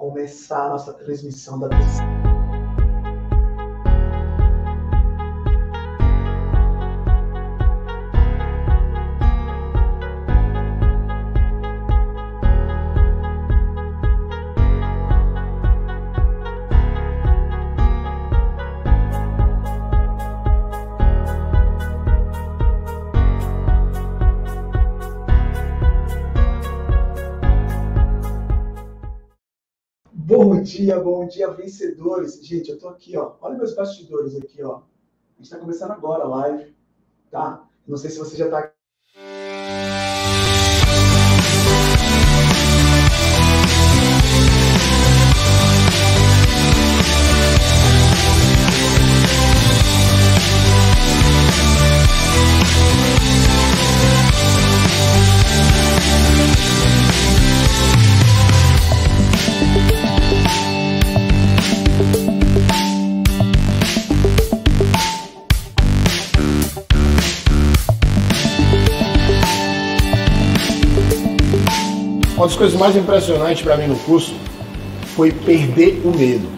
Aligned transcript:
começar 0.00 0.64
a 0.64 0.68
nossa 0.70 0.94
transmissão 0.94 1.60
da 1.60 1.68
Bom 1.68 2.29
dia, 30.80 30.98
bom 30.98 31.26
dia, 31.26 31.50
vencedores. 31.50 32.44
Gente, 32.44 32.70
eu 32.70 32.78
tô 32.78 32.88
aqui, 32.88 33.16
ó. 33.16 33.36
Olha 33.42 33.58
meus 33.58 33.74
bastidores 33.74 34.34
aqui, 34.34 34.62
ó. 34.62 34.76
A 34.78 35.42
gente 35.42 35.50
tá 35.50 35.58
começando 35.58 35.90
agora 35.90 36.24
a 36.24 36.28
live, 36.28 36.74
tá? 37.30 37.68
Não 37.86 37.98
sei 37.98 38.08
se 38.10 38.18
você 38.18 38.36
já 38.36 38.48
tá 38.48 38.72
Uma 72.40 72.46
das 72.46 72.56
coisas 72.56 72.80
mais 72.80 72.96
impressionantes 72.96 73.60
para 73.60 73.76
mim 73.76 73.86
no 73.86 73.96
curso 73.96 74.34
foi 75.14 75.30
perder 75.30 76.00
o 76.06 76.08
medo. 76.08 76.48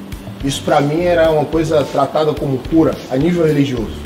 Isso 0.44 0.62
para 0.62 0.80
mim 0.80 1.00
era 1.00 1.28
uma 1.28 1.44
coisa 1.44 1.82
tratada 1.82 2.32
como 2.32 2.58
cura 2.70 2.94
a 3.10 3.16
nível 3.16 3.44
religioso. 3.44 3.96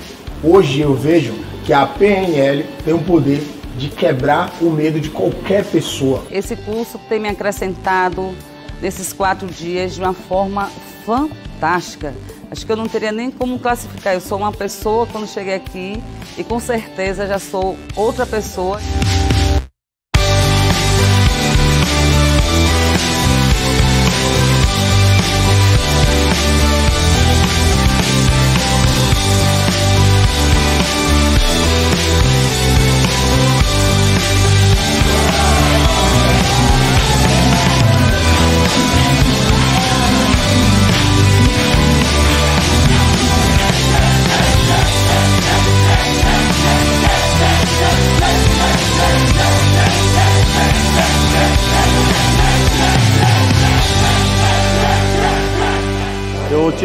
Hoje 0.42 0.80
eu 0.80 0.94
vejo 0.94 1.34
que 1.66 1.74
a 1.74 1.86
PNL 1.86 2.64
tem 2.82 2.94
o 2.94 2.98
poder 3.00 3.47
de 3.77 3.91
quebrar 3.91 4.54
o 4.62 4.70
medo 4.70 4.98
de 4.98 5.10
qualquer 5.10 5.66
pessoa. 5.66 6.22
Esse 6.30 6.56
curso 6.56 6.98
tem 7.10 7.20
me 7.20 7.28
acrescentado 7.28 8.34
nesses 8.80 9.12
quatro 9.12 9.47
dias 9.47 9.97
de 9.97 10.00
uma 10.00 10.14
forma 10.14 10.70
fantástica. 11.04 12.14
Acho 12.50 12.64
que 12.64 12.72
eu 12.72 12.77
não 12.77 12.88
teria 12.88 13.12
nem 13.12 13.30
como 13.30 13.58
classificar. 13.58 14.14
Eu 14.14 14.22
sou 14.22 14.38
uma 14.38 14.50
pessoa 14.50 15.06
quando 15.06 15.28
cheguei 15.28 15.56
aqui 15.56 16.02
e 16.38 16.42
com 16.42 16.58
certeza 16.58 17.27
já 17.27 17.38
sou 17.38 17.77
outra 17.94 18.24
pessoa. 18.24 18.80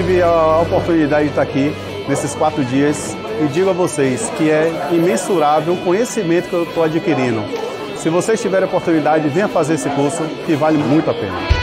Tive 0.02 0.24
a 0.24 0.60
oportunidade 0.60 1.26
de 1.26 1.30
estar 1.30 1.44
aqui 1.44 1.72
nesses 2.10 2.34
quatro 2.34 2.66
dias 2.66 3.16
e 3.40 3.48
digo 3.50 3.70
a 3.70 3.74
vocês 3.74 4.32
que 4.36 4.50
é 4.50 4.90
imensurável 4.92 5.76
o 5.76 5.78
conhecimento 5.78 6.50
que 6.50 6.56
eu 6.56 6.64
estou 6.64 6.84
adquirindo. 6.84 7.44
Se 7.98 8.10
vocês 8.10 8.42
tiverem 8.42 8.66
a 8.66 8.68
oportunidade, 8.68 9.30
venha 9.30 9.48
fazer 9.48 9.76
esse 9.76 9.90
curso 9.92 10.24
que 10.44 10.56
vale 10.56 10.80
muito 10.80 11.12
a 11.12 11.14
pena. 11.14 11.61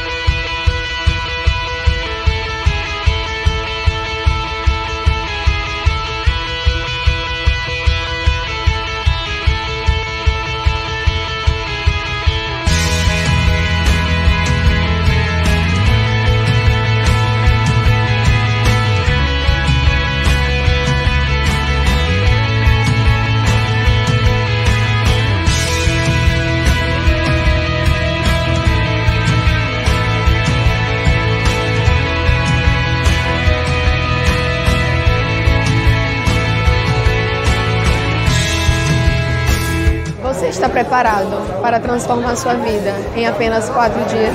Preparado 40.89 41.61
para 41.61 41.79
transformar 41.79 42.35
sua 42.35 42.55
vida 42.55 42.95
em 43.15 43.27
apenas 43.27 43.69
quatro 43.69 44.01
dias? 44.07 44.35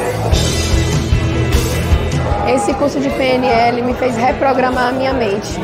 Esse 2.48 2.74
curso 2.76 3.00
de 3.00 3.10
PNL 3.10 3.82
me 3.82 3.96
fez 3.96 4.16
reprogramar 4.16 4.90
a 4.90 4.92
minha 4.92 5.14
mente. 5.14 5.60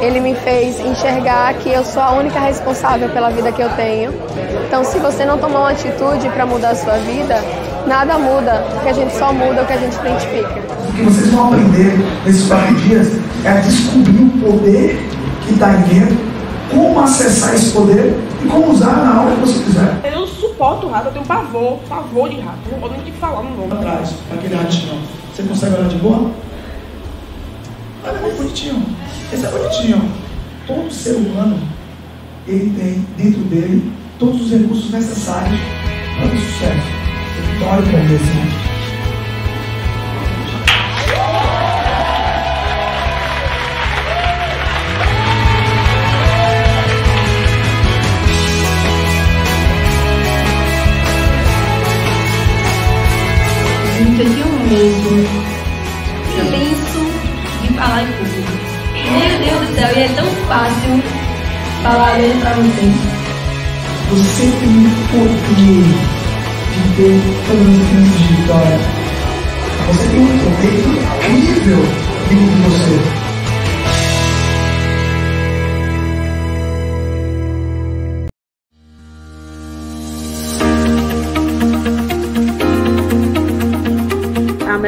Ele 0.00 0.20
me 0.20 0.34
fez 0.34 0.80
enxergar 0.80 1.52
que 1.54 1.68
eu 1.68 1.84
sou 1.84 2.02
a 2.02 2.12
única 2.12 2.40
responsável 2.40 3.10
pela 3.10 3.28
vida 3.28 3.52
que 3.52 3.60
eu 3.60 3.68
tenho. 3.70 4.14
Então, 4.66 4.82
se 4.82 4.98
você 4.98 5.24
não 5.26 5.36
tomar 5.36 5.60
uma 5.60 5.70
atitude 5.70 6.28
para 6.30 6.46
mudar 6.46 6.70
a 6.70 6.74
sua 6.74 6.94
vida, 6.94 7.38
nada 7.86 8.18
muda, 8.18 8.64
porque 8.72 8.88
a 8.88 8.92
gente 8.94 9.14
só 9.14 9.32
muda 9.32 9.62
o 9.62 9.66
que 9.66 9.72
a 9.74 9.76
gente 9.76 9.94
identifica. 9.96 10.60
O 10.88 10.92
que 10.94 11.02
vocês 11.02 11.30
vão 11.30 11.48
aprender 11.48 11.98
nesses 12.24 12.48
quatro 12.48 12.74
dias 12.76 13.08
é 13.44 13.52
descobrir 13.60 14.22
o 14.22 14.30
poder 14.40 14.98
que 15.44 15.52
está 15.52 15.74
em 15.74 15.82
dentro, 15.82 16.31
como 16.74 17.00
acessar 17.00 17.54
esse 17.54 17.70
poder 17.70 18.14
e 18.42 18.48
como 18.48 18.72
usar 18.72 19.04
na 19.04 19.22
hora 19.22 19.34
que 19.36 19.40
você 19.40 19.64
quiser. 19.64 20.00
Eu 20.04 20.20
não 20.20 20.26
suporto 20.26 20.88
rato, 20.88 21.06
eu 21.06 21.12
tenho 21.12 21.24
pavor, 21.24 21.78
pavor 21.88 22.28
de 22.28 22.40
rato. 22.40 22.58
Não 22.70 22.80
vou 22.80 22.90
nem 22.90 23.12
falar, 23.12 23.42
não 23.42 23.52
vou. 23.52 23.72
Atrás, 23.72 24.14
aquele 24.32 24.54
ratinho. 24.54 25.00
Você 25.34 25.42
consegue 25.44 25.76
olhar 25.76 25.88
de 25.88 25.96
boa? 25.96 26.30
Olha 28.04 28.18
bem 28.18 28.34
bonitinho. 28.36 28.84
Esse 29.32 29.46
é 29.46 29.50
bonitinho. 29.50 30.12
Todo 30.66 30.90
ser 30.90 31.16
humano, 31.16 31.58
ele 32.46 32.70
tem 32.78 33.06
dentro 33.16 33.40
dele 33.42 33.92
todos 34.18 34.42
os 34.42 34.50
recursos 34.50 34.90
necessários 34.90 35.60
para 36.18 36.26
o 36.26 36.38
sucesso. 36.38 37.02
Olha 37.70 37.82
para 37.82 37.98
ele 37.98 38.16
assim. 38.16 38.61
Tenho 54.72 54.86
medo 54.86 55.28
imenso 56.40 57.00
de 57.60 57.68
falar 57.74 58.04
em 58.04 58.12
público. 58.12 58.52
Meu 58.94 59.38
Deus 59.38 59.68
do 59.68 59.74
céu, 59.74 59.90
e 59.94 60.00
é 60.00 60.08
tão 60.16 60.26
fácil 60.48 61.02
falar 61.82 62.18
mesmo 62.18 62.40
pra 62.40 62.54
vocês. 62.54 62.94
Você 64.08 64.44
tem 64.60 64.74
o 64.78 64.92
poder 65.10 65.84
de 66.72 66.82
ter 66.96 67.20
todas 67.48 67.68
as 67.68 67.86
chances 67.90 68.18
de 68.18 68.24
vitória. 68.34 68.80
Você 69.88 70.04
tem 70.08 70.20
um 70.20 70.38
poder 70.38 70.80
incrível 71.28 71.82
dentro 72.30 72.46
de 72.46 72.62
você. 72.62 73.21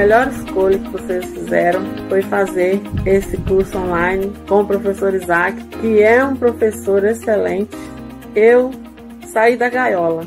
Melhor 0.04 0.28
escolha 0.28 0.78
que 0.78 0.90
vocês 0.90 1.24
fizeram 1.24 1.80
foi 2.10 2.20
fazer 2.20 2.78
esse 3.06 3.38
curso 3.38 3.78
online 3.78 4.30
com 4.46 4.60
o 4.60 4.66
professor 4.66 5.14
Isaac, 5.14 5.58
que 5.80 6.02
é 6.02 6.22
um 6.22 6.36
professor 6.36 7.02
excelente. 7.04 7.74
Eu 8.34 8.70
saí 9.32 9.56
da 9.56 9.70
gaiola 9.70 10.26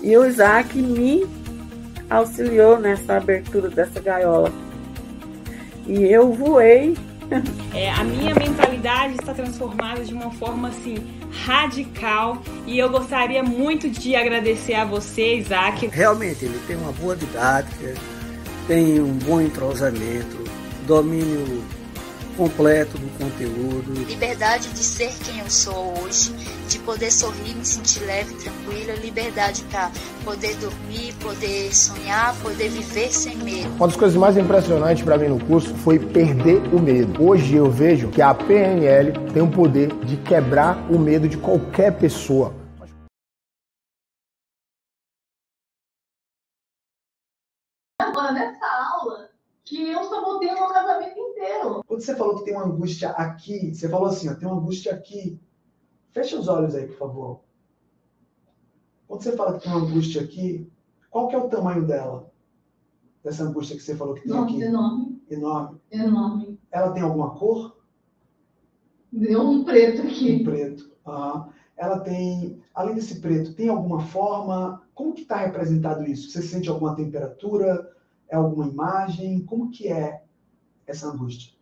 e 0.00 0.16
o 0.16 0.24
Isaac 0.24 0.80
me 0.80 1.26
auxiliou 2.08 2.78
nessa 2.78 3.16
abertura 3.16 3.68
dessa 3.68 3.98
gaiola. 3.98 4.52
E 5.84 6.04
eu 6.04 6.32
voei. 6.32 6.96
É, 7.74 7.90
a 7.90 8.04
minha 8.04 8.32
mentalidade 8.32 9.14
está 9.14 9.34
transformada 9.34 10.04
de 10.04 10.14
uma 10.14 10.30
forma 10.30 10.68
assim 10.68 10.96
radical 11.44 12.40
e 12.64 12.78
eu 12.78 12.88
gostaria 12.88 13.42
muito 13.42 13.90
de 13.90 14.14
agradecer 14.14 14.74
a 14.74 14.84
você, 14.84 15.34
Isaac. 15.34 15.88
Realmente, 15.88 16.44
ele 16.44 16.60
tem 16.66 16.76
uma 16.76 16.92
boa 16.92 17.16
didática, 17.16 17.94
tem 18.68 19.00
um 19.00 19.14
bom 19.14 19.40
entrosamento, 19.40 20.44
domínio 20.86 21.64
completo 22.36 22.98
do 22.98 23.08
conteúdo. 23.18 23.94
Liberdade 24.04 24.68
de 24.68 24.78
ser 24.78 25.10
quem 25.24 25.40
eu 25.40 25.50
sou 25.50 25.94
hoje, 26.00 26.32
de 26.68 26.78
poder 26.80 27.10
sorrir, 27.10 27.54
me 27.54 27.64
sentir 27.64 28.04
leve, 28.04 28.34
tranquila, 28.34 28.92
liberdade 29.02 29.64
para 29.64 29.90
poder 30.22 30.54
dormir, 30.56 31.14
poder 31.14 31.74
sonhar, 31.74 32.36
poder 32.42 32.68
viver 32.68 33.10
sem 33.10 33.36
medo. 33.38 33.70
Uma 33.76 33.88
das 33.88 33.96
coisas 33.96 34.16
mais 34.16 34.36
impressionantes 34.36 35.02
para 35.02 35.16
mim 35.16 35.28
no 35.28 35.44
curso 35.46 35.74
foi 35.76 35.98
perder 35.98 36.62
o 36.72 36.78
medo. 36.78 37.24
Hoje 37.24 37.56
eu 37.56 37.70
vejo 37.70 38.10
que 38.10 38.20
a 38.20 38.34
PNL 38.34 39.14
tem 39.32 39.42
o 39.42 39.50
poder 39.50 39.88
de 40.04 40.18
quebrar 40.18 40.76
o 40.90 40.98
medo 40.98 41.26
de 41.26 41.38
qualquer 41.38 41.98
pessoa. 41.98 42.54
Agora, 48.00 48.30
nessa 48.30 48.66
aula, 48.66 49.28
que 49.64 49.90
eu 49.90 50.04
só 50.04 50.20
voltei 50.22 50.50
no 50.52 50.68
casamento 50.68 51.18
inteiro. 51.18 51.84
Quando 51.98 52.04
você 52.06 52.14
falou 52.14 52.38
que 52.38 52.44
tem 52.44 52.54
uma 52.54 52.64
angústia 52.64 53.10
aqui, 53.10 53.74
você 53.74 53.88
falou 53.88 54.06
assim, 54.06 54.28
ó, 54.28 54.34
tem 54.36 54.46
uma 54.46 54.58
angústia 54.58 54.94
aqui. 54.94 55.36
Fecha 56.12 56.38
os 56.38 56.46
olhos 56.46 56.72
aí, 56.76 56.86
por 56.86 56.96
favor. 56.96 57.40
Quando 59.08 59.20
você 59.20 59.32
fala 59.32 59.58
que 59.58 59.64
tem 59.64 59.72
uma 59.72 59.80
angústia 59.84 60.22
aqui, 60.22 60.70
qual 61.10 61.26
que 61.26 61.34
é 61.34 61.38
o 61.38 61.48
tamanho 61.48 61.84
dela? 61.84 62.32
Dessa 63.24 63.42
angústia 63.42 63.74
que 63.74 63.82
você 63.82 63.96
falou 63.96 64.14
que 64.14 64.20
tem 64.20 64.30
Nossa, 64.30 64.44
aqui? 64.44 64.62
enorme. 64.62 65.22
Enorme. 65.28 65.80
Enorme. 65.90 66.60
Ela 66.70 66.92
tem 66.92 67.02
alguma 67.02 67.30
cor? 67.34 67.76
Deu 69.10 69.42
um 69.42 69.64
preto 69.64 70.02
aqui. 70.02 70.36
Um 70.36 70.44
preto. 70.44 70.92
Aham. 71.04 71.48
Ela 71.76 71.98
tem, 71.98 72.62
além 72.72 72.94
desse 72.94 73.20
preto, 73.20 73.56
tem 73.56 73.70
alguma 73.70 74.02
forma? 74.02 74.84
Como 74.94 75.14
que 75.14 75.22
está 75.22 75.38
representado 75.38 76.04
isso? 76.04 76.30
Você 76.30 76.42
sente 76.42 76.68
alguma 76.68 76.94
temperatura? 76.94 77.92
É 78.28 78.36
alguma 78.36 78.68
imagem? 78.68 79.44
Como 79.44 79.68
que 79.72 79.88
é 79.88 80.22
essa 80.86 81.08
angústia? 81.08 81.57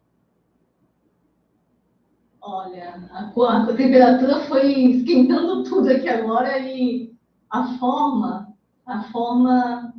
Olha, 2.49 3.09
a, 3.11 3.29
a 3.29 3.67
temperatura 3.75 4.39
foi 4.47 4.73
esquentando 4.73 5.65
tudo 5.65 5.89
aqui 5.91 6.09
agora 6.09 6.57
e 6.61 7.13
a 7.51 7.77
forma, 7.77 8.55
a 8.87 9.03
forma, 9.11 9.93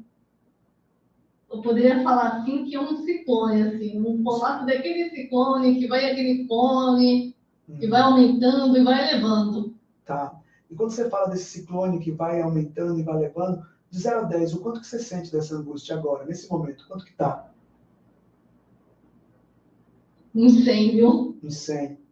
eu 1.52 1.62
poderia 1.62 2.02
falar 2.04 2.38
assim 2.38 2.64
que 2.64 2.74
é 2.74 2.80
um 2.80 3.04
ciclone, 3.04 3.64
assim, 3.64 4.00
um 4.00 4.24
formato 4.24 4.66
daquele 4.66 5.10
ciclone 5.10 5.78
que 5.78 5.88
vai 5.88 6.10
aquele 6.10 6.48
cone, 6.48 7.36
que 7.82 7.88
vai 7.88 8.00
aumentando 8.00 8.78
e 8.78 8.84
vai 8.84 9.10
elevando. 9.10 9.76
Tá. 10.06 10.34
E 10.72 10.76
quando 10.76 10.92
você 10.92 11.10
fala 11.10 11.28
desse 11.28 11.60
ciclone 11.60 12.00
que 12.00 12.12
vai 12.12 12.42
aumentando 12.42 12.98
e 12.98 13.04
vai 13.04 13.18
levando, 13.20 13.62
de 13.92 14.00
0 14.00 14.22
a 14.22 14.24
10, 14.24 14.54
o 14.54 14.62
quanto 14.62 14.80
que 14.80 14.88
você 14.88 15.00
sente 15.00 15.34
dessa 15.34 15.54
angústia 15.54 15.98
agora, 15.98 16.24
nesse 16.24 16.50
momento? 16.50 16.88
Quanto 16.88 17.04
que 17.04 17.14
tá? 17.14 17.52
Um 20.34 20.48
100, 20.48 20.92
viu? 20.92 21.38
Um 21.44 21.50
100. 21.50 22.07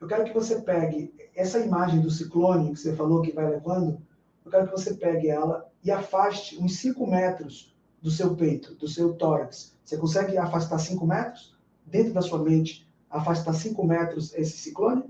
Eu 0.00 0.06
quero 0.06 0.24
que 0.24 0.32
você 0.32 0.60
pegue 0.60 1.12
essa 1.34 1.58
imagem 1.58 2.00
do 2.00 2.10
ciclone 2.10 2.72
que 2.72 2.78
você 2.78 2.94
falou 2.94 3.22
que 3.22 3.32
vai 3.32 3.48
levando, 3.48 4.00
eu 4.44 4.50
quero 4.50 4.66
que 4.66 4.72
você 4.72 4.94
pegue 4.94 5.28
ela 5.28 5.70
e 5.82 5.90
afaste 5.90 6.58
uns 6.58 6.76
5 6.78 7.06
metros 7.06 7.76
do 8.00 8.10
seu 8.10 8.34
peito, 8.34 8.74
do 8.76 8.88
seu 8.88 9.14
tórax. 9.14 9.76
Você 9.84 9.96
consegue 9.96 10.38
afastar 10.38 10.78
5 10.78 11.06
metros? 11.06 11.56
Dentro 11.84 12.12
da 12.12 12.22
sua 12.22 12.38
mente, 12.38 12.88
afastar 13.10 13.52
5 13.52 13.86
metros 13.86 14.34
esse 14.34 14.58
ciclone? 14.58 15.04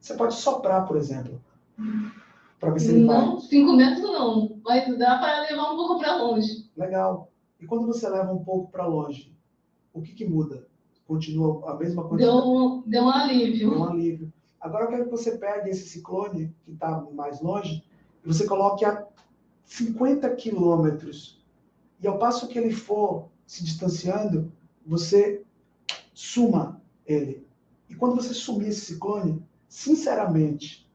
Você 0.00 0.14
pode 0.14 0.34
soprar, 0.34 0.86
por 0.86 0.96
exemplo, 0.96 1.42
para 2.58 2.70
ver 2.70 2.80
se 2.80 2.88
ele 2.90 3.04
vai. 3.04 3.16
Não, 3.16 3.40
5 3.40 3.72
metros 3.74 4.02
não, 4.02 4.60
mas 4.64 4.98
dá 4.98 5.18
para 5.18 5.42
levar 5.42 5.72
um 5.72 5.76
pouco 5.76 5.98
para 5.98 6.16
longe. 6.16 6.70
Legal. 6.76 7.30
E 7.60 7.66
quando 7.66 7.86
você 7.86 8.08
leva 8.08 8.32
um 8.32 8.42
pouco 8.42 8.70
para 8.70 8.86
longe, 8.86 9.36
o 9.92 10.00
que, 10.00 10.12
que 10.12 10.24
muda? 10.24 10.67
Continua 11.08 11.70
a 11.70 11.74
mesma 11.74 12.06
quantidade? 12.06 12.30
Deu 12.30 12.52
um, 12.52 12.82
deu 12.86 13.04
um 13.04 13.08
alívio. 13.08 13.70
Deu 13.70 13.78
um 13.80 13.84
alívio. 13.84 14.32
Agora 14.60 14.84
eu 14.84 14.88
quero 14.90 15.04
que 15.06 15.10
você 15.10 15.38
pegue 15.38 15.70
esse 15.70 15.88
ciclone, 15.88 16.54
que 16.66 16.72
está 16.72 17.00
mais 17.12 17.40
longe, 17.40 17.82
e 18.22 18.28
você 18.28 18.46
coloque 18.46 18.84
a 18.84 19.06
50 19.64 20.28
quilômetros. 20.36 21.42
E 22.02 22.06
ao 22.06 22.18
passo 22.18 22.46
que 22.46 22.58
ele 22.58 22.74
for 22.74 23.30
se 23.46 23.64
distanciando, 23.64 24.52
você 24.86 25.42
suma 26.12 26.78
ele. 27.06 27.46
E 27.88 27.94
quando 27.94 28.14
você 28.14 28.34
sumir 28.34 28.68
esse 28.68 28.82
ciclone, 28.82 29.42
sinceramente, 29.66 30.86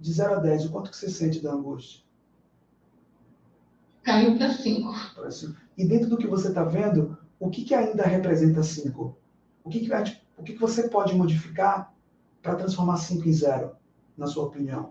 de 0.00 0.12
0 0.12 0.34
a 0.34 0.38
10, 0.40 0.66
o 0.66 0.72
quanto 0.72 0.90
que 0.90 0.96
você 0.96 1.08
sente 1.08 1.38
da 1.38 1.52
angústia? 1.52 2.02
Caiu 4.02 4.36
para 4.36 4.50
5. 4.50 4.92
E 5.78 5.86
dentro 5.86 6.08
do 6.08 6.16
que 6.16 6.26
você 6.26 6.48
está 6.48 6.64
vendo, 6.64 7.16
o 7.42 7.50
que, 7.50 7.64
que 7.64 7.74
ainda 7.74 8.04
representa 8.04 8.62
5? 8.62 9.16
O, 9.64 9.68
que, 9.68 9.80
que, 9.80 9.92
o 10.38 10.42
que, 10.44 10.52
que 10.52 10.60
você 10.60 10.88
pode 10.88 11.12
modificar 11.12 11.92
para 12.40 12.54
transformar 12.54 12.98
5 12.98 13.28
em 13.28 13.32
0, 13.32 13.72
na 14.16 14.28
sua 14.28 14.44
opinião? 14.44 14.90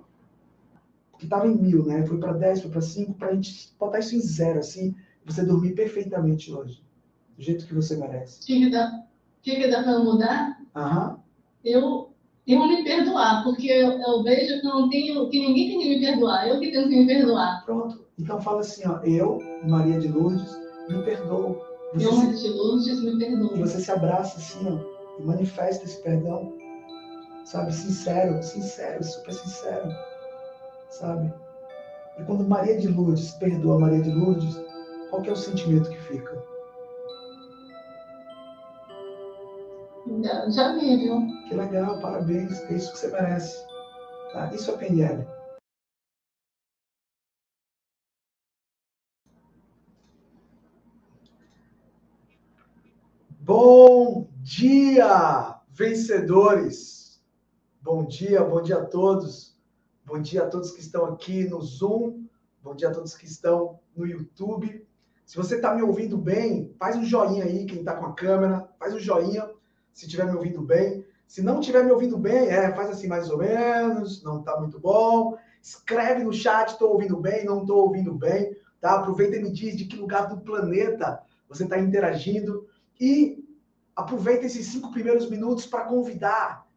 Porque 1.11 1.25
estava 1.25 1.47
em 1.47 1.55
mil, 1.55 1.85
né? 1.85 2.05
Foi 2.05 2.17
para 2.19 2.33
10, 2.33 2.63
foi 2.63 2.71
para 2.71 2.81
5, 2.81 3.13
para 3.13 3.29
a 3.29 3.33
gente 3.33 3.73
botar 3.79 3.99
isso 3.99 4.15
em 4.17 4.19
zero, 4.19 4.59
assim, 4.59 4.93
você 5.25 5.45
dormir 5.45 5.75
perfeitamente 5.75 6.51
hoje. 6.51 6.83
Do 7.37 7.41
jeito 7.41 7.65
que 7.65 7.73
você 7.73 7.95
merece. 7.95 8.41
O 8.41 8.45
que, 8.45 8.59
que 8.59 8.69
dá, 8.69 9.03
que 9.41 9.55
que 9.55 9.67
dá 9.69 9.83
para 9.83 9.99
mudar? 9.99 10.61
Aham. 10.75 11.19
Eu, 11.63 12.11
eu 12.45 12.67
me 12.67 12.83
perdoar, 12.83 13.45
porque 13.45 13.67
eu, 13.67 13.91
eu 13.91 14.23
vejo 14.23 14.59
que 14.59 14.67
não 14.67 14.89
tenho, 14.89 15.29
que 15.29 15.39
ninguém 15.39 15.69
tem 15.69 15.79
que 15.79 15.89
me 15.89 15.99
perdoar, 16.01 16.49
eu 16.49 16.59
que 16.59 16.69
tenho 16.69 16.89
que 16.89 16.99
me 16.99 17.07
perdoar. 17.07 17.63
Pronto. 17.63 18.05
Então 18.19 18.41
fala 18.41 18.59
assim, 18.59 18.85
ó, 18.85 18.99
eu, 19.03 19.39
Maria 19.63 19.97
de 19.97 20.09
Lourdes, 20.09 20.51
me 20.89 21.01
perdoo. 21.03 21.70
Você 21.93 22.05
eu, 22.05 22.33
de 22.33 22.47
Lourdes, 22.49 23.03
me 23.03 23.17
perdoo. 23.17 23.55
E 23.55 23.59
você 23.59 23.79
se 23.79 23.91
abraça 23.91 24.37
assim, 24.37 24.65
ó, 24.67 25.19
e 25.19 25.23
manifesta 25.23 25.83
esse 25.83 26.01
perdão, 26.01 26.53
sabe, 27.43 27.73
sincero, 27.73 28.41
sincero, 28.41 29.03
super 29.03 29.33
sincero, 29.33 29.89
sabe? 30.89 31.33
E 32.17 32.23
quando 32.23 32.47
Maria 32.47 32.77
de 32.77 32.87
Lourdes 32.87 33.31
perdoa 33.31 33.79
Maria 33.79 34.01
de 34.01 34.11
Lourdes, 34.11 34.61
qual 35.09 35.21
que 35.21 35.29
é 35.29 35.33
o 35.33 35.35
sentimento 35.35 35.89
que 35.89 35.99
fica? 35.99 36.41
Já, 40.23 40.49
já 40.49 40.75
vi, 40.75 40.97
viu? 40.97 41.27
Que 41.47 41.55
legal, 41.55 41.99
parabéns, 41.99 42.61
é 42.69 42.73
isso 42.73 42.91
que 42.91 42.99
você 42.99 43.07
merece. 43.09 43.65
Tá? 44.31 44.49
Isso 44.53 44.71
é 44.71 44.77
PNL. 44.77 45.27
Bom 53.43 54.29
dia, 54.43 55.59
vencedores! 55.71 57.19
Bom 57.81 58.05
dia, 58.05 58.43
bom 58.43 58.61
dia 58.61 58.77
a 58.77 58.85
todos. 58.85 59.57
Bom 60.05 60.21
dia 60.21 60.43
a 60.43 60.47
todos 60.47 60.69
que 60.69 60.79
estão 60.79 61.05
aqui 61.05 61.49
no 61.49 61.59
Zoom. 61.59 62.25
Bom 62.61 62.75
dia 62.75 62.89
a 62.89 62.93
todos 62.93 63.15
que 63.15 63.25
estão 63.25 63.79
no 63.95 64.05
YouTube. 64.05 64.87
Se 65.25 65.35
você 65.35 65.55
está 65.55 65.73
me 65.73 65.81
ouvindo 65.81 66.19
bem, 66.19 66.75
faz 66.77 66.95
um 66.95 67.03
joinha 67.03 67.43
aí, 67.43 67.65
quem 67.65 67.79
está 67.79 67.95
com 67.95 68.05
a 68.05 68.13
câmera, 68.13 68.69
faz 68.77 68.93
um 68.93 68.99
joinha 68.99 69.49
se 69.91 70.05
estiver 70.05 70.27
me 70.27 70.35
ouvindo 70.35 70.61
bem. 70.61 71.03
Se 71.25 71.41
não 71.41 71.61
estiver 71.61 71.83
me 71.83 71.91
ouvindo 71.91 72.19
bem, 72.19 72.47
é, 72.47 72.71
faz 72.75 72.91
assim 72.91 73.07
mais 73.07 73.31
ou 73.31 73.39
menos, 73.39 74.21
não 74.21 74.41
está 74.41 74.59
muito 74.59 74.79
bom. 74.79 75.35
Escreve 75.59 76.23
no 76.23 76.31
chat, 76.31 76.73
estou 76.73 76.91
ouvindo 76.91 77.17
bem, 77.17 77.43
não 77.43 77.61
estou 77.61 77.87
ouvindo 77.87 78.13
bem. 78.13 78.55
Tá? 78.79 78.99
Aproveita 78.99 79.37
e 79.37 79.41
me 79.41 79.51
diz 79.51 79.75
de 79.75 79.85
que 79.85 79.97
lugar 79.97 80.29
do 80.29 80.41
planeta 80.41 81.23
você 81.49 81.63
está 81.63 81.79
interagindo. 81.79 82.69
E 83.01 83.43
aproveita 83.95 84.45
esses 84.45 84.67
cinco 84.67 84.91
primeiros 84.91 85.27
minutos 85.27 85.65
para 85.65 85.85
convidar 85.85 86.67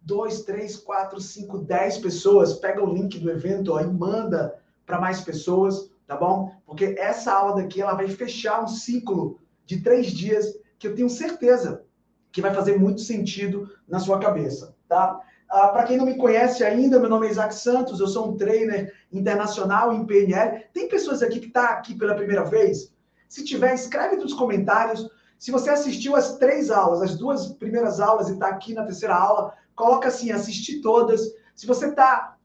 dois, 0.00 0.42
três, 0.42 0.76
quatro, 0.76 1.20
cinco, 1.20 1.58
dez 1.58 1.98
pessoas. 1.98 2.54
Pega 2.54 2.80
o 2.80 2.94
link 2.94 3.18
do 3.18 3.28
evento 3.28 3.72
ó, 3.72 3.80
e 3.80 3.86
manda 3.86 4.56
para 4.86 5.00
mais 5.00 5.20
pessoas, 5.20 5.90
tá 6.06 6.16
bom? 6.16 6.54
Porque 6.64 6.94
essa 6.96 7.32
aula 7.32 7.60
daqui 7.60 7.82
ela 7.82 7.94
vai 7.94 8.06
fechar 8.06 8.62
um 8.62 8.68
ciclo 8.68 9.40
de 9.66 9.80
três 9.80 10.12
dias 10.12 10.56
que 10.78 10.86
eu 10.86 10.94
tenho 10.94 11.10
certeza 11.10 11.84
que 12.30 12.40
vai 12.40 12.54
fazer 12.54 12.78
muito 12.78 13.00
sentido 13.00 13.68
na 13.88 13.98
sua 13.98 14.20
cabeça, 14.20 14.76
tá? 14.88 15.20
Ah, 15.50 15.68
para 15.68 15.84
quem 15.84 15.98
não 15.98 16.06
me 16.06 16.16
conhece 16.16 16.64
ainda, 16.64 16.98
meu 16.98 17.10
nome 17.10 17.26
é 17.26 17.30
Isaac 17.30 17.54
Santos, 17.54 17.98
eu 18.00 18.06
sou 18.06 18.30
um 18.30 18.36
trainer 18.36 18.94
internacional 19.12 19.92
em 19.92 20.06
PNL. 20.06 20.64
Tem 20.72 20.88
pessoas 20.88 21.22
aqui 21.22 21.40
que 21.40 21.48
estão 21.48 21.64
tá 21.64 21.70
aqui 21.70 21.94
pela 21.94 22.14
primeira 22.14 22.44
vez? 22.44 22.94
Se 23.28 23.44
tiver, 23.44 23.74
escreve 23.74 24.16
nos 24.16 24.32
comentários. 24.32 25.10
Se 25.42 25.50
você 25.50 25.70
assistiu 25.70 26.14
as 26.14 26.38
três 26.38 26.70
aulas, 26.70 27.02
as 27.02 27.16
duas 27.16 27.48
primeiras 27.48 27.98
aulas 27.98 28.28
e 28.28 28.34
está 28.34 28.46
aqui 28.46 28.74
na 28.74 28.84
terceira 28.84 29.16
aula, 29.16 29.52
coloca 29.74 30.06
assim, 30.06 30.30
assistir 30.30 30.80
todas. 30.80 31.20
Se 31.52 31.66
você 31.66 31.88
está 31.88 32.36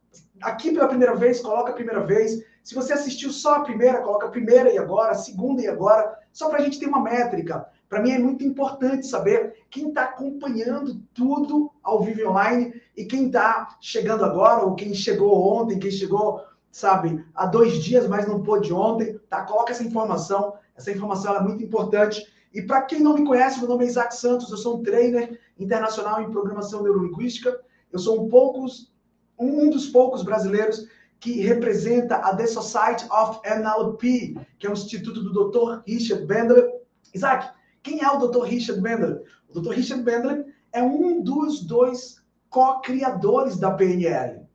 aqui 0.41 0.71
pela 0.71 0.87
primeira 0.87 1.15
vez, 1.15 1.39
coloca 1.39 1.69
a 1.69 1.75
primeira 1.75 2.03
vez. 2.03 2.43
Se 2.63 2.73
você 2.73 2.93
assistiu 2.93 3.31
só 3.31 3.57
a 3.57 3.59
primeira, 3.59 4.01
coloca 4.01 4.25
a 4.25 4.31
primeira 4.31 4.73
e 4.73 4.79
agora, 4.79 5.11
a 5.11 5.13
segunda 5.13 5.61
e 5.61 5.67
agora, 5.67 6.11
só 6.33 6.49
para 6.49 6.57
a 6.57 6.61
gente 6.63 6.79
ter 6.79 6.87
uma 6.87 7.03
métrica. 7.03 7.67
Para 7.87 8.01
mim 8.01 8.13
é 8.13 8.17
muito 8.17 8.43
importante 8.43 9.05
saber 9.05 9.63
quem 9.69 9.89
está 9.89 10.05
acompanhando 10.05 10.99
tudo 11.13 11.71
ao 11.83 12.01
vivo 12.01 12.27
online 12.27 12.81
e 12.95 13.05
quem 13.05 13.27
está 13.27 13.77
chegando 13.79 14.25
agora, 14.25 14.65
ou 14.65 14.73
quem 14.73 14.95
chegou 14.95 15.53
ontem, 15.53 15.77
quem 15.77 15.91
chegou, 15.91 16.43
sabe, 16.71 17.23
há 17.35 17.45
dois 17.45 17.75
dias, 17.75 18.07
mas 18.07 18.27
não 18.27 18.41
pôde 18.41 18.73
ontem, 18.73 19.19
tá? 19.29 19.43
Coloca 19.43 19.71
essa 19.71 19.83
informação, 19.83 20.55
essa 20.75 20.91
informação 20.91 21.35
é 21.35 21.41
muito 21.41 21.63
importante. 21.63 22.35
E 22.53 22.61
para 22.61 22.81
quem 22.83 22.99
não 22.99 23.13
me 23.13 23.25
conhece, 23.25 23.59
meu 23.59 23.67
nome 23.67 23.85
é 23.85 23.87
Isaac 23.87 24.15
Santos, 24.15 24.49
eu 24.49 24.57
sou 24.57 24.79
um 24.79 24.83
trainer 24.83 25.39
internacional 25.59 26.21
em 26.21 26.31
programação 26.31 26.83
neurolinguística. 26.83 27.59
Eu 27.91 27.99
sou 27.99 28.25
um, 28.25 28.29
poucos, 28.29 28.91
um 29.37 29.69
dos 29.69 29.87
poucos 29.87 30.23
brasileiros 30.23 30.87
que 31.19 31.41
representa 31.41 32.17
a 32.17 32.35
The 32.35 32.47
Society 32.47 33.05
of 33.11 33.39
NLP, 33.43 34.37
que 34.59 34.67
é 34.67 34.69
o 34.69 34.73
instituto 34.73 35.21
do 35.23 35.49
Dr. 35.49 35.81
Richard 35.87 36.25
Bandler. 36.25 36.69
Isaac, 37.13 37.49
quem 37.81 38.03
é 38.03 38.09
o 38.09 38.17
Dr. 38.17 38.43
Richard 38.43 38.81
Bandler? 38.81 39.23
O 39.49 39.59
Dr. 39.59 39.71
Richard 39.71 40.03
Bandler 40.03 40.45
é 40.71 40.83
um 40.83 41.21
dos 41.21 41.61
dois 41.61 42.21
co-criadores 42.49 43.57
da 43.57 43.71
PNL. 43.71 44.45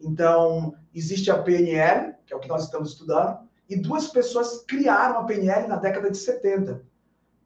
Então, 0.00 0.74
existe 0.94 1.30
a 1.30 1.42
PNL, 1.42 2.14
que 2.26 2.34
é 2.34 2.36
o 2.36 2.40
que 2.40 2.48
nós 2.48 2.64
estamos 2.64 2.90
estudando, 2.90 3.38
e 3.68 3.76
duas 3.76 4.08
pessoas 4.08 4.62
criaram 4.68 5.20
a 5.20 5.24
PNL 5.24 5.68
na 5.68 5.76
década 5.76 6.10
de 6.10 6.18
70. 6.18 6.84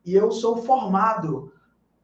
E 0.09 0.15
eu 0.15 0.33
sou 0.33 0.57
formado 0.57 1.53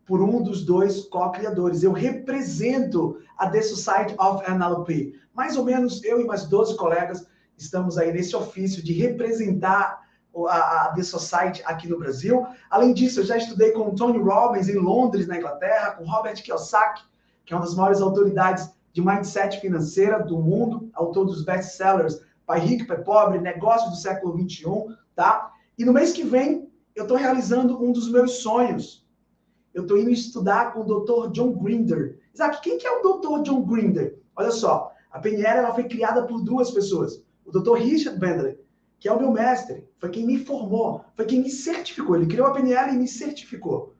por 0.05 0.21
um 0.21 0.43
dos 0.43 0.63
dois 0.63 1.07
co-criadores. 1.07 1.83
Eu 1.83 1.91
represento 1.91 3.19
a 3.39 3.49
The 3.49 3.63
Society 3.63 4.15
of 4.19 4.45
NLP. 4.47 5.15
Mais 5.33 5.57
ou 5.57 5.65
menos 5.65 6.05
eu 6.05 6.21
e 6.21 6.27
mais 6.27 6.45
12 6.45 6.77
colegas 6.77 7.27
estamos 7.57 7.97
aí 7.97 8.13
nesse 8.13 8.37
ofício 8.37 8.85
de 8.85 8.93
representar 8.93 10.03
a, 10.51 10.93
The 10.95 11.03
Society 11.03 11.63
aqui 11.65 11.89
no 11.89 11.99
Brasil. 11.99 12.47
Além 12.69 12.93
disso, 12.93 13.21
eu 13.21 13.25
já 13.25 13.39
estudei 13.39 13.73
com 13.73 13.89
o 13.89 13.95
Tony 13.95 14.19
Robbins 14.19 14.69
em 14.69 14.77
Londres, 14.79 15.27
na 15.27 15.39
Inglaterra, 15.39 15.93
com 15.93 16.05
Robert 16.05 16.43
Kiyosaki, 16.43 17.05
que 17.47 17.55
é 17.55 17.57
uma 17.57 17.65
das 17.65 17.75
maiores 17.75 18.03
autoridades 18.03 18.71
de 18.93 19.01
mindset 19.01 19.63
financeira 19.63 20.23
do 20.23 20.39
mundo, 20.39 20.91
autor 20.93 21.25
dos 21.25 21.43
best-sellers 21.43 22.21
Pai 22.45 22.61
Rico, 22.61 22.87
Pai 22.87 22.99
Pobre, 22.99 23.41
Negócios 23.41 23.91
do 23.93 23.97
Século 23.97 24.39
XXI, 24.39 24.95
tá? 25.17 25.51
E 25.79 25.87
no 25.87 25.95
mês 25.95 26.13
que 26.13 26.23
vem, 26.23 26.69
eu 26.95 27.03
estou 27.03 27.17
realizando 27.17 27.83
um 27.83 27.93
dos 27.93 28.11
meus 28.11 28.39
sonhos, 28.39 29.05
eu 29.73 29.83
estou 29.83 29.99
indo 29.99 30.11
estudar 30.11 30.73
com 30.73 30.81
o 30.81 30.85
Dr. 30.85 31.33
John 31.33 31.53
Grinder. 31.53 32.19
Isaac, 32.33 32.61
quem 32.63 32.79
que 32.79 32.87
é 32.87 32.91
o 32.93 33.03
Dr. 33.03 33.43
John 33.43 33.63
Grinder? 33.63 34.19
Olha 34.37 34.53
só, 34.53 34.93
a 35.11 35.19
PNL 35.19 35.59
ela 35.59 35.75
foi 35.75 35.85
criada 35.85 36.25
por 36.25 36.41
duas 36.43 36.71
pessoas. 36.71 37.23
O 37.45 37.51
Dr. 37.51 37.75
Richard 37.75 38.19
Bandler, 38.19 38.61
que 39.01 39.09
é 39.09 39.13
o 39.13 39.19
meu 39.19 39.33
mestre, 39.33 39.87
foi 39.99 40.11
quem 40.11 40.25
me 40.25 40.39
formou, 40.39 41.05
foi 41.15 41.25
quem 41.25 41.43
me 41.43 41.51
certificou. 41.51 42.17
Ele 42.17 42.27
criou 42.27 42.47
a 42.47 42.53
PNL 42.53 42.95
e 42.95 42.99
me 42.99 43.09
certificou. 43.09 43.93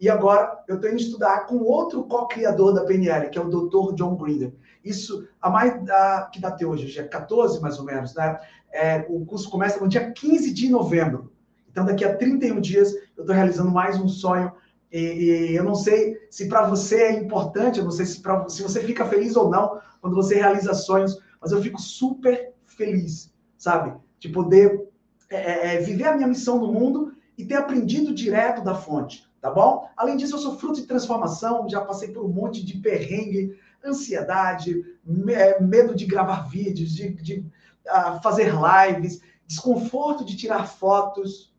E 0.00 0.08
agora 0.08 0.62
eu 0.68 0.76
estou 0.76 0.90
indo 0.90 1.00
estudar 1.00 1.46
com 1.46 1.58
outro 1.58 2.04
co-criador 2.04 2.72
da 2.72 2.84
PNL, 2.84 3.30
que 3.30 3.38
é 3.38 3.42
o 3.42 3.48
Dr. 3.48 3.94
John 3.94 4.16
Grinder. 4.16 4.54
Isso, 4.84 5.28
a 5.42 5.50
mais 5.50 5.72
a, 5.90 6.30
que 6.32 6.40
data 6.40 6.66
hoje? 6.66 6.86
Hoje 6.86 7.00
é 7.00 7.02
14, 7.02 7.60
mais 7.60 7.78
ou 7.78 7.84
menos, 7.84 8.14
né? 8.14 8.40
É, 8.72 9.06
o 9.08 9.24
curso 9.26 9.50
começa 9.50 9.80
no 9.80 9.88
dia 9.88 10.10
15 10.12 10.52
de 10.52 10.68
novembro. 10.68 11.32
Então, 11.78 11.86
daqui 11.86 12.04
a 12.04 12.16
31 12.16 12.60
dias, 12.60 12.92
eu 13.16 13.22
estou 13.22 13.36
realizando 13.36 13.70
mais 13.70 14.00
um 14.00 14.08
sonho 14.08 14.50
e, 14.90 14.98
e 14.98 15.54
eu 15.54 15.62
não 15.62 15.76
sei 15.76 16.18
se 16.28 16.48
para 16.48 16.66
você 16.66 17.02
é 17.02 17.12
importante, 17.12 17.78
eu 17.78 17.84
não 17.84 17.92
sei 17.92 18.04
se, 18.04 18.20
pra, 18.20 18.48
se 18.48 18.64
você 18.64 18.82
fica 18.82 19.06
feliz 19.06 19.36
ou 19.36 19.48
não 19.48 19.80
quando 20.00 20.16
você 20.16 20.34
realiza 20.34 20.74
sonhos, 20.74 21.16
mas 21.40 21.52
eu 21.52 21.62
fico 21.62 21.80
super 21.80 22.52
feliz, 22.66 23.32
sabe? 23.56 23.96
De 24.18 24.28
poder 24.28 24.88
é, 25.30 25.36
é, 25.36 25.74
é, 25.76 25.80
viver 25.80 26.08
a 26.08 26.16
minha 26.16 26.26
missão 26.26 26.58
no 26.58 26.72
mundo 26.72 27.12
e 27.36 27.44
ter 27.44 27.54
aprendido 27.54 28.12
direto 28.12 28.64
da 28.64 28.74
fonte, 28.74 29.30
tá 29.40 29.48
bom? 29.48 29.88
Além 29.96 30.16
disso, 30.16 30.34
eu 30.34 30.40
sou 30.40 30.58
fruto 30.58 30.80
de 30.80 30.86
transformação, 30.88 31.68
já 31.68 31.80
passei 31.80 32.08
por 32.08 32.24
um 32.24 32.28
monte 32.28 32.64
de 32.66 32.78
perrengue, 32.78 33.56
ansiedade, 33.84 34.84
é, 35.28 35.62
medo 35.62 35.94
de 35.94 36.06
gravar 36.06 36.48
vídeos, 36.48 36.90
de, 36.90 37.10
de 37.10 37.46
uh, 37.86 38.20
fazer 38.20 38.52
lives, 38.52 39.20
desconforto 39.46 40.24
de 40.24 40.36
tirar 40.36 40.66
fotos, 40.66 41.56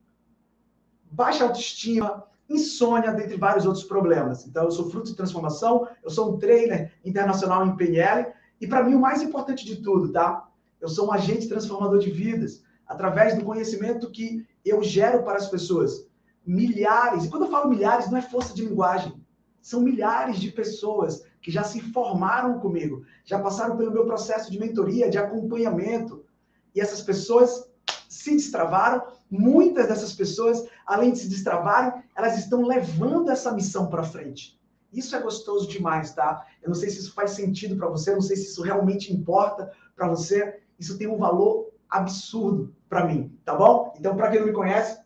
baixa 1.12 1.44
autoestima, 1.44 2.26
insônia, 2.50 3.12
dentre 3.12 3.38
vários 3.38 3.66
outros 3.66 3.84
problemas. 3.84 4.46
Então, 4.46 4.64
eu 4.64 4.72
sou 4.72 4.90
fruto 4.90 5.10
de 5.10 5.16
transformação, 5.16 5.88
eu 6.04 6.10
sou 6.10 6.34
um 6.34 6.38
trainer 6.38 6.92
internacional 7.06 7.66
em 7.66 7.76
PNL, 7.76 8.32
e 8.60 8.68
para 8.68 8.84
mim 8.84 8.96
o 8.96 9.00
mais 9.00 9.22
importante 9.22 9.66
de 9.66 9.78
tudo, 9.78 10.12
tá? 10.12 10.50
Eu 10.82 10.90
sou 10.90 11.08
um 11.08 11.12
agente 11.12 11.48
transformador 11.48 12.00
de 12.00 12.10
vidas, 12.10 12.64
através 12.88 13.38
do 13.38 13.46
conhecimento 13.46 14.10
que 14.10 14.48
eu 14.66 14.82
gero 14.82 15.24
para 15.24 15.38
as 15.38 15.48
pessoas. 15.48 16.08
Milhares, 16.46 17.26
e 17.26 17.30
quando 17.30 17.46
eu 17.46 17.52
falo 17.52 17.70
milhares, 17.70 18.10
não 18.10 18.18
é 18.18 18.22
força 18.22 18.54
de 18.54 18.66
linguagem, 18.66 19.14
são 19.62 19.82
milhares 19.82 20.38
de 20.38 20.52
pessoas 20.52 21.24
que 21.42 21.52
já 21.52 21.64
se 21.64 21.80
formaram 21.80 22.60
comigo, 22.60 23.04
já 23.24 23.38
passaram 23.40 23.78
pelo 23.78 23.92
meu 23.92 24.06
processo 24.06 24.52
de 24.52 24.60
mentoria, 24.60 25.10
de 25.10 25.18
acompanhamento, 25.18 26.26
e 26.74 26.82
essas 26.82 27.02
pessoas 27.02 27.70
se 28.08 28.32
destravaram 28.32 29.04
muitas 29.30 29.88
dessas 29.88 30.14
pessoas, 30.14 30.66
além 30.86 31.12
de 31.12 31.20
se 31.20 31.30
destravarem, 31.30 32.04
elas 32.16 32.38
estão 32.38 32.66
levando 32.66 33.30
essa 33.30 33.52
missão 33.52 33.88
para 33.88 34.04
frente. 34.04 34.60
Isso 34.92 35.16
é 35.16 35.22
gostoso 35.22 35.68
demais, 35.68 36.14
tá? 36.14 36.46
Eu 36.62 36.70
não 36.70 36.76
sei 36.76 36.90
se 36.90 37.00
isso 37.00 37.14
faz 37.14 37.32
sentido 37.32 37.76
para 37.76 37.88
você, 37.88 38.10
eu 38.10 38.16
não 38.16 38.22
sei 38.22 38.36
se 38.36 38.48
isso 38.48 38.64
realmente 38.64 39.14
importa 39.14 39.72
para 39.96 40.08
você. 40.08 40.62
Isso 40.80 40.98
tem 40.98 41.08
um 41.08 41.18
valor 41.18 41.70
absurdo 41.90 42.74
para 42.88 43.06
mim, 43.06 43.38
tá 43.46 43.56
bom? 43.56 43.94
Então, 44.00 44.16
para 44.16 44.32
quem 44.32 44.40
não 44.40 44.48
me 44.48 44.54
conhece, 44.54 45.00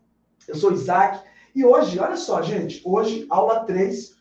eu 0.48 0.56
sou 0.56 0.72
Isaac. 0.72 1.22
E 1.53 1.65
hoje, 1.65 2.00
olha 2.00 2.15
só, 2.15 2.42
gente, 2.42 2.82
hoje, 2.86 3.25
aula 3.30 3.65
3, 3.65 4.15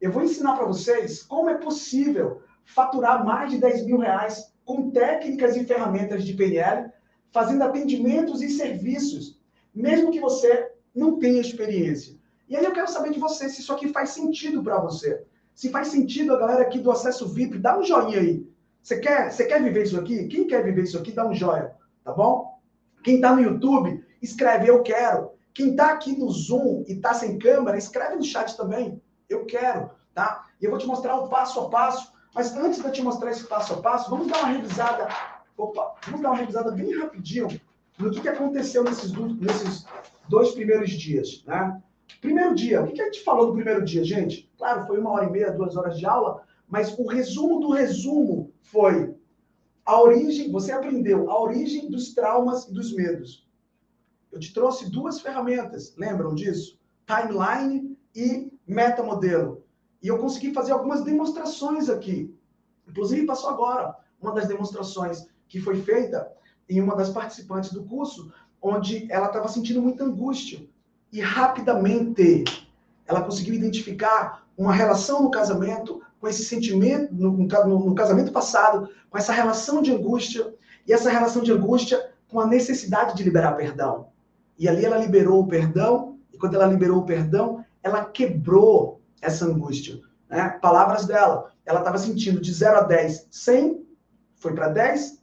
eu 0.00 0.12
vou 0.12 0.22
ensinar 0.22 0.54
para 0.54 0.66
vocês 0.66 1.22
como 1.22 1.50
é 1.50 1.58
possível 1.58 2.42
faturar 2.64 3.24
mais 3.24 3.50
de 3.50 3.58
10 3.58 3.86
mil 3.86 3.98
reais 3.98 4.52
com 4.64 4.90
técnicas 4.90 5.56
e 5.56 5.64
ferramentas 5.64 6.24
de 6.24 6.32
PNL 6.34 6.90
fazendo 7.32 7.62
atendimentos 7.62 8.42
e 8.42 8.50
serviços, 8.50 9.40
mesmo 9.74 10.10
que 10.10 10.20
você 10.20 10.70
não 10.94 11.18
tenha 11.18 11.40
experiência. 11.40 12.14
E 12.48 12.56
aí 12.56 12.64
eu 12.64 12.72
quero 12.72 12.88
saber 12.88 13.10
de 13.10 13.18
você 13.18 13.48
se 13.48 13.62
isso 13.62 13.72
aqui 13.72 13.88
faz 13.88 14.10
sentido 14.10 14.62
para 14.62 14.78
você. 14.78 15.24
Se 15.54 15.70
faz 15.70 15.88
sentido 15.88 16.34
a 16.34 16.38
galera 16.38 16.62
aqui 16.62 16.78
do 16.78 16.90
acesso 16.90 17.28
VIP, 17.28 17.58
dá 17.58 17.78
um 17.78 17.82
joinha 17.82 18.20
aí. 18.20 18.46
Você 18.82 18.98
quer, 18.98 19.30
você 19.30 19.46
quer 19.46 19.62
viver 19.62 19.84
isso 19.84 19.98
aqui? 19.98 20.26
Quem 20.28 20.46
quer 20.46 20.62
viver 20.62 20.82
isso 20.82 20.98
aqui, 20.98 21.12
dá 21.12 21.26
um 21.26 21.34
joia, 21.34 21.72
tá 22.04 22.12
bom? 22.12 22.58
Quem 23.02 23.16
está 23.16 23.34
no 23.34 23.40
YouTube, 23.40 24.04
escreve 24.20 24.68
eu 24.68 24.82
quero. 24.82 25.30
Quem 25.54 25.70
está 25.70 25.92
aqui 25.92 26.16
no 26.16 26.30
Zoom 26.30 26.84
e 26.86 26.94
está 26.94 27.14
sem 27.14 27.38
câmera, 27.38 27.78
escreve 27.78 28.16
no 28.16 28.24
chat 28.24 28.56
também. 28.56 29.00
Eu 29.28 29.46
quero, 29.46 29.90
tá? 30.14 30.46
E 30.60 30.64
eu 30.64 30.70
vou 30.70 30.78
te 30.78 30.86
mostrar 30.86 31.16
o 31.16 31.28
passo 31.28 31.60
a 31.60 31.70
passo. 31.70 32.12
Mas 32.34 32.56
antes 32.56 32.80
de 32.80 32.86
eu 32.86 32.92
te 32.92 33.02
mostrar 33.02 33.30
esse 33.30 33.44
passo 33.44 33.74
a 33.74 33.76
passo, 33.76 34.10
vamos 34.10 34.28
dar 34.28 34.38
uma 34.38 34.48
revisada 34.48 35.08
Opa, 35.56 35.94
vamos 36.06 36.20
dar 36.20 36.30
uma 36.30 36.38
revisada 36.38 36.70
bem 36.70 36.96
rapidinho 36.98 37.48
no 37.98 38.10
que, 38.10 38.20
que 38.20 38.28
aconteceu 38.28 38.82
nesses, 38.84 39.12
nesses 39.12 39.84
dois 40.28 40.52
primeiros 40.52 40.90
dias, 40.90 41.44
né? 41.46 41.82
Primeiro 42.20 42.54
dia, 42.54 42.82
o 42.82 42.86
que, 42.86 42.92
que 42.92 43.02
a 43.02 43.06
gente 43.06 43.22
falou 43.22 43.48
no 43.48 43.54
primeiro 43.54 43.84
dia, 43.84 44.04
gente? 44.04 44.50
Claro, 44.56 44.86
foi 44.86 44.98
uma 44.98 45.10
hora 45.10 45.26
e 45.26 45.30
meia, 45.30 45.50
duas 45.50 45.76
horas 45.76 45.98
de 45.98 46.06
aula, 46.06 46.42
mas 46.68 46.96
o 46.98 47.06
resumo 47.06 47.60
do 47.60 47.70
resumo 47.70 48.52
foi 48.60 49.14
a 49.84 50.00
origem, 50.00 50.50
você 50.50 50.72
aprendeu 50.72 51.30
a 51.30 51.40
origem 51.40 51.90
dos 51.90 52.14
traumas 52.14 52.66
e 52.66 52.72
dos 52.72 52.94
medos. 52.94 53.48
Eu 54.30 54.38
te 54.38 54.54
trouxe 54.54 54.90
duas 54.90 55.20
ferramentas, 55.20 55.94
lembram 55.96 56.34
disso? 56.34 56.78
Timeline 57.06 57.96
e 58.14 58.52
metamodelo. 58.66 59.64
E 60.02 60.08
eu 60.08 60.18
consegui 60.18 60.52
fazer 60.52 60.72
algumas 60.72 61.02
demonstrações 61.04 61.88
aqui. 61.88 62.34
Inclusive, 62.88 63.26
passou 63.26 63.50
agora 63.50 63.96
uma 64.20 64.32
das 64.32 64.48
demonstrações 64.48 65.26
que 65.52 65.60
foi 65.60 65.82
feita 65.82 66.32
em 66.66 66.80
uma 66.80 66.96
das 66.96 67.10
participantes 67.10 67.70
do 67.74 67.84
curso, 67.84 68.32
onde 68.60 69.06
ela 69.12 69.26
estava 69.26 69.46
sentindo 69.48 69.82
muita 69.82 70.02
angústia. 70.02 70.64
E 71.12 71.20
rapidamente 71.20 72.66
ela 73.06 73.20
conseguiu 73.20 73.52
identificar 73.52 74.46
uma 74.56 74.72
relação 74.72 75.22
no 75.22 75.30
casamento 75.30 76.00
com 76.18 76.26
esse 76.26 76.42
sentimento, 76.42 77.14
no, 77.14 77.32
no, 77.32 77.84
no 77.84 77.94
casamento 77.94 78.32
passado, 78.32 78.88
com 79.10 79.18
essa 79.18 79.30
relação 79.30 79.82
de 79.82 79.92
angústia, 79.92 80.54
e 80.88 80.92
essa 80.92 81.10
relação 81.10 81.42
de 81.42 81.52
angústia 81.52 82.12
com 82.28 82.40
a 82.40 82.46
necessidade 82.46 83.14
de 83.14 83.22
liberar 83.22 83.52
perdão. 83.52 84.06
E 84.58 84.66
ali 84.66 84.86
ela 84.86 84.96
liberou 84.96 85.42
o 85.42 85.46
perdão, 85.46 86.16
e 86.32 86.38
quando 86.38 86.54
ela 86.54 86.66
liberou 86.66 87.00
o 87.00 87.04
perdão, 87.04 87.62
ela 87.82 88.06
quebrou 88.06 89.02
essa 89.20 89.44
angústia. 89.44 90.00
Né? 90.30 90.48
Palavras 90.62 91.04
dela, 91.04 91.52
ela 91.66 91.80
estava 91.80 91.98
sentindo 91.98 92.40
de 92.40 92.50
0 92.54 92.78
a 92.78 92.82
10, 92.84 93.26
100, 93.30 93.86
foi 94.36 94.54
para 94.54 94.68
10, 94.68 95.21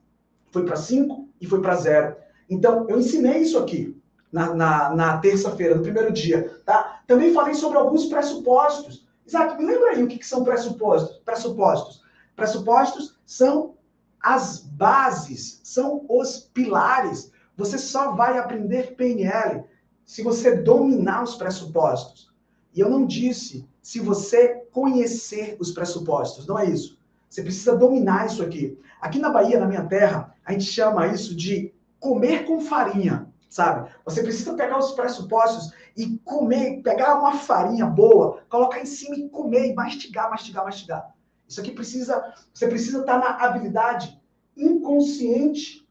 foi 0.52 0.66
para 0.66 0.76
5 0.76 1.28
e 1.40 1.48
foi 1.48 1.62
para 1.62 1.76
0. 1.76 2.16
Então, 2.50 2.88
eu 2.90 3.00
ensinei 3.00 3.40
isso 3.40 3.58
aqui 3.58 4.00
na, 4.32 4.54
na, 4.54 4.96
na 4.96 5.18
terça-feira, 5.18 5.76
no 5.76 5.84
primeiro 5.84 6.12
dia. 6.12 6.62
Tá? 6.66 7.02
Também 7.08 7.34
falei 7.34 7.54
sobre 7.54 7.78
alguns 7.78 8.06
pressupostos. 8.06 9.08
Isaac, 9.26 9.58
me 9.58 9.66
lembra 9.66 9.92
aí 9.92 10.04
o 10.04 10.08
que, 10.08 10.18
que 10.18 10.26
são 10.26 10.44
pressupostos? 10.44 11.18
Pressupostos. 11.24 12.02
Pressupostos 12.36 13.18
são 13.26 13.76
as 14.22 14.60
bases, 14.60 15.62
são 15.64 16.06
os 16.10 16.40
pilares. 16.54 17.32
Você 17.56 17.78
só 17.78 18.16
vai 18.16 18.38
aprender 18.38 18.96
PNL 18.96 19.66
se 20.06 20.24
você 20.24 20.56
dominar 20.56 21.24
os 21.24 21.36
pressupostos. 21.36 22.30
E 22.74 22.80
eu 22.80 22.90
não 22.90 23.06
disse 23.06 23.68
se 23.82 24.00
você 24.00 24.64
conhecer 24.72 25.58
os 25.60 25.72
pressupostos, 25.72 26.46
não 26.46 26.58
é 26.58 26.70
isso. 26.70 26.99
Você 27.30 27.44
precisa 27.44 27.78
dominar 27.78 28.26
isso 28.26 28.42
aqui. 28.42 28.78
Aqui 29.00 29.20
na 29.20 29.30
Bahia, 29.30 29.60
na 29.60 29.68
minha 29.68 29.86
terra, 29.86 30.36
a 30.44 30.52
gente 30.52 30.66
chama 30.66 31.08
isso 31.08 31.36
de 31.36 31.74
comer 32.00 32.46
com 32.46 32.60
farinha, 32.60 33.32
sabe? 33.50 33.90
Você 34.04 34.24
precisa 34.24 34.56
pegar 34.56 34.80
os 34.80 34.92
pressupostos 34.92 35.72
e 35.96 36.18
comer, 36.26 36.82
pegar 36.82 37.20
uma 37.20 37.36
farinha 37.36 37.86
boa, 37.86 38.42
colocar 38.50 38.82
em 38.82 38.86
cima 38.86 39.16
e 39.16 39.30
comer, 39.30 39.68
e 39.68 39.76
mastigar, 39.76 40.30
mastigar, 40.30 40.64
mastigar. 40.64 41.14
Isso 41.48 41.60
aqui 41.60 41.72
precisa, 41.72 42.34
você 42.54 42.68
precisa 42.68 43.02
estar 43.02 43.18
na 43.20 43.30
habilidade 43.46 44.20
inconsciente 44.56 45.88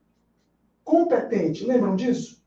competente. 0.84 1.64
Lembram 1.64 1.94
disso? 1.94 2.42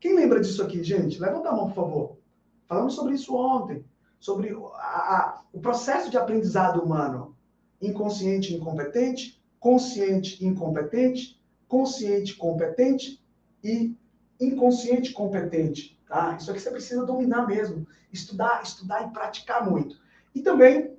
Quem 0.00 0.14
lembra 0.14 0.40
disso 0.40 0.62
aqui, 0.62 0.82
gente? 0.82 1.20
Levanta 1.20 1.48
a 1.48 1.52
mão, 1.52 1.68
por 1.68 1.74
favor. 1.74 2.18
Falamos 2.66 2.94
sobre 2.94 3.14
isso 3.14 3.34
ontem, 3.34 3.84
sobre 4.18 4.56
a, 4.74 5.16
a, 5.16 5.42
o 5.52 5.60
processo 5.60 6.10
de 6.10 6.16
aprendizado 6.16 6.82
humano 6.82 7.33
inconsciente 7.80 8.54
incompetente, 8.54 9.42
consciente 9.58 10.44
incompetente, 10.44 11.40
consciente 11.68 12.34
competente 12.36 13.22
e 13.62 13.96
inconsciente 14.40 15.12
competente. 15.12 15.98
Tá? 16.06 16.36
Isso 16.38 16.50
aqui 16.50 16.60
você 16.60 16.70
precisa 16.70 17.06
dominar 17.06 17.46
mesmo, 17.46 17.86
estudar, 18.12 18.62
estudar 18.62 19.06
e 19.06 19.12
praticar 19.12 19.68
muito. 19.68 19.96
E 20.34 20.40
também 20.40 20.96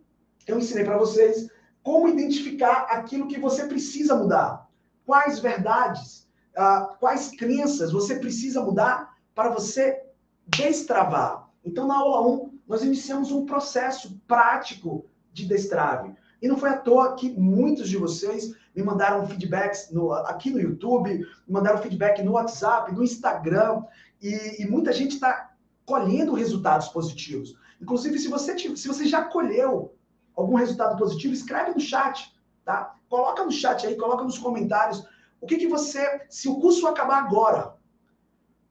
eu 0.48 0.58
ensinei 0.58 0.84
para 0.84 0.98
vocês 0.98 1.48
como 1.84 2.08
identificar 2.08 2.88
aquilo 2.90 3.28
que 3.28 3.40
você 3.40 3.68
precisa 3.68 4.16
mudar. 4.16 4.68
Quais 5.06 5.40
verdades, 5.40 6.28
uh, 6.58 6.96
quais 7.00 7.30
crenças 7.30 7.92
você 7.92 8.16
precisa 8.16 8.62
mudar 8.62 9.16
para 9.36 9.50
você 9.50 10.02
destravar. 10.48 11.50
Então, 11.64 11.88
na 11.88 11.96
aula 11.96 12.28
1, 12.28 12.60
nós 12.68 12.84
iniciamos 12.84 13.32
um 13.32 13.46
processo 13.46 14.20
prático 14.28 15.06
de 15.32 15.46
destrave. 15.46 16.14
E 16.42 16.48
não 16.48 16.58
foi 16.58 16.70
à 16.70 16.78
toa 16.78 17.16
que 17.16 17.32
muitos 17.32 17.90
de 17.90 17.98
vocês 17.98 18.54
me 18.76 18.84
mandaram 18.84 19.26
feedbacks 19.28 19.92
no, 19.92 20.12
aqui 20.12 20.50
no 20.50 20.60
YouTube, 20.60 21.18
me 21.18 21.54
mandaram 21.54 21.82
feedback 21.82 22.22
no 22.22 22.34
WhatsApp, 22.34 22.94
no 22.94 23.04
Instagram, 23.04 23.84
e, 24.22 24.64
e 24.64 24.68
muita 24.68 24.92
gente 24.92 25.14
está 25.14 25.52
colhendo 25.86 26.34
resultados 26.34 26.90
positivos. 26.90 27.58
Inclusive, 27.82 28.20
se 28.20 28.28
você, 28.28 28.58
se 28.58 28.88
você 28.88 29.06
já 29.06 29.24
colheu 29.24 29.96
algum 30.36 30.56
resultado 30.56 30.98
positivo, 30.98 31.34
escreve 31.34 31.72
no 31.72 31.80
chat, 31.80 32.36
tá? 32.64 32.96
Coloca 33.08 33.44
no 33.44 33.52
chat 33.52 33.86
aí, 33.86 33.96
coloca 33.96 34.24
nos 34.24 34.38
comentários 34.38 35.06
o 35.40 35.46
que, 35.46 35.58
que 35.58 35.68
você, 35.68 36.26
se 36.30 36.50
o 36.50 36.60
curso 36.60 36.88
acabar 36.88 37.18
agora, 37.20 37.76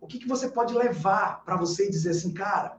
o 0.01 0.07
que, 0.07 0.19
que 0.19 0.29
você 0.29 0.49
pode 0.49 0.75
levar 0.75 1.45
para 1.45 1.57
você 1.57 1.87
e 1.87 1.91
dizer 1.91 2.11
assim, 2.11 2.35
cara, 2.35 2.79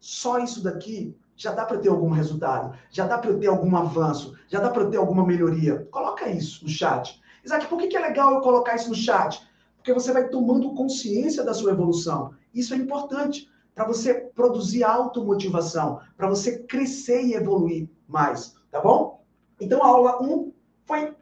só 0.00 0.38
isso 0.38 0.62
daqui 0.62 1.16
já 1.38 1.52
dá 1.52 1.64
para 1.64 1.78
ter 1.78 1.88
algum 1.88 2.10
resultado, 2.10 2.76
já 2.90 3.06
dá 3.06 3.16
para 3.16 3.30
eu 3.30 3.38
ter 3.38 3.46
algum 3.46 3.74
avanço, 3.76 4.36
já 4.48 4.58
dá 4.58 4.68
para 4.68 4.82
eu 4.82 4.90
ter 4.90 4.96
alguma 4.96 5.24
melhoria. 5.24 5.86
Coloca 5.90 6.28
isso 6.28 6.64
no 6.64 6.68
chat. 6.68 7.22
Isaac, 7.44 7.68
por 7.68 7.78
que, 7.78 7.96
é 7.96 8.00
legal 8.00 8.34
eu 8.34 8.40
colocar 8.40 8.74
isso 8.74 8.88
no 8.88 8.94
chat? 8.94 9.40
Porque 9.76 9.94
você 9.94 10.12
vai 10.12 10.28
tomando 10.28 10.74
consciência 10.74 11.44
da 11.44 11.54
sua 11.54 11.70
evolução. 11.70 12.34
Isso 12.52 12.74
é 12.74 12.76
importante 12.76 13.48
para 13.72 13.86
você 13.86 14.14
produzir 14.34 14.82
automotivação, 14.82 16.00
para 16.16 16.28
você 16.28 16.58
crescer 16.58 17.22
e 17.22 17.34
evoluir 17.34 17.88
mais, 18.08 18.56
tá 18.72 18.80
bom? 18.80 19.22
Então 19.60 19.80
a 19.82 19.86
aula 19.86 20.20
1 20.20 20.52
foi 20.84 21.14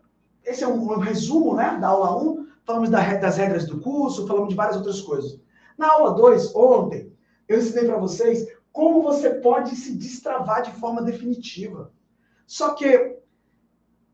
esse 0.46 0.64
é 0.64 0.68
um, 0.68 0.92
um 0.92 0.98
resumo, 0.98 1.54
né, 1.54 1.76
da 1.78 1.88
aula 1.88 2.16
1. 2.22 2.46
Falamos 2.64 2.88
da, 2.88 3.02
das 3.16 3.36
regras 3.36 3.66
do 3.66 3.80
curso, 3.80 4.26
falamos 4.26 4.48
de 4.48 4.54
várias 4.54 4.76
outras 4.76 5.00
coisas. 5.02 5.38
Na 5.76 5.92
aula 5.92 6.14
2, 6.14 6.54
ontem, 6.54 7.12
eu 7.48 7.58
ensinei 7.58 7.84
para 7.84 7.98
vocês 7.98 8.46
como 8.76 9.00
você 9.00 9.30
pode 9.30 9.74
se 9.74 9.92
destravar 9.92 10.60
de 10.60 10.70
forma 10.72 11.00
definitiva. 11.00 11.90
Só 12.46 12.74
que 12.74 12.84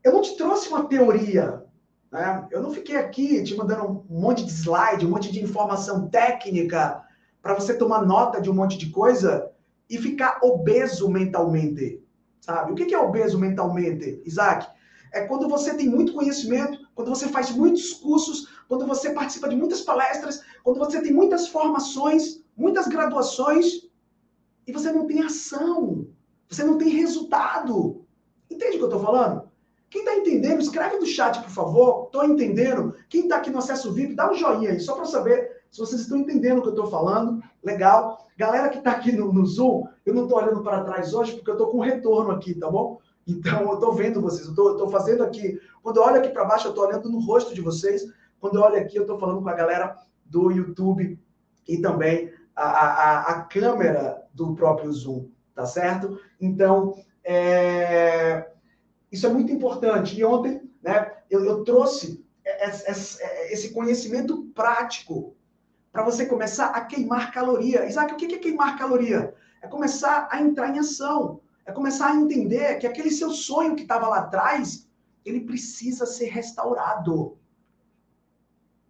eu 0.01 0.13
não 0.13 0.21
te 0.21 0.37
trouxe 0.37 0.69
uma 0.69 0.85
teoria, 0.85 1.65
né? 2.09 2.47
Eu 2.49 2.63
não 2.63 2.71
fiquei 2.71 2.95
aqui 2.95 3.43
te 3.43 3.57
mandando 3.57 4.05
um 4.09 4.21
monte 4.21 4.45
de 4.45 4.51
slide, 4.51 5.05
um 5.05 5.09
monte 5.09 5.33
de 5.33 5.43
informação 5.43 6.07
técnica 6.07 7.03
para 7.41 7.55
você 7.55 7.73
tomar 7.73 8.05
nota 8.05 8.39
de 8.39 8.49
um 8.49 8.53
monte 8.53 8.77
de 8.77 8.89
coisa 8.89 9.51
e 9.89 9.97
ficar 9.97 10.39
obeso 10.41 11.09
mentalmente, 11.09 12.01
sabe? 12.39 12.71
O 12.71 12.75
que 12.75 12.93
é 12.95 12.97
obeso 12.97 13.37
mentalmente, 13.37 14.21
Isaac? 14.25 14.65
É 15.11 15.27
quando 15.27 15.49
você 15.49 15.75
tem 15.75 15.89
muito 15.89 16.13
conhecimento, 16.13 16.87
quando 16.95 17.09
você 17.09 17.27
faz 17.27 17.51
muitos 17.51 17.91
cursos, 17.91 18.47
quando 18.69 18.87
você 18.87 19.09
participa 19.09 19.49
de 19.49 19.57
muitas 19.57 19.81
palestras, 19.81 20.41
quando 20.63 20.79
você 20.79 21.01
tem 21.01 21.11
muitas 21.11 21.49
formações, 21.49 22.41
muitas 22.55 22.87
graduações, 22.87 23.82
e 24.65 24.71
você 24.71 24.91
não 24.91 25.05
tem 25.05 25.21
ação, 25.21 26.07
você 26.47 26.63
não 26.63 26.77
tem 26.77 26.89
resultado. 26.89 28.05
Entende 28.49 28.75
o 28.75 28.77
que 28.77 28.83
eu 28.83 28.87
estou 28.87 29.03
falando? 29.03 29.49
Quem 29.89 30.01
está 30.01 30.15
entendendo, 30.15 30.59
escreve 30.59 30.97
no 30.97 31.05
chat, 31.05 31.39
por 31.41 31.51
favor. 31.51 32.05
Estou 32.05 32.25
entendendo. 32.25 32.95
Quem 33.09 33.21
está 33.23 33.37
aqui 33.37 33.51
no 33.51 33.59
acesso 33.59 33.93
VIP, 33.93 34.15
dá 34.15 34.31
um 34.31 34.33
joinha 34.33 34.71
aí, 34.71 34.79
só 34.79 34.95
para 34.95 35.05
saber 35.05 35.63
se 35.69 35.79
vocês 35.79 36.01
estão 36.01 36.17
entendendo 36.17 36.57
o 36.57 36.61
que 36.61 36.69
eu 36.69 36.73
estou 36.73 36.87
falando. 36.87 37.43
Legal. 37.63 38.27
Galera 38.37 38.69
que 38.69 38.79
está 38.79 38.91
aqui 38.91 39.11
no, 39.11 39.31
no, 39.31 39.45
Zoom, 39.45 39.83
eu 40.05 40.13
não 40.13 40.23
estou 40.23 40.39
olhando 40.39 40.63
para 40.63 40.83
trás 40.83 41.13
hoje 41.13 41.33
porque 41.33 41.49
eu 41.49 41.53
estou 41.53 41.67
com 41.67 41.79
retorno 41.79 42.31
aqui, 42.31 42.55
tá 42.55 42.69
bom? 42.69 42.99
Então 43.27 43.61
eu 43.61 43.75
estou 43.75 43.93
vendo 43.93 44.19
vocês, 44.19 44.47
eu 44.47 44.71
estou 44.71 44.89
fazendo 44.89 45.23
aqui. 45.23 45.59
Quando 45.81 45.97
eu 45.97 46.03
olho 46.03 46.17
aqui 46.17 46.29
para 46.29 46.45
baixo, 46.45 46.67
eu 46.67 46.71
estou 46.71 46.87
olhando 46.87 47.09
no 47.09 47.19
rosto 47.19 47.53
de 47.53 47.61
vocês. 47.61 48.03
Quando 48.39 48.55
eu 48.55 48.61
olho 48.61 48.77
aqui, 48.77 48.97
eu 48.97 49.03
estou 49.03 49.19
falando 49.19 49.41
com 49.41 49.49
a 49.49 49.53
galera 49.53 49.95
do 50.25 50.51
YouTube 50.51 51.19
e 51.67 51.77
também 51.77 52.31
a, 52.55 52.63
a, 52.63 53.19
a 53.31 53.41
câmera 53.43 54.27
do 54.33 54.55
próprio 54.55 54.91
Zoom, 54.91 55.29
tá 55.53 55.65
certo? 55.65 56.19
Então, 56.39 56.95
é... 57.23 58.51
isso 59.11 59.25
é 59.25 59.29
muito 59.29 59.51
importante. 59.51 60.17
E 60.17 60.23
ontem, 60.23 60.61
né, 60.81 61.11
eu, 61.29 61.43
eu 61.45 61.63
trouxe 61.63 62.23
esse 63.49 63.71
conhecimento 63.71 64.43
prático 64.53 65.35
para 65.91 66.03
você 66.03 66.25
começar 66.25 66.67
a 66.67 66.81
queimar 66.81 67.31
caloria. 67.31 67.85
Isaac, 67.85 68.13
o 68.13 68.17
que 68.17 68.33
é 68.33 68.37
queimar 68.39 68.77
caloria? 68.77 69.33
É 69.61 69.67
começar 69.67 70.27
a 70.31 70.41
entrar 70.41 70.75
em 70.75 70.79
ação. 70.79 71.39
É 71.65 71.71
começar 71.71 72.11
a 72.11 72.15
entender 72.15 72.77
que 72.79 72.87
aquele 72.87 73.11
seu 73.11 73.31
sonho 73.31 73.75
que 73.75 73.83
estava 73.83 74.07
lá 74.07 74.19
atrás, 74.19 74.89
ele 75.23 75.41
precisa 75.41 76.05
ser 76.05 76.25
restaurado. 76.25 77.37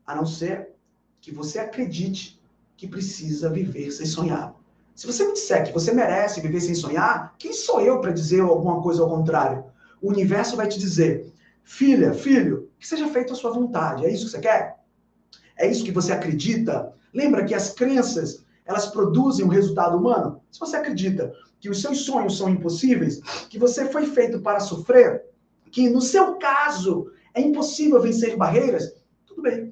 A 0.05 0.15
não 0.15 0.25
ser 0.25 0.73
que 1.21 1.31
você 1.31 1.59
acredite 1.59 2.41
que 2.77 2.87
precisa 2.87 3.49
viver 3.49 3.91
sem 3.91 4.05
sonhar. 4.05 4.53
Se 4.95 5.07
você 5.07 5.25
me 5.25 5.33
disser 5.33 5.65
que 5.65 5.73
você 5.73 5.91
merece 5.91 6.41
viver 6.41 6.61
sem 6.61 6.75
sonhar, 6.75 7.33
quem 7.37 7.51
sou 7.51 7.81
eu 7.81 7.99
para 7.99 8.11
dizer 8.11 8.41
alguma 8.41 8.81
coisa 8.81 9.01
ao 9.01 9.09
contrário? 9.09 9.65
O 10.01 10.09
universo 10.09 10.55
vai 10.55 10.67
te 10.67 10.79
dizer: 10.79 11.31
filha, 11.63 12.13
filho, 12.13 12.69
que 12.79 12.87
seja 12.87 13.07
feita 13.07 13.33
a 13.33 13.35
sua 13.35 13.51
vontade. 13.51 14.05
É 14.05 14.11
isso 14.11 14.25
que 14.25 14.31
você 14.31 14.39
quer? 14.39 14.77
É 15.57 15.69
isso 15.69 15.83
que 15.83 15.91
você 15.91 16.11
acredita? 16.11 16.93
Lembra 17.13 17.45
que 17.45 17.53
as 17.53 17.69
crenças, 17.71 18.43
elas 18.65 18.87
produzem 18.87 19.45
um 19.45 19.49
resultado 19.49 19.97
humano? 19.97 20.41
Se 20.51 20.59
você 20.59 20.75
acredita 20.75 21.33
que 21.59 21.69
os 21.69 21.81
seus 21.81 22.01
sonhos 22.01 22.37
são 22.37 22.49
impossíveis, 22.49 23.19
que 23.49 23.57
você 23.57 23.85
foi 23.85 24.05
feito 24.05 24.41
para 24.41 24.59
sofrer, 24.59 25.23
que 25.71 25.89
no 25.89 26.01
seu 26.01 26.35
caso 26.35 27.11
é 27.33 27.41
impossível 27.41 28.01
vencer 28.01 28.35
barreiras, 28.35 28.93
tudo 29.25 29.41
bem. 29.41 29.71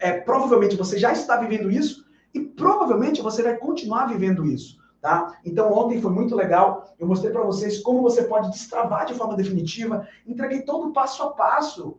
É, 0.00 0.12
provavelmente 0.12 0.76
você 0.76 0.98
já 0.98 1.12
está 1.12 1.36
vivendo 1.36 1.70
isso 1.70 2.06
e 2.32 2.40
provavelmente 2.40 3.22
você 3.22 3.42
vai 3.42 3.56
continuar 3.56 4.06
vivendo 4.06 4.46
isso. 4.46 4.82
Tá? 5.00 5.38
Então, 5.44 5.70
ontem 5.70 6.00
foi 6.00 6.10
muito 6.10 6.34
legal. 6.34 6.94
Eu 6.98 7.06
mostrei 7.06 7.30
para 7.30 7.42
vocês 7.42 7.82
como 7.82 8.00
você 8.00 8.24
pode 8.24 8.50
destravar 8.50 9.04
de 9.04 9.12
forma 9.12 9.36
definitiva. 9.36 10.08
Entreguei 10.26 10.62
todo 10.62 10.88
o 10.88 10.92
passo 10.92 11.22
a 11.22 11.30
passo 11.32 11.98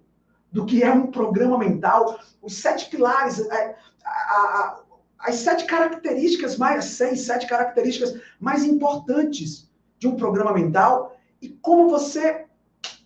do 0.51 0.65
que 0.65 0.81
é 0.81 0.91
um 0.91 1.07
programa 1.07 1.57
mental, 1.57 2.17
os 2.41 2.55
sete 2.55 2.89
pilares, 2.89 3.39
é, 3.39 3.75
a, 4.03 4.09
a, 4.09 4.39
a, 4.39 4.79
as 5.19 5.35
sete 5.35 5.65
características 5.65 6.57
mais, 6.57 6.85
seis, 6.85 7.21
sete 7.21 7.45
características 7.45 8.19
mais 8.39 8.63
importantes 8.63 9.69
de 9.99 10.07
um 10.07 10.15
programa 10.15 10.53
mental 10.53 11.15
e 11.41 11.49
como 11.49 11.89
você 11.89 12.45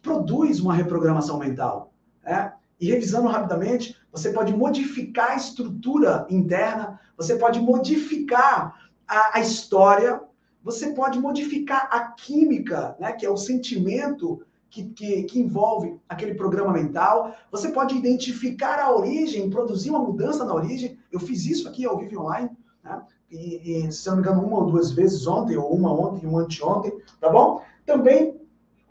produz 0.01 0.59
uma 0.59 0.73
reprogramação 0.73 1.37
mental. 1.37 1.91
Né? 2.23 2.53
E 2.79 2.87
revisando 2.87 3.27
rapidamente, 3.27 3.95
você 4.11 4.31
pode 4.31 4.53
modificar 4.55 5.31
a 5.31 5.35
estrutura 5.35 6.25
interna, 6.29 6.99
você 7.17 7.35
pode 7.35 7.59
modificar 7.59 8.89
a, 9.07 9.37
a 9.37 9.41
história, 9.41 10.21
você 10.63 10.91
pode 10.91 11.19
modificar 11.19 11.89
a 11.91 12.11
química, 12.11 12.95
né, 12.99 13.11
que 13.13 13.25
é 13.25 13.29
o 13.29 13.37
sentimento 13.37 14.41
que, 14.69 14.83
que, 14.89 15.23
que, 15.23 15.39
envolve 15.39 15.99
aquele 16.07 16.35
programa 16.35 16.71
mental. 16.71 17.35
Você 17.51 17.69
pode 17.69 17.95
identificar 17.95 18.79
a 18.79 18.95
origem, 18.95 19.49
produzir 19.49 19.89
uma 19.89 19.99
mudança 19.99 20.45
na 20.45 20.53
origem. 20.53 20.97
Eu 21.11 21.19
fiz 21.19 21.45
isso 21.45 21.67
aqui 21.67 21.85
ao 21.85 21.97
vivo 21.97 22.21
online, 22.21 22.51
né? 22.83 23.01
e, 23.31 23.85
e, 23.87 23.91
se 23.91 24.07
não 24.07 24.17
me 24.17 24.21
engano, 24.21 24.45
uma 24.45 24.59
ou 24.59 24.65
duas 24.65 24.91
vezes 24.91 25.25
ontem, 25.27 25.57
ou 25.57 25.73
uma 25.73 25.91
ontem 25.91 26.27
uma 26.27 26.41
anteontem, 26.41 26.93
tá 27.19 27.29
bom? 27.29 27.63
Também 27.85 28.39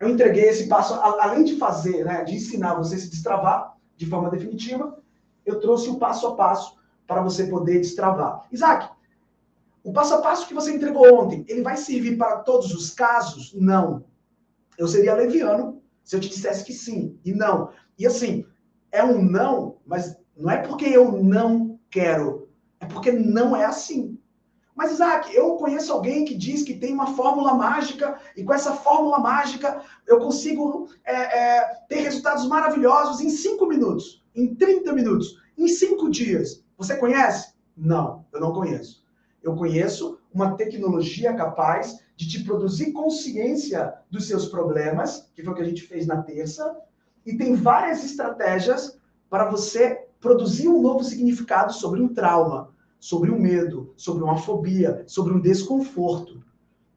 eu 0.00 0.08
entreguei 0.08 0.48
esse 0.48 0.68
passo, 0.68 0.94
além 0.94 1.44
de 1.44 1.56
fazer, 1.56 2.04
né, 2.04 2.22
de 2.24 2.36
ensinar 2.36 2.74
você 2.74 2.94
a 2.94 2.98
se 2.98 3.10
destravar 3.10 3.76
de 3.98 4.06
forma 4.06 4.30
definitiva, 4.30 4.96
eu 5.44 5.60
trouxe 5.60 5.90
o 5.90 5.98
passo 5.98 6.28
a 6.28 6.36
passo 6.36 6.78
para 7.06 7.20
você 7.20 7.46
poder 7.46 7.80
destravar. 7.80 8.46
Isaac, 8.52 8.88
o 9.82 9.92
passo 9.92 10.14
a 10.14 10.22
passo 10.22 10.46
que 10.46 10.54
você 10.54 10.72
entregou 10.72 11.12
ontem, 11.12 11.44
ele 11.48 11.62
vai 11.62 11.76
servir 11.76 12.16
para 12.16 12.36
todos 12.38 12.72
os 12.72 12.90
casos? 12.90 13.52
Não. 13.54 14.04
Eu 14.78 14.86
seria 14.86 15.14
leviano 15.14 15.82
se 16.04 16.14
eu 16.14 16.20
te 16.20 16.28
dissesse 16.28 16.64
que 16.64 16.72
sim 16.72 17.18
e 17.24 17.32
não. 17.32 17.70
E 17.98 18.06
assim, 18.06 18.46
é 18.92 19.02
um 19.02 19.22
não, 19.22 19.78
mas 19.84 20.16
não 20.36 20.50
é 20.50 20.58
porque 20.58 20.84
eu 20.86 21.22
não 21.22 21.80
quero, 21.90 22.48
é 22.78 22.86
porque 22.86 23.10
não 23.10 23.56
é 23.56 23.64
assim. 23.64 24.17
Mas, 24.78 24.92
Isaac, 24.92 25.34
eu 25.34 25.56
conheço 25.56 25.92
alguém 25.92 26.24
que 26.24 26.36
diz 26.36 26.62
que 26.62 26.72
tem 26.72 26.94
uma 26.94 27.08
fórmula 27.16 27.52
mágica 27.52 28.16
e 28.36 28.44
com 28.44 28.54
essa 28.54 28.74
fórmula 28.74 29.18
mágica 29.18 29.82
eu 30.06 30.20
consigo 30.20 30.88
é, 31.04 31.16
é, 31.16 31.74
ter 31.88 31.98
resultados 31.98 32.46
maravilhosos 32.46 33.20
em 33.20 33.28
5 33.28 33.66
minutos, 33.66 34.24
em 34.36 34.54
30 34.54 34.92
minutos, 34.92 35.36
em 35.58 35.66
5 35.66 36.08
dias. 36.08 36.64
Você 36.76 36.94
conhece? 36.94 37.54
Não, 37.76 38.24
eu 38.32 38.40
não 38.40 38.52
conheço. 38.52 39.04
Eu 39.42 39.56
conheço 39.56 40.16
uma 40.32 40.56
tecnologia 40.56 41.34
capaz 41.34 41.98
de 42.14 42.28
te 42.28 42.44
produzir 42.44 42.92
consciência 42.92 43.92
dos 44.08 44.28
seus 44.28 44.46
problemas, 44.46 45.28
que 45.34 45.42
foi 45.42 45.54
o 45.54 45.56
que 45.56 45.62
a 45.62 45.68
gente 45.68 45.82
fez 45.82 46.06
na 46.06 46.22
terça, 46.22 46.78
e 47.26 47.36
tem 47.36 47.56
várias 47.56 48.04
estratégias 48.04 48.96
para 49.28 49.50
você 49.50 50.06
produzir 50.20 50.68
um 50.68 50.80
novo 50.80 51.02
significado 51.02 51.72
sobre 51.72 52.00
um 52.00 52.14
trauma 52.14 52.72
sobre 52.98 53.30
um 53.30 53.38
medo, 53.38 53.87
sobre 53.98 54.22
uma 54.22 54.36
fobia, 54.36 55.02
sobre 55.08 55.34
um 55.34 55.40
desconforto. 55.40 56.40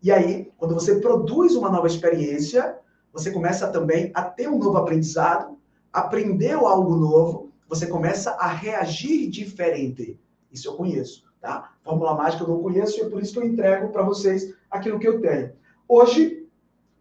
E 0.03 0.11
aí, 0.11 0.51
quando 0.55 0.75
você 0.75 0.99
produz 0.99 1.55
uma 1.55 1.69
nova 1.69 1.87
experiência, 1.87 2.77
você 3.11 3.31
começa 3.31 3.67
também 3.67 4.11
a 4.13 4.21
ter 4.21 4.47
um 4.47 4.59
novo 4.59 4.77
aprendizado, 4.77 5.57
aprendeu 5.91 6.67
algo 6.67 6.95
novo, 6.95 7.51
você 7.67 7.87
começa 7.87 8.31
a 8.31 8.47
reagir 8.47 9.29
diferente. 9.31 10.19
Isso 10.51 10.67
eu 10.67 10.75
conheço, 10.75 11.23
tá? 11.41 11.73
Fórmula 11.83 12.13
mágica 12.13 12.43
eu 12.43 12.49
não 12.49 12.61
conheço 12.61 12.99
e 12.99 13.01
é 13.01 13.09
por 13.09 13.19
isso 13.19 13.33
que 13.33 13.39
eu 13.39 13.47
entrego 13.47 13.89
para 13.89 14.03
vocês 14.03 14.53
aquilo 14.69 14.99
que 14.99 15.07
eu 15.07 15.19
tenho. 15.19 15.53
Hoje, 15.87 16.47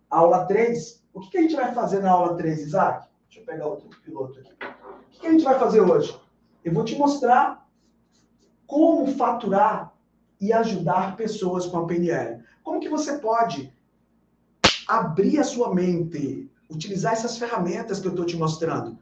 aula 0.09 0.47
3, 0.47 1.05
o 1.13 1.21
que, 1.21 1.31
que 1.31 1.39
a 1.39 1.43
gente 1.43 1.57
vai 1.57 1.75
fazer 1.75 2.01
na 2.01 2.11
aula 2.11 2.37
3, 2.37 2.59
Isaac? 2.61 3.07
Deixa 3.27 3.41
eu 3.41 3.45
pegar 3.45 3.67
outro 3.67 3.89
piloto 4.03 4.41
aqui. 4.41 4.53
O 4.53 5.11
que, 5.11 5.21
que 5.21 5.27
a 5.27 5.31
gente 5.31 5.45
vai 5.45 5.59
fazer 5.59 5.83
hoje? 5.83 6.19
Eu 6.65 6.73
vou 6.73 6.85
te 6.85 6.97
mostrar 6.97 7.69
como 8.71 9.09
faturar 9.17 9.93
e 10.41 10.53
ajudar 10.53 11.17
pessoas 11.17 11.67
com 11.67 11.79
a 11.79 11.87
PNL. 11.89 12.41
Como 12.63 12.79
que 12.79 12.89
você 12.89 13.19
pode 13.19 13.75
abrir 14.87 15.41
a 15.41 15.45
sua 15.45 15.75
mente, 15.75 16.49
utilizar 16.71 17.15
essas 17.15 17.37
ferramentas 17.37 17.99
que 17.99 18.07
eu 18.07 18.13
estou 18.13 18.25
te 18.25 18.37
mostrando? 18.37 18.97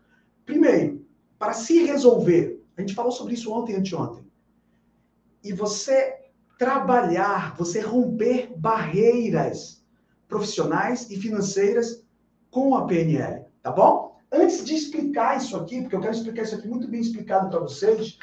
Primeiro, 0.46 1.06
para 1.38 1.52
se 1.52 1.84
resolver. 1.84 2.64
A 2.78 2.80
gente 2.80 2.94
falou 2.94 3.12
sobre 3.12 3.34
isso 3.34 3.52
ontem 3.52 3.74
e 3.74 3.76
anteontem. 3.76 4.24
E 5.44 5.52
você 5.52 6.16
trabalhar, 6.58 7.54
você 7.54 7.78
romper 7.78 8.50
barreiras 8.56 9.84
profissionais 10.26 11.10
e 11.10 11.20
financeiras 11.20 12.02
com 12.50 12.74
a 12.74 12.86
PNL, 12.86 13.44
tá 13.62 13.70
bom? 13.70 14.18
Antes 14.32 14.64
de 14.64 14.74
explicar 14.74 15.36
isso 15.36 15.54
aqui, 15.58 15.82
porque 15.82 15.94
eu 15.94 16.00
quero 16.00 16.14
explicar 16.14 16.42
isso 16.44 16.54
aqui 16.54 16.66
muito 16.66 16.88
bem 16.88 17.02
explicado 17.02 17.50
para 17.50 17.60
vocês, 17.60 18.18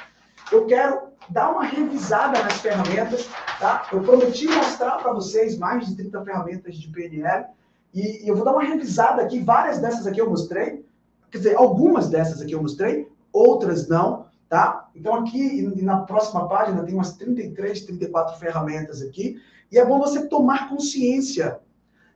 eu 0.52 0.66
quero 0.66 1.15
dar 1.30 1.52
uma 1.52 1.64
revisada 1.64 2.42
nas 2.44 2.60
ferramentas, 2.60 3.28
tá? 3.60 3.88
Eu 3.92 4.02
prometi 4.02 4.48
mostrar 4.48 4.98
para 4.98 5.14
vocês 5.14 5.58
mais 5.58 5.88
de 5.88 5.96
30 5.96 6.24
ferramentas 6.24 6.76
de 6.76 6.88
PNL 6.90 7.46
e, 7.94 8.28
eu 8.30 8.36
vou 8.36 8.46
dar 8.46 8.52
uma 8.52 8.64
revisada 8.64 9.22
aqui, 9.22 9.40
várias 9.40 9.80
dessas 9.80 10.06
aqui 10.06 10.20
eu 10.20 10.30
mostrei, 10.30 10.86
quer 11.32 11.38
dizer, 11.38 11.56
algumas 11.56 12.10
dessas 12.10 12.42
aqui 12.42 12.54
eu 12.54 12.62
mostrei, 12.62 13.10
outras 13.32 13.88
não, 13.88 14.26
tá? 14.50 14.90
Então 14.96 15.16
aqui 15.16 15.62
na 15.82 16.02
próxima 16.02 16.48
página 16.48 16.84
tem 16.84 16.94
umas 16.94 17.14
33, 17.14 17.82
34 17.82 18.38
ferramentas 18.38 19.02
aqui, 19.02 19.42
e 19.72 19.80
é 19.80 19.86
bom 19.86 20.00
você 20.00 20.28
tomar 20.28 20.70
consciência 20.70 21.60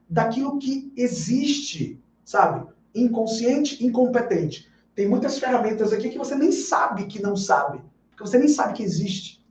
daquilo 0.07 0.59
que 0.59 0.91
existe, 0.95 1.99
sabe? 2.23 2.67
Inconsciente, 2.93 3.85
incompetente. 3.85 4.69
Tem 4.95 5.07
muitas 5.07 5.39
ferramentas 5.39 5.93
aqui 5.93 6.09
que 6.09 6.17
você 6.17 6.35
nem 6.35 6.51
sabe 6.51 7.05
que 7.05 7.21
não 7.21 7.35
sabe. 7.35 7.81
Porque 8.19 8.31
você 8.31 8.37
nem 8.37 8.49
sabe 8.49 8.73
que 8.73 8.83
existe. 8.83 9.41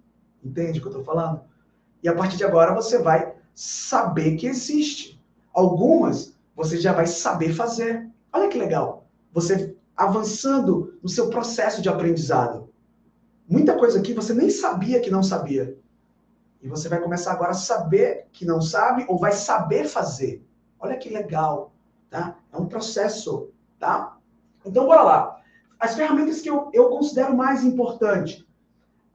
Entende 0.45 0.79
o 0.79 0.83
que 0.83 0.89
eu 0.89 0.91
estou 0.91 1.05
falando? 1.05 1.41
E 2.03 2.09
a 2.09 2.15
partir 2.15 2.37
de 2.37 2.45
agora 2.45 2.75
você 2.75 2.99
vai 2.99 3.35
saber 3.55 4.37
que 4.37 4.47
existe. 4.47 5.19
Algumas 5.55 6.37
você 6.55 6.77
já 6.79 6.93
vai 6.93 7.07
saber 7.07 7.55
fazer. 7.55 8.07
Olha 8.31 8.49
que 8.49 8.59
legal. 8.59 9.07
Você 9.33 9.75
avançando 9.97 10.99
no 11.03 11.09
seu 11.09 11.31
processo 11.31 11.81
de 11.81 11.89
aprendizado. 11.89 12.69
Muita 13.49 13.75
coisa 13.75 14.01
aqui 14.01 14.13
você 14.13 14.35
nem 14.35 14.51
sabia 14.51 15.01
que 15.01 15.11
não 15.11 15.23
sabia. 15.23 15.75
E 16.61 16.69
você 16.69 16.91
vai 16.91 17.01
começar 17.01 17.33
agora 17.33 17.53
a 17.53 17.55
saber 17.55 18.27
que 18.35 18.45
não 18.45 18.61
sabe 18.61 19.07
ou 19.09 19.19
vai 19.19 19.33
saber 19.33 19.87
fazer. 19.87 20.45
Olha 20.79 20.99
que 20.99 21.09
legal, 21.09 21.73
tá? 22.11 22.37
É 22.53 22.59
um 22.59 22.67
processo, 22.67 23.51
tá? 23.79 24.19
Então, 24.63 24.85
bora 24.85 25.03
lá. 25.03 25.41
As 25.81 25.95
ferramentas 25.95 26.43
que 26.43 26.51
eu, 26.51 26.69
eu 26.75 26.91
considero 26.91 27.35
mais 27.35 27.65
importante 27.65 28.47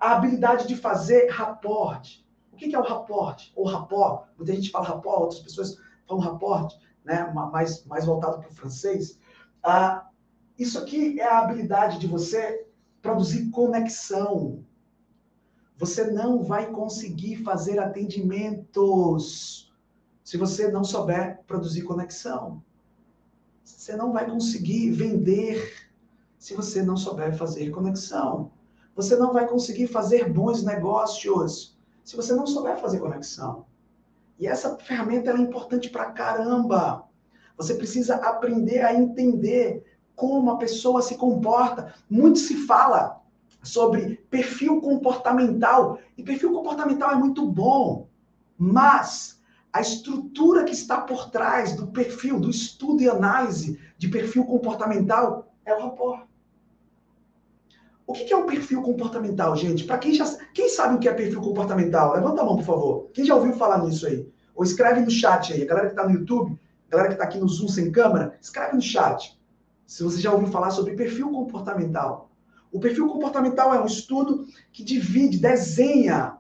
a 0.03 0.17
habilidade 0.17 0.67
de 0.67 0.75
fazer 0.75 1.29
raporte. 1.29 2.27
O 2.51 2.57
que 2.57 2.75
é 2.75 2.77
o 2.77 2.83
raporte? 2.83 3.53
Ou 3.55 3.65
rapport? 3.65 4.27
Muita 4.37 4.53
gente 4.53 4.69
fala 4.69 4.85
rapport, 4.85 5.21
outras 5.21 5.39
pessoas 5.39 5.77
falam 6.05 6.21
raporte, 6.21 6.77
né? 7.05 7.31
mais, 7.31 7.85
mais 7.85 8.05
voltado 8.05 8.39
para 8.39 8.49
o 8.49 8.53
francês. 8.53 9.17
Ah, 9.63 10.09
isso 10.59 10.77
aqui 10.77 11.21
é 11.21 11.25
a 11.25 11.39
habilidade 11.39 11.99
de 11.99 12.07
você 12.07 12.67
produzir 13.01 13.49
conexão. 13.49 14.65
Você 15.77 16.11
não 16.11 16.43
vai 16.43 16.69
conseguir 16.69 17.37
fazer 17.37 17.79
atendimentos 17.79 19.73
se 20.21 20.35
você 20.35 20.69
não 20.69 20.83
souber 20.83 21.41
produzir 21.47 21.83
conexão. 21.83 22.61
Você 23.63 23.95
não 23.95 24.11
vai 24.11 24.29
conseguir 24.29 24.91
vender 24.91 25.89
se 26.37 26.53
você 26.53 26.83
não 26.83 26.97
souber 26.97 27.37
fazer 27.37 27.69
conexão. 27.71 28.51
Você 28.95 29.15
não 29.15 29.33
vai 29.33 29.47
conseguir 29.47 29.87
fazer 29.87 30.31
bons 30.31 30.63
negócios 30.63 31.77
se 32.03 32.15
você 32.15 32.33
não 32.33 32.45
souber 32.45 32.77
fazer 32.77 32.99
conexão. 32.99 33.65
E 34.37 34.47
essa 34.47 34.77
ferramenta 34.77 35.31
é 35.31 35.37
importante 35.37 35.89
para 35.89 36.11
caramba. 36.11 37.07
Você 37.57 37.75
precisa 37.75 38.15
aprender 38.15 38.81
a 38.81 38.93
entender 38.93 39.83
como 40.15 40.51
a 40.51 40.57
pessoa 40.57 41.01
se 41.01 41.15
comporta. 41.15 41.93
Muito 42.09 42.39
se 42.39 42.67
fala 42.67 43.21
sobre 43.63 44.17
perfil 44.29 44.81
comportamental, 44.81 45.97
e 46.17 46.23
perfil 46.23 46.51
comportamental 46.51 47.11
é 47.11 47.15
muito 47.15 47.47
bom, 47.47 48.09
mas 48.57 49.41
a 49.71 49.81
estrutura 49.81 50.65
que 50.65 50.73
está 50.73 51.01
por 51.01 51.31
trás 51.31 51.75
do 51.75 51.87
perfil, 51.87 52.39
do 52.39 52.49
estudo 52.49 53.01
e 53.01 53.09
análise 53.09 53.79
de 53.97 54.09
perfil 54.09 54.45
comportamental 54.45 55.51
é 55.65 55.73
o 55.73 55.81
rapport. 55.81 56.27
O 58.05 58.13
que 58.13 58.33
é 58.33 58.37
um 58.37 58.45
perfil 58.45 58.81
comportamental, 58.81 59.55
gente? 59.55 59.85
Para 59.85 59.97
quem 59.97 60.13
já 60.13 60.25
quem 60.53 60.69
sabe 60.69 60.95
o 60.95 60.99
que 60.99 61.07
é 61.07 61.13
perfil 61.13 61.41
comportamental, 61.41 62.13
levanta 62.13 62.41
a 62.41 62.45
mão, 62.45 62.57
por 62.57 62.65
favor. 62.65 63.09
Quem 63.13 63.25
já 63.25 63.35
ouviu 63.35 63.53
falar 63.53 63.83
nisso 63.83 64.05
aí? 64.05 64.27
Ou 64.53 64.63
escreve 64.63 65.01
no 65.01 65.09
chat 65.09 65.53
aí. 65.53 65.63
A 65.63 65.65
galera 65.65 65.87
que 65.87 65.93
está 65.93 66.07
no 66.07 66.13
YouTube, 66.13 66.59
a 66.87 66.91
galera 66.91 67.09
que 67.09 67.15
está 67.15 67.23
aqui 67.23 67.39
no 67.39 67.47
Zoom 67.47 67.67
sem 67.67 67.91
câmera, 67.91 68.37
escreve 68.41 68.75
no 68.75 68.81
chat. 68.81 69.39
Se 69.87 70.03
você 70.03 70.19
já 70.19 70.31
ouviu 70.31 70.49
falar 70.49 70.71
sobre 70.71 70.95
perfil 70.95 71.31
comportamental. 71.31 72.29
O 72.71 72.79
perfil 72.79 73.07
comportamental 73.07 73.73
é 73.73 73.81
um 73.81 73.85
estudo 73.85 74.45
que 74.71 74.83
divide, 74.83 75.37
desenha, 75.37 76.37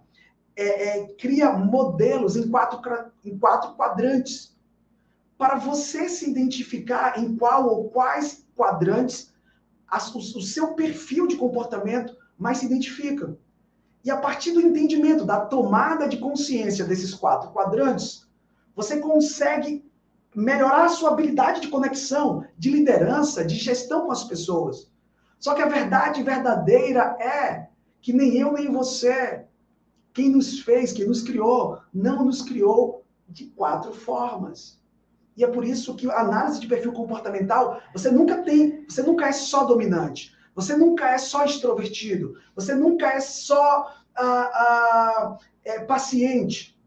é, 0.55 0.99
é, 0.99 1.07
cria 1.13 1.51
modelos 1.51 2.35
em 2.35 2.49
quatro, 2.49 2.79
em 3.23 3.37
quatro 3.37 3.73
quadrantes 3.75 4.53
para 5.37 5.55
você 5.55 6.07
se 6.07 6.29
identificar 6.29 7.19
em 7.19 7.35
qual 7.35 7.67
ou 7.67 7.89
quais 7.89 8.45
quadrantes 8.55 9.32
o, 9.97 10.41
seu 10.41 10.73
perfil 10.73 11.27
de 11.27 11.35
comportamento 11.35 12.15
mais 12.37 12.59
se 12.59 12.65
identifica. 12.65 13.37
E 14.03 14.11
a 14.11 14.17
partir 14.17 14.51
do 14.51 14.61
entendimento, 14.61 15.25
da 15.25 15.39
tomada 15.39 16.07
de 16.07 16.17
consciência 16.17 16.85
desses 16.85 17.13
quatro 17.13 17.51
quadrantes, 17.51 18.27
você 18.75 18.99
consegue 18.99 19.85
melhorar 20.35 20.85
a 20.85 20.89
sua 20.89 21.11
habilidade 21.11 21.61
de 21.61 21.67
conexão, 21.67 22.45
de 22.57 22.71
liderança, 22.71 23.45
de 23.45 23.55
gestão 23.55 24.05
com 24.05 24.11
as 24.11 24.23
pessoas. 24.23 24.91
Só 25.39 25.53
que 25.53 25.61
a 25.61 25.67
verdade 25.67 26.23
verdadeira 26.23 27.15
é 27.19 27.67
que 28.01 28.11
nem 28.11 28.35
eu 28.35 28.51
nem 28.51 28.71
você, 28.71 29.45
quem 30.13 30.29
nos 30.29 30.59
fez, 30.59 30.91
quem 30.91 31.07
nos 31.07 31.21
criou, 31.21 31.79
não 31.93 32.25
nos 32.25 32.41
criou 32.41 33.05
de 33.29 33.45
quatro 33.47 33.93
formas. 33.93 34.79
E 35.35 35.43
é 35.43 35.47
por 35.47 35.65
isso 35.65 35.95
que 35.95 36.09
a 36.09 36.21
análise 36.21 36.59
de 36.59 36.67
perfil 36.67 36.93
comportamental, 36.93 37.81
você 37.91 38.11
nunca 38.11 38.43
tem, 38.43 38.85
você 38.87 39.01
nunca 39.01 39.27
é 39.27 39.31
só 39.31 39.63
dominante, 39.65 40.35
você 40.55 40.75
nunca 40.75 41.09
é 41.09 41.17
só 41.17 41.43
extrovertido, 41.43 42.35
você 42.55 42.75
nunca 42.75 43.07
é 43.07 43.19
só 43.19 43.91
ah, 44.15 44.49
ah, 44.53 45.37
é, 45.65 45.79
paciente. 45.79 46.79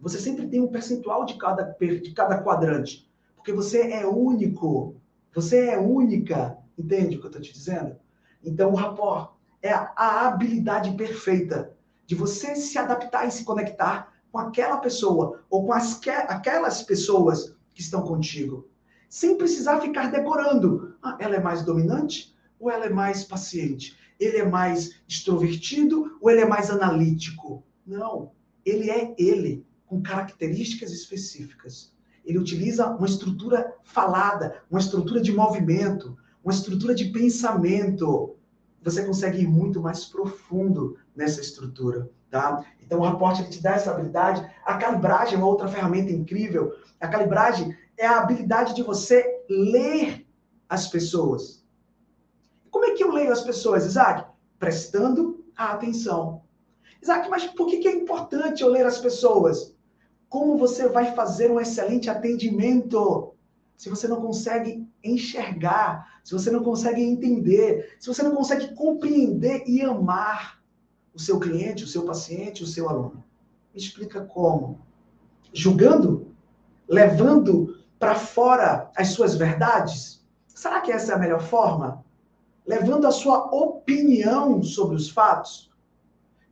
Você 0.00 0.18
sempre 0.18 0.48
tem 0.48 0.60
um 0.60 0.68
percentual 0.68 1.24
de 1.24 1.34
cada, 1.34 1.62
de 1.80 2.12
cada 2.12 2.42
quadrante. 2.42 3.08
Porque 3.36 3.52
você 3.52 3.92
é 3.92 4.06
único. 4.06 4.96
Você 5.34 5.68
é 5.68 5.78
única. 5.78 6.58
Entende 6.76 7.16
o 7.16 7.20
que 7.20 7.26
eu 7.26 7.30
estou 7.30 7.42
te 7.42 7.52
dizendo? 7.52 7.96
Então, 8.42 8.72
o 8.72 8.74
rapport 8.74 9.34
é 9.62 9.72
a 9.72 10.26
habilidade 10.26 10.92
perfeita 10.92 11.74
de 12.06 12.14
você 12.14 12.54
se 12.56 12.76
adaptar 12.76 13.26
e 13.26 13.30
se 13.30 13.44
conectar 13.44 14.12
com 14.30 14.38
aquela 14.38 14.78
pessoa 14.78 15.42
ou 15.48 15.64
com 15.64 15.72
as, 15.72 16.00
aquelas 16.28 16.82
pessoas 16.82 17.54
que 17.74 17.80
estão 17.80 18.02
contigo, 18.02 18.68
sem 19.08 19.36
precisar 19.36 19.80
ficar 19.80 20.10
decorando. 20.10 20.94
Ah, 21.02 21.16
ela 21.20 21.36
é 21.36 21.40
mais 21.40 21.62
dominante 21.62 22.34
ou 22.58 22.70
ela 22.70 22.86
é 22.86 22.90
mais 22.90 23.24
paciente? 23.24 23.96
Ele 24.18 24.38
é 24.38 24.48
mais 24.48 25.00
extrovertido 25.08 26.16
ou 26.20 26.30
ele 26.30 26.40
é 26.40 26.46
mais 26.46 26.70
analítico? 26.70 27.64
Não, 27.86 28.30
ele 28.64 28.90
é 28.90 29.14
ele, 29.18 29.66
com 29.86 30.02
características 30.02 30.92
específicas. 30.92 31.92
Ele 32.24 32.38
utiliza 32.38 32.86
uma 32.86 33.06
estrutura 33.06 33.74
falada, 33.82 34.62
uma 34.70 34.80
estrutura 34.80 35.20
de 35.20 35.32
movimento, 35.32 36.16
uma 36.42 36.52
estrutura 36.52 36.94
de 36.94 37.06
pensamento 37.06 38.36
você 38.84 39.02
consegue 39.02 39.40
ir 39.40 39.48
muito 39.48 39.80
mais 39.80 40.04
profundo 40.04 40.98
nessa 41.16 41.40
estrutura, 41.40 42.08
tá? 42.34 42.64
Então, 42.82 42.98
o 42.98 43.04
raporte 43.04 43.42
ele 43.42 43.48
te 43.48 43.62
dá 43.62 43.74
essa 43.74 43.92
habilidade. 43.92 44.44
A 44.64 44.76
calibragem 44.76 45.34
é 45.34 45.36
uma 45.36 45.46
outra 45.46 45.68
ferramenta 45.68 46.10
incrível. 46.10 46.74
A 47.00 47.06
calibragem 47.06 47.76
é 47.96 48.04
a 48.04 48.18
habilidade 48.18 48.74
de 48.74 48.82
você 48.82 49.24
ler 49.48 50.26
as 50.68 50.88
pessoas. 50.88 51.64
Como 52.72 52.86
é 52.86 52.90
que 52.90 53.04
eu 53.04 53.12
leio 53.12 53.32
as 53.32 53.42
pessoas, 53.42 53.86
Isaac? 53.86 54.28
Prestando 54.58 55.44
atenção. 55.56 56.42
Isaac, 57.00 57.30
mas 57.30 57.46
por 57.46 57.68
que 57.68 57.86
é 57.86 57.92
importante 57.92 58.64
eu 58.64 58.68
ler 58.68 58.84
as 58.84 58.98
pessoas? 58.98 59.72
Como 60.28 60.58
você 60.58 60.88
vai 60.88 61.14
fazer 61.14 61.52
um 61.52 61.60
excelente 61.60 62.10
atendimento? 62.10 63.32
se 63.76 63.88
você 63.88 64.06
não 64.06 64.20
consegue 64.20 64.86
enxergar, 65.02 66.20
se 66.22 66.32
você 66.32 66.48
não 66.48 66.62
consegue 66.62 67.02
entender, 67.02 67.96
se 67.98 68.06
você 68.06 68.22
não 68.22 68.34
consegue 68.34 68.72
compreender 68.74 69.64
e 69.66 69.82
amar 69.82 70.63
o 71.14 71.18
seu 71.18 71.38
cliente, 71.38 71.84
o 71.84 71.86
seu 71.88 72.04
paciente, 72.04 72.62
o 72.62 72.66
seu 72.66 72.88
aluno? 72.88 73.24
Me 73.72 73.80
explica 73.80 74.20
como? 74.22 74.80
Julgando? 75.52 76.34
Levando 76.88 77.78
para 77.98 78.14
fora 78.14 78.90
as 78.96 79.08
suas 79.08 79.36
verdades? 79.36 80.24
Será 80.48 80.80
que 80.80 80.92
essa 80.92 81.12
é 81.12 81.14
a 81.14 81.18
melhor 81.18 81.40
forma? 81.40 82.04
Levando 82.66 83.06
a 83.06 83.12
sua 83.12 83.46
opinião 83.54 84.62
sobre 84.62 84.96
os 84.96 85.08
fatos? 85.08 85.70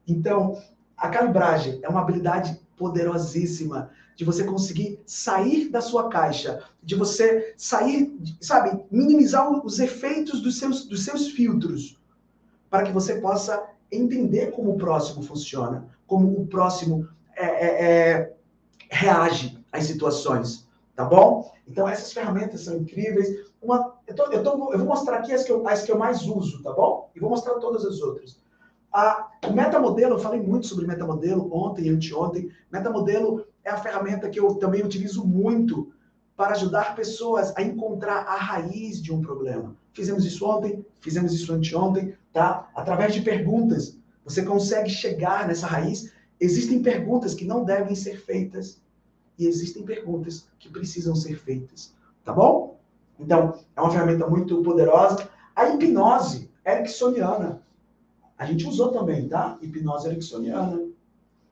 Então, 0.06 0.62
a 0.96 1.08
calibragem 1.08 1.80
é 1.82 1.88
uma 1.88 2.00
habilidade 2.00 2.60
poderosíssima 2.76 3.90
de 4.16 4.24
você 4.24 4.44
conseguir 4.44 5.00
sair 5.06 5.68
da 5.68 5.80
sua 5.80 6.08
caixa, 6.08 6.62
de 6.82 6.94
você 6.94 7.54
sair, 7.56 8.16
sabe, 8.40 8.84
minimizar 8.90 9.50
os 9.64 9.78
efeitos 9.78 10.40
dos 10.40 10.58
seus, 10.58 10.84
dos 10.86 11.04
seus 11.04 11.28
filtros, 11.28 11.98
para 12.68 12.84
que 12.84 12.92
você 12.92 13.20
possa 13.20 13.62
entender 13.92 14.50
como 14.52 14.72
o 14.72 14.78
próximo 14.78 15.22
funciona, 15.22 15.86
como 16.06 16.40
o 16.40 16.46
próximo 16.46 17.06
é, 17.36 17.44
é, 17.44 18.10
é, 18.10 18.34
reage 18.90 19.58
às 19.70 19.84
situações, 19.84 20.68
tá 20.96 21.04
bom? 21.04 21.52
Então, 21.66 21.88
essas 21.88 22.12
ferramentas 22.12 22.62
são 22.62 22.76
incríveis. 22.76 23.28
Uma, 23.60 23.94
eu, 24.06 24.14
tô, 24.14 24.24
eu, 24.24 24.42
tô, 24.42 24.72
eu 24.72 24.78
vou 24.78 24.86
mostrar 24.86 25.18
aqui 25.18 25.32
as 25.32 25.44
que 25.44 25.52
eu, 25.52 25.66
as 25.68 25.82
que 25.82 25.92
eu 25.92 25.98
mais 25.98 26.22
uso, 26.22 26.62
tá 26.62 26.72
bom? 26.72 27.10
E 27.14 27.20
vou 27.20 27.30
mostrar 27.30 27.54
todas 27.54 27.84
as 27.84 28.00
outras. 28.00 28.40
A, 28.92 29.28
o 29.46 29.52
metamodelo, 29.52 30.14
eu 30.14 30.18
falei 30.18 30.40
muito 30.40 30.66
sobre 30.66 30.86
metamodelo 30.86 31.48
ontem 31.54 31.86
e 31.86 31.88
anteontem. 31.88 32.50
Metamodelo 32.70 33.46
é 33.64 33.70
a 33.70 33.78
ferramenta 33.78 34.28
que 34.28 34.38
eu 34.38 34.54
também 34.56 34.82
utilizo 34.82 35.24
muito 35.24 35.92
para 36.36 36.52
ajudar 36.52 36.94
pessoas 36.94 37.56
a 37.56 37.62
encontrar 37.62 38.24
a 38.26 38.36
raiz 38.36 39.00
de 39.00 39.12
um 39.12 39.22
problema. 39.22 39.76
Fizemos 39.92 40.24
isso 40.24 40.46
ontem, 40.46 40.84
fizemos 41.00 41.32
isso 41.32 41.52
anteontem, 41.52 42.14
tá? 42.32 42.70
Através 42.74 43.14
de 43.14 43.22
perguntas, 43.22 43.96
você 44.24 44.42
consegue 44.42 44.88
chegar 44.88 45.46
nessa 45.46 45.66
raiz. 45.66 46.12
Existem 46.40 46.82
perguntas 46.82 47.34
que 47.34 47.44
não 47.44 47.64
devem 47.64 47.94
ser 47.94 48.20
feitas 48.20 48.80
e 49.38 49.46
existem 49.46 49.84
perguntas 49.84 50.46
que 50.58 50.68
precisam 50.68 51.14
ser 51.14 51.36
feitas, 51.38 51.94
tá 52.24 52.32
bom? 52.32 52.80
Então, 53.18 53.58
é 53.76 53.80
uma 53.80 53.90
ferramenta 53.90 54.26
muito 54.26 54.62
poderosa. 54.62 55.28
A 55.54 55.68
hipnose 55.68 56.50
ericksoniana 56.64 57.62
a 58.42 58.44
gente 58.44 58.66
usou 58.66 58.90
também, 58.90 59.28
tá? 59.28 59.56
Hipnose 59.62 60.08
ericksoniana. 60.08 60.88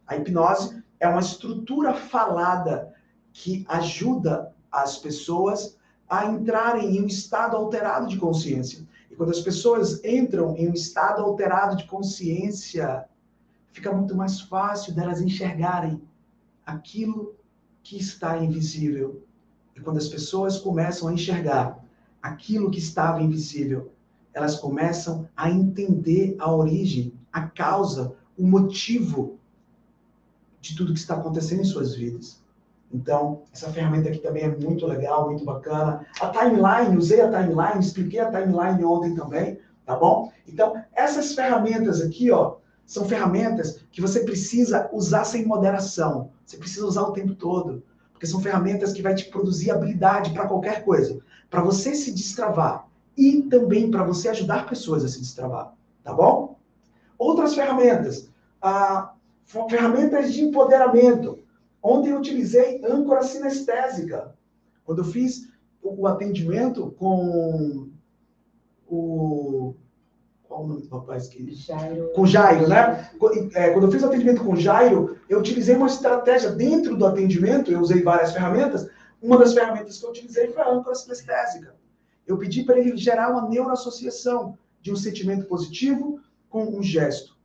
A 0.05 0.17
hipnose 0.17 0.83
é 0.99 1.07
uma 1.07 1.21
estrutura 1.21 1.95
falada 1.95 2.93
que 3.33 3.65
ajuda 3.69 4.53
as 4.73 4.99
pessoas 4.99 5.79
a 6.11 6.27
entrarem 6.27 6.97
em 6.97 7.03
um 7.03 7.07
estado 7.07 7.57
alterado 7.57 8.09
de 8.09 8.19
consciência. 8.19 8.85
E 9.09 9.15
quando 9.15 9.31
as 9.31 9.41
pessoas 9.41 10.05
entram 10.05 10.57
em 10.57 10.69
um 10.69 10.75
estado 10.75 11.23
alterado 11.23 11.77
de 11.77 11.85
consciência, 11.85 13.07
fica 13.71 13.93
muito 13.93 14.17
mais 14.17 14.41
fácil 14.41 14.93
delas 14.93 15.21
enxergarem 15.21 16.03
aquilo 16.67 17.37
que 17.85 17.97
está 17.97 18.37
invisível. 18.39 19.23
E 19.77 19.81
quando 19.81 19.99
as 19.99 20.09
pessoas 20.09 20.59
começam 20.59 21.09
a 21.09 21.13
enxergar 21.13 21.79
aquilo 22.21 22.73
que 22.73 22.81
estava 22.81 23.23
invisível, 23.23 23.93
elas 24.35 24.57
começam 24.57 25.29
a 25.37 25.49
entender 25.49 26.35
a 26.41 26.53
origem, 26.53 27.15
a 27.33 27.43
causa, 27.43 28.17
o 28.37 28.45
motivo 28.45 29.39
de 30.61 30.77
tudo 30.77 30.93
que 30.93 30.99
está 30.99 31.15
acontecendo 31.15 31.61
em 31.61 31.65
suas 31.65 31.95
vidas. 31.95 32.40
Então, 32.93 33.43
essa 33.53 33.71
ferramenta 33.71 34.09
aqui 34.09 34.19
também 34.19 34.45
é 34.45 34.57
muito 34.57 34.87
legal, 34.87 35.27
muito 35.27 35.45
bacana. 35.45 36.05
A 36.21 36.29
timeline, 36.29 36.97
usei 36.97 37.21
a 37.21 37.31
timeline, 37.31 37.79
expliquei 37.81 38.21
a 38.21 38.31
timeline 38.31 38.85
ontem 38.85 39.15
também, 39.15 39.59
tá 39.87 39.97
bom? 39.97 40.33
Então, 40.47 40.75
essas 40.95 41.35
ferramentas 41.35 42.01
aqui, 42.01 42.31
ó, 42.31 42.57
são 42.85 43.05
ferramentas 43.05 43.85
que 43.93 44.01
você 44.01 44.21
precisa 44.21 44.91
usar 44.93 45.25
sem 45.25 45.47
moderação. 45.47 46.31
Você 46.45 46.57
precisa 46.57 46.85
usar 46.85 47.03
o 47.03 47.13
tempo 47.13 47.35
todo, 47.35 47.85
porque 48.13 48.27
são 48.27 48.41
ferramentas 48.41 48.93
que 48.93 49.03
vai 49.03 49.15
te 49.15 49.27
produzir 49.27 49.71
habilidade 49.71 50.33
para 50.33 50.49
qualquer 50.49 50.85
coisa. 50.85 51.21
Para 51.49 51.63
você 51.63 51.95
se 51.95 52.13
destravar, 52.13 52.89
e 53.17 53.43
também 53.43 53.91
para 53.91 54.03
você 54.03 54.31
ajudar 54.31 54.67
pessoas 54.67 55.05
a 55.05 55.09
se 55.09 55.21
destravar, 55.21 55.75
tá 56.03 56.13
bom? 56.13 56.57
Outras 57.19 57.55
ferramentas, 57.55 58.31
ah, 58.63 59.13
ferramentas 59.69 60.33
de 60.33 60.43
empoderamento. 60.43 61.39
Ontem 61.83 62.11
eu 62.11 62.19
utilizei 62.19 62.83
âncora 62.85 63.23
sinestésica. 63.23 64.35
Quando 64.85 64.99
eu 64.99 65.05
fiz 65.05 65.49
o 65.83 66.07
atendimento 66.07 66.91
com 66.99 67.89
o 68.87 69.75
qual 70.43 70.65
o 70.65 70.67
nome 70.67 70.83
do 70.83 70.89
rapaz 70.89 71.29
que 71.29 71.55
Jairo. 71.55 72.11
com 72.13 72.27
Jairo, 72.27 72.69
né? 72.69 73.09
É, 73.55 73.71
quando 73.71 73.85
eu 73.85 73.93
fiz 73.93 74.03
o 74.03 74.07
atendimento 74.07 74.43
com 74.43 74.57
Jairo, 74.57 75.17
eu 75.29 75.39
utilizei 75.39 75.77
uma 75.77 75.87
estratégia 75.87 76.51
dentro 76.51 76.97
do 76.97 77.07
atendimento. 77.07 77.71
Eu 77.71 77.81
usei 77.81 78.03
várias 78.03 78.33
ferramentas. 78.33 78.89
Uma 79.23 79.39
das 79.39 79.55
ferramentas 79.55 79.99
que 79.99 80.05
eu 80.05 80.11
utilizei 80.11 80.49
foi 80.49 80.63
a 80.63 80.71
âncora 80.71 80.97
sinestésica 80.97 81.75
eu 82.31 82.39
pedi 82.39 82.63
para 82.63 82.79
ele 82.79 82.97
gerar 82.97 83.31
uma 83.31 83.49
neuroassociação 83.49 84.57
de 84.81 84.93
um 84.93 84.97
sentimento 84.97 85.47
positivo 85.47 86.21
com 86.49 86.65
um 86.65 86.83
gesto. 86.83 87.37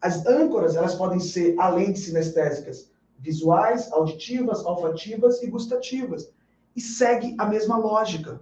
As 0.00 0.24
âncoras, 0.24 0.76
elas 0.76 0.94
podem 0.94 1.18
ser, 1.18 1.56
além 1.58 1.92
de 1.92 1.98
sinestésicas, 1.98 2.89
visuais, 3.20 3.92
auditivas, 3.92 4.64
olfativas 4.64 5.42
e 5.42 5.46
gustativas. 5.46 6.30
E 6.74 6.80
segue 6.80 7.34
a 7.38 7.46
mesma 7.46 7.76
lógica. 7.76 8.40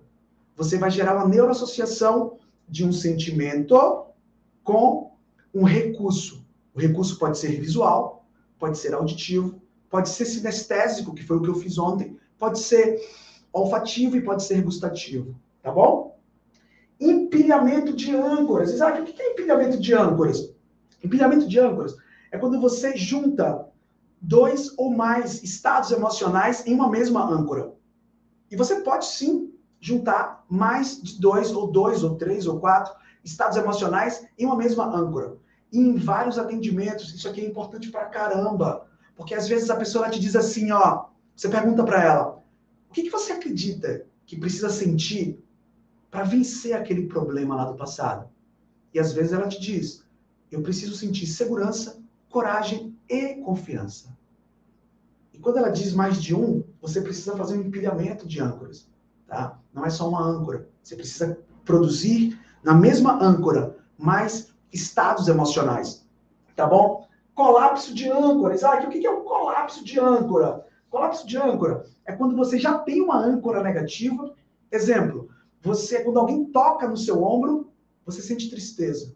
Você 0.57 0.79
vai 0.79 0.91
gerar 0.91 1.17
uma 1.17 1.29
neuroassociação 1.29 2.39
de 2.69 2.85
um 2.85 2.93
sentimento 2.93 4.07
com 4.63 5.13
um 5.55 5.65
recurso. 5.65 6.45
O 6.75 6.81
recurso 6.81 7.19
pode 7.19 7.39
ser 7.39 7.61
visual, 7.61 8.27
pode 8.59 8.79
ser 8.79 8.95
auditivo, 8.95 9.61
pode 9.91 10.09
ser 10.09 10.27
sinestésico, 10.27 11.15
que 11.15 11.25
foi 11.25 11.39
o 11.39 11.43
que 11.43 11.49
eu 11.49 11.55
fiz 11.55 11.79
ontem, 11.79 12.17
pode 12.39 12.59
ser 12.59 13.01
olfativo 13.53 14.17
e 14.17 14.21
pode 14.21 14.43
ser 14.45 14.63
gustativo. 14.63 15.35
Tá 15.63 15.73
bom? 15.73 16.19
Empilhamento 17.01 17.93
de 17.93 18.15
âncoras. 18.15 18.73
Isaac, 18.73 19.01
o 19.01 19.05
que 19.05 19.21
é 19.21 19.33
empilhamento 19.33 19.79
de 19.79 19.95
âncoras? 19.95 20.53
Empilhamento 21.03 21.49
de 21.49 21.59
âncoras 21.59 21.97
é 22.31 22.39
quando 22.39 22.61
você 22.61 22.97
junta 22.97 23.68
dois 24.21 24.73
ou 24.77 24.91
mais 24.91 25.43
estados 25.43 25.91
emocionais 25.91 26.67
em 26.67 26.75
uma 26.75 26.89
mesma 26.89 27.25
âncora. 27.25 27.73
E 28.51 28.57
você 28.57 28.81
pode 28.81 29.07
sim 29.07 29.53
juntar 29.81 30.45
mais 30.49 31.01
de 31.01 31.21
dois, 31.21 31.53
ou 31.53 31.71
dois, 31.71 32.03
ou 32.03 32.17
três, 32.17 32.47
ou 32.47 32.59
quatro 32.59 32.95
estados 33.23 33.57
emocionais 33.57 34.27
em 34.39 34.47
uma 34.47 34.57
mesma 34.57 34.87
âncora. 34.87 35.37
E 35.71 35.79
em 35.79 35.97
vários 35.97 36.39
atendimentos, 36.39 37.15
isso 37.15 37.29
aqui 37.29 37.41
é 37.41 37.47
importante 37.47 37.91
pra 37.91 38.07
caramba. 38.07 38.87
Porque 39.15 39.35
às 39.35 39.47
vezes 39.47 39.69
a 39.71 39.77
pessoa 39.77 40.09
te 40.09 40.19
diz 40.19 40.35
assim, 40.35 40.71
ó, 40.73 41.07
você 41.35 41.49
pergunta 41.49 41.85
para 41.85 42.03
ela, 42.03 42.43
o 42.89 42.93
que, 42.93 43.03
que 43.03 43.11
você 43.11 43.33
acredita 43.33 44.07
que 44.25 44.37
precisa 44.39 44.71
sentir 44.71 45.43
para 46.11 46.25
vencer 46.25 46.75
aquele 46.75 47.07
problema 47.07 47.55
lá 47.55 47.65
do 47.65 47.77
passado. 47.77 48.29
E 48.93 48.99
às 48.99 49.13
vezes 49.13 49.33
ela 49.33 49.49
te 49.49 49.61
diz: 49.61 50.05
eu 50.51 50.63
preciso 50.63 50.97
sentir 50.97 51.27
segurança, 51.27 52.03
coragem 52.31 52.88
e 53.09 53.37
confiança. 53.37 54.17
E 55.33 55.39
quando 55.39 55.59
ela 55.59 55.71
diz 55.71 55.93
mais 55.93 56.21
de 56.21 56.35
um, 56.35 56.65
você 56.81 57.01
precisa 57.01 57.37
fazer 57.37 57.57
um 57.57 57.63
empilhamento 57.63 58.27
de 58.27 58.41
âncoras, 58.41 58.89
tá? 59.27 59.59
Não 59.73 59.85
é 59.85 59.91
só 59.91 60.09
uma 60.09 60.23
âncora. 60.23 60.69
Você 60.83 60.97
precisa 60.97 61.39
produzir 61.65 62.39
na 62.63 62.75
mesma 62.75 63.23
âncora 63.23 63.77
mais 63.97 64.53
estados 64.73 65.29
emocionais, 65.29 66.07
tá 66.57 66.67
bom? 66.67 67.07
Colapso 67.35 67.95
de 67.95 68.11
âncora. 68.11 68.55
Isaac, 68.55 68.87
o 68.87 68.91
que 68.91 69.07
é 69.07 69.11
um 69.11 69.23
colapso 69.23 69.85
de 69.85 70.01
âncora? 70.01 70.67
Colapso 70.91 71.27
de 71.27 71.37
âncora 71.37 71.85
é 72.05 72.13
quando 72.13 72.35
você 72.35 72.59
já 72.59 72.79
tem 72.79 73.01
uma 73.01 73.19
âncora 73.19 73.63
negativa. 73.63 74.35
Exemplo, 74.73 75.29
você, 75.63 76.03
quando 76.03 76.19
alguém 76.19 76.47
toca 76.47 76.89
no 76.89 76.97
seu 76.97 77.23
ombro, 77.23 77.71
você 78.05 78.23
sente 78.23 78.51
tristeza. 78.51 79.15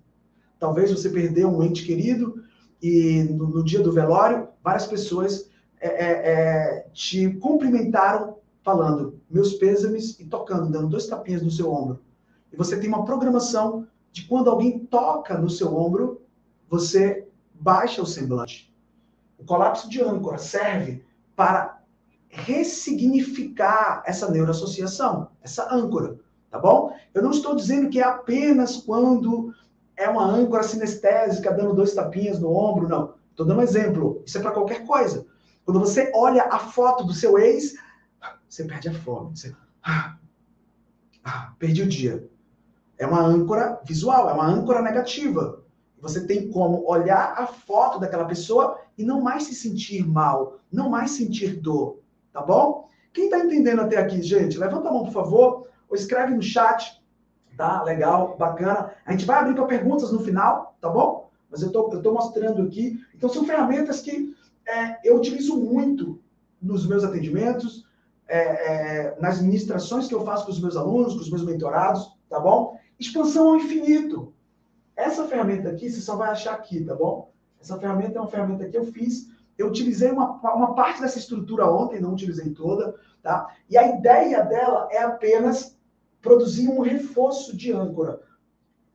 Talvez 0.59 0.93
você 0.93 1.09
perdeu 1.09 1.49
um 1.49 1.63
ente 1.63 1.85
querido 1.85 2.42
e 2.83 3.23
no, 3.23 3.49
no 3.49 3.64
dia 3.64 3.81
do 3.81 3.92
velório, 3.92 4.49
várias 4.62 4.87
pessoas 4.87 5.49
é, 5.81 5.88
é, 5.88 6.33
é, 6.33 6.87
te 6.92 7.31
cumprimentaram 7.35 8.37
falando 8.62 9.21
meus 9.31 9.55
pêsames 9.55 10.18
e 10.18 10.25
tocando, 10.25 10.71
dando 10.71 10.88
dois 10.88 11.07
tapinhas 11.07 11.42
no 11.42 11.51
seu 11.51 11.73
ombro. 11.73 12.01
E 12.53 12.57
você 12.57 12.79
tem 12.79 12.88
uma 12.88 13.05
programação 13.05 13.87
de 14.11 14.27
quando 14.27 14.51
alguém 14.51 14.81
toca 14.81 15.38
no 15.38 15.49
seu 15.49 15.75
ombro, 15.75 16.23
você 16.68 17.27
baixa 17.55 18.03
o 18.03 18.07
semblante. 18.07 18.73
O 19.38 19.45
colapso 19.45 19.88
de 19.88 20.03
âncora 20.03 20.38
serve 20.38 21.05
para 21.35 21.81
ressignificar 22.29 24.03
essa 24.07 24.31
neuroassociação, 24.31 25.29
essa 25.42 25.73
âncora, 25.73 26.18
tá 26.51 26.59
bom? 26.59 26.95
Eu 27.12 27.23
não 27.23 27.31
estou 27.31 27.55
dizendo 27.55 27.90
que 27.90 28.01
é 28.01 28.05
apenas 28.05 28.77
quando 28.77 29.53
é 30.03 30.09
uma 30.09 30.25
âncora 30.25 30.62
sinestésica 30.62 31.53
dando 31.53 31.75
dois 31.75 31.95
tapinhas 31.95 32.38
no 32.38 32.55
ombro, 32.55 32.88
não. 32.88 33.15
Estou 33.31 33.47
dando 33.47 33.61
um 33.61 33.62
exemplo. 33.62 34.23
Isso 34.27 34.38
é 34.38 34.41
para 34.41 34.53
qualquer 34.53 34.85
coisa. 34.87 35.27
Quando 35.65 35.81
você 35.81 36.11
olha 36.15 36.45
a 36.45 36.59
foto 36.59 37.05
do 37.05 37.15
seu 37.15 37.38
ex, 37.38 37.75
você 38.49 38.65
perde 38.65 38.88
a 38.88 38.93
fome. 38.93 39.37
Você, 39.37 39.55
ah, 39.83 40.17
ah, 41.25 41.53
perdi 41.59 41.83
o 41.83 41.88
dia. 41.88 42.29
É 42.99 43.07
uma 43.07 43.21
âncora 43.21 43.81
visual, 43.85 44.29
é 44.29 44.33
uma 44.33 44.47
âncora 44.47 44.83
negativa. 44.83 45.62
Você 46.01 46.27
tem 46.27 46.51
como 46.51 46.85
olhar 46.87 47.35
a 47.38 47.47
foto 47.47 47.99
daquela 48.01 48.25
pessoa 48.25 48.79
e 48.99 49.05
não 49.05 49.21
mais 49.21 49.45
se 49.45 49.55
sentir 49.55 50.07
mal, 50.07 50.59
não 50.71 50.91
mais 50.91 51.12
sentir 51.12 51.61
dor, 51.61 52.01
tá 52.33 52.43
bom? 52.43 52.88
Quem 53.12 53.27
está 53.27 53.38
entendendo 53.38 53.83
até 53.83 53.99
aqui, 53.99 54.21
gente? 54.21 54.59
Levanta 54.59 54.88
a 54.88 54.93
mão, 54.93 55.05
por 55.05 55.12
favor, 55.12 55.69
ou 55.88 55.95
escreve 55.95 56.35
no 56.35 56.43
chat, 56.43 57.02
tá? 57.57 57.83
Legal, 57.83 58.37
bacana. 58.37 58.93
A 59.05 59.12
gente 59.12 59.25
vai 59.25 59.38
abrir 59.38 59.55
para 59.55 59.67
perguntas 59.67 60.12
no 60.12 60.21
final, 60.21 60.77
tá 60.81 60.88
bom? 60.88 61.31
Mas 61.51 61.62
eu 61.62 61.71
tô, 61.71 61.93
eu 61.93 62.03
tô 62.03 62.12
mostrando 62.12 62.62
aqui. 62.62 62.99
Então, 63.15 63.29
são 63.29 63.45
ferramentas 63.45 64.01
que 64.01 64.35
é, 64.67 65.09
eu 65.09 65.17
utilizo 65.17 65.57
muito 65.57 66.21
nos 66.61 66.87
meus 66.87 67.05
atendimentos, 67.05 67.87
é, 68.29 68.38
é, 68.38 69.21
nas 69.21 69.43
ministrações 69.43 70.09
que 70.09 70.15
eu 70.15 70.25
faço 70.25 70.47
com 70.47 70.53
os 70.53 70.61
meus 70.61 70.77
alunos, 70.77 71.15
com 71.15 71.21
os 71.21 71.31
meus 71.31 71.45
mentorados, 71.45 72.17
tá 72.29 72.41
bom? 72.41 72.79
Expansão 72.99 73.49
ao 73.49 73.57
infinito. 73.57 74.33
Essa 74.97 75.27
ferramenta 75.27 75.69
aqui, 75.69 75.91
você 75.91 76.01
só 76.01 76.17
vai 76.17 76.31
achar 76.31 76.55
aqui, 76.55 76.85
tá 76.85 76.95
bom? 76.95 77.31
Essa 77.61 77.79
ferramenta 77.79 78.19
é 78.19 78.21
uma 78.21 78.31
ferramenta 78.31 78.69
que 78.69 78.77
eu 78.77 78.85
fiz. 78.85 79.31
Eu 79.59 79.69
utilizei 79.69 80.11
uma, 80.11 80.33
uma 80.55 80.75
parte 80.75 81.01
dessa 81.01 81.19
estrutura 81.19 81.71
ontem, 81.71 82.01
não 82.01 82.12
utilizei 82.12 82.51
toda, 82.51 82.95
tá? 83.23 83.55
E 83.69 83.77
a 83.77 83.97
ideia 83.97 84.43
dela 84.43 84.88
é 84.91 85.03
apenas 85.03 85.77
produzir 86.23 86.69
um 86.69 86.81
reforço 86.81 87.55
de 87.55 87.73
âncora. 87.73 88.23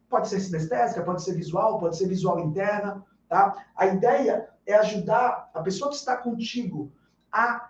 Pode 0.09 0.29
ser 0.29 0.39
sinestésica, 0.39 1.03
pode 1.03 1.21
ser 1.21 1.35
visual, 1.35 1.77
pode 1.77 1.97
ser 1.97 2.07
visual 2.07 2.39
interna, 2.39 3.05
tá? 3.27 3.65
A 3.75 3.85
ideia 3.85 4.49
é 4.65 4.73
ajudar 4.75 5.51
a 5.53 5.61
pessoa 5.61 5.91
que 5.91 5.97
está 5.97 6.15
contigo 6.15 6.91
a, 7.31 7.69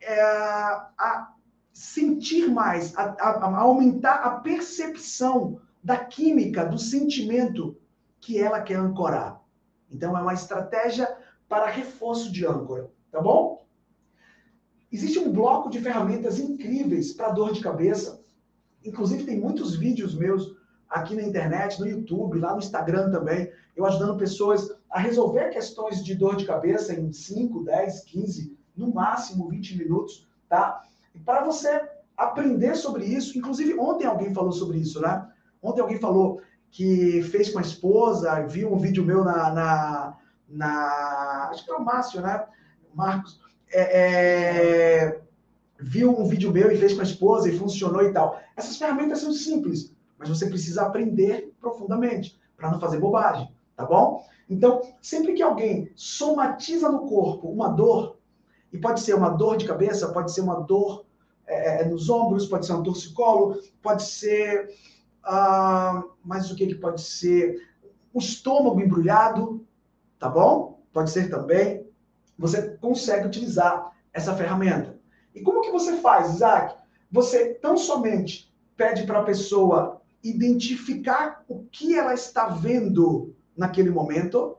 é, 0.00 0.22
a 0.22 1.34
sentir 1.72 2.48
mais, 2.48 2.96
a, 2.96 3.16
a, 3.18 3.30
a 3.44 3.58
aumentar 3.58 4.14
a 4.14 4.30
percepção 4.40 5.60
da 5.82 5.96
química, 5.96 6.64
do 6.64 6.78
sentimento 6.78 7.76
que 8.20 8.40
ela 8.40 8.60
quer 8.60 8.76
ancorar. 8.76 9.40
Então, 9.90 10.16
é 10.16 10.20
uma 10.20 10.34
estratégia 10.34 11.16
para 11.48 11.66
reforço 11.66 12.32
de 12.32 12.46
âncora, 12.46 12.90
tá 13.10 13.20
bom? 13.20 13.66
Existe 14.90 15.18
um 15.18 15.32
bloco 15.32 15.68
de 15.68 15.80
ferramentas 15.80 16.38
incríveis 16.38 17.12
para 17.12 17.30
dor 17.30 17.52
de 17.52 17.60
cabeça. 17.60 18.24
Inclusive, 18.86 19.24
tem 19.24 19.40
muitos 19.40 19.76
vídeos 19.76 20.14
meus 20.14 20.54
aqui 20.88 21.14
na 21.14 21.22
internet, 21.22 21.80
no 21.80 21.88
YouTube, 21.88 22.38
lá 22.38 22.52
no 22.52 22.58
Instagram 22.58 23.10
também, 23.10 23.50
eu 23.74 23.84
ajudando 23.84 24.16
pessoas 24.16 24.70
a 24.90 24.98
resolver 24.98 25.50
questões 25.50 26.02
de 26.04 26.14
dor 26.14 26.36
de 26.36 26.46
cabeça 26.46 26.94
em 26.94 27.12
5, 27.12 27.64
10, 27.64 28.04
15, 28.04 28.56
no 28.76 28.94
máximo 28.94 29.48
20 29.48 29.76
minutos, 29.76 30.26
tá? 30.48 30.82
E 31.14 31.18
para 31.18 31.44
você 31.44 31.82
aprender 32.16 32.76
sobre 32.76 33.04
isso, 33.04 33.36
inclusive 33.36 33.78
ontem 33.78 34.06
alguém 34.06 34.32
falou 34.32 34.52
sobre 34.52 34.78
isso, 34.78 35.00
né? 35.00 35.28
Ontem 35.62 35.80
alguém 35.80 35.98
falou 35.98 36.40
que 36.70 37.22
fez 37.22 37.50
com 37.50 37.58
a 37.58 37.62
esposa, 37.62 38.46
viu 38.46 38.72
um 38.72 38.78
vídeo 38.78 39.04
meu 39.04 39.24
na, 39.24 39.50
na, 39.52 40.18
na 40.48 41.48
acho 41.50 41.64
que 41.64 41.70
é 41.70 41.74
o 41.74 41.84
Márcio, 41.84 42.20
né? 42.20 42.46
Marcos, 42.94 43.40
é, 43.70 43.82
é, 43.82 45.20
viu 45.78 46.18
um 46.18 46.26
vídeo 46.26 46.52
meu 46.52 46.70
e 46.70 46.76
fez 46.76 46.94
com 46.94 47.00
a 47.00 47.04
esposa 47.04 47.48
e 47.48 47.58
funcionou 47.58 48.02
e 48.02 48.12
tal. 48.12 48.40
Essas 48.56 48.76
ferramentas 48.76 49.20
são 49.20 49.32
simples, 49.32 49.92
mas 50.18 50.28
você 50.28 50.46
precisa 50.46 50.82
aprender 50.82 51.52
profundamente 51.60 52.38
para 52.56 52.70
não 52.70 52.80
fazer 52.80 52.98
bobagem, 52.98 53.50
tá 53.76 53.84
bom? 53.84 54.24
Então, 54.48 54.80
sempre 55.02 55.34
que 55.34 55.42
alguém 55.42 55.90
somatiza 55.94 56.90
no 56.90 57.06
corpo 57.06 57.48
uma 57.48 57.68
dor, 57.68 58.16
e 58.72 58.78
pode 58.78 59.00
ser 59.00 59.14
uma 59.14 59.30
dor 59.30 59.56
de 59.56 59.66
cabeça, 59.66 60.12
pode 60.12 60.32
ser 60.32 60.42
uma 60.42 60.60
dor 60.60 61.04
é, 61.46 61.82
é 61.82 61.84
nos 61.84 62.10
ombros, 62.10 62.46
pode 62.46 62.66
ser 62.66 62.72
um 62.72 62.82
torcicolo, 62.82 63.60
pode 63.82 64.02
ser. 64.02 64.74
Ah, 65.22 66.02
mas 66.24 66.50
o 66.50 66.56
que, 66.56 66.66
que 66.66 66.74
pode 66.74 67.00
ser? 67.00 67.62
O 68.12 68.18
estômago 68.18 68.80
embrulhado, 68.80 69.64
tá 70.18 70.28
bom? 70.28 70.80
Pode 70.92 71.10
ser 71.10 71.30
também. 71.30 71.86
Você 72.38 72.76
consegue 72.78 73.26
utilizar 73.26 73.92
essa 74.12 74.34
ferramenta. 74.34 74.95
E 75.36 75.42
como 75.42 75.60
que 75.60 75.70
você 75.70 75.98
faz, 75.98 76.34
Isaac? 76.34 76.74
Você 77.12 77.52
tão 77.54 77.76
somente 77.76 78.50
pede 78.74 79.04
para 79.04 79.20
a 79.20 79.24
pessoa 79.24 80.00
identificar 80.24 81.44
o 81.46 81.64
que 81.64 81.94
ela 81.94 82.14
está 82.14 82.48
vendo 82.48 83.34
naquele 83.54 83.90
momento. 83.90 84.56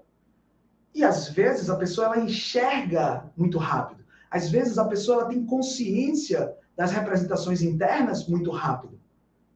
E 0.94 1.04
às 1.04 1.30
vezes 1.30 1.70
a 1.72 1.76
pessoa 1.76 2.08
ela 2.08 2.20
enxerga 2.20 3.30
muito 3.36 3.58
rápido. 3.58 4.06
Às 4.30 4.50
vezes 4.50 4.78
a 4.78 4.86
pessoa 4.86 5.22
ela 5.22 5.30
tem 5.30 5.46
consciência 5.46 6.56
das 6.76 6.92
representações 6.92 7.64
internas 7.64 8.28
muito 8.28 8.52
rápido. 8.52 9.00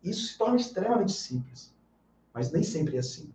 Isso 0.04 0.28
se 0.28 0.38
torna 0.40 0.58
extremamente 0.58 1.12
simples. 1.12 1.72
Mas 2.34 2.52
nem 2.52 2.64
sempre 2.64 2.96
é 2.96 3.00
assim. 3.00 3.32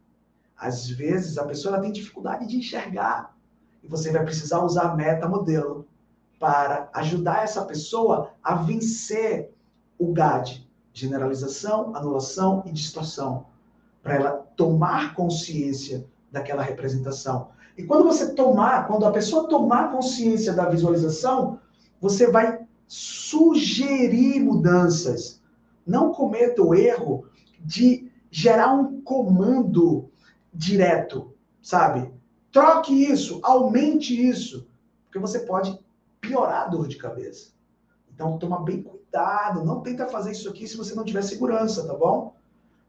Às 0.56 0.88
vezes 0.88 1.38
a 1.38 1.44
pessoa 1.44 1.74
ela 1.74 1.82
tem 1.82 1.92
dificuldade 1.92 2.48
de 2.48 2.56
enxergar. 2.56 3.36
E 3.80 3.86
você 3.86 4.10
vai 4.10 4.24
precisar 4.24 4.64
usar 4.64 4.96
meta 4.96 5.28
modelo 5.28 5.85
para 6.38 6.88
ajudar 6.94 7.44
essa 7.44 7.64
pessoa 7.64 8.32
a 8.42 8.56
vencer 8.56 9.50
o 9.98 10.12
GAD, 10.12 10.66
generalização, 10.92 11.94
anulação 11.96 12.62
e 12.66 12.72
distorção, 12.72 13.46
para 14.02 14.14
ela 14.14 14.32
tomar 14.56 15.14
consciência 15.14 16.06
daquela 16.30 16.62
representação. 16.62 17.48
E 17.76 17.84
quando 17.84 18.04
você 18.04 18.32
tomar, 18.34 18.86
quando 18.86 19.04
a 19.04 19.12
pessoa 19.12 19.48
tomar 19.48 19.90
consciência 19.90 20.52
da 20.52 20.68
visualização, 20.68 21.58
você 22.00 22.30
vai 22.30 22.66
sugerir 22.86 24.40
mudanças. 24.40 25.42
Não 25.86 26.12
cometa 26.12 26.62
o 26.62 26.74
erro 26.74 27.26
de 27.60 28.10
gerar 28.30 28.74
um 28.74 29.00
comando 29.02 30.10
direto, 30.52 31.32
sabe? 31.62 32.10
Troque 32.52 32.92
isso, 32.92 33.40
aumente 33.42 34.14
isso, 34.14 34.66
porque 35.04 35.18
você 35.18 35.40
pode 35.40 35.78
piorar 36.26 36.62
a 36.62 36.68
dor 36.68 36.88
de 36.88 36.96
cabeça. 36.96 37.52
Então, 38.12 38.38
toma 38.38 38.62
bem 38.62 38.82
cuidado, 38.82 39.64
não 39.64 39.80
tenta 39.80 40.08
fazer 40.08 40.32
isso 40.32 40.48
aqui 40.48 40.66
se 40.66 40.76
você 40.76 40.94
não 40.94 41.04
tiver 41.04 41.22
segurança, 41.22 41.86
tá 41.86 41.94
bom? 41.94 42.34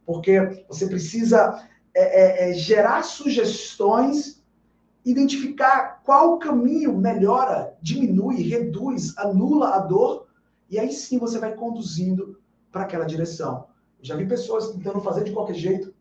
Porque 0.05 0.65
você 0.67 0.87
precisa 0.87 1.67
é, 1.93 2.01
é, 2.01 2.49
é, 2.49 2.53
gerar 2.53 3.03
sugestões, 3.03 4.41
identificar 5.03 6.01
qual 6.03 6.37
caminho 6.37 6.97
melhora, 6.97 7.75
diminui, 7.81 8.41
reduz, 8.41 9.17
anula 9.17 9.75
a 9.75 9.79
dor, 9.79 10.27
e 10.69 10.79
aí 10.79 10.91
sim 10.91 11.17
você 11.17 11.39
vai 11.39 11.53
conduzindo 11.53 12.39
para 12.71 12.83
aquela 12.83 13.05
direção. 13.05 13.67
Já 14.01 14.15
vi 14.15 14.25
pessoas 14.25 14.69
tentando 14.69 15.01
fazer 15.01 15.23
de 15.23 15.31
qualquer 15.31 15.55
jeito 15.55 15.93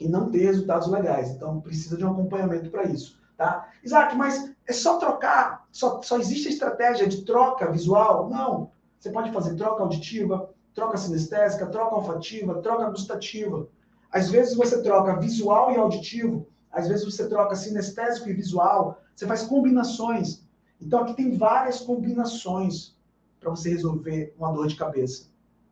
e 0.00 0.08
não 0.08 0.30
ter 0.30 0.38
resultados 0.38 0.88
legais, 0.88 1.30
então 1.30 1.60
precisa 1.60 1.96
de 1.96 2.04
um 2.04 2.10
acompanhamento 2.10 2.70
para 2.70 2.84
isso. 2.84 3.20
Tá? 3.36 3.68
Isaac, 3.82 4.16
mas 4.16 4.52
é 4.66 4.72
só 4.72 4.98
trocar? 4.98 5.66
Só, 5.72 6.00
só 6.02 6.18
existe 6.18 6.48
a 6.48 6.52
estratégia 6.52 7.06
de 7.06 7.22
troca 7.22 7.70
visual? 7.70 8.28
Não. 8.28 8.70
Você 8.98 9.10
pode 9.10 9.32
fazer 9.32 9.56
troca 9.56 9.82
auditiva, 9.82 10.48
troca 10.72 10.96
sinestésica, 10.96 11.66
troca 11.66 11.96
olfativa, 11.96 12.62
troca 12.62 12.90
gustativa. 12.90 13.68
Às 14.10 14.30
vezes 14.30 14.54
você 14.54 14.82
troca 14.82 15.18
visual 15.18 15.72
e 15.72 15.76
auditivo, 15.76 16.46
às 16.70 16.88
vezes 16.88 17.04
você 17.04 17.28
troca 17.28 17.56
sinestésico 17.56 18.28
e 18.28 18.32
visual, 18.32 19.00
você 19.14 19.26
faz 19.26 19.42
combinações. 19.42 20.44
Então 20.80 21.00
aqui 21.00 21.14
tem 21.14 21.36
várias 21.36 21.80
combinações, 21.80 22.96
para 23.40 23.50
você 23.50 23.70
resolver 23.70 24.34
uma 24.38 24.52
dor 24.52 24.66
de 24.66 24.76
cabeça. 24.76 25.26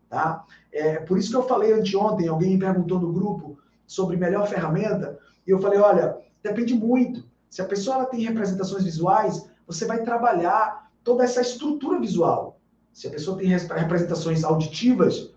Tá? 0.08 0.44
É, 0.70 0.96
por 0.96 1.16
isso 1.16 1.30
que 1.30 1.36
eu 1.36 1.48
falei 1.48 1.72
anteontem, 1.72 2.28
alguém 2.28 2.50
me 2.50 2.58
perguntou 2.58 3.00
no 3.00 3.12
grupo 3.12 3.58
sobre 3.86 4.16
melhor 4.16 4.46
ferramenta, 4.46 5.18
e 5.46 5.50
eu 5.50 5.58
falei, 5.58 5.78
olha, 5.78 6.18
depende 6.42 6.74
muito. 6.74 7.24
Se 7.52 7.60
a 7.60 7.66
pessoa 7.66 8.06
tem 8.06 8.20
representações 8.22 8.82
visuais, 8.82 9.46
você 9.66 9.84
vai 9.84 10.02
trabalhar 10.02 10.90
toda 11.04 11.22
essa 11.22 11.42
estrutura 11.42 12.00
visual. 12.00 12.58
Se 12.94 13.06
a 13.06 13.10
pessoa 13.10 13.36
tem 13.36 13.48
representações 13.48 14.42
auditivas, 14.42 15.34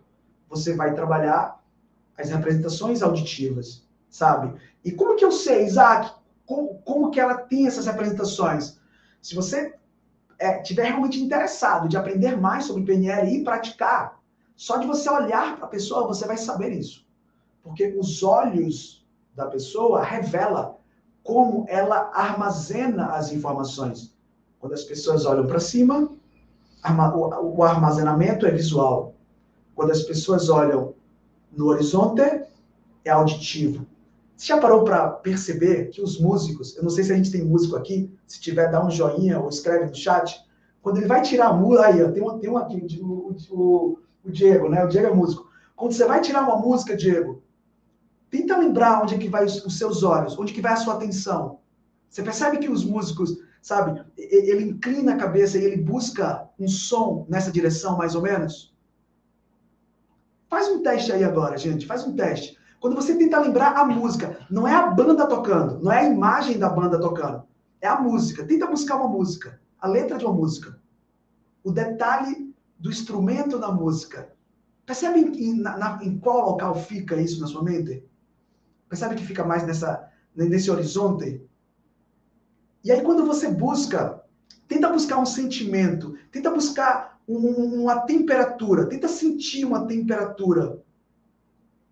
você 0.47 0.73
vai 0.77 0.93
trabalhar 0.93 1.61
as 2.17 2.29
representações 2.29 3.01
auditivas, 3.01 3.85
sabe? 4.09 4.57
E 4.85 4.93
como 4.93 5.17
que 5.17 5.25
eu 5.25 5.31
sei, 5.31 5.65
Isaac, 5.65 6.09
como, 6.45 6.79
como 6.85 7.11
que 7.11 7.19
ela 7.19 7.35
tem 7.35 7.67
essas 7.67 7.85
representações? 7.85 8.79
Se 9.21 9.35
você 9.35 9.75
é, 10.39 10.59
tiver 10.59 10.85
realmente 10.85 11.21
interessado 11.21 11.89
de 11.89 11.97
aprender 11.97 12.39
mais 12.39 12.63
sobre 12.63 12.85
PNL 12.85 13.29
e 13.29 13.43
praticar, 13.43 14.21
só 14.55 14.77
de 14.77 14.87
você 14.87 15.09
olhar 15.09 15.57
para 15.57 15.65
a 15.65 15.69
pessoa, 15.69 16.07
você 16.07 16.25
vai 16.25 16.37
saber 16.37 16.71
isso. 16.71 17.05
Porque 17.61 17.93
os 17.99 18.23
olhos 18.23 19.05
da 19.35 19.47
pessoa 19.47 20.01
revela 20.01 20.79
como 21.25 21.65
ela 21.67 22.11
armazena 22.13 23.07
as 23.07 23.33
informações. 23.33 24.15
Quando 24.59 24.73
as 24.73 24.83
pessoas 24.83 25.25
olham 25.25 25.47
para 25.47 25.59
cima, 25.59 26.07
o 27.41 27.63
armazenamento 27.63 28.45
é 28.45 28.51
visual. 28.51 29.15
Quando 29.73 29.89
as 29.91 30.03
pessoas 30.03 30.49
olham 30.49 30.93
no 31.51 31.65
horizonte, 31.65 32.21
é 33.03 33.09
auditivo. 33.09 33.87
Você 34.37 34.47
já 34.47 34.59
parou 34.59 34.83
para 34.83 35.09
perceber 35.09 35.89
que 35.89 35.99
os 35.99 36.19
músicos, 36.21 36.77
eu 36.77 36.83
não 36.83 36.91
sei 36.91 37.03
se 37.03 37.11
a 37.11 37.15
gente 37.15 37.31
tem 37.31 37.43
músico 37.43 37.75
aqui, 37.75 38.13
se 38.27 38.39
tiver, 38.39 38.69
dá 38.69 38.85
um 38.85 38.91
joinha 38.91 39.39
ou 39.39 39.49
escreve 39.49 39.85
no 39.85 39.95
chat, 39.95 40.45
quando 40.83 40.97
ele 40.97 41.07
vai 41.07 41.23
tirar 41.23 41.47
a 41.47 41.53
música, 41.53 41.87
aí, 41.87 42.11
tem 42.11 42.21
um, 42.21 42.37
tem 42.37 42.49
um 42.51 42.57
aqui, 42.57 42.99
o, 43.01 43.35
o, 43.49 43.99
o 44.23 44.31
Diego, 44.31 44.69
né? 44.69 44.85
O 44.85 44.87
Diego 44.87 45.07
é 45.07 45.13
músico. 45.13 45.49
Quando 45.75 45.93
você 45.93 46.05
vai 46.05 46.21
tirar 46.21 46.43
uma 46.43 46.57
música, 46.57 46.95
Diego, 46.95 47.41
tenta 48.37 48.57
lembrar 48.57 49.01
onde 49.01 49.15
é 49.15 49.17
que 49.17 49.29
vai 49.29 49.45
os, 49.45 49.63
os 49.65 49.77
seus 49.77 50.03
olhos, 50.03 50.37
onde 50.37 50.53
que 50.53 50.61
vai 50.61 50.73
a 50.73 50.77
sua 50.77 50.95
atenção. 50.95 51.59
Você 52.09 52.21
percebe 52.21 52.57
que 52.57 52.69
os 52.69 52.83
músicos, 52.83 53.37
sabe, 53.61 54.03
ele 54.17 54.69
inclina 54.69 55.13
a 55.13 55.17
cabeça 55.17 55.57
e 55.57 55.63
ele 55.63 55.81
busca 55.81 56.47
um 56.59 56.67
som 56.67 57.25
nessa 57.29 57.51
direção, 57.51 57.97
mais 57.97 58.15
ou 58.15 58.21
menos? 58.21 58.73
Faz 60.49 60.67
um 60.69 60.81
teste 60.81 61.11
aí 61.11 61.23
agora, 61.23 61.57
gente, 61.57 61.85
faz 61.85 62.05
um 62.05 62.15
teste. 62.15 62.57
Quando 62.79 62.95
você 62.95 63.15
tenta 63.15 63.39
lembrar 63.39 63.73
a 63.73 63.85
música, 63.85 64.45
não 64.49 64.67
é 64.67 64.73
a 64.73 64.87
banda 64.87 65.27
tocando, 65.27 65.79
não 65.83 65.91
é 65.91 65.99
a 65.99 66.09
imagem 66.09 66.59
da 66.59 66.69
banda 66.69 66.99
tocando, 66.99 67.43
é 67.81 67.87
a 67.87 67.99
música. 67.99 68.45
Tenta 68.45 68.67
buscar 68.67 68.97
uma 68.97 69.07
música, 69.07 69.59
a 69.79 69.87
letra 69.87 70.17
de 70.17 70.25
uma 70.25 70.33
música. 70.33 70.79
O 71.63 71.71
detalhe 71.71 72.53
do 72.77 72.89
instrumento 72.89 73.57
na 73.57 73.71
música. 73.71 74.31
Percebe 74.85 75.19
em, 75.19 75.59
na, 75.59 75.99
em 76.03 76.19
qual 76.19 76.51
local 76.51 76.75
fica 76.75 77.15
isso 77.15 77.41
na 77.41 77.47
sua 77.47 77.63
mente? 77.63 78.03
Percebe 78.95 79.15
que 79.15 79.25
fica 79.25 79.43
mais 79.43 79.67
nessa, 79.67 80.09
nesse 80.33 80.71
horizonte? 80.71 81.45
E 82.81 82.89
aí, 82.89 83.01
quando 83.01 83.25
você 83.25 83.51
busca, 83.51 84.23
tenta 84.69 84.87
buscar 84.87 85.19
um 85.19 85.25
sentimento, 85.25 86.15
tenta 86.31 86.49
buscar 86.49 87.19
um, 87.27 87.81
uma 87.81 88.05
temperatura, 88.05 88.85
tenta 88.85 89.09
sentir 89.09 89.65
uma 89.65 89.85
temperatura. 89.85 90.81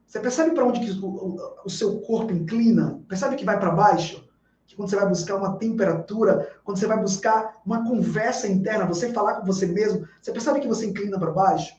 Você 0.08 0.18
percebe 0.22 0.52
para 0.52 0.64
onde 0.64 0.80
que 0.80 0.92
o, 0.92 1.36
o, 1.66 1.70
seu 1.70 2.00
corpo 2.00 2.32
inclina? 2.32 3.02
Percebe 3.10 3.36
que 3.36 3.44
vai 3.44 3.60
para 3.60 3.72
baixo? 3.72 4.26
Que 4.66 4.74
quando 4.74 4.90
você 4.90 4.96
vai 4.96 5.10
buscar 5.10 5.36
uma 5.36 5.58
temperatura, 5.58 6.58
quando 6.64 6.78
você 6.78 6.88
vai 6.88 7.02
buscar 7.02 7.62
uma 7.66 7.86
conversa 7.86 8.48
interna, 8.48 8.86
você 8.86 9.12
falar 9.12 9.42
com 9.42 9.46
você 9.46 9.66
mesmo, 9.66 10.08
você 10.22 10.32
percebe 10.32 10.62
que 10.62 10.70
você 10.70 10.86
inclina 10.86 11.20
para 11.20 11.32
baixo? 11.34 11.76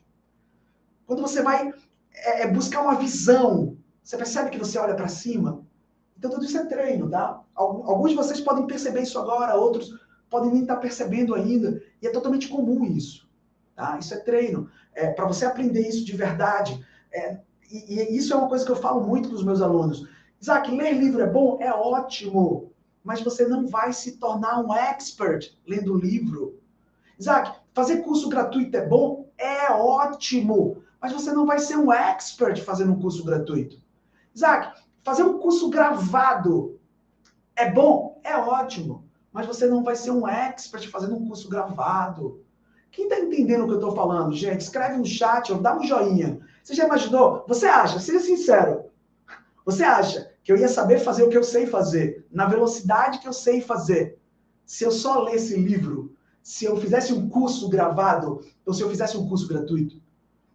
Quando 1.06 1.22
você 1.22 1.40
vai 1.40 1.72
é, 2.12 2.42
é, 2.42 2.52
buscar 2.52 2.82
uma 2.82 2.96
visão, 2.96 3.78
você 4.04 4.18
percebe 4.18 4.50
que 4.50 4.58
você 4.58 4.78
olha 4.78 4.94
para 4.94 5.08
cima? 5.08 5.62
Então 6.16 6.30
tudo 6.30 6.44
isso 6.44 6.58
é 6.58 6.66
treino, 6.66 7.08
tá? 7.08 7.40
Alguns 7.54 8.10
de 8.10 8.16
vocês 8.16 8.40
podem 8.40 8.66
perceber 8.66 9.00
isso 9.00 9.18
agora, 9.18 9.54
outros 9.54 9.98
podem 10.28 10.50
nem 10.50 10.62
estar 10.62 10.76
percebendo 10.76 11.34
ainda, 11.34 11.82
e 12.02 12.06
é 12.06 12.10
totalmente 12.10 12.48
comum 12.48 12.84
isso. 12.84 13.28
Tá? 13.74 13.98
Isso 13.98 14.12
é 14.14 14.18
treino. 14.18 14.68
É, 14.94 15.10
para 15.10 15.26
você 15.26 15.44
aprender 15.46 15.88
isso 15.88 16.04
de 16.04 16.16
verdade, 16.16 16.84
é, 17.12 17.38
e, 17.70 17.94
e, 17.94 18.16
isso 18.16 18.32
é 18.32 18.36
uma 18.36 18.48
coisa 18.48 18.64
que 18.64 18.70
eu 18.70 18.76
falo 18.76 19.00
muito 19.00 19.28
para 19.28 19.36
os 19.36 19.44
meus 19.44 19.62
alunos. 19.62 20.06
Isaac, 20.40 20.70
ler 20.70 20.92
livro 20.92 21.22
é 21.22 21.26
bom? 21.26 21.58
É 21.60 21.72
ótimo, 21.72 22.72
mas 23.02 23.20
você 23.20 23.46
não 23.46 23.66
vai 23.66 23.92
se 23.92 24.18
tornar 24.18 24.60
um 24.60 24.72
expert 24.74 25.56
lendo 25.66 25.96
livro. 25.96 26.58
Isaac, 27.18 27.58
fazer 27.72 28.02
curso 28.02 28.28
gratuito 28.28 28.76
é 28.76 28.86
bom? 28.86 29.28
É 29.38 29.70
ótimo, 29.72 30.82
mas 31.00 31.12
você 31.12 31.32
não 31.32 31.46
vai 31.46 31.58
ser 31.58 31.76
um 31.76 31.92
expert 31.92 32.60
fazendo 32.62 32.92
um 32.92 33.00
curso 33.00 33.24
gratuito. 33.24 33.83
Isaac, 34.34 34.80
fazer 35.02 35.22
um 35.22 35.38
curso 35.38 35.70
gravado 35.70 36.80
é 37.54 37.70
bom? 37.70 38.20
É 38.24 38.36
ótimo, 38.36 39.08
mas 39.32 39.46
você 39.46 39.66
não 39.66 39.84
vai 39.84 39.94
ser 39.94 40.10
um 40.10 40.26
expert 40.26 40.88
fazendo 40.88 41.14
um 41.14 41.26
curso 41.26 41.48
gravado. 41.48 42.42
Quem 42.90 43.04
está 43.04 43.18
entendendo 43.18 43.64
o 43.64 43.66
que 43.66 43.72
eu 43.72 43.78
estou 43.78 43.94
falando, 43.94 44.34
gente? 44.34 44.60
Escreve 44.60 44.96
no 44.96 45.06
chat 45.06 45.52
ou 45.52 45.60
dá 45.60 45.76
um 45.76 45.84
joinha. 45.84 46.40
Você 46.62 46.74
já 46.74 46.84
imaginou? 46.84 47.44
Você 47.46 47.66
acha, 47.66 47.98
seja 47.98 48.20
sincero, 48.20 48.84
você 49.64 49.82
acha 49.82 50.30
que 50.42 50.52
eu 50.52 50.56
ia 50.56 50.68
saber 50.68 50.98
fazer 50.98 51.22
o 51.22 51.30
que 51.30 51.36
eu 51.36 51.42
sei 51.42 51.66
fazer, 51.66 52.26
na 52.30 52.46
velocidade 52.46 53.18
que 53.18 53.28
eu 53.28 53.32
sei 53.32 53.60
fazer, 53.60 54.18
se 54.66 54.84
eu 54.84 54.90
só 54.90 55.22
lesse 55.22 55.56
livro, 55.56 56.14
se 56.42 56.64
eu 56.64 56.76
fizesse 56.76 57.12
um 57.12 57.28
curso 57.28 57.68
gravado, 57.68 58.40
ou 58.66 58.74
se 58.74 58.82
eu 58.82 58.90
fizesse 58.90 59.16
um 59.16 59.26
curso 59.26 59.48
gratuito? 59.48 60.02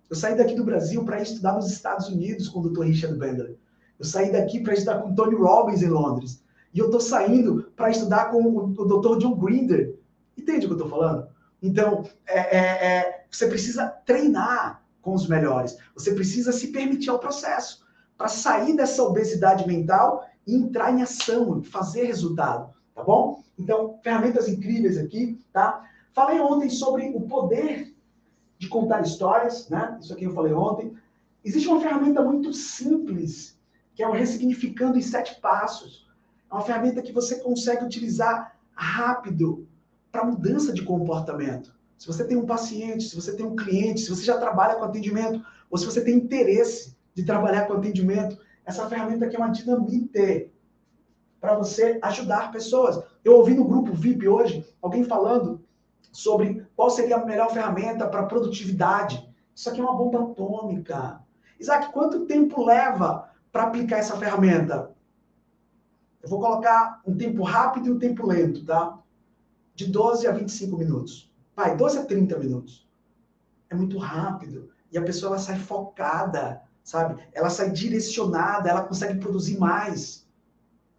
Eu 0.10 0.16
saí 0.16 0.36
daqui 0.36 0.56
do 0.56 0.64
Brasil 0.64 1.04
para 1.04 1.22
estudar 1.22 1.54
nos 1.54 1.72
Estados 1.72 2.08
Unidos 2.08 2.50
com 2.50 2.60
o 2.60 2.70
Dr. 2.70 2.84
Richard 2.84 3.18
Bandler. 3.18 3.58
Eu 4.00 4.06
saí 4.06 4.32
daqui 4.32 4.62
para 4.62 4.74
estudar 4.74 5.02
com 5.02 5.14
Tony 5.14 5.36
Robbins 5.36 5.82
em 5.82 5.90
Londres. 5.90 6.42
E 6.74 6.80
eu 6.80 6.86
estou 6.86 7.02
saindo 7.02 7.72
para 7.76 7.90
estudar 7.90 8.32
com 8.32 8.42
o, 8.42 8.66
o 8.66 8.86
Dr. 8.86 9.18
John 9.18 9.36
Grinder. 9.36 9.96
Entende 10.38 10.66
o 10.66 10.70
que 10.70 10.74
eu 10.82 10.86
estou 10.86 10.90
falando? 10.90 11.28
Então, 11.62 12.04
é, 12.26 12.58
é, 12.58 12.88
é, 12.88 13.26
você 13.30 13.48
precisa 13.48 13.88
treinar 14.06 14.82
com 15.02 15.14
os 15.14 15.28
melhores. 15.28 15.78
Você 15.96 16.14
precisa 16.14 16.52
se 16.52 16.68
permitir 16.68 17.10
ao 17.10 17.20
processo 17.20 17.86
para 18.18 18.28
sair 18.28 18.76
dessa 18.76 19.04
obesidade 19.04 19.68
mental 19.68 20.26
e 20.46 20.56
entrar 20.56 20.92
em 20.92 21.02
ação, 21.02 21.62
fazer 21.64 22.06
resultado, 22.06 22.74
tá 22.96 23.04
bom? 23.04 23.44
Então, 23.58 24.00
ferramentas 24.04 24.48
incríveis 24.48 24.98
aqui, 24.98 25.40
tá? 25.52 25.86
Falei 26.14 26.40
ontem 26.40 26.70
sobre 26.70 27.10
o 27.10 27.22
poder 27.22 27.94
de 28.58 28.68
contar 28.68 29.02
histórias, 29.02 29.70
né? 29.70 29.98
Isso 30.02 30.14
aqui 30.14 30.26
eu 30.26 30.34
falei 30.34 30.54
ontem. 30.54 30.94
Existe 31.44 31.68
uma 31.68 31.80
ferramenta 31.80 32.22
muito 32.22 32.52
simples, 32.54 33.59
que 34.00 34.04
é 34.04 34.08
o 34.08 34.14
Ressignificando 34.14 34.98
em 34.98 35.02
Sete 35.02 35.42
Passos. 35.42 36.08
É 36.50 36.54
uma 36.54 36.64
ferramenta 36.64 37.02
que 37.02 37.12
você 37.12 37.36
consegue 37.36 37.84
utilizar 37.84 38.56
rápido 38.74 39.68
para 40.10 40.24
mudança 40.24 40.72
de 40.72 40.84
comportamento. 40.84 41.76
Se 41.98 42.08
você 42.08 42.24
tem 42.24 42.38
um 42.38 42.46
paciente, 42.46 43.10
se 43.10 43.14
você 43.14 43.36
tem 43.36 43.46
um 43.46 43.58
cliente, 43.58 44.00
se 44.00 44.10
você 44.10 44.24
já 44.24 44.38
trabalha 44.38 44.76
com 44.76 44.86
atendimento, 44.86 45.46
ou 45.70 45.78
se 45.78 45.86
você 45.86 46.00
tem 46.00 46.16
interesse 46.16 46.96
de 47.14 47.26
trabalhar 47.26 47.68
com 47.68 47.74
atendimento, 47.74 48.40
essa 48.66 48.88
ferramenta 48.88 49.26
aqui 49.26 49.36
é 49.36 49.40
uma 49.40 49.52
dinamite 49.52 50.50
para 51.42 51.56
você 51.56 52.00
ajudar 52.02 52.54
pessoas. 52.54 53.04
Eu 53.22 53.36
ouvi 53.36 53.54
no 53.54 53.66
grupo 53.66 53.92
VIP 53.92 54.30
hoje 54.30 54.66
alguém 54.82 55.04
falando 55.04 55.60
sobre 56.10 56.66
qual 56.74 56.90
seria 56.90 57.18
a 57.18 57.26
melhor 57.26 57.52
ferramenta 57.52 58.08
para 58.08 58.24
produtividade. 58.24 59.30
Isso 59.54 59.70
aqui 59.70 59.82
é 59.82 59.84
uma 59.84 59.98
bomba 59.98 60.24
atômica. 60.24 61.20
Isaac, 61.60 61.92
quanto 61.92 62.26
tempo 62.26 62.64
leva 62.64 63.28
para 63.52 63.64
aplicar 63.64 63.98
essa 63.98 64.18
ferramenta? 64.18 64.92
Eu 66.22 66.30
vou 66.30 66.40
colocar 66.40 67.02
um 67.06 67.16
tempo 67.16 67.44
rápido 67.44 67.88
e 67.88 67.92
um 67.92 68.00
tempo 68.00 68.26
lento, 68.26 68.66
tá? 68.66 69.00
de 69.80 69.86
12 69.86 70.28
a 70.28 70.34
25 70.34 70.76
minutos. 70.76 71.32
Vai, 71.56 71.78
12 71.78 72.00
a 72.00 72.06
30 72.06 72.38
minutos. 72.38 72.86
É 73.70 73.76
muito 73.76 73.98
rápido. 73.98 74.70
E 74.92 74.98
a 74.98 75.02
pessoa 75.02 75.30
ela 75.30 75.40
sai 75.40 75.58
focada, 75.58 76.62
sabe? 76.84 77.24
Ela 77.32 77.50
sai 77.50 77.72
direcionada, 77.72 78.70
ela 78.70 78.84
consegue 78.84 79.18
produzir 79.22 79.58
mais. 79.58 80.28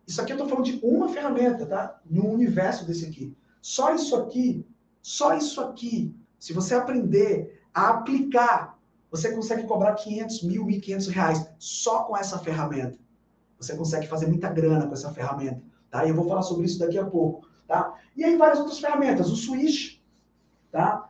Isso 0.07 0.18
aqui 0.18 0.32
eu 0.32 0.36
estou 0.36 0.48
falando 0.48 0.64
de 0.64 0.80
uma 0.82 1.11
ferramenta, 1.11 1.66
tá? 1.66 2.01
No 2.07 2.26
universo 2.26 2.86
desse 2.86 3.05
aqui. 3.05 3.36
Só 3.61 3.94
isso 3.94 4.16
aqui, 4.16 4.66
só 5.03 5.36
isso 5.36 5.61
aqui, 5.61 6.16
se 6.38 6.55
você 6.55 6.74
aprender 6.74 7.62
a 7.74 7.90
aplicar, 7.90 8.78
você 9.11 9.32
consegue 9.32 9.64
cobrar 9.64 9.94
500 9.94 10.42
mil, 10.44 10.66
1.500 10.66 11.08
reais 11.08 11.50
só 11.58 12.04
com 12.04 12.16
essa 12.16 12.38
ferramenta. 12.38 12.98
Você 13.58 13.76
consegue 13.76 14.06
fazer 14.06 14.26
muita 14.26 14.48
grana 14.48 14.86
com 14.86 14.94
essa 14.94 15.12
ferramenta, 15.12 15.61
tá? 15.90 16.04
E 16.04 16.11
eu 16.11 16.14
vou 16.14 16.26
falar 16.26 16.42
sobre 16.42 16.66
isso 16.66 16.78
daqui 16.78 16.98
a 16.98 17.04
pouco. 17.04 17.48
Tá? 17.66 17.94
E 18.16 18.24
aí 18.24 18.36
várias 18.36 18.58
outras 18.58 18.80
ferramentas, 18.80 19.30
o 19.30 19.36
switch. 19.36 20.00
Tá? 20.72 21.08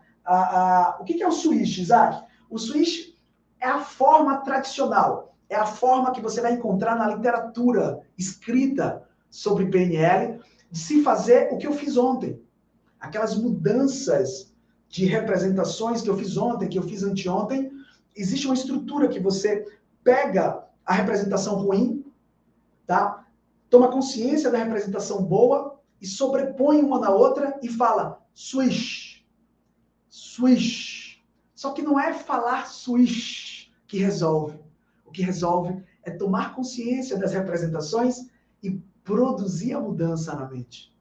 o 1.01 1.05
que 1.05 1.22
é 1.22 1.26
o 1.26 1.32
switch, 1.32 1.78
Isaac? 1.78 2.24
O 2.48 2.59
switch 2.59 3.14
é 3.61 3.66
a 3.66 3.80
forma 3.80 4.38
tradicional, 4.38 5.34
é 5.48 5.57
a 5.57 5.66
forma 5.66 6.12
que 6.12 6.20
você 6.20 6.40
vai 6.40 6.53
encontrar 6.53 6.96
na 6.96 7.09
literatura 7.09 8.01
escrita 8.16 9.03
sobre 9.28 9.70
PNL 9.70 10.40
de 10.70 10.78
se 10.78 11.03
fazer 11.03 11.53
o 11.53 11.59
que 11.59 11.66
eu 11.66 11.72
fiz 11.72 11.96
ontem. 11.96 12.40
Aquelas 12.98 13.36
mudanças 13.36 14.53
de 14.88 15.05
representações 15.05 16.03
que 16.03 16.11
eu 16.11 16.16
fiz 16.16 16.36
ontem, 16.36 16.68
que 16.68 16.78
eu 16.78 16.82
fiz 16.82 17.03
anteontem, 17.03 17.70
existe 18.21 18.47
uma 18.47 18.55
estrutura 18.55 19.09
que 19.09 19.18
você 19.18 19.66
pega 20.05 20.64
a 20.85 20.93
representação 20.93 21.55
ruim, 21.57 22.05
tá? 22.87 23.27
Toma 23.68 23.91
consciência 23.91 24.51
da 24.51 24.59
representação 24.59 25.25
boa 25.25 25.81
e 26.01 26.07
sobrepõe 26.07 26.83
uma 26.83 26.99
na 26.99 27.11
outra 27.11 27.59
e 27.62 27.68
fala 27.68 28.21
swish, 28.35 29.27
swish. 30.09 31.23
Só 31.55 31.73
que 31.73 31.83
não 31.83 31.99
é 31.99 32.12
falar 32.12 32.66
swish 32.66 33.73
que 33.87 33.99
resolve. 33.99 34.59
O 35.05 35.11
que 35.11 35.23
resolve 35.23 35.83
é 36.03 36.11
tomar 36.11 36.55
consciência 36.55 37.18
das 37.18 37.33
representações 37.33 38.31
e 38.62 38.73
produzir 39.05 39.75
a 39.75 39.81
mudança 39.81 40.35
na 40.35 40.49
mente, 40.49 40.97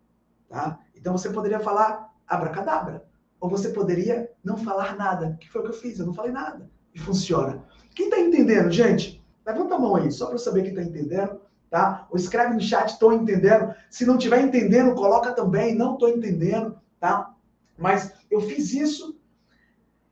tá? 0.48 0.80
Então 0.96 1.18
você 1.18 1.30
poderia 1.30 1.60
falar 1.60 2.14
abracadabra, 2.28 3.06
ou 3.40 3.50
você 3.50 3.70
poderia 3.70 4.32
não 4.44 4.58
falar 4.58 4.96
nada, 4.96 5.38
que 5.40 5.50
foi 5.50 5.62
o 5.62 5.64
que 5.64 5.70
eu 5.72 5.76
fiz, 5.76 6.00
eu 6.00 6.06
não 6.06 6.14
falei 6.14 6.32
nada 6.32 6.70
e 6.94 7.00
funciona. 7.00 7.64
Quem 7.96 8.06
está 8.06 8.20
entendendo, 8.20 8.72
gente? 8.72 9.24
Levanta 9.46 9.76
a 9.76 9.80
mão 9.80 9.96
aí, 9.96 10.12
só 10.12 10.28
para 10.28 10.38
saber 10.38 10.62
quem 10.62 10.72
está 10.72 10.84
entendendo, 10.84 11.42
tá? 11.70 12.08
Ou 12.10 12.18
escreve 12.18 12.54
no 12.54 12.62
chat, 12.62 12.90
estou 12.90 13.14
entendendo. 13.14 13.74
Se 13.90 14.06
não 14.06 14.16
estiver 14.16 14.42
entendendo, 14.42 14.96
coloca 14.96 15.32
também, 15.32 15.76
não 15.76 15.94
estou 15.94 16.10
entendendo, 16.10 16.80
tá? 17.00 17.34
Mas 17.78 18.14
eu 18.30 18.42
fiz 18.42 18.74
isso 18.74 19.20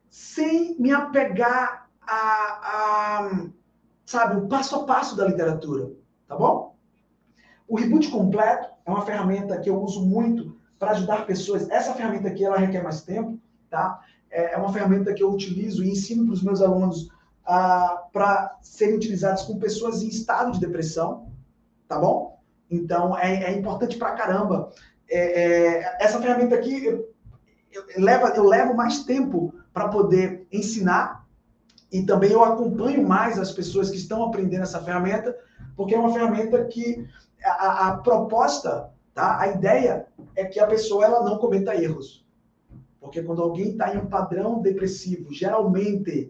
sem 0.09 0.75
me 0.79 0.91
apegar 0.91 1.87
a, 2.01 2.13
a, 2.13 3.47
sabe, 4.05 4.37
o 4.37 4.47
passo 4.47 4.75
a 4.77 4.85
passo 4.85 5.15
da 5.15 5.27
literatura, 5.27 5.91
tá 6.27 6.35
bom? 6.35 6.75
O 7.67 7.77
reboot 7.77 8.09
completo 8.09 8.69
é 8.85 8.89
uma 8.89 9.05
ferramenta 9.05 9.59
que 9.59 9.69
eu 9.69 9.79
uso 9.81 10.05
muito 10.05 10.57
para 10.79 10.91
ajudar 10.91 11.25
pessoas. 11.25 11.69
Essa 11.69 11.93
ferramenta 11.93 12.29
aqui, 12.29 12.45
ela 12.45 12.57
requer 12.57 12.81
mais 12.81 13.01
tempo, 13.01 13.37
tá? 13.69 14.01
É, 14.29 14.53
é 14.53 14.57
uma 14.57 14.71
ferramenta 14.71 15.13
que 15.13 15.23
eu 15.23 15.31
utilizo 15.31 15.83
e 15.83 15.89
ensino 15.89 16.25
para 16.25 16.33
os 16.33 16.43
meus 16.43 16.61
alunos 16.61 17.09
para 18.11 18.57
serem 18.61 18.95
utilizados 18.95 19.43
com 19.43 19.57
pessoas 19.57 20.03
em 20.03 20.09
estado 20.09 20.51
de 20.51 20.59
depressão, 20.59 21.31
tá 21.87 21.97
bom? 21.97 22.41
Então, 22.69 23.17
é, 23.17 23.45
é 23.45 23.57
importante 23.57 23.97
para 23.97 24.11
caramba. 24.11 24.69
É, 25.09 25.43
é, 25.43 25.97
essa 26.01 26.19
ferramenta 26.21 26.55
aqui, 26.55 26.85
eu, 26.85 27.09
eu, 27.71 27.85
eu, 27.89 28.03
levo, 28.03 28.27
eu 28.27 28.43
levo 28.43 28.73
mais 28.73 29.03
tempo 29.05 29.53
para 29.73 29.87
poder 29.87 30.45
ensinar 30.51 31.25
e 31.89 32.03
também 32.03 32.31
eu 32.31 32.43
acompanho 32.43 33.07
mais 33.07 33.39
as 33.39 33.51
pessoas 33.51 33.89
que 33.89 33.95
estão 33.95 34.23
aprendendo 34.23 34.63
essa 34.63 34.83
ferramenta, 34.83 35.33
porque 35.75 35.95
é 35.95 35.99
uma 35.99 36.11
ferramenta 36.11 36.65
que 36.65 37.07
a, 37.41 37.87
a 37.87 37.97
proposta, 37.97 38.91
tá? 39.13 39.39
a 39.39 39.47
ideia 39.47 40.05
é 40.35 40.43
que 40.43 40.59
a 40.59 40.67
pessoa 40.67 41.05
ela 41.05 41.23
não 41.23 41.37
cometa 41.37 41.75
erros. 41.75 42.26
Porque 43.07 43.23
quando 43.23 43.41
alguém 43.41 43.71
está 43.71 43.95
em 43.95 43.99
um 43.99 44.05
padrão 44.05 44.61
depressivo, 44.61 45.33
geralmente 45.33 46.29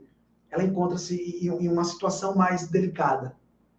ela 0.52 0.64
encontra-se 0.64 1.16
em 1.42 1.68
uma 1.68 1.84
situação 1.84 2.36
mais 2.36 2.68
delicada, 2.68 3.36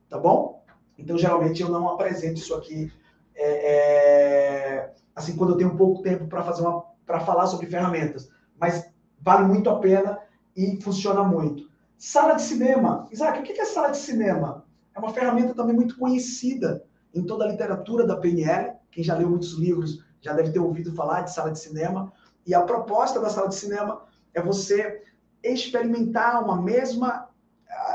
tá 0.08 0.18
bom? 0.18 0.64
Então, 0.98 1.16
geralmente, 1.16 1.62
eu 1.62 1.68
não 1.68 1.88
apresento 1.88 2.40
isso 2.40 2.54
aqui, 2.56 2.92
é, 3.36 3.72
é, 3.72 4.94
assim, 5.14 5.36
quando 5.36 5.50
eu 5.50 5.56
tenho 5.56 5.76
pouco 5.76 6.02
tempo 6.02 6.26
para 6.26 6.42
fazer 6.42 6.62
uma, 6.62 6.84
para 7.06 7.20
falar 7.20 7.46
sobre 7.46 7.68
ferramentas. 7.68 8.28
Mas 8.60 8.90
vale 9.20 9.46
muito 9.46 9.70
a 9.70 9.78
pena 9.78 10.18
e 10.56 10.82
funciona 10.82 11.22
muito. 11.22 11.70
Sala 11.96 12.34
de 12.34 12.42
cinema. 12.42 13.06
Isaac, 13.12 13.38
o 13.38 13.42
que 13.44 13.60
é 13.60 13.64
sala 13.64 13.90
de 13.90 13.98
cinema? 13.98 14.64
É 14.92 14.98
uma 14.98 15.14
ferramenta 15.14 15.54
também 15.54 15.76
muito 15.76 15.96
conhecida 15.96 16.84
em 17.14 17.24
toda 17.24 17.44
a 17.44 17.48
literatura 17.48 18.04
da 18.04 18.16
PNL. 18.16 18.72
Quem 18.90 19.04
já 19.04 19.16
leu 19.16 19.30
muitos 19.30 19.52
livros 19.52 20.04
já 20.20 20.32
deve 20.32 20.50
ter 20.50 20.58
ouvido 20.58 20.92
falar 20.96 21.22
de 21.22 21.32
sala 21.32 21.52
de 21.52 21.60
cinema. 21.60 22.12
E 22.48 22.54
a 22.54 22.62
proposta 22.62 23.20
da 23.20 23.28
sala 23.28 23.50
de 23.50 23.56
cinema 23.56 24.06
é 24.32 24.40
você 24.40 25.02
experimentar 25.44 26.42
uma 26.42 26.60
mesma. 26.60 27.28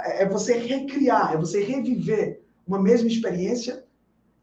É 0.06 0.30
você 0.30 0.60
recriar, 0.60 1.34
é 1.34 1.38
você 1.38 1.64
reviver 1.64 2.44
uma 2.66 2.80
mesma 2.80 3.08
experiência 3.08 3.84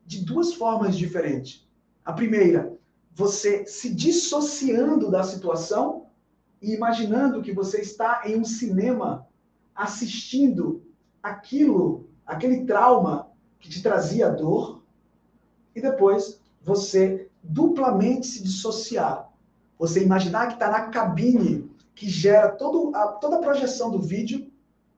de 0.05 0.25
duas 0.25 0.53
formas 0.55 0.99
diferentes. 0.99 1.65
A 2.05 2.13
primeira, 2.13 2.77
você 3.15 3.65
se 3.67 3.95
dissociando 3.95 5.09
da 5.13 5.23
situação 5.23 6.07
e 6.61 6.75
imaginando 6.75 7.41
que 7.41 7.53
você 7.53 7.81
está 7.81 8.23
em 8.25 8.37
um 8.37 8.45
cinema 8.45 9.29
assistindo 9.73 10.83
aquilo, 11.23 12.09
aquele 12.27 12.65
trauma 12.65 13.31
que 13.61 13.69
te 13.69 13.81
trazia 13.81 14.29
dor, 14.29 14.83
e 15.73 15.81
depois 15.81 16.41
você 16.61 17.29
duplamente 17.43 18.27
se 18.27 18.43
dissociar. 18.43 19.30
Você 19.81 20.05
imaginar 20.05 20.49
que 20.49 20.53
está 20.53 20.71
na 20.71 20.83
cabine 20.89 21.71
que 21.95 22.07
gera 22.07 22.51
todo 22.51 22.95
a, 22.95 23.09
toda 23.09 23.37
a 23.37 23.41
projeção 23.41 23.91
do 23.91 23.99
vídeo. 23.99 24.47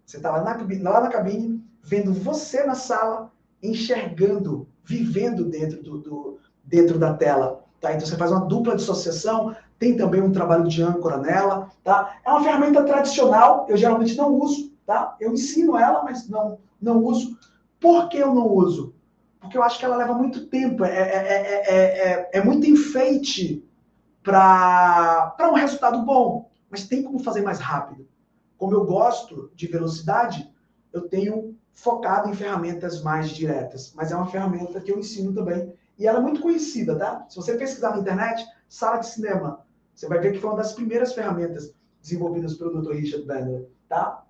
Você 0.04 0.16
está 0.16 0.32
lá 0.32 0.42
na, 0.42 0.90
lá 0.90 1.00
na 1.02 1.08
cabine, 1.08 1.64
vendo 1.80 2.12
você 2.12 2.64
na 2.64 2.74
sala, 2.74 3.30
enxergando, 3.62 4.66
vivendo 4.84 5.44
dentro, 5.44 5.80
do, 5.84 5.98
do, 5.98 6.38
dentro 6.64 6.98
da 6.98 7.14
tela. 7.14 7.64
Tá? 7.80 7.92
Então 7.92 8.04
você 8.04 8.16
faz 8.16 8.32
uma 8.32 8.44
dupla 8.44 8.74
dissociação, 8.74 9.54
tem 9.78 9.96
também 9.96 10.20
um 10.20 10.32
trabalho 10.32 10.66
de 10.66 10.82
âncora 10.82 11.16
nela. 11.16 11.70
Tá? 11.84 12.16
É 12.24 12.30
uma 12.30 12.42
ferramenta 12.42 12.82
tradicional, 12.82 13.66
eu 13.68 13.76
geralmente 13.76 14.16
não 14.16 14.34
uso. 14.34 14.72
Tá? 14.84 15.16
Eu 15.20 15.32
ensino 15.32 15.76
ela, 15.76 16.02
mas 16.02 16.28
não, 16.28 16.58
não 16.80 17.04
uso. 17.04 17.38
Por 17.78 18.08
que 18.08 18.18
eu 18.18 18.34
não 18.34 18.48
uso? 18.48 18.92
Porque 19.40 19.56
eu 19.56 19.62
acho 19.62 19.78
que 19.78 19.84
ela 19.84 19.96
leva 19.96 20.12
muito 20.12 20.46
tempo, 20.46 20.84
é, 20.84 20.90
é, 20.92 22.30
é, 22.30 22.30
é 22.32 22.44
muito 22.44 22.66
enfeite 22.66 23.64
para 24.22 25.50
um 25.50 25.54
resultado 25.54 26.02
bom 26.02 26.52
mas 26.72 26.88
tem 26.88 27.02
como 27.02 27.18
fazer 27.18 27.42
mais 27.42 27.58
rápido. 27.58 28.08
Como 28.56 28.72
eu 28.72 28.86
gosto 28.86 29.52
de 29.54 29.66
velocidade, 29.66 30.50
eu 30.90 31.06
tenho 31.06 31.54
focado 31.74 32.30
em 32.30 32.34
ferramentas 32.34 33.02
mais 33.02 33.28
diretas, 33.28 33.92
mas 33.94 34.10
é 34.10 34.16
uma 34.16 34.26
ferramenta 34.26 34.80
que 34.80 34.90
eu 34.90 34.98
ensino 34.98 35.34
também 35.34 35.74
e 35.98 36.06
ela 36.06 36.18
é 36.18 36.22
muito 36.22 36.40
conhecida, 36.40 36.96
tá? 36.98 37.26
Se 37.28 37.36
você 37.36 37.58
pesquisar 37.58 37.90
na 37.90 37.98
internet, 37.98 38.42
sala 38.66 38.98
de 38.98 39.06
cinema, 39.06 39.66
você 39.94 40.08
vai 40.08 40.18
ver 40.18 40.32
que 40.32 40.38
foi 40.38 40.48
uma 40.48 40.56
das 40.56 40.72
primeiras 40.72 41.12
ferramentas 41.12 41.74
desenvolvidas 42.00 42.54
pelo 42.54 42.80
Dr. 42.80 42.92
Richard 42.92 43.26
Bandler, 43.26 43.68
tá? 43.86 44.24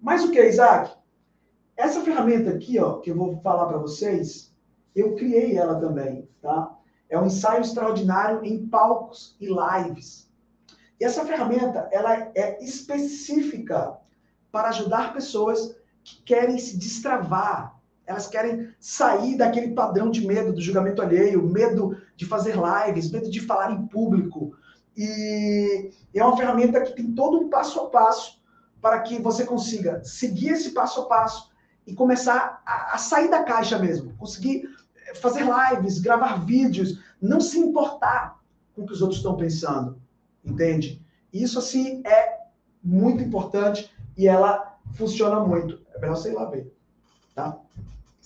Mas 0.00 0.24
o 0.24 0.32
que, 0.32 0.42
Isaac? 0.42 0.96
Essa 1.76 2.00
ferramenta 2.00 2.50
aqui, 2.50 2.80
ó, 2.80 2.98
que 2.98 3.12
eu 3.12 3.16
vou 3.16 3.40
falar 3.40 3.66
para 3.66 3.78
vocês, 3.78 4.52
eu 4.96 5.14
criei 5.14 5.56
ela 5.56 5.78
também, 5.78 6.28
tá? 6.42 6.76
É 7.08 7.18
um 7.18 7.26
ensaio 7.26 7.62
extraordinário 7.62 8.44
em 8.44 8.66
palcos 8.66 9.36
e 9.40 9.46
lives. 9.46 10.28
E 11.00 11.04
essa 11.04 11.24
ferramenta, 11.24 11.88
ela 11.92 12.30
é 12.34 12.62
específica 12.62 13.96
para 14.50 14.68
ajudar 14.68 15.12
pessoas 15.12 15.76
que 16.02 16.22
querem 16.22 16.58
se 16.58 16.76
destravar. 16.76 17.78
Elas 18.06 18.26
querem 18.26 18.72
sair 18.80 19.36
daquele 19.36 19.74
padrão 19.74 20.10
de 20.10 20.26
medo 20.26 20.52
do 20.52 20.60
julgamento 20.60 21.02
alheio, 21.02 21.46
medo 21.46 21.96
de 22.16 22.24
fazer 22.24 22.56
lives, 22.56 23.10
medo 23.10 23.30
de 23.30 23.40
falar 23.40 23.72
em 23.72 23.86
público. 23.86 24.56
E 24.96 25.92
é 26.14 26.24
uma 26.24 26.36
ferramenta 26.36 26.80
que 26.80 26.92
tem 26.92 27.12
todo 27.12 27.38
um 27.38 27.48
passo 27.48 27.80
a 27.80 27.90
passo 27.90 28.42
para 28.80 29.00
que 29.00 29.20
você 29.20 29.44
consiga 29.44 30.02
seguir 30.02 30.50
esse 30.50 30.70
passo 30.70 31.02
a 31.02 31.06
passo 31.06 31.50
e 31.86 31.94
começar 31.94 32.62
a, 32.66 32.94
a 32.94 32.98
sair 32.98 33.28
da 33.30 33.44
caixa 33.44 33.78
mesmo. 33.78 34.14
Conseguir 34.16 34.68
fazer 35.16 35.44
lives, 35.44 35.98
gravar 35.98 36.44
vídeos, 36.44 37.00
não 37.20 37.40
se 37.40 37.58
importar 37.58 38.38
com 38.74 38.82
o 38.82 38.86
que 38.86 38.92
os 38.92 39.02
outros 39.02 39.18
estão 39.18 39.36
pensando 39.36 40.00
entende? 40.44 41.02
Isso, 41.32 41.58
assim, 41.58 42.02
é 42.06 42.38
muito 42.82 43.22
importante 43.22 43.92
e 44.16 44.26
ela 44.26 44.78
funciona 44.94 45.40
muito. 45.40 45.80
É 45.94 46.00
melhor 46.00 46.26
ir 46.26 46.32
lá 46.32 46.44
ver, 46.46 46.74
tá? 47.34 47.58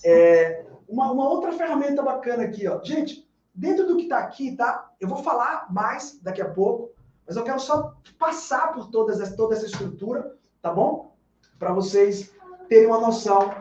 É, 0.03 0.65
uma, 0.87 1.11
uma 1.11 1.29
outra 1.29 1.51
ferramenta 1.51 2.01
bacana 2.01 2.43
aqui, 2.43 2.67
ó. 2.67 2.81
Gente, 2.83 3.27
dentro 3.53 3.85
do 3.85 3.97
que 3.97 4.03
está 4.03 4.19
aqui, 4.19 4.55
tá? 4.55 4.91
Eu 4.99 5.07
vou 5.07 5.17
falar 5.23 5.67
mais 5.71 6.19
daqui 6.21 6.41
a 6.41 6.49
pouco, 6.49 6.91
mas 7.27 7.35
eu 7.35 7.43
quero 7.43 7.59
só 7.59 7.93
passar 8.17 8.73
por 8.73 8.89
todas, 8.89 9.35
toda 9.35 9.55
essa 9.55 9.65
estrutura, 9.65 10.35
tá 10.61 10.71
bom? 10.71 11.15
Para 11.59 11.73
vocês 11.73 12.31
terem 12.67 12.87
uma 12.87 12.99
noção 12.99 13.53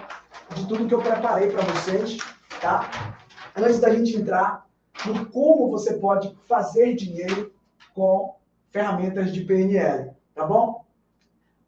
de 0.55 0.67
tudo 0.67 0.87
que 0.87 0.95
eu 0.95 1.03
preparei 1.03 1.51
para 1.51 1.63
vocês, 1.63 2.19
tá? 2.63 3.19
Antes 3.57 3.81
da 3.81 3.93
gente 3.93 4.17
entrar 4.17 4.67
no 5.05 5.27
como 5.27 5.69
você 5.69 5.95
pode 5.95 6.35
fazer 6.47 6.95
dinheiro 6.95 7.53
com 7.93 8.37
ferramentas 8.71 9.33
de 9.33 9.45
PNL, 9.45 10.13
tá 10.33 10.47
bom? 10.47 10.87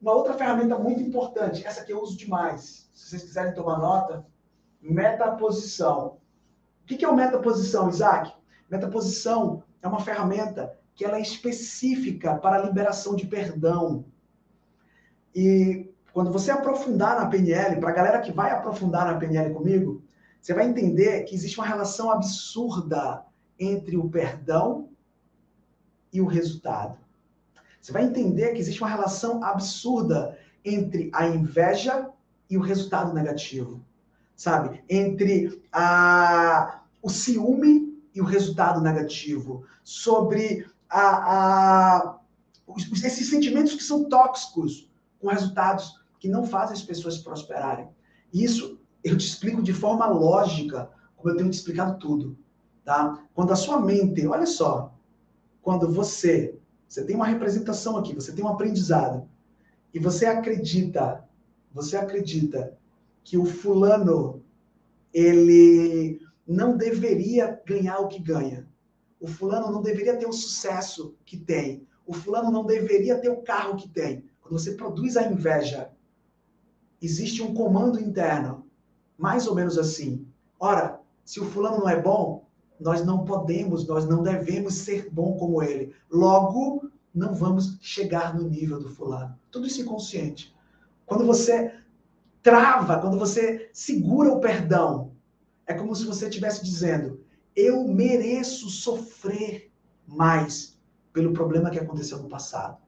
Uma 0.01 0.13
outra 0.13 0.35
ferramenta 0.35 0.79
muito 0.79 1.03
importante, 1.03 1.67
essa 1.67 1.85
que 1.85 1.93
eu 1.93 2.01
uso 2.01 2.17
demais, 2.17 2.89
se 2.95 3.09
vocês 3.11 3.25
quiserem 3.25 3.55
tomar 3.55 3.79
nota, 3.79 4.25
metaposição. 4.81 6.19
O 6.83 6.87
que 6.87 7.05
é 7.05 7.09
o 7.09 7.17
metaposição, 7.17 7.89
Isaac? 7.89 8.33
Metaposição 8.71 9.63
é 9.83 9.89
uma 9.89 10.01
ferramenta 10.01 10.79
que 10.95 11.05
ela 11.05 11.17
é 11.17 11.23
específica 11.23 12.37
para 12.37 12.57
a 12.57 12.63
liberação 12.67 13.17
de 13.17 13.27
perdão. 13.27 14.05
E 15.35 15.91
quando 16.13 16.31
você 16.31 16.53
aprofundar 16.53 17.19
na 17.19 17.27
PNL, 17.27 17.81
para 17.81 17.91
a 17.91 17.95
galera 17.95 18.21
que 18.21 18.31
vai 18.31 18.51
aprofundar 18.53 19.07
na 19.07 19.19
PNL 19.19 19.53
comigo, 19.53 20.04
você 20.45 20.53
vai 20.53 20.69
entender 20.69 21.23
que 21.23 21.35
existe 21.35 21.59
uma 21.59 21.67
relação 21.67 22.11
absurda 22.11 23.25
entre 23.59 23.97
o 23.97 24.11
perdão 24.11 24.91
e 26.13 26.21
o 26.21 26.27
resultado. 26.27 26.99
Você 27.81 27.91
vai 27.91 28.05
entender 28.05 28.53
que 28.53 28.59
existe 28.59 28.83
uma 28.83 28.91
relação 28.91 29.43
absurda 29.43 30.39
entre 30.63 31.11
a 31.15 31.27
inveja 31.27 32.11
e 32.51 32.59
o 32.59 32.61
resultado 32.61 33.15
negativo, 33.15 33.83
sabe? 34.37 34.85
Entre 34.87 35.63
a, 35.73 36.83
o 37.03 37.09
ciúme 37.09 37.99
e 38.15 38.21
o 38.21 38.25
resultado 38.25 38.83
negativo, 38.83 39.65
sobre 39.83 40.67
a, 40.91 41.07
a, 41.07 42.19
esses 43.03 43.31
sentimentos 43.31 43.75
que 43.75 43.83
são 43.83 44.11
tóxicos, 44.11 44.91
com 45.19 45.29
resultados 45.29 45.99
que 46.19 46.29
não 46.29 46.47
fazem 46.47 46.77
as 46.77 46.83
pessoas 46.83 47.17
prosperarem. 47.17 47.89
Isso 48.31 48.79
eu 49.05 49.17
te 49.17 49.27
explico 49.27 49.63
de 49.63 49.73
forma 49.73 50.07
lógica, 50.07 50.91
como 51.15 51.31
eu 51.31 51.37
tenho 51.37 51.51
te 51.51 51.55
explicado 51.55 51.99
tudo, 51.99 52.37
tá? 52.83 53.23
Quando 53.35 53.53
a 53.53 53.57
sua 53.57 53.79
mente, 53.81 54.27
olha 54.27 54.47
só, 54.47 54.95
quando 55.61 55.93
você, 55.93 56.59
você 56.89 57.05
tem 57.05 57.15
uma 57.15 57.27
representação 57.27 57.99
aqui, 57.99 58.15
você 58.15 58.33
tem 58.33 58.45
um 58.45 58.49
aprendizado, 58.49 59.29
e 59.93 59.99
você 59.99 60.27
acredita, 60.27 61.23
você 61.73 61.97
acredita 61.97 62.77
que 63.23 63.37
o 63.39 63.45
fulano 63.45 64.43
ele 65.13 66.21
não 66.47 66.77
deveria 66.77 67.61
ganhar 67.65 67.99
o 67.99 68.09
que 68.09 68.19
ganha. 68.19 68.69
O 69.21 69.29
fulano 69.29 69.71
não 69.71 69.81
deveria 69.81 70.17
ter 70.17 70.27
o 70.27 70.33
sucesso 70.33 71.15
que 71.25 71.37
tem. 71.37 71.87
O 72.05 72.13
fulano 72.13 72.51
não 72.51 72.67
deveria 72.67 73.19
ter 73.19 73.31
o 73.31 73.43
carro 73.43 73.77
que 73.77 73.89
tem. 73.89 74.25
Quando 74.41 74.59
você 74.59 74.73
produz 74.73 75.17
a 75.17 75.27
inveja, 75.27 75.91
existe 77.01 77.41
um 77.41 77.55
comando 77.55 78.01
interno, 78.01 78.64
mais 79.19 79.47
ou 79.47 79.55
menos 79.55 79.79
assim. 79.79 80.27
Ora, 80.59 81.01
se 81.25 81.41
o 81.41 81.47
fulano 81.47 81.79
não 81.79 81.89
é 81.89 82.01
bom, 82.01 82.45
nós 82.79 83.05
não 83.05 83.25
podemos, 83.25 83.87
nós 83.87 84.07
não 84.07 84.23
devemos 84.23 84.75
ser 84.75 85.09
bom 85.11 85.37
como 85.37 85.63
ele. 85.63 85.95
Logo, 86.11 86.91
não 87.15 87.35
vamos 87.35 87.79
chegar 87.81 88.35
no 88.35 88.49
nível 88.49 88.81
do 88.81 88.89
fulano. 88.89 89.39
Tudo 89.51 89.67
isso 89.67 89.81
inconsciente. 89.81 90.55
Quando 91.07 91.25
você 91.25 91.73
trava, 92.43 92.99
quando 92.99 93.19
você 93.19 93.71
segura 93.73 94.33
o 94.33 94.41
perdão, 94.41 95.13
é 95.67 95.75
como 95.75 95.95
se 95.95 96.05
você 96.05 96.29
estivesse 96.29 96.65
dizendo: 96.65 97.21
eu 97.55 97.87
mereço 97.87 98.69
sofrer 98.69 99.71
mais 100.07 100.79
pelo 101.13 101.33
problema 101.33 101.71
que 101.71 101.79
aconteceu 101.79 102.19
no 102.19 102.29
passado. 102.29 102.79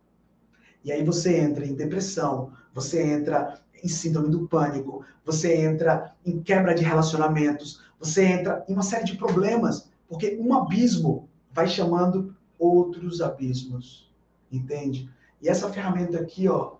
E 0.84 0.92
aí 0.92 1.04
você 1.04 1.38
entra 1.38 1.66
em 1.66 1.74
depressão, 1.74 2.52
você 2.74 3.02
entra 3.02 3.60
em 3.82 3.88
síndrome 3.88 4.30
do 4.30 4.48
pânico, 4.48 5.04
você 5.24 5.56
entra 5.56 6.14
em 6.24 6.40
quebra 6.40 6.74
de 6.74 6.84
relacionamentos, 6.84 7.82
você 7.98 8.24
entra 8.24 8.64
em 8.68 8.72
uma 8.72 8.82
série 8.82 9.04
de 9.04 9.16
problemas, 9.16 9.90
porque 10.08 10.38
um 10.40 10.54
abismo 10.54 11.28
vai 11.52 11.66
chamando 11.66 12.34
outros 12.58 13.20
abismos, 13.20 14.12
entende? 14.50 15.10
E 15.42 15.48
essa 15.48 15.70
ferramenta 15.70 16.18
aqui, 16.18 16.48
ó, 16.48 16.76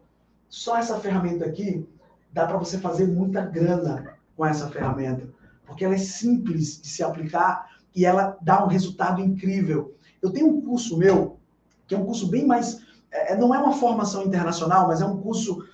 só 0.49 0.79
essa 0.79 0.99
ferramenta 1.01 1.45
aqui, 1.45 1.87
dá 2.33 2.47
para 2.47 2.59
você 2.59 2.79
fazer 2.79 3.07
muita 3.07 3.43
grana 3.43 4.17
com 4.37 4.45
essa 4.45 4.69
ferramenta, 4.69 5.29
porque 5.67 5.85
ela 5.85 5.95
é 5.95 5.99
simples 5.99 6.81
de 6.81 6.89
se 6.89 7.03
aplicar 7.03 7.71
e 7.95 8.05
ela 8.05 8.37
dá 8.43 8.65
um 8.65 8.69
resultado 8.69 9.21
incrível. 9.21 9.95
Eu 10.21 10.31
tenho 10.31 10.49
um 10.49 10.61
curso 10.61 10.97
meu, 10.99 11.39
que 11.87 11.95
é 11.95 11.99
um 11.99 12.05
curso 12.05 12.29
bem 12.29 12.47
mais. 12.47 12.85
É, 13.11 13.37
não 13.37 13.55
é 13.55 13.59
uma 13.59 13.73
formação 13.73 14.25
internacional, 14.25 14.87
mas 14.87 15.01
é 15.01 15.07
um 15.07 15.21
curso 15.21 15.67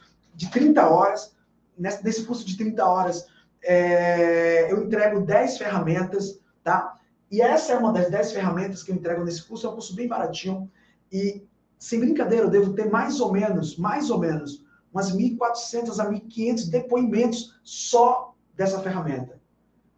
de 0.42 0.50
30 0.50 0.88
horas. 0.88 1.34
Nesse, 1.78 2.24
curso 2.24 2.44
de 2.44 2.56
30 2.56 2.84
horas, 2.84 3.26
é, 3.62 4.70
eu 4.70 4.84
entrego 4.84 5.20
10 5.20 5.58
ferramentas, 5.58 6.40
tá? 6.62 6.98
E 7.30 7.40
essa 7.40 7.72
é 7.72 7.78
uma 7.78 7.92
das 7.92 8.10
10 8.10 8.32
ferramentas 8.32 8.82
que 8.82 8.90
eu 8.90 8.96
entrego 8.96 9.24
nesse 9.24 9.42
curso, 9.44 9.66
é 9.66 9.70
um 9.70 9.74
curso 9.74 9.94
bem 9.94 10.08
baratinho. 10.08 10.70
E, 11.10 11.46
sem 11.78 12.00
brincadeira, 12.00 12.46
eu 12.46 12.50
devo 12.50 12.74
ter 12.74 12.90
mais 12.90 13.20
ou 13.20 13.32
menos, 13.32 13.76
mais 13.78 14.10
ou 14.10 14.18
menos, 14.18 14.64
umas 14.92 15.12
1.400 15.12 15.98
a 15.98 16.10
1.500 16.10 16.70
depoimentos 16.70 17.58
só 17.62 18.34
dessa 18.54 18.80
ferramenta. 18.80 19.40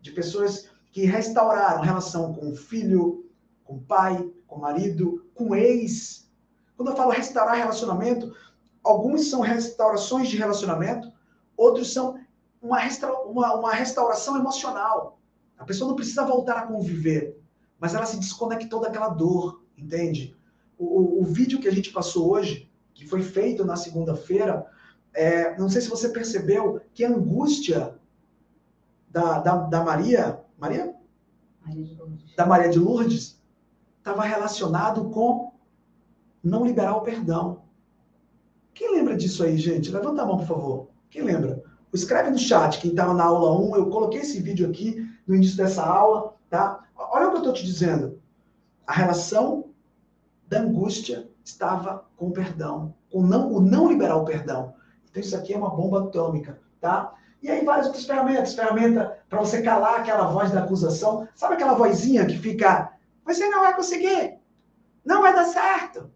De 0.01 0.13
pessoas 0.13 0.71
que 0.93 1.07
restauraram 1.07 1.83
relação 1.83 2.33
com 2.35 2.51
o 2.51 2.57
filho, 2.57 3.27
com 3.65 3.77
o 3.77 3.81
pai, 3.81 4.31
com 4.47 4.57
o 4.57 4.61
marido, 4.61 5.27
com 5.35 5.51
o 5.51 5.55
ex. 5.55 6.31
Quando 6.77 6.91
eu 6.91 6.97
falo 6.97 7.11
restaurar 7.11 7.57
relacionamento, 7.57 8.33
alguns 8.85 9.31
são 9.31 9.41
restaurações 9.41 10.29
de 10.29 10.37
relacionamento, 10.37 11.11
outros 11.57 11.93
são 11.93 12.19
uma, 12.61 12.79
uma, 13.25 13.55
uma 13.55 13.73
restauração 13.73 14.37
emocional. 14.37 15.19
A 15.59 15.65
pessoa 15.65 15.89
não 15.89 15.97
precisa 15.97 16.25
voltar 16.25 16.59
a 16.59 16.67
conviver, 16.67 17.41
mas 17.79 17.95
ela 17.95 18.07
se 18.07 18.19
desconectou 18.19 18.81
daquela 18.81 19.09
dor, 19.09 19.63
entende? 19.77 20.37
O, 20.79 20.85
o, 20.85 21.23
o 21.23 21.25
vídeo 21.25 21.61
que 21.61 21.69
a 21.69 21.73
gente 21.73 21.91
passou 21.91 22.33
hoje, 22.33 22.71
que 22.93 23.07
foi 23.07 23.23
feito 23.23 23.65
na 23.65 23.77
segunda-feira, 23.77 24.67
é, 25.13 25.57
não 25.59 25.69
sei 25.69 25.81
se 25.81 25.89
você 25.89 26.09
percebeu 26.09 26.81
que 26.93 27.05
a 27.05 27.09
angústia 27.09 27.99
da, 29.09 29.39
da, 29.39 29.57
da 29.57 29.85
Maria, 29.85 30.41
Maria? 30.59 30.95
Maria 31.65 32.05
da 32.37 32.47
Maria 32.47 32.69
de 32.69 32.79
Lourdes, 32.79 33.41
estava 33.99 34.23
relacionado 34.23 35.11
com 35.11 35.53
não 36.43 36.65
liberar 36.65 36.97
o 36.97 37.01
perdão. 37.01 37.64
Quem 38.75 38.93
lembra 38.93 39.17
disso 39.17 39.45
aí, 39.45 39.57
gente? 39.57 39.91
Levanta 39.91 40.23
a 40.23 40.27
mão, 40.27 40.39
por 40.39 40.47
favor. 40.47 40.89
Quem 41.09 41.23
lembra? 41.23 41.63
Escreve 41.93 42.31
no 42.31 42.39
chat 42.39 42.81
quem 42.81 42.91
estava 42.91 43.15
na 43.15 43.25
aula 43.25 43.57
1. 43.57 43.77
Eu 43.77 43.87
coloquei 43.89 44.21
esse 44.21 44.41
vídeo 44.41 44.69
aqui 44.69 45.09
no 45.27 45.37
início 45.37 45.57
dessa 45.57 45.85
aula, 45.85 46.35
tá? 46.51 46.85
Olha 46.97 47.29
o 47.29 47.31
que 47.31 47.37
eu 47.37 47.39
estou 47.39 47.53
te 47.53 47.65
dizendo. 47.65 48.21
A 48.85 48.93
relação 48.93 49.67
da 50.49 50.59
angústia 50.59 51.31
estava 51.45 52.05
com 52.17 52.29
o 52.29 52.33
perdão, 52.33 52.95
com 53.11 53.23
não, 53.23 53.53
o 53.53 53.61
não 53.61 53.89
liberar 53.89 54.17
o 54.17 54.25
perdão. 54.25 54.75
Então 55.09 55.23
isso 55.23 55.37
aqui 55.37 55.55
é 55.55 55.57
uma 55.57 55.71
bomba 55.71 56.01
atômica, 56.01 56.61
tá? 56.81 57.15
E 57.41 57.49
aí 57.49 57.65
várias 57.65 57.87
outras 57.87 58.05
ferramentas, 58.05 58.55
ferramenta 58.55 59.19
para 59.29 59.39
você 59.39 59.63
calar 59.63 60.01
aquela 60.01 60.27
voz 60.27 60.51
da 60.51 60.61
acusação. 60.61 61.29
Sabe 61.35 61.55
aquela 61.55 61.75
vozinha 61.75 62.27
que 62.27 62.39
fica, 62.39 62.93
você 63.25 63.49
não 63.49 63.61
vai 63.61 63.77
conseguir, 63.77 64.39
não 65.05 65.23
vai 65.23 65.33
dar 65.33 65.45
certo, 65.45 66.11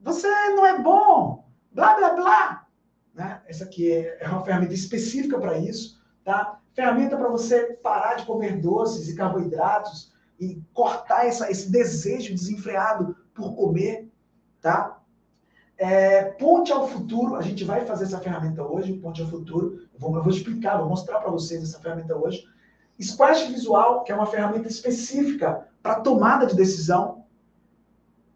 você 0.00 0.28
não 0.50 0.64
é 0.64 0.78
bom, 0.78 1.43
blá 1.74 1.94
blá 1.96 2.14
blá. 2.14 2.66
Né? 3.14 3.42
Essa 3.46 3.64
aqui 3.64 3.92
é, 3.92 4.18
é 4.20 4.28
uma 4.28 4.44
ferramenta 4.44 4.74
específica 4.74 5.38
para 5.38 5.58
isso, 5.58 6.00
tá? 6.24 6.60
Ferramenta 6.72 7.16
para 7.16 7.28
você 7.28 7.74
parar 7.82 8.14
de 8.14 8.26
comer 8.26 8.60
doces 8.60 9.08
e 9.08 9.14
carboidratos 9.14 10.12
e 10.40 10.60
cortar 10.72 11.26
essa, 11.26 11.50
esse 11.50 11.70
desejo 11.70 12.34
desenfreado 12.34 13.16
por 13.32 13.54
comer, 13.54 14.10
tá? 14.60 15.00
É, 15.76 16.24
ponte 16.24 16.72
ao 16.72 16.88
futuro, 16.88 17.34
a 17.34 17.42
gente 17.42 17.64
vai 17.64 17.84
fazer 17.84 18.04
essa 18.04 18.20
ferramenta 18.20 18.62
hoje, 18.62 18.94
Ponte 18.94 19.20
ao 19.20 19.28
futuro. 19.28 19.80
Eu 19.92 19.98
vou, 19.98 20.16
eu 20.16 20.22
vou 20.22 20.32
explicar, 20.32 20.78
vou 20.78 20.88
mostrar 20.88 21.18
para 21.18 21.30
vocês 21.30 21.62
essa 21.62 21.80
ferramenta 21.80 22.16
hoje. 22.16 22.44
Splash 22.98 23.48
Visual, 23.48 24.04
que 24.04 24.12
é 24.12 24.14
uma 24.14 24.26
ferramenta 24.26 24.68
específica 24.68 25.68
para 25.82 26.00
tomada 26.00 26.46
de 26.46 26.54
decisão. 26.54 27.24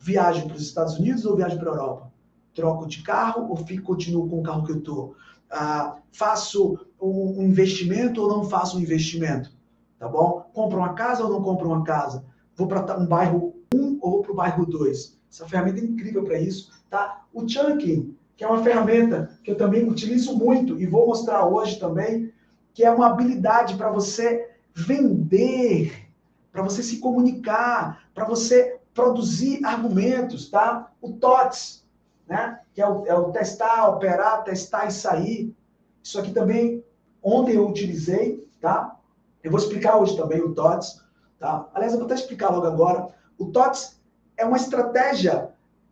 Viagem 0.00 0.46
para 0.46 0.56
os 0.56 0.62
Estados 0.62 0.98
Unidos 0.98 1.24
ou 1.24 1.36
viagem 1.36 1.58
para 1.58 1.70
a 1.70 1.74
Europa? 1.74 2.07
Troco 2.54 2.86
de 2.86 3.02
carro 3.02 3.48
ou 3.48 3.56
fico, 3.56 3.82
continuo 3.82 4.28
com 4.28 4.40
o 4.40 4.42
carro 4.42 4.64
que 4.64 4.72
eu 4.72 4.78
estou? 4.78 5.14
Ah, 5.50 5.96
faço 6.12 6.78
um 7.00 7.42
investimento 7.42 8.20
ou 8.20 8.28
não 8.28 8.44
faço 8.44 8.76
um 8.76 8.80
investimento? 8.80 9.50
Tá 9.98 10.08
bom? 10.08 10.48
Compro 10.52 10.78
uma 10.78 10.94
casa 10.94 11.24
ou 11.24 11.30
não 11.30 11.42
compro 11.42 11.68
uma 11.68 11.82
casa? 11.82 12.24
Vou 12.54 12.66
para 12.66 12.98
um 12.98 13.06
bairro 13.06 13.54
1 13.74 13.98
ou 14.00 14.22
para 14.22 14.32
o 14.32 14.34
bairro 14.34 14.66
2? 14.66 15.18
Essa 15.30 15.46
ferramenta 15.46 15.80
é 15.80 15.84
incrível 15.84 16.24
para 16.24 16.38
isso. 16.38 16.70
Tá? 16.90 17.24
O 17.32 17.46
Chunking, 17.48 18.14
que 18.36 18.44
é 18.44 18.48
uma 18.48 18.62
ferramenta 18.62 19.38
que 19.42 19.50
eu 19.50 19.56
também 19.56 19.88
utilizo 19.88 20.36
muito 20.36 20.80
e 20.80 20.86
vou 20.86 21.06
mostrar 21.06 21.46
hoje 21.46 21.78
também, 21.78 22.32
que 22.72 22.84
é 22.84 22.90
uma 22.90 23.08
habilidade 23.08 23.76
para 23.76 23.90
você 23.90 24.50
vender, 24.74 26.08
para 26.52 26.62
você 26.62 26.82
se 26.82 26.98
comunicar, 26.98 28.04
para 28.14 28.24
você 28.24 28.78
produzir 28.94 29.64
argumentos, 29.64 30.48
tá? 30.48 30.90
O 31.00 31.12
TOTS, 31.12 31.84
né? 32.28 32.60
que 32.74 32.82
é 32.82 32.88
o, 32.88 33.06
é 33.06 33.14
o 33.14 33.32
testar, 33.32 33.88
operar, 33.88 34.44
testar 34.44 34.86
e 34.86 34.92
sair. 34.92 35.56
Isso 36.02 36.18
aqui 36.20 36.30
também, 36.30 36.84
ontem 37.22 37.56
eu 37.56 37.66
utilizei, 37.66 38.46
tá? 38.60 38.96
Eu 39.42 39.50
vou 39.50 39.58
explicar 39.58 39.96
hoje 39.96 40.16
também 40.16 40.40
o 40.40 40.54
TOTS, 40.54 41.02
tá? 41.38 41.68
Aliás, 41.74 41.92
eu 41.92 41.98
vou 41.98 42.06
até 42.06 42.14
explicar 42.14 42.50
logo 42.50 42.66
agora. 42.66 43.08
O 43.38 43.46
TOTS 43.46 44.00
é 44.36 44.44
uma 44.44 44.56
estratégia 44.56 45.50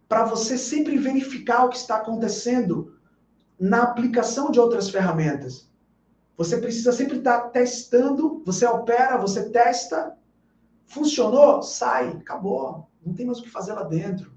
para 0.08 0.24
você 0.24 0.56
sempre 0.58 0.98
verificar 0.98 1.64
o 1.64 1.70
que 1.70 1.76
está 1.76 1.96
acontecendo 1.96 2.94
na 3.58 3.82
aplicação 3.82 4.50
de 4.50 4.60
outras 4.60 4.90
ferramentas. 4.90 5.68
Você 6.36 6.58
precisa 6.58 6.92
sempre 6.92 7.18
estar 7.18 7.48
testando, 7.48 8.42
você 8.44 8.66
opera, 8.66 9.16
você 9.16 9.48
testa, 9.48 10.16
funcionou, 10.86 11.62
sai, 11.62 12.10
acabou. 12.10 12.88
Não 13.04 13.14
tem 13.14 13.24
mais 13.24 13.38
o 13.38 13.42
que 13.42 13.50
fazer 13.50 13.72
lá 13.72 13.84
dentro, 13.84 14.30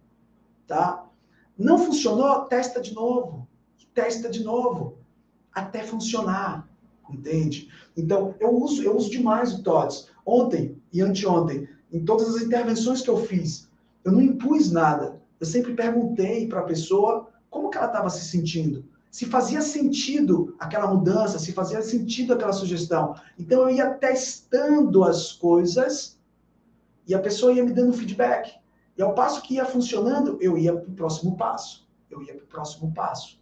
tá? 0.65 1.08
Não 1.59 1.77
funcionou? 1.77 2.45
Testa 2.45 2.79
de 2.79 2.95
novo. 2.95 3.45
Testa 3.93 4.29
de 4.29 4.41
novo. 4.41 4.97
Até 5.53 5.83
funcionar. 5.83 6.65
Entende? 7.09 7.69
Então, 7.97 8.33
eu 8.39 8.55
uso, 8.55 8.81
eu 8.81 8.95
uso 8.95 9.09
demais 9.09 9.53
o 9.53 9.61
TOTS. 9.61 10.07
Ontem 10.25 10.77
e 10.93 11.01
anteontem, 11.01 11.67
em 11.91 12.05
todas 12.05 12.33
as 12.33 12.41
intervenções 12.41 13.01
que 13.01 13.09
eu 13.09 13.17
fiz, 13.17 13.67
eu 14.05 14.11
não 14.11 14.21
impus 14.21 14.71
nada. 14.71 15.19
eu 15.39 15.45
sempre 15.45 15.73
perguntei 15.73 16.47
para 16.47 16.59
a 16.59 16.63
pessoa 16.63 17.29
como 17.49 17.69
que 17.69 17.77
ela 17.77 17.87
estava 17.87 18.09
se 18.09 18.25
sentindo, 18.29 18.85
se 19.09 19.25
fazia 19.25 19.61
sentido 19.61 20.55
aquela 20.59 20.93
mudança, 20.93 21.39
se 21.39 21.51
fazia 21.51 21.81
sentido 21.81 22.33
aquela 22.33 22.53
sugestão. 22.53 23.15
Então 23.37 23.61
eu 23.61 23.71
ia 23.71 23.89
testando 23.91 25.03
as 25.03 25.31
coisas 25.31 26.17
e 27.07 27.15
a 27.15 27.19
pessoa 27.19 27.53
ia 27.53 27.63
me 27.63 27.73
dando 27.73 27.93
feedback. 27.93 28.58
E 28.99 29.01
ao 29.01 29.15
passo 29.15 29.41
que 29.41 29.53
ia 29.53 29.63
funcionando, 29.63 30.37
eu 30.41 30.57
ia 30.57 30.75
para 30.75 30.89
o 30.89 30.93
próximo 30.93 31.37
passo. 31.37 31.87
Eu 32.11 32.21
ia 32.21 32.35
para 32.35 32.43
o 32.43 32.47
próximo 32.47 32.93
passo, 32.93 33.39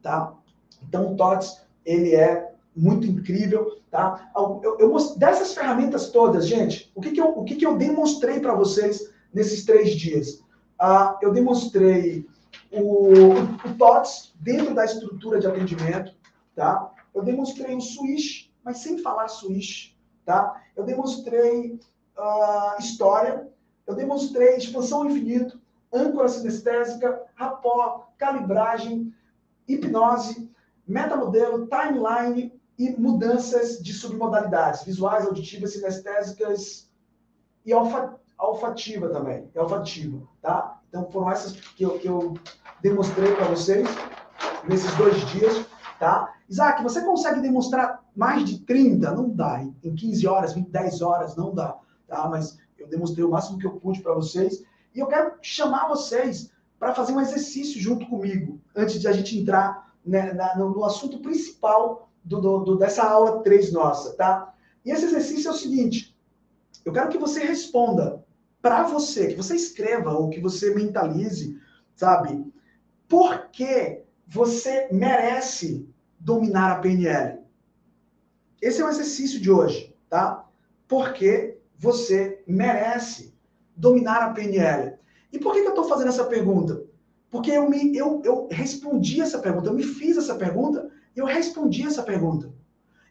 tá? 0.00 0.32
Então 0.80 1.12
o 1.12 1.16
TOTS, 1.16 1.62
ele 1.84 2.14
é 2.14 2.54
muito 2.76 3.08
incrível, 3.08 3.80
tá? 3.90 4.30
Eu, 4.36 4.78
eu, 4.78 5.16
dessas 5.16 5.52
ferramentas 5.52 6.10
todas, 6.10 6.46
gente, 6.46 6.92
o 6.94 7.00
que, 7.00 7.10
que, 7.10 7.20
eu, 7.20 7.26
o 7.36 7.44
que, 7.44 7.56
que 7.56 7.66
eu 7.66 7.76
demonstrei 7.76 8.38
para 8.38 8.54
vocês 8.54 9.12
nesses 9.34 9.64
três 9.64 9.96
dias? 9.96 10.44
Ah, 10.78 11.18
eu 11.20 11.32
demonstrei 11.32 12.24
o, 12.70 13.08
o 13.12 13.74
TOTS 13.76 14.32
dentro 14.36 14.72
da 14.76 14.84
estrutura 14.84 15.40
de 15.40 15.48
atendimento, 15.48 16.14
tá? 16.54 16.88
Eu 17.12 17.24
demonstrei 17.24 17.74
o 17.74 17.80
switch, 17.80 18.48
mas 18.62 18.78
sem 18.78 18.98
falar 18.98 19.26
switch, 19.26 19.92
tá? 20.24 20.62
Eu 20.76 20.84
demonstrei 20.84 21.80
uh, 22.16 22.78
história, 22.78 23.50
eu 23.90 23.96
demonstrei 23.96 24.56
expansão 24.56 25.04
infinito, 25.04 25.60
âncora 25.92 26.28
sinestésica, 26.28 27.22
rapó, 27.34 28.08
calibragem, 28.16 29.12
hipnose, 29.66 30.48
metamodelo, 30.86 31.66
timeline 31.66 32.52
e 32.78 32.90
mudanças 32.90 33.82
de 33.82 33.92
submodalidades, 33.92 34.84
visuais, 34.84 35.26
auditivas, 35.26 35.72
sinestésicas 35.72 36.88
e 37.66 37.72
olfativa 38.38 39.08
também, 39.08 39.50
e 39.54 39.58
olfativa, 39.58 40.22
tá? 40.40 40.80
Então 40.88 41.10
foram 41.10 41.30
essas 41.30 41.52
que 41.52 41.84
eu, 41.84 41.98
que 41.98 42.08
eu 42.08 42.34
demonstrei 42.80 43.34
para 43.34 43.46
vocês 43.46 43.88
nesses 44.68 44.94
dois 44.96 45.16
dias, 45.30 45.66
tá? 45.98 46.32
Isaac, 46.48 46.82
você 46.82 47.00
consegue 47.02 47.40
demonstrar 47.40 48.02
mais 48.14 48.44
de 48.44 48.60
30? 48.60 49.10
Não 49.12 49.28
dá. 49.28 49.62
Em 49.62 49.94
15 49.94 50.26
horas, 50.26 50.52
20, 50.52 50.68
10 50.68 51.02
horas, 51.02 51.36
não 51.36 51.54
dá, 51.54 51.76
tá? 52.08 52.28
Mas 52.28 52.58
demonstrei 52.90 53.24
o 53.24 53.30
máximo 53.30 53.58
que 53.58 53.66
eu 53.66 53.72
pude 53.72 54.00
para 54.00 54.14
vocês. 54.14 54.64
E 54.94 54.98
eu 54.98 55.06
quero 55.06 55.34
chamar 55.40 55.88
vocês 55.88 56.50
para 56.78 56.94
fazer 56.94 57.12
um 57.12 57.20
exercício 57.20 57.80
junto 57.80 58.06
comigo, 58.06 58.60
antes 58.74 59.00
de 59.00 59.06
a 59.06 59.12
gente 59.12 59.38
entrar 59.38 59.94
né, 60.04 60.32
na, 60.32 60.56
no, 60.56 60.70
no, 60.70 60.84
assunto 60.84 61.18
principal 61.20 62.10
do, 62.24 62.40
do, 62.40 62.58
do, 62.60 62.76
dessa 62.76 63.04
aula 63.04 63.42
3 63.42 63.72
nossa, 63.72 64.14
tá? 64.14 64.54
E 64.84 64.90
esse 64.90 65.04
exercício 65.04 65.48
é 65.48 65.52
o 65.52 65.56
seguinte: 65.56 66.16
eu 66.84 66.92
quero 66.92 67.10
que 67.10 67.18
você 67.18 67.44
responda 67.44 68.24
para 68.62 68.84
você, 68.84 69.28
que 69.28 69.36
você 69.36 69.54
escreva 69.54 70.12
ou 70.12 70.30
que 70.30 70.40
você 70.40 70.74
mentalize, 70.74 71.58
sabe? 71.94 72.44
Por 73.08 73.48
que 73.48 74.02
você 74.26 74.88
merece 74.90 75.86
dominar 76.18 76.72
a 76.72 76.78
PNL? 76.78 77.40
Esse 78.60 78.80
é 78.80 78.84
o 78.84 78.88
exercício 78.88 79.40
de 79.40 79.50
hoje, 79.50 79.94
tá? 80.08 80.46
Porque 80.86 81.58
você 81.78 82.39
merece 82.50 83.34
dominar 83.76 84.22
a 84.22 84.30
PNL. 84.30 84.98
E 85.32 85.38
por 85.38 85.52
que, 85.52 85.60
que 85.60 85.66
eu 85.66 85.70
estou 85.70 85.88
fazendo 85.88 86.08
essa 86.08 86.24
pergunta? 86.24 86.82
Porque 87.30 87.50
eu, 87.50 87.70
me, 87.70 87.96
eu, 87.96 88.20
eu 88.24 88.48
respondi 88.50 89.20
essa 89.20 89.38
pergunta, 89.38 89.68
eu 89.68 89.74
me 89.74 89.84
fiz 89.84 90.16
essa 90.16 90.34
pergunta 90.34 90.90
e 91.14 91.20
eu 91.20 91.26
respondi 91.26 91.86
essa 91.86 92.02
pergunta. 92.02 92.52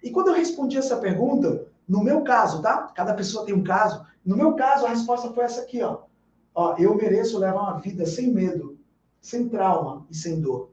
E 0.03 0.11
quando 0.11 0.27
eu 0.27 0.33
respondi 0.33 0.77
essa 0.77 0.97
pergunta, 0.97 1.67
no 1.87 2.03
meu 2.03 2.21
caso, 2.21 2.61
tá? 2.61 2.91
Cada 2.95 3.13
pessoa 3.13 3.45
tem 3.45 3.55
um 3.55 3.63
caso. 3.63 4.05
No 4.25 4.35
meu 4.35 4.53
caso, 4.53 4.85
a 4.85 4.89
resposta 4.89 5.31
foi 5.31 5.43
essa 5.43 5.61
aqui, 5.61 5.81
ó. 5.81 6.01
ó 6.53 6.75
eu 6.77 6.95
mereço 6.95 7.39
levar 7.39 7.61
uma 7.61 7.79
vida 7.79 8.05
sem 8.05 8.31
medo, 8.31 8.77
sem 9.21 9.47
trauma 9.47 10.05
e 10.09 10.15
sem 10.15 10.39
dor, 10.39 10.71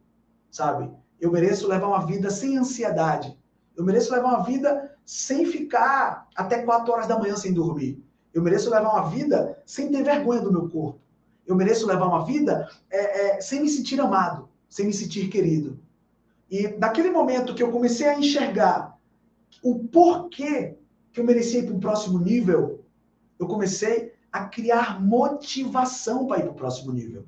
sabe? 0.51 0.91
Eu 1.21 1.31
mereço 1.31 1.69
levar 1.69 1.89
uma 1.89 2.05
vida 2.05 2.31
sem 2.31 2.59
ansiedade. 2.59 3.37
Eu 3.77 3.85
mereço 3.85 4.13
levar 4.13 4.29
uma 4.29 4.45
vida 4.45 4.97
sem 5.05 5.47
ficar 5.47 6.29
até 6.35 6.63
4 6.63 6.93
horas 6.93 7.07
da 7.07 7.19
manhã 7.19 7.37
sem 7.37 7.53
dormir. 7.53 8.03
Eu 8.37 8.43
mereço 8.43 8.69
levar 8.69 8.91
uma 8.91 9.09
vida 9.09 9.59
sem 9.65 9.91
ter 9.91 10.03
vergonha 10.03 10.43
do 10.43 10.53
meu 10.53 10.69
corpo. 10.69 11.01
Eu 11.47 11.57
mereço 11.57 11.87
levar 11.87 12.05
uma 12.05 12.23
vida 12.27 12.69
é, 12.91 13.29
é, 13.29 13.41
sem 13.41 13.63
me 13.63 13.69
sentir 13.71 13.99
amado, 13.99 14.51
sem 14.69 14.85
me 14.85 14.93
sentir 14.93 15.29
querido. 15.29 15.81
E 16.51 16.69
naquele 16.77 17.09
momento 17.09 17.55
que 17.55 17.63
eu 17.63 17.73
comecei 17.73 18.07
a 18.07 18.19
enxergar 18.19 18.95
o 19.63 19.79
porquê 19.89 20.77
que 21.15 21.19
eu 21.19 21.25
merecia 21.25 21.61
ir 21.61 21.65
para 21.65 21.77
o 21.77 21.81
próximo 21.81 22.19
nível, 22.19 22.85
eu 23.39 23.47
comecei 23.47 24.13
a 24.31 24.45
criar 24.45 25.03
motivação 25.03 26.27
para 26.27 26.41
ir 26.41 26.43
para 26.43 26.53
o 26.53 26.57
próximo 26.57 26.93
nível. 26.93 27.25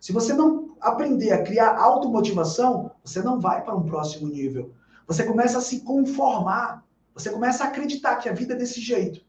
Se 0.00 0.12
você 0.12 0.32
não 0.32 0.74
aprender 0.80 1.30
a 1.30 1.44
criar 1.44 1.78
automotivação, 1.78 2.90
você 3.04 3.22
não 3.22 3.38
vai 3.38 3.62
para 3.62 3.76
um 3.76 3.86
próximo 3.86 4.26
nível. 4.26 4.72
Você 5.06 5.22
começa 5.22 5.58
a 5.58 5.60
se 5.60 5.82
conformar 5.82 6.84
você 7.14 7.30
começa 7.30 7.64
a 7.64 7.66
acreditar 7.68 8.16
que 8.16 8.28
a 8.28 8.32
vida 8.32 8.54
é 8.54 8.56
desse 8.56 8.80
jeito. 8.80 9.20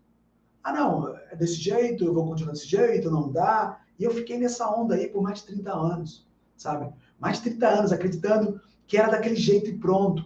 Ah, 0.63 0.73
não, 0.73 1.15
é 1.31 1.35
desse 1.35 1.55
jeito, 1.55 2.05
eu 2.05 2.13
vou 2.13 2.27
continuar 2.27 2.53
desse 2.53 2.67
jeito, 2.67 3.09
não 3.09 3.31
dá. 3.31 3.79
E 3.97 4.03
eu 4.03 4.11
fiquei 4.11 4.37
nessa 4.37 4.69
onda 4.69 4.95
aí 4.95 5.07
por 5.07 5.21
mais 5.21 5.39
de 5.39 5.47
30 5.47 5.73
anos, 5.73 6.27
sabe? 6.55 6.91
Mais 7.19 7.37
de 7.37 7.49
30 7.49 7.67
anos 7.67 7.91
acreditando 7.91 8.61
que 8.87 8.97
era 8.97 9.09
daquele 9.09 9.35
jeito 9.35 9.69
e 9.69 9.77
pronto. 9.77 10.25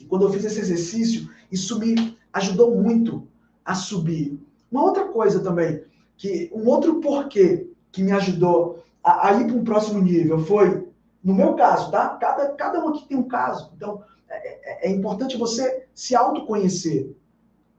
E 0.00 0.04
quando 0.04 0.22
eu 0.22 0.32
fiz 0.32 0.44
esse 0.44 0.60
exercício, 0.60 1.30
isso 1.50 1.78
me 1.78 2.16
ajudou 2.32 2.74
muito 2.74 3.28
a 3.64 3.74
subir. 3.74 4.40
Uma 4.70 4.84
outra 4.84 5.06
coisa 5.08 5.40
também, 5.40 5.84
que 6.16 6.50
um 6.52 6.66
outro 6.66 7.00
porquê 7.00 7.70
que 7.92 8.02
me 8.02 8.12
ajudou 8.12 8.82
a, 9.02 9.28
a 9.28 9.32
ir 9.34 9.46
para 9.46 9.56
um 9.56 9.64
próximo 9.64 10.00
nível 10.00 10.38
foi, 10.38 10.88
no 11.22 11.34
meu 11.34 11.54
caso, 11.54 11.90
tá? 11.90 12.08
Cada, 12.16 12.48
cada 12.54 12.84
um 12.84 12.88
aqui 12.88 13.06
tem 13.06 13.16
um 13.16 13.28
caso. 13.28 13.72
Então, 13.76 14.02
é, 14.28 14.86
é, 14.86 14.88
é 14.88 14.90
importante 14.90 15.36
você 15.36 15.86
se 15.94 16.14
autoconhecer. 16.16 17.16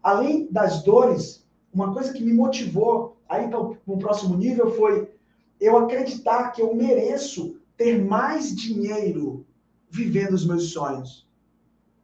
Além 0.01 0.47
das 0.51 0.84
dores, 0.84 1.44
uma 1.76 1.93
coisa 1.93 2.13
que 2.13 2.23
me 2.23 2.34
motivou 2.34 3.17
a 3.28 3.39
ir 3.41 3.49
para 3.49 3.59
o 3.59 3.97
próximo 3.99 4.38
nível 4.38 4.71
foi 4.76 5.13
eu 5.59 5.78
acreditar 5.78 6.51
que 6.51 6.61
eu 6.61 6.73
mereço 6.73 7.57
ter 7.76 8.01
mais 8.03 8.55
dinheiro 8.55 9.45
vivendo 9.89 10.34
os 10.34 10.45
meus 10.45 10.71
sonhos. 10.71 11.28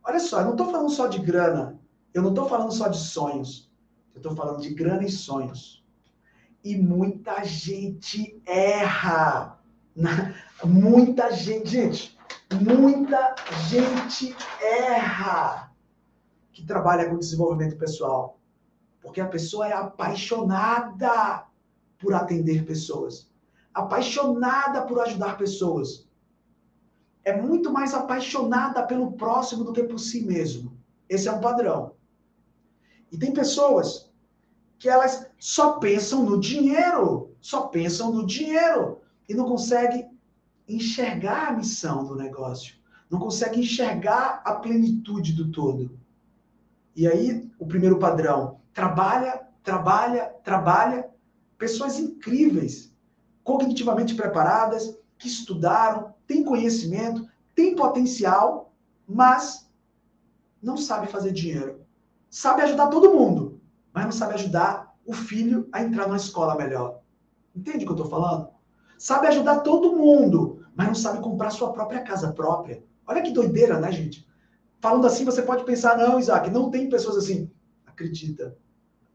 Olha 0.04 0.20
só, 0.20 0.40
eu 0.40 0.46
não 0.46 0.52
estou 0.52 0.70
falando 0.70 0.90
só 0.90 1.08
de 1.08 1.20
grana, 1.20 1.80
eu 2.14 2.22
não 2.22 2.32
estou 2.32 2.50
falando 2.50 2.74
só 2.74 2.90
de 2.90 2.98
sonhos, 2.98 3.72
eu 4.14 4.18
estou 4.18 4.36
falando 4.36 4.62
de 4.62 4.74
grana 4.74 5.06
e 5.06 5.12
sonhos. 5.12 5.86
E 6.64 6.78
muita 6.78 7.44
gente 7.44 8.42
erra. 8.46 9.58
Muita 10.64 11.32
gente, 11.32 11.70
gente, 11.70 12.18
muita 12.62 13.36
gente 13.70 14.36
erra 14.62 15.72
que 16.52 16.66
trabalha 16.66 17.10
com 17.10 17.18
desenvolvimento 17.18 17.78
pessoal. 17.78 18.41
Porque 19.02 19.20
a 19.20 19.28
pessoa 19.28 19.68
é 19.68 19.74
apaixonada 19.74 21.48
por 21.98 22.14
atender 22.14 22.66
pessoas, 22.66 23.32
apaixonada 23.74 24.84
por 24.84 25.00
ajudar 25.02 25.38
pessoas. 25.38 26.08
É 27.24 27.40
muito 27.40 27.72
mais 27.72 27.94
apaixonada 27.94 28.84
pelo 28.84 29.14
próximo 29.14 29.64
do 29.64 29.74
que 29.74 29.84
por 29.84 30.00
si 30.00 30.26
mesmo. 30.26 30.78
Esse 31.08 31.28
é 31.28 31.32
um 31.32 31.42
padrão. 31.42 31.94
E 33.12 33.18
tem 33.18 33.34
pessoas 33.34 34.12
que 34.80 34.90
elas 34.90 35.28
só 35.38 35.74
pensam 35.74 36.24
no 36.24 36.40
dinheiro, 36.40 37.36
só 37.42 37.68
pensam 37.68 38.12
no 38.12 38.26
dinheiro 38.26 39.02
e 39.28 39.34
não 39.34 39.46
conseguem 39.46 40.10
enxergar 40.68 41.50
a 41.50 41.54
missão 41.54 42.06
do 42.06 42.16
negócio, 42.16 42.76
não 43.10 43.20
consegue 43.20 43.60
enxergar 43.60 44.42
a 44.46 44.56
plenitude 44.56 45.34
do 45.34 45.52
todo. 45.52 46.00
E 46.96 47.08
aí, 47.08 47.52
o 47.60 47.66
primeiro 47.68 48.00
padrão, 48.00 48.61
trabalha, 48.74 49.48
trabalha, 49.64 50.34
trabalha, 50.44 51.10
pessoas 51.58 52.00
incríveis, 52.00 52.94
cognitivamente 53.44 54.16
preparadas, 54.16 54.98
que 55.18 55.28
estudaram, 55.28 56.14
têm 56.26 56.44
conhecimento, 56.44 57.28
têm 57.54 57.76
potencial, 57.76 58.74
mas 59.08 59.70
não 60.62 60.78
sabe 60.78 61.08
fazer 61.08 61.32
dinheiro. 61.32 61.86
Sabe 62.30 62.62
ajudar 62.62 62.88
todo 62.88 63.14
mundo, 63.14 63.62
mas 63.94 64.06
não 64.06 64.12
sabe 64.12 64.36
ajudar 64.36 64.96
o 65.06 65.14
filho 65.14 65.68
a 65.72 65.82
entrar 65.84 66.08
numa 66.08 66.18
escola 66.18 66.56
melhor. 66.56 67.02
Entende 67.56 67.84
o 67.84 67.88
que 67.88 67.92
eu 67.92 68.06
estou 68.06 68.10
falando? 68.10 68.50
Sabe 68.98 69.28
ajudar 69.28 69.60
todo 69.60 69.96
mundo, 69.96 70.66
mas 70.76 70.88
não 70.88 70.96
sabe 70.96 71.22
comprar 71.22 71.50
sua 71.50 71.74
própria 71.74 72.02
casa 72.02 72.32
própria. 72.32 72.84
Olha 73.06 73.22
que 73.22 73.32
doideira, 73.32 73.80
né, 73.80 73.92
gente? 73.92 74.28
Falando 74.80 75.06
assim, 75.06 75.26
você 75.26 75.42
pode 75.42 75.64
pensar, 75.66 75.98
não, 75.98 76.20
Isaac, 76.20 76.50
não 76.50 76.72
tem 76.72 76.90
pessoas 76.90 77.18
assim. 77.18 77.52
Acredita, 78.02 78.58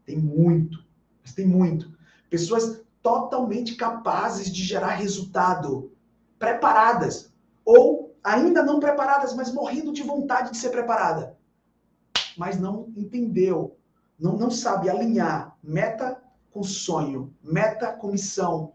tem 0.05 0.17
muito, 0.17 0.85
mas 1.21 1.33
tem 1.33 1.45
muito. 1.45 1.91
Pessoas 2.29 2.81
totalmente 3.01 3.75
capazes 3.75 4.49
de 4.49 4.63
gerar 4.63 4.95
resultado, 4.95 5.91
preparadas, 6.39 7.33
ou 7.65 8.15
ainda 8.23 8.63
não 8.63 8.79
preparadas, 8.79 9.33
mas 9.33 9.53
morrendo 9.53 9.91
de 9.91 10.03
vontade 10.03 10.51
de 10.51 10.57
ser 10.57 10.69
preparada, 10.69 11.37
mas 12.37 12.57
não 12.57 12.93
entendeu, 12.95 13.77
não, 14.17 14.37
não 14.37 14.49
sabe 14.49 14.89
alinhar 14.89 15.57
meta 15.61 16.21
com 16.49 16.63
sonho, 16.63 17.35
meta 17.43 17.91
com 17.91 18.11
missão, 18.11 18.73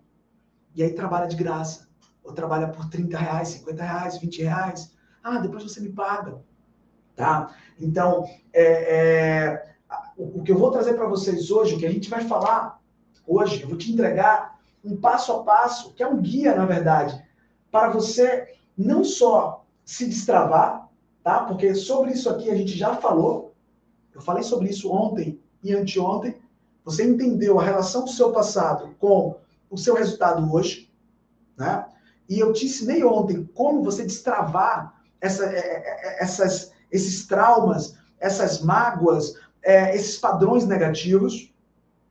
E 0.74 0.82
aí 0.82 0.94
trabalha 0.94 1.26
de 1.26 1.36
graça. 1.36 1.88
Ou 2.22 2.32
trabalha 2.32 2.68
por 2.68 2.88
30 2.88 3.18
reais, 3.18 3.48
50 3.48 3.82
reais, 3.82 4.18
20 4.18 4.42
reais. 4.42 4.94
Ah, 5.22 5.38
depois 5.38 5.62
você 5.64 5.80
me 5.80 5.90
paga. 5.90 6.40
Tá? 7.16 7.54
Então, 7.78 8.24
é, 8.52 8.96
é, 8.96 9.72
o, 10.16 10.42
que 10.42 10.52
eu 10.52 10.58
vou 10.58 10.70
trazer 10.70 10.94
para 10.94 11.06
vocês 11.06 11.50
hoje, 11.50 11.74
o 11.74 11.78
que 11.78 11.86
a 11.86 11.90
gente 11.90 12.08
vai 12.10 12.24
falar 12.24 12.80
hoje, 13.26 13.62
eu 13.62 13.68
vou 13.68 13.78
te 13.78 13.92
entregar 13.92 14.58
um 14.84 14.96
passo 14.96 15.32
a 15.32 15.42
passo, 15.42 15.92
que 15.94 16.02
é 16.02 16.08
um 16.08 16.20
guia, 16.20 16.54
na 16.54 16.66
verdade, 16.66 17.22
para 17.70 17.88
você 17.90 18.54
não 18.76 19.04
só 19.04 19.64
se 19.84 20.06
destravar, 20.06 20.88
tá? 21.22 21.44
Porque 21.44 21.74
sobre 21.74 22.12
isso 22.12 22.28
aqui 22.28 22.50
a 22.50 22.54
gente 22.54 22.76
já 22.76 22.96
falou. 22.96 23.54
Eu 24.12 24.20
falei 24.20 24.42
sobre 24.42 24.68
isso 24.68 24.92
ontem 24.92 25.40
e 25.62 25.72
anteontem. 25.74 26.36
Você 26.84 27.04
entendeu 27.04 27.58
a 27.58 27.64
relação 27.64 28.04
do 28.04 28.10
seu 28.10 28.32
passado 28.32 28.94
com 28.98 29.36
o 29.70 29.78
seu 29.78 29.94
resultado 29.94 30.52
hoje, 30.52 30.92
né? 31.56 31.86
E 32.28 32.38
eu 32.38 32.52
te 32.52 32.66
ensinei 32.66 33.04
ontem 33.04 33.44
como 33.54 33.82
você 33.82 34.04
destravar 34.04 35.02
essa, 35.20 35.44
é, 35.46 35.58
é, 35.58 36.18
é, 36.18 36.22
essas, 36.22 36.72
esses 36.90 37.26
traumas, 37.26 37.96
essas 38.18 38.60
mágoas, 38.60 39.34
é, 39.62 39.94
esses 39.94 40.18
padrões 40.18 40.66
negativos, 40.66 41.52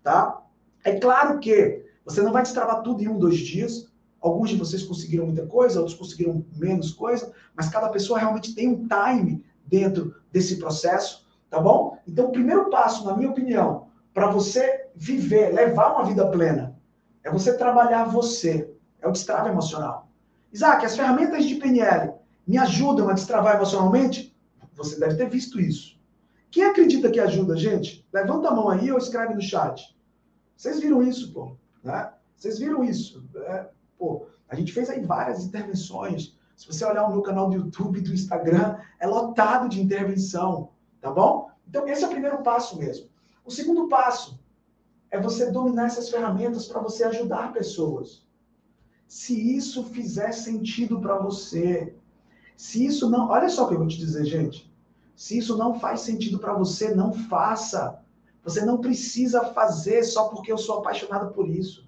tá? 0.04 0.42
É 0.84 1.00
claro 1.00 1.40
que 1.40 1.84
você 2.06 2.22
não 2.22 2.32
vai 2.32 2.44
destravar 2.44 2.82
tudo 2.82 3.04
em 3.04 3.08
um, 3.08 3.20
dois 3.20 3.38
dias. 3.38 3.92
Alguns 4.20 4.50
de 4.50 4.58
vocês 4.58 4.84
conseguiram 4.84 5.26
muita 5.26 5.46
coisa, 5.46 5.80
outros 5.80 5.98
conseguiram 5.98 6.46
menos 6.56 6.92
coisa, 6.92 7.32
mas 7.56 7.70
cada 7.70 7.90
pessoa 7.90 8.20
realmente 8.20 8.54
tem 8.54 8.68
um 8.68 8.88
time 8.88 9.44
dentro 9.66 10.16
desse 10.32 10.58
processo, 10.58 11.26
tá 11.50 11.60
bom? 11.60 11.98
Então, 12.08 12.28
o 12.28 12.32
primeiro 12.32 12.70
passo, 12.70 13.06
na 13.06 13.16
minha 13.16 13.30
opinião, 13.30 13.88
para 14.14 14.30
você 14.30 14.88
viver, 14.96 15.54
levar 15.54 15.94
uma 15.94 16.06
vida 16.06 16.28
plena, 16.28 16.76
é 17.24 17.32
você 17.32 17.58
trabalhar 17.58 18.06
você. 18.06 18.72
É 19.02 19.08
o 19.08 19.12
destrave 19.12 19.50
emocional. 19.50 20.08
Isaac, 20.54 20.86
as 20.86 20.96
ferramentas 20.96 21.46
de 21.46 21.56
PNL 21.56 22.14
me 22.46 22.58
ajudam 22.58 23.10
a 23.10 23.14
destravar 23.14 23.56
emocionalmente? 23.56 24.36
Você 24.76 25.00
deve 25.00 25.16
ter 25.16 25.30
visto 25.30 25.60
isso. 25.60 26.00
Quem 26.52 26.66
acredita 26.66 27.10
que 27.10 27.20
ajuda, 27.20 27.56
gente? 27.56 28.06
Levanta 28.12 28.50
a 28.50 28.54
mão 28.54 28.68
aí 28.68 28.92
ou 28.92 28.98
escreve 28.98 29.34
no 29.34 29.42
chat. 29.42 29.98
Vocês 30.56 30.82
viram 30.82 31.02
isso, 31.02 31.32
pô? 31.34 31.56
Né? 31.82 32.12
Vocês 32.36 32.60
viram 32.60 32.84
isso? 32.84 33.24
É, 33.36 33.70
pô, 33.98 34.28
a 34.50 34.56
gente 34.56 34.74
fez 34.74 34.90
aí 34.90 35.02
várias 35.04 35.46
intervenções. 35.46 36.38
Se 36.58 36.68
você 36.68 36.84
olhar 36.84 37.06
o 37.06 37.12
meu 37.12 37.22
canal 37.22 37.50
do 37.50 37.56
YouTube 37.56 38.00
e 38.00 38.02
do 38.02 38.14
Instagram, 38.14 38.78
é 39.00 39.08
lotado 39.08 39.70
de 39.70 39.82
intervenção, 39.82 40.72
tá 41.00 41.10
bom? 41.10 41.50
Então, 41.68 41.88
esse 41.88 42.04
é 42.04 42.08
o 42.08 42.12
primeiro 42.12 42.44
passo 42.44 42.78
mesmo. 42.78 43.10
O 43.46 43.50
segundo 43.50 43.88
passo 43.88 44.38
é 45.10 45.20
você 45.20 45.50
dominar 45.50 45.86
essas 45.86 46.10
ferramentas 46.10 46.68
para 46.68 46.82
você 46.82 47.04
ajudar 47.06 47.54
pessoas. 47.54 48.28
Se 49.08 49.56
isso 49.56 49.86
fizer 49.86 50.32
sentido 50.32 51.00
para 51.00 51.18
você, 51.18 51.96
se 52.56 52.86
isso 52.86 53.10
não. 53.10 53.30
Olha 53.30 53.50
só 53.50 53.66
o 53.66 53.68
que 53.68 53.74
eu 53.74 53.80
vou 53.80 53.88
te 53.88 53.98
dizer, 53.98 54.26
gente. 54.26 54.71
Se 55.16 55.38
isso 55.38 55.58
não 55.58 55.80
faz 55.80 56.02
sentido 56.02 56.40
para 56.40 56.54
você, 56.54 56.94
não 56.94 57.14
faça. 57.14 58.00
Você 58.44 58.66
não 58.66 58.80
precisa 58.80 59.46
fazer 59.46 60.04
só 60.04 60.30
porque 60.30 60.52
eu 60.52 60.58
sou 60.58 60.80
apaixonado 60.80 61.34
por 61.34 61.48
isso. 61.48 61.88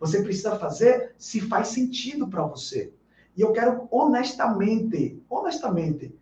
Você 0.00 0.22
precisa 0.22 0.56
fazer 0.56 1.14
se 1.18 1.40
faz 1.40 1.68
sentido 1.68 2.28
para 2.28 2.44
você. 2.44 2.92
E 3.36 3.40
eu 3.40 3.52
quero 3.52 3.86
honestamente, 3.90 5.22
honestamente, 5.28 6.14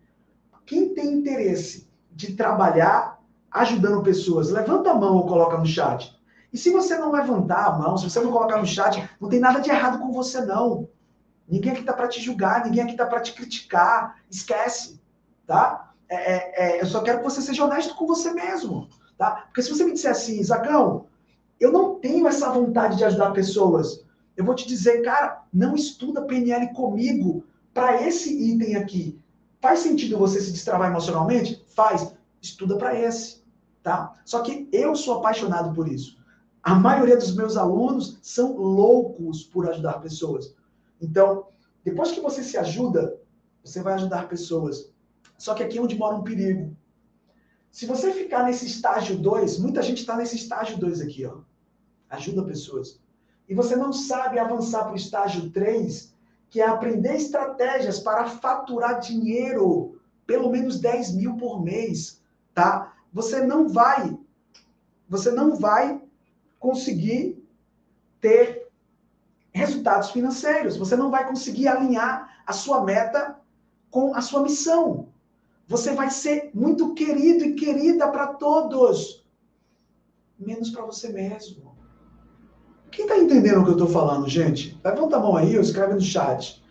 quem 0.65 0.93
tem 0.93 1.13
interesse 1.13 1.87
de 2.11 2.33
trabalhar 2.33 3.17
ajudando 3.49 4.03
pessoas, 4.03 4.51
levanta 4.51 4.91
a 4.91 4.95
mão 4.95 5.15
ou 5.15 5.25
coloca 5.25 5.57
no 5.57 5.65
chat. 5.65 6.15
E 6.51 6.57
se 6.57 6.71
você 6.71 6.97
não 6.97 7.11
levantar 7.11 7.65
a 7.65 7.77
mão, 7.77 7.97
se 7.97 8.09
você 8.09 8.19
não 8.19 8.31
colocar 8.31 8.57
no 8.57 8.65
chat, 8.65 9.09
não 9.19 9.29
tem 9.29 9.39
nada 9.39 9.59
de 9.59 9.69
errado 9.69 9.99
com 9.99 10.11
você, 10.11 10.41
não. 10.41 10.89
Ninguém 11.47 11.71
aqui 11.71 11.81
está 11.81 11.93
para 11.93 12.07
te 12.07 12.21
julgar, 12.21 12.65
ninguém 12.65 12.83
aqui 12.83 12.91
está 12.91 13.05
para 13.05 13.21
te 13.21 13.33
criticar. 13.33 14.17
Esquece, 14.29 15.01
tá? 15.45 15.86
É, 16.09 16.15
é, 16.15 16.77
é, 16.77 16.81
eu 16.81 16.85
só 16.85 17.01
quero 17.01 17.19
que 17.19 17.23
você 17.23 17.41
seja 17.41 17.65
honesto 17.65 17.95
com 17.95 18.07
você 18.07 18.31
mesmo. 18.31 18.87
Tá? 19.17 19.43
Porque 19.47 19.63
se 19.63 19.69
você 19.69 19.83
me 19.83 19.93
disser 19.93 20.11
assim, 20.11 20.41
Zacão, 20.43 21.07
eu 21.59 21.71
não 21.71 21.95
tenho 21.95 22.27
essa 22.27 22.49
vontade 22.51 22.97
de 22.97 23.03
ajudar 23.03 23.31
pessoas, 23.31 24.05
eu 24.35 24.45
vou 24.45 24.53
te 24.53 24.67
dizer, 24.67 25.01
cara, 25.01 25.43
não 25.51 25.75
estuda 25.75 26.21
PNL 26.21 26.71
comigo 26.73 27.43
para 27.73 28.01
esse 28.07 28.31
item 28.31 28.75
aqui. 28.75 29.19
Faz 29.59 29.79
sentido 29.79 30.17
você 30.17 30.39
se 30.39 30.51
destravar 30.51 30.89
emocionalmente? 30.89 31.65
Faz. 31.75 32.13
Estuda 32.39 32.77
para 32.77 32.97
esse, 32.97 33.43
tá? 33.81 34.13
Só 34.23 34.41
que 34.41 34.69
eu 34.71 34.95
sou 34.95 35.15
apaixonado 35.17 35.73
por 35.73 35.87
isso. 35.87 36.17
A 36.61 36.75
maioria 36.75 37.17
dos 37.17 37.35
meus 37.35 37.57
alunos 37.57 38.19
são 38.21 38.55
loucos 38.55 39.43
por 39.43 39.67
ajudar 39.69 40.01
pessoas. 40.01 40.55
Então, 41.01 41.47
depois 41.83 42.11
que 42.11 42.19
você 42.19 42.43
se 42.43 42.57
ajuda, 42.57 43.19
você 43.63 43.81
vai 43.81 43.93
ajudar 43.95 44.29
pessoas. 44.29 44.91
Só 45.37 45.53
que 45.53 45.63
aqui 45.63 45.77
é 45.77 45.81
onde 45.81 45.97
mora 45.97 46.15
um 46.15 46.23
perigo. 46.23 46.75
Se 47.71 47.85
você 47.85 48.11
ficar 48.11 48.43
nesse 48.43 48.65
estágio 48.65 49.17
2, 49.17 49.59
muita 49.59 49.81
gente 49.81 49.99
está 49.99 50.15
nesse 50.15 50.35
estágio 50.35 50.77
2 50.77 51.01
aqui, 51.01 51.25
ó. 51.25 51.39
Ajuda 52.09 52.43
pessoas. 52.43 52.99
E 53.47 53.53
você 53.53 53.75
não 53.75 53.93
sabe 53.93 54.39
avançar 54.39 54.83
para 54.83 54.93
o 54.93 54.97
estágio 54.97 55.49
3, 55.51 56.13
que 56.49 56.61
é 56.61 56.67
aprender 56.67 57.15
estratégias 57.15 57.99
para 57.99 58.25
faturar 58.25 58.99
dinheiro, 58.99 59.99
pelo 60.25 60.49
menos 60.49 60.79
10 60.79 61.13
mil 61.13 61.37
por 61.37 61.63
mês, 61.63 62.21
tá? 62.53 62.93
Você 63.13 63.45
não 63.45 63.69
vai, 63.69 64.17
você 65.07 65.31
não 65.31 65.55
vai 65.55 66.01
conseguir 66.59 67.43
ter 68.19 68.67
resultados 69.53 70.11
financeiros. 70.11 70.77
Você 70.77 70.95
não 70.95 71.09
vai 71.09 71.27
conseguir 71.27 71.67
alinhar 71.67 72.41
a 72.45 72.53
sua 72.53 72.83
meta 72.83 73.39
com 73.89 74.15
a 74.15 74.21
sua 74.21 74.41
missão. 74.41 75.09
Você 75.67 75.93
vai 75.93 76.09
ser 76.09 76.49
muito 76.53 76.93
querido 76.93 77.43
e 77.43 77.53
querida 77.53 78.07
para 78.07 78.27
todos, 78.27 79.25
menos 80.39 80.69
para 80.69 80.85
você 80.85 81.09
mesmo. 81.09 81.75
Quem 82.89 83.03
está 83.03 83.17
entendendo 83.17 83.59
o 83.59 83.63
que 83.65 83.71
eu 83.71 83.73
estou 83.73 83.89
falando, 83.89 84.29
gente? 84.29 84.79
Levanta 84.81 85.17
a 85.17 85.19
mão 85.19 85.35
aí 85.35 85.57
ou 85.57 85.61
escreve 85.61 85.93
no 85.93 86.01
chat. 86.01 86.63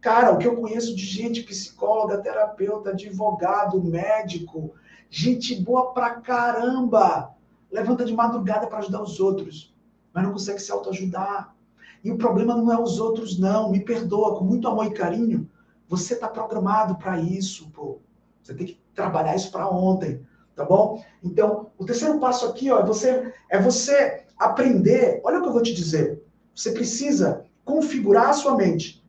Cara, 0.00 0.32
o 0.32 0.38
que 0.38 0.46
eu 0.46 0.56
conheço 0.56 0.94
de 0.94 1.04
gente, 1.04 1.44
psicóloga, 1.44 2.18
terapeuta, 2.18 2.90
advogado, 2.90 3.82
médico, 3.82 4.74
gente 5.08 5.54
boa 5.62 5.92
pra 5.92 6.20
caramba, 6.20 7.32
levanta 7.70 8.04
de 8.04 8.12
madrugada 8.12 8.66
para 8.66 8.78
ajudar 8.78 9.02
os 9.02 9.20
outros, 9.20 9.72
mas 10.12 10.24
não 10.24 10.32
consegue 10.32 10.58
se 10.58 10.72
autoajudar. 10.72 11.54
E 12.02 12.10
o 12.10 12.18
problema 12.18 12.56
não 12.56 12.72
é 12.72 12.80
os 12.80 12.98
outros, 12.98 13.38
não. 13.38 13.70
Me 13.70 13.84
perdoa, 13.84 14.36
com 14.36 14.44
muito 14.44 14.66
amor 14.66 14.86
e 14.86 14.94
carinho. 14.94 15.48
Você 15.88 16.14
está 16.14 16.28
programado 16.28 16.96
para 16.96 17.20
isso, 17.20 17.70
pô. 17.70 18.00
Você 18.46 18.54
tem 18.54 18.66
que 18.68 18.80
trabalhar 18.94 19.34
isso 19.34 19.50
para 19.50 19.68
ontem, 19.68 20.24
tá 20.54 20.64
bom? 20.64 21.04
Então, 21.20 21.66
o 21.76 21.84
terceiro 21.84 22.20
passo 22.20 22.46
aqui, 22.46 22.70
ó, 22.70 22.78
é 22.78 22.86
você, 22.86 23.34
é 23.50 23.60
você 23.60 24.24
aprender. 24.38 25.20
Olha 25.24 25.38
o 25.38 25.42
que 25.42 25.48
eu 25.48 25.52
vou 25.52 25.62
te 25.62 25.74
dizer. 25.74 26.22
Você 26.54 26.70
precisa 26.70 27.44
configurar 27.64 28.28
a 28.28 28.32
sua 28.32 28.56
mente 28.56 29.04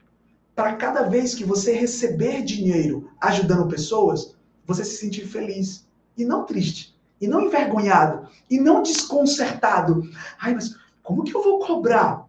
para 0.56 0.76
cada 0.76 1.04
vez 1.04 1.36
que 1.36 1.44
você 1.44 1.72
receber 1.72 2.42
dinheiro 2.42 3.12
ajudando 3.22 3.70
pessoas, 3.70 4.36
você 4.66 4.84
se 4.84 4.98
sentir 4.98 5.28
feliz 5.28 5.88
e 6.18 6.26
não 6.26 6.44
triste, 6.44 7.00
e 7.22 7.28
não 7.28 7.42
envergonhado, 7.42 8.28
e 8.50 8.60
não 8.60 8.82
desconcertado. 8.82 10.02
Ai, 10.42 10.56
mas 10.56 10.76
como 11.04 11.24
que 11.24 11.36
eu 11.36 11.44
vou 11.44 11.60
cobrar? 11.60 12.26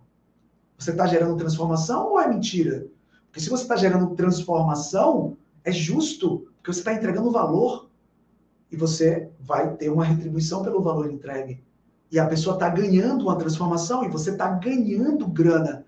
Você 0.76 0.90
está 0.90 1.06
gerando 1.06 1.38
transformação 1.38 2.10
ou 2.10 2.20
é 2.20 2.28
mentira? 2.28 2.86
Porque 3.26 3.40
se 3.40 3.48
você 3.48 3.62
está 3.62 3.76
gerando 3.76 4.14
transformação, 4.14 5.38
é 5.64 5.72
justo 5.72 6.46
porque 6.68 6.74
você 6.74 6.80
está 6.80 6.92
entregando 6.92 7.30
valor 7.30 7.88
e 8.70 8.76
você 8.76 9.30
vai 9.40 9.74
ter 9.76 9.88
uma 9.88 10.04
retribuição 10.04 10.62
pelo 10.62 10.82
valor 10.82 11.10
entregue. 11.10 11.64
E 12.12 12.18
a 12.18 12.26
pessoa 12.26 12.56
está 12.56 12.68
ganhando 12.68 13.22
uma 13.22 13.38
transformação 13.38 14.04
e 14.04 14.08
você 14.10 14.32
está 14.32 14.50
ganhando 14.50 15.26
grana. 15.26 15.86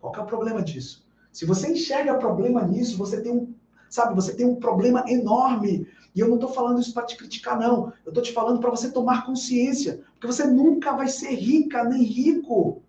Qual 0.00 0.14
é 0.14 0.20
o 0.20 0.24
problema 0.24 0.62
disso? 0.62 1.06
Se 1.30 1.44
você 1.44 1.70
enxerga 1.70 2.14
problema 2.14 2.62
nisso, 2.62 2.96
você 2.96 3.20
tem 3.20 3.30
um, 3.30 3.54
sabe, 3.90 4.14
você 4.14 4.32
tem 4.32 4.46
um 4.46 4.54
problema 4.54 5.04
enorme. 5.06 5.86
E 6.14 6.20
eu 6.20 6.28
não 6.28 6.36
estou 6.36 6.50
falando 6.50 6.80
isso 6.80 6.94
para 6.94 7.04
te 7.04 7.18
criticar, 7.18 7.58
não. 7.58 7.92
Eu 8.06 8.08
estou 8.08 8.22
te 8.22 8.32
falando 8.32 8.58
para 8.58 8.70
você 8.70 8.90
tomar 8.90 9.26
consciência. 9.26 10.00
Porque 10.14 10.26
você 10.26 10.46
nunca 10.46 10.96
vai 10.96 11.08
ser 11.08 11.34
rica 11.34 11.84
nem 11.84 12.02
rico. 12.02 12.80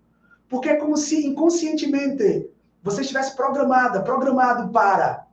Porque 0.48 0.70
é 0.70 0.78
como 0.78 0.96
se 0.96 1.28
inconscientemente 1.28 2.50
você 2.82 3.02
estivesse 3.02 3.36
programada, 3.36 4.02
programado 4.02 4.72
para 4.72 5.30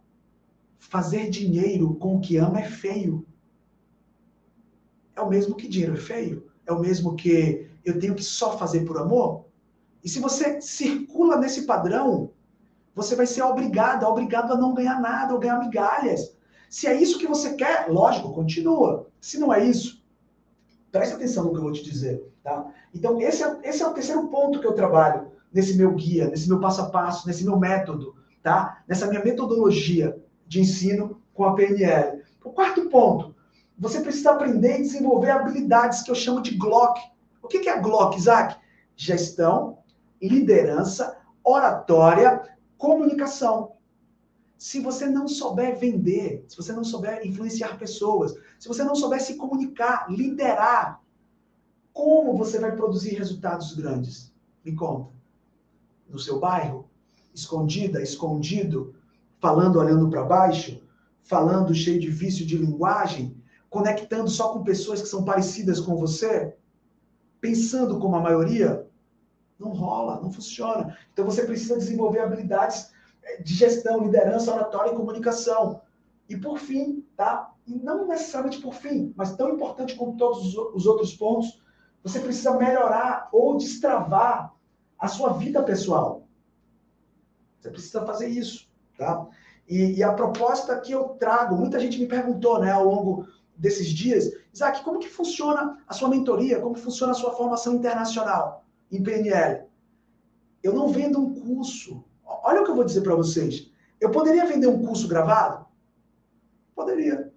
fazer 0.79 1.29
dinheiro 1.29 1.95
com 1.97 2.16
o 2.16 2.20
que 2.20 2.37
ama 2.37 2.61
é 2.61 2.64
feio. 2.64 3.26
É 5.14 5.20
o 5.20 5.29
mesmo 5.29 5.57
que 5.57 5.68
dinheiro 5.68 5.95
é 5.95 5.97
feio? 5.97 6.51
É 6.66 6.72
o 6.72 6.81
mesmo 6.81 7.16
que 7.16 7.68
eu 7.85 7.99
tenho 7.99 8.14
que 8.14 8.22
só 8.22 8.57
fazer 8.57 8.85
por 8.85 8.99
amor? 8.99 9.47
E 10.03 10.09
se 10.09 10.20
você 10.20 10.61
circula 10.61 11.37
nesse 11.37 11.62
padrão, 11.62 12.31
você 12.95 13.16
vai 13.16 13.26
ser 13.26 13.43
obrigado, 13.43 14.05
obrigado 14.05 14.53
a 14.53 14.57
não 14.57 14.74
ganhar 14.74 15.01
nada 15.01 15.35
ou 15.35 15.41
ganhar 15.41 15.59
migalhas. 15.59 16.37
Se 16.70 16.87
é 16.87 16.95
isso 16.95 17.18
que 17.18 17.26
você 17.26 17.55
quer, 17.55 17.89
lógico, 17.89 18.33
continua. 18.33 19.09
Se 19.20 19.39
não 19.39 19.53
é 19.53 19.64
isso, 19.64 20.05
preste 20.93 21.14
atenção 21.14 21.45
no 21.45 21.53
que 21.53 21.59
eu 21.59 21.62
vou 21.62 21.72
te 21.72 21.83
dizer. 21.83 22.31
Tá? 22.43 22.66
Então, 22.95 23.20
esse 23.20 23.43
é, 23.43 23.59
esse 23.64 23.83
é 23.83 23.87
o 23.87 23.93
terceiro 23.93 24.29
ponto 24.29 24.61
que 24.61 24.66
eu 24.66 24.74
trabalho 24.74 25.33
nesse 25.53 25.76
meu 25.76 25.95
guia, 25.95 26.29
nesse 26.29 26.49
meu 26.49 26.61
passo 26.61 26.83
a 26.83 26.91
passo, 26.91 27.26
nesse 27.26 27.45
meu 27.45 27.59
método, 27.59 28.14
tá? 28.43 28.83
Nessa 28.87 29.07
minha 29.07 29.24
metodologia 29.24 30.16
de 30.49 30.61
ensino 30.61 31.23
com 31.35 31.45
a 31.45 31.55
PNL. 31.55 32.23
O 32.43 32.51
quarto 32.51 32.89
ponto, 32.89 33.35
você 33.79 34.01
precisa 34.01 34.33
aprender 34.33 34.79
e 34.79 34.83
desenvolver 34.83 35.31
habilidades 35.31 36.03
que 36.03 36.11
eu 36.11 36.15
chamo 36.15 36.43
de 36.43 36.57
GLOC. 36.57 36.99
O 37.43 37.47
que 37.47 37.69
é 37.69 37.81
GLOC, 37.81 38.17
Isaac? 38.17 38.57
Gestão, 38.97 39.79
liderança, 40.21 41.17
oratória, 41.45 42.43
comunicação. 42.77 43.73
Se 44.57 44.81
você 44.81 45.07
não 45.07 45.29
souber 45.29 45.79
vender, 45.79 46.45
se 46.49 46.57
você 46.57 46.73
não 46.73 46.83
souber 46.83 47.25
influenciar 47.25 47.79
pessoas, 47.79 48.35
se 48.59 48.67
você 48.67 48.83
não 48.83 48.97
souber 48.97 49.21
se 49.21 49.37
comunicar, 49.37 50.07
liderar, 50.11 51.01
como 51.93 52.37
você 52.37 52.59
vai 52.59 52.75
produzir 52.75 53.15
resultados 53.15 53.75
grandes? 53.75 54.33
Me 54.65 54.75
conta. 54.75 55.13
No 56.09 56.19
seu 56.19 56.41
bairro? 56.41 56.89
Escondida, 57.33 58.03
escondido, 58.03 58.95
falando 59.41 59.78
olhando 59.78 60.09
para 60.11 60.24
baixo, 60.24 60.82
falando 61.22 61.74
cheio 61.74 62.01
de 62.01 62.11
vício 62.11 62.47
de 62.47 62.57
linguagem, 62.57 63.36
conectando 63.68 64.28
só 64.28 64.53
com 64.53 64.64
pessoas 64.64 65.03
que 65.03 65.09
são 65.09 65.24
parecidas 65.24 65.80
com 65.80 65.97
você, 65.97 66.57
pensando 67.41 67.99
como 67.99 68.16
a 68.16 68.20
maioria, 68.20 68.86
não 69.59 69.72
rola, 69.72 70.20
não 70.20 70.32
funciona. 70.32 70.97
Então 71.12 71.24
você 71.24 71.45
precisa 71.45 71.76
desenvolver 71.76 72.20
habilidades 72.20 72.91
eh, 73.22 73.43
de 73.43 73.55
gestão, 73.55 74.01
liderança, 74.01 74.55
oratória 74.55 74.93
e 74.93 74.97
comunicação. 74.97 75.82
E 76.28 76.36
por 76.36 76.59
fim, 76.59 77.05
tá? 77.16 77.53
E 77.66 77.74
não 77.74 78.07
necessariamente 78.07 78.61
por 78.61 78.74
fim, 78.74 79.12
mas 79.16 79.36
tão 79.36 79.51
importante 79.51 79.95
como 79.97 80.16
todos 80.16 80.55
os 80.57 80.86
outros 80.86 81.14
pontos, 81.14 81.62
você 82.03 82.20
precisa 82.20 82.57
melhorar 82.57 83.28
ou 83.32 83.57
destravar 83.57 84.55
a 84.99 85.09
sua 85.09 85.34
vida 85.34 85.62
pessoal. 85.62 86.26
Você 87.59 87.70
precisa 87.70 88.07
fazer 88.07 88.28
isso, 88.28 88.68
tá? 88.99 89.27
E, 89.67 89.99
e, 89.99 90.03
a 90.03 90.13
proposta 90.13 90.79
que 90.81 90.93
eu 90.93 91.11
trago, 91.11 91.57
muita 91.57 91.79
gente 91.79 91.99
me 91.99 92.07
perguntou, 92.07 92.61
né, 92.61 92.73
ao 92.73 92.85
longo 92.85 93.27
desses 93.57 93.89
dias, 93.89 94.31
Isaac, 94.53 94.83
como 94.83 94.99
que 94.99 95.09
funciona 95.09 95.79
a 95.87 95.95
sua 95.95 96.09
mentoria? 96.09 96.61
Como 96.61 96.75
funciona 96.75 97.13
a 97.13 97.15
sua 97.15 97.33
formação 97.33 97.75
internacional 97.75 98.65
em 98.91 99.03
PNL? 99.03 99.67
Eu 100.63 100.73
não 100.73 100.89
vendo 100.89 101.21
um 101.21 101.35
curso. 101.35 102.05
Olha 102.25 102.63
o 102.63 102.65
que 102.65 102.71
eu 102.71 102.75
vou 102.75 102.85
dizer 102.85 103.03
para 103.03 103.15
vocês. 103.15 103.71
Eu 104.01 104.11
poderia 104.11 104.47
vender 104.47 104.67
um 104.67 104.85
curso 104.85 105.07
gravado? 105.07 105.67
Poderia. 106.75 107.33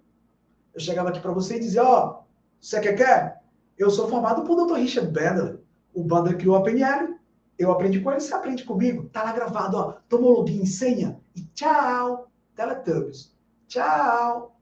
Eu 0.74 0.80
chegava 0.80 1.10
aqui 1.10 1.20
para 1.20 1.32
você 1.32 1.56
e 1.56 1.60
dizia, 1.60 1.84
ó, 1.84 2.08
oh, 2.08 2.24
você 2.60 2.80
quer 2.80 2.94
quer? 2.94 3.42
Eu 3.76 3.90
sou 3.90 4.08
formado 4.08 4.42
por 4.42 4.64
Dr. 4.64 4.76
Richard 4.76 5.10
Bandler. 5.10 5.60
O 5.92 6.02
Bandler 6.02 6.38
criou 6.38 6.56
a 6.56 6.62
PNL. 6.62 7.16
Eu 7.58 7.70
aprendi 7.70 8.00
com 8.00 8.10
ele, 8.10 8.20
você 8.20 8.34
aprende 8.34 8.64
comigo. 8.64 9.08
Tá 9.10 9.22
lá 9.22 9.32
gravado, 9.32 9.76
ó. 9.76 9.92
Toma 10.08 10.26
o 10.26 10.30
login, 10.30 10.64
senha. 10.64 11.20
Tchau. 11.54 12.30
Teletubbies. 12.54 13.34
Tchau. 13.68 14.56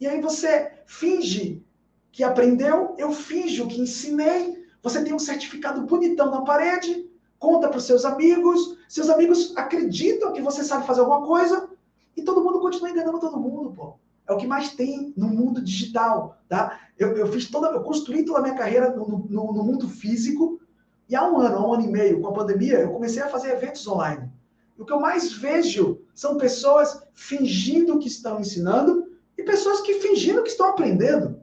E 0.00 0.06
aí 0.06 0.20
você 0.20 0.72
finge 0.86 1.64
que 2.10 2.24
aprendeu, 2.24 2.94
eu 2.98 3.12
finjo 3.12 3.68
que 3.68 3.80
ensinei. 3.80 4.62
Você 4.82 5.02
tem 5.04 5.14
um 5.14 5.18
certificado 5.18 5.82
bonitão 5.82 6.30
na 6.30 6.42
parede, 6.42 7.08
conta 7.38 7.68
para 7.68 7.78
os 7.78 7.84
seus 7.84 8.04
amigos. 8.04 8.76
Seus 8.88 9.08
amigos 9.08 9.56
acreditam 9.56 10.32
que 10.32 10.42
você 10.42 10.62
sabe 10.64 10.86
fazer 10.86 11.00
alguma 11.00 11.24
coisa. 11.24 11.70
E 12.16 12.22
todo 12.22 12.42
mundo 12.42 12.60
continua 12.60 12.90
enganando 12.90 13.20
todo 13.20 13.40
mundo, 13.40 13.72
pô. 13.72 13.94
É 14.28 14.32
o 14.32 14.36
que 14.36 14.46
mais 14.46 14.74
tem 14.74 15.12
no 15.16 15.28
mundo 15.28 15.62
digital, 15.62 16.38
tá? 16.48 16.80
Eu, 16.98 17.16
eu 17.16 17.26
fiz 17.26 17.50
toda, 17.50 17.68
eu 17.68 17.82
construí 17.82 18.24
toda 18.24 18.38
a 18.38 18.42
minha 18.42 18.54
carreira 18.54 18.90
no, 18.90 19.06
no, 19.06 19.52
no, 19.52 19.64
mundo 19.64 19.88
físico 19.88 20.60
e 21.08 21.16
há 21.16 21.28
um 21.28 21.38
ano, 21.38 21.56
há 21.56 21.66
um 21.66 21.74
ano 21.74 21.84
e 21.84 21.88
meio, 21.88 22.20
com 22.20 22.28
a 22.28 22.32
pandemia, 22.32 22.80
eu 22.80 22.92
comecei 22.92 23.22
a 23.22 23.28
fazer 23.28 23.50
eventos 23.50 23.86
online. 23.86 24.30
O 24.78 24.84
que 24.84 24.92
eu 24.92 25.00
mais 25.00 25.32
vejo 25.32 26.01
são 26.14 26.36
pessoas 26.36 27.02
fingindo 27.14 27.98
que 27.98 28.08
estão 28.08 28.40
ensinando 28.40 29.12
e 29.36 29.42
pessoas 29.42 29.80
que 29.80 30.00
fingindo 30.00 30.42
que 30.42 30.50
estão 30.50 30.66
aprendendo. 30.66 31.40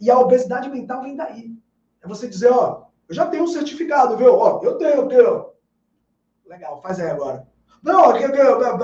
E 0.00 0.10
a 0.10 0.18
obesidade 0.18 0.68
mental 0.68 1.02
vem 1.02 1.16
daí. 1.16 1.56
É 2.02 2.08
você 2.08 2.28
dizer, 2.28 2.52
ó, 2.52 2.86
eu 3.08 3.14
já 3.14 3.26
tenho 3.26 3.44
um 3.44 3.48
certificado, 3.48 4.16
viu? 4.16 4.34
Ó, 4.34 4.60
eu 4.62 4.76
tenho, 4.76 4.94
eu 4.94 5.08
tenho. 5.08 5.50
Legal, 6.46 6.80
faz 6.82 7.00
aí 7.00 7.10
agora. 7.10 7.46
Não, 7.82 8.16
eu, 8.16 8.30
eu, 8.30 8.60
eu, 8.60 8.78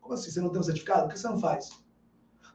como 0.00 0.14
assim? 0.14 0.30
Você 0.30 0.40
não 0.40 0.50
tem 0.50 0.60
um 0.60 0.64
certificado? 0.64 1.02
Por 1.02 1.12
que 1.12 1.18
você 1.18 1.28
não 1.28 1.40
faz? 1.40 1.70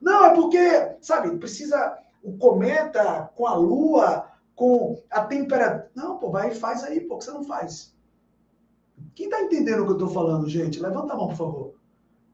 Não, 0.01 0.25
é 0.25 0.35
porque, 0.35 0.97
sabe, 1.01 1.37
precisa 1.37 1.97
o 2.21 2.37
cometa 2.37 3.31
com 3.35 3.47
a 3.47 3.55
lua, 3.55 4.27
com 4.55 5.01
a 5.09 5.23
temperatura. 5.25 5.91
Não, 5.95 6.17
pô, 6.17 6.29
vai 6.29 6.49
e 6.49 6.55
faz 6.55 6.83
aí, 6.83 7.01
pô, 7.01 7.17
que 7.17 7.25
você 7.25 7.31
não 7.31 7.43
faz? 7.43 7.96
Quem 9.15 9.29
tá 9.29 9.41
entendendo 9.41 9.81
o 9.81 9.85
que 9.85 9.91
eu 9.91 9.97
tô 9.97 10.07
falando, 10.07 10.49
gente? 10.49 10.79
Levanta 10.79 11.13
a 11.13 11.15
mão, 11.17 11.27
por 11.27 11.37
favor. 11.37 11.73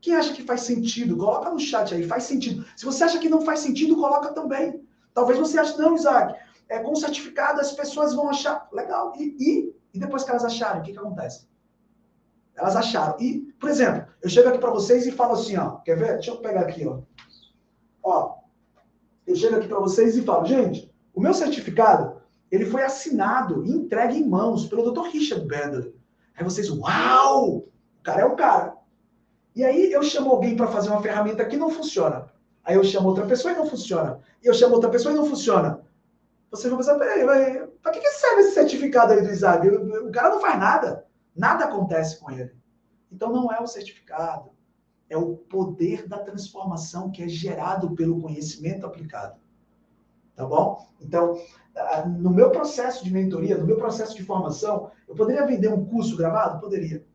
Quem 0.01 0.16
acha 0.16 0.34
que 0.34 0.43
faz 0.43 0.61
sentido, 0.61 1.16
coloca 1.16 1.49
no 1.49 1.59
chat 1.59 1.93
aí, 1.93 2.03
faz 2.03 2.24
sentido. 2.24 2.66
Se 2.76 2.84
você 2.84 3.05
acha 3.05 3.20
que 3.20 3.30
não 3.30 3.41
faz 3.41 3.61
sentido, 3.61 3.95
coloca 3.95 4.34
também. 4.34 4.86
Talvez 5.14 5.39
você 5.39 5.57
ache, 5.57 5.78
não, 5.78 5.95
Isaac, 5.95 6.38
é, 6.68 6.80
com 6.80 6.95
certificado 6.95 7.61
as 7.61 7.72
pessoas 7.72 8.14
vão 8.14 8.30
achar. 8.30 8.68
Legal. 8.72 9.14
E, 9.18 9.36
e, 9.39 9.76
e 9.93 9.99
depois 9.99 10.24
que 10.24 10.32
elas 10.32 10.43
acharem, 10.43 10.82
o 10.82 10.84
que, 10.84 10.91
que 10.91 10.97
acontece? 10.97 11.47
Elas 12.55 12.76
acharam. 12.76 13.18
E, 13.20 13.53
por 13.59 13.70
exemplo, 13.70 14.05
eu 14.22 14.30
chego 14.30 14.49
aqui 14.49 14.57
para 14.57 14.72
vocês 14.72 15.07
e 15.07 15.11
falo 15.11 15.34
assim, 15.34 15.55
ó, 15.57 15.78
quer 15.78 15.97
ver? 15.97 16.14
Deixa 16.16 16.32
eu 16.32 16.38
pegar 16.38 16.61
aqui, 16.61 16.86
ó. 16.86 16.99
Ó, 18.03 18.39
eu 19.26 19.36
chego 19.36 19.55
aqui 19.55 19.68
para 19.68 19.80
vocês 19.80 20.18
e 20.18 20.22
falo, 20.22 20.45
gente, 20.45 20.93
o 21.14 21.22
meu 21.22 21.34
certificado, 21.34 22.22
ele 22.51 22.66
foi 22.66 22.84
assinado 22.84 23.66
e 23.66 23.72
entregue 23.72 24.18
em 24.18 24.28
mãos 24.28 24.66
pelo 24.66 24.91
Dr. 24.91 25.07
Richard 25.07 25.47
Bandler. 25.47 25.93
Aí 26.36 26.43
vocês, 26.43 26.69
uau! 26.69 27.57
O 27.57 28.03
cara 28.03 28.21
é 28.21 28.25
o 28.25 28.36
cara. 28.36 28.75
E 29.55 29.63
aí 29.63 29.91
eu 29.91 30.01
chamo 30.03 30.31
alguém 30.31 30.55
para 30.55 30.67
fazer 30.67 30.89
uma 30.89 31.01
ferramenta 31.01 31.45
que 31.45 31.57
não 31.57 31.69
funciona. 31.69 32.31
Aí 32.63 32.75
eu 32.75 32.84
chamo 32.84 33.09
outra 33.09 33.25
pessoa 33.25 33.53
e 33.53 33.57
não 33.57 33.67
funciona. 33.67 34.19
E 34.41 34.47
eu 34.47 34.53
chamo 34.53 34.75
outra 34.75 34.89
pessoa 34.89 35.13
e 35.13 35.17
não 35.17 35.25
funciona. 35.25 35.81
Você 36.49 36.69
vai 36.69 36.77
pensar, 36.77 36.97
peraí, 36.97 37.25
para 37.81 37.91
que, 37.91 37.99
que 37.99 38.09
serve 38.11 38.41
esse 38.41 38.53
certificado 38.53 39.13
aí 39.13 39.21
do 39.21 39.29
Isaac? 39.29 39.67
O 39.67 40.11
cara 40.11 40.29
não 40.29 40.39
faz 40.39 40.59
nada. 40.59 41.05
Nada 41.36 41.65
acontece 41.65 42.19
com 42.19 42.31
ele. 42.31 42.55
Então 43.11 43.31
não 43.31 43.51
é 43.51 43.59
o 43.59 43.67
certificado, 43.67 44.51
é 45.07 45.15
o 45.15 45.36
poder 45.36 46.07
da 46.07 46.17
transformação 46.17 47.11
que 47.11 47.21
é 47.21 47.27
gerado 47.27 47.95
pelo 47.95 48.19
conhecimento 48.19 48.86
aplicado. 48.86 49.39
Tá 50.36 50.45
bom? 50.45 50.88
Então, 50.99 51.39
no 52.19 52.30
meu 52.30 52.51
processo 52.51 53.03
de 53.03 53.11
mentoria, 53.11 53.57
no 53.57 53.65
meu 53.65 53.78
processo 53.78 54.15
de 54.15 54.24
formação, 54.24 54.91
eu 55.07 55.15
poderia 55.15 55.45
vender 55.45 55.69
um 55.69 55.86
curso 55.86 56.15
gravado? 56.15 56.59
Poderia. 56.59 57.05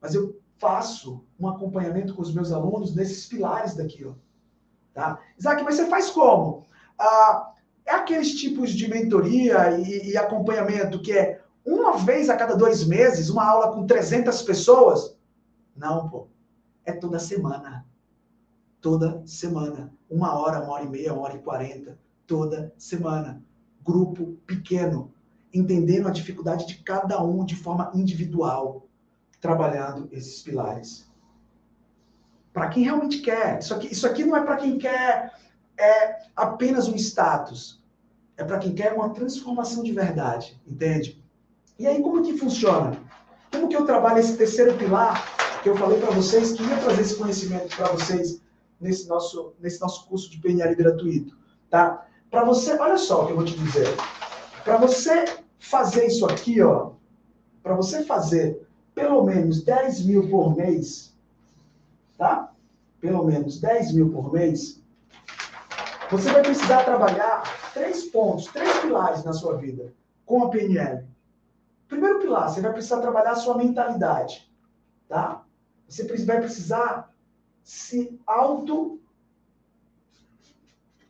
Mas 0.00 0.14
eu 0.14 0.40
faço 0.58 1.24
um 1.38 1.48
acompanhamento 1.48 2.14
com 2.14 2.22
os 2.22 2.34
meus 2.34 2.52
alunos 2.52 2.94
nesses 2.94 3.26
pilares 3.26 3.74
daquilo. 3.74 4.18
Tá? 4.92 5.20
Isaac, 5.38 5.62
mas 5.62 5.76
você 5.76 5.86
faz 5.86 6.10
como? 6.10 6.66
Ah, 6.98 7.52
é 7.86 7.92
aqueles 7.92 8.34
tipos 8.34 8.70
de 8.70 8.88
mentoria 8.88 9.78
e, 9.78 10.10
e 10.10 10.16
acompanhamento 10.16 11.00
que 11.00 11.12
é 11.12 11.40
uma 11.64 11.96
vez 11.96 12.28
a 12.28 12.36
cada 12.36 12.56
dois 12.56 12.84
meses, 12.84 13.30
uma 13.30 13.44
aula 13.44 13.72
com 13.72 13.86
300 13.86 14.42
pessoas? 14.42 15.16
Não, 15.76 16.08
pô. 16.08 16.28
É 16.84 16.92
toda 16.92 17.18
semana. 17.18 17.86
Toda 18.80 19.22
semana. 19.26 19.92
Uma 20.08 20.38
hora, 20.38 20.62
uma 20.62 20.74
hora 20.74 20.84
e 20.84 20.88
meia, 20.88 21.12
uma 21.12 21.22
hora 21.22 21.36
e 21.36 21.42
quarenta. 21.42 21.98
Toda 22.26 22.72
semana. 22.76 23.42
Grupo 23.82 24.38
pequeno. 24.46 25.12
Entendendo 25.52 26.08
a 26.08 26.12
dificuldade 26.12 26.66
de 26.66 26.76
cada 26.76 27.22
um 27.22 27.44
de 27.44 27.56
forma 27.56 27.90
individual. 27.94 28.86
Trabalhando 29.40 30.08
esses 30.12 30.42
pilares. 30.42 31.08
Para 32.52 32.68
quem 32.68 32.84
realmente 32.84 33.18
quer. 33.20 33.58
Isso 33.58 33.74
aqui, 33.74 33.86
isso 33.92 34.06
aqui 34.06 34.24
não 34.24 34.36
é 34.36 34.42
para 34.42 34.56
quem 34.56 34.78
quer 34.78 35.32
é, 35.78 36.18
apenas 36.36 36.88
um 36.88 36.96
status. 36.96 37.82
É 38.36 38.44
para 38.44 38.58
quem 38.58 38.74
quer 38.74 38.92
uma 38.92 39.10
transformação 39.10 39.82
de 39.82 39.92
verdade. 39.92 40.60
Entende? 40.66 41.22
E 41.78 41.86
aí, 41.86 42.02
como 42.02 42.22
que 42.22 42.36
funciona? 42.36 42.98
Como 43.50 43.68
que 43.68 43.76
eu 43.76 43.84
trabalho 43.84 44.18
esse 44.18 44.36
terceiro 44.36 44.76
pilar 44.76 45.24
que 45.62 45.68
eu 45.68 45.76
falei 45.76 45.98
para 45.98 46.10
vocês 46.10 46.52
que 46.52 46.62
ia 46.62 46.76
trazer 46.78 47.02
esse 47.02 47.16
conhecimento 47.16 47.76
para 47.76 47.92
vocês 47.92 48.40
nesse 48.80 49.06
nosso, 49.08 49.54
nesse 49.60 49.80
nosso 49.80 50.06
curso 50.06 50.30
de 50.30 50.38
PNL 50.38 50.74
gratuito, 50.74 51.36
tá? 51.68 52.06
Para 52.30 52.44
você, 52.44 52.78
olha 52.78 52.96
só 52.96 53.22
o 53.22 53.26
que 53.26 53.32
eu 53.32 53.36
vou 53.36 53.44
te 53.44 53.58
dizer. 53.58 53.88
Para 54.62 54.76
você 54.76 55.24
fazer 55.58 56.06
isso 56.06 56.24
aqui, 56.26 56.62
ó, 56.62 56.92
para 57.62 57.74
você 57.74 58.04
fazer 58.04 58.66
pelo 58.94 59.24
menos 59.24 59.62
10 59.62 60.04
mil 60.06 60.28
por 60.28 60.56
mês, 60.56 61.14
tá? 62.16 62.52
Pelo 63.00 63.24
menos 63.24 63.60
10 63.60 63.92
mil 63.92 64.10
por 64.10 64.32
mês, 64.32 64.80
você 66.10 66.30
vai 66.30 66.42
precisar 66.42 66.84
trabalhar 66.84 67.42
três 67.72 68.04
pontos, 68.04 68.46
três 68.46 68.78
pilares 68.78 69.24
na 69.24 69.32
sua 69.32 69.56
vida 69.56 69.92
com 70.26 70.44
a 70.44 70.50
PNL. 70.50 71.06
Primeiro 71.88 72.20
pilar, 72.20 72.48
você 72.48 72.60
vai 72.60 72.72
precisar 72.72 73.00
trabalhar 73.00 73.32
a 73.32 73.36
sua 73.36 73.56
mentalidade, 73.56 74.48
tá? 75.08 75.42
Você 75.88 76.04
vai 76.24 76.40
precisar 76.40 77.12
se 77.64 78.20
auto 78.26 78.99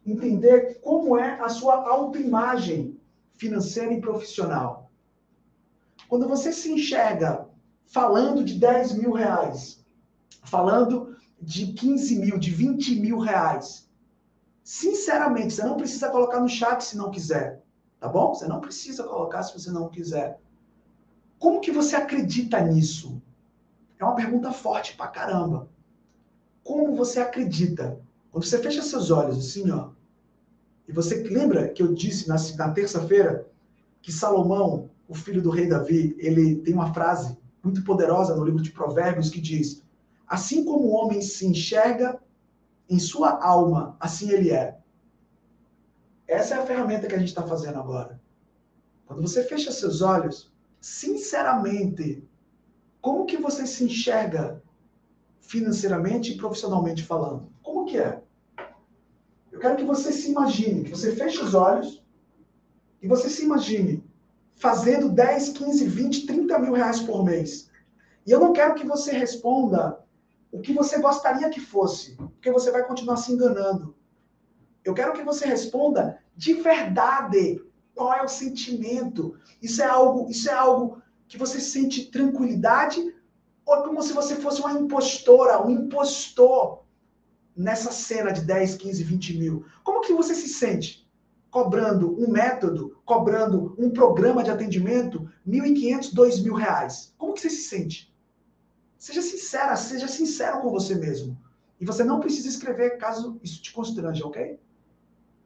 entender 0.05 0.81
como 0.83 1.17
é 1.17 1.41
a 1.41 1.49
sua 1.49 1.89
autoimagem 1.89 2.99
financeira 3.35 3.93
e 3.93 4.01
profissional. 4.01 4.91
Quando 6.09 6.29
você 6.29 6.53
se 6.53 6.71
enxerga 6.73 7.49
falando 7.87 8.45
de 8.45 8.59
10 8.59 8.95
mil 8.95 9.13
reais, 9.13 9.85
falando 10.45 11.17
de 11.41 11.73
15 11.73 12.17
mil, 12.17 12.39
de 12.39 12.51
20 12.51 13.01
mil 13.01 13.19
reais, 13.19 13.89
sinceramente, 14.63 15.55
você 15.55 15.63
não 15.63 15.77
precisa 15.77 16.11
colocar 16.11 16.41
no 16.41 16.49
chat 16.49 16.83
se 16.83 16.97
não 16.97 17.11
quiser, 17.11 17.63
tá 17.99 18.09
bom? 18.09 18.35
Você 18.35 18.47
não 18.47 18.61
precisa 18.61 19.05
colocar 19.05 19.43
se 19.43 19.53
você 19.53 19.71
não 19.71 19.89
quiser. 19.89 20.41
Como 21.39 21.61
que 21.61 21.71
você 21.71 21.97
acredita 21.97 22.61
nisso? 22.61 23.23
É 23.99 24.05
uma 24.05 24.15
pergunta 24.15 24.53
forte 24.53 24.97
pra 24.97 25.09
caramba. 25.09 25.69
Como 26.63 26.95
você 26.95 27.21
acredita? 27.21 28.01
Quando 28.31 28.45
você 28.45 28.59
fecha 28.59 28.83
seus 28.83 29.11
olhos 29.11 29.39
assim, 29.39 29.71
ó, 29.71 29.91
e 30.87 30.93
você 30.93 31.23
lembra 31.23 31.69
que 31.69 31.83
eu 31.83 31.95
disse 31.95 32.29
na, 32.29 32.37
na 32.57 32.73
terça-feira 32.73 33.47
que 34.03 34.13
Salomão, 34.13 34.91
o 35.09 35.15
filho 35.15 35.43
do 35.43 35.51
rei 35.51 35.69
Davi, 35.69 36.17
ele 36.19 36.57
tem 36.57 36.75
uma 36.75 36.93
frase 36.93 37.37
muito 37.63 37.85
poderosa 37.85 38.35
no 38.35 38.45
livro 38.45 38.63
de 38.63 38.73
Provérbios 38.73 39.31
que 39.31 39.41
diz: 39.41 39.83
Assim 40.27 40.65
como 40.65 40.87
o 40.87 40.93
homem 40.93 41.21
se 41.21 41.47
enxerga 41.47 42.21
em 42.89 42.99
sua 42.99 43.43
alma, 43.45 43.97
assim 44.01 44.31
ele 44.31 44.51
é. 44.51 44.79
Essa 46.27 46.55
é 46.55 46.59
a 46.59 46.67
ferramenta 46.67 47.07
que 47.07 47.15
a 47.15 47.19
gente 47.19 47.29
está 47.29 47.47
fazendo 47.47 47.79
agora. 47.79 48.21
Quando 49.07 49.23
você 49.23 49.45
fecha 49.45 49.73
seus 49.73 50.01
olhos, 50.01 50.53
sinceramente, 50.81 52.25
como 53.01 53.27
que 53.27 53.37
você 53.37 53.67
se 53.67 53.85
enxerga 53.85 54.63
financeiramente 55.41 56.33
e 56.33 56.37
profissionalmente 56.37 57.03
falando? 57.03 57.49
Como 57.63 57.85
que 57.85 57.99
é? 57.99 58.20
Eu 59.61 59.69
quero 59.69 59.77
que 59.77 59.85
você 59.85 60.11
se 60.11 60.31
imagine, 60.31 60.85
que 60.85 60.91
você 60.91 61.15
feche 61.15 61.39
os 61.39 61.53
olhos 61.53 62.03
e 63.03 63.07
você 63.07 63.29
se 63.29 63.45
imagine 63.45 64.03
fazendo 64.57 65.11
10, 65.11 65.51
15, 65.51 65.85
20, 65.87 66.27
30 66.27 66.59
mil 66.61 66.73
reais 66.73 67.01
por 67.01 67.23
mês. 67.23 67.71
E 68.27 68.31
eu 68.31 68.41
não 68.41 68.55
quero 68.55 68.75
que 68.75 68.87
você 68.87 69.13
responda 69.13 70.03
o 70.51 70.63
que 70.63 70.73
você 70.73 70.99
gostaria 70.99 71.51
que 71.51 71.61
fosse, 71.61 72.17
porque 72.17 72.51
você 72.51 72.71
vai 72.71 72.87
continuar 72.87 73.19
se 73.19 73.33
enganando. 73.33 73.95
Eu 74.83 74.95
quero 74.95 75.13
que 75.13 75.23
você 75.23 75.45
responda 75.45 76.19
de 76.35 76.55
verdade 76.55 77.63
qual 77.95 78.15
é 78.15 78.23
o 78.23 78.29
sentimento. 78.29 79.39
Isso 79.61 79.83
é 79.83 79.87
algo, 79.87 80.31
isso 80.31 80.49
é 80.49 80.55
algo 80.55 81.03
que 81.29 81.37
você 81.37 81.61
sente 81.61 82.11
tranquilidade 82.11 83.15
ou 83.67 83.83
como 83.83 84.03
se 84.03 84.15
você 84.15 84.37
fosse 84.37 84.63
uma 84.63 84.73
impostora, 84.73 85.63
um 85.63 85.71
impostor 85.71 86.81
nessa 87.61 87.93
cena 87.93 88.33
de 88.33 88.41
10, 88.41 88.77
15, 88.77 89.05
20 89.05 89.39
mil? 89.39 89.65
Como 89.85 90.01
que 90.01 90.15
você 90.15 90.35
se 90.35 90.49
sente? 90.49 91.07
Cobrando 91.51 92.19
um 92.19 92.31
método, 92.31 92.97
cobrando 93.05 93.75
um 93.79 93.91
programa 93.91 94.43
de 94.43 94.51
atendimento, 94.51 95.29
1.500, 95.47 96.15
2.000 96.15 96.57
reais. 96.57 97.15
Como 97.19 97.35
que 97.35 97.41
você 97.41 97.51
se 97.51 97.69
sente? 97.69 98.15
Seja 98.99 99.21
sincera, 99.21 99.77
seja 99.77 100.09
sincero 100.09 100.61
com 100.61 100.71
você 100.71 100.95
mesmo. 100.95 101.37
E 101.79 101.85
você 101.85 102.03
não 102.03 102.21
precisa 102.21 102.49
escrever 102.49 102.97
caso 102.99 103.39
isso 103.43 103.61
te 103.61 103.73
constrange, 103.73 104.23
ok? 104.23 104.59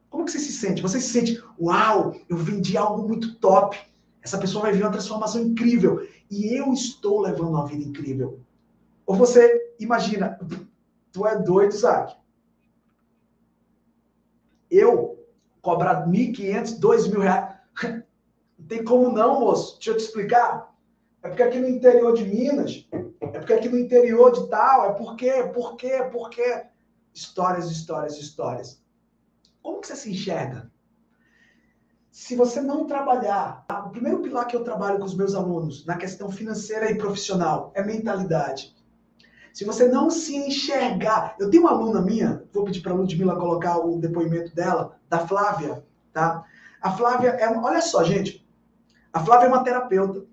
Como 0.09 0.23
que 0.23 0.31
você 0.31 0.39
se 0.39 0.53
sente? 0.53 0.81
Você 0.81 1.01
se 1.01 1.09
sente, 1.09 1.43
uau, 1.59 2.15
eu 2.29 2.37
vendi 2.37 2.77
algo 2.77 3.07
muito 3.07 3.35
top. 3.35 3.77
Essa 4.21 4.37
pessoa 4.37 4.63
vai 4.63 4.73
ver 4.73 4.83
uma 4.83 4.91
transformação 4.91 5.41
incrível. 5.41 6.07
E 6.31 6.57
eu 6.57 6.71
estou 6.71 7.21
levando 7.21 7.49
uma 7.49 7.65
vida 7.65 7.83
incrível. 7.83 8.39
Ou 9.05 9.15
você 9.15 9.73
imagina, 9.79 10.39
tu 11.15 11.25
é 11.25 11.41
doido, 11.41 11.73
Isaac. 11.73 12.13
Eu 14.69 15.25
cobrar 15.61 16.05
1.500, 16.05 16.79
2.000 16.79 17.19
reais. 17.19 17.55
Não 18.59 18.67
tem 18.67 18.83
como 18.83 19.11
não, 19.11 19.39
moço. 19.39 19.75
Deixa 19.75 19.91
eu 19.91 19.97
te 19.97 20.03
explicar. 20.03 20.73
É 21.23 21.29
porque 21.29 21.43
aqui 21.43 21.59
no 21.59 21.67
interior 21.67 22.13
de 22.13 22.23
Minas, 22.23 22.87
é 23.21 23.39
porque 23.39 23.53
aqui 23.53 23.69
no 23.69 23.77
interior 23.77 24.31
de 24.31 24.47
tal, 24.49 24.85
é 24.85 24.93
porque, 24.93 25.31
porque, 25.53 26.03
porque. 26.11 26.65
Histórias, 27.13 27.69
histórias, 27.71 28.17
histórias. 28.17 28.83
Como 29.61 29.81
que 29.81 29.87
você 29.87 29.95
se 29.95 30.11
enxerga? 30.11 30.69
se 32.11 32.33
você 32.33 32.61
não 32.61 32.87
trabalhar, 32.87 33.65
o 33.69 33.89
primeiro 33.89 34.21
pilar 34.21 34.47
que 34.47 34.55
eu 34.55 34.63
trabalho 34.63 34.99
com 34.99 35.03
os 35.03 35.13
meus 35.13 35.35
alunos 35.35 35.85
na 35.85 35.97
questão 35.97 36.31
financeira 36.31 36.89
e 36.89 36.97
profissional 36.97 37.73
é 37.75 37.83
mentalidade. 37.83 38.74
Se 39.55 39.63
você 39.63 39.87
não 39.87 40.09
se 40.09 40.35
enxergar, 40.35 41.33
eu 41.39 41.49
tenho 41.49 41.63
uma 41.63 41.71
aluna 41.71 42.01
minha, 42.01 42.43
vou 42.51 42.65
pedir 42.65 42.81
para 42.81 42.91
a 42.91 42.95
Ludmilla 42.95 43.37
colocar 43.37 43.77
o 43.77 43.97
depoimento 43.97 44.53
dela, 44.53 44.99
da 45.07 45.25
Flávia, 45.25 45.81
tá? 46.11 46.43
A 46.81 46.91
Flávia 46.91 47.29
é, 47.29 47.47
olha 47.57 47.81
só, 47.81 48.03
gente, 48.03 48.45
a 49.13 49.23
Flávia 49.23 49.45
é 49.45 49.47
uma 49.47 49.63
terapeuta. 49.63 50.25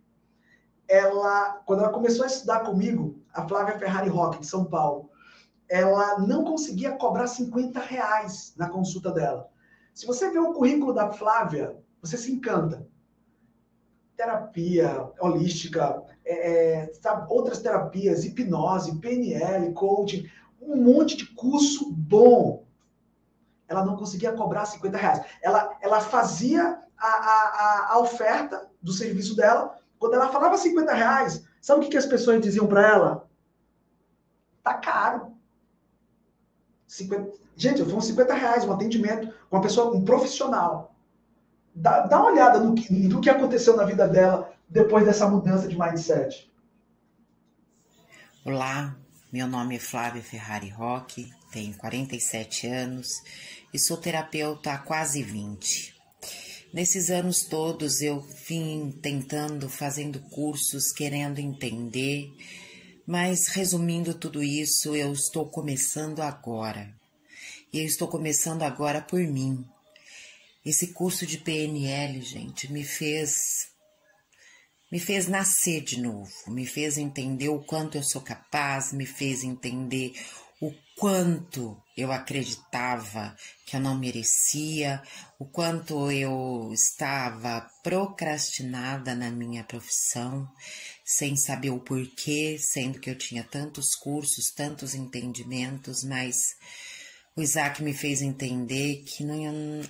Ela, 0.88 1.62
quando 1.64 1.84
ela 1.84 1.92
começou 1.92 2.24
a 2.24 2.26
estudar 2.26 2.64
comigo, 2.64 3.22
a 3.32 3.46
Flávia 3.46 3.78
Ferrari 3.78 4.08
Rock 4.08 4.40
de 4.40 4.46
São 4.48 4.64
Paulo, 4.64 5.08
ela 5.70 6.18
não 6.18 6.42
conseguia 6.42 6.90
cobrar 6.96 7.28
50 7.28 7.78
reais 7.78 8.52
na 8.56 8.68
consulta 8.68 9.12
dela. 9.12 9.48
Se 9.94 10.04
você 10.04 10.32
vê 10.32 10.40
o 10.40 10.52
currículo 10.52 10.92
da 10.92 11.12
Flávia, 11.12 11.76
você 12.00 12.16
se 12.16 12.32
encanta. 12.32 12.84
Terapia 14.16 15.12
holística, 15.20 16.02
é, 16.24 16.84
é 16.84 16.92
outras 17.28 17.60
terapias, 17.60 18.24
hipnose, 18.24 18.98
PNL, 18.98 19.72
coaching, 19.72 20.28
um 20.60 20.76
monte 20.76 21.16
de 21.16 21.26
curso 21.26 21.92
bom. 21.92 22.64
Ela 23.68 23.84
não 23.84 23.96
conseguia 23.96 24.32
cobrar 24.32 24.66
50 24.66 24.96
reais. 24.96 25.24
Ela, 25.42 25.76
ela 25.80 26.00
fazia 26.00 26.78
a, 26.96 27.06
a, 27.06 27.88
a 27.92 27.98
oferta 27.98 28.68
do 28.80 28.92
serviço 28.92 29.34
dela. 29.34 29.78
Quando 29.98 30.14
ela 30.14 30.28
falava 30.28 30.56
50 30.56 30.92
reais, 30.92 31.44
sabe 31.60 31.80
o 31.80 31.82
que, 31.84 31.90
que 31.90 31.96
as 31.96 32.06
pessoas 32.06 32.40
diziam 32.40 32.66
para 32.66 32.86
ela? 32.86 33.28
Tá 34.62 34.74
caro. 34.74 35.32
50, 36.86 37.32
Gente, 37.56 37.84
foram 37.84 38.00
50 38.00 38.34
reais 38.34 38.64
um 38.64 38.72
atendimento 38.72 39.32
com 39.48 39.56
uma 39.56 39.62
pessoa, 39.62 39.94
um 39.94 40.04
profissional. 40.04 40.94
Dá, 41.74 42.06
dá 42.06 42.18
uma 42.18 42.32
olhada 42.32 42.58
no 42.60 42.74
que, 42.74 42.92
no 43.08 43.20
que 43.20 43.30
aconteceu 43.30 43.76
na 43.76 43.84
vida 43.84 44.06
dela 44.06 44.52
depois 44.72 45.04
dessa 45.04 45.28
mudança 45.28 45.68
de 45.68 45.78
mindset. 45.78 46.50
Olá, 48.42 48.96
meu 49.30 49.46
nome 49.46 49.76
é 49.76 49.78
Flávia 49.78 50.22
Ferrari 50.22 50.70
Roque, 50.70 51.30
tenho 51.52 51.76
47 51.76 52.66
anos 52.68 53.06
e 53.72 53.78
sou 53.78 53.98
terapeuta 53.98 54.72
há 54.72 54.78
quase 54.78 55.22
20. 55.22 55.94
Nesses 56.72 57.10
anos 57.10 57.42
todos 57.42 58.00
eu 58.00 58.20
vim 58.48 58.90
tentando, 59.02 59.68
fazendo 59.68 60.18
cursos, 60.30 60.90
querendo 60.90 61.38
entender, 61.38 62.32
mas 63.06 63.48
resumindo 63.48 64.14
tudo 64.14 64.42
isso, 64.42 64.96
eu 64.96 65.12
estou 65.12 65.46
começando 65.50 66.20
agora. 66.20 66.90
E 67.70 67.78
eu 67.78 67.84
estou 67.84 68.08
começando 68.08 68.62
agora 68.62 69.02
por 69.02 69.20
mim. 69.20 69.66
Esse 70.64 70.94
curso 70.94 71.26
de 71.26 71.36
PNL, 71.36 72.22
gente, 72.22 72.72
me 72.72 72.84
fez 72.84 73.71
me 74.92 75.00
fez 75.00 75.26
nascer 75.26 75.80
de 75.80 75.98
novo, 76.02 76.30
me 76.48 76.66
fez 76.66 76.98
entender 76.98 77.48
o 77.48 77.64
quanto 77.64 77.96
eu 77.96 78.02
sou 78.02 78.20
capaz, 78.20 78.92
me 78.92 79.06
fez 79.06 79.42
entender 79.42 80.12
o 80.60 80.70
quanto 80.98 81.82
eu 81.96 82.12
acreditava 82.12 83.34
que 83.64 83.74
eu 83.74 83.80
não 83.80 83.98
merecia, 83.98 85.02
o 85.38 85.46
quanto 85.46 86.10
eu 86.10 86.70
estava 86.74 87.66
procrastinada 87.82 89.14
na 89.14 89.30
minha 89.30 89.64
profissão, 89.64 90.46
sem 91.02 91.38
saber 91.38 91.70
o 91.70 91.80
porquê, 91.80 92.58
sendo 92.60 93.00
que 93.00 93.08
eu 93.08 93.16
tinha 93.16 93.42
tantos 93.42 93.94
cursos, 93.94 94.52
tantos 94.54 94.94
entendimentos, 94.94 96.04
mas 96.04 96.36
o 97.34 97.40
Isaac 97.40 97.82
me 97.82 97.94
fez 97.94 98.20
entender 98.20 99.02
que 99.04 99.24
não, 99.24 99.40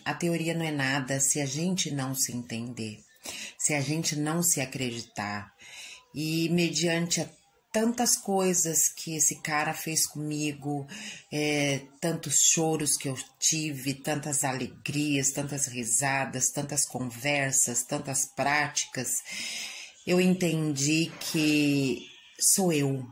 a 0.05 0.15
teoria 0.15 0.55
não 0.55 0.65
é 0.65 0.71
nada 0.71 1.19
se 1.19 1.41
a 1.41 1.45
gente 1.45 1.91
não 1.91 2.15
se 2.15 2.33
entender, 2.33 3.01
se 3.59 3.75
a 3.75 3.81
gente 3.81 4.17
não 4.17 4.43
se 4.43 4.61
acreditar. 4.61 5.53
E 6.15 6.49
mediante 6.51 7.27
tantas 7.73 8.17
coisas 8.17 8.89
que 8.89 9.17
esse 9.17 9.41
cara 9.41 9.73
fez 9.73 10.07
comigo, 10.07 10.87
é, 11.33 11.81
tantos 12.01 12.35
choros 12.41 12.97
que 12.97 13.09
eu 13.09 13.17
tive, 13.39 13.95
tantas 13.95 14.45
alegrias, 14.45 15.33
tantas 15.33 15.67
risadas, 15.67 16.51
tantas 16.51 16.85
conversas, 16.85 17.83
tantas 17.83 18.27
práticas, 18.27 19.09
eu 20.07 20.21
entendi 20.21 21.11
que 21.19 22.07
sou 22.39 22.73
eu, 22.73 23.07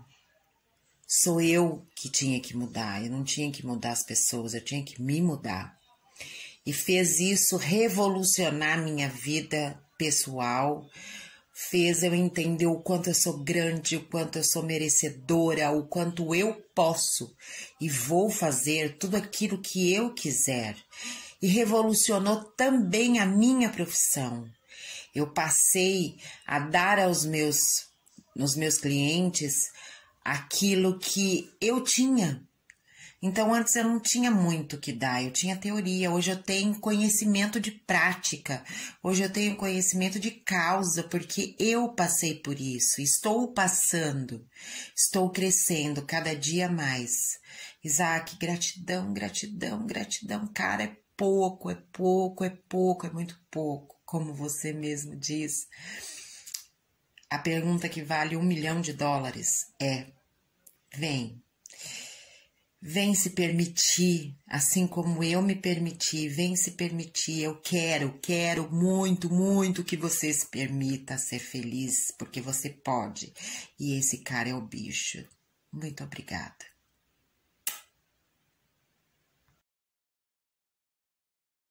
Sou 1.12 1.40
eu 1.40 1.84
que 1.96 2.08
tinha 2.08 2.38
que 2.38 2.56
mudar, 2.56 3.04
eu 3.04 3.10
não 3.10 3.24
tinha 3.24 3.50
que 3.50 3.66
mudar 3.66 3.90
as 3.90 4.04
pessoas, 4.04 4.54
eu 4.54 4.64
tinha 4.64 4.84
que 4.84 5.02
me 5.02 5.20
mudar. 5.20 5.76
E 6.64 6.72
fez 6.72 7.18
isso 7.18 7.56
revolucionar 7.56 8.80
minha 8.80 9.08
vida 9.08 9.76
pessoal, 10.00 10.88
fez 11.52 12.02
eu 12.02 12.14
entender 12.14 12.66
o 12.66 12.80
quanto 12.80 13.10
eu 13.10 13.14
sou 13.14 13.44
grande, 13.44 13.96
o 13.96 14.06
quanto 14.06 14.38
eu 14.38 14.44
sou 14.44 14.62
merecedora, 14.62 15.70
o 15.72 15.86
quanto 15.86 16.34
eu 16.34 16.54
posso 16.74 17.36
e 17.78 17.86
vou 17.86 18.30
fazer 18.30 18.96
tudo 18.96 19.18
aquilo 19.18 19.60
que 19.60 19.92
eu 19.92 20.14
quiser. 20.14 20.74
E 21.42 21.46
revolucionou 21.46 22.44
também 22.56 23.18
a 23.18 23.26
minha 23.26 23.68
profissão. 23.68 24.48
Eu 25.14 25.30
passei 25.30 26.16
a 26.46 26.58
dar 26.58 26.98
aos 26.98 27.26
meus, 27.26 27.58
nos 28.34 28.56
meus 28.56 28.78
clientes 28.78 29.52
aquilo 30.24 30.98
que 30.98 31.52
eu 31.60 31.84
tinha. 31.84 32.42
Então 33.22 33.52
antes 33.52 33.76
eu 33.76 33.84
não 33.84 34.00
tinha 34.00 34.30
muito 34.30 34.78
que 34.78 34.92
dar, 34.92 35.22
eu 35.22 35.30
tinha 35.30 35.54
teoria, 35.54 36.10
hoje 36.10 36.30
eu 36.30 36.42
tenho 36.42 36.80
conhecimento 36.80 37.60
de 37.60 37.70
prática, 37.70 38.64
hoje 39.02 39.22
eu 39.22 39.30
tenho 39.30 39.56
conhecimento 39.56 40.18
de 40.18 40.30
causa, 40.30 41.02
porque 41.02 41.54
eu 41.58 41.92
passei 41.92 42.40
por 42.40 42.58
isso, 42.58 43.02
estou 43.02 43.52
passando, 43.52 44.46
estou 44.96 45.30
crescendo 45.30 46.06
cada 46.06 46.34
dia 46.34 46.66
mais. 46.70 47.38
Isaac, 47.84 48.36
gratidão, 48.36 49.12
gratidão, 49.12 49.86
gratidão, 49.86 50.46
cara, 50.54 50.84
é 50.84 50.96
pouco, 51.14 51.70
é 51.70 51.74
pouco, 51.92 52.42
é 52.42 52.50
pouco, 52.50 53.06
é 53.06 53.10
muito 53.10 53.38
pouco, 53.50 54.00
como 54.06 54.32
você 54.32 54.72
mesmo 54.72 55.14
diz. 55.14 55.66
A 57.28 57.38
pergunta 57.38 57.86
que 57.86 58.02
vale 58.02 58.34
um 58.34 58.42
milhão 58.42 58.80
de 58.80 58.94
dólares 58.94 59.66
é: 59.78 60.10
vem, 60.96 61.42
Vem 62.82 63.14
se 63.14 63.30
permitir, 63.30 64.38
assim 64.48 64.86
como 64.86 65.22
eu 65.22 65.42
me 65.42 65.54
permiti, 65.54 66.28
vem 66.28 66.56
se 66.56 66.70
permitir. 66.70 67.42
Eu 67.42 67.60
quero, 67.60 68.18
quero 68.22 68.72
muito, 68.72 69.28
muito 69.28 69.84
que 69.84 69.98
você 69.98 70.32
se 70.32 70.46
permita 70.46 71.18
ser 71.18 71.40
feliz, 71.40 72.10
porque 72.18 72.40
você 72.40 72.70
pode. 72.70 73.34
E 73.78 73.98
esse 73.98 74.22
cara 74.24 74.48
é 74.48 74.54
o 74.54 74.62
bicho. 74.62 75.18
Muito 75.70 76.02
obrigada. 76.02 76.64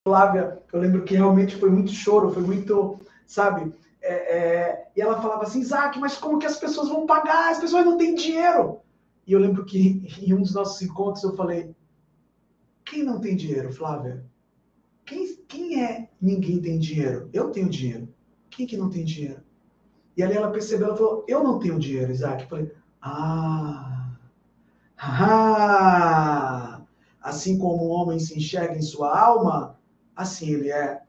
Flávia, 0.07 0.61
eu 0.72 0.80
lembro 0.80 1.03
que 1.03 1.15
realmente 1.15 1.56
foi 1.56 1.72
muito 1.72 1.91
choro, 1.91 2.31
foi 2.31 2.44
muito, 2.44 2.99
sabe? 3.26 3.73
É, 3.99 4.14
é, 4.14 4.91
e 4.95 5.02
ela 5.02 5.19
falava 5.19 5.41
assim, 5.41 5.60
Isaac, 5.60 5.98
mas 5.99 6.18
como 6.18 6.38
que 6.38 6.45
as 6.45 6.57
pessoas 6.57 6.88
vão 6.88 7.07
pagar? 7.07 7.49
As 7.49 7.60
pessoas 7.60 7.84
não 7.84 7.98
têm 7.98 8.14
dinheiro. 8.14 8.80
E 9.30 9.31
eu 9.31 9.39
lembro 9.39 9.64
que 9.64 10.01
em 10.23 10.34
um 10.34 10.41
dos 10.41 10.56
nossos 10.56 10.81
encontros 10.81 11.23
eu 11.23 11.35
falei: 11.35 11.76
quem 12.84 13.03
não 13.03 13.22
tem 13.22 13.35
dinheiro, 13.35 13.72
Flávia? 13.72 14.26
Quem, 15.06 15.35
quem 15.47 15.84
é 15.84 16.10
ninguém 16.19 16.60
tem 16.60 16.80
dinheiro? 16.80 17.30
Eu 17.31 17.51
tenho 17.51 17.69
dinheiro. 17.69 18.11
Quem 18.49 18.65
que 18.65 18.76
não 18.76 18.89
tem 18.89 19.06
dinheiro? 19.06 19.43
E 20.18 20.23
ali 20.23 20.34
ela 20.35 20.49
percebeu, 20.49 20.88
ela 20.88 20.97
falou: 20.97 21.26
eu 21.27 21.43
não 21.43 21.60
tenho 21.60 21.77
dinheiro, 21.77 22.11
Isaac. 22.11 22.41
Eu 22.41 22.49
falei: 22.49 22.72
ah, 22.99 24.18
ah, 24.97 26.81
assim 27.22 27.60
como 27.60 27.84
o 27.84 27.89
homem 27.89 28.18
se 28.18 28.35
enxerga 28.35 28.76
em 28.76 28.81
sua 28.81 29.15
alma, 29.15 29.80
assim 30.15 30.49
ele 30.56 30.72
é. 30.72 31.03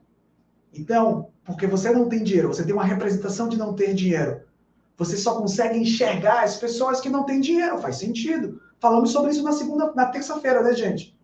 Então, 0.74 1.30
porque 1.42 1.66
você 1.66 1.90
não 1.90 2.06
tem 2.06 2.22
dinheiro, 2.22 2.48
você 2.48 2.66
tem 2.66 2.74
uma 2.74 2.84
representação 2.84 3.48
de 3.48 3.56
não 3.56 3.74
ter 3.74 3.94
dinheiro. 3.94 4.42
Você 5.00 5.16
só 5.16 5.34
consegue 5.34 5.78
enxergar 5.78 6.44
as 6.44 6.58
pessoas 6.58 7.00
que 7.00 7.08
não 7.08 7.24
têm 7.24 7.40
dinheiro. 7.40 7.78
Faz 7.78 7.96
sentido. 7.96 8.60
Falamos 8.78 9.10
sobre 9.10 9.30
isso 9.30 9.42
na 9.42 9.52
segunda, 9.52 9.94
na 9.94 10.04
terça-feira, 10.04 10.62
né, 10.62 10.74
gente? 10.74 11.18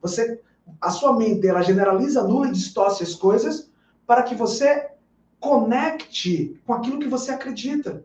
Você, 0.00 0.40
a 0.80 0.90
sua 0.90 1.12
mente, 1.12 1.46
ela 1.46 1.60
generaliza, 1.60 2.22
anula 2.22 2.48
e 2.48 2.52
distorce 2.52 3.02
as 3.02 3.14
coisas 3.14 3.70
para 4.06 4.22
que 4.22 4.34
você 4.34 4.92
conecte 5.38 6.58
com 6.66 6.72
aquilo 6.72 6.98
que 6.98 7.06
você 7.06 7.30
acredita. 7.30 8.02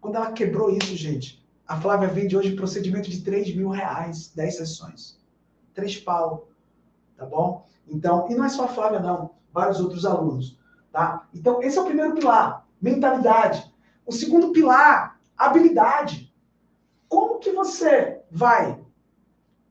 Quando 0.00 0.16
ela 0.16 0.32
quebrou 0.32 0.70
isso, 0.70 0.96
gente, 0.96 1.46
a 1.68 1.78
Flávia 1.78 2.08
vende 2.08 2.34
hoje 2.34 2.56
procedimento 2.56 3.10
de 3.10 3.20
3 3.20 3.54
mil 3.54 3.68
reais, 3.68 4.32
10 4.34 4.56
sessões. 4.56 5.20
3 5.74 5.98
pau, 5.98 6.48
tá 7.18 7.26
bom? 7.26 7.66
Então, 7.86 8.30
e 8.30 8.34
não 8.34 8.46
é 8.46 8.48
só 8.48 8.64
a 8.64 8.68
Flávia, 8.68 9.00
não. 9.00 9.32
Vários 9.52 9.78
outros 9.78 10.06
alunos, 10.06 10.58
tá? 10.90 11.28
Então, 11.34 11.62
esse 11.62 11.76
é 11.76 11.82
o 11.82 11.84
primeiro 11.84 12.14
pilar, 12.14 12.66
mentalidade. 12.80 13.73
O 14.06 14.12
segundo 14.12 14.52
pilar, 14.52 15.18
habilidade. 15.36 16.32
Como 17.08 17.38
que 17.38 17.50
você 17.52 18.20
vai 18.30 18.80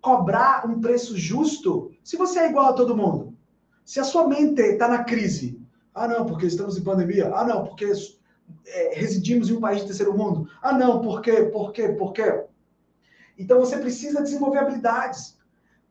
cobrar 0.02 0.68
um 0.68 0.82
preço 0.82 1.18
justo 1.18 1.92
se 2.04 2.18
você 2.18 2.40
é 2.40 2.50
igual 2.50 2.68
a 2.68 2.74
todo 2.74 2.96
mundo? 2.96 3.38
Se 3.86 4.00
a 4.00 4.04
sua 4.04 4.28
mente 4.28 4.62
está 4.62 4.88
na 4.88 5.04
crise, 5.04 5.62
ah 5.94 6.08
não, 6.08 6.26
porque 6.26 6.46
estamos 6.46 6.78
em 6.78 6.84
pandemia, 6.84 7.34
ah 7.34 7.46
não, 7.46 7.66
porque 7.66 7.92
é, 8.66 8.94
residimos 8.96 9.50
em 9.50 9.54
um 9.54 9.62
país 9.62 9.82
de 9.82 9.88
terceiro 9.88 10.18
mundo, 10.18 10.50
ah 10.62 10.74
não, 10.74 11.02
por 11.02 11.22
quê, 11.22 11.44
por 11.44 11.72
quê, 11.72 11.90
por 11.90 12.14
quê? 12.14 12.46
Então 13.38 13.60
você 13.60 13.78
precisa 13.78 14.22
desenvolver 14.22 14.60
habilidades. 14.60 15.38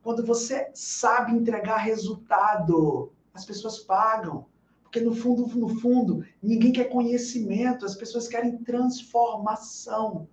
Quando 0.01 0.25
você 0.25 0.69
sabe 0.73 1.31
entregar 1.31 1.77
resultado, 1.77 3.11
as 3.33 3.45
pessoas 3.45 3.79
pagam. 3.79 4.45
Porque 4.93 5.03
no 5.03 5.15
fundo, 5.15 5.47
no 5.57 5.69
fundo, 5.79 6.23
ninguém 6.39 6.71
quer 6.71 6.83
conhecimento, 6.83 7.83
as 7.83 7.95
pessoas 7.95 8.27
querem 8.27 8.59
transformação. 8.59 10.27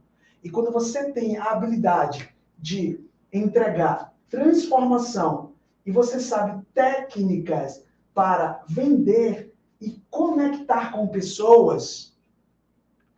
E 0.45 0.51
quando 0.51 0.71
você 0.71 1.11
tem 1.13 1.39
a 1.39 1.45
habilidade 1.45 2.29
de 2.59 3.01
entregar 3.33 4.15
transformação 4.29 5.55
e 5.87 5.91
você 5.91 6.21
sabe 6.21 6.63
técnicas 6.75 7.83
para 8.13 8.63
vender 8.69 9.51
e 9.81 9.99
conectar 10.11 10.93
com 10.93 11.09
pessoas, 11.09 12.15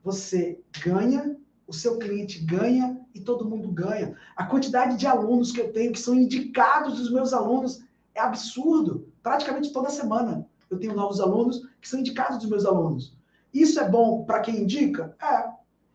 você 0.05 0.61
ganha, 0.85 1.37
o 1.67 1.73
seu 1.73 1.99
cliente 1.99 2.39
ganha 2.39 3.01
e 3.13 3.19
todo 3.19 3.51
mundo 3.51 3.67
ganha. 3.73 4.17
A 4.37 4.47
quantidade 4.47 4.97
de 4.97 5.09
alunos 5.09 5.51
que 5.51 5.61
eu 5.61 5.73
tenho 5.73 5.91
que 5.91 5.99
são 5.99 6.15
indicados 6.15 6.99
dos 6.99 7.11
meus 7.11 7.33
alunos 7.33 7.85
é 8.15 8.21
absurdo, 8.21 9.13
praticamente 9.21 9.73
toda 9.73 9.91
semana 9.91 10.49
eu 10.75 10.79
tenho 10.79 10.95
novos 10.95 11.21
alunos 11.21 11.69
que 11.81 11.89
são 11.89 12.01
indicados 12.01 12.39
dos 12.39 12.49
meus 12.49 12.65
alunos. 12.65 13.17
Isso 13.53 13.79
é 13.81 13.89
bom 13.89 14.25
para 14.25 14.41
quem 14.41 14.63
indica? 14.63 15.15
É. 15.21 15.51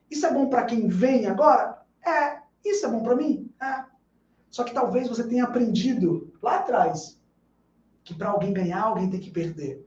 Isso 0.10 0.26
é 0.26 0.34
bom 0.34 0.48
para 0.48 0.66
quem 0.66 0.88
vem 0.88 1.26
agora? 1.26 1.82
É. 2.06 2.41
Isso 2.64 2.86
é 2.86 2.90
bom 2.90 3.02
para 3.02 3.16
mim? 3.16 3.52
É. 3.62 3.84
Só 4.49 4.64
que 4.64 4.74
talvez 4.74 5.08
você 5.08 5.28
tenha 5.28 5.44
aprendido 5.44 6.34
lá 6.41 6.58
atrás 6.58 7.18
que 8.04 8.14
para 8.14 8.30
alguém 8.30 8.54
ganhar, 8.54 8.84
alguém 8.84 9.10
tem 9.10 9.20
que 9.20 9.30
perder. 9.30 9.86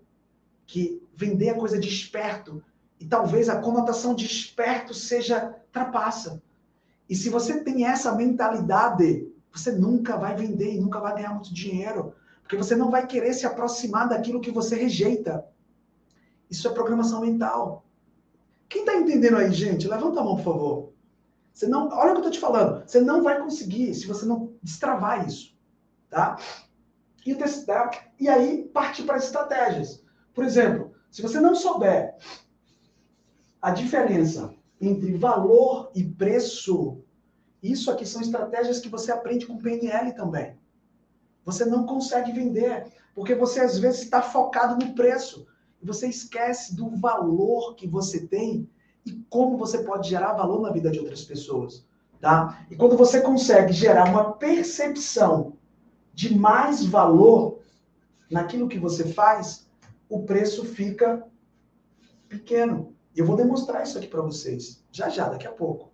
Que 0.67 1.03
vender 1.15 1.49
é 1.49 1.55
coisa 1.55 1.79
de 1.79 1.89
esperto. 1.89 2.63
E 2.99 3.07
talvez 3.07 3.49
a 3.49 3.61
conotação 3.61 4.15
de 4.15 4.27
esperto 4.27 4.93
seja 4.93 5.57
trapaça. 5.73 6.43
E 7.09 7.15
se 7.15 7.31
você 7.31 7.65
tem 7.65 7.87
essa 7.87 8.15
mentalidade, 8.15 9.27
você 9.51 9.73
nunca 9.73 10.17
vai 10.19 10.37
vender 10.37 10.75
e 10.75 10.81
nunca 10.81 11.01
vai 11.01 11.15
ganhar 11.15 11.33
muito 11.33 11.53
dinheiro. 11.53 12.15
Porque 12.51 12.65
você 12.65 12.75
não 12.75 12.91
vai 12.91 13.07
querer 13.07 13.33
se 13.33 13.47
aproximar 13.47 14.09
daquilo 14.09 14.41
que 14.41 14.51
você 14.51 14.75
rejeita. 14.75 15.47
Isso 16.51 16.67
é 16.67 16.73
programação 16.73 17.21
mental. 17.21 17.87
Quem 18.69 18.81
está 18.81 18.97
entendendo 18.97 19.37
aí, 19.37 19.53
gente? 19.53 19.87
Levanta 19.87 20.19
a 20.19 20.25
mão, 20.25 20.35
por 20.35 20.43
favor. 20.43 20.93
Você 21.53 21.69
não, 21.69 21.89
olha 21.93 22.11
o 22.11 22.15
que 22.15 22.23
eu 22.23 22.29
estou 22.29 22.31
te 22.33 22.41
falando. 22.41 22.85
Você 22.85 23.01
não 23.01 23.23
vai 23.23 23.41
conseguir 23.41 23.95
se 23.95 24.05
você 24.05 24.27
não 24.27 24.53
destravar 24.61 25.29
isso, 25.29 25.57
tá? 26.09 26.41
E, 27.25 27.37
testar, 27.37 28.11
e 28.19 28.29
aí 28.29 28.65
partir 28.75 29.05
para 29.05 29.15
as 29.15 29.27
estratégias. 29.27 30.05
Por 30.35 30.45
exemplo, 30.45 30.93
se 31.09 31.23
você 31.23 31.39
não 31.39 31.55
souber 31.55 32.17
a 33.63 33.71
diferença 33.71 34.53
entre 34.81 35.17
valor 35.17 35.93
e 35.95 36.03
preço, 36.03 37.01
isso 37.63 37.93
aqui 37.93 38.05
são 38.05 38.21
estratégias 38.21 38.81
que 38.81 38.89
você 38.89 39.13
aprende 39.13 39.47
com 39.47 39.57
PNL 39.57 40.13
também. 40.17 40.60
Você 41.45 41.65
não 41.65 41.87
consegue 41.87 42.33
vender, 42.33 42.93
porque 43.15 43.35
você 43.35 43.61
às 43.61 43.79
vezes 43.79 44.03
está 44.03 44.23
focado 44.23 44.85
no 44.85 44.95
preço. 44.95 45.47
E 45.83 45.87
você 45.87 46.09
esquece 46.09 46.77
do 46.77 46.91
valor 46.91 47.75
que 47.75 47.87
você 47.87 48.27
tem 48.27 48.69
e 49.05 49.13
como 49.31 49.57
você 49.57 49.79
pode 49.79 50.09
gerar 50.09 50.35
valor 50.35 50.61
na 50.61 50.71
vida 50.71 50.91
de 50.91 50.99
outras 50.99 51.25
pessoas. 51.25 51.87
Tá? 52.21 52.67
E 52.71 52.77
quando 52.77 52.97
você 52.97 53.21
consegue 53.23 53.73
gerar 53.73 54.09
uma 54.11 54.33
percepção 54.33 55.55
de 56.13 56.37
mais 56.37 56.85
valor 56.85 57.61
naquilo 58.31 58.69
que 58.69 58.79
você 58.79 59.05
faz, 59.13 59.67
o 60.09 60.25
preço 60.25 60.65
fica 60.65 61.27
pequeno. 62.29 62.95
Eu 63.17 63.25
vou 63.25 63.37
demonstrar 63.37 63.83
isso 63.83 63.97
aqui 63.97 64.07
para 64.07 64.21
vocês, 64.21 64.85
já 64.93 65.09
já, 65.09 65.29
daqui 65.29 65.47
a 65.47 65.53
pouco. 65.53 65.91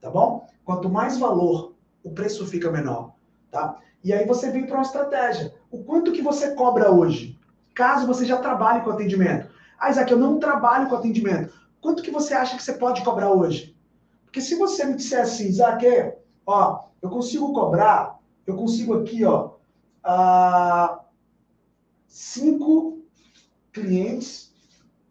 Tá 0.00 0.10
bom? 0.10 0.46
Quanto 0.64 0.90
mais 0.90 1.18
valor, 1.18 1.74
o 2.02 2.10
preço 2.10 2.46
fica 2.46 2.70
menor. 2.70 3.13
Tá? 3.54 3.76
E 4.02 4.12
aí 4.12 4.26
você 4.26 4.50
vem 4.50 4.66
para 4.66 4.74
uma 4.74 4.82
estratégia. 4.82 5.54
O 5.70 5.84
quanto 5.84 6.10
que 6.10 6.20
você 6.20 6.56
cobra 6.56 6.90
hoje? 6.90 7.38
Caso 7.72 8.04
você 8.04 8.26
já 8.26 8.36
trabalhe 8.38 8.82
com 8.82 8.90
atendimento. 8.90 9.48
Ah, 9.78 9.90
Isaac, 9.90 10.10
eu 10.10 10.18
não 10.18 10.40
trabalho 10.40 10.88
com 10.88 10.96
atendimento. 10.96 11.54
Quanto 11.80 12.02
que 12.02 12.10
você 12.10 12.34
acha 12.34 12.56
que 12.56 12.62
você 12.64 12.72
pode 12.72 13.04
cobrar 13.04 13.30
hoje? 13.30 13.76
Porque 14.24 14.40
se 14.40 14.56
você 14.56 14.84
me 14.84 14.96
disser 14.96 15.20
assim, 15.20 15.46
Isaac, 15.46 15.86
ó, 16.44 16.86
eu 17.00 17.08
consigo 17.08 17.52
cobrar, 17.52 18.18
eu 18.44 18.56
consigo 18.56 18.94
aqui, 18.94 19.24
ó, 19.24 19.52
uh, 20.04 20.98
cinco 22.08 23.04
clientes, 23.72 24.52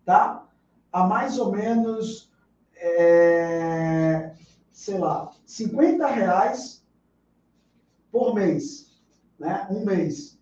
tá? 0.04 0.44
A 0.92 1.08
mais 1.08 1.40
ou 1.40 1.50
menos, 1.50 2.30
é, 2.76 4.34
sei 4.70 4.98
lá, 4.98 5.32
50 5.46 6.06
reais 6.08 6.83
por 8.14 8.34
mês 8.34 8.94
né? 9.44 9.68
Um 9.70 9.86
mês. 9.86 10.40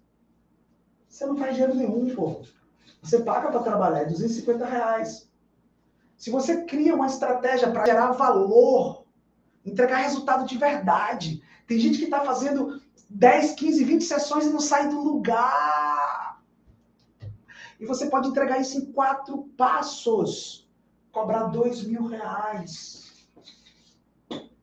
Você 1.09 1.25
não 1.25 1.37
faz 1.37 1.55
dinheiro 1.55 1.75
nenhum, 1.75 2.13
pô. 2.15 2.41
Você 3.01 3.23
paga 3.23 3.49
para 3.49 3.63
trabalhar, 3.63 4.01
é 4.01 4.05
250 4.05 4.65
reais. 4.65 5.29
Se 6.15 6.29
você 6.29 6.63
cria 6.65 6.93
uma 6.93 7.07
estratégia 7.07 7.71
para 7.71 7.85
gerar 7.85 8.11
valor, 8.11 9.05
entregar 9.65 9.97
resultado 9.97 10.45
de 10.45 10.57
verdade. 10.57 11.41
Tem 11.65 11.79
gente 11.79 11.97
que 11.97 12.03
está 12.03 12.21
fazendo 12.21 12.79
10, 13.09 13.53
15, 13.53 13.83
20 13.83 14.03
sessões 14.03 14.45
e 14.45 14.51
não 14.51 14.59
sai 14.59 14.87
do 14.87 15.01
lugar. 15.01 16.41
E 17.79 17.85
você 17.85 18.07
pode 18.07 18.27
entregar 18.27 18.61
isso 18.61 18.77
em 18.77 18.91
quatro 18.91 19.49
passos. 19.57 20.69
Cobrar 21.11 21.45
dois 21.45 21.83
mil 21.83 22.05
reais. 22.05 23.25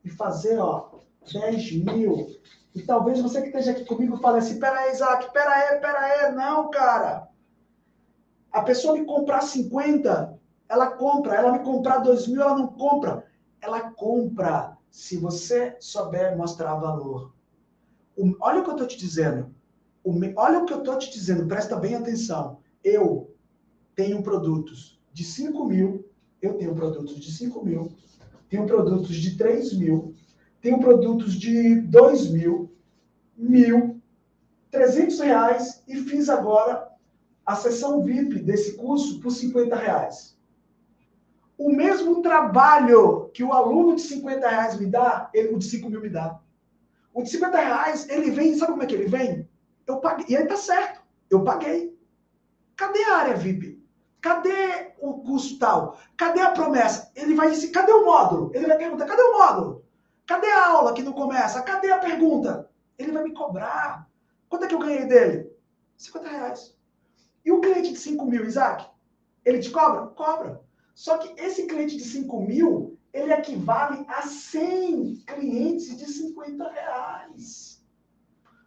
E 0.04 0.08
fazer, 0.08 0.58
ó, 0.58 1.00
10 1.32 1.72
mil. 1.82 2.38
E 2.74 2.82
talvez 2.82 3.20
você 3.20 3.40
que 3.40 3.48
esteja 3.48 3.72
aqui 3.72 3.84
comigo 3.84 4.16
fale 4.18 4.38
assim, 4.38 4.58
pera 4.58 4.78
aí, 4.78 4.92
Isaac, 4.92 5.32
pera 5.32 5.50
aí, 5.50 5.80
pera 5.80 5.98
aí. 5.98 6.34
Não, 6.34 6.70
cara. 6.70 7.28
A 8.52 8.62
pessoa 8.62 8.94
me 8.94 9.04
comprar 9.04 9.42
50, 9.42 10.38
ela 10.68 10.90
compra. 10.92 11.34
Ela 11.34 11.52
me 11.52 11.60
comprar 11.60 11.98
2 11.98 12.28
mil, 12.28 12.42
ela 12.42 12.56
não 12.56 12.68
compra. 12.68 13.24
Ela 13.60 13.90
compra 13.92 14.76
se 14.90 15.16
você 15.16 15.76
souber 15.80 16.36
mostrar 16.36 16.74
valor. 16.74 17.32
O, 18.16 18.34
olha 18.40 18.60
o 18.60 18.64
que 18.64 18.70
eu 18.70 18.74
estou 18.74 18.86
te 18.86 18.98
dizendo. 18.98 19.54
O, 20.02 20.12
olha 20.36 20.60
o 20.60 20.64
que 20.64 20.72
eu 20.72 20.78
estou 20.78 20.98
te 20.98 21.10
dizendo, 21.10 21.46
presta 21.46 21.76
bem 21.76 21.94
atenção. 21.94 22.58
Eu 22.82 23.34
tenho 23.94 24.22
produtos 24.22 25.00
de 25.12 25.24
5 25.24 25.64
mil, 25.64 26.08
eu 26.40 26.54
tenho 26.54 26.74
produtos 26.74 27.18
de 27.18 27.32
5 27.32 27.64
mil, 27.64 27.92
tenho 28.48 28.66
produtos 28.66 29.14
de 29.14 29.36
3 29.36 29.76
mil, 29.76 30.14
tenho 30.60 30.80
produtos 30.80 31.34
de 31.34 31.80
2 31.82 32.30
mil, 32.30 32.72
mil, 33.36 34.00
300 34.70 35.20
reais 35.20 35.82
e 35.86 35.96
fiz 36.02 36.28
agora 36.28 36.88
a 37.46 37.54
sessão 37.54 38.02
VIP 38.02 38.40
desse 38.40 38.76
curso 38.76 39.20
por 39.20 39.30
50 39.30 39.74
reais. 39.74 40.36
O 41.56 41.72
mesmo 41.72 42.22
trabalho 42.22 43.30
que 43.32 43.42
o 43.42 43.52
aluno 43.52 43.96
de 43.96 44.02
50 44.02 44.48
reais 44.48 44.78
me 44.78 44.86
dá, 44.86 45.30
ele, 45.32 45.54
o 45.54 45.58
de 45.58 45.64
5 45.64 45.88
mil 45.88 46.00
me 46.00 46.10
dá. 46.10 46.38
O 47.12 47.22
de 47.22 47.30
50 47.30 47.58
reais, 47.58 48.08
ele 48.08 48.30
vem, 48.30 48.54
sabe 48.56 48.72
como 48.72 48.82
é 48.82 48.86
que 48.86 48.94
ele 48.94 49.08
vem? 49.08 49.48
Eu 49.86 49.96
paguei, 49.96 50.26
e 50.28 50.36
aí 50.36 50.46
tá 50.46 50.56
certo, 50.56 51.00
eu 51.30 51.42
paguei. 51.42 51.96
Cadê 52.76 53.02
a 53.04 53.16
área 53.16 53.34
VIP? 53.34 53.82
Cadê 54.20 54.92
o 55.00 55.14
curso 55.14 55.58
tal? 55.58 55.98
Cadê 56.16 56.40
a 56.40 56.50
promessa? 56.50 57.10
Ele 57.16 57.34
vai 57.34 57.50
dizer, 57.50 57.68
cadê 57.68 57.92
o 57.92 58.04
módulo? 58.04 58.50
Ele 58.54 58.66
vai 58.66 58.76
perguntar, 58.76 59.06
cadê 59.06 59.22
o 59.22 59.38
módulo? 59.38 59.84
Cadê 60.28 60.46
a 60.46 60.66
aula 60.66 60.92
que 60.92 61.02
não 61.02 61.14
começa? 61.14 61.62
Cadê 61.62 61.90
a 61.90 61.98
pergunta? 61.98 62.68
Ele 62.98 63.12
vai 63.12 63.24
me 63.24 63.32
cobrar. 63.32 64.06
Quanto 64.46 64.66
é 64.66 64.68
que 64.68 64.74
eu 64.74 64.78
ganhei 64.78 65.06
dele? 65.06 65.50
50 65.96 66.28
reais. 66.28 66.76
E 67.42 67.50
o 67.50 67.62
cliente 67.62 67.92
de 67.92 67.98
5 67.98 68.26
mil, 68.26 68.44
Isaac? 68.44 68.86
Ele 69.42 69.58
te 69.58 69.70
cobra? 69.70 70.08
Cobra. 70.08 70.60
Só 70.94 71.16
que 71.16 71.34
esse 71.40 71.66
cliente 71.66 71.96
de 71.96 72.04
5 72.04 72.42
mil, 72.42 72.98
ele 73.10 73.32
equivale 73.32 74.04
a 74.06 74.20
100 74.20 75.24
clientes 75.26 75.96
de 75.96 76.04
50 76.04 76.72
reais. 76.72 77.82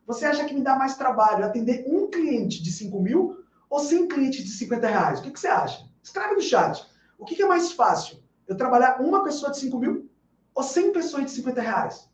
Você 0.08 0.26
acha 0.26 0.46
que 0.46 0.56
me 0.56 0.64
dá 0.64 0.76
mais 0.76 0.98
trabalho 0.98 1.46
atender 1.46 1.86
um 1.88 2.10
cliente 2.10 2.64
de 2.64 2.72
5 2.72 3.00
mil 3.00 3.38
ou 3.70 3.80
100 3.80 4.08
clientes 4.08 4.44
de 4.44 4.50
50 4.50 4.88
reais? 4.88 5.20
O 5.20 5.22
que, 5.22 5.30
que 5.30 5.40
você 5.40 5.48
acha? 5.48 5.88
Escreve 6.02 6.34
no 6.34 6.42
chat. 6.42 6.84
O 7.20 7.26
que, 7.26 7.36
que 7.36 7.44
é 7.44 7.48
mais 7.48 7.72
fácil? 7.72 8.18
Eu 8.48 8.58
trabalhar 8.58 9.00
uma 9.00 9.24
pessoa 9.24 9.52
de 9.52 9.60
5 9.60 9.78
mil 9.78 10.11
ou 10.54 10.64
100 10.64 10.94
pessoas 10.94 11.26
de 11.26 11.32
50 11.32 11.62
reais? 11.62 12.10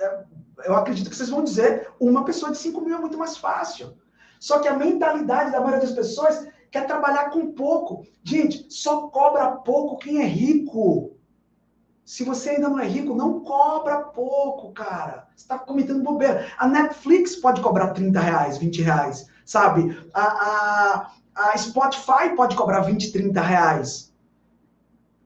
É, 0.00 0.24
eu 0.64 0.74
acredito 0.74 1.10
que 1.10 1.16
vocês 1.16 1.28
vão 1.28 1.44
dizer 1.44 1.90
uma 2.00 2.24
pessoa 2.24 2.52
de 2.52 2.58
5 2.58 2.80
mil 2.80 2.96
é 2.96 3.00
muito 3.00 3.18
mais 3.18 3.36
fácil. 3.36 3.96
Só 4.40 4.58
que 4.58 4.68
a 4.68 4.76
mentalidade 4.76 5.50
da 5.50 5.60
maioria 5.60 5.80
das 5.80 5.92
pessoas 5.94 6.46
quer 6.70 6.86
trabalhar 6.86 7.30
com 7.30 7.52
pouco. 7.52 8.04
Gente, 8.22 8.66
só 8.68 9.08
cobra 9.08 9.52
pouco 9.52 9.96
quem 9.96 10.20
é 10.20 10.26
rico. 10.26 11.12
Se 12.04 12.24
você 12.24 12.50
ainda 12.50 12.68
não 12.68 12.78
é 12.78 12.86
rico, 12.86 13.14
não 13.14 13.40
cobra 13.40 14.00
pouco, 14.00 14.72
cara. 14.72 15.26
Você 15.34 15.44
está 15.44 15.58
cometendo 15.58 16.02
bobeira. 16.02 16.46
A 16.58 16.66
Netflix 16.66 17.36
pode 17.36 17.62
cobrar 17.62 17.92
30 17.94 18.20
reais, 18.20 18.58
20 18.58 18.82
reais, 18.82 19.26
sabe? 19.46 19.96
A, 20.12 20.22
a, 20.22 21.10
a 21.34 21.56
Spotify 21.56 22.34
pode 22.36 22.54
cobrar 22.56 22.80
20, 22.80 23.12
30 23.12 23.40
reais. 23.40 24.13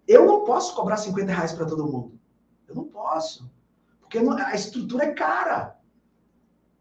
Eu 0.09 0.25
não 0.25 0.43
posso 0.43 0.75
cobrar 0.75 0.97
50 0.97 1.31
reais 1.31 1.53
para 1.53 1.67
todo 1.67 1.87
mundo. 1.87 2.19
Eu 2.67 2.75
não 2.75 2.85
posso. 2.85 3.49
Porque 4.01 4.19
a 4.19 4.55
estrutura 4.55 5.05
é 5.05 5.13
cara. 5.13 5.79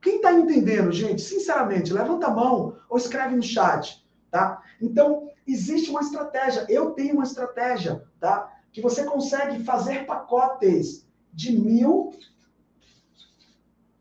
Quem 0.02 0.16
está 0.16 0.32
entendendo, 0.32 0.94
gente? 0.94 1.22
Sinceramente, 1.22 1.92
levanta 1.92 2.28
a 2.28 2.34
mão 2.34 2.78
ou 2.90 2.98
escreve 2.98 3.36
no 3.36 3.44
chat. 3.44 4.08
Tá? 4.32 4.64
Então, 4.82 5.30
existe 5.46 5.90
uma 5.90 6.00
estratégia. 6.00 6.66
Eu 6.70 6.92
tenho 6.92 7.16
uma 7.16 7.26
estratégia, 7.26 8.02
tá? 8.18 8.50
Que 8.72 8.82
você 8.82 9.04
consegue 9.04 9.62
fazer 9.64 10.06
pacotes 10.06 11.06
de 11.34 11.52
mil 11.52 12.14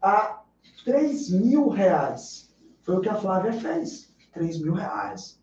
a 0.00 0.42
três 0.84 1.30
mil 1.30 1.68
reais. 1.68 2.54
Foi 2.82 2.96
o 2.96 3.00
que 3.00 3.08
a 3.08 3.16
Flávia 3.16 3.52
fez. 3.54 4.14
Três 4.32 4.60
mil 4.60 4.74
reais. 4.74 5.40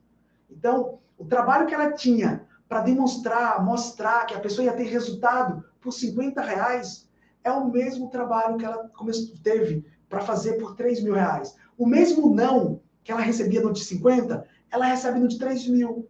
Então, 0.50 1.00
o 1.18 1.26
trabalho 1.26 1.68
que 1.68 1.74
ela 1.74 1.92
tinha 1.92 2.48
para 2.68 2.82
demonstrar, 2.82 3.64
mostrar 3.64 4.26
que 4.26 4.34
a 4.34 4.40
pessoa 4.40 4.66
ia 4.66 4.74
ter 4.74 4.86
resultado 4.86 5.64
por 5.80 5.92
50 5.92 6.42
reais, 6.42 7.10
é 7.44 7.52
o 7.52 7.70
mesmo 7.70 8.10
trabalho 8.10 8.58
que 8.58 8.66
ela 8.66 8.90
teve 9.44 9.86
para 10.08 10.22
fazer 10.22 10.54
por 10.54 10.76
3 10.76 11.04
mil 11.04 11.14
reais. 11.14 11.56
O 11.78 11.86
mesmo 11.86 12.34
não 12.34 12.82
que 13.04 13.12
ela 13.12 13.22
recebia 13.22 13.62
no 13.62 13.74
de 13.74 13.84
50, 13.84 14.48
ela 14.72 14.86
recebe 14.86 15.20
no 15.20 15.28
de 15.28 15.38
3 15.38 15.68
mil. 15.68 16.10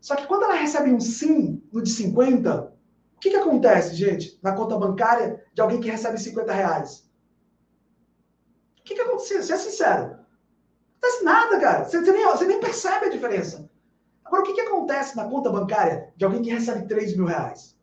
Só 0.00 0.14
que 0.14 0.26
quando 0.26 0.44
ela 0.44 0.54
recebe 0.54 0.92
um 0.92 1.00
sim 1.00 1.62
no 1.72 1.82
de 1.82 1.90
50, 1.90 2.72
o 3.16 3.20
que, 3.20 3.30
que 3.30 3.36
acontece, 3.36 3.94
gente, 3.94 4.38
na 4.42 4.52
conta 4.52 4.78
bancária 4.78 5.42
de 5.54 5.60
alguém 5.60 5.80
que 5.80 5.90
recebe 5.90 6.18
50 6.18 6.52
reais? 6.52 7.10
O 8.78 8.84
que, 8.84 8.94
que 8.94 9.00
acontece? 9.00 9.42
Seja 9.42 9.56
sincero. 9.56 10.04
Não 11.02 11.10
acontece 11.10 11.24
nada, 11.24 11.60
cara. 11.60 11.84
Você, 11.84 12.00
você, 12.00 12.12
nem, 12.12 12.24
você 12.24 12.46
nem 12.46 12.60
percebe 12.60 13.06
a 13.06 13.10
diferença. 13.10 13.65
Agora, 14.26 14.42
o 14.42 14.44
que, 14.44 14.54
que 14.54 14.60
acontece 14.60 15.16
na 15.16 15.28
conta 15.28 15.50
bancária 15.50 16.12
de 16.16 16.24
alguém 16.24 16.42
que 16.42 16.50
recebe 16.50 16.86
3 16.86 17.16
mil 17.16 17.26
reais? 17.26 17.76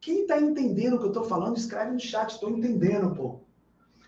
Quem 0.00 0.22
está 0.22 0.40
entendendo 0.40 0.94
o 0.94 0.98
que 0.98 1.06
eu 1.06 1.08
estou 1.08 1.24
falando, 1.24 1.56
escreve 1.56 1.92
no 1.92 1.98
chat. 1.98 2.30
Estou 2.30 2.50
entendendo, 2.50 3.14
pô. 3.14 3.40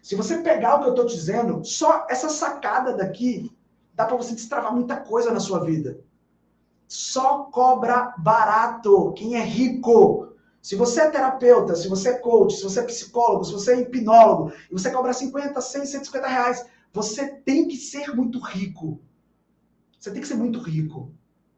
Se 0.03 0.15
você 0.15 0.39
pegar 0.39 0.77
o 0.77 0.81
que 0.81 0.87
eu 0.87 0.91
estou 0.91 1.07
dizendo, 1.07 1.65
só 1.65 2.07
essa 2.09 2.29
sacada 2.29 2.95
daqui 2.95 3.51
dá 3.95 4.05
para 4.05 4.17
você 4.17 4.35
destravar 4.35 4.73
muita 4.73 4.97
coisa 4.97 5.33
na 5.33 5.41
sua 5.41 5.65
vida. 5.65 5.99
Só 6.87 7.45
cobra 7.45 8.15
barato 8.19 9.13
quem 9.15 9.35
é 9.35 9.43
rico. 9.43 10.29
Se 10.63 10.77
você 10.77 11.01
é 11.01 11.11
terapeuta, 11.11 11.75
se 11.75 11.89
você 11.89 12.11
é 12.11 12.19
coach, 12.19 12.57
se 12.57 12.63
você 12.63 12.81
é 12.81 12.85
psicólogo, 12.85 13.45
se 13.45 13.53
você 13.53 13.73
é 13.73 13.81
hipnólogo, 13.81 14.53
e 14.71 14.73
você 14.73 14.91
cobra 14.91 15.13
50, 15.13 15.61
100, 15.61 15.87
150 15.87 16.29
reais, 16.29 16.67
você 16.93 17.27
tem 17.29 17.67
que 17.67 17.77
ser 17.77 18.15
muito 18.15 18.39
rico. 18.39 19.01
Você 20.07 20.13
tem 20.13 20.23
que 20.23 20.29
ser 20.29 20.37
muito 20.37 20.61
rico, 20.61 21.13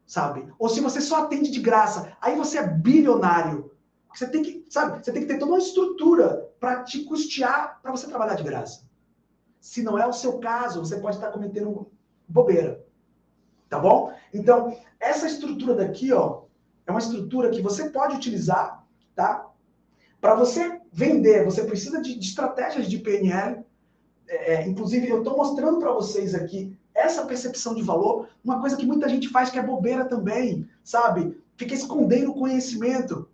sabe? 0.07 0.51
Ou 0.59 0.71
se 0.71 0.81
você 0.81 1.03
só 1.03 1.25
atende 1.25 1.51
de 1.51 1.61
graça, 1.61 2.17
aí 2.19 2.35
você 2.35 2.57
é 2.57 2.67
bilionário. 2.67 3.71
Você 4.15 4.27
tem 4.27 4.43
que, 4.43 4.65
sabe? 4.71 5.05
Você 5.05 5.13
tem 5.13 5.21
que 5.21 5.29
ter 5.29 5.39
toda 5.39 5.53
uma 5.53 5.59
estrutura 5.59 6.51
para 6.59 6.83
te 6.83 7.05
custear 7.05 7.79
para 7.83 7.91
você 7.91 8.07
trabalhar 8.07 8.37
de 8.37 8.43
graça. 8.43 8.89
Se 9.61 9.83
não 9.83 9.99
é 9.99 10.07
o 10.07 10.15
seu 10.15 10.39
caso, 10.39 10.81
você 10.81 10.97
pode 10.97 11.17
estar 11.17 11.31
cometendo 11.31 11.91
bobeira. 12.27 12.83
Tá 13.69 13.79
bom? 13.79 14.15
Então, 14.33 14.75
essa 14.99 15.27
estrutura 15.27 15.75
daqui, 15.75 16.11
ó, 16.11 16.45
é 16.87 16.91
uma 16.91 17.01
estrutura 17.01 17.51
que 17.51 17.61
você 17.61 17.91
pode 17.91 18.17
utilizar, 18.17 18.83
tá? 19.15 19.47
Para 20.23 20.35
você 20.35 20.81
vender, 20.91 21.45
você 21.45 21.65
precisa 21.65 22.01
de, 22.01 22.19
de 22.19 22.27
estratégias 22.27 22.89
de 22.89 22.97
PNL. 22.97 23.63
É, 24.27 24.55
é, 24.55 24.67
inclusive, 24.67 25.07
eu 25.07 25.19
estou 25.19 25.37
mostrando 25.37 25.79
para 25.79 25.93
vocês 25.93 26.35
aqui 26.35 26.78
essa 26.99 27.25
percepção 27.25 27.75
de 27.75 27.83
valor, 27.83 28.29
uma 28.45 28.61
coisa 28.61 28.77
que 28.77 28.87
muita 28.87 29.09
gente 29.09 29.29
faz 29.29 29.51
que 29.51 29.59
é 29.59 29.63
bobeira 29.63 30.05
também, 30.05 30.69
sabe? 30.83 31.41
Fica 31.57 31.75
escondendo 31.75 32.31
o 32.31 32.35
conhecimento. 32.35 33.29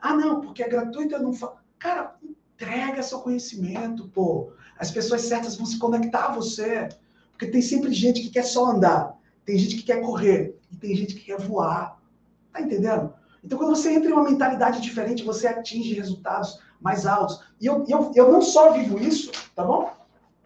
Ah, 0.00 0.14
não, 0.14 0.40
porque 0.40 0.62
é 0.62 0.68
gratuito, 0.68 1.14
eu 1.14 1.22
não 1.22 1.32
falo. 1.32 1.56
Cara, 1.78 2.16
entrega 2.22 3.02
seu 3.02 3.20
conhecimento, 3.20 4.08
pô. 4.08 4.52
As 4.78 4.90
pessoas 4.90 5.22
certas 5.22 5.56
vão 5.56 5.66
se 5.66 5.78
conectar 5.78 6.26
a 6.26 6.32
você. 6.32 6.88
Porque 7.32 7.46
tem 7.46 7.60
sempre 7.60 7.92
gente 7.92 8.22
que 8.22 8.30
quer 8.30 8.44
só 8.44 8.70
andar, 8.70 9.14
tem 9.44 9.58
gente 9.58 9.76
que 9.76 9.82
quer 9.82 10.00
correr 10.00 10.58
e 10.72 10.76
tem 10.76 10.96
gente 10.96 11.14
que 11.14 11.24
quer 11.24 11.38
voar. 11.38 12.00
Tá 12.50 12.62
entendendo? 12.62 13.12
Então, 13.44 13.58
quando 13.58 13.76
você 13.76 13.92
entra 13.92 14.08
em 14.08 14.12
uma 14.12 14.24
mentalidade 14.24 14.80
diferente, 14.80 15.22
você 15.22 15.46
atinge 15.46 15.94
resultados 15.94 16.58
mais 16.80 17.06
altos. 17.06 17.40
E 17.60 17.66
eu, 17.66 17.84
eu, 17.88 18.10
eu 18.14 18.32
não 18.32 18.40
só 18.40 18.72
vivo 18.72 18.98
isso, 18.98 19.30
tá 19.54 19.62
bom? 19.62 19.92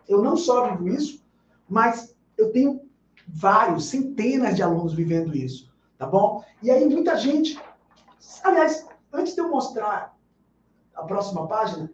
Eu 0.09 0.21
não 0.21 0.37
só 0.37 0.69
vivo 0.69 0.89
isso, 0.89 1.23
mas 1.69 2.15
eu 2.41 2.51
tenho 2.53 2.89
vários, 3.27 3.87
centenas 3.87 4.57
de 4.57 4.63
alunos 4.63 4.95
vivendo 4.95 5.37
isso, 5.37 5.73
tá 5.99 6.07
bom? 6.07 6.43
E 6.63 6.71
aí 6.71 6.89
muita 6.89 7.17
gente. 7.17 7.61
Aliás, 8.43 8.87
antes 9.13 9.35
de 9.35 9.41
eu 9.41 9.49
mostrar 9.49 10.17
a 10.95 11.03
próxima 11.03 11.47
página, 11.47 11.91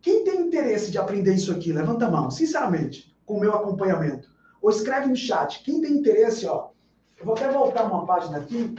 quem 0.00 0.24
tem 0.24 0.40
interesse 0.40 0.90
de 0.90 0.98
aprender 0.98 1.34
isso 1.34 1.52
aqui, 1.52 1.72
levanta 1.72 2.06
a 2.06 2.10
mão, 2.10 2.30
sinceramente 2.30 3.14
com 3.26 3.36
o 3.36 3.40
meu 3.40 3.54
acompanhamento. 3.54 4.32
ou 4.60 4.70
escreve 4.70 5.08
no 5.08 5.16
chat. 5.16 5.62
Quem 5.62 5.80
tem 5.80 5.92
interesse, 5.92 6.46
ó, 6.46 6.70
eu 7.18 7.26
vou 7.26 7.34
até 7.34 7.50
voltar 7.50 7.84
uma 7.84 8.06
página 8.06 8.38
aqui 8.38 8.74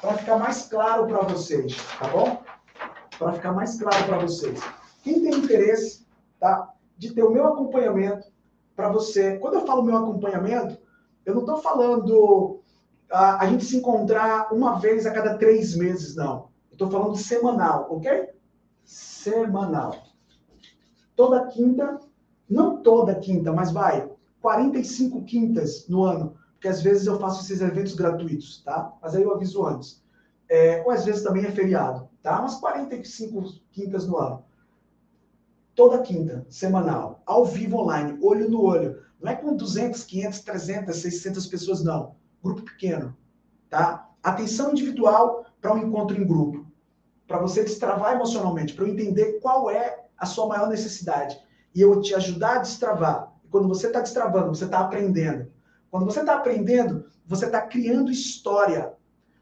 para 0.00 0.18
ficar 0.18 0.38
mais 0.38 0.66
claro 0.68 1.06
para 1.06 1.22
vocês, 1.22 1.76
tá 1.98 2.08
bom? 2.08 2.42
Para 3.18 3.32
ficar 3.32 3.52
mais 3.52 3.78
claro 3.78 4.04
para 4.04 4.18
vocês. 4.18 4.60
Quem 5.02 5.20
tem 5.20 5.34
interesse, 5.34 6.06
tá, 6.38 6.72
de 6.96 7.12
ter 7.12 7.24
o 7.24 7.32
meu 7.32 7.46
acompanhamento 7.46 8.26
para 8.76 8.90
você. 8.90 9.38
Quando 9.38 9.54
eu 9.54 9.66
falo 9.66 9.82
meu 9.82 9.96
acompanhamento, 9.96 10.78
eu 11.24 11.34
não 11.34 11.40
estou 11.40 11.56
falando 11.56 12.60
a, 13.10 13.42
a 13.42 13.46
gente 13.46 13.64
se 13.64 13.78
encontrar 13.78 14.52
uma 14.52 14.78
vez 14.78 15.06
a 15.06 15.10
cada 15.10 15.38
três 15.38 15.74
meses, 15.74 16.14
não. 16.14 16.50
Estou 16.70 16.90
falando 16.90 17.16
semanal, 17.16 17.88
ok? 17.90 18.28
Semanal. 18.84 19.94
Toda 21.16 21.46
quinta, 21.46 21.98
não 22.48 22.82
toda 22.82 23.14
quinta, 23.14 23.50
mas 23.50 23.72
vai, 23.72 24.08
45 24.42 25.24
quintas 25.24 25.88
no 25.88 26.04
ano, 26.04 26.36
porque 26.52 26.68
às 26.68 26.82
vezes 26.82 27.06
eu 27.06 27.18
faço 27.18 27.42
esses 27.42 27.62
eventos 27.62 27.94
gratuitos, 27.94 28.62
tá? 28.62 28.94
Mas 29.00 29.14
aí 29.14 29.22
eu 29.22 29.32
aviso 29.32 29.66
antes. 29.66 30.04
É, 30.48 30.82
ou 30.84 30.90
às 30.90 31.04
vezes 31.04 31.22
também 31.22 31.44
é 31.44 31.50
feriado, 31.50 32.08
tá? 32.22 32.38
Umas 32.38 32.56
45 32.56 33.42
quintas 33.72 34.06
no 34.06 34.18
ano. 34.18 34.44
Toda 35.76 36.02
quinta, 36.02 36.44
semanal, 36.50 37.22
ao 37.24 37.44
vivo 37.44 37.78
online, 37.78 38.18
olho 38.20 38.50
no 38.50 38.64
olho. 38.64 39.00
Não 39.20 39.30
é 39.30 39.36
com 39.36 39.54
200, 39.54 40.02
500, 40.02 40.40
300, 40.40 40.96
600 40.96 41.46
pessoas, 41.46 41.84
não 41.84 42.16
grupo 42.46 42.62
pequeno, 42.62 43.16
tá? 43.68 44.08
Atenção 44.22 44.70
individual 44.70 45.46
para 45.60 45.74
um 45.74 45.78
encontro 45.78 46.20
em 46.20 46.26
grupo, 46.26 46.66
para 47.26 47.38
você 47.38 47.62
destravar 47.62 48.14
emocionalmente, 48.14 48.74
para 48.74 48.84
eu 48.84 48.92
entender 48.92 49.40
qual 49.40 49.70
é 49.70 50.06
a 50.16 50.26
sua 50.26 50.46
maior 50.46 50.68
necessidade 50.68 51.38
e 51.74 51.80
eu 51.80 52.00
te 52.00 52.14
ajudar 52.14 52.56
a 52.56 52.60
destravar. 52.60 53.32
E 53.44 53.48
quando 53.48 53.68
você 53.68 53.88
está 53.88 54.00
destravando, 54.00 54.54
você 54.54 54.64
está 54.64 54.80
aprendendo. 54.80 55.50
Quando 55.90 56.06
você 56.06 56.20
está 56.20 56.36
aprendendo, 56.36 57.06
você 57.26 57.46
está 57.46 57.60
criando 57.60 58.10
história, 58.10 58.94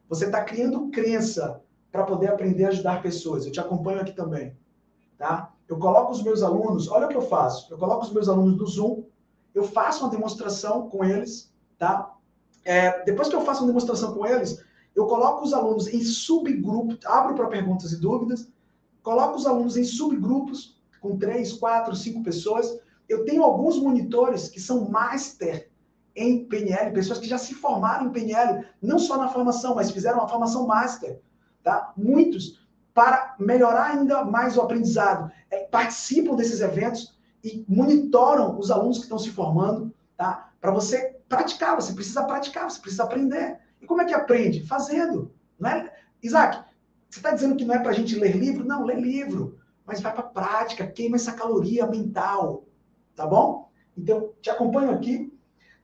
você 0.09 0.27
está 0.27 0.43
criando 0.43 0.90
crença 0.90 1.61
para 1.93 2.05
poder 2.05 2.28
aprender 2.28 2.65
a 2.65 2.69
ajudar 2.69 3.02
pessoas. 3.02 3.47
Eu 3.47 3.52
te 3.52 3.61
acompanho 3.61 4.01
aqui 4.01 4.12
também, 4.12 4.56
tá? 5.16 5.54
Eu 5.69 5.78
coloco 5.78 6.12
os 6.12 6.23
meus 6.23 6.43
alunos, 6.43 6.89
olha 6.89 7.07
o 7.07 7.09
que 7.09 7.16
eu 7.16 7.23
faço. 7.23 7.73
Eu 7.73 7.78
coloco 7.78 8.05
os 8.05 8.12
meus 8.12 8.28
alunos 8.28 8.57
no 8.57 8.66
Zoom, 8.66 9.05
eu 9.55 9.65
faço 9.65 10.05
uma 10.05 10.11
demonstração 10.11 10.89
com 10.89 11.05
eles, 11.05 11.53
tá? 11.78 12.15
É, 12.65 13.05
depois 13.05 13.28
que 13.28 13.35
eu 13.35 13.43
faço 13.43 13.61
uma 13.61 13.69
demonstração 13.69 14.15
com 14.15 14.27
eles, 14.27 14.62
eu 14.95 15.07
coloco 15.07 15.45
os 15.45 15.53
alunos 15.53 15.89
em 15.89 16.03
subgrupos, 16.03 16.99
abro 17.05 17.35
para 17.35 17.47
perguntas 17.49 17.93
e 17.93 18.01
dúvidas, 18.01 18.49
coloco 19.03 19.36
os 19.36 19.47
alunos 19.47 19.77
em 19.77 19.85
subgrupos, 19.85 20.81
com 21.01 21.19
três, 21.19 21.53
quatro, 21.53 21.95
cinco 21.95 22.23
pessoas. 22.23 22.78
Eu 23.09 23.24
tenho 23.24 23.43
alguns 23.43 23.78
monitores 23.78 24.49
que 24.49 24.61
são 24.61 24.89
master 24.89 25.70
em 26.16 26.45
PNL, 26.47 26.93
pessoas 26.93 27.19
que 27.19 27.28
já 27.28 27.36
se 27.36 27.55
formaram 27.55 28.07
em 28.07 28.11
PNL, 28.11 28.65
não 28.81 28.99
só 28.99 29.19
na 29.19 29.28
formação, 29.28 29.74
mas 29.74 29.91
fizeram 29.91 30.19
uma 30.19 30.28
formação 30.28 30.66
master. 30.66 31.20
Tá? 31.62 31.93
Muitos, 31.97 32.64
para 32.95 33.35
melhorar 33.39 33.91
ainda 33.91 34.25
mais 34.25 34.57
o 34.57 34.62
aprendizado, 34.62 35.31
é, 35.51 35.65
participam 35.65 36.37
desses 36.37 36.61
eventos 36.61 37.19
e 37.43 37.65
monitoram 37.69 38.59
os 38.59 38.71
alunos 38.71 38.99
que 38.99 39.03
estão 39.03 39.19
se 39.19 39.31
formando, 39.31 39.93
tá? 40.16 40.51
para 40.61 40.71
você 40.71 41.16
praticar, 41.29 41.75
você 41.75 41.93
precisa 41.93 42.25
praticar, 42.25 42.71
você 42.71 42.81
precisa 42.81 43.03
aprender. 43.03 43.59
E 43.83 43.87
como 43.87 44.01
é 44.01 44.05
que 44.07 44.15
aprende? 44.15 44.65
Fazendo. 44.65 45.31
Não 45.59 45.69
é? 45.69 45.93
Isaac, 46.23 46.65
você 47.11 47.19
está 47.19 47.33
dizendo 47.33 47.57
que 47.57 47.66
não 47.66 47.75
é 47.75 47.79
para 47.81 47.91
a 47.91 47.95
gente 47.95 48.16
ler 48.16 48.35
livro? 48.35 48.65
Não, 48.65 48.85
lê 48.85 48.95
livro. 48.95 49.59
Mas 49.85 50.01
vai 50.01 50.12
para 50.12 50.23
a 50.23 50.29
prática, 50.29 50.87
queima 50.87 51.16
essa 51.16 51.33
caloria 51.33 51.87
mental. 51.87 52.65
Tá 53.15 53.27
bom? 53.27 53.71
Então, 53.95 54.31
te 54.41 54.49
acompanho 54.49 54.93
aqui. 54.93 55.31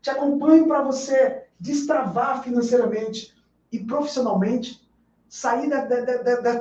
Te 0.01 0.09
acompanho 0.09 0.67
para 0.67 0.83
você 0.83 1.45
destravar 1.59 2.43
financeiramente 2.43 3.35
e 3.71 3.79
profissionalmente, 3.79 4.80
sair 5.31 5.71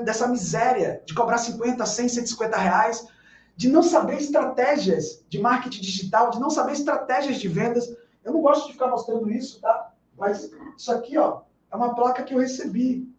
dessa 0.06 0.28
miséria 0.28 1.02
de 1.04 1.16
cobrar 1.16 1.40
50, 1.40 1.84
100, 1.84 2.08
150 2.08 2.56
reais, 2.56 3.08
de 3.56 3.68
não 3.68 3.82
saber 3.82 4.18
estratégias 4.18 5.26
de 5.28 5.42
marketing 5.42 5.82
digital, 5.82 6.30
de 6.30 6.40
não 6.40 6.52
saber 6.52 6.74
estratégias 6.74 7.40
de 7.40 7.48
vendas, 7.48 7.90
eu 8.24 8.32
não 8.32 8.42
gosto 8.42 8.68
de 8.68 8.74
ficar 8.74 8.88
mostrando 8.88 9.30
isso, 9.32 9.60
tá? 9.60 9.92
Mas 10.16 10.52
isso 10.78 10.92
aqui, 10.92 11.18
ó, 11.18 11.42
é 11.72 11.76
uma 11.76 11.96
placa 11.96 12.22
que 12.22 12.34
eu 12.34 12.38
recebi. 12.38 13.12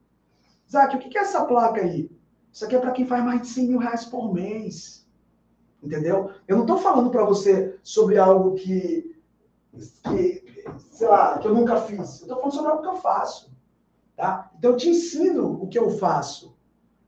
Zac, 0.70 0.94
o 0.94 0.98
que 1.00 1.18
é 1.18 1.22
essa 1.22 1.44
placa 1.44 1.80
aí? 1.80 2.08
Isso 2.52 2.64
aqui 2.64 2.76
é 2.76 2.78
para 2.78 2.92
quem 2.92 3.04
faz 3.04 3.24
mais 3.24 3.42
de 3.42 3.48
100 3.48 3.68
mil 3.68 3.78
reais 3.78 4.04
por 4.04 4.32
mês. 4.32 5.04
Entendeu? 5.82 6.30
Eu 6.46 6.56
não 6.56 6.64
estou 6.64 6.78
falando 6.78 7.10
para 7.10 7.24
você 7.24 7.76
sobre 7.82 8.18
algo 8.18 8.54
que, 8.54 9.16
que, 10.04 10.64
sei 10.92 11.08
lá, 11.08 11.38
que 11.38 11.48
eu 11.48 11.54
nunca 11.54 11.80
fiz. 11.80 12.20
Eu 12.20 12.26
estou 12.26 12.36
falando 12.36 12.54
sobre 12.54 12.70
algo 12.70 12.82
que 12.82 12.88
eu 12.88 12.96
faço. 12.96 13.49
Tá? 14.20 14.50
Então 14.58 14.72
eu 14.72 14.76
te 14.76 14.90
ensino 14.90 15.62
o 15.62 15.66
que 15.66 15.78
eu 15.78 15.88
faço. 15.92 16.54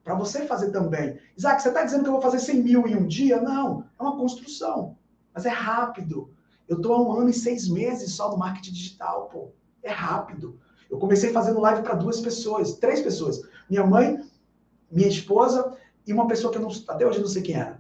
Para 0.03 0.15
você 0.15 0.47
fazer 0.47 0.71
também. 0.71 1.19
Isaac, 1.37 1.61
você 1.61 1.69
está 1.69 1.85
dizendo 1.85 2.05
que 2.05 2.09
eu 2.09 2.15
vou 2.15 2.23
fazer 2.23 2.39
100 2.39 2.63
mil 2.63 2.89
em 2.89 2.97
um 2.97 3.07
dia? 3.07 3.39
Não. 3.39 3.85
É 4.01 4.03
uma 4.03 4.17
construção. 4.17 4.97
Mas 5.35 5.45
é 5.45 5.51
rápido. 5.51 6.31
Eu 6.67 6.79
estou 6.79 6.95
há 6.95 7.03
um 7.03 7.13
ano 7.13 7.29
e 7.29 7.35
seis 7.35 7.69
meses 7.69 8.15
só 8.15 8.31
no 8.31 8.39
marketing 8.39 8.73
digital, 8.73 9.29
pô. 9.31 9.51
É 9.83 9.91
rápido. 9.91 10.59
Eu 10.91 10.99
comecei 10.99 11.35
fazendo 11.35 11.61
live 11.61 11.83
para 11.83 11.97
duas 11.97 12.19
pessoas, 12.19 12.77
três 12.77 13.03
pessoas. 13.03 13.43
Minha 13.69 13.87
mãe, 13.87 14.19
minha 14.91 15.09
esposa 15.09 15.77
e 16.07 16.15
uma 16.15 16.27
pessoa 16.27 16.51
que 16.51 16.57
eu 16.57 16.63
não, 16.63 16.71
até 16.89 17.07
hoje 17.07 17.21
não 17.21 17.29
sei 17.29 17.43
quem 17.43 17.57
era. 17.57 17.79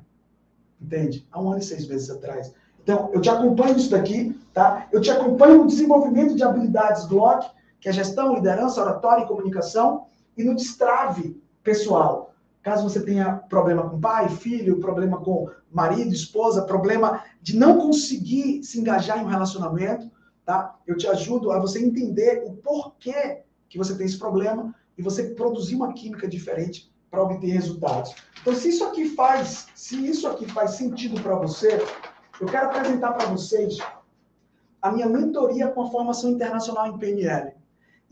Entende? 0.78 1.26
Há 1.32 1.40
um 1.40 1.50
ano 1.50 1.60
e 1.60 1.64
seis 1.64 1.88
meses 1.88 2.10
atrás. 2.10 2.52
Então, 2.82 3.10
eu 3.14 3.20
te 3.22 3.30
acompanho 3.30 3.76
nisso 3.76 3.90
daqui, 3.90 4.38
tá? 4.52 4.88
Eu 4.92 5.00
te 5.00 5.10
acompanho 5.10 5.58
no 5.58 5.66
desenvolvimento 5.66 6.36
de 6.36 6.42
habilidades 6.42 7.06
Glock, 7.06 7.50
que 7.82 7.88
é 7.88 7.92
gestão, 7.92 8.34
liderança, 8.34 8.80
oratória 8.80 9.24
e 9.24 9.26
comunicação, 9.26 10.06
e 10.38 10.44
no 10.44 10.54
destrave 10.54 11.36
pessoal. 11.64 12.32
Caso 12.62 12.88
você 12.88 13.04
tenha 13.04 13.34
problema 13.48 13.90
com 13.90 14.00
pai, 14.00 14.28
filho, 14.28 14.78
problema 14.78 15.20
com 15.20 15.50
marido, 15.68 16.14
esposa, 16.14 16.62
problema 16.62 17.24
de 17.42 17.56
não 17.56 17.78
conseguir 17.78 18.62
se 18.62 18.78
engajar 18.78 19.18
em 19.18 19.24
um 19.24 19.28
relacionamento, 19.28 20.08
tá? 20.44 20.76
Eu 20.86 20.96
te 20.96 21.08
ajudo 21.08 21.50
a 21.50 21.58
você 21.58 21.84
entender 21.84 22.44
o 22.46 22.52
porquê 22.52 23.42
que 23.68 23.76
você 23.76 23.96
tem 23.96 24.06
esse 24.06 24.18
problema 24.18 24.72
e 24.96 25.02
você 25.02 25.30
produzir 25.30 25.74
uma 25.74 25.92
química 25.92 26.28
diferente 26.28 26.88
para 27.10 27.20
obter 27.20 27.48
resultados. 27.48 28.14
Então, 28.40 28.54
se 28.54 28.68
isso 28.68 28.84
aqui 28.84 29.08
faz, 29.08 29.66
se 29.74 30.06
isso 30.06 30.28
aqui 30.28 30.46
faz 30.46 30.72
sentido 30.72 31.20
para 31.20 31.34
você, 31.34 31.84
eu 32.40 32.46
quero 32.46 32.66
apresentar 32.66 33.12
para 33.14 33.26
vocês 33.26 33.78
a 34.80 34.92
minha 34.92 35.08
mentoria 35.08 35.66
com 35.68 35.82
a 35.82 35.90
formação 35.90 36.30
internacional 36.30 36.86
em 36.86 36.96
PNL. 36.96 37.61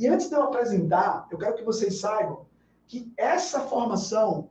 E 0.01 0.09
antes 0.09 0.31
de 0.31 0.35
eu 0.35 0.43
apresentar, 0.43 1.29
eu 1.31 1.37
quero 1.37 1.55
que 1.55 1.63
vocês 1.63 2.01
saibam 2.01 2.47
que 2.89 3.13
essa 3.19 3.61
formação 3.61 4.49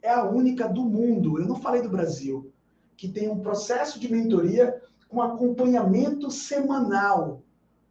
é 0.00 0.10
a 0.10 0.24
única 0.24 0.66
do 0.66 0.82
mundo, 0.82 1.38
eu 1.38 1.46
não 1.46 1.60
falei 1.60 1.82
do 1.82 1.90
Brasil, 1.90 2.50
que 2.96 3.06
tem 3.06 3.28
um 3.28 3.40
processo 3.40 4.00
de 4.00 4.10
mentoria 4.10 4.80
com 5.06 5.20
acompanhamento 5.20 6.30
semanal. 6.30 7.42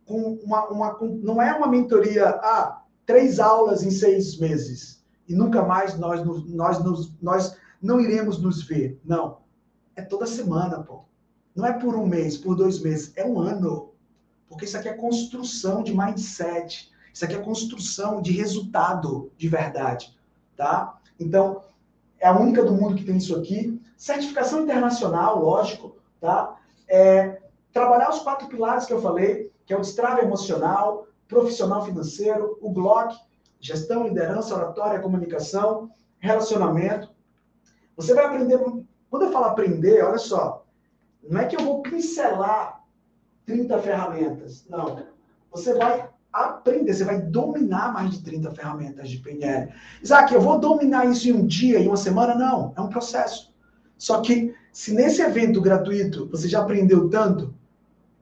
Com 0.03 0.34
uma, 0.44 0.68
uma, 0.68 0.98
não 1.22 1.40
é 1.40 1.53
uma 1.53 1.68
mentoria, 1.68 2.27
ah, 2.27 2.82
três 3.06 3.40
aulas 3.40 3.84
em 3.84 3.91
seis 3.91 4.40
meses 4.40 5.06
e 5.27 5.36
nunca 5.36 5.64
mais 5.64 5.98
nós, 5.99 6.26
nós, 6.48 6.84
nós, 6.84 7.11
nós 7.22 7.57
não 7.80 7.99
iremos 7.99 8.41
nos 8.41 8.64
ver. 8.64 8.99
Não. 9.06 9.41
É 9.95 10.02
toda 10.02 10.26
semana, 10.26 10.82
pô. 10.82 11.03
Não 11.56 11.68
é 11.68 11.73
por 11.73 11.95
um 11.95 12.07
mês, 12.07 12.36
por 12.36 12.56
dois 12.56 12.80
meses, 12.82 13.14
é 13.15 13.23
um 13.23 13.40
ano. 13.40 13.94
Porque 14.49 14.65
isso 14.65 14.76
aqui 14.76 14.90
é 14.90 14.94
construção 14.94 15.84
de 15.84 15.95
mindset. 15.95 16.91
Isso 17.16 17.24
aqui 17.24 17.34
é 17.34 17.40
construção 17.40 18.22
de 18.22 18.34
resultado 18.34 19.32
de 19.38 19.48
verdade, 19.48 20.14
tá? 20.58 21.00
Então, 21.18 21.64
é 22.20 22.28
a 22.28 22.38
única 22.38 22.62
do 22.62 22.74
mundo 22.74 22.94
que 22.94 23.06
tem 23.06 23.16
isso 23.16 23.34
aqui. 23.38 23.82
Certificação 23.96 24.64
internacional, 24.64 25.42
lógico, 25.42 25.96
tá? 26.20 26.58
É, 26.90 27.42
trabalhar 27.72 28.10
os 28.10 28.20
quatro 28.20 28.50
pilares 28.50 28.86
que 28.86 28.92
eu 28.92 29.02
falei, 29.02 29.50
que 29.66 29.74
é 29.74 29.78
o 29.78 29.80
destrave 29.80 30.24
emocional, 30.24 31.08
profissional 31.26 31.86
financeiro, 31.86 32.58
o 32.60 32.70
Glock, 32.70 33.16
gestão, 33.62 34.04
liderança, 34.04 34.54
oratória, 34.54 35.00
comunicação, 35.00 35.90
relacionamento. 36.20 37.10
Você 37.96 38.14
vai 38.14 38.26
aprender. 38.26 38.60
Quando 39.10 39.24
eu 39.24 39.32
falo 39.32 39.46
aprender, 39.46 40.04
olha 40.04 40.18
só, 40.18 40.66
não 41.24 41.40
é 41.40 41.46
que 41.46 41.56
eu 41.56 41.62
vou 41.62 41.82
pincelar 41.82 42.84
30 43.46 43.80
ferramentas. 43.80 44.66
Não. 44.68 45.06
Você 45.50 45.74
vai 45.76 46.14
aprender, 46.44 46.94
você 46.94 47.03
vai 47.03 47.22
dominar 47.22 47.94
mais 47.94 48.12
de 48.12 48.24
30 48.24 48.52
ferramentas 48.52 49.10
de 49.10 49.20
PNL. 49.20 49.72
Isaac, 50.03 50.34
eu 50.34 50.41
vou 50.41 50.60
dominar 50.60 51.06
isso 51.06 51.30
em 51.30 51.34
um 51.34 51.45
dia, 51.45 51.80
em 51.80 51.88
uma 51.88 51.98
semana? 51.98 52.36
Não, 52.36 52.74
é 52.76 52.82
um 52.82 52.90
processo. 52.90 53.53
Só 53.98 54.22
que 54.22 54.53
se 54.72 54.94
nesse 54.94 55.22
evento 55.22 55.62
gratuito 55.62 56.28
você 56.30 56.48
já 56.48 56.62
aprendeu 56.62 57.10
tanto, 57.10 57.56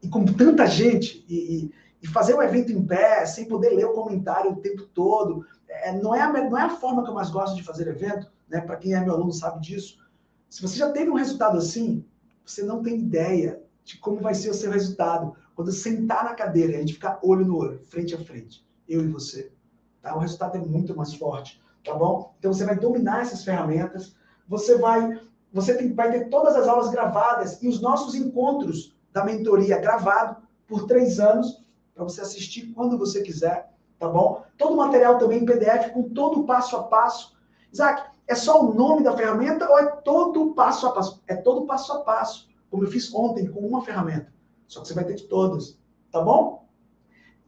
e 0.02 0.07
com 0.07 0.26
tanta 0.26 0.68
gente, 0.68 1.26
e, 1.27 1.72
e 2.02 2.07
fazer 2.07 2.34
o 2.34 2.38
um 2.38 2.44
evento 2.44 2.72
em 2.72 2.85
pé, 2.85 3.26
sem 3.26 3.45
poder 3.45 3.69
ler 3.69 3.85
o 3.85 3.94
comentário 3.94 4.52
o 4.52 4.57
tempo 4.57 4.84
todo, 4.94 5.45
é, 5.68 5.98
não, 5.99 6.14
é 6.14 6.22
a, 6.22 6.31
não 6.31 6.57
é 6.57 6.64
a 6.64 6.69
forma 6.69 7.03
que 7.03 7.10
eu 7.10 7.14
mais 7.15 7.30
gosto 7.30 7.56
de 7.56 7.64
fazer 7.64 7.88
evento, 7.88 8.27
né? 8.48 8.61
Para 8.61 8.76
quem 8.76 8.94
é 8.94 8.99
meu 8.99 9.14
aluno 9.14 9.31
sabe 9.31 9.61
disso. 9.61 9.98
Se 10.49 10.61
você 10.61 10.77
já 10.77 10.91
teve 10.91 11.10
um 11.10 11.15
resultado 11.15 11.57
assim, 11.57 12.06
você 12.45 12.61
não 12.61 12.84
tem 12.84 12.99
ideia 12.99 13.61
de 13.84 13.98
como 13.98 14.22
vai 14.22 14.35
ser 14.35 14.49
o 14.49 14.53
seu 14.53 14.69
resultado 14.69 15.35
quando 15.55 15.71
sentar 15.71 16.23
na 16.23 16.34
cadeira 16.34 16.73
e 16.73 16.75
a 16.75 16.80
gente 16.80 16.93
ficar 16.93 17.19
olho 17.21 17.45
no 17.45 17.57
olho, 17.57 17.80
frente 17.85 18.15
a 18.15 18.19
frente, 18.19 18.65
eu 18.88 19.03
e 19.03 19.07
você, 19.07 19.51
tá? 20.01 20.15
O 20.15 20.19
resultado 20.19 20.57
é 20.57 20.59
muito 20.59 20.95
mais 20.95 21.13
forte, 21.13 21.61
tá 21.84 21.93
bom? 21.93 22.34
Então 22.39 22.51
você 22.51 22.65
vai 22.65 22.77
dominar 22.77 23.21
essas 23.21 23.43
ferramentas, 23.43 24.15
você 24.47 24.77
vai, 24.77 25.19
você 25.51 25.75
tem, 25.75 25.93
vai 25.93 26.11
ter 26.11 26.30
todas 26.30 26.55
as 26.55 26.67
aulas 26.67 26.89
gravadas 26.89 27.61
e 27.61 27.67
os 27.67 27.81
nossos 27.81 28.15
encontros 28.15 28.95
da 29.11 29.23
mentoria 29.23 29.80
gravado 29.80 30.41
por 30.67 30.85
três 30.88 31.19
anos 31.19 31.63
para 31.93 32.03
você 32.03 32.21
assistir 32.21 32.73
quando 32.73 32.97
você 32.97 33.21
quiser, 33.21 33.71
tá 33.99 34.09
bom? 34.09 34.43
Todo 34.57 34.73
o 34.73 34.77
material 34.77 35.17
também 35.17 35.39
em 35.39 35.45
PDF 35.45 35.91
com 35.93 36.09
todo 36.09 36.41
o 36.41 36.45
passo 36.45 36.75
a 36.75 36.84
passo. 36.84 37.35
Isaac, 37.71 38.09
é 38.27 38.35
só 38.35 38.63
o 38.63 38.73
nome 38.73 39.03
da 39.03 39.15
ferramenta 39.15 39.69
ou 39.69 39.77
é 39.77 39.85
todo 39.97 40.41
o 40.41 40.53
passo 40.53 40.88
a 40.88 40.91
passo? 40.91 41.21
É 41.27 41.35
todo 41.35 41.61
o 41.63 41.65
passo 41.67 41.93
a 41.93 41.99
passo, 41.99 42.49
como 42.71 42.84
eu 42.84 42.89
fiz 42.89 43.13
ontem 43.13 43.47
com 43.47 43.59
uma 43.59 43.84
ferramenta. 43.84 44.34
Só 44.68 44.81
que 44.81 44.88
você 44.88 44.94
vai 44.94 45.06
ter 45.06 45.15
de 45.15 45.23
todas, 45.23 45.77
tá 46.11 46.22
bom? 46.22 46.68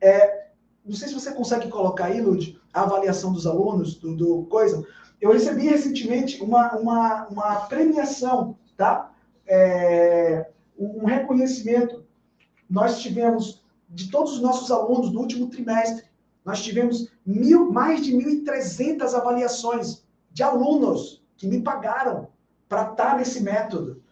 É, 0.02 0.50
não 0.86 0.96
sei 0.96 1.08
se 1.08 1.14
você 1.14 1.32
consegue 1.32 1.70
colocar 1.70 2.06
aí, 2.06 2.22
Lud, 2.22 2.60
a 2.74 2.84
avaliação 2.84 3.34
dos 3.34 3.48
alunos, 3.48 3.96
do, 3.96 4.16
do 4.16 4.44
coisa. 4.46 4.86
Eu 5.20 5.32
recebi 5.32 5.68
recentemente 5.68 6.42
uma, 6.44 6.76
uma, 6.76 7.28
uma 7.28 7.56
premiação, 7.68 8.58
tá? 8.78 9.12
É, 9.48 10.50
um 10.78 11.06
reconhecimento. 11.06 12.06
Nós 12.70 13.02
tivemos, 13.02 13.64
de 13.90 14.12
todos 14.12 14.34
os 14.34 14.42
nossos 14.42 14.70
alunos 14.70 15.10
do 15.10 15.20
último 15.20 15.48
trimestre, 15.48 16.06
nós 16.44 16.62
tivemos 16.62 17.12
mil, 17.26 17.72
mais 17.72 18.06
de 18.06 18.14
1.300 18.14 19.14
avaliações 19.16 20.06
de 20.32 20.44
alunos 20.44 21.24
que 21.36 21.48
me 21.48 21.62
pagaram 21.62 22.28
para 22.70 22.92
estar 22.92 23.18
nesse 23.18 23.42
método. 23.42 24.04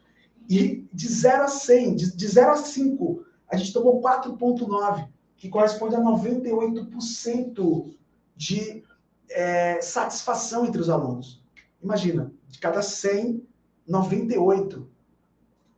E 0.49 0.87
de 0.93 1.07
0 1.07 1.43
a 1.43 1.47
100, 1.47 1.95
de, 1.95 2.15
de 2.15 2.27
0 2.27 2.51
a 2.51 2.55
5, 2.55 3.25
a 3.49 3.55
gente 3.55 3.73
tomou 3.73 4.01
4,9, 4.01 5.07
que 5.37 5.49
corresponde 5.49 5.95
a 5.95 5.99
98% 5.99 7.93
de 8.35 8.83
é, 9.29 9.81
satisfação 9.81 10.65
entre 10.65 10.81
os 10.81 10.89
alunos. 10.89 11.41
Imagina, 11.81 12.31
de 12.49 12.59
cada 12.59 12.81
100, 12.81 13.45
98 13.87 14.87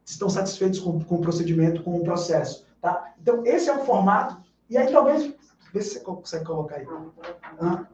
estão 0.05 0.29
satisfeitos 0.29 0.79
com, 0.79 0.99
com 1.03 1.15
o 1.15 1.21
procedimento, 1.21 1.83
com 1.83 1.95
o 1.95 2.03
processo. 2.03 2.65
Tá? 2.81 3.13
Então, 3.19 3.45
esse 3.45 3.69
é 3.69 3.75
o 3.75 3.83
formato. 3.83 4.37
E 4.69 4.77
aí, 4.77 4.91
talvez, 4.91 5.33
vê 5.73 5.81
se 5.81 5.95
você 5.95 5.99
consegue 6.01 6.45
colocar 6.45 6.75
aí. 6.75 6.87
Ah. 7.59 7.85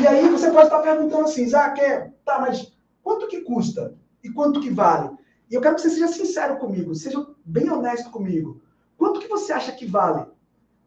E 0.00 0.06
aí 0.06 0.28
você 0.28 0.50
pode 0.50 0.66
estar 0.66 0.82
perguntando 0.82 1.24
assim, 1.24 1.50
é, 1.54 2.10
tá, 2.24 2.38
mas 2.38 2.72
quanto 3.02 3.26
que 3.26 3.40
custa? 3.40 3.94
E 4.22 4.30
quanto 4.30 4.60
que 4.60 4.70
vale? 4.70 5.16
E 5.50 5.54
eu 5.54 5.60
quero 5.60 5.74
que 5.74 5.82
você 5.82 5.90
seja 5.90 6.08
sincero 6.08 6.58
comigo, 6.58 6.94
seja 6.94 7.26
bem 7.44 7.68
honesto 7.68 8.08
comigo. 8.10 8.62
Quanto 8.96 9.18
que 9.18 9.26
você 9.26 9.52
acha 9.52 9.72
que 9.72 9.84
vale 9.84 10.26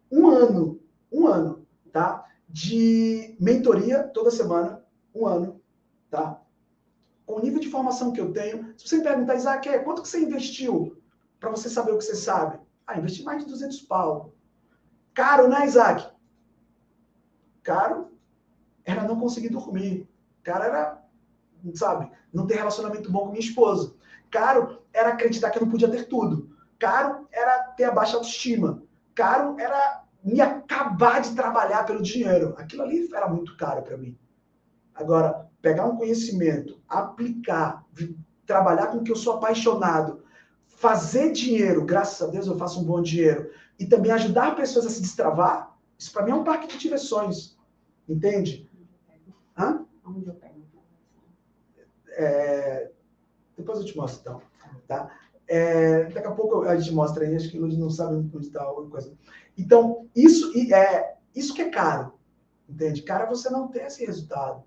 um 0.09 0.27
ano, 0.29 0.79
um 1.11 1.27
ano, 1.27 1.67
tá? 1.91 2.25
De 2.47 3.35
mentoria 3.39 4.03
toda 4.03 4.31
semana, 4.31 4.85
um 5.13 5.27
ano, 5.27 5.61
tá? 6.09 6.41
Com 7.25 7.35
o 7.35 7.41
nível 7.41 7.59
de 7.59 7.69
formação 7.69 8.13
que 8.13 8.21
eu 8.21 8.31
tenho, 8.31 8.73
se 8.77 8.87
você 8.87 8.97
me 8.97 9.03
perguntar, 9.03 9.35
Isaac, 9.35 9.67
é, 9.67 9.79
quanto 9.79 10.01
que 10.01 10.07
você 10.07 10.19
investiu 10.19 10.97
para 11.39 11.49
você 11.49 11.69
saber 11.69 11.91
o 11.91 11.97
que 11.97 12.05
você 12.05 12.15
sabe? 12.15 12.59
Ah, 12.87 12.97
investi 12.97 13.23
mais 13.23 13.43
de 13.43 13.49
200 13.49 13.81
pau. 13.81 14.33
Caro, 15.13 15.47
né, 15.49 15.65
Isaac? 15.65 16.09
Caro 17.63 18.11
era 18.85 19.03
não 19.03 19.19
conseguir 19.19 19.49
dormir. 19.49 20.07
Cara, 20.41 20.65
era, 20.65 21.03
sabe, 21.73 22.09
não 22.31 22.45
ter 22.45 22.55
relacionamento 22.55 23.11
bom 23.11 23.25
com 23.25 23.31
minha 23.31 23.39
esposa. 23.39 23.95
Caro 24.33 24.79
era 24.91 25.09
acreditar 25.09 25.51
que 25.51 25.59
eu 25.59 25.61
não 25.61 25.69
podia 25.69 25.87
ter 25.87 26.07
tudo. 26.07 26.49
Caro 26.79 27.27
era 27.31 27.59
ter 27.77 27.83
a 27.83 27.91
baixa 27.91 28.15
autoestima. 28.15 28.81
Caro 29.13 29.59
era 29.59 30.03
me 30.23 30.41
acabar 30.41 31.21
de 31.21 31.35
trabalhar 31.35 31.85
pelo 31.85 32.01
dinheiro. 32.01 32.55
Aquilo 32.57 32.81
ali 32.81 33.07
era 33.13 33.27
muito 33.27 33.55
caro 33.55 33.83
para 33.83 33.95
mim. 33.95 34.17
Agora, 34.95 35.47
pegar 35.61 35.85
um 35.85 35.97
conhecimento, 35.97 36.81
aplicar, 36.89 37.85
trabalhar 38.43 38.87
com 38.87 38.97
o 38.97 39.03
que 39.03 39.11
eu 39.11 39.15
sou 39.15 39.33
apaixonado, 39.33 40.23
fazer 40.65 41.31
dinheiro, 41.31 41.85
graças 41.85 42.27
a 42.27 42.31
Deus 42.31 42.47
eu 42.47 42.57
faço 42.57 42.81
um 42.81 42.83
bom 42.83 43.01
dinheiro, 43.01 43.51
e 43.79 43.85
também 43.85 44.11
ajudar 44.11 44.55
pessoas 44.55 44.87
a 44.87 44.89
se 44.89 45.01
destravar, 45.01 45.77
isso 45.97 46.11
para 46.11 46.23
mim 46.23 46.31
é 46.31 46.35
um 46.35 46.43
parque 46.43 46.67
de 46.67 46.77
diversões. 46.77 47.57
Entende? 48.09 48.69
Hã? 49.57 49.85
Onde 50.05 50.27
eu 50.27 50.33
pego? 50.33 50.63
É, 52.15 52.91
depois 53.57 53.79
eu 53.79 53.85
te 53.85 53.95
mostro, 53.95 54.19
então. 54.21 54.41
Tá? 54.87 55.09
É, 55.47 56.05
daqui 56.05 56.27
a 56.27 56.31
pouco 56.31 56.63
a 56.63 56.75
gente 56.75 56.93
mostra 56.93 57.25
aí, 57.25 57.35
acho 57.35 57.49
que 57.49 57.57
eles 57.57 57.77
não 57.77 57.89
sabem 57.89 58.29
onde 58.33 58.47
está 58.47 58.63
alguma 58.63 58.89
coisa. 58.89 59.13
Então, 59.57 60.07
isso, 60.15 60.51
é, 60.73 61.15
isso 61.35 61.53
que 61.53 61.61
é 61.61 61.69
caro, 61.69 62.13
entende? 62.67 63.01
Cara, 63.01 63.25
você 63.25 63.49
não 63.49 63.67
tem 63.67 63.83
esse 63.83 64.05
resultado. 64.05 64.63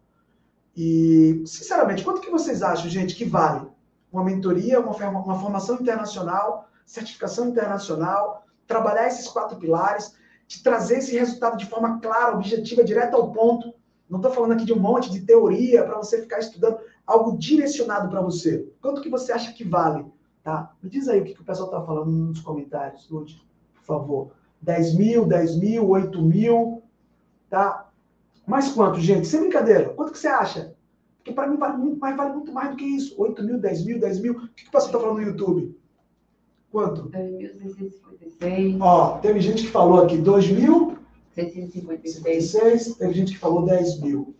E, 0.77 1.43
sinceramente, 1.47 2.05
quanto 2.05 2.21
que 2.21 2.31
vocês 2.31 2.63
acham, 2.63 2.91
gente, 2.91 3.15
que 3.15 3.25
vale 3.25 3.67
uma 4.13 4.23
mentoria, 4.23 4.81
uma, 4.81 4.93
uma 4.93 5.41
formação 5.41 5.77
internacional, 5.77 6.69
certificação 6.85 7.49
internacional, 7.49 8.47
trabalhar 8.67 9.07
esses 9.09 9.27
quatro 9.29 9.59
pilares, 9.59 10.15
te 10.47 10.63
trazer 10.63 10.99
esse 10.99 11.17
resultado 11.17 11.57
de 11.57 11.67
forma 11.67 11.99
clara, 12.01 12.35
objetiva, 12.35 12.85
direta 12.85 13.17
ao 13.17 13.33
ponto. 13.33 13.75
Não 14.09 14.19
estou 14.19 14.33
falando 14.33 14.53
aqui 14.53 14.65
de 14.65 14.73
um 14.73 14.79
monte 14.79 15.11
de 15.11 15.21
teoria 15.21 15.83
para 15.85 15.97
você 15.97 16.21
ficar 16.21 16.39
estudando 16.39 16.79
algo 17.07 17.39
direcionado 17.39 18.09
para 18.09 18.21
você. 18.21 18.69
Quanto 18.81 19.01
que 19.01 19.09
você 19.09 19.33
acha 19.33 19.53
que 19.53 19.65
vale? 19.65 20.05
Tá? 20.43 20.75
Me 20.83 20.91
diz 20.91 21.09
aí 21.09 21.21
o 21.21 21.25
que, 21.25 21.35
que 21.35 21.41
o 21.41 21.45
pessoal 21.45 21.69
está 21.69 21.83
falando 21.83 22.11
nos 22.11 22.41
comentários, 22.41 23.09
Lud, 23.11 23.41
por 23.75 23.83
favor. 23.83 24.31
10 24.63 24.95
mil, 24.95 25.27
10 25.27 25.57
mil, 25.59 25.89
8 25.89 26.23
mil, 26.23 26.83
tá? 27.49 27.89
Mais 28.47 28.69
quanto, 28.73 29.01
gente? 29.01 29.27
Sem 29.27 29.41
brincadeira. 29.41 29.91
Quanto 29.91 30.13
que 30.13 30.19
você 30.19 30.29
acha? 30.29 30.75
Porque 31.19 31.33
para 31.33 31.49
mim 31.49 31.57
vale 31.57 31.77
muito 31.79 31.99
mais, 31.99 32.17
vale 32.17 32.33
muito 32.33 32.53
mais 32.53 32.71
do 32.71 32.77
que 32.77 32.85
isso. 32.85 33.15
8 33.21 33.43
mil, 33.43 33.59
10 33.59 33.85
mil, 33.85 34.01
10 34.01 34.21
mil. 34.21 34.33
O 34.35 34.49
que, 34.49 34.63
que 34.63 34.69
o 34.69 34.73
pessoal 34.73 34.87
está 34.87 35.01
falando 35.01 35.17
no 35.17 35.27
YouTube? 35.27 35.77
Quanto? 36.71 37.11
2.656. 37.11 38.79
Ó, 38.81 39.19
teve 39.19 39.41
gente 39.41 39.65
que 39.65 39.71
falou 39.71 40.05
aqui 40.05 40.17
2 40.17 40.51
mil. 40.51 40.97
656. 41.35 42.95
Teve 42.95 43.15
gente 43.15 43.33
que 43.33 43.39
falou 43.39 43.65
10 43.65 44.01
mil. 44.01 44.35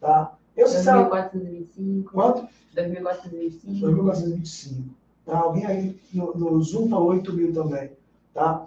Tá? 0.00 0.36
Eu, 0.56 0.66
2.425. 0.66 2.04
Quanto? 2.04 2.48
2.425. 2.76 3.80
2.425. 3.80 4.84
Tá? 5.24 5.38
Alguém 5.38 5.66
aí 5.66 6.00
no, 6.12 6.34
no 6.34 6.62
Zoom 6.62 6.88
falou 6.88 7.08
8 7.08 7.32
mil 7.32 7.52
também. 7.52 7.90
Tá? 8.32 8.66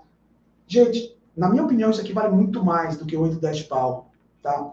Gente, 0.68 1.16
na 1.36 1.50
minha 1.50 1.64
opinião, 1.64 1.92
isso 1.92 2.02
aqui 2.02 2.14
vale 2.14 2.36
muito 2.36 2.64
mais 2.64 2.98
do 2.98 3.06
que 3.06 3.16
8, 3.16 3.40
10 3.40 3.64
pau. 3.64 4.10
Tá? 4.42 4.72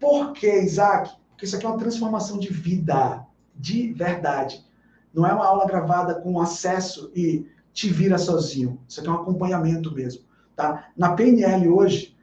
Por 0.00 0.32
que, 0.32 0.60
Isaac? 0.60 1.14
Porque 1.30 1.44
isso 1.44 1.56
aqui 1.56 1.66
é 1.66 1.68
uma 1.68 1.78
transformação 1.78 2.38
de 2.38 2.52
vida, 2.52 3.24
de 3.54 3.92
verdade. 3.92 4.64
Não 5.12 5.26
é 5.26 5.32
uma 5.32 5.46
aula 5.46 5.66
gravada 5.66 6.14
com 6.14 6.40
acesso 6.40 7.10
e 7.14 7.46
te 7.72 7.90
vira 7.90 8.16
sozinho. 8.16 8.80
Isso 8.88 9.00
aqui 9.00 9.08
é 9.08 9.12
um 9.12 9.16
acompanhamento 9.16 9.94
mesmo. 9.94 10.22
Tá? 10.56 10.88
Na 10.96 11.12
PNL 11.12 11.68
hoje, 11.68 12.15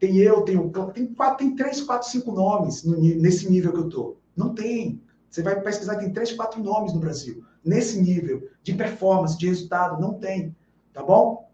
tem 0.00 0.16
eu, 0.16 0.42
tem 0.42 0.58
o 0.58 0.70
tem 0.92 1.06
quatro, 1.14 1.46
tem 1.46 1.54
três, 1.54 1.82
quatro, 1.82 2.08
cinco 2.08 2.32
nomes 2.32 2.82
no, 2.82 2.96
nesse 2.98 3.50
nível 3.50 3.72
que 3.72 3.78
eu 3.80 3.88
tô. 3.90 4.16
Não 4.34 4.54
tem. 4.54 5.02
Você 5.28 5.42
vai 5.42 5.60
pesquisar, 5.60 5.96
tem 5.96 6.10
três, 6.10 6.32
quatro 6.32 6.60
nomes 6.62 6.94
no 6.94 7.00
Brasil. 7.00 7.44
Nesse 7.62 8.00
nível 8.00 8.48
de 8.62 8.74
performance, 8.74 9.36
de 9.36 9.46
resultado, 9.46 10.00
não 10.00 10.14
tem. 10.14 10.56
Tá 10.94 11.02
bom? 11.02 11.50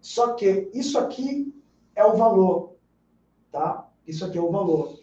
Só 0.00 0.34
que 0.34 0.70
isso 0.72 0.96
aqui 0.96 1.52
é 1.96 2.04
o 2.04 2.16
valor. 2.16 2.76
Tá? 3.50 3.90
Isso 4.06 4.24
aqui 4.24 4.38
é 4.38 4.40
o 4.40 4.50
valor. 4.50 4.96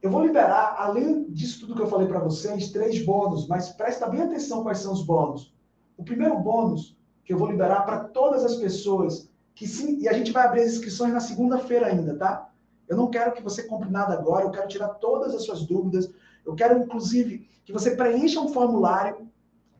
Eu 0.00 0.10
vou 0.10 0.24
liberar, 0.24 0.76
além 0.78 1.28
disso 1.30 1.60
tudo 1.60 1.74
que 1.74 1.82
eu 1.82 1.88
falei 1.88 2.06
para 2.06 2.20
vocês, 2.20 2.70
três 2.70 3.04
bônus, 3.04 3.48
mas 3.48 3.70
presta 3.70 4.06
bem 4.06 4.22
atenção 4.22 4.62
quais 4.62 4.78
são 4.78 4.92
os 4.92 5.04
bônus. 5.04 5.52
O 5.96 6.04
primeiro 6.04 6.38
bônus 6.38 6.96
que 7.24 7.32
eu 7.32 7.38
vou 7.38 7.50
liberar 7.50 7.82
para 7.84 8.04
todas 8.04 8.44
as 8.44 8.56
pessoas 8.56 9.28
que 9.54 9.66
sim, 9.68 9.98
e 10.00 10.08
a 10.08 10.12
gente 10.12 10.32
vai 10.32 10.44
abrir 10.44 10.62
as 10.62 10.72
inscrições 10.72 11.12
na 11.12 11.20
segunda-feira 11.20 11.86
ainda, 11.86 12.16
tá? 12.16 12.50
Eu 12.88 12.96
não 12.96 13.08
quero 13.08 13.32
que 13.32 13.42
você 13.42 13.62
compre 13.62 13.90
nada 13.90 14.12
agora, 14.14 14.44
eu 14.44 14.50
quero 14.50 14.68
tirar 14.68 14.88
todas 14.88 15.34
as 15.34 15.44
suas 15.44 15.62
dúvidas. 15.62 16.10
Eu 16.44 16.54
quero, 16.54 16.78
inclusive, 16.78 17.48
que 17.64 17.72
você 17.72 17.92
preencha 17.92 18.40
um 18.40 18.48
formulário, 18.48 19.28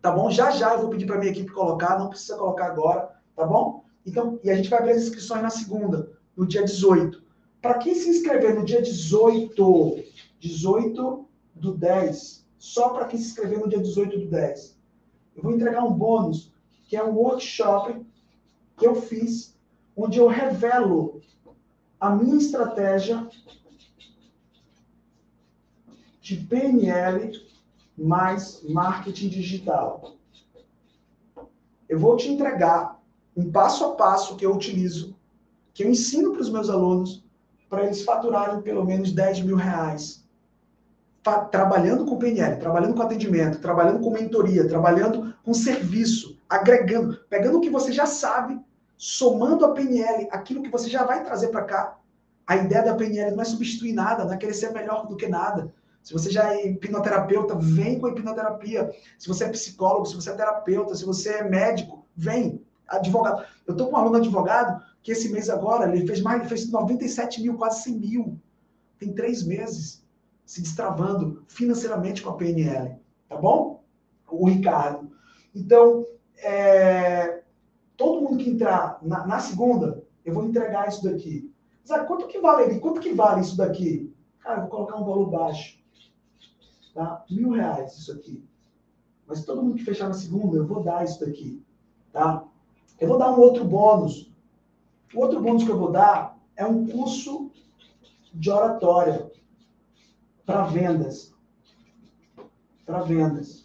tá 0.00 0.10
bom? 0.10 0.30
Já 0.30 0.50
já 0.50 0.72
eu 0.72 0.80
vou 0.80 0.90
pedir 0.90 1.06
para 1.06 1.18
minha 1.18 1.30
equipe 1.30 1.52
colocar, 1.52 1.98
não 1.98 2.08
precisa 2.08 2.36
colocar 2.36 2.66
agora, 2.66 3.10
tá 3.36 3.44
bom? 3.44 3.84
Então, 4.06 4.38
e 4.42 4.50
a 4.50 4.56
gente 4.56 4.70
vai 4.70 4.78
abrir 4.78 4.92
as 4.92 5.02
inscrições 5.02 5.42
na 5.42 5.50
segunda, 5.50 6.10
no 6.36 6.46
dia 6.46 6.62
18. 6.62 7.22
Para 7.60 7.78
quem 7.78 7.94
se 7.94 8.08
inscrever 8.08 8.54
no 8.54 8.64
dia 8.64 8.80
18, 8.80 10.04
18 10.38 11.28
do 11.54 11.72
10, 11.72 12.46
só 12.58 12.90
para 12.90 13.06
quem 13.06 13.18
se 13.18 13.26
inscrever 13.26 13.58
no 13.58 13.68
dia 13.68 13.80
18 13.80 14.18
do 14.18 14.26
10, 14.26 14.78
eu 15.36 15.42
vou 15.42 15.52
entregar 15.52 15.82
um 15.82 15.92
bônus, 15.92 16.52
que 16.84 16.96
é 16.96 17.02
um 17.02 17.14
workshop 17.14 18.04
que 18.76 18.86
eu 18.86 18.94
fiz 18.94 19.53
onde 19.96 20.18
eu 20.18 20.26
revelo 20.26 21.20
a 22.00 22.10
minha 22.10 22.36
estratégia 22.36 23.28
de 26.20 26.36
PNL 26.36 27.32
mais 27.96 28.62
marketing 28.68 29.28
digital. 29.28 30.16
eu 31.88 31.98
vou 31.98 32.16
te 32.16 32.28
entregar 32.28 33.00
um 33.36 33.50
passo 33.52 33.84
a 33.84 33.94
passo 33.94 34.36
que 34.36 34.44
eu 34.44 34.54
utilizo, 34.54 35.16
que 35.72 35.84
eu 35.84 35.90
ensino 35.90 36.32
para 36.32 36.40
os 36.40 36.50
meus 36.50 36.70
alunos, 36.70 37.24
para 37.68 37.84
eles 37.84 38.02
faturarem 38.02 38.62
pelo 38.62 38.84
menos 38.84 39.12
10 39.12 39.40
mil 39.40 39.56
reais. 39.56 40.24
Trabalhando 41.50 42.04
com 42.04 42.18
PNL, 42.18 42.58
trabalhando 42.58 42.94
com 42.94 43.02
atendimento, 43.02 43.60
trabalhando 43.60 44.00
com 44.00 44.10
mentoria, 44.10 44.68
trabalhando 44.68 45.34
com 45.42 45.54
serviço, 45.54 46.38
agregando, 46.48 47.18
pegando 47.28 47.58
o 47.58 47.60
que 47.60 47.70
você 47.70 47.92
já 47.92 48.06
sabe, 48.06 48.60
somando 48.96 49.64
a 49.64 49.72
PNL, 49.72 50.28
aquilo 50.30 50.62
que 50.62 50.70
você 50.70 50.88
já 50.88 51.04
vai 51.04 51.24
trazer 51.24 51.48
para 51.48 51.64
cá. 51.64 51.98
A 52.46 52.56
ideia 52.56 52.84
da 52.84 52.94
PNL 52.94 53.34
não 53.34 53.42
é 53.42 53.44
substituir 53.44 53.92
nada, 53.92 54.24
não 54.24 54.34
é 54.34 54.36
querer 54.36 54.54
ser 54.54 54.72
melhor 54.72 55.06
do 55.06 55.16
que 55.16 55.26
nada. 55.26 55.72
Se 56.02 56.12
você 56.12 56.30
já 56.30 56.52
é 56.52 56.66
hipnoterapeuta, 56.66 57.54
vem 57.54 57.98
com 57.98 58.06
a 58.06 58.10
hipnoterapia. 58.10 58.90
Se 59.18 59.26
você 59.26 59.44
é 59.44 59.48
psicólogo, 59.48 60.04
se 60.04 60.14
você 60.14 60.30
é 60.30 60.34
terapeuta, 60.34 60.94
se 60.94 61.04
você 61.04 61.36
é 61.36 61.48
médico, 61.48 62.04
vem. 62.14 62.62
Advogado. 62.86 63.46
Eu 63.66 63.72
estou 63.72 63.88
com 63.88 63.94
um 63.94 63.98
aluno 63.98 64.16
advogado 64.18 64.82
que 65.02 65.12
esse 65.12 65.30
mês 65.30 65.48
agora 65.48 65.90
ele 65.90 66.06
fez 66.06 66.20
mais, 66.20 66.40
ele 66.40 66.48
fez 66.48 66.70
97 66.70 67.40
mil, 67.40 67.56
quase 67.56 67.82
100 67.84 67.98
mil. 67.98 68.40
Tem 68.98 69.14
três 69.14 69.42
meses 69.42 70.04
se 70.44 70.60
destravando 70.60 71.42
financeiramente 71.48 72.22
com 72.22 72.30
a 72.30 72.36
PNL. 72.36 72.96
Tá 73.26 73.36
bom? 73.36 73.82
O 74.28 74.46
Ricardo. 74.46 75.10
Então, 75.54 76.06
é, 76.36 77.43
todo 77.96 78.22
mundo 78.22 78.42
que 78.42 78.50
entrar 78.50 78.98
na, 79.02 79.26
na, 79.26 79.38
segunda, 79.38 80.02
eu 80.24 80.34
vou 80.34 80.44
entregar 80.44 80.88
isso 80.88 81.02
daqui. 81.04 81.52
Zé, 81.86 82.02
quanto 82.04 82.26
que 82.26 82.40
vale? 82.40 82.78
Quanto 82.80 83.00
que 83.00 83.12
vale 83.12 83.42
isso 83.42 83.56
daqui? 83.56 84.12
Cara, 84.40 84.58
eu 84.58 84.60
vou 84.62 84.70
colocar 84.70 84.96
um 84.96 85.04
valor 85.04 85.30
baixo. 85.30 85.78
Tá? 86.94 87.24
Mil 87.30 87.50
reais 87.50 87.96
isso 87.96 88.12
aqui. 88.12 88.44
Mas 89.26 89.44
todo 89.44 89.62
mundo 89.62 89.76
que 89.76 89.84
fechar 89.84 90.08
na 90.08 90.14
segunda, 90.14 90.56
eu 90.56 90.66
vou 90.66 90.82
dar 90.82 91.04
isso 91.04 91.20
daqui. 91.20 91.62
Tá? 92.12 92.44
Eu 93.00 93.08
vou 93.08 93.18
dar 93.18 93.32
um 93.32 93.40
outro 93.40 93.64
bônus. 93.64 94.30
O 95.14 95.20
outro 95.20 95.40
bônus 95.40 95.64
que 95.64 95.70
eu 95.70 95.78
vou 95.78 95.90
dar 95.90 96.38
é 96.56 96.64
um 96.64 96.86
curso 96.86 97.50
de 98.32 98.50
oratória 98.50 99.30
para 100.44 100.64
vendas. 100.64 101.32
Para 102.84 103.02
vendas. 103.02 103.64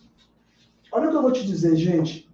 Olha 0.92 1.08
o 1.08 1.12
que 1.12 1.18
eu 1.18 1.22
vou 1.22 1.32
te 1.32 1.46
dizer, 1.46 1.76
gente. 1.76 2.29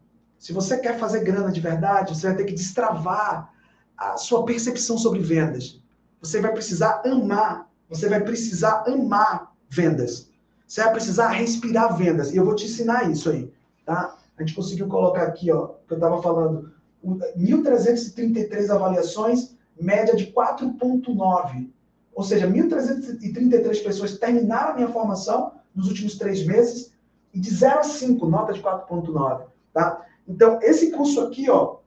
Se 0.46 0.54
você 0.54 0.78
quer 0.78 1.00
fazer 1.00 1.24
grana 1.24 1.52
de 1.52 1.60
verdade, 1.60 2.14
você 2.16 2.28
vai 2.28 2.36
ter 2.36 2.44
que 2.44 2.54
destravar 2.54 3.52
a 3.98 4.16
sua 4.16 4.46
percepção 4.46 4.96
sobre 4.96 5.20
vendas. 5.20 5.82
Você 6.22 6.40
vai 6.40 6.54
precisar 6.54 7.02
amar, 7.04 7.68
você 7.90 8.08
vai 8.08 8.22
precisar 8.22 8.84
amar 8.86 9.56
vendas. 9.68 10.30
Você 10.68 10.84
vai 10.84 10.92
precisar 10.92 11.30
respirar 11.30 11.98
vendas. 11.98 12.32
E 12.32 12.38
eu 12.38 12.46
vou 12.46 12.54
te 12.54 12.66
ensinar 12.66 13.10
isso 13.10 13.32
aí, 13.32 13.52
tá? 13.84 14.16
A 14.38 14.44
gente 14.44 14.54
conseguiu 14.54 14.88
colocar 14.88 15.24
aqui, 15.24 15.52
ó, 15.52 15.70
que 15.88 15.94
eu 15.94 15.98
estava 15.98 16.22
falando, 16.22 16.72
1.333 17.04 18.70
avaliações, 18.70 19.56
média 19.82 20.16
de 20.16 20.28
4.9. 20.28 21.72
Ou 22.14 22.24
seja, 22.24 22.48
1.333 22.48 23.84
pessoas 23.84 24.20
terminaram 24.20 24.74
a 24.74 24.76
minha 24.76 24.90
formação 24.90 25.54
nos 25.74 25.88
últimos 25.88 26.20
três 26.20 26.46
meses 26.46 26.94
e 27.34 27.40
de 27.40 27.50
0 27.50 27.80
a 27.80 27.84
5, 27.84 28.28
nota 28.28 28.54
de 28.54 28.62
4.9, 28.62 29.48
tá? 29.74 30.06
Então, 30.28 30.60
esse 30.62 30.92
curso 30.92 31.22
aqui, 31.22 31.50
ó, 31.50 31.78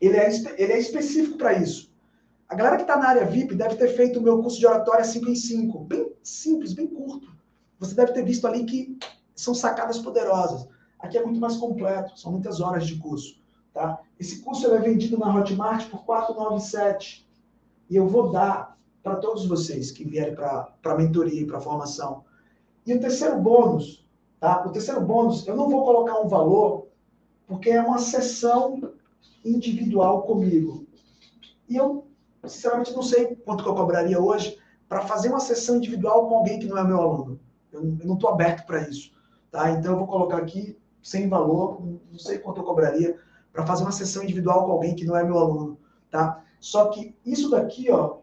ele 0.00 0.16
é, 0.16 0.30
ele 0.56 0.72
é 0.72 0.78
específico 0.78 1.38
para 1.38 1.54
isso. 1.54 1.92
A 2.48 2.54
galera 2.54 2.76
que 2.76 2.82
está 2.82 2.96
na 2.96 3.08
área 3.08 3.24
VIP 3.24 3.54
deve 3.54 3.76
ter 3.76 3.88
feito 3.88 4.18
o 4.18 4.22
meu 4.22 4.42
curso 4.42 4.58
de 4.58 4.66
oratória 4.66 5.04
5 5.04 5.28
em 5.28 5.34
5. 5.34 5.78
Bem 5.80 6.12
simples, 6.22 6.72
bem 6.72 6.86
curto 6.86 7.32
você 7.82 7.94
deve 7.96 8.12
ter 8.12 8.24
visto 8.24 8.46
ali 8.46 8.64
que 8.64 8.96
são 9.34 9.54
sacadas 9.54 9.98
poderosas. 9.98 10.68
Aqui 11.00 11.18
é 11.18 11.24
muito 11.24 11.40
mais 11.40 11.56
completo, 11.56 12.18
são 12.18 12.30
muitas 12.30 12.60
horas 12.60 12.86
de 12.86 12.96
curso. 12.96 13.42
Tá? 13.74 14.00
Esse 14.20 14.40
curso 14.40 14.72
é 14.72 14.78
vendido 14.78 15.18
na 15.18 15.34
Hotmart 15.34 15.90
por 15.90 16.04
497 16.04 17.28
e 17.90 17.96
eu 17.96 18.06
vou 18.06 18.30
dar 18.30 18.78
para 19.02 19.16
todos 19.16 19.46
vocês 19.46 19.90
que 19.90 20.04
vierem 20.04 20.34
para 20.34 20.72
a 20.84 20.94
mentoria 20.94 21.40
e 21.40 21.46
para 21.46 21.58
a 21.58 21.60
formação. 21.60 22.22
E 22.86 22.94
o 22.94 23.00
terceiro 23.00 23.40
bônus, 23.40 24.06
tá? 24.38 24.64
O 24.64 24.70
terceiro 24.70 25.00
bônus, 25.00 25.46
eu 25.46 25.56
não 25.56 25.68
vou 25.68 25.84
colocar 25.84 26.20
um 26.20 26.28
valor, 26.28 26.81
porque 27.46 27.70
é 27.70 27.80
uma 27.80 27.98
sessão 27.98 28.92
individual 29.44 30.22
comigo. 30.22 30.86
E 31.68 31.76
eu, 31.76 32.06
sinceramente, 32.44 32.92
não 32.92 33.02
sei 33.02 33.36
quanto 33.36 33.62
que 33.62 33.68
eu 33.68 33.74
cobraria 33.74 34.20
hoje 34.20 34.58
para 34.88 35.06
fazer 35.06 35.28
uma 35.28 35.40
sessão 35.40 35.76
individual 35.76 36.28
com 36.28 36.36
alguém 36.36 36.58
que 36.58 36.66
não 36.66 36.78
é 36.78 36.84
meu 36.84 37.00
aluno. 37.00 37.40
Eu, 37.72 37.82
não 37.82 38.14
estou 38.14 38.30
aberto 38.30 38.66
para 38.66 38.88
isso. 38.88 39.12
Tá? 39.50 39.70
Então, 39.70 39.92
eu 39.92 39.98
vou 39.98 40.06
colocar 40.06 40.38
aqui 40.38 40.78
sem 41.02 41.28
valor, 41.28 41.82
não 41.82 42.18
sei 42.18 42.38
quanto 42.38 42.60
eu 42.60 42.64
cobraria, 42.64 43.18
para 43.52 43.66
fazer 43.66 43.82
uma 43.82 43.92
sessão 43.92 44.22
individual 44.22 44.66
com 44.66 44.72
alguém 44.72 44.94
que 44.94 45.04
não 45.04 45.16
é 45.16 45.24
meu 45.24 45.38
aluno. 45.38 45.78
Tá? 46.10 46.42
Só 46.60 46.90
que 46.90 47.14
isso 47.24 47.50
daqui, 47.50 47.90
ó, 47.90 48.18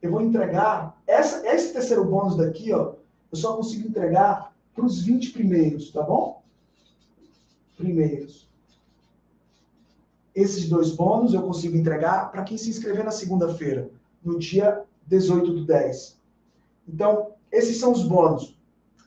eu 0.00 0.10
vou 0.10 0.20
entregar, 0.20 1.00
essa, 1.06 1.46
esse 1.46 1.72
terceiro 1.72 2.04
bônus 2.04 2.36
daqui, 2.36 2.72
ó, 2.72 2.94
eu 3.30 3.36
só 3.36 3.56
consigo 3.56 3.86
entregar 3.86 4.52
para 4.74 4.84
os 4.84 5.02
20 5.02 5.30
primeiros, 5.32 5.90
tá 5.90 6.02
bom? 6.02 6.42
Primeiros. 7.76 8.48
Esses 10.34 10.68
dois 10.68 10.90
bônus 10.90 11.34
eu 11.34 11.42
consigo 11.42 11.76
entregar 11.76 12.30
para 12.30 12.44
quem 12.44 12.56
se 12.56 12.70
inscrever 12.70 13.04
na 13.04 13.10
segunda-feira, 13.10 13.90
no 14.22 14.38
dia 14.38 14.82
18 15.06 15.52
do 15.52 15.66
10. 15.66 16.18
Então, 16.88 17.32
esses 17.50 17.78
são 17.78 17.92
os 17.92 18.02
bônus. 18.02 18.58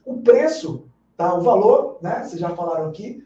O 0.05 0.21
preço, 0.21 0.85
tá? 1.17 1.33
O 1.33 1.41
valor, 1.41 1.97
né? 2.01 2.23
Vocês 2.23 2.39
já 2.39 2.55
falaram 2.55 2.89
aqui. 2.89 3.25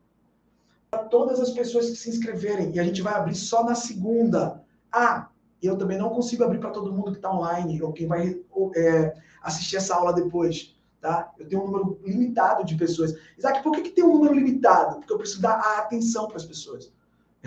para 0.89 1.03
todas 1.03 1.41
as 1.41 1.51
pessoas 1.51 1.89
que 1.89 1.97
se 1.97 2.09
inscreverem. 2.09 2.73
E 2.73 2.79
a 2.79 2.83
gente 2.85 3.01
vai 3.01 3.13
abrir 3.13 3.35
só 3.35 3.65
na 3.65 3.75
segunda. 3.75 4.63
Ah, 4.89 5.27
eu 5.61 5.77
também 5.77 5.97
não 5.97 6.09
consigo 6.09 6.45
abrir 6.45 6.59
para 6.59 6.71
todo 6.71 6.93
mundo 6.93 7.11
que 7.11 7.17
está 7.17 7.33
online 7.33 7.81
ou 7.83 7.91
quem 7.91 8.07
vai 8.07 8.41
é, 8.77 9.13
assistir 9.43 9.75
essa 9.75 9.93
aula 9.93 10.13
depois. 10.13 10.73
Tá? 11.01 11.33
Eu 11.37 11.49
tenho 11.49 11.63
um 11.63 11.65
número 11.65 11.99
limitado 12.05 12.63
de 12.63 12.75
pessoas. 12.75 13.13
Isaac, 13.37 13.61
por 13.61 13.73
que, 13.73 13.81
que 13.81 13.89
tem 13.89 14.05
um 14.05 14.13
número 14.13 14.35
limitado? 14.35 14.99
Porque 14.99 15.11
eu 15.11 15.17
preciso 15.17 15.41
dar 15.41 15.55
a 15.55 15.79
atenção 15.79 16.27
para 16.27 16.37
as 16.37 16.45
pessoas. 16.45 16.93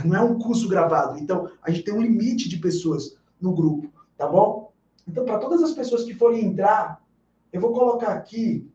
Não 0.04 0.14
é 0.14 0.20
um 0.20 0.38
curso 0.38 0.68
gravado. 0.68 1.18
Então, 1.18 1.50
a 1.62 1.70
gente 1.70 1.84
tem 1.84 1.94
um 1.94 2.02
limite 2.02 2.50
de 2.50 2.58
pessoas 2.58 3.16
no 3.40 3.54
grupo, 3.54 3.90
tá 4.18 4.26
bom? 4.26 4.73
Então, 5.06 5.24
para 5.24 5.38
todas 5.38 5.62
as 5.62 5.72
pessoas 5.72 6.04
que 6.04 6.14
forem 6.14 6.46
entrar, 6.46 7.04
eu 7.52 7.60
vou 7.60 7.72
colocar 7.72 8.14
aqui. 8.14 8.68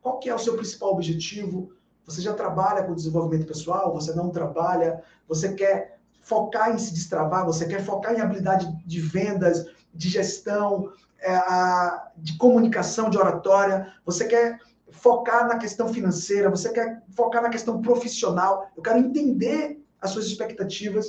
qual 0.00 0.18
que 0.18 0.28
é 0.28 0.34
o 0.34 0.38
seu 0.38 0.56
principal 0.56 0.92
objetivo. 0.92 1.72
Você 2.06 2.20
já 2.20 2.34
trabalha 2.34 2.84
com 2.84 2.94
desenvolvimento 2.94 3.46
pessoal? 3.46 3.92
Você 3.94 4.14
não 4.14 4.30
trabalha? 4.30 5.02
Você 5.26 5.54
quer 5.54 5.93
focar 6.24 6.74
em 6.74 6.78
se 6.78 6.92
destravar? 6.92 7.44
Você 7.44 7.66
quer 7.66 7.84
focar 7.84 8.14
em 8.14 8.20
habilidade 8.20 8.66
de 8.84 9.00
vendas, 9.00 9.66
de 9.94 10.08
gestão, 10.08 10.90
é, 11.20 11.38
de 12.16 12.36
comunicação, 12.36 13.08
de 13.08 13.18
oratória? 13.18 13.92
Você 14.04 14.26
quer 14.26 14.58
focar 14.90 15.46
na 15.46 15.58
questão 15.58 15.88
financeira? 15.92 16.50
Você 16.50 16.70
quer 16.70 17.02
focar 17.14 17.42
na 17.42 17.50
questão 17.50 17.80
profissional? 17.80 18.70
Eu 18.76 18.82
quero 18.82 18.98
entender 18.98 19.80
as 20.00 20.10
suas 20.10 20.26
expectativas. 20.26 21.06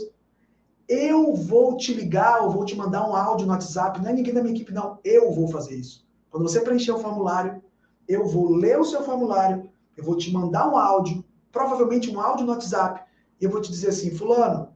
eu 0.88 1.34
vou 1.34 1.78
te 1.78 1.92
ligar, 1.94 2.44
eu 2.44 2.50
vou 2.52 2.64
te 2.64 2.76
mandar 2.76 3.10
um 3.10 3.16
áudio 3.16 3.48
no 3.48 3.54
WhatsApp, 3.54 4.00
não 4.00 4.10
é 4.10 4.14
ninguém 4.14 4.36
da 4.36 4.44
minha 4.44 4.54
equipe, 4.54 4.72
não. 4.72 5.00
Eu 5.04 5.32
vou 5.32 5.48
fazer 5.48 5.74
isso. 5.74 6.06
Quando 6.30 6.44
você 6.44 6.62
preencher 6.62 6.92
o 6.92 7.00
formulário, 7.00 7.64
eu 8.08 8.28
vou 8.28 8.52
ler 8.52 8.80
o 8.80 8.86
seu 8.86 9.02
formulário, 9.02 9.68
eu 9.98 10.04
vou 10.04 10.16
te 10.16 10.32
mandar 10.32 10.70
um 10.70 10.78
áudio, 10.78 11.26
provavelmente 11.52 12.12
um 12.12 12.20
áudio 12.20 12.46
no 12.46 12.52
WhatsApp, 12.52 13.02
e 13.42 13.46
eu 13.46 13.50
vou 13.50 13.62
te 13.62 13.72
dizer 13.72 13.90
assim, 13.90 14.16
fulano, 14.16 14.75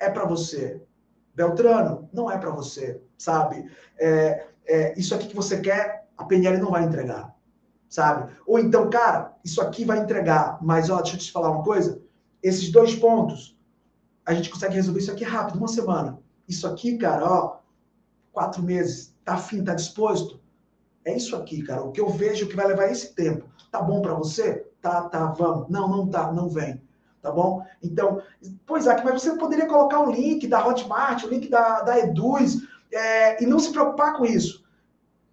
é 0.00 0.10
para 0.10 0.24
você. 0.24 0.82
Beltrano, 1.34 2.08
não 2.12 2.30
é 2.30 2.36
para 2.36 2.50
você, 2.50 3.00
sabe? 3.16 3.70
É, 3.98 4.46
é, 4.66 4.98
isso 4.98 5.14
aqui 5.14 5.28
que 5.28 5.36
você 5.36 5.60
quer, 5.60 6.08
a 6.16 6.24
PNL 6.24 6.58
não 6.58 6.70
vai 6.70 6.84
entregar, 6.84 7.34
sabe? 7.88 8.32
Ou 8.46 8.58
então, 8.58 8.90
cara, 8.90 9.36
isso 9.44 9.60
aqui 9.60 9.84
vai 9.84 9.98
entregar, 9.98 10.58
mas 10.60 10.90
ó, 10.90 11.00
deixa 11.00 11.16
eu 11.16 11.20
te 11.20 11.30
falar 11.30 11.50
uma 11.50 11.62
coisa, 11.62 12.02
esses 12.42 12.72
dois 12.72 12.94
pontos, 12.94 13.56
a 14.26 14.34
gente 14.34 14.50
consegue 14.50 14.74
resolver 14.74 15.00
isso 15.00 15.12
aqui 15.12 15.24
rápido, 15.24 15.58
uma 15.58 15.68
semana. 15.68 16.18
Isso 16.48 16.66
aqui, 16.66 16.98
cara, 16.98 17.24
ó, 17.24 17.58
quatro 18.32 18.62
meses, 18.62 19.14
tá 19.24 19.34
afim, 19.34 19.62
tá 19.62 19.74
disposto? 19.74 20.40
É 21.04 21.16
isso 21.16 21.34
aqui, 21.36 21.62
cara. 21.62 21.82
O 21.82 21.92
que 21.92 22.00
eu 22.00 22.08
vejo 22.08 22.46
que 22.46 22.56
vai 22.56 22.66
levar 22.66 22.90
esse 22.90 23.14
tempo. 23.14 23.48
Tá 23.70 23.80
bom 23.80 24.02
para 24.02 24.14
você? 24.14 24.66
Tá, 24.80 25.08
tá, 25.08 25.26
vamos. 25.26 25.68
Não, 25.68 25.88
não 25.88 26.08
tá, 26.08 26.32
não 26.32 26.48
vem. 26.48 26.82
Tá 27.22 27.30
bom? 27.30 27.62
Então, 27.82 28.22
pois 28.66 28.86
é, 28.86 29.02
mas 29.04 29.22
você 29.22 29.36
poderia 29.36 29.66
colocar 29.66 30.00
o 30.00 30.10
link 30.10 30.46
da 30.46 30.66
Hotmart, 30.66 31.22
o 31.24 31.28
link 31.28 31.48
da, 31.48 31.82
da 31.82 31.98
Eduz, 31.98 32.62
é, 32.92 33.42
e 33.42 33.46
não 33.46 33.58
se 33.58 33.70
preocupar 33.70 34.16
com 34.16 34.24
isso. 34.24 34.64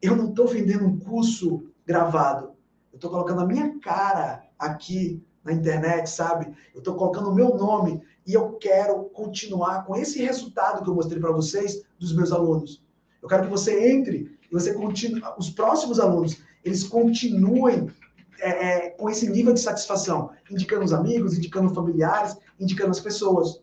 Eu 0.01 0.15
não 0.15 0.29
estou 0.29 0.47
vendendo 0.47 0.85
um 0.85 0.99
curso 0.99 1.63
gravado. 1.85 2.51
Eu 2.91 2.97
estou 2.97 3.09
colocando 3.09 3.41
a 3.41 3.45
minha 3.45 3.79
cara 3.79 4.43
aqui 4.59 5.23
na 5.43 5.53
internet, 5.53 6.09
sabe? 6.09 6.53
Eu 6.73 6.79
estou 6.79 6.95
colocando 6.95 7.29
o 7.29 7.35
meu 7.35 7.55
nome 7.55 8.01
e 8.25 8.33
eu 8.33 8.53
quero 8.53 9.05
continuar 9.05 9.85
com 9.85 9.95
esse 9.95 10.21
resultado 10.21 10.83
que 10.83 10.89
eu 10.89 10.95
mostrei 10.95 11.21
para 11.21 11.31
vocês 11.31 11.83
dos 11.97 12.13
meus 12.13 12.33
alunos. 12.33 12.83
Eu 13.21 13.29
quero 13.29 13.43
que 13.43 13.49
você 13.49 13.91
entre 13.91 14.37
e 14.51 14.53
você 14.53 14.73
continue, 14.73 15.21
os 15.37 15.49
próximos 15.49 15.99
alunos, 15.99 16.41
eles 16.63 16.83
continuem 16.83 17.89
é, 18.39 18.49
é, 18.49 18.89
com 18.91 19.09
esse 19.09 19.29
nível 19.29 19.53
de 19.53 19.59
satisfação, 19.59 20.31
indicando 20.49 20.85
os 20.85 20.93
amigos, 20.93 21.37
indicando 21.37 21.73
familiares, 21.73 22.35
indicando 22.59 22.91
as 22.91 22.99
pessoas. 22.99 23.61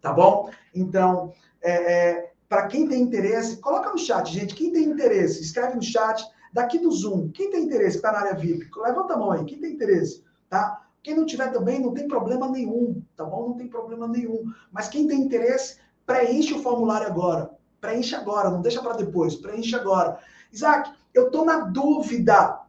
Tá 0.00 0.12
bom? 0.12 0.50
Então, 0.74 1.32
é, 1.62 1.72
é 1.92 2.30
para 2.48 2.66
quem 2.66 2.88
tem 2.88 3.00
interesse, 3.00 3.58
coloca 3.58 3.90
no 3.90 3.98
chat, 3.98 4.32
gente. 4.32 4.56
Quem 4.56 4.72
tem 4.72 4.84
interesse, 4.84 5.40
escreve 5.40 5.76
no 5.76 5.82
chat. 5.82 6.26
Daqui 6.52 6.80
do 6.80 6.90
Zoom, 6.90 7.30
quem 7.30 7.48
tem 7.48 7.62
interesse, 7.62 7.96
está 7.96 8.10
na 8.10 8.18
área 8.18 8.34
VIP, 8.34 8.68
levanta 8.76 9.14
a 9.14 9.16
mão 9.16 9.30
aí. 9.30 9.44
Quem 9.44 9.60
tem 9.60 9.72
interesse, 9.72 10.24
tá? 10.48 10.84
Quem 11.00 11.14
não 11.14 11.24
tiver 11.24 11.52
também, 11.52 11.80
não 11.80 11.94
tem 11.94 12.08
problema 12.08 12.48
nenhum, 12.48 13.00
tá 13.16 13.24
bom? 13.24 13.50
Não 13.50 13.56
tem 13.56 13.68
problema 13.68 14.08
nenhum. 14.08 14.44
Mas 14.72 14.88
quem 14.88 15.06
tem 15.06 15.20
interesse, 15.20 15.78
preenche 16.04 16.52
o 16.52 16.60
formulário 16.60 17.06
agora. 17.06 17.50
Preenche 17.80 18.16
agora, 18.16 18.50
não 18.50 18.60
deixa 18.60 18.82
para 18.82 18.96
depois. 18.96 19.36
Preenche 19.36 19.76
agora. 19.76 20.18
Isaac, 20.52 20.92
eu 21.14 21.26
estou 21.26 21.44
na 21.44 21.60
dúvida. 21.60 22.60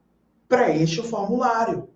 Preenche 0.51 0.99
o 0.99 1.05
formulário. 1.05 1.87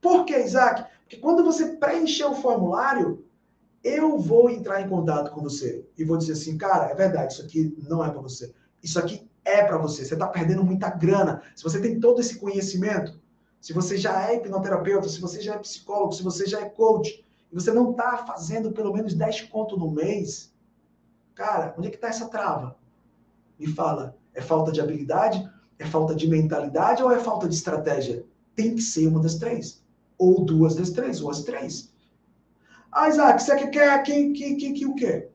Por 0.00 0.24
que, 0.24 0.36
Isaac? 0.36 0.84
Porque 1.02 1.18
quando 1.18 1.44
você 1.44 1.76
preencher 1.76 2.24
o 2.24 2.34
formulário, 2.34 3.24
eu 3.84 4.18
vou 4.18 4.50
entrar 4.50 4.82
em 4.82 4.88
contato 4.88 5.30
com 5.30 5.40
você 5.40 5.88
e 5.96 6.02
vou 6.02 6.16
dizer 6.16 6.32
assim, 6.32 6.58
cara, 6.58 6.90
é 6.90 6.94
verdade, 6.96 7.34
isso 7.34 7.42
aqui 7.42 7.72
não 7.88 8.04
é 8.04 8.10
para 8.10 8.20
você. 8.20 8.52
Isso 8.82 8.98
aqui 8.98 9.30
é 9.44 9.62
para 9.62 9.78
você. 9.78 10.04
Você 10.04 10.14
está 10.14 10.26
perdendo 10.26 10.64
muita 10.64 10.90
grana. 10.90 11.40
Se 11.54 11.62
você 11.62 11.80
tem 11.80 12.00
todo 12.00 12.20
esse 12.20 12.40
conhecimento, 12.40 13.16
se 13.60 13.72
você 13.72 13.96
já 13.96 14.28
é 14.28 14.34
hipnoterapeuta, 14.34 15.08
se 15.08 15.20
você 15.20 15.40
já 15.40 15.54
é 15.54 15.58
psicólogo, 15.58 16.12
se 16.12 16.24
você 16.24 16.46
já 16.46 16.60
é 16.60 16.68
coach, 16.68 17.24
e 17.52 17.54
você 17.54 17.70
não 17.70 17.92
está 17.92 18.24
fazendo 18.26 18.72
pelo 18.72 18.92
menos 18.92 19.14
10 19.14 19.42
conto 19.42 19.76
no 19.76 19.88
mês, 19.88 20.52
cara, 21.32 21.76
onde 21.78 21.86
é 21.86 21.90
que 21.92 21.96
está 21.96 22.08
essa 22.08 22.28
trava? 22.28 22.76
Me 23.56 23.68
fala, 23.68 24.16
é 24.34 24.40
falta 24.40 24.72
de 24.72 24.80
habilidade? 24.80 25.48
É 25.80 25.86
falta 25.86 26.14
de 26.14 26.28
mentalidade 26.28 27.02
ou 27.02 27.10
é 27.10 27.18
falta 27.18 27.48
de 27.48 27.54
estratégia? 27.54 28.22
Tem 28.54 28.74
que 28.74 28.82
ser 28.82 29.06
uma 29.06 29.18
das 29.18 29.36
três. 29.36 29.82
Ou 30.18 30.44
duas 30.44 30.74
das 30.74 30.90
três, 30.90 31.22
ou 31.22 31.30
as 31.30 31.42
três. 31.42 31.90
Ah, 32.92 33.08
Isaac, 33.08 33.42
você 33.42 33.66
quer 33.68 34.02
que, 34.02 34.30
que, 34.32 34.56
que, 34.56 34.72
que 34.74 34.86
o 34.86 34.94
quê? 34.94 35.30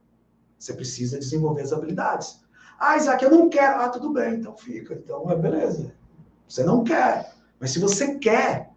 Você 0.60 0.74
precisa 0.74 1.18
desenvolver 1.18 1.64
as 1.64 1.74
habilidades. 1.74 2.40
Ah, 2.80 2.96
Isaac, 2.96 3.24
eu 3.24 3.32
não 3.32 3.50
quero. 3.50 3.82
Ah, 3.82 3.90
tudo 3.90 4.14
bem, 4.14 4.36
então 4.36 4.56
fica. 4.56 4.94
Então 4.94 5.32
é 5.32 5.36
beleza. 5.36 5.92
Você 6.48 6.64
não 6.64 6.84
quer. 6.84 7.34
Mas 7.60 7.72
se 7.72 7.80
você 7.80 8.20
quer, 8.20 8.70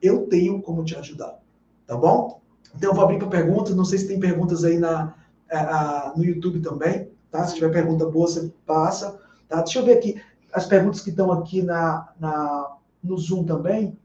eu 0.00 0.28
tenho 0.28 0.62
como 0.62 0.84
te 0.84 0.94
ajudar. 0.94 1.40
Tá 1.88 1.96
bom? 1.96 2.40
Então 2.72 2.90
eu 2.90 2.94
vou 2.94 3.02
abrir 3.02 3.18
para 3.18 3.26
perguntas. 3.26 3.74
Não 3.74 3.84
sei 3.84 3.98
se 3.98 4.06
tem 4.06 4.20
perguntas 4.20 4.62
aí 4.62 4.78
na, 4.78 5.12
a, 5.50 5.56
é, 5.56 5.58
a, 5.58 6.12
no 6.16 6.24
YouTube 6.24 6.60
também. 6.60 7.10
Tá? 7.32 7.44
Se 7.48 7.56
tiver 7.56 7.72
pergunta 7.72 8.06
boa, 8.06 8.28
você 8.28 8.52
passa. 8.64 9.18
Tá? 9.48 9.60
Deixa 9.62 9.80
eu 9.80 9.84
ver 9.84 9.98
aqui 9.98 10.22
as 10.56 10.64
perguntas 10.64 11.02
que 11.02 11.10
estão 11.10 11.30
aqui 11.30 11.60
na, 11.60 12.08
na, 12.18 12.76
no 13.04 13.18
Zoom 13.18 13.44
também. 13.44 13.98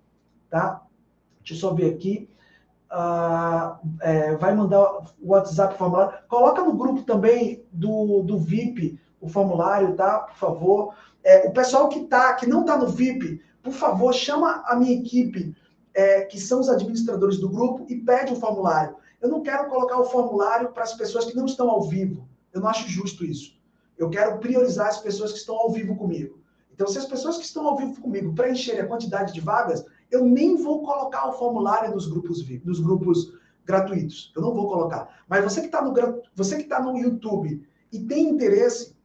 Tá? 0.50 0.82
Deixa 1.40 1.54
eu 1.54 1.58
só 1.58 1.74
ver 1.74 1.94
aqui. 1.94 2.30
Uh, 2.92 3.80
é, 4.02 4.36
vai 4.36 4.54
mandar 4.54 4.84
o 5.22 5.30
WhatsApp 5.30 5.78
formulário. 5.78 6.20
Coloca 6.28 6.62
no 6.62 6.74
grupo 6.74 7.04
também 7.04 7.64
do, 7.72 8.22
do 8.24 8.38
VIP 8.38 9.00
o 9.22 9.30
formulário, 9.30 9.96
tá? 9.96 10.20
Por 10.20 10.36
favor. 10.36 10.94
É, 11.24 11.48
o 11.48 11.54
pessoal 11.54 11.88
que 11.88 12.02
tá, 12.02 12.34
que 12.34 12.46
não 12.46 12.62
está 12.62 12.78
no 12.78 12.88
VIP, 12.88 13.42
por 13.64 13.72
favor, 13.72 14.14
chama 14.14 14.62
a 14.68 14.76
minha 14.76 15.00
equipe, 15.00 15.56
é, 15.94 16.22
que 16.26 16.38
são 16.38 16.60
os 16.60 16.68
administradores 16.68 17.38
do 17.38 17.48
grupo, 17.48 17.86
e 17.88 17.96
pede 17.96 18.34
o 18.34 18.36
formulário. 18.36 18.98
Eu 19.22 19.30
não 19.30 19.42
quero 19.42 19.70
colocar 19.70 19.98
o 19.98 20.04
formulário 20.04 20.74
para 20.74 20.84
as 20.84 20.94
pessoas 20.96 21.24
que 21.24 21.36
não 21.36 21.46
estão 21.46 21.70
ao 21.70 21.84
vivo. 21.84 22.28
Eu 22.52 22.60
não 22.60 22.68
acho 22.68 22.90
justo 22.90 23.24
isso. 23.24 23.58
Eu 23.98 24.10
quero 24.10 24.38
priorizar 24.40 24.88
as 24.88 24.98
pessoas 24.98 25.32
que 25.32 25.38
estão 25.38 25.56
ao 25.56 25.72
vivo 25.72 25.96
comigo. 25.96 26.41
Então, 26.82 26.92
se 26.92 26.98
as 26.98 27.06
pessoas 27.06 27.38
que 27.38 27.46
estão 27.46 27.68
ao 27.68 27.78
vivo 27.78 28.02
comigo 28.02 28.34
preencherem 28.34 28.82
a 28.82 28.88
quantidade 28.88 29.32
de 29.32 29.40
vagas, 29.40 29.86
eu 30.10 30.26
nem 30.26 30.56
vou 30.56 30.82
colocar 30.82 31.28
o 31.28 31.34
formulário 31.34 31.94
nos 31.94 32.08
grupos 32.08 32.44
nos 32.66 32.80
grupos 32.80 33.38
gratuitos. 33.64 34.34
Eu 34.36 34.42
não 34.42 34.52
vou 34.52 34.68
colocar. 34.68 35.24
Mas 35.30 35.44
você 35.44 35.60
que 35.60 35.68
está 35.68 35.80
no 35.80 35.94
você 36.34 36.56
que 36.56 36.64
está 36.64 36.82
no 36.82 36.98
YouTube 36.98 37.64
e 37.92 38.00
tem 38.00 38.30
interesse, 38.30 38.96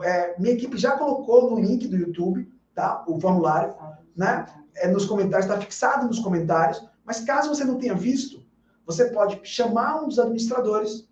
é, 0.00 0.40
minha 0.40 0.54
equipe 0.54 0.78
já 0.78 0.96
colocou 0.96 1.50
no 1.50 1.60
link 1.60 1.88
do 1.88 1.96
YouTube, 1.96 2.48
tá? 2.72 3.04
O 3.08 3.20
formulário 3.20 3.74
né? 4.16 4.46
É 4.76 4.86
nos 4.86 5.04
comentários, 5.04 5.50
está 5.50 5.60
fixado 5.60 6.06
nos 6.06 6.20
comentários. 6.20 6.86
Mas 7.04 7.18
caso 7.18 7.48
você 7.48 7.64
não 7.64 7.78
tenha 7.78 7.96
visto, 7.96 8.44
você 8.86 9.06
pode 9.06 9.40
chamar 9.42 10.04
um 10.04 10.06
dos 10.06 10.20
administradores 10.20 11.08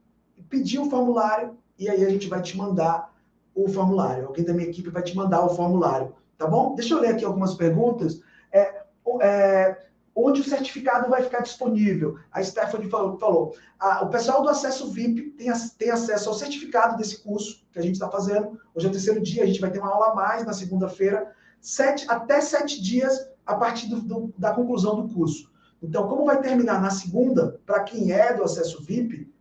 pedir 0.49 0.78
o 0.78 0.89
formulário 0.89 1.59
e 1.77 1.89
aí 1.89 2.05
a 2.05 2.11
gente 2.11 2.28
vai 2.28 2.40
te 2.40 2.57
mandar 2.57 3.11
o 3.54 3.68
formulário. 3.68 4.26
Alguém 4.26 4.44
da 4.44 4.52
minha 4.52 4.68
equipe 4.68 4.90
vai 4.90 5.02
te 5.02 5.16
mandar 5.16 5.44
o 5.44 5.54
formulário, 5.54 6.14
tá 6.38 6.46
bom? 6.46 6.74
Deixa 6.74 6.94
eu 6.94 7.00
ler 7.00 7.10
aqui 7.10 7.24
algumas 7.24 7.54
perguntas. 7.54 8.20
É, 8.52 8.82
é, 9.20 9.82
onde 10.14 10.40
o 10.40 10.44
certificado 10.44 11.08
vai 11.08 11.22
ficar 11.22 11.40
disponível? 11.40 12.18
A 12.30 12.42
Stephanie 12.42 12.90
falou, 12.90 13.18
falou 13.18 13.54
o 14.02 14.06
pessoal 14.06 14.42
do 14.42 14.48
acesso 14.48 14.90
VIP 14.90 15.30
tem, 15.30 15.50
tem 15.76 15.90
acesso 15.90 16.28
ao 16.28 16.34
certificado 16.34 16.96
desse 16.96 17.22
curso 17.22 17.64
que 17.72 17.78
a 17.78 17.82
gente 17.82 17.94
está 17.94 18.08
fazendo. 18.08 18.60
Hoje 18.74 18.86
é 18.86 18.88
o 18.88 18.92
terceiro 18.92 19.20
dia, 19.20 19.42
a 19.42 19.46
gente 19.46 19.60
vai 19.60 19.70
ter 19.70 19.80
uma 19.80 19.92
aula 19.92 20.12
a 20.12 20.14
mais 20.14 20.46
na 20.46 20.52
segunda-feira 20.52 21.32
sete, 21.60 22.04
até 22.08 22.40
sete 22.40 22.82
dias 22.82 23.28
a 23.46 23.54
partir 23.54 23.88
do, 23.88 24.00
do, 24.00 24.34
da 24.36 24.52
conclusão 24.52 25.00
do 25.00 25.14
curso. 25.14 25.50
Então, 25.82 26.08
como 26.08 26.24
vai 26.24 26.40
terminar 26.40 26.80
na 26.80 26.90
segunda, 26.90 27.60
para 27.66 27.82
quem 27.82 28.12
é 28.12 28.34
do 28.34 28.44
acesso 28.44 28.82
VIP, 28.82 29.32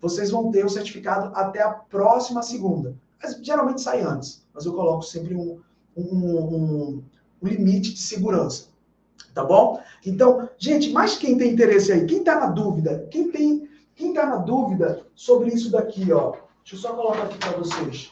vocês 0.00 0.30
vão 0.30 0.50
ter 0.50 0.64
o 0.64 0.70
certificado 0.70 1.34
até 1.34 1.62
a 1.62 1.70
próxima 1.70 2.42
segunda. 2.42 2.96
Mas, 3.22 3.38
geralmente 3.42 3.80
sai 3.80 4.02
antes, 4.02 4.46
mas 4.52 4.64
eu 4.64 4.72
coloco 4.72 5.02
sempre 5.02 5.34
um, 5.34 5.60
um, 5.96 6.04
um, 6.04 7.04
um 7.42 7.46
limite 7.46 7.92
de 7.92 8.00
segurança. 8.00 8.68
Tá 9.34 9.44
bom? 9.44 9.80
Então, 10.04 10.48
gente, 10.58 10.90
mas 10.90 11.16
quem 11.16 11.38
tem 11.38 11.52
interesse 11.52 11.92
aí? 11.92 12.06
Quem 12.06 12.18
está 12.18 12.40
na 12.40 12.46
dúvida? 12.46 13.06
Quem 13.10 13.30
tem, 13.30 13.68
quem 13.94 14.08
está 14.08 14.26
na 14.26 14.36
dúvida 14.36 15.06
sobre 15.14 15.50
isso 15.50 15.70
daqui, 15.70 16.10
ó? 16.12 16.32
Deixa 16.64 16.74
eu 16.74 16.78
só 16.78 16.94
colocar 16.94 17.24
aqui 17.24 17.38
para 17.38 17.52
vocês. 17.52 18.10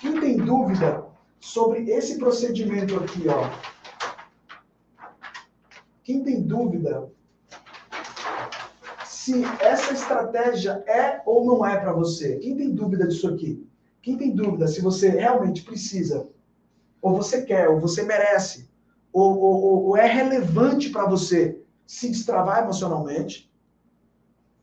Quem 0.00 0.20
tem 0.20 0.36
dúvida 0.36 1.04
sobre 1.40 1.90
esse 1.90 2.18
procedimento 2.18 2.96
aqui, 2.96 3.24
ó. 3.28 3.50
Quem 6.02 6.22
tem 6.22 6.42
dúvida 6.42 7.10
se 9.04 9.44
essa 9.60 9.92
estratégia 9.92 10.82
é 10.86 11.22
ou 11.26 11.44
não 11.44 11.64
é 11.64 11.78
para 11.78 11.92
você? 11.92 12.36
Quem 12.38 12.56
tem 12.56 12.74
dúvida 12.74 13.06
disso 13.06 13.28
aqui? 13.28 13.67
Quem 14.08 14.16
tem 14.16 14.34
dúvida 14.34 14.66
se 14.66 14.80
você 14.80 15.10
realmente 15.10 15.62
precisa, 15.62 16.30
ou 17.02 17.14
você 17.14 17.42
quer, 17.42 17.68
ou 17.68 17.78
você 17.78 18.02
merece, 18.02 18.66
ou, 19.12 19.38
ou, 19.38 19.84
ou 19.84 19.96
é 19.98 20.06
relevante 20.06 20.88
para 20.88 21.04
você 21.04 21.62
se 21.86 22.08
destravar 22.08 22.62
emocionalmente, 22.62 23.52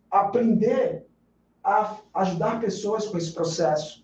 aprender 0.09 1.05
a 1.63 1.95
ajudar 2.15 2.59
pessoas 2.59 3.05
com 3.05 3.19
esse 3.19 3.31
processo, 3.34 4.03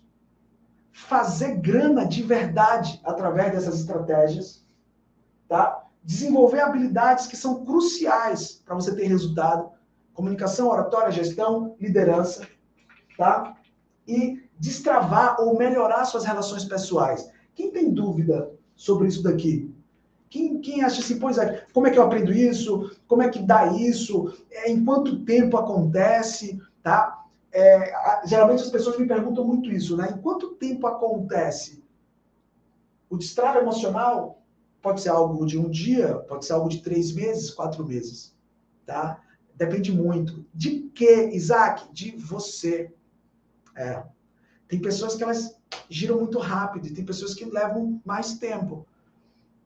fazer 0.92 1.56
grana 1.56 2.06
de 2.06 2.22
verdade 2.22 3.00
através 3.02 3.50
dessas 3.50 3.80
estratégias, 3.80 4.64
tá? 5.48 5.88
Desenvolver 6.04 6.60
habilidades 6.60 7.26
que 7.26 7.36
são 7.36 7.64
cruciais 7.64 8.62
para 8.64 8.76
você 8.76 8.94
ter 8.94 9.08
resultado: 9.08 9.72
comunicação, 10.14 10.68
oratória, 10.68 11.10
gestão, 11.10 11.74
liderança, 11.80 12.46
tá? 13.18 13.56
e 14.06 14.41
destravar 14.62 15.40
ou 15.40 15.58
melhorar 15.58 16.04
suas 16.04 16.24
relações 16.24 16.64
pessoais. 16.64 17.28
Quem 17.52 17.72
tem 17.72 17.92
dúvida 17.92 18.48
sobre 18.76 19.08
isso 19.08 19.20
daqui? 19.20 19.68
Quem, 20.30 20.60
quem 20.60 20.84
acha 20.84 21.00
assim, 21.00 21.18
pois 21.18 21.36
é, 21.36 21.66
como 21.72 21.88
é 21.88 21.90
que 21.90 21.98
eu 21.98 22.04
aprendo 22.04 22.32
isso? 22.32 22.96
Como 23.08 23.22
é 23.22 23.28
que 23.28 23.40
dá 23.40 23.66
isso? 23.72 24.32
É, 24.48 24.70
em 24.70 24.84
quanto 24.84 25.24
tempo 25.24 25.56
acontece? 25.56 26.62
Tá? 26.80 27.24
É, 27.50 27.92
geralmente 28.24 28.62
as 28.62 28.70
pessoas 28.70 28.96
me 28.96 29.06
perguntam 29.06 29.44
muito 29.44 29.68
isso, 29.68 29.96
né? 29.96 30.14
Em 30.16 30.22
quanto 30.22 30.54
tempo 30.54 30.86
acontece? 30.86 31.82
O 33.10 33.18
destrave 33.18 33.58
emocional 33.58 34.40
pode 34.80 35.00
ser 35.00 35.08
algo 35.08 35.44
de 35.44 35.58
um 35.58 35.68
dia, 35.68 36.14
pode 36.28 36.46
ser 36.46 36.52
algo 36.52 36.68
de 36.68 36.82
três 36.82 37.12
meses, 37.12 37.50
quatro 37.50 37.84
meses, 37.84 38.32
tá? 38.86 39.20
Depende 39.56 39.90
muito. 39.92 40.46
De 40.54 40.82
que, 40.94 41.30
Isaac? 41.30 41.92
De 41.92 42.16
você. 42.16 42.94
É. 43.76 44.04
Tem 44.72 44.80
pessoas 44.80 45.14
que 45.14 45.22
elas 45.22 45.54
giram 45.90 46.16
muito 46.16 46.38
rápido 46.38 46.86
e 46.86 46.94
tem 46.94 47.04
pessoas 47.04 47.34
que 47.34 47.44
levam 47.44 48.00
mais 48.06 48.38
tempo. 48.38 48.86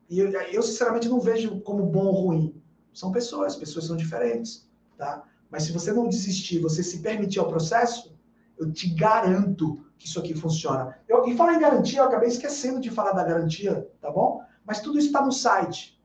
E 0.09 0.19
eu, 0.19 0.29
eu, 0.29 0.61
sinceramente, 0.61 1.07
não 1.07 1.21
vejo 1.21 1.61
como 1.61 1.85
bom 1.85 2.07
ou 2.07 2.25
ruim. 2.25 2.61
São 2.93 3.09
pessoas, 3.09 3.55
pessoas 3.55 3.85
são 3.85 3.95
diferentes, 3.95 4.69
tá? 4.97 5.23
Mas 5.49 5.63
se 5.63 5.71
você 5.71 5.93
não 5.93 6.09
desistir, 6.09 6.59
você 6.59 6.83
se 6.83 6.99
permitir 6.99 7.39
ao 7.39 7.47
processo, 7.47 8.13
eu 8.57 8.69
te 8.69 8.89
garanto 8.95 9.81
que 9.97 10.07
isso 10.07 10.19
aqui 10.19 10.35
funciona. 10.35 10.99
Eu, 11.07 11.25
e 11.25 11.37
falar 11.37 11.53
em 11.53 11.61
garantia, 11.61 11.99
eu 11.99 12.05
acabei 12.05 12.27
esquecendo 12.27 12.81
de 12.81 12.91
falar 12.91 13.13
da 13.13 13.23
garantia, 13.23 13.89
tá 14.01 14.11
bom? 14.11 14.43
Mas 14.65 14.81
tudo 14.81 14.97
isso 14.97 15.07
está 15.07 15.25
no 15.25 15.31
site, 15.31 15.97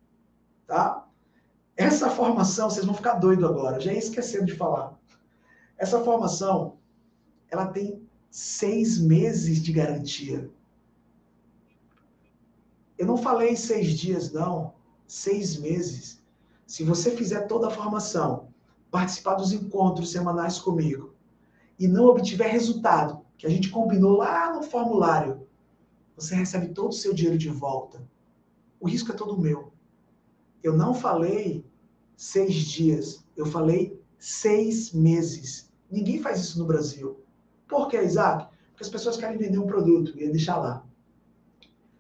tá? 0.64 1.08
Essa 1.76 2.08
formação, 2.08 2.70
vocês 2.70 2.86
vão 2.86 2.94
ficar 2.94 3.14
doido 3.14 3.48
agora, 3.48 3.80
já 3.80 3.92
ia 3.92 3.98
esquecendo 3.98 4.46
de 4.46 4.54
falar. 4.54 4.96
Essa 5.76 5.98
formação, 6.04 6.78
ela 7.50 7.66
tem 7.66 8.01
seis 8.32 8.98
meses 8.98 9.62
de 9.62 9.70
garantia. 9.74 10.50
Eu 12.96 13.06
não 13.06 13.18
falei 13.18 13.54
seis 13.54 13.90
dias, 13.90 14.32
não. 14.32 14.72
Seis 15.06 15.58
meses. 15.58 16.24
Se 16.66 16.82
você 16.82 17.10
fizer 17.10 17.42
toda 17.42 17.66
a 17.66 17.70
formação, 17.70 18.48
participar 18.90 19.34
dos 19.34 19.52
encontros 19.52 20.10
semanais 20.10 20.58
comigo 20.58 21.14
e 21.78 21.86
não 21.86 22.06
obtiver 22.06 22.50
resultado, 22.50 23.20
que 23.36 23.46
a 23.46 23.50
gente 23.50 23.68
combinou 23.68 24.16
lá 24.16 24.54
no 24.54 24.62
formulário, 24.62 25.46
você 26.16 26.34
recebe 26.34 26.68
todo 26.68 26.88
o 26.88 26.92
seu 26.92 27.12
dinheiro 27.12 27.36
de 27.36 27.50
volta. 27.50 28.02
O 28.80 28.88
risco 28.88 29.12
é 29.12 29.14
todo 29.14 29.38
meu. 29.38 29.74
Eu 30.62 30.74
não 30.74 30.94
falei 30.94 31.66
seis 32.16 32.54
dias, 32.54 33.26
eu 33.36 33.44
falei 33.44 34.00
seis 34.18 34.90
meses. 34.90 35.70
Ninguém 35.90 36.22
faz 36.22 36.40
isso 36.40 36.58
no 36.58 36.64
Brasil. 36.64 37.21
Por 37.72 37.88
que, 37.88 37.98
Isaac? 37.98 38.48
Porque 38.68 38.84
as 38.84 38.90
pessoas 38.90 39.16
querem 39.16 39.38
vender 39.38 39.58
um 39.58 39.66
produto 39.66 40.12
e 40.14 40.28
deixar 40.28 40.58
lá. 40.58 40.84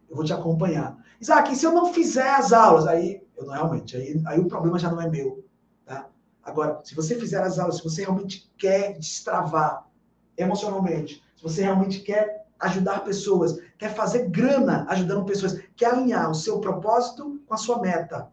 Eu 0.08 0.14
vou 0.14 0.22
te 0.22 0.34
acompanhar. 0.34 0.98
Isaac, 1.18 1.50
e 1.50 1.56
se 1.56 1.64
eu 1.64 1.72
não 1.72 1.94
fizer 1.94 2.28
as 2.28 2.52
aulas? 2.52 2.86
Aí, 2.86 3.26
eu 3.34 3.46
não 3.46 3.54
realmente, 3.54 3.96
aí, 3.96 4.22
aí 4.26 4.38
o 4.38 4.48
problema 4.48 4.78
já 4.78 4.90
não 4.90 5.00
é 5.00 5.08
meu. 5.08 5.42
Tá? 5.86 6.10
Agora, 6.42 6.82
se 6.84 6.94
você 6.94 7.18
fizer 7.18 7.42
as 7.42 7.58
aulas, 7.58 7.78
se 7.78 7.84
você 7.84 8.02
realmente 8.02 8.52
quer 8.58 8.98
destravar 8.98 9.88
emocionalmente, 10.36 11.22
se 11.34 11.42
você 11.42 11.62
realmente 11.62 12.00
quer 12.00 12.44
ajudar 12.60 13.02
pessoas, 13.02 13.58
quer 13.78 13.94
fazer 13.94 14.28
grana 14.28 14.84
ajudando 14.90 15.24
pessoas, 15.24 15.58
quer 15.74 15.94
alinhar 15.94 16.30
o 16.30 16.34
seu 16.34 16.60
propósito 16.60 17.40
com 17.46 17.54
a 17.54 17.56
sua 17.56 17.80
meta, 17.80 18.30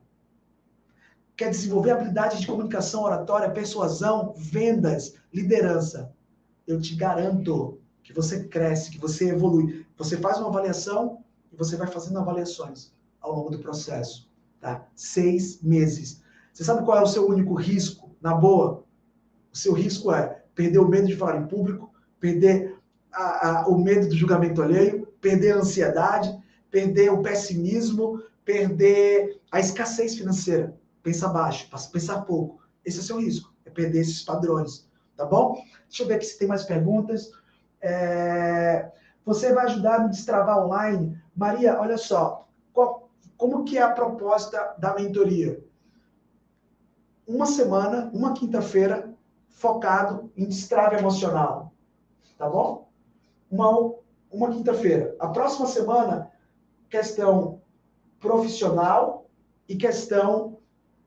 quer 1.38 1.52
desenvolver 1.52 1.92
habilidades 1.92 2.42
de 2.42 2.48
comunicação, 2.48 3.04
oratória, 3.04 3.50
persuasão, 3.50 4.34
vendas, 4.36 5.16
liderança, 5.34 6.14
eu 6.70 6.80
te 6.80 6.96
garanto 6.96 7.80
que 8.04 8.14
você 8.14 8.44
cresce, 8.44 8.92
que 8.92 9.00
você 9.00 9.30
evolui. 9.30 9.86
Você 9.98 10.18
faz 10.18 10.38
uma 10.38 10.50
avaliação 10.50 11.24
e 11.52 11.56
você 11.56 11.76
vai 11.76 11.88
fazendo 11.88 12.20
avaliações 12.20 12.94
ao 13.20 13.36
longo 13.36 13.50
do 13.50 13.58
processo. 13.58 14.30
Tá? 14.62 14.88
Seis 14.96 15.62
meses. 15.64 16.22
Você 16.54 16.64
sabe 16.64 16.86
qual 16.86 17.00
é 17.00 17.02
o 17.02 17.08
seu 17.08 17.28
único 17.28 17.56
risco? 17.56 18.16
Na 18.22 18.36
boa, 18.36 18.84
o 19.52 19.58
seu 19.58 19.74
risco 19.74 20.12
é 20.12 20.44
perder 20.54 20.78
o 20.78 20.88
medo 20.88 21.08
de 21.08 21.16
falar 21.16 21.38
em 21.38 21.48
público, 21.48 21.92
perder 22.20 22.78
a, 23.12 23.62
a, 23.62 23.68
o 23.68 23.82
medo 23.82 24.08
do 24.08 24.16
julgamento 24.16 24.62
alheio, 24.62 25.08
perder 25.20 25.54
a 25.54 25.60
ansiedade, 25.60 26.38
perder 26.70 27.12
o 27.12 27.24
pessimismo, 27.24 28.22
perder 28.46 29.42
a 29.52 29.60
escassez 29.60 30.16
financeira. 30.16 30.78
Pensa 31.02 31.30
baixo, 31.30 31.68
pensar 31.92 32.22
pouco. 32.22 32.62
Esse 32.86 32.98
é 32.98 33.02
o 33.02 33.04
seu 33.04 33.20
risco, 33.20 33.54
é 33.66 33.72
perder 33.72 34.02
esses 34.02 34.22
padrões, 34.22 34.89
tá 35.20 35.26
bom? 35.26 35.62
Deixa 35.90 36.04
eu 36.04 36.08
ver 36.08 36.14
aqui 36.16 36.26
se 36.26 36.40
tem 36.40 36.48
mais 36.48 36.64
perguntas. 36.64 37.30
É... 37.82 38.90
Você 39.26 39.54
vai 39.54 39.66
ajudar 39.66 39.96
a 39.96 40.04
me 40.04 40.10
destravar 40.10 40.66
online? 40.66 41.22
Maria, 41.36 41.78
olha 41.78 41.98
só, 41.98 42.48
qual, 42.72 43.10
como 43.36 43.66
que 43.66 43.78
é 43.78 43.82
a 43.82 43.92
proposta 43.92 44.76
da 44.78 44.96
mentoria? 44.96 45.62
Uma 47.28 47.46
semana, 47.46 48.10
uma 48.14 48.34
quinta-feira, 48.34 49.14
focado 49.50 50.32
em 50.38 50.48
destrave 50.48 50.96
emocional, 50.96 51.74
tá 52.38 52.50
bom? 52.50 52.90
Uma, 53.52 53.94
uma 54.32 54.50
quinta-feira. 54.52 55.18
A 55.20 55.28
próxima 55.28 55.68
semana, 55.68 56.32
questão 56.90 57.62
profissional 58.22 59.30
e 59.68 59.76
questão 59.76 60.60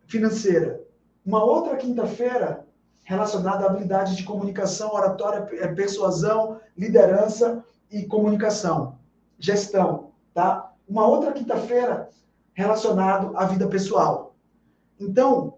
financeira. 0.06 0.84
Uma 1.24 1.42
outra 1.42 1.76
quinta-feira, 1.76 2.66
relacionada 3.02 3.64
à 3.64 3.68
habilidade 3.68 4.16
de 4.16 4.24
comunicação, 4.24 4.94
oratória, 4.94 5.48
é, 5.52 5.68
persuasão, 5.68 6.60
liderança 6.76 7.64
e 7.90 8.04
comunicação, 8.04 8.98
gestão, 9.38 10.10
tá? 10.32 10.72
Uma 10.88 11.06
outra 11.06 11.32
quinta-feira 11.32 12.08
relacionado 12.54 13.36
à 13.36 13.46
vida 13.46 13.66
pessoal. 13.66 14.34
Então, 14.98 15.54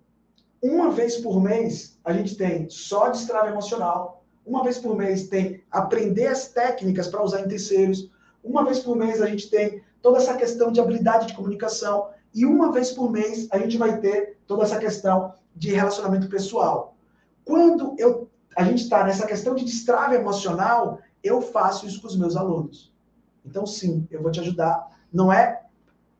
uma 0.62 0.90
vez 0.90 1.16
por 1.16 1.40
mês 1.40 1.98
a 2.04 2.12
gente 2.12 2.36
tem 2.36 2.68
só 2.70 3.10
destrave 3.10 3.50
emocional, 3.50 4.24
uma 4.46 4.62
vez 4.62 4.78
por 4.78 4.96
mês 4.96 5.28
tem 5.28 5.62
aprender 5.70 6.26
as 6.26 6.48
técnicas 6.48 7.08
para 7.08 7.22
usar 7.22 7.40
em 7.40 7.48
terceiros, 7.48 8.10
uma 8.42 8.64
vez 8.64 8.78
por 8.78 8.96
mês 8.96 9.20
a 9.20 9.26
gente 9.26 9.50
tem 9.50 9.82
toda 10.02 10.18
essa 10.18 10.34
questão 10.34 10.70
de 10.70 10.80
habilidade 10.80 11.26
de 11.26 11.34
comunicação 11.34 12.08
e 12.34 12.44
uma 12.44 12.72
vez 12.72 12.90
por 12.90 13.10
mês 13.10 13.48
a 13.50 13.58
gente 13.58 13.76
vai 13.78 14.00
ter 14.00 14.38
toda 14.46 14.64
essa 14.64 14.78
questão 14.78 15.32
de 15.54 15.72
relacionamento 15.72 16.28
pessoal. 16.28 16.93
Quando 17.44 17.94
eu, 17.98 18.30
a 18.56 18.64
gente 18.64 18.82
está 18.82 19.04
nessa 19.04 19.26
questão 19.26 19.54
de 19.54 19.64
destrave 19.64 20.14
emocional, 20.14 20.98
eu 21.22 21.40
faço 21.40 21.86
isso 21.86 22.00
com 22.00 22.06
os 22.06 22.16
meus 22.16 22.36
alunos. 22.36 22.92
Então, 23.44 23.66
sim, 23.66 24.06
eu 24.10 24.22
vou 24.22 24.30
te 24.30 24.40
ajudar. 24.40 24.88
Não 25.12 25.32
é 25.32 25.62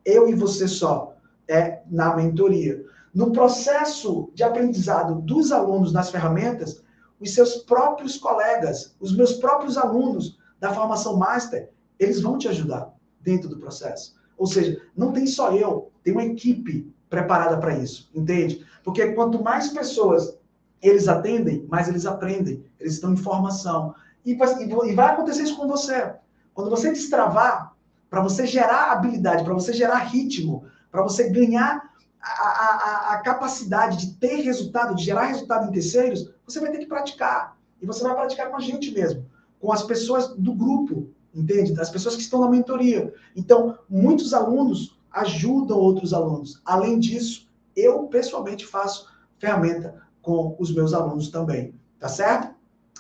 eu 0.05 0.29
e 0.29 0.35
você 0.35 0.69
só, 0.69 1.17
é 1.49 1.83
na 1.87 2.15
mentoria. 2.15 2.85
No 3.15 3.33
processo 3.33 4.31
de 4.35 4.43
aprendizado 4.43 5.21
dos 5.23 5.53
alunos 5.53 5.93
nas 5.93 6.11
ferramentas, 6.11 6.83
os 7.21 7.33
seus 7.33 7.59
próprios 7.59 8.19
colegas, 8.19 8.95
os 9.01 9.17
meus 9.17 9.35
próprios 9.35 9.79
alunos 9.79 10.39
da 10.61 10.75
formação 10.75 11.17
master, 11.17 11.71
eles 11.99 12.21
vão 12.21 12.37
te 12.37 12.49
ajudar 12.49 12.93
dentro 13.21 13.49
do 13.49 13.59
processo. 13.59 14.17
Ou 14.37 14.47
seja, 14.47 14.83
não 14.97 15.13
tem 15.13 15.27
só 15.27 15.53
eu, 15.53 15.91
tem 16.03 16.13
uma 16.13 16.25
equipe 16.25 16.93
preparada 17.09 17.57
para 17.59 17.79
isso, 17.79 18.11
entende? 18.15 18.67
Porque 18.83 19.13
quanto 19.13 19.43
mais 19.43 19.69
pessoas 19.69 20.37
eles 20.83 21.09
atendem, 21.09 21.67
mais 21.69 21.89
eles 21.89 22.07
aprendem, 22.07 22.65
eles 22.79 22.95
estão 22.95 23.13
em 23.13 23.17
formação. 23.17 23.95
E, 24.25 24.33
e 24.33 24.95
vai 24.95 25.13
acontecer 25.13 25.43
isso 25.43 25.57
com 25.57 25.69
você. 25.69 26.15
Quando 26.53 26.71
você 26.71 26.93
destravar, 26.93 27.75
para 28.09 28.23
você 28.23 28.47
gerar 28.47 28.93
habilidade, 28.93 29.43
para 29.43 29.55
você 29.55 29.73
gerar 29.73 29.99
ritmo, 29.99 30.67
para 30.91 31.03
você 31.03 31.29
ganhar 31.29 31.91
a, 32.21 32.29
a, 32.31 33.15
a, 33.15 33.19
capacidade 33.19 33.97
de 33.99 34.15
ter 34.15 34.37
resultado, 34.37 34.95
de 34.95 35.05
gerar 35.05 35.25
resultado 35.25 35.69
em 35.69 35.73
terceiros, 35.73 36.33
você 36.47 36.61
vai 36.61 36.71
ter 36.71 36.79
que 36.79 36.87
praticar. 36.87 37.57
E 37.83 37.87
você 37.87 38.03
vai 38.03 38.15
praticar 38.15 38.51
com 38.51 38.57
a 38.57 38.61
gente 38.61 38.93
mesmo, 38.93 39.27
com 39.61 39.73
as 39.73 39.83
pessoas 39.83 40.29
do 40.29 40.55
grupo, 40.55 41.11
entende? 41.35 41.79
As 41.81 41.91
pessoas 41.91 42.15
que 42.15 42.23
estão 42.23 42.41
na 42.41 42.49
mentoria. 42.49 43.13
Então, 43.35 43.79
muitos 43.91 44.33
alunos 44.33 44.97
ajudam 45.11 45.77
outros 45.77 46.15
alunos. 46.15 46.63
Além 46.65 46.99
disso, 46.99 47.49
eu 47.77 48.05
pessoalmente 48.05 48.65
faço 48.65 49.09
ferramenta 49.39 50.04
com 50.25 50.57
os 50.59 50.75
meus 50.75 50.93
alunos 50.95 51.29
também, 51.29 51.75
tá 52.01 52.09
certo? 52.09 52.55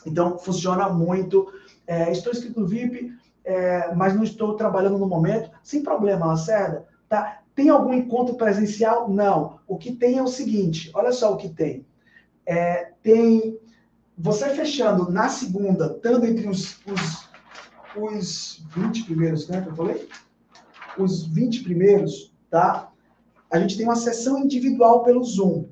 Então, 0.06 0.38
funciona 0.38 0.88
muito. 0.88 1.50
É, 1.86 2.12
estou 2.12 2.32
inscrito 2.32 2.60
no 2.60 2.66
VIP, 2.66 3.12
é, 3.44 3.94
mas 3.94 4.14
não 4.14 4.22
estou 4.22 4.54
trabalhando 4.54 4.98
no 4.98 5.08
momento. 5.08 5.50
Sem 5.62 5.82
problema, 5.82 6.26
Lacerda. 6.26 6.86
Tá? 7.08 7.40
Tem 7.54 7.70
algum 7.70 7.94
encontro 7.94 8.36
presencial? 8.36 9.08
Não. 9.08 9.58
O 9.66 9.76
que 9.76 9.92
tem 9.92 10.18
é 10.18 10.22
o 10.22 10.28
seguinte: 10.28 10.90
olha 10.94 11.12
só 11.12 11.32
o 11.32 11.36
que 11.36 11.48
tem. 11.48 11.86
É, 12.46 12.92
tem 13.02 13.58
você 14.16 14.50
fechando 14.50 15.10
na 15.10 15.28
segunda, 15.28 15.86
estando 15.86 16.26
entre 16.26 16.46
os, 16.46 16.78
os, 16.86 17.28
os 17.96 18.64
20 18.76 19.04
primeiros, 19.04 19.48
né? 19.48 19.62
Que 19.62 19.68
eu 19.68 19.74
falei? 19.74 20.08
Os 20.98 21.26
20 21.26 21.64
primeiros, 21.64 22.32
tá? 22.50 22.92
A 23.50 23.58
gente 23.58 23.76
tem 23.76 23.86
uma 23.86 23.96
sessão 23.96 24.38
individual 24.38 25.02
pelo 25.02 25.24
Zoom. 25.24 25.66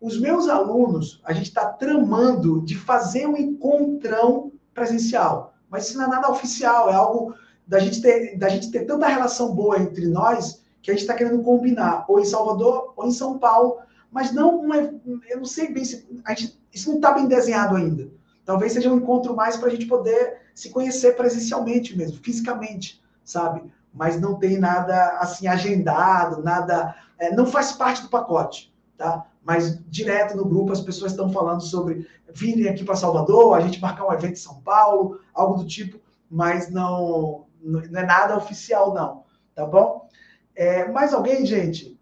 Os 0.00 0.20
meus 0.20 0.48
alunos, 0.48 1.20
a 1.24 1.32
gente 1.32 1.48
está 1.48 1.66
tramando 1.66 2.60
de 2.62 2.76
fazer 2.76 3.26
um 3.26 3.36
encontrão 3.36 4.52
presencial. 4.74 5.54
Mas 5.70 5.88
isso 5.88 5.98
não 5.98 6.04
é 6.04 6.08
nada 6.08 6.30
oficial, 6.30 6.90
é 6.90 6.94
algo 6.94 7.34
da 7.66 7.78
gente 7.78 8.00
ter, 8.00 8.36
da 8.38 8.48
gente 8.48 8.70
ter 8.70 8.84
tanta 8.84 9.08
relação 9.08 9.54
boa 9.54 9.80
entre 9.80 10.06
nós 10.06 10.62
que 10.82 10.90
a 10.90 10.94
gente 10.94 11.02
está 11.02 11.14
querendo 11.14 11.42
combinar, 11.42 12.04
ou 12.06 12.20
em 12.20 12.24
Salvador 12.24 12.92
ou 12.96 13.06
em 13.06 13.10
São 13.10 13.38
Paulo, 13.38 13.78
mas 14.10 14.32
não, 14.32 14.60
uma, 14.60 14.76
eu 14.76 15.38
não 15.38 15.44
sei 15.44 15.72
bem 15.72 15.84
se 15.84 16.06
gente, 16.28 16.60
isso 16.72 16.88
não 16.88 16.96
está 16.96 17.12
bem 17.12 17.26
desenhado 17.26 17.74
ainda. 17.74 18.08
Talvez 18.44 18.72
seja 18.72 18.92
um 18.92 18.98
encontro 18.98 19.34
mais 19.34 19.56
para 19.56 19.66
a 19.66 19.70
gente 19.70 19.86
poder 19.86 20.42
se 20.54 20.70
conhecer 20.70 21.16
presencialmente 21.16 21.96
mesmo, 21.96 22.18
fisicamente, 22.22 23.02
sabe? 23.24 23.64
Mas 23.92 24.20
não 24.20 24.38
tem 24.38 24.58
nada 24.58 25.18
assim 25.18 25.48
agendado, 25.48 26.42
nada, 26.42 26.94
é, 27.18 27.34
não 27.34 27.46
faz 27.46 27.72
parte 27.72 28.02
do 28.02 28.08
pacote, 28.08 28.72
tá? 28.96 29.26
Mas 29.46 29.78
direto 29.88 30.36
no 30.36 30.44
grupo 30.44 30.72
as 30.72 30.80
pessoas 30.80 31.12
estão 31.12 31.30
falando 31.32 31.60
sobre 31.62 32.06
virem 32.34 32.68
aqui 32.68 32.84
para 32.84 32.96
Salvador, 32.96 33.56
a 33.56 33.60
gente 33.60 33.80
marcar 33.80 34.06
um 34.06 34.12
evento 34.12 34.32
em 34.32 34.36
São 34.36 34.60
Paulo, 34.60 35.20
algo 35.32 35.62
do 35.62 35.66
tipo, 35.66 36.00
mas 36.28 36.68
não, 36.68 37.46
não 37.62 37.80
é 37.80 38.04
nada 38.04 38.36
oficial 38.36 38.92
não, 38.92 39.22
tá 39.54 39.64
bom? 39.64 40.08
É, 40.54 40.90
mais 40.90 41.14
alguém, 41.14 41.46
gente? 41.46 41.98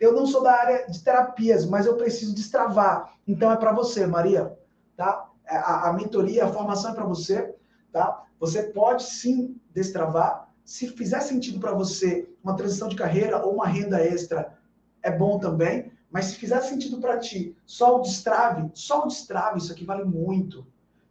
Eu 0.00 0.12
não 0.12 0.26
sou 0.26 0.42
da 0.42 0.52
área 0.52 0.86
de 0.86 1.04
terapias, 1.04 1.66
mas 1.66 1.84
eu 1.84 1.96
preciso 1.96 2.34
destravar. 2.34 3.12
Então 3.28 3.52
é 3.52 3.56
para 3.56 3.72
você, 3.72 4.06
Maria 4.06 4.56
tá? 4.96 5.28
É, 5.46 5.56
a, 5.56 5.88
a 5.88 5.92
mentoria, 5.92 6.44
a 6.44 6.52
formação 6.52 6.92
é 6.92 6.94
para 6.94 7.04
você, 7.04 7.54
tá? 7.92 8.24
Você 8.40 8.62
pode 8.62 9.02
sim 9.04 9.60
destravar. 9.72 10.48
Se 10.64 10.88
fizer 10.88 11.20
sentido 11.20 11.60
para 11.60 11.72
você 11.72 12.28
uma 12.42 12.56
transição 12.56 12.88
de 12.88 12.96
carreira 12.96 13.44
ou 13.44 13.54
uma 13.54 13.66
renda 13.66 14.02
extra, 14.02 14.56
é 15.02 15.10
bom 15.10 15.38
também. 15.38 15.92
Mas 16.14 16.26
se 16.26 16.36
fizer 16.36 16.60
sentido 16.60 17.00
para 17.00 17.18
ti, 17.18 17.56
só 17.66 17.98
o 17.98 18.00
destrave, 18.00 18.70
só 18.72 19.02
o 19.02 19.08
destrave, 19.08 19.58
isso 19.58 19.72
aqui 19.72 19.84
vale 19.84 20.04
muito. 20.04 20.64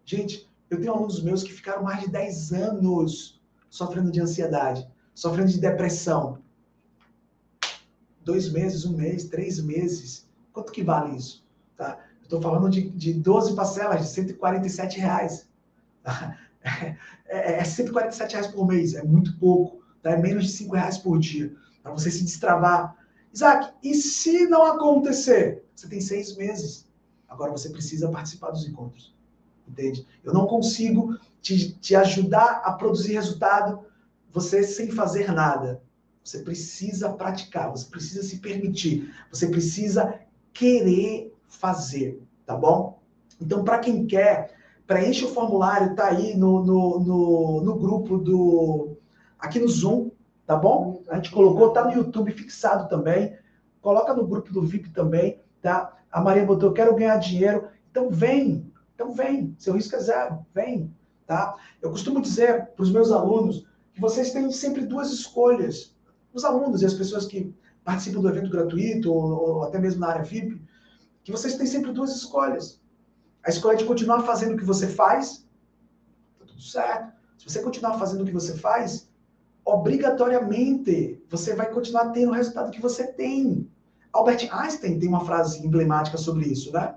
Gente, 0.06 0.50
eu 0.70 0.80
tenho 0.80 0.94
alunos 0.94 1.22
meus 1.22 1.44
que 1.44 1.52
ficaram 1.52 1.84
mais 1.84 2.00
de 2.00 2.08
10 2.10 2.54
anos 2.54 3.38
sofrendo 3.70 4.10
de 4.10 4.22
ansiedade, 4.22 4.90
sofrendo 5.14 5.52
de 5.52 5.60
depressão. 5.60 6.40
Dois 8.24 8.50
meses, 8.50 8.86
um 8.86 8.96
mês, 8.96 9.26
três 9.26 9.60
meses. 9.62 10.26
Quanto 10.54 10.72
que 10.72 10.82
vale 10.82 11.18
isso? 11.18 11.46
Tá? 11.76 12.00
Estou 12.22 12.42
falando 12.42 12.70
de, 12.70 12.90
de 12.92 13.12
12 13.12 13.56
parcelas 13.56 14.00
de 14.00 14.08
147 14.08 15.00
reais. 15.00 15.50
É, 17.26 17.60
é 17.60 17.64
147 17.66 18.32
reais 18.32 18.48
por 18.48 18.66
mês, 18.66 18.94
é 18.94 19.04
muito 19.04 19.38
pouco. 19.38 19.84
Tá? 20.02 20.12
É 20.12 20.18
menos 20.18 20.46
de 20.46 20.52
5 20.52 20.74
reais 20.74 20.98
por 20.98 21.20
dia. 21.20 21.54
Para 21.82 21.92
você 21.92 22.10
se 22.10 22.24
destravar. 22.24 22.96
Isaac, 23.34 23.74
e 23.84 23.96
se 23.96 24.48
não 24.48 24.64
acontecer? 24.64 25.64
Você 25.76 25.88
tem 25.88 26.00
seis 26.00 26.36
meses. 26.38 26.88
Agora 27.28 27.52
você 27.52 27.70
precisa 27.70 28.10
participar 28.10 28.52
dos 28.52 28.68
encontros. 28.68 29.14
Entende? 29.68 30.06
Eu 30.24 30.34
não 30.34 30.46
consigo 30.46 31.18
te, 31.42 31.74
te 31.74 31.96
ajudar 31.96 32.62
a 32.64 32.74
produzir 32.74 33.14
resultado 33.14 33.86
você 34.32 34.64
sem 34.64 34.92
fazer 34.92 35.32
nada. 35.32 35.82
Você 36.24 36.40
precisa 36.40 37.12
praticar, 37.12 37.70
você 37.70 37.86
precisa 37.88 38.24
se 38.24 38.38
permitir, 38.38 39.14
você 39.30 39.48
precisa 39.48 40.20
querer 40.54 41.34
fazer, 41.48 42.22
tá 42.46 42.56
bom? 42.56 43.00
Então, 43.42 43.64
para 43.64 43.80
quem 43.80 44.06
quer, 44.06 44.56
preenche 44.88 45.26
o 45.26 45.34
formulário, 45.34 45.96
tá 45.96 46.08
aí 46.08 46.36
no, 46.36 46.64
no, 46.64 47.00
no, 47.00 47.62
no, 47.62 47.76
grupo 47.76 48.18
do. 48.18 48.96
aqui 49.38 49.60
no 49.60 49.68
Zoom, 49.68 50.12
tá 50.46 50.56
bom? 50.56 51.02
A 51.10 51.16
gente 51.16 51.32
colocou, 51.32 51.72
tá 51.72 51.86
no 51.86 51.94
YouTube 51.94 52.32
fixado 52.32 52.88
também. 52.88 53.38
Coloca 53.82 54.14
no 54.14 54.26
grupo 54.26 54.54
do 54.54 54.62
VIP 54.62 54.90
também, 54.90 55.40
tá? 55.62 55.98
A 56.12 56.22
Maria 56.22 56.46
botou, 56.46 56.74
quero 56.74 56.96
ganhar 56.96 57.18
dinheiro. 57.18 57.68
Então 57.90 58.10
vem, 58.10 58.72
então 58.96 59.14
vem. 59.14 59.56
Seu 59.58 59.74
risco 59.74 59.96
é 59.96 60.00
zero, 60.00 60.46
vem, 60.54 60.94
tá? 61.26 61.56
Eu 61.82 61.90
costumo 61.90 62.22
dizer 62.22 62.68
para 62.76 62.84
os 62.84 62.92
meus 62.92 63.12
alunos 63.12 63.68
que 63.94 64.02
vocês 64.02 64.32
têm 64.32 64.52
sempre 64.52 64.86
duas 64.86 65.12
escolhas. 65.12 65.96
Os 66.34 66.44
alunos 66.44 66.82
e 66.82 66.86
as 66.86 66.94
pessoas 66.94 67.26
que 67.26 67.54
participam 67.84 68.22
do 68.22 68.30
evento 68.30 68.50
gratuito 68.50 69.14
ou, 69.14 69.56
ou 69.58 69.64
até 69.64 69.78
mesmo 69.78 70.00
na 70.00 70.08
área 70.08 70.24
VIP, 70.24 70.62
que 71.24 71.32
vocês 71.32 71.56
têm 71.56 71.66
sempre 71.66 71.92
duas 71.92 72.16
escolhas. 72.16 72.82
A 73.44 73.50
escolha 73.50 73.78
de 73.78 73.86
continuar 73.86 74.24
fazendo 74.24 74.54
o 74.54 74.58
que 74.58 74.64
você 74.64 74.88
faz, 74.88 75.46
tá 76.40 76.46
tudo 76.46 76.62
certo. 76.62 77.14
Se 77.38 77.50
você 77.50 77.62
continuar 77.62 78.00
fazendo 78.00 78.22
o 78.22 78.26
que 78.26 78.32
você 78.32 78.58
faz, 78.58 79.10
obrigatoriamente 79.66 81.22
você 81.30 81.56
vai 81.56 81.72
continuar 81.72 82.10
tendo 82.10 82.32
o 82.32 82.34
resultado 82.34 82.72
que 82.72 82.82
você 82.82 83.08
tem. 83.08 83.70
Albert 84.12 84.50
Einstein 84.52 85.00
tem 85.00 85.10
uma 85.10 85.26
frase 85.26 85.66
emblemática 85.66 86.18
sobre 86.18 86.48
isso, 86.48 86.72
né? 86.72 86.96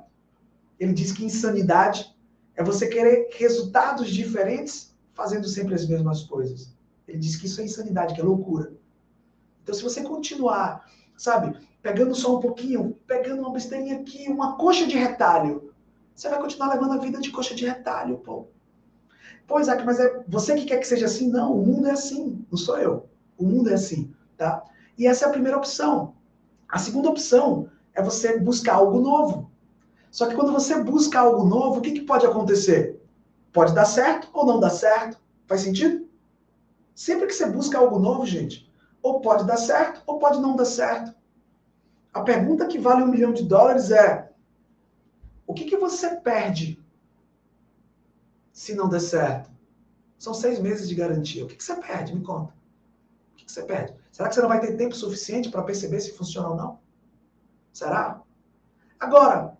Ele 0.79 0.93
diz 0.93 1.13
que 1.13 1.25
insanidade 1.25 2.15
é 2.55 2.63
você 2.63 2.87
querer 2.89 3.29
resultados 3.37 4.11
diferentes 4.11 4.95
fazendo 5.15 5.47
sempre 5.49 5.75
as 5.75 5.87
mesmas 5.87 6.25
coisas. 6.25 6.75
Ele 7.09 7.19
diz 7.19 7.37
que 7.37 7.47
isso 7.47 7.61
é 7.61 7.65
insanidade, 7.65 8.15
que 8.15 8.21
é 8.21 8.25
loucura. 8.25 8.73
Então, 9.63 9.75
se 9.75 9.83
você 9.83 10.03
continuar, 10.03 10.85
sabe, 11.17 11.57
pegando 11.81 12.15
só 12.15 12.37
um 12.37 12.41
pouquinho, 12.41 12.99
pegando 13.07 13.41
uma 13.41 13.53
besteirinha 13.53 14.01
aqui, 14.01 14.29
uma 14.29 14.57
coxa 14.57 14.87
de 14.87 14.97
retalho. 14.97 15.73
Você 16.15 16.29
vai 16.29 16.41
continuar 16.41 16.75
levando 16.75 16.93
a 16.93 16.99
vida 16.99 17.21
de 17.21 17.31
coxa 17.31 17.55
de 17.55 17.67
retalho, 17.67 18.19
pô. 18.19 18.49
Pô, 19.47 19.61
Isaac, 19.61 19.85
mas 19.85 20.01
é 20.01 20.25
você 20.27 20.57
que 20.57 20.65
quer 20.65 20.79
que 20.79 20.87
seja 20.87 21.07
assim? 21.07 21.31
Não, 21.31 21.53
o 21.53 21.65
mundo 21.65 21.87
é 21.87 21.93
assim, 21.93 22.45
não 22.51 22.59
sou 22.59 22.79
eu. 22.79 23.09
O 23.39 23.45
mundo 23.45 23.71
é 23.71 23.75
assim, 23.75 24.13
tá? 24.37 24.65
E 24.99 25.07
essa 25.07 25.27
é 25.27 25.29
a 25.29 25.33
primeira 25.33 25.57
opção. 25.57 26.15
A 26.69 26.79
segunda 26.79 27.11
opção 27.11 27.69
é 27.95 28.03
você 28.03 28.39
buscar 28.39 28.75
algo 28.75 29.01
novo. 29.01 29.51
Só 30.11 30.27
que 30.27 30.35
quando 30.35 30.53
você 30.53 30.83
busca 30.83 31.21
algo 31.21 31.45
novo, 31.45 31.79
o 31.79 31.83
que, 31.83 31.93
que 31.93 32.01
pode 32.01 32.27
acontecer? 32.27 33.01
Pode 33.53 33.75
dar 33.75 33.85
certo 33.85 34.29
ou 34.33 34.45
não 34.45 34.59
dar 34.59 34.71
certo. 34.71 35.19
Faz 35.47 35.61
sentido? 35.61 36.07
Sempre 36.95 37.27
que 37.27 37.35
você 37.35 37.47
busca 37.47 37.79
algo 37.79 37.99
novo, 37.99 38.27
gente, 38.27 38.71
ou 39.03 39.21
pode 39.21 39.45
dar 39.45 39.59
certo 39.59 40.03
ou 40.07 40.19
pode 40.19 40.41
não 40.41 40.57
dar 40.57 40.65
certo. 40.65 41.15
A 42.13 42.23
pergunta 42.23 42.67
que 42.67 42.79
vale 42.79 43.03
um 43.03 43.09
milhão 43.09 43.33
de 43.33 43.45
dólares 43.45 43.91
é: 43.91 44.31
o 45.47 45.53
que, 45.53 45.67
que 45.67 45.77
você 45.77 46.17
perde 46.17 46.83
se 48.57 48.75
não 48.75 48.89
der 48.89 49.01
certo? 49.01 49.51
São 50.19 50.33
seis 50.33 50.59
meses 50.59 50.89
de 50.89 50.95
garantia. 50.95 51.45
O 51.45 51.47
que, 51.47 51.57
que 51.57 51.63
você 51.63 51.77
perde? 51.77 52.15
Me 52.15 52.23
conta. 52.23 52.55
O 53.35 53.37
que, 53.37 53.45
que 53.45 53.53
você 53.53 53.63
perde? 53.63 53.95
Será 54.11 54.31
que 54.31 54.35
você 54.35 54.41
não 54.41 54.49
vai 54.49 54.61
ter 54.61 54.79
tempo 54.79 54.97
suficiente 54.97 55.51
para 55.51 55.63
perceber 55.63 56.01
se 56.01 56.17
funciona 56.17 56.49
ou 56.49 56.57
não? 56.57 56.79
Será? 57.71 58.23
Agora, 58.99 59.59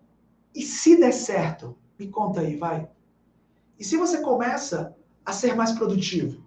e 0.53 0.63
se 0.63 0.99
der 0.99 1.11
certo? 1.11 1.77
Me 1.99 2.07
conta 2.07 2.41
aí, 2.41 2.55
vai. 2.55 2.89
E 3.77 3.85
se 3.85 3.97
você 3.97 4.19
começa 4.19 4.95
a 5.23 5.31
ser 5.31 5.55
mais 5.55 5.73
produtivo? 5.73 6.43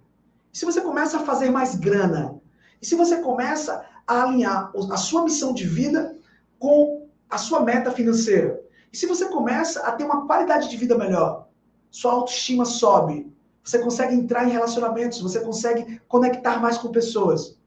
E 0.53 0.59
se 0.59 0.65
você 0.65 0.81
começa 0.81 1.19
a 1.19 1.25
fazer 1.25 1.51
mais 1.51 1.77
grana? 1.77 2.41
E 2.83 2.85
se 2.85 2.97
você 2.97 3.23
começa 3.23 3.87
a 4.09 4.25
alinhar 4.25 4.73
a 4.91 4.97
sua 4.97 5.23
missão 5.23 5.55
de 5.55 5.69
vida 5.69 6.19
com 6.59 7.09
a 7.29 7.39
sua 7.39 7.61
meta 7.61 7.93
financeira. 7.93 8.61
E 8.93 8.97
se 8.97 9.07
você 9.07 9.29
começa 9.29 9.87
a 9.87 9.93
ter 9.93 10.03
uma 10.03 10.27
qualidade 10.27 10.69
de 10.69 10.77
vida 10.77 10.99
melhor, 10.99 11.49
sua 11.91 12.13
autoestima 12.13 12.65
sobe, 12.65 13.33
você 13.63 13.79
consegue 13.79 14.15
entrar 14.15 14.47
em 14.47 14.53
relacionamentos, 14.53 15.21
você 15.21 15.41
consegue 15.41 16.01
conectar 16.09 16.61
mais 16.61 16.79
com 16.79 16.91
pessoas. 16.91 17.59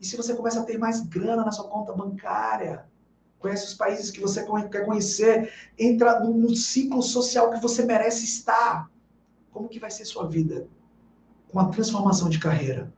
E 0.00 0.06
se 0.06 0.16
você 0.16 0.34
começa 0.34 0.60
a 0.60 0.64
ter 0.64 0.78
mais 0.78 1.00
grana 1.00 1.44
na 1.44 1.52
sua 1.52 1.68
conta 1.68 1.92
bancária, 1.92 2.86
conhece 3.38 3.66
os 3.66 3.74
países 3.74 4.10
que 4.10 4.20
você 4.20 4.44
quer 4.70 4.86
conhecer, 4.86 5.52
entra 5.78 6.20
no, 6.20 6.54
ciclo 6.56 7.02
social 7.02 7.50
que 7.50 7.60
você 7.60 7.84
merece 7.84 8.24
estar. 8.24 8.90
Como 9.52 9.68
que 9.68 9.78
vai 9.78 9.90
ser 9.90 10.04
sua 10.04 10.26
vida? 10.26 10.66
Com 11.50 11.60
a 11.60 11.68
transformação 11.68 12.28
de 12.28 12.38
carreira. 12.38 12.92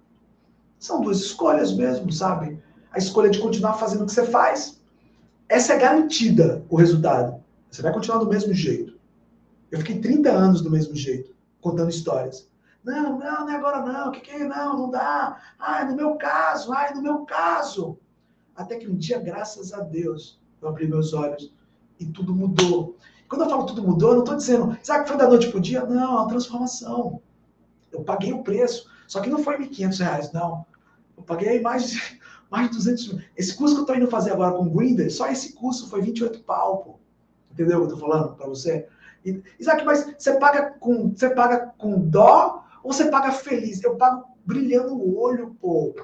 São 0.79 1.01
duas 1.01 1.19
escolhas 1.19 1.73
mesmo, 1.73 2.13
sabe? 2.13 2.63
a 2.97 2.99
escolha 2.99 3.29
de 3.29 3.39
continuar 3.39 3.75
fazendo 3.75 4.03
o 4.03 4.07
que 4.07 4.13
você 4.13 4.25
faz, 4.25 4.81
essa 5.51 5.75
é 5.75 5.79
garantida 5.79 6.65
o 6.71 6.77
resultado. 6.77 7.45
Você 7.71 7.83
vai 7.83 7.93
continuar 7.93 8.19
do 8.19 8.29
mesmo 8.29 8.55
jeito. 8.55 8.96
Eu 9.77 9.81
fiquei 9.81 10.01
30 10.01 10.31
anos 10.31 10.63
do 10.63 10.71
mesmo 10.71 10.97
jeito, 10.97 11.35
contando 11.61 11.91
histórias. 11.91 12.49
Não, 12.83 13.19
não, 13.19 13.41
não 13.45 13.51
é 13.51 13.57
agora 13.57 13.85
não. 13.85 14.09
O 14.09 14.11
que, 14.11 14.21
que 14.21 14.31
é? 14.31 14.39
Não, 14.39 14.79
não 14.79 14.91
dá. 14.91 15.39
Ai, 15.59 15.87
no 15.87 15.95
meu 15.95 16.15
caso, 16.15 16.73
ai, 16.73 16.95
no 16.95 17.03
meu 17.03 17.27
caso. 17.27 17.99
Até 18.55 18.77
que 18.77 18.89
um 18.89 18.97
dia, 18.97 19.19
graças 19.19 19.75
a 19.75 19.81
Deus, 19.81 20.41
eu 20.63 20.69
abri 20.69 20.89
meus 20.89 21.13
olhos 21.13 21.53
e 22.01 22.07
tudo 22.07 22.35
mudou. 22.35 22.97
Quando 23.29 23.43
eu 23.43 23.51
falo 23.51 23.67
tudo 23.67 23.83
mudou, 23.83 24.11
eu 24.11 24.15
não 24.15 24.23
estou 24.23 24.37
dizendo, 24.37 24.79
sabe 24.83 25.03
que 25.05 25.11
foi 25.11 25.19
da 25.19 25.29
noite 25.29 25.49
para 25.49 25.59
o 25.59 25.61
dia? 25.61 25.85
Não, 25.85 26.03
é 26.03 26.21
uma 26.21 26.29
transformação. 26.29 27.21
Eu 27.93 28.03
paguei 28.03 28.33
o 28.33 28.43
preço. 28.43 28.91
Só 29.07 29.21
que 29.21 29.29
não 29.29 29.45
foi 29.45 29.59
R$ 29.59 29.69
1.500, 29.69 30.33
não. 30.33 30.65
Eu 31.19 31.23
paguei 31.23 31.61
mais 31.61 31.91
de 31.91 32.01
mais 32.51 32.71
de 32.71 32.77
200 32.77 33.13
mil. 33.13 33.23
Esse 33.37 33.55
curso 33.55 33.75
que 33.75 33.81
eu 33.81 33.83
estou 33.83 33.97
indo 33.97 34.09
fazer 34.09 34.33
agora 34.33 34.55
com 34.55 34.65
o 34.65 34.71
Grinder, 34.71 35.13
só 35.13 35.29
esse 35.29 35.53
curso 35.53 35.91
foi 35.91 36.01
28 36.01 36.45
pau, 36.45 36.79
pô. 36.79 36.99
Entendeu 37.53 37.79
o 37.79 37.87
que 37.87 37.93
eu 37.93 37.97
estou 37.97 38.09
falando 38.09 38.37
para 38.37 38.47
você? 38.47 38.89
Isaac, 39.59 39.85
mas 39.85 40.15
você 40.19 40.35
paga, 40.35 40.75
com, 40.79 41.11
você 41.11 41.31
paga 41.31 41.73
com 41.79 41.99
dó 41.99 42.65
ou 42.83 42.93
você 42.93 43.07
paga 43.07 43.33
feliz? 43.33 43.83
Eu 43.83 43.97
pago 43.97 44.27
brilhando 44.45 44.95
o 44.95 45.19
olho, 45.19 45.57
pô. 45.61 45.95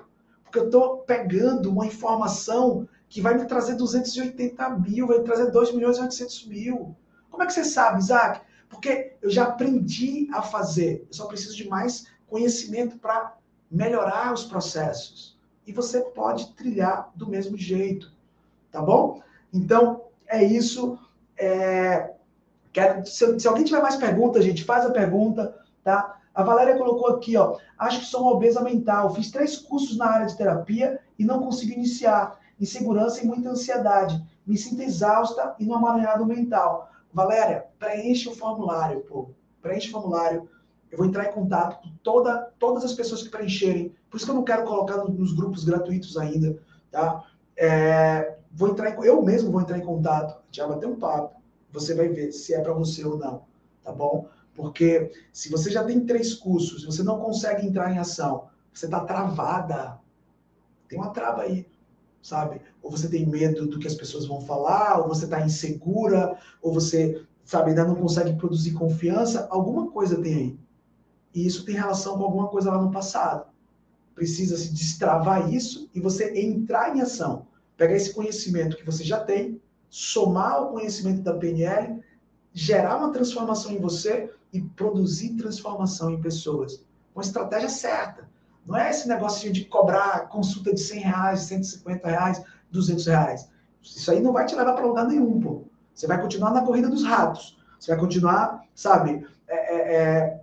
Porque 0.44 0.58
eu 0.58 0.66
estou 0.66 0.98
pegando 0.98 1.70
uma 1.70 1.86
informação 1.86 2.88
que 3.08 3.20
vai 3.20 3.34
me 3.34 3.46
trazer 3.46 3.74
280 3.74 4.70
mil, 4.70 5.06
vai 5.06 5.18
me 5.18 5.24
trazer 5.24 5.50
2 5.50 5.72
milhões 5.74 5.98
e 5.98 6.00
800 6.02 6.46
mil. 6.46 6.96
Como 7.30 7.42
é 7.42 7.46
que 7.46 7.52
você 7.52 7.64
sabe, 7.64 8.00
Isaac? 8.00 8.40
Porque 8.68 9.14
eu 9.20 9.30
já 9.30 9.44
aprendi 9.44 10.28
a 10.32 10.42
fazer. 10.42 11.06
Eu 11.08 11.14
só 11.14 11.26
preciso 11.26 11.56
de 11.56 11.68
mais 11.68 12.06
conhecimento 12.26 12.98
para 12.98 13.36
melhorar 13.70 14.32
os 14.32 14.44
processos. 14.44 15.38
E 15.66 15.72
você 15.72 16.00
pode 16.00 16.54
trilhar 16.54 17.10
do 17.14 17.28
mesmo 17.28 17.56
jeito. 17.56 18.12
Tá 18.70 18.80
bom? 18.80 19.22
Então, 19.52 20.04
é 20.26 20.42
isso. 20.42 20.98
É... 21.36 22.11
Quero... 22.72 23.04
Se, 23.06 23.38
se 23.38 23.48
alguém 23.48 23.64
tiver 23.64 23.82
mais 23.82 23.96
perguntas, 23.96 24.44
gente, 24.44 24.64
faz 24.64 24.84
a 24.86 24.90
pergunta, 24.90 25.54
tá? 25.84 26.18
A 26.34 26.42
Valéria 26.42 26.78
colocou 26.78 27.08
aqui, 27.08 27.36
ó. 27.36 27.58
Acho 27.78 28.00
que 28.00 28.06
sou 28.06 28.22
uma 28.22 28.32
obesa 28.32 28.62
mental. 28.62 29.14
Fiz 29.14 29.30
três 29.30 29.58
cursos 29.58 29.96
na 29.96 30.06
área 30.06 30.26
de 30.26 30.36
terapia 30.36 31.00
e 31.18 31.24
não 31.24 31.42
consigo 31.42 31.72
iniciar. 31.72 32.38
Insegurança 32.58 33.22
e 33.22 33.26
muita 33.26 33.50
ansiedade. 33.50 34.22
Me 34.46 34.56
sinto 34.56 34.82
exausta 34.82 35.54
e 35.58 35.64
no 35.64 35.74
amaranhado 35.74 36.24
mental. 36.24 36.88
Valéria, 37.12 37.66
preenche 37.78 38.28
o 38.28 38.34
formulário, 38.34 39.00
pô. 39.02 39.30
Preenche 39.60 39.88
o 39.88 39.92
formulário. 39.92 40.48
Eu 40.90 40.98
vou 40.98 41.06
entrar 41.06 41.26
em 41.26 41.32
contato 41.32 41.82
com 41.82 41.94
toda, 42.02 42.52
todas 42.58 42.84
as 42.84 42.92
pessoas 42.92 43.22
que 43.22 43.28
preencherem. 43.28 43.94
Por 44.10 44.16
isso 44.16 44.26
que 44.26 44.30
eu 44.30 44.36
não 44.36 44.44
quero 44.44 44.64
colocar 44.64 44.96
nos 45.04 45.34
grupos 45.34 45.64
gratuitos 45.64 46.16
ainda, 46.16 46.58
tá? 46.90 47.24
É, 47.56 48.36
vou 48.50 48.68
entrar 48.68 48.90
em, 48.90 49.04
eu 49.04 49.22
mesmo 49.22 49.50
vou 49.50 49.60
entrar 49.60 49.78
em 49.78 49.84
contato. 49.84 50.40
Já 50.50 50.66
bater 50.66 50.86
um 50.86 50.96
papo. 50.96 51.41
Você 51.72 51.94
vai 51.94 52.08
ver 52.08 52.32
se 52.32 52.54
é 52.54 52.60
para 52.60 52.72
você 52.72 53.04
ou 53.04 53.18
não, 53.18 53.44
tá 53.82 53.92
bom? 53.92 54.28
Porque 54.54 55.10
se 55.32 55.48
você 55.48 55.70
já 55.70 55.82
tem 55.84 56.04
três 56.04 56.34
cursos, 56.34 56.84
você 56.84 57.02
não 57.02 57.18
consegue 57.18 57.66
entrar 57.66 57.90
em 57.90 57.98
ação, 57.98 58.48
você 58.72 58.84
está 58.84 59.00
travada. 59.00 59.98
Tem 60.88 60.98
uma 60.98 61.10
trava 61.10 61.42
aí, 61.42 61.66
sabe? 62.20 62.60
Ou 62.82 62.90
você 62.90 63.08
tem 63.08 63.26
medo 63.26 63.66
do 63.66 63.78
que 63.78 63.86
as 63.86 63.94
pessoas 63.94 64.26
vão 64.26 64.40
falar, 64.40 64.98
ou 65.00 65.08
você 65.08 65.24
está 65.24 65.40
insegura, 65.40 66.38
ou 66.60 66.72
você, 66.72 67.24
sabe, 67.44 67.70
ainda 67.70 67.86
não 67.86 67.94
consegue 67.94 68.34
produzir 68.36 68.72
confiança. 68.72 69.48
Alguma 69.50 69.90
coisa 69.90 70.20
tem 70.20 70.34
aí. 70.34 70.58
E 71.34 71.46
isso 71.46 71.64
tem 71.64 71.74
relação 71.74 72.18
com 72.18 72.24
alguma 72.24 72.48
coisa 72.48 72.70
lá 72.70 72.82
no 72.82 72.90
passado. 72.90 73.46
Precisa 74.14 74.58
se 74.58 74.70
destravar 74.70 75.50
isso 75.52 75.88
e 75.94 76.00
você 76.00 76.38
entrar 76.38 76.94
em 76.94 77.00
ação. 77.00 77.46
Pegar 77.78 77.96
esse 77.96 78.12
conhecimento 78.12 78.76
que 78.76 78.84
você 78.84 79.02
já 79.02 79.18
tem, 79.24 79.58
somar 79.92 80.62
o 80.62 80.68
conhecimento 80.70 81.20
da 81.20 81.34
PNL, 81.34 82.02
gerar 82.54 82.96
uma 82.96 83.12
transformação 83.12 83.72
em 83.72 83.78
você 83.78 84.32
e 84.50 84.62
produzir 84.62 85.36
transformação 85.36 86.10
em 86.10 86.18
pessoas. 86.18 86.82
Uma 87.14 87.22
estratégia 87.22 87.68
certa. 87.68 88.26
Não 88.64 88.74
é 88.74 88.88
esse 88.88 89.06
negócio 89.06 89.52
de 89.52 89.66
cobrar 89.66 90.30
consulta 90.30 90.72
de 90.72 90.80
100 90.80 91.00
reais, 91.00 91.40
150 91.40 92.08
reais, 92.08 92.42
200 92.70 93.06
reais. 93.06 93.50
Isso 93.82 94.10
aí 94.10 94.22
não 94.22 94.32
vai 94.32 94.46
te 94.46 94.54
levar 94.54 94.72
para 94.72 94.86
lugar 94.86 95.06
nenhum, 95.06 95.38
pô. 95.38 95.64
Você 95.94 96.06
vai 96.06 96.18
continuar 96.18 96.52
na 96.52 96.64
corrida 96.64 96.88
dos 96.88 97.04
ratos. 97.04 97.58
Você 97.78 97.90
vai 97.90 98.00
continuar, 98.00 98.64
sabe? 98.74 99.26
É, 99.46 99.76
é, 99.76 99.94
é... 99.94 100.40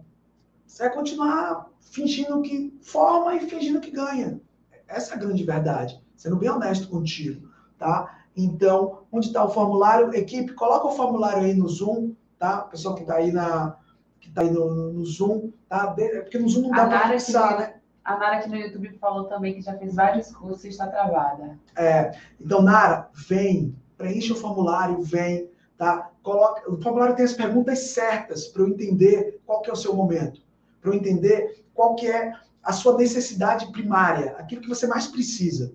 Você 0.68 0.84
vai 0.84 0.94
continuar 0.94 1.72
fingindo 1.80 2.40
que 2.44 2.78
forma 2.84 3.34
e 3.34 3.50
fingindo 3.50 3.82
que 3.82 3.90
ganha. 3.90 4.40
Essa 4.88 5.14
é 5.14 5.18
a 5.18 5.20
grande 5.20 5.44
verdade. 5.44 6.00
Sendo 6.16 6.36
bem 6.36 6.52
honesto 6.52 6.88
contigo, 6.88 7.50
tá? 7.80 8.19
Então, 8.44 9.00
onde 9.12 9.28
está 9.28 9.44
o 9.44 9.50
formulário? 9.50 10.14
Equipe, 10.14 10.54
coloca 10.54 10.88
o 10.88 10.92
formulário 10.92 11.44
aí 11.44 11.54
no 11.54 11.68
Zoom, 11.68 12.14
tá? 12.38 12.62
Pessoal 12.62 12.96
que 12.96 13.02
está 13.02 13.16
aí 13.16 13.32
na, 13.32 13.78
que 14.20 14.30
está 14.30 14.42
aí 14.42 14.52
no, 14.52 14.94
no, 14.94 15.06
Zoom, 15.06 15.52
tá? 15.68 15.94
É 15.98 16.22
porque 16.22 16.40
no 16.40 16.48
Zoom 16.48 16.64
não 16.64 16.72
dá 16.72 16.88
para 16.88 17.10
fixar, 17.10 17.60
né? 17.60 17.76
A 18.04 18.18
Nara 18.18 18.38
aqui 18.38 18.50
no 18.50 18.56
YouTube 18.56 18.98
falou 18.98 19.26
também 19.26 19.54
que 19.54 19.62
já 19.62 19.78
fez 19.78 19.94
vários 19.96 20.34
cursos 20.34 20.64
e 20.64 20.70
está 20.70 20.88
travada. 20.88 21.60
É, 21.76 22.12
então, 22.40 22.62
Nara, 22.62 23.10
vem, 23.14 23.76
preencha 23.98 24.34
o 24.34 24.38
formulário, 24.38 25.02
vem, 25.02 25.50
tá? 25.78 26.10
Coloca, 26.24 26.72
o 26.72 26.82
formulário 26.82 27.16
tem 27.16 27.26
as 27.26 27.34
perguntas 27.34 27.80
certas 27.92 28.48
para 28.48 28.64
eu 28.64 28.70
entender 28.70 29.40
qual 29.46 29.62
que 29.62 29.70
é 29.70 29.74
o 29.74 29.76
seu 29.76 29.94
momento, 29.94 30.42
para 30.82 30.92
eu 30.92 30.96
entender 30.96 31.66
qual 31.74 31.96
que 31.96 32.08
é 32.08 32.34
a 32.64 32.72
sua 32.72 32.98
necessidade 32.98 33.72
primária, 33.72 34.32
aquilo 34.38 34.62
que 34.62 34.70
você 34.70 34.88
mais 34.88 35.08
precisa, 35.08 35.74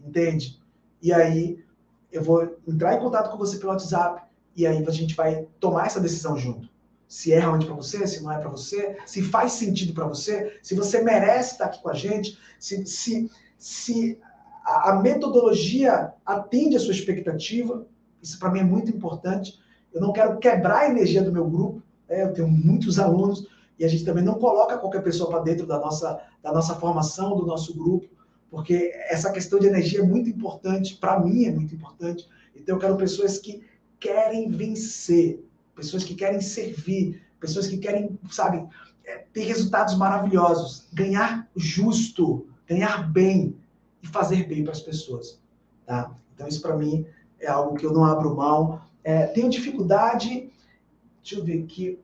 entende? 0.00 0.60
E 1.02 1.12
aí 1.12 1.62
eu 2.12 2.22
vou 2.22 2.56
entrar 2.66 2.94
em 2.94 3.00
contato 3.00 3.30
com 3.30 3.38
você 3.38 3.58
pelo 3.58 3.72
WhatsApp 3.72 4.22
e 4.56 4.66
aí 4.66 4.84
a 4.86 4.90
gente 4.90 5.14
vai 5.14 5.46
tomar 5.58 5.86
essa 5.86 6.00
decisão 6.00 6.36
junto 6.36 6.68
se 7.10 7.32
é 7.32 7.40
realmente 7.40 7.66
para 7.66 7.74
você, 7.74 8.06
se 8.06 8.22
não 8.22 8.30
é 8.30 8.38
para 8.38 8.48
você, 8.48 8.96
se 9.04 9.20
faz 9.20 9.54
sentido 9.54 9.92
para 9.92 10.06
você, 10.06 10.56
se 10.62 10.76
você 10.76 11.02
merece 11.02 11.52
estar 11.52 11.64
aqui 11.64 11.82
com 11.82 11.88
a 11.88 11.94
gente, 11.94 12.38
se, 12.56 12.86
se, 12.86 13.28
se 13.58 14.16
a, 14.64 14.94
metodologia 14.94 16.12
atende 16.24 16.76
a 16.76 16.78
sua 16.78 16.92
expectativa. 16.92 17.84
Isso 18.22 18.38
para 18.38 18.52
mim 18.52 18.60
é 18.60 18.64
muito 18.64 18.92
importante. 18.92 19.58
Eu 19.92 20.00
não 20.00 20.12
quero 20.12 20.38
quebrar 20.38 20.82
a 20.82 20.88
energia 20.88 21.20
do 21.20 21.32
meu 21.32 21.50
grupo. 21.50 21.82
Né? 22.08 22.22
Eu 22.22 22.32
tenho 22.32 22.46
muitos 22.46 23.00
alunos 23.00 23.44
e 23.76 23.84
a 23.84 23.88
gente 23.88 24.04
também 24.04 24.22
não 24.22 24.34
coloca 24.34 24.78
qualquer 24.78 25.02
pessoa 25.02 25.28
para 25.28 25.40
dentro 25.40 25.66
da 25.66 25.80
nossa, 25.80 26.20
da 26.40 26.52
nossa 26.52 26.76
formação, 26.76 27.36
do 27.36 27.44
nosso 27.44 27.76
grupo, 27.76 28.08
porque 28.50 28.92
essa 29.08 29.30
questão 29.30 29.58
de 29.58 29.68
energia 29.68 30.00
é 30.00 30.02
muito 30.02 30.28
importante, 30.28 30.96
para 30.96 31.20
mim 31.20 31.44
é 31.44 31.52
muito 31.52 31.74
importante. 31.74 32.28
Então 32.54 32.76
eu 32.76 32.80
quero 32.80 32.96
pessoas 32.96 33.38
que 33.38 33.62
querem 33.98 34.50
vencer, 34.50 35.44
pessoas 35.74 36.02
que 36.02 36.14
querem 36.14 36.40
servir, 36.40 37.22
pessoas 37.38 37.68
que 37.68 37.78
querem, 37.78 38.18
sabe, 38.30 38.66
é, 39.04 39.24
ter 39.32 39.44
resultados 39.44 39.96
maravilhosos, 39.96 40.88
ganhar 40.92 41.48
justo, 41.54 42.46
ganhar 42.66 43.10
bem 43.10 43.56
e 44.02 44.06
fazer 44.06 44.46
bem 44.48 44.64
para 44.64 44.72
as 44.72 44.80
pessoas, 44.80 45.40
tá? 45.86 46.14
Então 46.34 46.48
isso 46.48 46.60
para 46.60 46.76
mim 46.76 47.06
é 47.38 47.46
algo 47.46 47.76
que 47.76 47.86
eu 47.86 47.92
não 47.92 48.04
abro 48.04 48.34
mão. 48.34 48.80
É, 49.04 49.26
tenho 49.26 49.48
dificuldade, 49.48 50.50
deixa 51.22 51.36
eu 51.36 51.44
ver 51.44 51.62
aqui, 51.62 51.98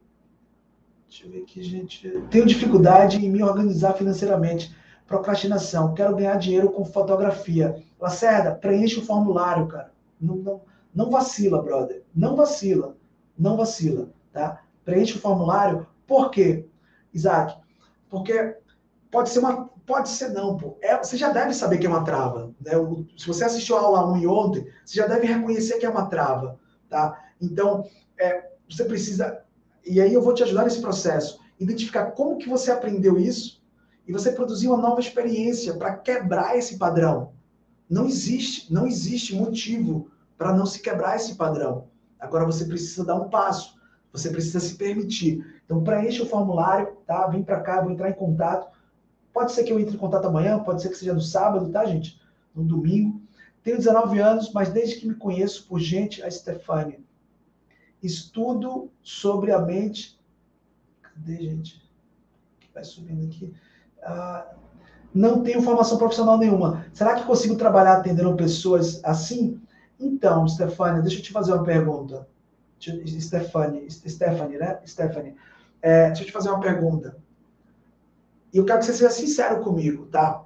deixa 1.09 1.27
eu 1.27 1.31
ver 1.31 1.43
aqui, 1.43 1.62
gente. 1.62 2.09
Tenho 2.31 2.47
dificuldade 2.47 3.24
em 3.24 3.31
me 3.31 3.43
organizar 3.43 3.94
financeiramente. 3.94 4.74
Procrastinação. 5.07 5.95
Quero 5.95 6.16
ganhar 6.16 6.37
dinheiro 6.37 6.70
com 6.70 6.85
fotografia. 6.85 7.83
Lacerda, 8.01 8.55
preenche 8.55 8.99
o 8.99 9.05
formulário, 9.05 9.66
cara. 9.66 9.93
Não, 10.20 10.37
não, 10.37 10.61
não 10.95 11.11
vacila, 11.11 11.62
brother. 11.62 12.03
Não 12.15 12.35
vacila 12.35 12.97
não 13.39 13.57
vacila, 13.57 14.09
tá? 14.33 14.62
Preenche 14.85 15.16
o 15.16 15.20
formulário. 15.20 15.87
Por 16.07 16.31
quê, 16.31 16.66
Isaac? 17.12 17.57
Porque 18.09 18.57
pode 19.11 19.28
ser 19.28 19.41
uma. 19.41 19.69
Pode 19.87 20.09
ser 20.09 20.31
não, 20.31 20.57
pô. 20.57 20.77
É, 20.81 20.97
você 20.99 21.16
já 21.16 21.31
deve 21.31 21.55
saber 21.55 21.78
que 21.78 21.87
é 21.87 21.89
uma 21.89 22.05
trava. 22.05 22.53
Né? 22.61 22.73
Se 23.16 23.27
você 23.27 23.45
assistiu 23.45 23.77
a 23.77 23.81
aula 23.81 24.12
1 24.12 24.19
e 24.19 24.27
ontem, 24.27 24.66
você 24.85 24.97
já 24.97 25.07
deve 25.07 25.27
reconhecer 25.27 25.78
que 25.78 25.87
é 25.87 25.89
uma 25.89 26.07
trava. 26.07 26.59
Tá? 26.89 27.16
Então, 27.41 27.89
é, 28.19 28.51
você 28.69 28.85
precisa. 28.85 29.43
E 29.85 30.01
aí 30.01 30.12
eu 30.12 30.23
vou 30.23 30.35
te 30.35 30.43
ajudar 30.43 30.65
nesse 30.65 30.81
processo. 30.81 31.41
Identificar 31.61 32.12
como 32.12 32.37
que 32.37 32.49
você 32.49 32.73
aprendeu 32.73 33.16
isso 33.16 33.62
e 34.07 34.12
você 34.12 34.31
produzir 34.33 34.69
uma 34.69 34.77
nova 34.77 35.01
experiência 35.01 35.74
para 35.74 35.97
quebrar 35.97 36.57
esse 36.57 36.78
padrão. 36.78 37.33
Não 37.89 38.07
existe, 38.07 38.73
não 38.73 38.87
existe 38.87 39.35
motivo 39.35 40.11
para 40.39 40.53
não 40.53 40.66
se 40.66 40.81
quebrar 40.81 41.16
esse 41.16 41.35
padrão. 41.35 41.89
Agora 42.19 42.45
você 42.45 42.65
precisa 42.65 43.05
dar 43.05 43.16
um 43.16 43.28
passo, 43.28 43.78
você 44.12 44.31
precisa 44.31 44.61
se 44.61 44.77
permitir. 44.77 45.61
Então 45.65 45.83
preencha 45.83 46.23
o 46.23 46.28
formulário, 46.28 46.97
tá? 47.07 47.27
Vem 47.27 47.43
para 47.43 47.61
cá, 47.61 47.81
vou 47.81 47.91
entrar 47.91 48.11
em 48.11 48.15
contato. 48.15 48.74
Pode 49.33 49.53
ser 49.53 49.65
que 49.65 49.73
eu 49.73 49.78
entre 49.78 49.97
em 49.97 49.99
contato 49.99 50.27
amanhã, 50.27 50.59
pode 50.59 50.83
ser 50.83 50.89
que 50.89 50.97
seja 50.97 51.12
no 51.12 51.20
sábado, 51.20 51.70
tá, 51.70 51.85
gente? 51.85 52.20
No 52.55 52.65
domingo. 52.65 53.20
Tenho 53.62 53.77
19 53.77 54.19
anos, 54.20 54.53
mas 54.53 54.70
desde 54.70 54.97
que 54.97 55.09
me 55.09 55.15
conheço 55.15 55.66
por 55.66 55.81
gente, 55.81 56.23
a 56.23 56.31
Stefania. 56.31 57.01
Estudo 58.03 58.91
sobre 59.03 59.51
a 59.51 59.59
mente. 59.59 60.19
Cadê, 61.03 61.37
gente? 61.37 61.83
Vai 62.73 62.85
subindo 62.85 63.27
aqui. 63.27 63.53
Ah, 64.07 64.47
não 65.12 65.43
tenho 65.43 65.62
formação 65.62 65.99
profissional 65.99 66.39
nenhuma. 66.39 66.87
Será 66.93 67.16
que 67.16 67.24
consigo 67.24 67.57
trabalhar 67.57 67.95
atendendo 67.95 68.37
pessoas 68.37 69.03
assim? 69.03 69.61
Então, 69.99 70.47
Stefania, 70.47 71.03
deixa 71.03 71.19
eu 71.19 71.23
te 71.23 71.33
fazer 71.33 71.53
uma 71.53 71.65
pergunta. 71.65 72.28
Stephanie, 72.78 73.91
Stephanie, 73.91 74.59
né? 74.59 74.78
Stephanie, 74.87 75.35
é, 75.83 76.09
deixa 76.09 76.23
eu 76.23 76.27
te 76.27 76.33
fazer 76.33 76.51
uma 76.51 76.61
pergunta. 76.61 77.16
E 78.53 78.59
eu 78.59 78.65
quero 78.65 78.78
que 78.78 78.85
você 78.85 78.93
seja 78.93 79.11
sincero 79.11 79.62
comigo, 79.62 80.07
tá? 80.07 80.45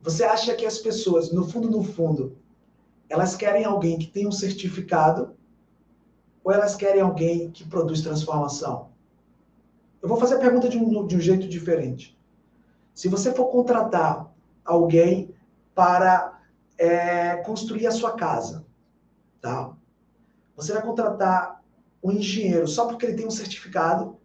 Você 0.00 0.24
acha 0.24 0.54
que 0.54 0.64
as 0.64 0.78
pessoas, 0.78 1.30
no 1.30 1.46
fundo, 1.46 1.68
no 1.68 1.82
fundo, 1.82 2.38
elas 3.08 3.34
querem 3.34 3.64
alguém 3.64 3.98
que 3.98 4.06
tem 4.06 4.26
um 4.26 4.32
certificado 4.32 5.34
ou 6.42 6.52
elas 6.52 6.74
querem 6.74 7.02
alguém 7.02 7.50
que 7.50 7.68
produz 7.68 8.00
transformação? 8.00 8.90
Eu 10.00 10.08
vou 10.08 10.16
fazer 10.16 10.36
a 10.36 10.40
pergunta 10.40 10.68
de 10.68 10.78
um, 10.78 11.06
de 11.06 11.16
um 11.16 11.20
jeito 11.20 11.46
diferente. 11.46 12.18
Se 13.00 13.08
você 13.08 13.32
for 13.32 13.46
contratar 13.46 14.30
alguém 14.62 15.34
para 15.74 16.38
é, 16.76 17.36
construir 17.36 17.86
a 17.86 17.90
sua 17.90 18.14
casa, 18.14 18.66
tá? 19.40 19.74
Você 20.54 20.74
vai 20.74 20.82
contratar 20.82 21.62
um 22.04 22.12
engenheiro 22.12 22.68
só 22.68 22.86
porque 22.86 23.06
ele 23.06 23.16
tem 23.16 23.26
um 23.26 23.30
certificado, 23.30 24.18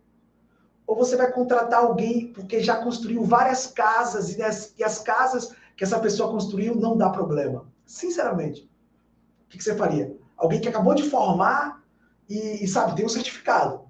ou 0.86 0.94
você 0.94 1.16
vai 1.16 1.32
contratar 1.32 1.86
alguém 1.86 2.34
porque 2.34 2.62
já 2.62 2.84
construiu 2.84 3.24
várias 3.24 3.66
casas 3.66 4.36
e 4.36 4.44
as, 4.44 4.74
e 4.78 4.84
as 4.84 5.00
casas 5.00 5.56
que 5.78 5.86
essa 5.86 5.98
pessoa 5.98 6.30
construiu 6.30 6.76
não 6.76 6.98
dá 6.98 7.10
problema. 7.10 7.72
Sinceramente, 7.86 8.70
o 9.46 9.50
que, 9.52 9.58
que 9.58 9.64
você 9.64 9.78
faria? 9.78 10.14
Alguém 10.36 10.60
que 10.60 10.68
acabou 10.68 10.96
de 10.96 11.10
formar 11.10 11.82
e, 12.28 12.62
e, 12.62 12.68
sabe, 12.68 12.94
tem 12.94 13.06
um 13.06 13.08
certificado. 13.08 13.86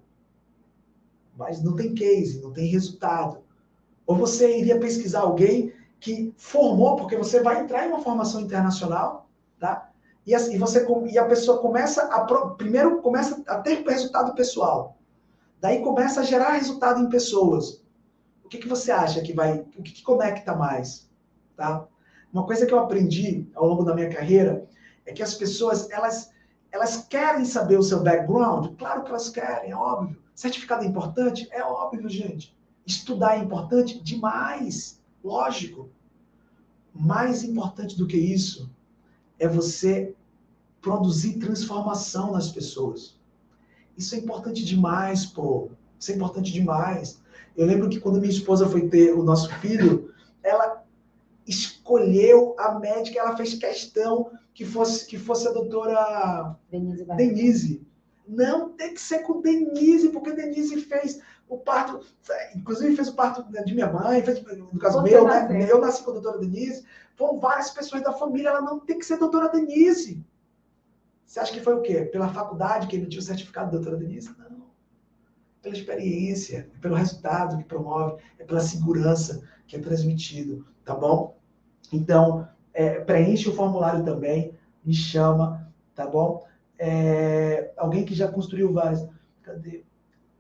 mas 1.35 1.63
não 1.63 1.75
tem 1.75 1.95
case, 1.95 2.39
não 2.39 2.53
tem 2.53 2.67
resultado. 2.67 3.44
Ou 4.05 4.15
você 4.15 4.59
iria 4.59 4.79
pesquisar 4.79 5.21
alguém 5.21 5.73
que 5.99 6.33
formou, 6.37 6.95
porque 6.95 7.17
você 7.17 7.41
vai 7.41 7.61
entrar 7.61 7.85
em 7.85 7.89
uma 7.89 8.01
formação 8.01 8.41
internacional, 8.41 9.29
tá? 9.59 9.89
E, 10.25 10.33
assim, 10.33 10.57
você, 10.57 10.85
e 11.11 11.17
a 11.17 11.25
pessoa 11.25 11.59
começa 11.59 12.03
a. 12.03 12.25
Primeiro 12.55 13.01
começa 13.01 13.41
a 13.47 13.59
ter 13.59 13.83
resultado 13.87 14.33
pessoal. 14.33 14.97
Daí 15.61 15.81
começa 15.81 16.21
a 16.21 16.23
gerar 16.23 16.51
resultado 16.51 17.01
em 17.01 17.09
pessoas. 17.09 17.83
O 18.43 18.49
que, 18.49 18.57
que 18.57 18.67
você 18.67 18.91
acha 18.91 19.21
que 19.21 19.33
vai. 19.33 19.59
O 19.77 19.83
que, 19.83 19.91
que 19.91 20.03
conecta 20.03 20.55
mais? 20.55 21.09
Tá? 21.55 21.85
Uma 22.33 22.45
coisa 22.45 22.65
que 22.65 22.73
eu 22.73 22.79
aprendi 22.79 23.47
ao 23.55 23.67
longo 23.67 23.83
da 23.83 23.95
minha 23.95 24.09
carreira 24.09 24.67
é 25.05 25.13
que 25.13 25.23
as 25.23 25.35
pessoas, 25.35 25.89
elas, 25.89 26.31
elas 26.71 26.97
querem 27.07 27.45
saber 27.45 27.77
o 27.77 27.83
seu 27.83 28.03
background. 28.03 28.75
Claro 28.77 29.03
que 29.03 29.09
elas 29.09 29.29
querem, 29.29 29.71
é 29.71 29.75
óbvio. 29.75 30.21
Certificado 30.33 30.83
é 30.83 30.87
importante? 30.87 31.47
É 31.51 31.63
óbvio, 31.63 32.09
gente. 32.09 32.54
Estudar 32.85 33.37
é 33.37 33.43
importante? 33.43 34.01
Demais. 34.01 35.01
Lógico. 35.23 35.89
Mais 36.93 37.43
importante 37.43 37.97
do 37.97 38.07
que 38.07 38.17
isso 38.17 38.69
é 39.39 39.47
você 39.47 40.13
produzir 40.81 41.39
transformação 41.39 42.31
nas 42.31 42.49
pessoas. 42.49 43.19
Isso 43.97 44.15
é 44.15 44.19
importante 44.19 44.63
demais, 44.63 45.25
pô. 45.25 45.69
Isso 45.99 46.11
é 46.11 46.15
importante 46.15 46.51
demais. 46.51 47.19
Eu 47.55 47.65
lembro 47.65 47.89
que 47.89 47.99
quando 47.99 48.19
minha 48.19 48.31
esposa 48.31 48.67
foi 48.67 48.87
ter 48.87 49.13
o 49.13 49.23
nosso 49.23 49.49
filho, 49.55 50.13
ela 50.43 50.83
escolheu 51.47 52.55
a 52.57 52.77
médica, 52.79 53.19
ela 53.19 53.35
fez 53.35 53.53
questão 53.55 54.31
que 54.53 54.65
fosse 54.65 55.05
que 55.05 55.17
fosse 55.17 55.47
a 55.47 55.51
doutora 55.51 56.55
Denise. 56.69 57.05
Denise. 57.05 57.87
Não 58.27 58.69
tem 58.69 58.93
que 58.93 59.01
ser 59.01 59.19
com 59.19 59.41
Denise, 59.41 60.09
porque 60.09 60.33
Denise 60.33 60.81
fez 60.81 61.21
o 61.47 61.57
parto, 61.59 61.99
inclusive 62.55 62.95
fez 62.95 63.07
o 63.07 63.15
parto 63.15 63.45
de 63.65 63.73
minha 63.73 63.91
mãe, 63.91 64.23
fez, 64.23 64.41
no 64.43 64.79
caso 64.79 65.01
Você 65.01 65.09
meu, 65.09 65.27
né? 65.27 65.69
Eu 65.69 65.79
nasci 65.79 66.03
com 66.03 66.11
a 66.11 66.13
doutora 66.13 66.39
Denise. 66.39 66.85
Foram 67.15 67.39
várias 67.39 67.69
pessoas 67.69 68.01
da 68.01 68.11
família, 68.11 68.49
ela 68.49 68.61
não 68.61 68.79
tem 68.79 68.97
que 68.97 69.05
ser 69.05 69.17
doutora 69.17 69.49
Denise. 69.49 70.25
Você 71.25 71.39
acha 71.39 71.53
que 71.53 71.61
foi 71.61 71.75
o 71.75 71.81
quê? 71.81 72.05
Pela 72.05 72.29
faculdade 72.29 72.87
que 72.87 72.95
emitiu 72.95 73.19
o 73.19 73.23
certificado 73.23 73.69
de 73.69 73.77
doutora 73.77 73.97
Denise? 73.97 74.35
Não. 74.37 74.65
Pela 75.61 75.75
experiência, 75.75 76.69
é 76.75 76.79
pelo 76.79 76.95
resultado 76.95 77.57
que 77.57 77.63
promove, 77.63 78.21
é 78.37 78.43
pela 78.43 78.59
segurança 78.59 79.41
que 79.67 79.75
é 79.75 79.79
transmitido, 79.79 80.65
tá 80.83 80.93
bom? 80.93 81.37
Então, 81.91 82.47
é, 82.73 82.99
preenche 82.99 83.49
o 83.49 83.55
formulário 83.55 84.03
também, 84.03 84.53
me 84.83 84.93
chama, 84.93 85.71
tá 85.93 86.05
bom? 86.05 86.45
É, 86.77 87.71
alguém 87.77 88.05
que 88.05 88.13
já 88.13 88.27
construiu 88.27 88.73
várias. 88.73 89.07
Cadê? 89.41 89.83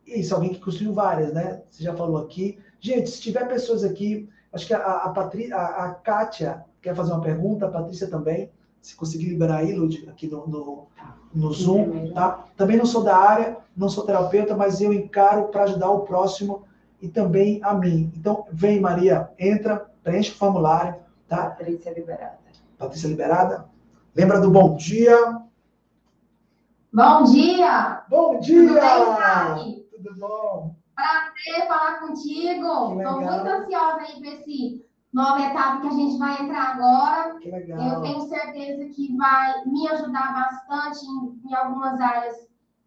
Isso, 0.05 0.35
alguém 0.35 0.53
que 0.53 0.59
construiu 0.59 0.93
várias, 0.93 1.33
né? 1.33 1.61
Você 1.69 1.83
já 1.83 1.95
falou 1.95 2.17
aqui. 2.17 2.59
Gente, 2.79 3.09
se 3.09 3.21
tiver 3.21 3.47
pessoas 3.47 3.83
aqui, 3.83 4.29
acho 4.53 4.67
que 4.67 4.73
a, 4.73 4.79
a, 4.79 5.09
Patri, 5.09 5.51
a, 5.51 5.65
a 5.65 5.89
Kátia 5.95 6.63
quer 6.81 6.95
fazer 6.95 7.11
uma 7.11 7.21
pergunta, 7.21 7.65
a 7.65 7.71
Patrícia 7.71 8.07
também, 8.07 8.51
se 8.81 8.95
conseguir 8.95 9.29
liberar 9.29 9.57
aí, 9.57 9.73
Lud, 9.73 10.07
aqui 10.07 10.27
no, 10.27 10.47
no, 10.47 10.87
no 11.33 11.51
Zoom, 11.51 12.13
tá? 12.13 12.45
Também 12.55 12.77
não 12.77 12.85
sou 12.85 13.03
da 13.03 13.17
área, 13.17 13.57
não 13.75 13.89
sou 13.89 14.05
terapeuta, 14.05 14.55
mas 14.55 14.79
eu 14.79 14.93
encaro 14.93 15.47
para 15.47 15.63
ajudar 15.63 15.89
o 15.89 16.01
próximo 16.01 16.63
e 17.01 17.09
também 17.09 17.59
a 17.63 17.73
mim. 17.73 18.11
Então, 18.15 18.45
vem, 18.51 18.79
Maria, 18.79 19.29
entra, 19.39 19.89
preenche 20.03 20.31
o 20.31 20.35
formulário, 20.35 20.95
tá? 21.27 21.49
Patrícia 21.49 21.91
liberada. 21.91 22.37
Patrícia 22.77 23.07
liberada? 23.07 23.65
Lembra 24.15 24.39
do 24.39 24.51
bom 24.51 24.75
dia? 24.75 25.41
Bom 26.93 27.23
dia! 27.23 28.03
Bom 28.07 28.39
dia! 28.39 28.69
Tudo 28.69 28.73
bem, 28.75 29.84
Tudo 30.05 30.19
bom? 30.19 30.75
Prazer 30.95 31.67
falar 31.67 31.99
contigo. 31.99 33.01
Estou 33.01 33.21
muito 33.21 33.47
ansiosa 33.47 34.01
aí 34.01 34.19
para 34.19 34.29
esse 34.33 34.85
nova 35.11 35.41
etapa 35.41 35.81
que 35.81 35.87
a 35.87 35.91
gente 35.91 36.17
vai 36.19 36.41
entrar 36.43 36.75
agora. 36.75 37.39
Que 37.39 37.49
legal. 37.49 37.81
Eu 37.81 38.01
tenho 38.01 38.21
certeza 38.21 38.85
que 38.93 39.17
vai 39.17 39.65
me 39.65 39.87
ajudar 39.87 40.33
bastante 40.33 41.05
em, 41.05 41.49
em 41.49 41.55
algumas 41.55 41.99
áreas 41.99 42.35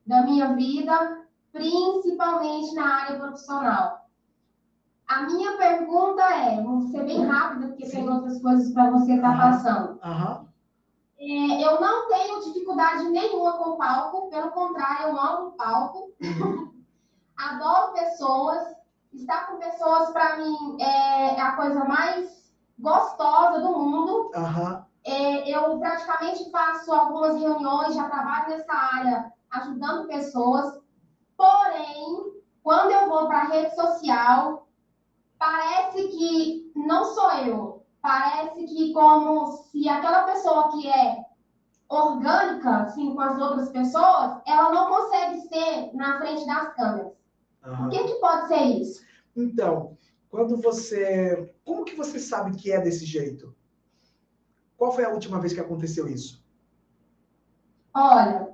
da 0.07 0.23
minha 0.23 0.55
vida, 0.55 1.27
principalmente 1.51 2.73
na 2.75 3.03
área 3.03 3.19
profissional. 3.19 4.07
A 5.09 5.23
minha 5.23 5.57
pergunta 5.57 6.23
é, 6.23 6.63
vou 6.63 6.83
ser 6.83 7.05
bem 7.05 7.25
rápida, 7.27 7.69
porque 7.69 7.87
Sim. 7.87 7.97
tem 7.97 8.09
outras 8.11 8.41
coisas 8.41 8.73
para 8.73 8.91
você 8.91 9.15
estar 9.15 9.33
tá 9.33 9.39
passando. 9.39 9.99
Uhum. 10.05 10.49
É, 11.19 11.67
eu 11.67 11.81
não 11.81 12.09
tenho 12.09 12.45
dificuldade 12.45 13.09
nenhuma 13.09 13.55
com 13.55 13.71
o 13.71 13.77
palco, 13.77 14.31
pelo 14.31 14.53
contrário, 14.53 15.09
eu 15.09 15.21
amo 15.21 15.49
o 15.49 15.53
palco. 15.53 16.13
Adoro 17.39 17.93
pessoas. 17.93 18.77
Estar 19.13 19.47
com 19.47 19.57
pessoas, 19.57 20.11
para 20.11 20.37
mim, 20.37 20.77
é, 20.81 21.41
a 21.41 21.53
coisa 21.57 21.83
mais 21.85 22.53
gostosa 22.79 23.61
do 23.61 23.79
mundo. 23.79 24.31
Uhum. 24.35 24.83
É, 25.05 25.49
eu 25.49 25.79
praticamente 25.79 26.51
faço 26.51 26.93
algumas 26.93 27.41
reuniões, 27.41 27.95
já 27.95 28.09
trabalho 28.09 28.51
nessa 28.51 28.75
área, 28.75 29.33
ajudando 29.51 30.09
pessoas. 30.09 30.79
Porém, 31.37 32.43
quando 32.63 32.91
eu 32.91 33.09
vou 33.09 33.27
para 33.27 33.39
a 33.39 33.45
rede 33.45 33.75
social, 33.75 34.69
parece 35.39 36.09
que 36.09 36.73
não 36.77 37.05
sou 37.07 37.31
eu 37.33 37.79
parece 38.01 38.65
que 38.65 38.93
como 38.93 39.49
se 39.71 39.89
aquela 39.89 40.23
pessoa 40.23 40.71
que 40.71 40.89
é 40.89 41.25
orgânica, 41.89 42.79
assim, 42.79 43.15
com 43.15 43.21
as 43.21 43.39
outras 43.39 43.71
pessoas, 43.71 44.41
ela 44.47 44.71
não 44.71 44.89
consegue 44.89 45.41
ser 45.49 45.91
na 45.95 46.19
frente 46.19 46.47
das 46.47 46.75
câmeras. 46.75 47.13
Uhum. 47.65 47.87
O 47.87 47.91
que, 47.91 48.05
que 48.05 48.15
pode 48.21 48.49
ser 48.49 48.65
isso? 48.81 49.05
Então, 49.37 49.97
quando 50.31 50.61
você. 50.61 51.53
Como 51.65 51.85
que 51.85 51.95
você 51.95 52.19
sabe 52.19 52.57
que 52.57 52.71
é 52.71 52.81
desse 52.81 53.05
jeito? 53.05 53.55
Qual 54.77 54.93
foi 54.93 55.05
a 55.05 55.11
última 55.11 55.41
vez 55.41 55.53
que 55.53 55.61
aconteceu 55.61 56.07
isso? 56.07 56.45
Olha, 57.93 58.49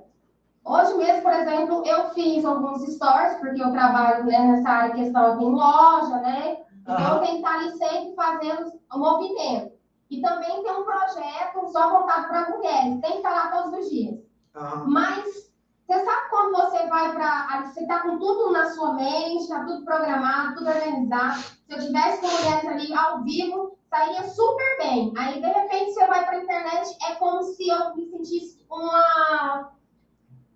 hoje 0.63 0.95
mesmo, 0.95 1.21
por 1.21 1.33
exemplo, 1.33 1.85
eu 1.85 2.09
fiz 2.13 2.43
alguns 2.43 2.81
stories, 2.93 3.37
porque 3.37 3.61
eu 3.61 3.71
trabalho 3.71 4.25
né, 4.25 4.39
nessa 4.39 4.69
área 4.69 4.95
questão 4.95 5.33
aqui 5.33 5.43
em 5.43 5.51
loja, 5.51 6.17
né? 6.21 6.65
Então, 6.81 7.15
eu 7.15 7.19
tenho 7.19 7.31
que 7.31 7.35
estar 7.37 7.59
ali 7.59 7.77
sempre 7.77 8.15
fazendo 8.15 8.79
o 8.93 8.97
movimento. 8.99 9.75
E 10.09 10.21
também 10.21 10.63
tem 10.63 10.71
um 10.71 10.83
projeto 10.83 11.67
só 11.71 11.89
voltado 11.89 12.27
para 12.27 12.49
mulheres, 12.49 13.01
tem 13.01 13.11
que 13.11 13.17
estar 13.17 13.31
lá 13.31 13.51
todos 13.51 13.79
os 13.79 13.89
dias. 13.89 14.19
Uhum. 14.55 14.89
Mas 14.91 15.44
você 15.87 16.03
sabe 16.03 16.29
quando 16.31 16.55
você 16.55 16.87
vai 16.87 17.13
para. 17.13 17.67
Você 17.67 17.81
está 17.81 18.01
com 18.01 18.17
tudo 18.17 18.51
na 18.51 18.71
sua 18.71 18.93
mente, 18.93 19.43
está 19.43 19.63
tudo 19.65 19.85
programado, 19.85 20.55
tudo 20.55 20.69
organizado. 20.69 21.41
Se 21.41 21.73
eu 21.73 21.79
tivesse 21.79 22.21
com 22.21 22.27
mulheres 22.27 22.65
ali 22.65 22.93
ao 22.93 23.23
vivo, 23.23 23.77
sairia 23.87 24.27
super 24.27 24.77
bem. 24.79 25.13
Aí, 25.15 25.39
de 25.39 25.47
repente, 25.47 25.93
você 25.93 26.07
vai 26.07 26.25
para 26.25 26.37
a 26.37 26.43
internet, 26.43 26.97
é 27.07 27.15
como 27.15 27.43
se 27.43 27.67
eu 27.67 27.95
me 27.95 28.09
sentisse 28.09 28.65
uma, 28.69 29.71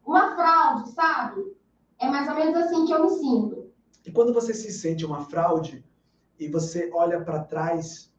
uma 0.04 0.36
fraude, 0.36 0.92
sabe? 0.94 1.56
É 2.00 2.10
mais 2.10 2.28
ou 2.28 2.34
menos 2.34 2.56
assim 2.56 2.86
que 2.88 2.92
eu 2.92 3.04
me 3.04 3.10
sinto. 3.10 3.72
E 4.04 4.12
quando 4.12 4.34
você 4.34 4.52
se 4.52 4.72
sente 4.72 5.06
uma 5.06 5.22
fraude, 5.22 5.86
e 6.40 6.48
você 6.48 6.90
olha 6.92 7.24
para 7.24 7.44
trás, 7.44 8.12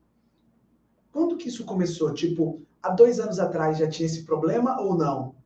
quando 1.11 1.37
que 1.37 1.49
isso 1.49 1.65
começou? 1.65 2.15
Tipo, 2.15 2.63
há 2.81 2.91
dois 2.91 3.19
anos 3.19 3.41
atrás 3.41 3.79
já 3.79 3.89
tinha 3.89 4.07
esse 4.07 4.25
problema 4.25 4.81
ou 4.81 4.97
não? 4.97 5.40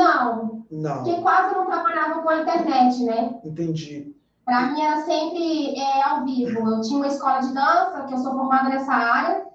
Não. 0.00 0.66
Não. 0.70 0.94
Porque 1.02 1.20
quase 1.20 1.54
não 1.54 1.66
trabalhava 1.66 2.22
com 2.22 2.28
a 2.28 2.40
internet, 2.40 3.02
né? 3.04 3.40
Entendi. 3.44 4.14
Para 4.44 4.72
mim 4.72 4.80
era 4.80 5.02
sempre 5.02 5.78
é, 5.78 6.02
ao 6.02 6.24
vivo. 6.24 6.58
Eu 6.58 6.80
tinha 6.80 6.96
uma 6.96 7.06
escola 7.06 7.40
de 7.40 7.52
dança, 7.52 8.04
que 8.08 8.14
eu 8.14 8.18
sou 8.18 8.32
formada 8.32 8.70
nessa 8.70 8.92
área 8.92 9.50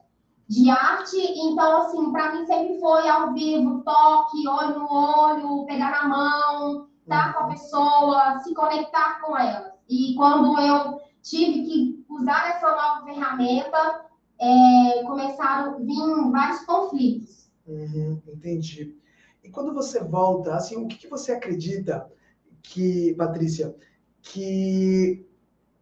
de 0.47 0.69
arte, 0.69 1.17
então 1.17 1.81
assim, 1.81 2.11
para 2.11 2.33
mim 2.33 2.45
sempre 2.45 2.79
foi 2.79 3.09
ao 3.09 3.33
vivo, 3.33 3.81
toque, 3.83 4.47
olho 4.47 4.79
no 4.79 4.87
olho, 4.91 5.65
pegar 5.65 5.89
na 5.89 6.07
mão, 6.07 6.87
estar 7.01 7.33
com 7.33 7.45
a 7.45 7.47
pessoa, 7.47 8.39
se 8.39 8.53
conectar 8.53 9.21
com 9.21 9.35
ela. 9.35 9.73
E 9.89 10.13
quando 10.15 10.59
eu 10.59 11.01
tive 11.23 11.63
que 11.63 12.05
usar 12.07 12.51
essa 12.51 12.69
nova 12.69 13.05
ferramenta, 13.05 14.05
é, 14.39 15.03
começaram 15.03 15.73
a 15.73 15.77
vir 15.79 16.31
vários 16.31 16.63
conflitos. 16.65 17.49
Uhum, 17.65 18.21
entendi. 18.27 18.95
E 19.45 19.49
quando 19.49 19.73
você 19.73 20.03
volta, 20.03 20.55
assim, 20.55 20.75
o 20.75 20.87
que, 20.87 20.97
que 20.97 21.07
você 21.07 21.31
acredita 21.31 22.11
que, 22.63 23.13
Patrícia, 23.13 23.75
que 24.23 25.23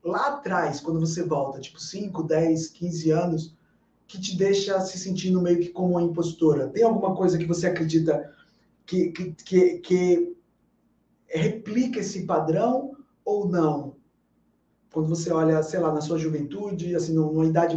lá 0.03 0.27
atrás, 0.27 0.81
quando 0.81 0.99
você 0.99 1.23
volta, 1.23 1.61
tipo 1.61 1.79
5, 1.79 2.23
10, 2.23 2.67
15 2.67 3.11
anos, 3.11 3.55
que 4.05 4.19
te 4.19 4.37
deixa 4.37 4.81
se 4.81 4.99
sentindo 4.99 5.41
meio 5.41 5.59
que 5.61 5.69
como 5.69 5.91
uma 5.91 6.01
impostora? 6.03 6.67
Tem 6.67 6.83
alguma 6.83 7.15
coisa 7.15 7.37
que 7.37 7.45
você 7.45 7.67
acredita 7.67 8.33
que, 8.85 9.11
que, 9.11 9.31
que, 9.31 9.77
que 9.79 10.37
replica 11.25 12.01
esse 12.01 12.25
padrão 12.25 12.97
ou 13.23 13.47
não? 13.47 13.95
Quando 14.91 15.07
você 15.07 15.31
olha, 15.31 15.63
sei 15.63 15.79
lá, 15.79 15.91
na 15.91 16.01
sua 16.01 16.19
juventude, 16.19 16.93
assim, 16.95 17.13
numa 17.13 17.45
idade 17.45 17.75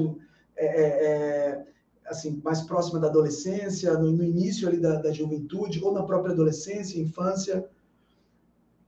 é, 0.56 0.66
é, 0.66 1.06
é, 1.06 1.66
assim, 2.08 2.40
mais 2.44 2.62
próxima 2.62 2.98
da 2.98 3.08
adolescência, 3.08 3.92
no, 3.98 4.10
no 4.12 4.24
início 4.24 4.68
ali 4.68 4.78
da, 4.78 5.00
da, 5.00 5.12
juventude, 5.12 5.82
ou 5.82 5.92
na 5.92 6.02
própria 6.02 6.32
adolescência, 6.32 7.00
infância, 7.00 7.68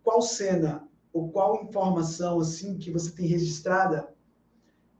qual 0.02 0.22
cena 0.22 0.86
ou 1.12 1.28
qual 1.28 1.62
informação 1.64 2.40
assim 2.40 2.76
que 2.76 2.90
você 2.90 3.10
tem 3.10 3.26
registrada 3.26 4.08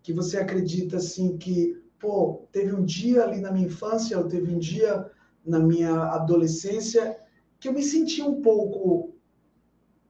que 0.02 0.12
você 0.12 0.38
acredita 0.38 0.96
assim 0.96 1.36
que, 1.36 1.82
pô, 1.98 2.46
teve 2.50 2.74
um 2.74 2.84
dia 2.84 3.24
ali 3.24 3.40
na 3.40 3.52
minha 3.52 3.66
infância, 3.66 4.18
ou 4.18 4.26
teve 4.26 4.54
um 4.54 4.58
dia 4.58 5.10
na 5.44 5.58
minha 5.58 5.92
adolescência 6.14 7.18
que 7.60 7.68
eu 7.68 7.72
me 7.72 7.82
senti 7.82 8.22
um 8.22 8.40
pouco 8.40 9.14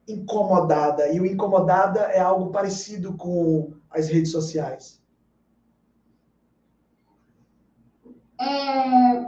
incomodada, 0.07 1.11
e 1.11 1.19
o 1.19 1.25
incomodada 1.25 1.99
é 1.99 2.19
algo 2.19 2.51
parecido 2.51 3.13
com 3.15 3.73
as 3.89 4.07
redes 4.07 4.31
sociais. 4.31 4.98
É, 8.39 9.19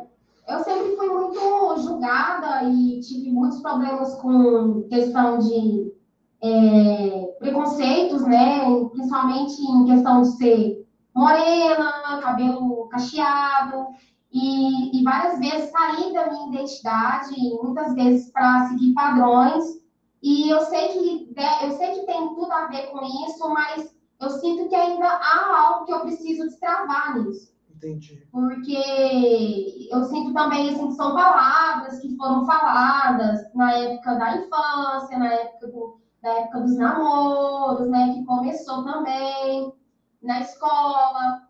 eu 0.47 0.63
sempre 0.63 0.95
fui 0.95 1.09
muito 1.09 1.77
julgada 1.79 2.63
e 2.63 2.99
tive 3.01 3.31
muitos 3.31 3.59
problemas 3.59 4.15
com 4.15 4.83
questão 4.89 5.37
de 5.39 5.93
é, 6.41 7.35
preconceitos, 7.39 8.23
né? 8.23 8.61
Principalmente 8.91 9.61
em 9.61 9.85
questão 9.85 10.21
de 10.21 10.29
ser 10.37 10.87
morena, 11.13 12.19
cabelo 12.21 12.87
cacheado, 12.87 13.87
e, 14.31 14.97
e 14.97 15.03
várias 15.03 15.39
vezes 15.39 15.71
sair 15.71 16.13
da 16.13 16.27
minha 16.27 16.47
identidade, 16.47 17.35
muitas 17.61 17.93
vezes 17.93 18.31
para 18.31 18.69
seguir 18.69 18.93
padrões. 18.93 19.81
E 20.23 20.49
eu 20.49 20.61
sei 20.61 20.87
que 20.89 21.35
eu 21.63 21.71
sei 21.71 21.99
que 21.99 22.05
tem 22.05 22.29
tudo 22.35 22.51
a 22.51 22.67
ver 22.67 22.87
com 22.91 23.03
isso, 23.27 23.49
mas 23.49 23.93
eu 24.21 24.29
sinto 24.29 24.69
que 24.69 24.75
ainda 24.75 25.07
há 25.07 25.65
algo 25.65 25.85
que 25.85 25.93
eu 25.93 26.01
preciso 26.01 26.47
destravar 26.47 27.19
nisso. 27.19 27.50
Entendi. 27.81 28.27
Porque 28.31 29.89
eu 29.91 30.03
sinto 30.03 30.33
também 30.33 30.69
assim, 30.69 30.87
que 30.87 30.93
são 30.93 31.15
palavras 31.15 31.99
que 31.99 32.15
foram 32.15 32.45
faladas 32.45 33.41
na 33.55 33.73
época 33.73 34.15
da 34.15 34.35
infância, 34.35 35.17
na 35.17 35.33
época 35.33 35.67
do, 35.67 35.99
da 36.21 36.29
época 36.29 36.61
dos 36.61 36.77
namoros, 36.77 37.87
né, 37.89 38.13
que 38.13 38.23
começou 38.25 38.83
também 38.83 39.73
na 40.21 40.41
escola. 40.41 41.41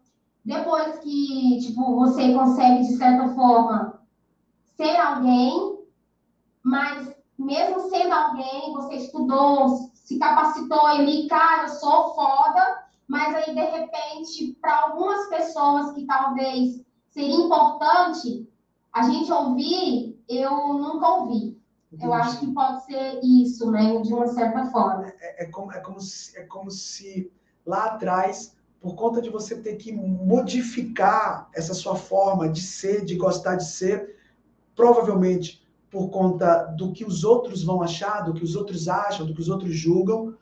Depois 0.46 1.00
que, 1.00 1.60
tipo, 1.60 1.96
você 1.96 2.34
consegue, 2.34 2.88
de 2.88 2.96
certa 2.96 3.28
forma, 3.36 4.02
ser 4.78 4.96
alguém, 4.98 5.80
mas 6.64 7.14
mesmo 7.38 7.80
sendo 7.90 8.14
alguém, 8.14 8.72
você 8.74 8.96
estudou, 8.96 9.92
se 9.94 10.18
capacitou 10.18 10.86
ali, 10.86 11.28
cara, 11.28 11.64
eu 11.64 11.70
sou 11.70 12.16
foda, 12.16 12.86
mas 13.08 13.36
aí, 13.36 13.54
de 13.54 13.62
repente, 13.62 14.58
para 14.62 14.84
algumas 14.84 15.28
pessoas 15.28 15.92
que 15.94 16.06
talvez 16.06 16.82
seria 17.10 17.36
importante 17.36 18.48
a 18.94 19.04
gente 19.04 19.32
ouvir, 19.32 20.22
eu 20.28 20.74
nunca 20.74 21.08
ouvi. 21.08 21.62
Entendi. 21.92 22.06
Eu 22.06 22.14
acho 22.14 22.40
que 22.40 22.54
pode 22.54 22.86
ser 22.86 23.20
isso, 23.22 23.70
né, 23.70 24.02
de 24.02 24.14
uma 24.14 24.28
certa 24.28 24.66
forma. 24.68 25.08
É, 25.20 25.44
é, 25.44 25.46
como, 25.48 25.72
é, 25.74 25.80
como 25.80 26.00
se, 26.00 26.38
é 26.38 26.44
como 26.44 26.72
se 26.72 27.30
lá 27.66 27.86
atrás, 27.86 28.56
por 28.80 28.96
conta 28.96 29.22
de 29.22 29.30
você 29.30 29.58
ter 29.58 29.76
que 29.76 29.92
modificar 29.92 31.50
essa 31.54 31.74
sua 31.74 31.96
forma 31.96 32.48
de 32.50 32.62
ser, 32.62 33.04
de 33.04 33.16
gostar 33.16 33.56
de 33.56 33.68
ser, 33.68 34.18
provavelmente 34.76 35.62
por 35.90 36.10
conta 36.10 36.64
do 36.64 36.94
que 36.94 37.04
os 37.04 37.26
outros 37.26 37.64
vão 37.64 37.82
achar, 37.82 38.22
do 38.22 38.34
que 38.34 38.44
os 38.44 38.56
outros 38.56 38.88
acham, 38.88 39.26
do 39.26 39.34
que 39.34 39.42
os 39.42 39.50
outros 39.50 39.76
julgam, 39.76 40.34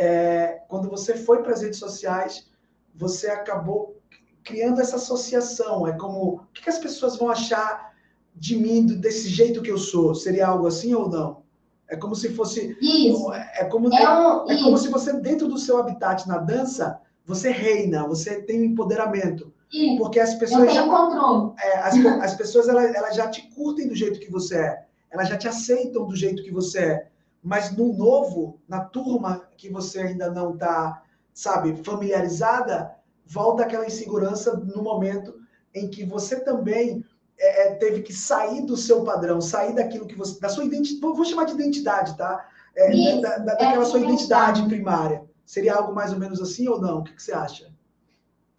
é, 0.00 0.62
quando 0.66 0.88
você 0.88 1.14
foi 1.14 1.42
para 1.42 1.52
as 1.52 1.60
redes 1.60 1.78
sociais, 1.78 2.48
você 2.94 3.28
acabou 3.28 4.00
criando 4.42 4.80
essa 4.80 4.96
associação. 4.96 5.86
É 5.86 5.92
como, 5.92 6.36
o 6.36 6.46
que 6.54 6.70
as 6.70 6.78
pessoas 6.78 7.18
vão 7.18 7.28
achar 7.28 7.92
de 8.34 8.56
mim 8.56 8.86
desse 8.86 9.28
jeito 9.28 9.60
que 9.60 9.70
eu 9.70 9.76
sou? 9.76 10.14
Seria 10.14 10.46
algo 10.46 10.66
assim 10.66 10.94
ou 10.94 11.06
não? 11.06 11.42
É 11.86 11.96
como 11.96 12.14
se 12.14 12.30
fosse. 12.30 12.78
Isso. 12.80 13.30
É 13.34 13.66
como, 13.66 13.94
é, 13.94 14.18
um, 14.18 14.50
é 14.50 14.62
como 14.62 14.78
se 14.78 14.88
você, 14.88 15.12
dentro 15.20 15.46
do 15.48 15.58
seu 15.58 15.76
habitat 15.76 16.26
na 16.26 16.38
dança, 16.38 16.98
você 17.26 17.50
reina, 17.50 18.08
você 18.08 18.40
tem 18.40 18.62
um 18.62 18.64
empoderamento. 18.64 19.52
Isso. 19.70 19.98
Porque 19.98 20.18
as 20.18 20.34
pessoas. 20.34 20.62
Eu 20.62 20.68
tenho 20.68 20.86
já, 20.86 20.88
controle. 20.88 21.52
É, 21.62 21.78
as, 21.78 21.94
as 22.22 22.34
pessoas 22.36 22.68
elas, 22.68 22.94
elas 22.94 23.14
já 23.14 23.28
te 23.28 23.42
curtem 23.54 23.86
do 23.86 23.94
jeito 23.94 24.18
que 24.18 24.30
você 24.30 24.56
é. 24.56 24.84
Elas 25.10 25.28
já 25.28 25.36
te 25.36 25.46
aceitam 25.46 26.06
do 26.06 26.16
jeito 26.16 26.42
que 26.42 26.50
você 26.50 26.78
é. 26.78 27.10
Mas 27.42 27.74
no 27.74 27.92
novo, 27.92 28.60
na 28.68 28.80
turma 28.80 29.48
que 29.56 29.70
você 29.70 30.00
ainda 30.00 30.30
não 30.30 30.54
está, 30.54 31.02
sabe, 31.32 31.76
familiarizada, 31.82 32.94
volta 33.26 33.62
aquela 33.62 33.86
insegurança 33.86 34.56
no 34.56 34.82
momento 34.82 35.34
em 35.74 35.88
que 35.88 36.04
você 36.04 36.40
também 36.40 37.04
é, 37.38 37.68
é, 37.68 37.74
teve 37.76 38.02
que 38.02 38.12
sair 38.12 38.66
do 38.66 38.76
seu 38.76 39.02
padrão, 39.02 39.40
sair 39.40 39.74
daquilo 39.74 40.06
que 40.06 40.16
você. 40.16 40.38
da 40.38 40.48
sua 40.48 40.64
identidade. 40.64 41.16
Vou 41.16 41.24
chamar 41.24 41.44
de 41.44 41.54
identidade, 41.54 42.16
tá? 42.16 42.46
É, 42.76 42.94
Isso, 42.94 43.22
da, 43.22 43.38
da, 43.38 43.54
daquela 43.54 43.82
é 43.82 43.86
sua 43.86 44.00
identidade 44.00 44.62
primária. 44.66 45.24
Seria 45.46 45.74
algo 45.76 45.94
mais 45.94 46.12
ou 46.12 46.18
menos 46.18 46.40
assim 46.40 46.68
ou 46.68 46.80
não? 46.80 46.98
O 46.98 47.04
que, 47.04 47.14
que 47.14 47.22
você 47.22 47.32
acha? 47.32 47.72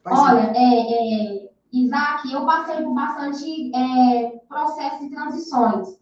Faz 0.04 0.20
Olha, 0.20 0.52
é, 0.56 1.44
é, 1.46 1.50
Isaac, 1.72 2.32
eu 2.34 2.46
passei 2.46 2.84
por 2.84 2.94
bastante 2.94 3.72
é, 3.76 4.40
processos 4.50 5.00
de 5.00 5.10
transições. 5.10 6.01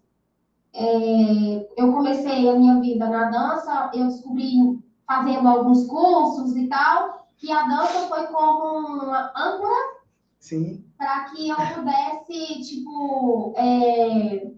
Eu 0.80 1.94
comecei 1.94 2.50
a 2.50 2.56
minha 2.56 2.80
vida 2.80 3.10
na 3.10 3.30
dança, 3.30 3.92
eu 3.94 4.08
descobri 4.08 4.80
fazendo 5.06 5.48
alguns 5.48 5.88
cursos 5.88 6.56
e 6.56 6.68
tal, 6.68 7.28
que 7.38 7.52
a 7.52 7.64
dança 7.64 8.08
foi 8.08 8.28
como 8.28 9.04
uma 9.04 9.32
âncora. 9.36 10.00
Para 10.98 11.26
que 11.26 11.50
eu 11.50 11.56
pudesse, 11.56 12.62
tipo. 12.62 13.54
É... 13.58 14.52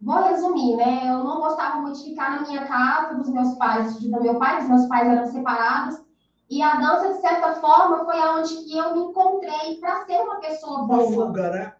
Vou 0.00 0.22
resumir, 0.22 0.76
né? 0.76 1.08
Eu 1.08 1.24
não 1.24 1.40
gostava 1.40 1.80
muito 1.80 1.98
de 1.98 2.10
ficar 2.10 2.30
na 2.30 2.46
minha 2.46 2.66
casa, 2.66 3.14
dos 3.14 3.28
meus 3.30 3.54
pais, 3.54 3.98
do 3.98 4.22
meu 4.22 4.38
pai, 4.38 4.62
os 4.62 4.68
meus 4.68 4.86
pais 4.86 5.08
eram 5.08 5.26
separados. 5.26 6.04
E 6.50 6.60
a 6.62 6.76
dança, 6.76 7.14
de 7.14 7.20
certa 7.20 7.54
forma, 7.54 8.04
foi 8.04 8.20
aonde 8.20 8.64
que 8.64 8.76
eu 8.76 8.94
me 8.94 9.00
encontrei 9.04 9.76
para 9.80 10.04
ser 10.04 10.20
uma 10.20 10.40
pessoa 10.40 10.86
boa. 10.86 11.06
Uma 11.06 11.26
fuga, 11.26 11.50
né? 11.50 11.74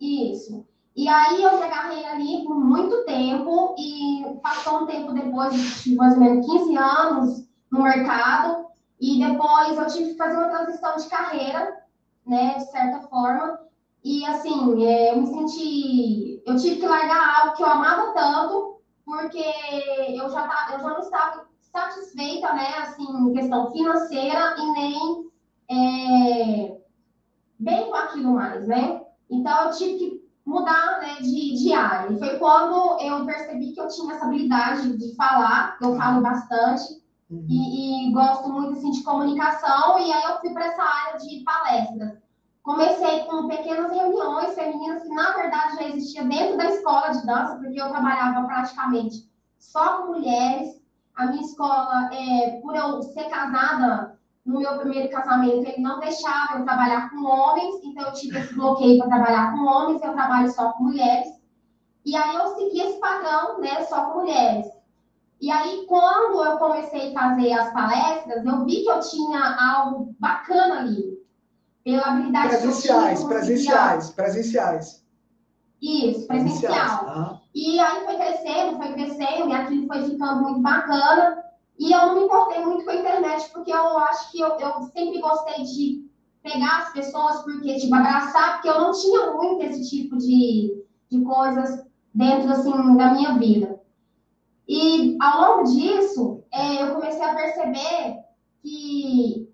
Isso. 0.00 0.66
E 0.94 1.08
aí 1.08 1.42
eu 1.42 1.58
me 1.58 1.64
agarrei 1.64 2.04
ali 2.04 2.44
por 2.44 2.54
muito 2.54 3.04
tempo 3.04 3.74
e 3.78 4.38
passou 4.42 4.82
um 4.82 4.86
tempo 4.86 5.12
depois, 5.12 5.82
de 5.82 5.94
mais 5.94 6.14
ou 6.14 6.20
menos 6.20 6.46
15 6.46 6.76
anos 6.76 7.48
no 7.70 7.82
mercado, 7.82 8.66
e 9.00 9.18
depois 9.18 9.78
eu 9.78 9.86
tive 9.86 10.10
que 10.10 10.18
fazer 10.18 10.36
uma 10.36 10.48
transição 10.48 10.96
de 10.96 11.08
carreira, 11.08 11.82
né, 12.26 12.54
de 12.54 12.70
certa 12.70 13.00
forma. 13.08 13.58
E 14.04 14.24
assim, 14.26 14.84
é, 14.84 15.12
eu 15.12 15.20
me 15.20 15.26
senti. 15.26 16.42
Eu 16.44 16.56
tive 16.56 16.76
que 16.76 16.86
largar 16.86 17.40
algo 17.40 17.56
que 17.56 17.62
eu 17.62 17.66
amava 17.66 18.12
tanto, 18.12 18.80
porque 19.04 19.44
eu 20.08 20.28
já, 20.28 20.46
tá, 20.46 20.70
eu 20.72 20.80
já 20.80 20.88
não 20.88 21.00
estava 21.00 21.46
satisfeita, 21.60 22.52
né, 22.52 22.68
assim, 22.78 23.32
questão 23.32 23.72
financeira 23.72 24.54
e 24.58 24.70
nem 24.72 25.32
é, 25.70 26.78
bem 27.58 27.86
com 27.88 27.96
aquilo 27.96 28.34
mais, 28.34 28.68
né? 28.68 29.02
Então 29.30 29.64
eu 29.64 29.72
tive 29.72 29.98
que 29.98 30.21
mudar 30.44 31.00
né, 31.00 31.16
de, 31.20 31.54
de 31.56 31.72
área. 31.72 32.12
E 32.12 32.18
foi 32.18 32.38
quando 32.38 33.00
eu 33.00 33.24
percebi 33.24 33.72
que 33.72 33.80
eu 33.80 33.88
tinha 33.88 34.14
essa 34.14 34.26
habilidade 34.26 34.96
de 34.96 35.14
falar, 35.14 35.76
eu 35.80 35.96
falo 35.96 36.20
bastante, 36.20 37.02
Uhum. 37.32 37.46
E, 37.48 38.08
e, 38.08 38.12
gosto 38.12 38.52
muito 38.52 38.74
assim, 38.74 38.90
de 38.90 39.02
comunicação, 39.02 39.98
e 39.98 40.12
aí 40.12 40.22
eu 40.24 40.38
fui 40.40 40.50
para 40.52 40.66
essa 40.66 40.82
área 40.82 41.18
de 41.18 41.42
palestras. 41.42 42.18
Comecei 42.62 43.24
com 43.24 43.48
pequenas 43.48 43.90
reuniões 43.90 44.54
femininas 44.54 45.02
que, 45.02 45.08
na 45.08 45.32
verdade, 45.32 45.76
já 45.76 45.88
existia 45.88 46.24
dentro 46.24 46.58
da 46.58 46.66
escola 46.66 47.08
de 47.08 47.26
dança, 47.26 47.56
porque 47.56 47.80
eu 47.80 47.88
trabalhava 47.88 48.46
praticamente 48.46 49.28
só 49.58 50.02
com 50.02 50.12
mulheres. 50.12 50.80
A 51.16 51.26
minha 51.26 51.42
escola, 51.42 52.10
é, 52.12 52.60
por 52.62 52.76
eu 52.76 53.02
ser 53.02 53.24
casada 53.24 54.11
no 54.44 54.58
meu 54.58 54.78
primeiro 54.78 55.08
casamento, 55.10 55.68
ele 55.68 55.82
não 55.82 56.00
deixava 56.00 56.58
eu 56.58 56.64
trabalhar 56.64 57.10
com 57.10 57.24
homens, 57.24 57.76
então 57.84 58.06
eu 58.06 58.12
tive 58.12 58.38
esse 58.38 58.54
bloqueio 58.54 58.98
para 58.98 59.08
trabalhar 59.08 59.52
com 59.52 59.64
homens, 59.64 60.02
eu 60.02 60.12
trabalho 60.12 60.52
só 60.52 60.72
com 60.72 60.84
mulheres. 60.84 61.28
E 62.04 62.16
aí 62.16 62.34
eu 62.34 62.48
segui 62.56 62.80
esse 62.80 62.98
padrão, 62.98 63.60
né, 63.60 63.84
só 63.84 64.06
com 64.06 64.20
mulheres. 64.20 64.66
E 65.40 65.50
aí, 65.50 65.86
quando 65.88 66.44
eu 66.44 66.56
comecei 66.58 67.10
a 67.10 67.20
fazer 67.20 67.52
as 67.52 67.72
palestras, 67.72 68.44
eu 68.44 68.64
vi 68.64 68.82
que 68.82 68.88
eu 68.88 69.00
tinha 69.00 69.56
algo 69.60 70.14
bacana 70.20 70.78
ali. 70.78 71.20
Pela 71.82 72.02
habilidade 72.02 72.48
presenciais, 72.48 73.18
que 73.18 73.24
eu 73.24 73.28
tinha, 73.28 73.28
presenciais, 73.28 74.10
presenciais. 74.10 75.04
Isso, 75.82 76.28
presencial. 76.28 77.06
Uhum. 77.06 77.38
E 77.52 77.80
aí 77.80 78.04
foi 78.04 78.16
crescendo, 78.16 78.76
foi 78.76 78.92
crescendo, 78.92 79.48
e 79.48 79.52
aquilo 79.52 79.86
foi 79.88 80.04
ficando 80.04 80.42
muito 80.42 80.60
bacana. 80.60 81.41
E 81.78 81.92
eu 81.92 82.06
não 82.06 82.14
me 82.14 82.24
importei 82.24 82.64
muito 82.64 82.84
com 82.84 82.90
a 82.90 82.96
internet, 82.96 83.50
porque 83.52 83.72
eu 83.72 83.98
acho 83.98 84.30
que 84.30 84.40
eu, 84.40 84.48
eu 84.58 84.82
sempre 84.94 85.20
gostei 85.20 85.64
de 85.64 86.10
pegar 86.42 86.78
as 86.78 86.92
pessoas, 86.92 87.42
porque, 87.42 87.76
tipo, 87.76 87.94
abraçar, 87.94 88.54
porque 88.54 88.68
eu 88.68 88.80
não 88.80 88.92
tinha 88.92 89.32
muito 89.32 89.62
esse 89.62 89.88
tipo 89.88 90.16
de, 90.18 90.84
de 91.10 91.20
coisas 91.22 91.84
dentro, 92.14 92.50
assim, 92.52 92.96
da 92.96 93.14
minha 93.14 93.38
vida. 93.38 93.80
E 94.68 95.16
ao 95.20 95.40
longo 95.40 95.64
disso, 95.64 96.44
é, 96.52 96.82
eu 96.82 96.94
comecei 96.94 97.22
a 97.22 97.34
perceber 97.34 98.22
que 98.62 99.48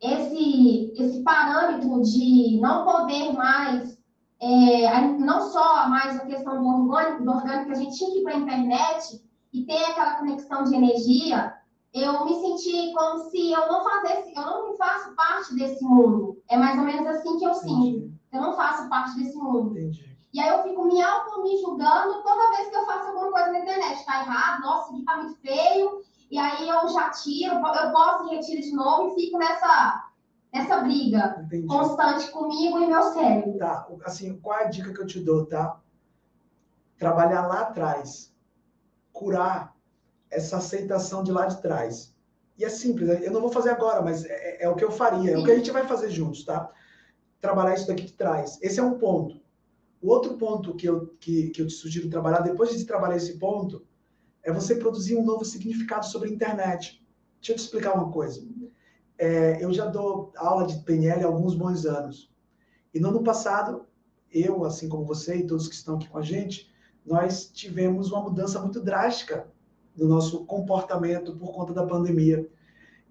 esse, 0.00 0.92
esse 0.96 1.22
parâmetro 1.22 2.02
de 2.02 2.58
não 2.60 2.84
poder 2.84 3.32
mais, 3.32 3.98
é, 4.40 5.00
não 5.18 5.40
só 5.50 5.88
mais 5.88 6.16
a 6.16 6.26
questão 6.26 6.62
do 6.62 6.66
orgânico, 6.66 7.24
do 7.24 7.30
orgânico 7.30 7.66
que 7.66 7.72
a 7.72 7.74
gente 7.74 7.96
tinha 7.96 8.10
que 8.10 8.18
ir 8.20 8.22
para 8.22 8.34
a 8.34 8.38
internet, 8.38 9.27
e 9.52 9.64
ter 9.64 9.84
aquela 9.84 10.16
conexão 10.16 10.64
de 10.64 10.74
energia, 10.74 11.54
eu 11.92 12.24
me 12.24 12.34
senti 12.34 12.92
como 12.92 13.30
se 13.30 13.52
eu 13.52 13.66
não 13.68 13.82
fazesse, 13.82 14.34
eu 14.34 14.42
não 14.42 14.76
faço 14.76 15.14
parte 15.14 15.54
desse 15.54 15.82
mundo. 15.84 16.40
É 16.48 16.56
mais 16.56 16.78
ou 16.78 16.84
menos 16.84 17.06
assim 17.06 17.38
que 17.38 17.44
eu 17.44 17.54
sinto. 17.54 18.12
Eu 18.32 18.42
não 18.42 18.56
faço 18.56 18.88
parte 18.88 19.16
desse 19.18 19.36
mundo. 19.36 19.74
E 20.32 20.40
aí 20.40 20.48
eu 20.48 20.62
fico 20.62 20.84
me 20.84 21.00
auto 21.00 21.42
me 21.42 21.58
julgando 21.60 22.22
toda 22.22 22.56
vez 22.56 22.68
que 22.68 22.76
eu 22.76 22.84
faço 22.84 23.08
alguma 23.08 23.32
coisa 23.32 23.52
na 23.52 23.60
internet. 23.60 24.04
Tá 24.04 24.20
errado, 24.20 24.60
nossa, 24.60 24.92
isso 24.92 24.96
aqui 24.96 25.04
tá 25.04 25.16
muito 25.16 25.40
feio. 25.40 26.02
E 26.30 26.38
aí 26.38 26.68
eu 26.68 26.88
já 26.88 27.10
tiro, 27.10 27.54
eu 27.54 27.92
posso 27.92 28.26
e 28.26 28.36
retiro 28.36 28.60
de 28.60 28.72
novo 28.72 29.08
e 29.08 29.14
fico 29.14 29.38
nessa, 29.38 30.10
nessa 30.52 30.80
briga 30.82 31.42
Entendi. 31.46 31.66
constante 31.66 32.30
comigo 32.30 32.78
e 32.78 32.86
meu 32.86 33.02
cérebro. 33.02 33.56
Tá, 33.56 33.88
assim, 34.04 34.38
qual 34.38 34.58
é 34.58 34.64
a 34.64 34.68
dica 34.68 34.92
que 34.92 35.00
eu 35.00 35.06
te 35.06 35.20
dou, 35.20 35.46
tá? 35.46 35.80
Trabalhar 36.98 37.46
lá 37.46 37.60
atrás. 37.60 38.34
Curar 39.18 39.74
essa 40.30 40.58
aceitação 40.58 41.24
de 41.24 41.32
lá 41.32 41.46
de 41.46 41.60
trás. 41.60 42.14
E 42.56 42.64
é 42.64 42.68
simples, 42.68 43.08
eu 43.22 43.32
não 43.32 43.40
vou 43.40 43.50
fazer 43.50 43.70
agora, 43.70 44.00
mas 44.00 44.24
é, 44.24 44.62
é 44.62 44.68
o 44.68 44.76
que 44.76 44.84
eu 44.84 44.92
faria, 44.92 45.32
é 45.32 45.38
o 45.38 45.44
que 45.44 45.50
a 45.50 45.56
gente 45.56 45.72
vai 45.72 45.86
fazer 45.86 46.08
juntos, 46.10 46.44
tá? 46.44 46.70
Trabalhar 47.40 47.74
isso 47.74 47.88
daqui 47.88 48.04
de 48.04 48.12
trás. 48.12 48.58
Esse 48.62 48.78
é 48.78 48.82
um 48.82 48.96
ponto. 48.96 49.40
O 50.00 50.08
outro 50.08 50.36
ponto 50.36 50.76
que 50.76 50.86
eu, 50.86 51.08
que, 51.18 51.50
que 51.50 51.60
eu 51.60 51.66
te 51.66 51.72
sugiro 51.72 52.08
trabalhar, 52.08 52.40
depois 52.40 52.70
de 52.70 52.84
trabalhar 52.84 53.16
esse 53.16 53.38
ponto, 53.38 53.84
é 54.42 54.52
você 54.52 54.76
produzir 54.76 55.16
um 55.16 55.24
novo 55.24 55.44
significado 55.44 56.06
sobre 56.06 56.28
a 56.28 56.32
internet. 56.32 57.04
Deixa 57.40 57.52
eu 57.52 57.56
te 57.56 57.62
explicar 57.64 57.94
uma 57.94 58.12
coisa. 58.12 58.46
É, 59.18 59.62
eu 59.62 59.72
já 59.72 59.86
dou 59.86 60.32
aula 60.36 60.64
de 60.64 60.78
PNL 60.84 61.24
há 61.24 61.26
alguns 61.26 61.56
bons 61.56 61.84
anos. 61.84 62.32
E 62.94 63.00
no 63.00 63.08
ano 63.08 63.24
passado, 63.24 63.84
eu, 64.32 64.64
assim 64.64 64.88
como 64.88 65.04
você 65.04 65.38
e 65.38 65.46
todos 65.46 65.66
que 65.66 65.74
estão 65.74 65.96
aqui 65.96 66.08
com 66.08 66.18
a 66.18 66.22
gente, 66.22 66.70
nós 67.08 67.50
tivemos 67.50 68.12
uma 68.12 68.22
mudança 68.22 68.60
muito 68.60 68.80
drástica 68.80 69.48
no 69.96 70.06
nosso 70.06 70.44
comportamento 70.44 71.34
por 71.36 71.52
conta 71.52 71.72
da 71.72 71.86
pandemia. 71.86 72.46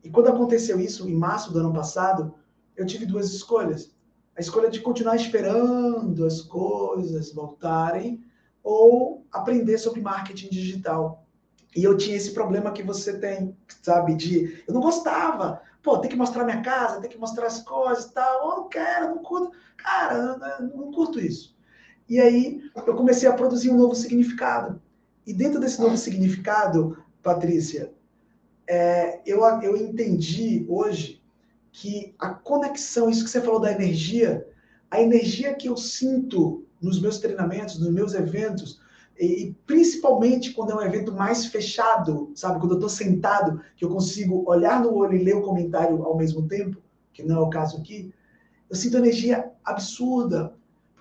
E 0.04 0.10
quando 0.10 0.30
aconteceu 0.30 0.80
isso, 0.80 1.10
em 1.10 1.16
março 1.16 1.52
do 1.52 1.60
ano 1.60 1.74
passado, 1.74 2.34
eu 2.76 2.86
tive 2.86 3.06
duas 3.06 3.34
escolhas. 3.34 3.92
A 4.38 4.40
escolha 4.40 4.70
de 4.70 4.80
continuar 4.82 5.16
esperando 5.16 6.24
as 6.24 6.42
coisas 6.42 7.34
voltarem 7.34 8.24
ou 8.64 9.26
aprender 9.32 9.80
sobre 9.80 10.00
marketing 10.00 10.50
digital. 10.50 11.26
E 11.76 11.84
eu 11.84 11.98
tinha 11.98 12.16
esse 12.16 12.32
problema 12.32 12.72
que 12.72 12.84
você 12.84 13.18
tem, 13.18 13.58
sabe? 13.82 14.16
De 14.16 14.64
eu 14.68 14.74
não 14.74 14.82
gostava. 14.82 15.62
Pô, 15.82 15.98
tem 15.98 16.10
que 16.10 16.16
mostrar 16.16 16.44
minha 16.44 16.62
casa, 16.62 17.02
tem 17.02 17.10
que 17.10 17.18
mostrar 17.18 17.48
as 17.48 17.64
coisas 17.64 18.06
e 18.06 18.14
tal. 18.14 18.50
Eu 18.50 18.58
não 18.58 18.70
quero, 18.70 19.10
não 19.10 19.24
curto. 19.24 19.58
Cara, 19.76 20.60
não 20.60 20.92
curto 20.92 21.20
isso. 21.20 21.57
E 22.10 22.20
aí 22.20 22.62
eu 22.76 22.96
comecei 22.96 23.28
a 23.28 23.34
produzir 23.34 23.70
um 23.70 23.78
novo 23.78 23.96
significado. 23.96 24.82
E 25.26 25.34
dentro 25.34 25.60
desse 25.60 25.80
novo 25.82 25.98
significado, 25.98 26.98
Patrícia, 27.22 27.92
é, 28.68 29.22
eu, 29.26 29.44
eu 29.62 29.76
entendi 29.76 30.66
hoje 30.70 31.22
que 31.72 32.16
a 32.18 32.30
conexão, 32.30 33.10
isso 33.10 33.24
que 33.24 33.30
você 33.30 33.42
falou 33.42 33.60
da 33.60 33.72
energia, 33.72 34.48
a 34.90 35.02
energia 35.02 35.54
que 35.54 35.68
eu 35.68 35.78
sinto 35.78 36.66
nos 36.82 37.02
meus 37.02 37.20
treinamentos, 37.20 37.80
nos 37.80 37.92
meus 37.92 38.14
eventos, 38.14 38.82
e, 39.20 39.56
principalmente 39.66 40.54
quando 40.54 40.72
é 40.72 40.76
um 40.76 40.82
evento 40.82 41.12
mais 41.12 41.46
fechado, 41.48 42.32
sabe? 42.36 42.60
Quando 42.60 42.72
eu 42.72 42.78
estou 42.78 42.90
sentado, 42.90 43.62
que 43.76 43.84
eu 43.84 43.90
consigo 43.90 44.44
olhar 44.50 44.82
no 44.82 44.94
olho 44.94 45.18
e 45.18 45.24
ler 45.24 45.36
o 45.36 45.42
comentário 45.42 46.04
ao 46.04 46.16
mesmo 46.18 46.48
tempo, 46.48 46.82
que 47.14 47.24
não 47.24 47.38
é 47.38 47.40
o 47.40 47.50
caso 47.50 47.78
aqui, 47.78 48.14
eu 48.70 48.76
sinto 48.76 48.98
energia 48.98 49.52
absurda, 49.64 50.54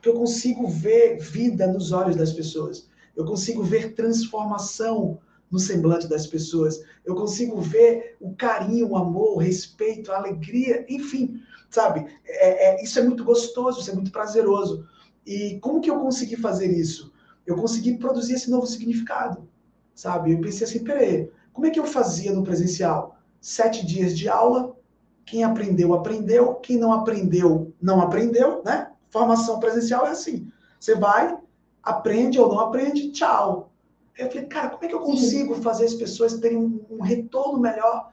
porque 0.06 0.10
eu 0.10 0.14
consigo 0.14 0.68
ver 0.68 1.18
vida 1.18 1.66
nos 1.66 1.90
olhos 1.90 2.14
das 2.14 2.32
pessoas. 2.32 2.88
Eu 3.16 3.24
consigo 3.24 3.64
ver 3.64 3.94
transformação 3.94 5.18
no 5.50 5.58
semblante 5.58 6.06
das 6.06 6.28
pessoas. 6.28 6.80
Eu 7.04 7.16
consigo 7.16 7.60
ver 7.60 8.16
o 8.20 8.32
carinho, 8.36 8.90
o 8.90 8.96
amor, 8.96 9.34
o 9.34 9.38
respeito, 9.38 10.12
a 10.12 10.18
alegria, 10.18 10.86
enfim, 10.88 11.40
sabe? 11.68 12.06
É, 12.24 12.68
é, 12.68 12.84
isso 12.84 13.00
é 13.00 13.02
muito 13.02 13.24
gostoso, 13.24 13.80
isso 13.80 13.90
é 13.90 13.94
muito 13.94 14.12
prazeroso. 14.12 14.86
E 15.26 15.58
como 15.60 15.80
que 15.80 15.90
eu 15.90 15.98
consegui 15.98 16.36
fazer 16.36 16.70
isso? 16.70 17.12
Eu 17.44 17.56
consegui 17.56 17.98
produzir 17.98 18.34
esse 18.34 18.48
novo 18.48 18.66
significado, 18.66 19.48
sabe? 19.92 20.32
Eu 20.32 20.40
pensei 20.40 20.68
assim, 20.68 20.84
peraí, 20.84 21.28
como 21.52 21.66
é 21.66 21.70
que 21.70 21.80
eu 21.80 21.84
fazia 21.84 22.32
no 22.32 22.44
presencial? 22.44 23.18
Sete 23.40 23.84
dias 23.84 24.16
de 24.16 24.28
aula, 24.28 24.76
quem 25.24 25.42
aprendeu, 25.42 25.94
aprendeu, 25.94 26.54
quem 26.54 26.76
não 26.76 26.92
aprendeu, 26.92 27.72
não 27.82 28.00
aprendeu, 28.00 28.62
né? 28.64 28.92
Formação 29.16 29.58
presencial 29.58 30.06
é 30.06 30.10
assim. 30.10 30.52
Você 30.78 30.94
vai, 30.94 31.34
aprende 31.82 32.38
ou 32.38 32.50
não 32.50 32.60
aprende, 32.60 33.12
tchau. 33.12 33.72
Eu 34.18 34.28
falei, 34.28 34.44
cara, 34.44 34.68
como 34.68 34.84
é 34.84 34.88
que 34.88 34.94
eu 34.94 35.00
consigo 35.00 35.54
Sim. 35.54 35.62
fazer 35.62 35.86
as 35.86 35.94
pessoas 35.94 36.38
terem 36.38 36.58
um, 36.58 37.00
retorno 37.00 37.58
melhor 37.58 38.12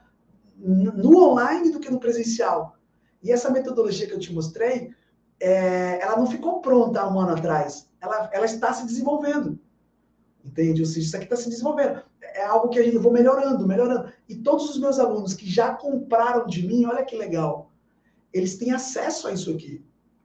no 0.56 1.18
online 1.22 1.70
do 1.70 1.78
que 1.78 1.90
no 1.90 2.00
presencial? 2.00 2.78
E 3.22 3.30
essa 3.30 3.50
metodologia 3.50 4.06
que 4.06 4.14
eu 4.14 4.18
te 4.18 4.32
mostrei, 4.32 4.94
é, 5.38 6.00
ela 6.00 6.16
não 6.16 6.26
ficou 6.26 6.62
pronta 6.62 7.02
há 7.02 7.12
um 7.12 7.20
ano 7.20 7.32
atrás. 7.32 7.86
Ela, 8.00 8.30
ela 8.32 8.46
está 8.46 8.72
se 8.72 8.86
desenvolvendo. 8.86 9.58
Entende? 10.42 10.80
Ou 10.80 10.86
seja, 10.86 11.06
isso 11.06 11.16
aqui 11.16 11.26
está 11.26 11.36
se 11.36 11.50
desenvolvendo. 11.50 12.02
É 12.22 12.46
algo 12.46 12.70
que 12.70 12.78
a 12.78 12.82
gente, 12.82 12.96
eu 12.96 13.02
vou 13.02 13.12
melhorando, 13.12 13.68
melhorando. 13.68 14.10
E 14.26 14.36
todos 14.36 14.70
os 14.70 14.80
meus 14.80 14.98
alunos 14.98 15.34
que 15.34 15.46
já 15.46 15.74
compraram 15.74 16.46
de 16.46 16.66
mim, 16.66 16.86
olha 16.86 17.04
que 17.04 17.14
legal, 17.14 17.70
eles 18.32 18.56
têm 18.56 18.72
acesso 18.72 19.28
a 19.28 19.32
isso 19.32 19.50
aqui. 19.50 19.84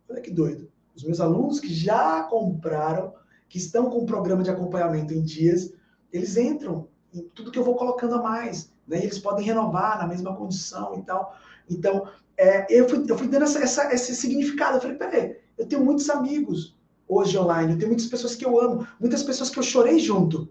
Olha 0.10 0.22
que 0.22 0.31
doido. 0.31 0.69
Os 1.00 1.06
meus 1.06 1.22
alunos 1.22 1.62
que 1.62 1.74
já 1.74 2.24
compraram, 2.24 3.14
que 3.48 3.58
estão 3.58 3.90
com 3.90 4.00
o 4.00 4.06
programa 4.06 4.44
de 4.44 4.50
acompanhamento 4.50 5.14
em 5.14 5.24
dias, 5.24 5.74
eles 6.12 6.36
entram 6.36 6.90
em 7.14 7.22
tudo 7.34 7.52
que 7.52 7.58
eu 7.58 7.64
vou 7.64 7.76
colocando 7.76 8.16
a 8.16 8.22
mais. 8.22 8.70
Né? 8.86 9.04
eles 9.04 9.20
podem 9.20 9.46
renovar 9.46 10.00
na 10.00 10.08
mesma 10.08 10.36
condição 10.36 10.98
e 10.98 11.04
tal. 11.04 11.38
Então, 11.70 12.10
é, 12.36 12.66
eu, 12.70 12.90
fui, 12.90 13.06
eu 13.08 13.18
fui 13.18 13.28
dando 13.28 13.44
essa, 13.44 13.60
essa, 13.60 13.94
esse 13.94 14.14
significado. 14.14 14.78
Eu 14.78 14.82
falei, 14.82 14.98
peraí, 14.98 15.38
eu 15.58 15.66
tenho 15.66 15.86
muitos 15.86 16.10
amigos 16.10 16.76
hoje 17.08 17.38
online, 17.38 17.74
eu 17.74 17.78
tenho 17.78 17.90
muitas 17.90 18.08
pessoas 18.08 18.36
que 18.36 18.46
eu 18.46 18.60
amo, 18.60 18.86
muitas 19.00 19.24
pessoas 19.24 19.50
que 19.50 19.58
eu 19.58 19.64
chorei 19.64 20.00
junto 20.00 20.50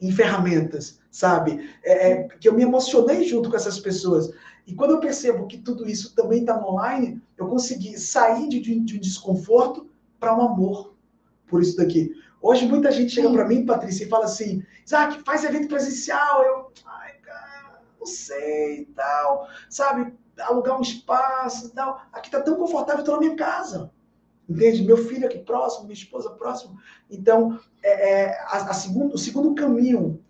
em 0.00 0.10
ferramentas, 0.10 0.98
sabe? 1.10 1.70
É, 1.84 2.10
é, 2.10 2.22
que 2.40 2.48
eu 2.48 2.54
me 2.54 2.62
emocionei 2.62 3.22
junto 3.24 3.48
com 3.48 3.56
essas 3.56 3.78
pessoas. 3.78 4.30
E 4.66 4.74
quando 4.74 4.92
eu 4.92 5.00
percebo 5.00 5.46
que 5.46 5.58
tudo 5.58 5.88
isso 5.88 6.14
também 6.14 6.40
está 6.40 6.58
online, 6.66 7.22
eu 7.36 7.46
consegui 7.46 7.98
sair 7.98 8.48
de, 8.48 8.60
de, 8.60 8.80
de 8.80 8.96
um 8.96 9.00
desconforto 9.00 9.88
para 10.18 10.36
um 10.36 10.42
amor 10.42 10.94
por 11.46 11.62
isso 11.62 11.76
daqui. 11.76 12.12
Hoje 12.40 12.66
muita 12.66 12.90
gente 12.90 13.12
chega 13.12 13.30
para 13.30 13.46
mim, 13.46 13.64
Patrícia, 13.64 14.04
e 14.04 14.08
fala 14.08 14.24
assim: 14.24 14.62
Isaac, 14.84 15.22
faz 15.24 15.44
evento 15.44 15.68
presencial. 15.68 16.42
Eu, 16.42 16.72
ai, 16.86 17.12
cara, 17.22 17.80
não 17.98 18.06
sei 18.06 18.80
e 18.80 18.84
tal, 18.86 19.48
sabe? 19.68 20.12
Alugar 20.40 20.78
um 20.78 20.82
espaço 20.82 21.66
e 21.66 21.70
tal. 21.70 22.02
Aqui 22.12 22.30
tá 22.30 22.40
tão 22.40 22.56
confortável, 22.56 23.04
tô 23.04 23.12
na 23.12 23.20
minha 23.20 23.36
casa. 23.36 23.90
Entende? 24.48 24.82
Meu 24.82 24.96
filho 24.96 25.26
aqui 25.26 25.38
próximo, 25.38 25.84
minha 25.84 25.94
esposa 25.94 26.30
próximo. 26.30 26.78
Então, 27.10 27.58
é, 27.82 28.10
é 28.10 28.38
a, 28.40 28.70
a 28.70 28.74
segundo, 28.74 29.14
o 29.14 29.18
segundo 29.18 29.54
caminho 29.54 30.22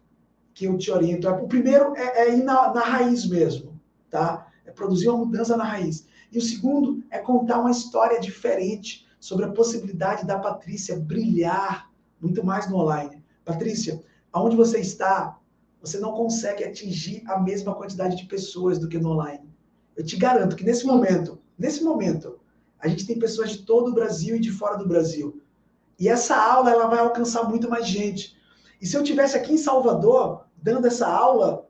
que 0.55 0.67
eu 0.67 0.79
te 0.79 0.91
oriento, 0.91 1.27
é, 1.27 1.33
o 1.33 1.49
primeiro 1.49 1.97
é, 1.97 2.29
é 2.29 2.37
ir 2.37 2.45
na, 2.45 2.73
na 2.73 2.81
raiz 2.81 3.29
mesmo, 3.29 3.74
tá? 4.15 4.47
É 4.65 4.71
produzir 4.71 5.09
uma 5.09 5.25
mudança 5.25 5.57
na 5.57 5.65
raiz. 5.65 6.07
E 6.31 6.39
o 6.39 6.41
segundo 6.41 7.03
é 7.11 7.19
contar 7.19 7.59
uma 7.59 7.73
história 7.73 8.21
diferente 8.21 9.05
sobre 9.19 9.45
a 9.45 9.51
possibilidade 9.51 10.25
da 10.25 10.39
Patrícia 10.39 10.97
brilhar 10.97 11.91
muito 12.21 12.47
mais 12.47 12.71
no 12.71 12.77
online. 12.77 13.21
Patrícia, 13.45 14.01
aonde 14.33 14.55
você 14.55 14.79
está, 14.79 15.37
você 15.81 15.99
não 15.99 16.13
consegue 16.13 16.63
atingir 16.63 17.25
a 17.27 17.41
mesma 17.41 17.75
quantidade 17.75 18.17
de 18.17 18.27
pessoas 18.27 18.79
do 18.79 18.89
que 18.89 18.99
no 18.99 19.11
online. 19.11 19.53
Eu 19.97 20.05
te 20.05 20.17
garanto 20.17 20.55
que 20.55 20.65
nesse 20.65 20.87
momento, 20.87 21.41
nesse 21.59 21.83
momento, 21.83 22.39
a 22.79 22.87
gente 22.87 23.07
tem 23.07 23.19
pessoas 23.19 23.51
de 23.51 23.59
todo 23.63 23.91
o 23.91 23.95
Brasil 23.95 24.37
e 24.37 24.41
de 24.41 24.53
fora 24.53 24.77
do 24.77 24.87
Brasil. 24.87 25.43
E 25.99 26.09
essa 26.09 26.37
aula 26.37 26.71
ela 26.71 26.87
vai 26.87 27.01
alcançar 27.01 27.49
muito 27.49 27.69
mais 27.69 27.89
gente. 27.89 28.37
E 28.81 28.87
se 28.87 28.97
eu 28.97 29.03
tivesse 29.03 29.37
aqui 29.37 29.53
em 29.53 29.59
Salvador 29.59 30.45
dando 30.57 30.87
essa 30.87 31.09
aula, 31.09 31.69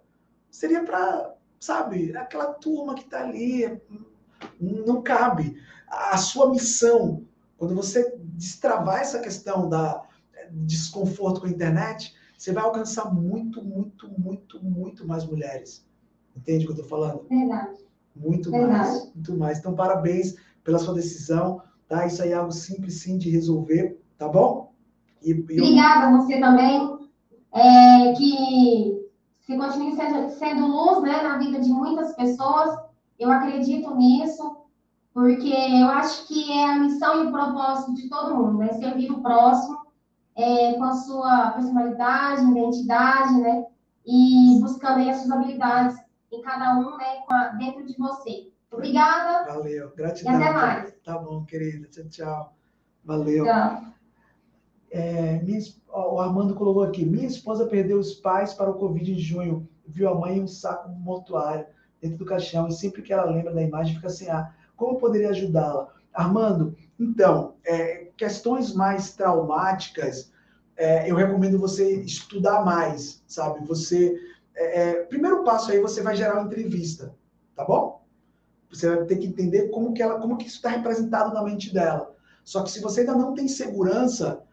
seria 0.50 0.84
para, 0.84 1.33
sabe, 1.64 2.14
aquela 2.16 2.52
turma 2.52 2.94
que 2.94 3.04
está 3.04 3.22
ali, 3.22 3.80
não 4.60 5.02
cabe. 5.02 5.56
A 5.88 6.16
sua 6.16 6.50
missão, 6.50 7.24
quando 7.56 7.74
você 7.74 8.14
destravar 8.18 9.00
essa 9.00 9.20
questão 9.20 9.68
da 9.68 10.02
desconforto 10.50 11.40
com 11.40 11.46
a 11.46 11.50
internet, 11.50 12.14
você 12.36 12.52
vai 12.52 12.62
alcançar 12.62 13.12
muito, 13.12 13.64
muito, 13.64 14.08
muito, 14.20 14.62
muito 14.62 15.06
mais 15.06 15.24
mulheres. 15.24 15.86
Entende 16.36 16.64
o 16.64 16.66
que 16.68 16.72
eu 16.80 16.84
estou 16.84 16.98
falando? 16.98 17.26
Verdade. 17.28 17.78
Muito 18.14 18.50
Verdade. 18.50 18.72
mais, 18.72 19.14
muito 19.14 19.36
mais. 19.36 19.58
Então, 19.58 19.74
parabéns 19.74 20.34
pela 20.62 20.78
sua 20.78 20.94
decisão, 20.94 21.62
tá? 21.88 22.06
Isso 22.06 22.22
aí 22.22 22.30
é 22.30 22.34
algo 22.34 22.52
simples, 22.52 23.00
sim, 23.00 23.16
de 23.16 23.30
resolver, 23.30 23.98
tá 24.18 24.28
bom? 24.28 24.72
E, 25.22 25.30
e 25.30 25.60
Obrigada 25.60 26.08
a 26.08 26.16
você 26.18 26.38
também, 26.38 26.98
é, 27.52 28.12
que 28.12 29.03
se 29.46 29.56
continue 29.56 29.94
sendo, 29.94 30.30
sendo 30.30 30.66
luz, 30.66 31.02
né, 31.02 31.22
na 31.22 31.38
vida 31.38 31.60
de 31.60 31.70
muitas 31.70 32.14
pessoas. 32.14 32.76
Eu 33.18 33.30
acredito 33.30 33.94
nisso, 33.94 34.56
porque 35.12 35.52
eu 35.54 35.88
acho 35.90 36.26
que 36.26 36.50
é 36.52 36.64
a 36.70 36.78
missão 36.78 37.22
e 37.24 37.26
o 37.28 37.32
propósito 37.32 37.94
de 37.94 38.08
todo 38.08 38.34
mundo, 38.34 38.58
né? 38.58 38.72
Servir 38.74 39.10
o 39.12 39.22
próximo 39.22 39.78
é, 40.36 40.72
com 40.74 40.84
a 40.84 40.94
sua 40.94 41.50
personalidade, 41.52 42.42
identidade, 42.50 43.34
né? 43.40 43.66
e 44.06 44.58
buscando 44.60 44.98
aí 44.98 45.08
as 45.08 45.18
suas 45.18 45.30
habilidades 45.30 45.96
em 46.30 46.42
cada 46.42 46.76
um, 46.78 46.96
né, 46.98 47.22
a- 47.30 47.48
dentro 47.56 47.86
de 47.86 47.96
você. 47.96 48.50
Obrigada. 48.70 49.50
Valeu, 49.50 49.88
E 49.92 49.96
gratidão. 49.96 50.34
até 50.34 50.52
mais. 50.52 50.94
Tá 51.04 51.16
bom, 51.18 51.44
querida. 51.44 51.88
Tchau, 51.88 52.04
tchau. 52.10 52.52
Valeu. 53.04 53.44
Tchau. 53.46 53.93
É, 54.94 55.42
minha 55.42 55.58
o 55.88 56.20
Armando 56.20 56.54
colocou 56.54 56.84
aqui: 56.84 57.04
minha 57.04 57.26
esposa 57.26 57.66
perdeu 57.66 57.98
os 57.98 58.14
pais 58.14 58.54
para 58.54 58.70
o 58.70 58.74
Covid 58.74 59.12
em 59.12 59.18
junho. 59.18 59.68
Viu 59.84 60.08
a 60.08 60.14
mãe 60.14 60.38
em 60.38 60.42
um 60.42 60.46
saco 60.46 60.88
mortuário 60.88 61.66
dentro 62.00 62.18
do 62.18 62.24
caixão 62.24 62.68
e 62.68 62.72
sempre 62.72 63.02
que 63.02 63.12
ela 63.12 63.28
lembra 63.28 63.52
da 63.52 63.60
imagem 63.60 63.96
fica 63.96 64.06
assim: 64.06 64.28
ah, 64.28 64.54
como 64.76 65.00
poderia 65.00 65.30
ajudá-la? 65.30 65.92
Armando, 66.12 66.76
então, 66.96 67.54
é, 67.66 68.08
questões 68.16 68.72
mais 68.72 69.14
traumáticas, 69.14 70.32
é, 70.76 71.10
eu 71.10 71.16
recomendo 71.16 71.58
você 71.58 72.00
estudar 72.02 72.64
mais, 72.64 73.20
sabe? 73.26 73.66
Você, 73.66 74.16
é, 74.54 74.80
é, 74.80 74.94
primeiro 75.06 75.42
passo 75.42 75.72
aí, 75.72 75.80
você 75.80 76.02
vai 76.02 76.14
gerar 76.14 76.34
uma 76.34 76.46
entrevista, 76.46 77.12
tá 77.56 77.64
bom? 77.64 78.00
Você 78.70 78.94
vai 78.94 79.04
ter 79.06 79.16
que 79.16 79.26
entender 79.26 79.70
como 79.70 79.92
que 79.92 80.00
ela, 80.00 80.20
como 80.20 80.36
que 80.36 80.46
isso 80.46 80.56
está 80.56 80.68
representado 80.68 81.34
na 81.34 81.42
mente 81.42 81.74
dela. 81.74 82.14
Só 82.44 82.62
que 82.62 82.70
se 82.70 82.80
você 82.80 83.00
ainda 83.00 83.16
não 83.16 83.34
tem 83.34 83.48
segurança, 83.48 84.43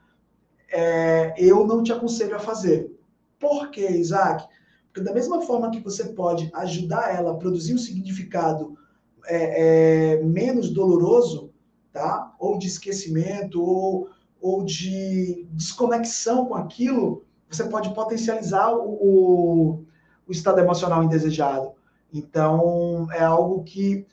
é, 0.71 1.33
eu 1.37 1.65
não 1.67 1.83
te 1.83 1.91
aconselho 1.91 2.35
a 2.35 2.39
fazer. 2.39 2.91
Por 3.39 3.69
quê, 3.69 3.89
Isaac? 3.89 4.47
Porque 4.87 5.01
da 5.07 5.13
mesma 5.13 5.41
forma 5.41 5.71
que 5.71 5.79
você 5.79 6.05
pode 6.05 6.49
ajudar 6.53 7.15
ela 7.15 7.31
a 7.31 7.37
produzir 7.37 7.73
um 7.73 7.77
significado 7.77 8.77
é, 9.25 10.15
é, 10.15 10.23
menos 10.23 10.69
doloroso, 10.69 11.51
tá? 11.91 12.33
Ou 12.39 12.57
de 12.57 12.67
esquecimento, 12.67 13.61
ou, 13.61 14.09
ou 14.41 14.63
de 14.63 15.47
desconexão 15.51 16.45
com 16.45 16.55
aquilo, 16.55 17.23
você 17.49 17.63
pode 17.65 17.93
potencializar 17.93 18.73
o, 18.73 18.89
o, 18.91 19.85
o 20.27 20.31
estado 20.31 20.59
emocional 20.59 21.03
indesejado. 21.03 21.73
Então, 22.13 23.07
é 23.11 23.23
algo 23.23 23.63
que 23.63 24.05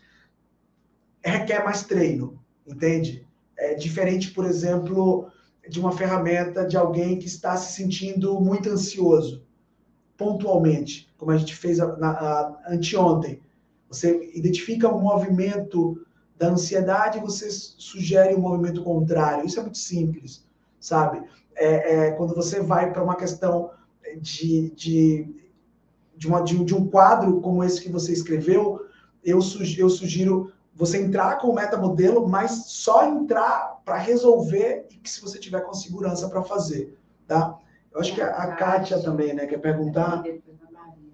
requer 1.25 1.65
mais 1.65 1.83
treino, 1.83 2.39
entende? 2.67 3.27
É 3.57 3.75
diferente, 3.75 4.31
por 4.31 4.45
exemplo, 4.45 5.29
de 5.69 5.81
uma 5.81 5.93
ferramenta 5.93 6.67
de 6.67 6.77
alguém 6.77 7.19
que 7.19 7.27
está 7.27 7.57
se 7.57 7.73
sentindo 7.75 8.41
muito 8.41 8.69
ansioso, 8.71 9.43
pontualmente, 10.17 11.09
como 11.19 11.31
a 11.31 11.37
gente 11.37 11.55
fez 11.55 11.81
a- 11.81 11.87
a- 11.87 12.59
anteontem. 12.75 13.41
Você 13.89 14.31
identifica 14.35 14.89
o 14.89 15.01
movimento 15.01 16.01
da 16.39 16.49
ansiedade 16.51 17.19
você 17.21 17.51
sugere 17.51 18.35
um 18.35 18.41
movimento 18.41 18.83
contrário. 18.83 19.45
Isso 19.47 19.59
é 19.59 19.63
muito 19.63 19.79
simples, 19.79 20.47
sabe? 20.81 21.23
É, 21.57 22.07
é, 22.09 22.11
quando 22.13 22.35
você 22.35 22.61
vai 22.61 22.93
para 22.93 23.03
uma 23.03 23.17
questão 23.17 23.71
de, 24.21 24.71
de, 24.71 25.35
de, 26.17 26.27
uma, 26.29 26.43
de, 26.43 26.57
um- 26.57 26.65
de 26.65 26.75
um 26.75 26.89
quadro 26.89 27.41
como 27.41 27.63
esse 27.65 27.81
que 27.83 27.91
você 27.91 28.13
escreveu, 28.13 28.81
eu, 29.25 29.39
eu 29.79 29.91
sugiro 29.91 30.53
você 30.79 30.97
entrar 30.97 31.39
com 31.39 31.49
o 31.49 31.55
metamodelo, 31.55 32.29
mas 32.29 32.67
só 32.69 33.05
entrar 33.05 33.81
para 33.85 33.97
resolver 33.97 34.87
e 34.93 34.95
que 34.95 35.11
se 35.11 35.21
você 35.21 35.37
tiver 35.37 35.63
com 35.63 35.75
segurança 35.75 36.29
para 36.29 36.41
fazer, 36.45 36.97
tá? 37.27 37.59
Eu 37.93 38.01
acho 38.01 38.15
que 38.15 38.23
a, 38.23 38.29
a 38.29 38.55
Kátia 38.55 39.03
também, 39.03 39.35
né, 39.35 39.47
quer 39.47 39.59
perguntar. 39.59 40.23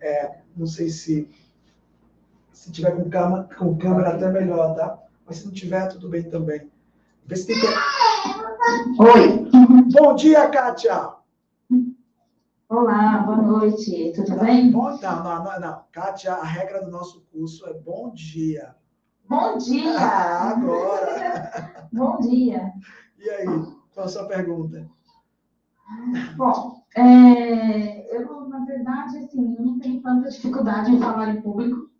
É, 0.02 0.40
não 0.54 0.66
sei 0.66 0.90
se 0.90 1.30
se 2.52 2.70
tiver 2.70 2.92
com 2.92 3.08
câmera, 3.08 3.48
com 3.58 3.76
câmera 3.78 4.10
até 4.10 4.30
melhor, 4.30 4.74
tá? 4.74 4.98
Mas 5.26 5.38
se 5.38 5.46
não 5.46 5.52
tiver, 5.52 5.88
tudo 5.88 6.10
bem 6.10 6.22
também. 6.24 6.70
Vê 7.24 7.34
se 7.34 7.46
tem 7.46 7.56
que... 7.58 7.66
Oi. 9.02 9.48
Bom 9.92 10.14
dia, 10.14 10.48
Kátia! 10.50 11.14
Olá, 12.68 13.18
boa 13.18 13.36
noite. 13.38 14.12
Tudo 14.14 14.38
bem? 14.40 14.70
Bom, 14.70 14.90
não, 15.00 15.24
não, 15.24 15.44
não, 15.44 15.60
não. 15.60 15.84
Kátia, 15.90 16.34
a 16.34 16.44
regra 16.44 16.84
do 16.84 16.90
nosso 16.90 17.24
curso 17.32 17.66
é 17.66 17.72
bom 17.72 18.12
dia. 18.12 18.74
Bom 19.28 19.56
dia! 19.56 19.96
Ah, 19.98 20.50
agora! 20.56 21.88
Bom 21.92 22.18
dia. 22.20 22.72
E 23.18 23.30
aí, 23.30 23.46
qual 23.94 24.06
a 24.06 24.08
sua 24.08 24.26
pergunta? 24.26 24.86
Bom, 26.36 26.82
é, 26.94 28.16
eu, 28.16 28.48
na 28.48 28.64
verdade, 28.64 29.18
assim, 29.18 29.56
eu 29.56 29.64
não 29.64 29.78
tenho 29.78 30.02
tanta 30.02 30.28
dificuldade 30.28 30.90
em 30.92 31.00
falar 31.00 31.30
em 31.30 31.40
público. 31.40 31.90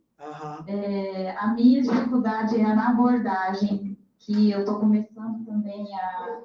É, 0.67 1.35
a 1.39 1.49
minha 1.49 1.83
dificuldade 1.83 2.61
é 2.61 2.75
na 2.75 2.91
abordagem, 2.91 3.99
que 4.19 4.51
eu 4.51 4.61
estou 4.61 4.79
começando 4.81 5.45
também 5.45 5.87
a, 5.95 6.41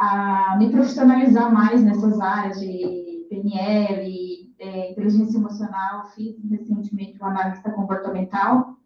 a 0.00 0.56
me 0.58 0.70
profissionalizar 0.70 1.52
mais 1.52 1.82
nessas 1.82 2.20
áreas 2.20 2.60
de 2.60 3.26
PNL, 3.28 4.54
é, 4.58 4.92
inteligência 4.92 5.38
emocional. 5.38 6.06
Fiz 6.14 6.36
recentemente 6.48 7.18
uma 7.18 7.30
analista 7.30 7.70
comportamental 7.70 8.76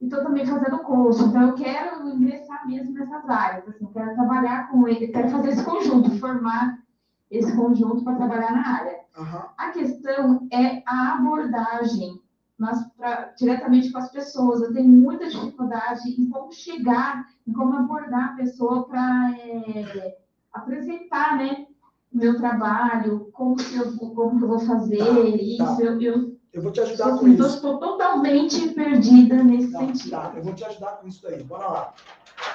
e 0.00 0.04
estou 0.04 0.22
também 0.22 0.46
fazendo 0.46 0.78
curso. 0.80 1.26
Então, 1.26 1.42
eu 1.42 1.54
quero 1.54 2.08
ingressar 2.08 2.66
mesmo 2.66 2.94
nessas 2.94 3.28
áreas. 3.28 3.68
Assim, 3.68 3.86
quero 3.86 4.14
trabalhar 4.14 4.70
com 4.70 4.86
ele, 4.86 5.08
quero 5.08 5.28
fazer 5.28 5.50
esse 5.50 5.64
conjunto, 5.64 6.18
formar 6.18 6.78
esse 7.30 7.54
conjunto 7.54 8.04
para 8.04 8.16
trabalhar 8.16 8.52
na 8.52 8.66
área. 8.66 8.98
A 9.56 9.70
questão 9.70 10.46
é 10.52 10.82
a 10.86 11.14
abordagem 11.14 12.20
mas 12.58 12.84
pra, 12.96 13.32
diretamente 13.38 13.92
com 13.92 13.98
as 13.98 14.10
pessoas. 14.10 14.60
Eu 14.60 14.74
tenho 14.74 14.88
muita 14.88 15.28
dificuldade 15.28 16.10
em 16.10 16.28
como 16.28 16.52
chegar, 16.52 17.28
em 17.46 17.52
como 17.52 17.76
abordar 17.76 18.30
a 18.30 18.36
pessoa 18.36 18.84
para 18.88 19.32
é, 19.38 20.18
apresentar, 20.52 21.38
né, 21.38 21.66
o 22.12 22.18
meu 22.18 22.36
trabalho, 22.36 23.30
como 23.32 23.54
que 23.54 23.76
eu, 23.76 23.96
como 23.96 24.38
que 24.38 24.44
eu 24.44 24.48
vou 24.48 24.58
fazer 24.58 25.36
isso. 25.36 25.64
tá. 25.64 25.80
Eu, 25.80 26.00
eu, 26.00 26.37
Eu 26.52 26.62
vou 26.62 26.72
te 26.72 26.80
ajudar 26.80 27.10
eu 27.10 27.18
com 27.18 27.28
isso. 27.28 27.46
estou 27.46 27.78
totalmente 27.78 28.68
perdida 28.70 29.42
nesse 29.42 29.70
Tá, 29.72 29.78
sentido. 29.80 30.10
tá, 30.10 30.32
eu 30.34 30.42
vou 30.42 30.54
te 30.54 30.64
ajudar 30.64 30.92
com 30.92 31.06
isso 31.08 31.22
daí. 31.22 31.42
Bora 31.42 31.68
lá. 31.68 31.94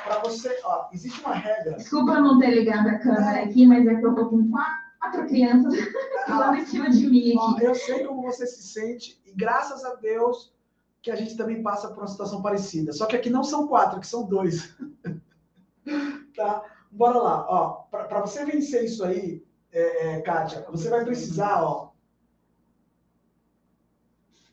Para 0.03 0.19
você, 0.19 0.59
ó, 0.63 0.87
existe 0.91 1.19
uma 1.21 1.33
regra. 1.35 1.73
Desculpa 1.77 2.13
eu 2.13 2.21
não 2.21 2.39
ter 2.39 2.51
ligado 2.51 2.87
a 2.87 2.99
câmera 2.99 3.43
aqui, 3.43 3.65
mas 3.65 3.85
é 3.85 3.95
que 3.95 4.05
eu 4.05 4.09
estou 4.11 4.29
com 4.29 4.49
quatro, 4.51 5.27
crianças 5.27 5.73
lá 6.27 6.57
em 6.57 6.65
cima 6.65 6.89
de 6.89 7.07
mim 7.09 7.33
Ó, 7.37 7.57
eu 7.59 7.75
sei 7.75 8.05
como 8.05 8.21
você 8.21 8.47
se 8.47 8.63
sente 8.63 9.21
e 9.25 9.33
graças 9.33 9.83
a 9.83 9.95
Deus 9.95 10.53
que 11.01 11.11
a 11.11 11.15
gente 11.15 11.35
também 11.35 11.61
passa 11.61 11.89
por 11.89 11.97
uma 11.99 12.07
situação 12.07 12.41
parecida. 12.41 12.93
Só 12.93 13.05
que 13.05 13.15
aqui 13.15 13.29
não 13.29 13.43
são 13.43 13.67
quatro, 13.67 13.97
aqui 13.97 14.07
são 14.07 14.23
dois. 14.25 14.73
tá? 16.35 16.63
Bora 16.91 17.17
lá. 17.17 17.45
Ó, 17.49 17.69
para 17.91 18.21
você 18.21 18.45
vencer 18.45 18.85
isso 18.85 19.03
aí, 19.03 19.43
é, 19.71 20.07
é, 20.17 20.21
Kátia, 20.21 20.65
você 20.71 20.89
vai 20.89 21.03
precisar, 21.03 21.61
ó, 21.63 21.89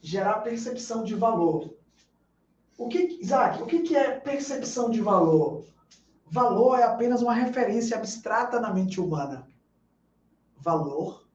gerar 0.01 0.41
percepção 0.41 1.05
de 1.05 1.15
valor. 1.15 1.75
O 2.79 2.89
que, 2.89 3.19
Isaac, 3.21 3.63
o 3.63 3.67
que, 3.67 3.95
é 3.95 4.19
percepção 4.19 4.91
de 4.91 5.01
valor? 5.01 5.65
Valor 6.27 6.79
é 6.79 6.85
apenas 6.85 7.21
uma 7.21 7.35
referência 7.35 7.97
abstrata 7.97 8.59
na 8.59 8.73
mente 8.73 9.01
humana. 9.01 9.47
Valor 10.57 11.27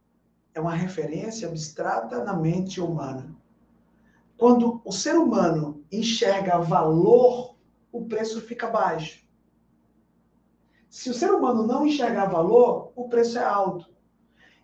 é 0.54 0.60
uma 0.60 0.74
referência 0.74 1.48
abstrata 1.48 2.24
na 2.24 2.34
mente 2.34 2.82
humana. 2.82 3.36
Quando 4.38 4.82
o 4.84 4.92
ser 4.92 5.16
humano 5.16 5.84
enxerga 5.92 6.58
valor, 6.58 7.56
o 7.92 8.06
preço 8.06 8.42
fica 8.42 8.68
baixo. 8.68 9.24
Se 10.90 11.10
o 11.10 11.14
ser 11.14 11.32
humano 11.32 11.68
não 11.68 11.86
enxergar 11.86 12.26
valor, 12.26 12.92
o 12.96 13.08
preço 13.08 13.38
é 13.38 13.44
alto. 13.44 13.86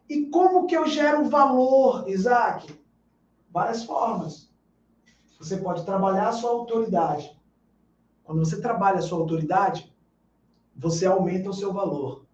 E 0.10 0.26
como 0.28 0.65
que 0.65 0.76
eu 0.76 0.88
gero 0.88 1.26
valor, 1.26 2.10
Isaac? 2.10 2.81
Várias 3.52 3.84
formas. 3.84 4.49
Você 5.38 5.57
pode 5.57 5.86
trabalhar 5.86 6.30
a 6.30 6.34
sua 6.34 6.52
autoridade. 6.52 7.38
Quando 8.23 8.40
você 8.40 8.61
trabalha 8.61 8.99
a 8.99 9.02
sua 9.02 9.18
autoridade, 9.19 9.94
você 10.76 11.06
aumenta 11.06 11.49
o 11.49 11.53
seu 11.53 11.73
valor. 11.73 12.26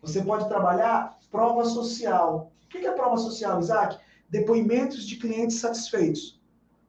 Você 0.00 0.22
pode 0.22 0.48
trabalhar 0.48 1.18
prova 1.30 1.64
social. 1.64 2.52
O 2.64 2.68
que 2.68 2.86
é 2.86 2.92
prova 2.92 3.16
social, 3.16 3.58
Isaac? 3.58 3.98
Depoimentos 4.28 5.04
de 5.04 5.16
clientes 5.16 5.58
satisfeitos. 5.58 6.40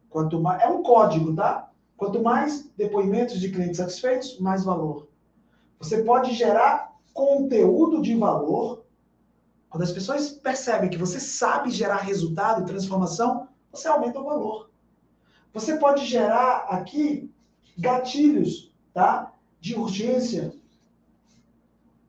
Quanto 0.09 0.39
mais, 0.39 0.61
é 0.61 0.67
um 0.67 0.83
código, 0.83 1.33
tá? 1.33 1.71
Quanto 1.97 2.21
mais 2.21 2.69
depoimentos 2.77 3.39
de 3.39 3.49
clientes 3.49 3.77
satisfeitos, 3.77 4.37
mais 4.39 4.63
valor. 4.63 5.07
Você 5.79 6.03
pode 6.03 6.33
gerar 6.33 6.93
conteúdo 7.13 8.01
de 8.01 8.15
valor. 8.15 8.85
Quando 9.69 9.83
as 9.83 9.91
pessoas 9.91 10.29
percebem 10.29 10.89
que 10.89 10.97
você 10.97 11.19
sabe 11.19 11.71
gerar 11.71 11.97
resultado, 11.97 12.65
transformação, 12.65 13.47
você 13.73 13.87
aumenta 13.87 14.19
o 14.19 14.23
valor. 14.23 14.69
Você 15.51 15.77
pode 15.77 16.05
gerar 16.05 16.67
aqui 16.69 17.33
gatilhos, 17.77 18.71
tá? 18.93 19.33
De 19.59 19.75
urgência. 19.75 20.53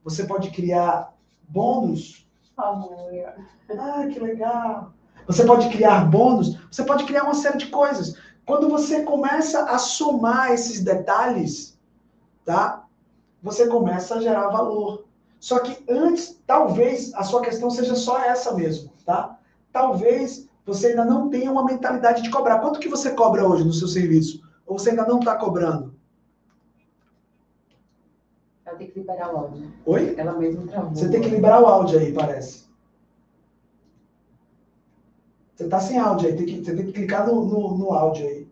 Você 0.05 0.25
pode 0.25 0.51
criar 0.51 1.15
bônus. 1.49 2.29
Ah, 2.59 4.07
que 4.13 4.21
legal. 4.21 4.93
Você 5.27 5.45
pode 5.45 5.71
criar 5.71 6.05
bônus. 6.05 6.59
Você 6.71 6.85
pode 6.85 7.05
criar 7.05 7.25
uma 7.25 7.35
série 7.35 7.57
de 7.57 7.69
coisas. 7.69 8.15
Quando 8.45 8.69
você 8.69 9.03
começa 9.03 9.65
a 9.65 9.79
somar 9.79 10.53
esses 10.53 10.85
detalhes, 10.85 11.79
tá? 12.45 12.85
Você 13.43 13.67
começa 13.69 14.17
a 14.17 14.21
gerar 14.21 14.49
valor. 14.49 15.07
Só 15.41 15.61
que 15.61 15.83
antes, 15.91 16.41
talvez 16.47 17.15
a 17.15 17.23
sua 17.23 17.41
questão 17.41 17.71
seja 17.71 17.95
só 17.95 18.19
essa 18.23 18.55
mesmo, 18.55 18.93
tá? 19.05 19.39
Talvez 19.73 20.49
você 20.65 20.89
ainda 20.89 21.05
não 21.05 21.29
tem 21.29 21.49
uma 21.49 21.65
mentalidade 21.65 22.23
de 22.23 22.31
cobrar. 22.31 22.59
Quanto 22.61 22.81
que 22.81 22.89
você 22.89 23.11
cobra 23.11 23.47
hoje 23.47 23.65
no 23.65 23.73
seu 23.73 23.87
serviço? 23.87 24.43
Ou 24.67 24.79
você 24.79 24.91
ainda 24.91 25.07
não 25.07 25.19
está 25.19 25.37
cobrando? 25.37 25.95
Ela 28.65 28.77
tem 28.77 28.91
que 28.91 28.99
liberar 28.99 29.35
o 29.35 29.37
áudio. 29.37 29.73
Oi? 29.85 30.15
Ela 30.17 30.33
mesma 30.33 30.67
travou. 30.67 30.95
Você 30.95 31.11
tem 31.11 31.21
que 31.21 31.29
liberar 31.29 31.61
o 31.61 31.67
áudio 31.67 31.99
aí, 31.99 32.13
parece. 32.13 32.65
Você 35.55 35.69
tá 35.69 35.79
sem 35.79 35.99
áudio 35.99 36.29
aí, 36.29 36.37
tem 36.37 36.47
que, 36.47 36.65
você 36.65 36.75
tem 36.75 36.87
que 36.87 36.93
clicar 36.93 37.27
no, 37.27 37.45
no, 37.45 37.79
no 37.79 37.93
áudio 37.93 38.27
aí. 38.27 38.49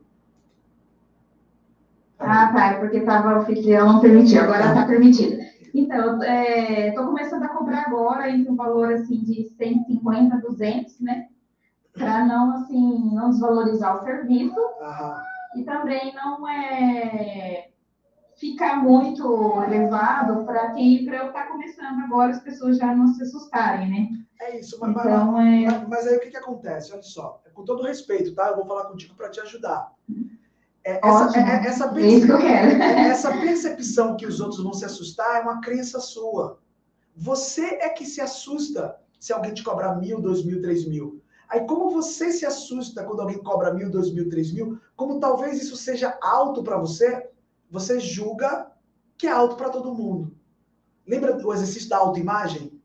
Ah, 2.19 2.53
tá, 2.53 2.67
é 2.67 2.79
porque 2.79 3.01
tava 3.01 3.35
o 3.35 3.41
anfitrião 3.41 3.95
não 3.95 4.01
permitia, 4.01 4.45
agora 4.45 4.67
está 4.67 4.87
permitido. 4.87 5.43
Então, 5.75 6.23
estou 6.23 6.25
é, 6.25 6.93
começando 6.93 7.43
a 7.43 7.49
comprar 7.49 7.87
agora 7.87 8.31
entre 8.31 8.53
um 8.53 8.55
valor 8.55 8.93
assim 8.93 9.25
de 9.25 9.49
150, 9.57 10.37
200, 10.37 11.01
né? 11.01 11.29
Para 11.93 12.25
não 12.25 12.55
assim 12.55 13.15
não 13.15 13.31
desvalorizar 13.31 13.97
o 13.97 14.05
serviço 14.05 14.61
e 15.57 15.65
também 15.65 16.15
não 16.15 16.49
é 16.49 17.69
ficar 18.37 18.83
muito 18.83 19.63
elevado 19.63 20.45
para 20.45 20.73
quem 20.73 21.05
para 21.05 21.19
eu 21.19 21.27
estar 21.29 21.45
tá 21.45 21.49
começando 21.49 22.01
agora 22.01 22.31
as 22.31 22.41
pessoas 22.41 22.79
já 22.79 22.95
não 22.95 23.07
se 23.09 23.23
assustarem, 23.23 23.89
né? 23.89 24.23
É 24.41 24.59
isso, 24.59 24.77
mas, 24.81 24.91
então, 24.91 25.33
mas, 25.33 25.73
é... 25.73 25.87
mas, 25.87 26.07
aí 26.07 26.17
o 26.17 26.21
que, 26.21 26.31
que 26.31 26.37
acontece? 26.37 26.93
Olha 26.93 27.03
só, 27.03 27.41
é 27.47 27.51
com 27.51 27.65
todo 27.65 27.85
respeito, 27.85 28.35
tá? 28.35 28.49
Eu 28.49 28.57
vou 28.57 28.67
falar 28.67 28.87
contigo 28.87 29.15
para 29.15 29.31
te 29.31 29.41
ajudar. 29.41 29.93
É, 30.85 31.01
essa, 31.07 31.39
é, 31.39 31.43
é 31.43 31.67
essa, 31.69 31.89
percepção, 31.89 32.41
é 32.41 33.09
essa 33.09 33.31
percepção 33.31 34.17
que 34.17 34.27
os 34.27 34.41
outros 34.41 34.61
vão 34.61 34.73
se 34.73 34.85
assustar 34.85 35.37
é 35.37 35.43
uma 35.43 35.61
crença 35.61 36.01
sua. 36.01 36.59
Você 37.15 37.65
é 37.81 37.89
que 37.91 38.05
se 38.05 38.21
assusta 38.21 38.97
se 39.21 39.33
alguém 39.33 39.55
te 39.55 39.63
cobrar 39.63 39.95
mil, 39.95 40.21
dois 40.21 40.45
mil, 40.45 40.61
três 40.61 40.85
mil. 40.89 41.22
Aí, 41.53 41.67
como 41.67 41.91
você 41.91 42.33
se 42.33 42.47
assusta 42.47 43.05
quando 43.05 43.21
alguém 43.21 43.37
cobra 43.37 43.75
mil, 43.75 43.91
dois 43.91 44.11
mil, 44.11 44.27
três 44.31 44.51
mil, 44.51 44.81
como 44.97 45.21
talvez 45.21 45.63
isso 45.63 45.77
seja 45.77 46.17
alto 46.23 46.63
para 46.63 46.79
você, 46.79 47.29
você 47.71 48.01
julga 48.01 48.73
que 49.19 49.27
é 49.27 49.31
alto 49.31 49.55
para 49.55 49.69
todo 49.69 49.95
mundo. 49.95 50.35
Lembra 51.07 51.35
do 51.35 51.53
exercício 51.53 51.91
da 51.91 51.99
autoimagem? 51.99 52.81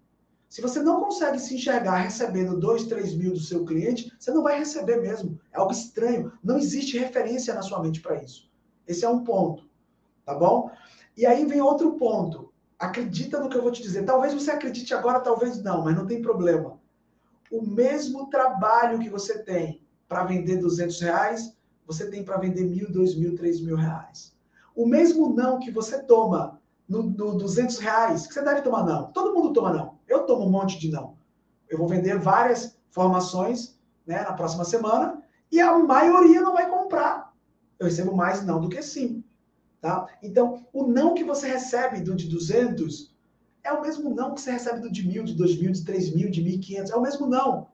Se 0.49 0.61
você 0.61 0.81
não 0.81 0.99
consegue 0.99 1.39
se 1.39 1.56
enxergar 1.56 1.95
recebendo 1.95 2.60
2, 2.60 2.88
3 2.88 3.15
mil 3.15 3.31
do 3.31 3.39
seu 3.39 3.64
cliente, 3.64 4.14
você 4.19 4.31
não 4.31 4.44
vai 4.44 4.60
receber 4.60 4.98
mesmo. 4.98 5.39
É 5.53 5.57
algo 5.57 5.72
estranho. 5.72 6.34
Não 6.44 6.57
existe 6.57 6.98
referência 6.98 7.53
na 7.53 7.61
sua 7.61 7.81
mente 7.81 8.02
para 8.02 8.22
isso. 8.22 8.52
Esse 8.85 9.06
é 9.06 9.10
um 9.10 9.23
ponto. 9.23 9.64
Tá 10.26 10.35
bom? 10.35 10.69
E 11.15 11.26
aí 11.26 11.45
vem 11.45 11.61
outro 11.61 11.94
ponto. 11.94 12.52
Acredita 12.77 13.39
no 13.39 13.48
que 13.48 13.56
eu 13.56 13.61
vou 13.61 13.72
te 13.72 13.81
dizer. 13.81 14.03
Talvez 14.03 14.34
você 14.34 14.52
acredite 14.52 14.94
agora, 14.94 15.22
talvez 15.22 15.64
não, 15.64 15.85
mas 15.85 15.95
não 15.95 16.06
tem 16.06 16.22
problema. 16.22 16.77
O 17.52 17.61
mesmo 17.61 18.30
trabalho 18.30 18.99
que 18.99 19.10
você 19.10 19.44
tem 19.44 19.82
para 20.07 20.24
vender 20.24 20.57
200 20.57 21.02
reais, 21.02 21.57
você 21.86 22.10
tem 22.10 22.24
para 22.24 22.38
vender 22.38 22.65
mil, 22.65 22.91
dois 22.91 23.15
mil, 23.15 23.36
três 23.36 23.61
mil 23.61 23.76
reais. 23.76 24.36
O 24.76 24.86
mesmo 24.86 25.34
não 25.34 25.60
que 25.60 25.72
você 25.72 26.03
toma 26.03 26.60
no, 26.88 27.03
no 27.03 27.38
200 27.38 27.80
reais, 27.80 28.28
que 28.28 28.34
você 28.34 28.41
deve 28.41 28.61
tomar 28.61 28.86
não. 28.86 29.11
Todo 29.11 29.34
mundo 29.34 29.53
toma 29.53 29.74
não. 29.74 29.98
Eu 30.07 30.26
tomo 30.26 30.45
um 30.45 30.49
monte 30.49 30.80
de 30.80 30.91
não. 30.91 31.18
Eu 31.69 31.78
vou 31.78 31.88
vender 31.88 32.18
várias 32.19 32.78
formações 32.90 33.78
né, 34.06 34.22
na 34.22 34.34
próxima 34.34 34.64
semana 34.64 35.22
e 35.52 35.60
a 35.60 35.78
maioria 35.78 36.41
não 36.41 36.53
vai 36.53 36.69
comprar. 36.69 37.34
Eu 37.80 37.86
recebo 37.86 38.15
mais 38.15 38.45
não 38.45 38.60
do 38.60 38.69
que 38.69 38.82
sim. 38.82 39.24
Tá? 39.82 40.07
Então, 40.24 40.65
o 40.74 40.88
não 40.88 41.14
que 41.14 41.24
você 41.24 41.48
recebe 41.48 42.02
do 42.02 42.15
de 42.15 42.28
200 42.28 43.15
é 43.68 43.73
o 43.73 43.81
mesmo 43.81 44.14
não 44.14 44.34
que 44.34 44.41
você 44.41 44.52
recebe 44.52 44.80
do 44.80 44.91
de 44.91 45.07
mil, 45.07 45.23
de 45.23 45.34
dois 45.34 45.60
mil, 45.60 45.72
de 45.72 45.84
três 45.84 46.14
mil, 46.14 46.30
de 46.30 46.41
1.500. 46.44 46.89
É 46.91 46.95
o 46.95 47.02
mesmo 47.02 47.27
não. 47.27 47.68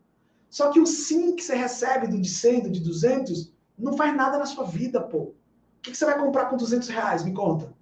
Só 0.49 0.71
que 0.71 0.79
o 0.79 0.85
sim 0.85 1.35
que 1.35 1.43
você 1.43 1.55
recebe 1.55 2.07
do 2.07 2.19
de 2.19 2.30
100, 2.30 2.63
do 2.63 2.69
de 2.69 2.80
200, 2.80 3.53
não 3.77 3.97
faz 3.97 4.15
nada 4.15 4.38
na 4.38 4.45
sua 4.45 4.65
vida, 4.65 5.01
pô. 5.01 5.17
O 5.17 5.35
que, 5.81 5.95
você 5.95 6.05
vai 6.05 6.17
comprar 6.17 6.45
com 6.45 6.57
200 6.57 6.88
reais? 6.89 7.23
Me 7.23 7.33
conta 7.33 7.73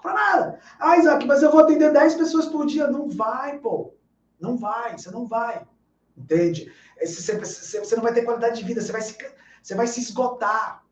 comprar 0.00 0.14
nada. 0.14 0.58
Ah, 0.78 0.96
Isaac, 0.96 1.26
mas 1.26 1.42
eu 1.42 1.50
vou 1.50 1.60
atender 1.60 1.92
10 1.92 2.14
pessoas 2.14 2.46
por 2.46 2.66
dia. 2.66 2.86
Não 2.90 3.08
vai, 3.08 3.58
pô. 3.58 3.94
Não 4.40 4.56
vai, 4.56 4.96
você 4.96 5.10
não 5.10 5.26
vai. 5.26 5.66
Entende? 6.16 6.72
Você, 7.00 7.38
você 7.38 7.96
não 7.96 8.02
vai 8.02 8.12
ter 8.12 8.24
qualidade 8.24 8.58
de 8.58 8.64
vida, 8.64 8.80
você 8.80 8.92
vai, 8.92 9.02
se, 9.02 9.16
você 9.62 9.74
vai 9.74 9.86
se 9.86 10.00
esgotar. 10.00 10.84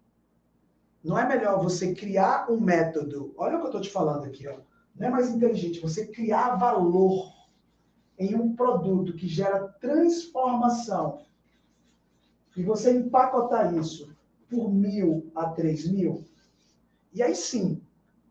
Não 1.03 1.19
é 1.19 1.27
melhor 1.27 1.63
você 1.63 1.95
criar 1.95 2.51
um 2.51 2.61
método. 2.61 3.33
Olha 3.37 3.57
o 3.57 3.61
que 3.61 3.65
eu 3.65 3.69
estou 3.69 3.81
te 3.81 3.91
falando 3.91 4.25
aqui, 4.25 4.47
ó. 4.47 4.59
Não 4.99 5.07
é 5.07 5.11
mais 5.11 5.31
inteligente 5.31 5.81
você 5.81 6.07
criar 6.07 6.57
valor 6.57 7.33
em 8.19 8.35
um 8.35 8.55
produto 8.55 9.15
que 9.15 9.29
gera 9.29 9.69
transformação 9.81 11.23
e 12.57 12.63
você 12.63 12.91
empacotar 12.91 13.75
isso 13.77 14.13
por 14.51 14.73
mil 14.73 15.31
a 15.35 15.51
três 15.51 15.89
mil, 15.89 16.25
e 17.13 17.23
aí 17.23 17.35
sim, 17.35 17.81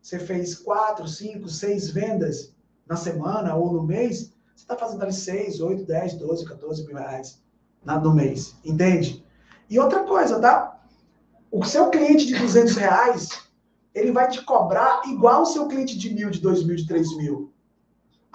você 0.02 0.18
fez 0.18 0.54
quatro, 0.54 1.08
cinco, 1.08 1.48
seis 1.48 1.90
vendas 1.90 2.54
na 2.86 2.96
semana 2.96 3.54
ou 3.54 3.72
no 3.72 3.82
mês, 3.82 4.32
você 4.54 4.64
está 4.64 4.76
fazendo 4.76 5.02
ali 5.02 5.12
6, 5.12 5.60
8, 5.60 5.84
10, 5.84 6.14
12, 6.14 6.44
14 6.44 6.86
mil 6.86 6.96
reais 6.96 7.40
no 7.84 8.14
mês. 8.14 8.56
Entende? 8.64 9.24
E 9.70 9.78
outra 9.78 10.04
coisa, 10.04 10.40
tá? 10.40 10.80
O 11.50 11.64
seu 11.64 11.90
cliente 11.90 12.26
de 12.26 12.38
200 12.38 12.76
reais, 12.76 13.47
ele 13.94 14.12
vai 14.12 14.28
te 14.28 14.44
cobrar 14.44 15.02
igual 15.06 15.42
o 15.42 15.46
seu 15.46 15.66
cliente 15.66 15.98
de 15.98 16.14
mil, 16.14 16.30
de 16.30 16.40
dois 16.40 16.64
mil, 16.64 16.76
de 16.76 16.86
três 16.86 17.16
mil. 17.16 17.52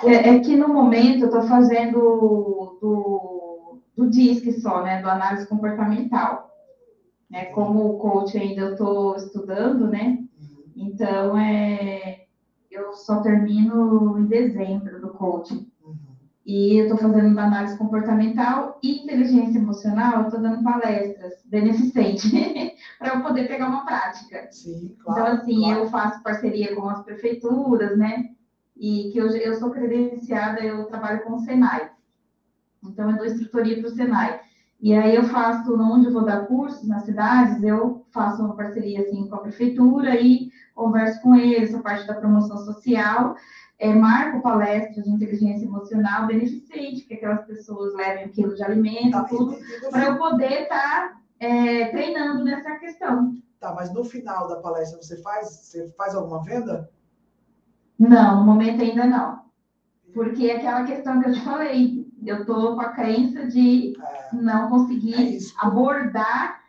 É, 0.03 0.30
é 0.30 0.40
que 0.40 0.56
no 0.56 0.67
momento 0.67 1.22
eu 1.22 1.27
estou 1.27 1.43
fazendo 1.43 2.77
do, 2.82 3.80
do 3.95 4.09
DISC 4.09 4.59
só, 4.59 4.83
né? 4.83 5.01
Do 5.01 5.09
análise 5.09 5.48
comportamental. 5.48 6.49
Né? 7.30 7.45
Como 7.45 7.98
coach 7.99 8.38
ainda 8.38 8.61
eu 8.61 8.72
estou 8.73 9.15
estudando, 9.15 9.88
né? 9.88 10.19
Então, 10.75 11.38
é, 11.38 12.25
eu 12.69 12.93
só 12.93 13.22
termino 13.22 14.17
em 14.19 14.25
dezembro 14.25 14.99
do 14.99 15.09
coaching. 15.09 15.72
E 16.45 16.77
eu 16.77 16.83
estou 16.83 16.97
fazendo 16.97 17.39
análise 17.39 17.77
comportamental 17.77 18.77
e 18.83 19.03
inteligência 19.03 19.57
emocional, 19.57 20.19
eu 20.19 20.25
estou 20.25 20.41
dando 20.41 20.61
palestras 20.61 21.35
beneficentes 21.45 22.30
para 22.99 23.15
eu 23.15 23.22
poder 23.22 23.47
pegar 23.47 23.69
uma 23.69 23.85
prática. 23.85 24.47
Sim, 24.51 24.95
claro, 24.99 25.22
então, 25.22 25.33
assim, 25.38 25.61
claro. 25.61 25.80
eu 25.80 25.89
faço 25.89 26.22
parceria 26.22 26.75
com 26.75 26.89
as 26.89 27.01
prefeituras, 27.03 27.97
né? 27.97 28.31
E 28.75 29.09
que 29.13 29.17
eu, 29.17 29.27
eu 29.27 29.55
sou 29.55 29.72
credenciada, 29.72 30.59
eu 30.59 30.85
trabalho 30.85 31.23
com 31.23 31.35
o 31.35 31.39
Senai. 31.39 31.89
Então, 32.83 33.09
eu 33.09 33.17
dou 33.17 33.25
instrutoria 33.25 33.80
para 33.80 33.88
o 33.88 33.95
Senai. 33.95 34.41
E 34.83 34.93
aí 34.93 35.15
eu 35.15 35.23
faço, 35.23 35.73
onde 35.81 36.07
eu 36.07 36.11
vou 36.11 36.25
dar 36.25 36.45
cursos 36.45 36.85
nas 36.85 37.05
cidades, 37.05 37.63
eu 37.63 38.05
faço 38.11 38.43
uma 38.43 38.53
parceria 38.53 38.99
assim 38.99 39.30
com 39.30 39.35
a 39.35 39.39
prefeitura 39.39 40.19
e 40.19 40.51
converso 40.75 41.22
com 41.22 41.33
eles, 41.33 41.73
a 41.73 41.81
parte 41.81 42.05
da 42.05 42.15
promoção 42.15 42.57
social, 42.57 43.33
é, 43.83 43.93
marco 43.93 44.41
palestras 44.41 45.03
de 45.03 45.11
inteligência 45.11 45.65
emocional 45.65 46.25
beneficente, 46.25 47.01
que 47.05 47.15
aquelas 47.15 47.45
pessoas 47.45 47.93
levem 47.95 48.27
um 48.27 48.31
quilo 48.31 48.55
de 48.55 48.63
alimento, 48.63 49.11
tá, 49.11 49.25
tudo, 49.25 49.57
para 49.91 50.05
eu 50.05 50.17
poder 50.17 50.63
estar 50.63 51.09
tá, 51.09 51.21
é, 51.37 51.89
treinando 51.89 52.45
nessa 52.45 52.75
questão. 52.75 53.35
Tá, 53.59 53.73
mas 53.73 53.93
no 53.93 54.05
final 54.05 54.47
da 54.47 54.61
palestra 54.61 55.01
você 55.01 55.21
faz, 55.21 55.49
você 55.49 55.89
faz 55.97 56.15
alguma 56.15 56.41
venda? 56.43 56.89
Não, 57.99 58.39
no 58.39 58.45
momento 58.45 58.81
ainda 58.81 59.05
não. 59.05 59.43
Porque 60.13 60.49
é 60.49 60.57
aquela 60.57 60.85
questão 60.85 61.21
que 61.21 61.27
eu 61.27 61.33
te 61.33 61.41
falei, 61.41 62.07
eu 62.25 62.41
estou 62.41 62.75
com 62.75 62.81
a 62.81 62.93
crença 62.93 63.47
de 63.47 63.93
é, 64.01 64.35
não 64.35 64.69
conseguir 64.69 65.35
é 65.35 65.39
abordar. 65.57 66.63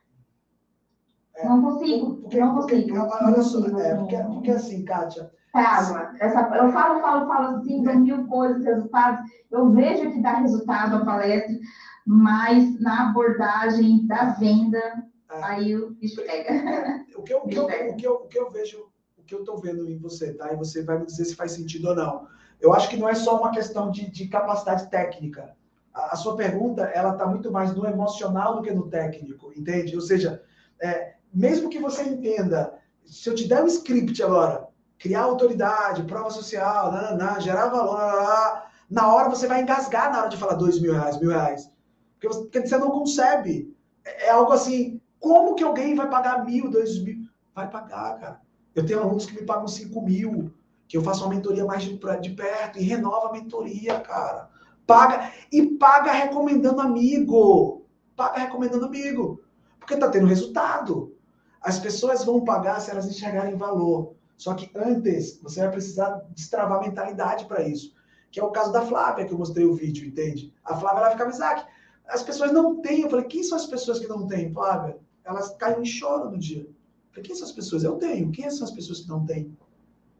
É, 1.36 1.48
não 1.48 1.62
consigo, 1.62 2.16
porque, 2.16 2.40
não 2.40 2.54
consigo. 2.56 2.88
Porque, 2.88 3.24
olha 3.24 3.42
só, 3.42 3.66
é, 3.78 3.94
porque, 3.94 4.16
porque 4.16 4.50
assim, 4.50 4.84
Kátia. 4.84 5.30
Calma, 5.55 6.15
essa, 6.20 6.41
eu 6.57 6.73
falo, 6.73 7.00
falo, 7.00 7.26
falo 7.26 7.57
assim, 7.57 7.81
mil 7.81 8.26
coisas, 8.26 8.65
resultados. 8.65 9.31
Eu 9.50 9.70
vejo 9.70 10.10
que 10.10 10.20
dá 10.20 10.34
resultado 10.34 10.97
a 10.97 11.05
palestra, 11.05 11.57
mas 12.05 12.81
na 12.81 13.08
abordagem 13.10 14.07
da 14.07 14.33
venda, 14.33 14.78
é. 14.78 15.44
aí 15.44 15.76
o 15.76 15.92
bicho 15.92 16.20
pega. 16.26 16.50
É, 16.52 17.05
o, 17.16 17.23
que 17.23 17.33
eu, 17.33 17.39
o, 17.39 17.49
que 17.49 17.57
eu, 17.57 17.65
o, 17.91 17.97
que 17.97 18.07
eu, 18.07 18.12
o 18.15 18.28
que 18.28 18.39
eu 18.39 18.50
vejo, 18.50 18.86
o 19.16 19.23
que 19.23 19.34
eu 19.34 19.41
estou 19.41 19.58
vendo 19.58 19.89
em 19.89 19.97
você, 19.97 20.34
tá? 20.34 20.52
E 20.52 20.57
você 20.57 20.83
vai 20.83 20.99
me 20.99 21.07
dizer 21.07 21.24
se 21.24 21.36
faz 21.36 21.52
sentido 21.52 21.89
ou 21.89 21.94
não 21.94 22.34
eu 22.65 22.73
acho 22.73 22.89
que 22.89 22.97
não 22.97 23.08
é 23.08 23.15
só 23.15 23.39
uma 23.39 23.50
questão 23.50 23.91
de, 23.91 24.10
de 24.10 24.26
capacidade 24.26 24.89
técnica. 24.91 25.55
A, 25.92 26.15
a, 26.15 26.16
sua 26.16 26.34
pergunta, 26.34 26.84
ela 26.84 27.12
está 27.12 27.26
muito 27.26 27.52
mais 27.52 27.74
no 27.74 27.86
emocional 27.86 28.57
do 28.57 28.62
que 28.62 28.73
no 28.73 28.89
técnico, 28.89 29.52
entende? 29.55 29.94
Ou 29.94 30.00
seja, 30.00 30.42
é, 30.81 31.15
mesmo 31.33 31.68
que 31.68 31.78
você 31.78 32.02
entenda, 32.02 32.73
se 33.05 33.28
eu 33.28 33.34
te 33.34 33.47
der 33.47 33.62
um 33.62 33.66
script 33.66 34.23
agora, 34.23 34.63
criar 35.05 35.24
autoridade, 35.24 36.02
prova 36.05 36.31
social, 36.31 36.91
nananã, 36.91 37.39
gerar 37.39 37.68
valor, 37.68 37.99
nananã, 37.99 38.62
na 38.89 39.15
hora 39.15 39.28
você 39.28 39.47
vai 39.47 39.60
engasgar 39.60 40.10
na 40.10 40.20
hora 40.20 40.28
de 40.31 40.39
falar 40.39 40.55
dois 40.55 40.81
mil 40.81 40.94
reais, 40.94 41.20
mil 41.20 41.28
reais. 41.28 41.70
Porque 42.15 42.26
você, 42.26 42.41
porque 42.41 42.66
você 42.66 42.78
não 42.78 42.91
concebe. 42.91 43.76
É, 44.02 44.28
é 44.28 44.31
algo 44.31 44.50
assim, 44.52 44.99
como 45.20 45.55
que 45.57 45.62
alguém 45.62 45.94
vai 45.94 46.08
pagar 46.08 46.42
mil, 46.47 46.70
dois 46.70 46.99
mil? 47.02 47.28
Vai 47.55 47.68
pagar, 47.68 48.18
cara. 48.18 48.41
Eu 48.74 48.86
tenho 48.86 49.00
alunos 49.00 49.26
que 49.26 49.34
me 49.34 49.42
pagam 49.42 49.68
cinco 49.68 50.00
mil 50.00 50.50
que 50.89 50.97
eu 50.97 51.02
faço 51.02 51.23
uma 51.23 51.34
mentoria 51.34 51.66
mais 51.66 51.83
de, 51.83 51.99
de 52.23 52.31
perto 52.31 52.78
e 52.78 52.83
renova 52.83 53.28
a 53.28 53.33
mentoria, 53.33 54.00
cara. 54.00 54.49
Paga 54.86 55.31
e 55.52 55.66
paga 55.76 56.12
recomendando 56.12 56.81
amigo. 56.81 57.83
paga 58.16 58.39
recomendando 58.39 58.86
amigo. 58.86 59.42
Porque 59.78 59.99
tá 59.99 60.08
tendo 60.08 60.26
resultado. 60.26 61.15
As 61.60 61.78
pessoas 61.78 62.24
vão 62.24 62.42
pagar 62.42 62.81
se 62.81 62.91
elas 62.91 63.07
enxergarem 63.07 63.55
valor. 63.55 64.15
Só 64.36 64.54
que 64.54 64.70
antes, 64.74 65.38
você 65.40 65.60
vai 65.60 65.70
precisar 65.70 66.24
destravar 66.34 66.78
a 66.78 66.82
mentalidade 66.82 67.46
para 67.46 67.66
isso. 67.66 67.94
Que 68.30 68.40
é 68.40 68.42
o 68.42 68.50
caso 68.50 68.72
da 68.72 68.82
Flávia, 68.82 69.24
que 69.24 69.32
eu 69.32 69.38
mostrei 69.38 69.64
o 69.64 69.74
vídeo, 69.74 70.06
entende? 70.06 70.52
A 70.64 70.76
Flávia, 70.76 71.00
ela 71.00 71.10
ficava, 71.10 71.30
Isaac, 71.30 71.66
as 72.08 72.22
pessoas 72.22 72.52
não 72.52 72.80
têm. 72.80 73.02
Eu 73.02 73.10
falei, 73.10 73.26
quem 73.26 73.42
são 73.42 73.56
as 73.56 73.66
pessoas 73.66 73.98
que 73.98 74.08
não 74.08 74.26
têm, 74.26 74.52
Flávia? 74.52 74.98
Elas 75.24 75.54
caem 75.56 75.80
em 75.80 75.84
choro 75.84 76.30
no 76.30 76.38
dia. 76.38 76.62
Eu 76.62 76.74
falei, 77.10 77.24
quem 77.24 77.36
são 77.36 77.46
as 77.46 77.52
pessoas? 77.52 77.84
Eu 77.84 77.96
tenho. 77.96 78.30
Quem 78.32 78.50
são 78.50 78.66
as 78.66 78.72
pessoas 78.72 79.00
que 79.00 79.08
não 79.08 79.24
têm? 79.24 79.56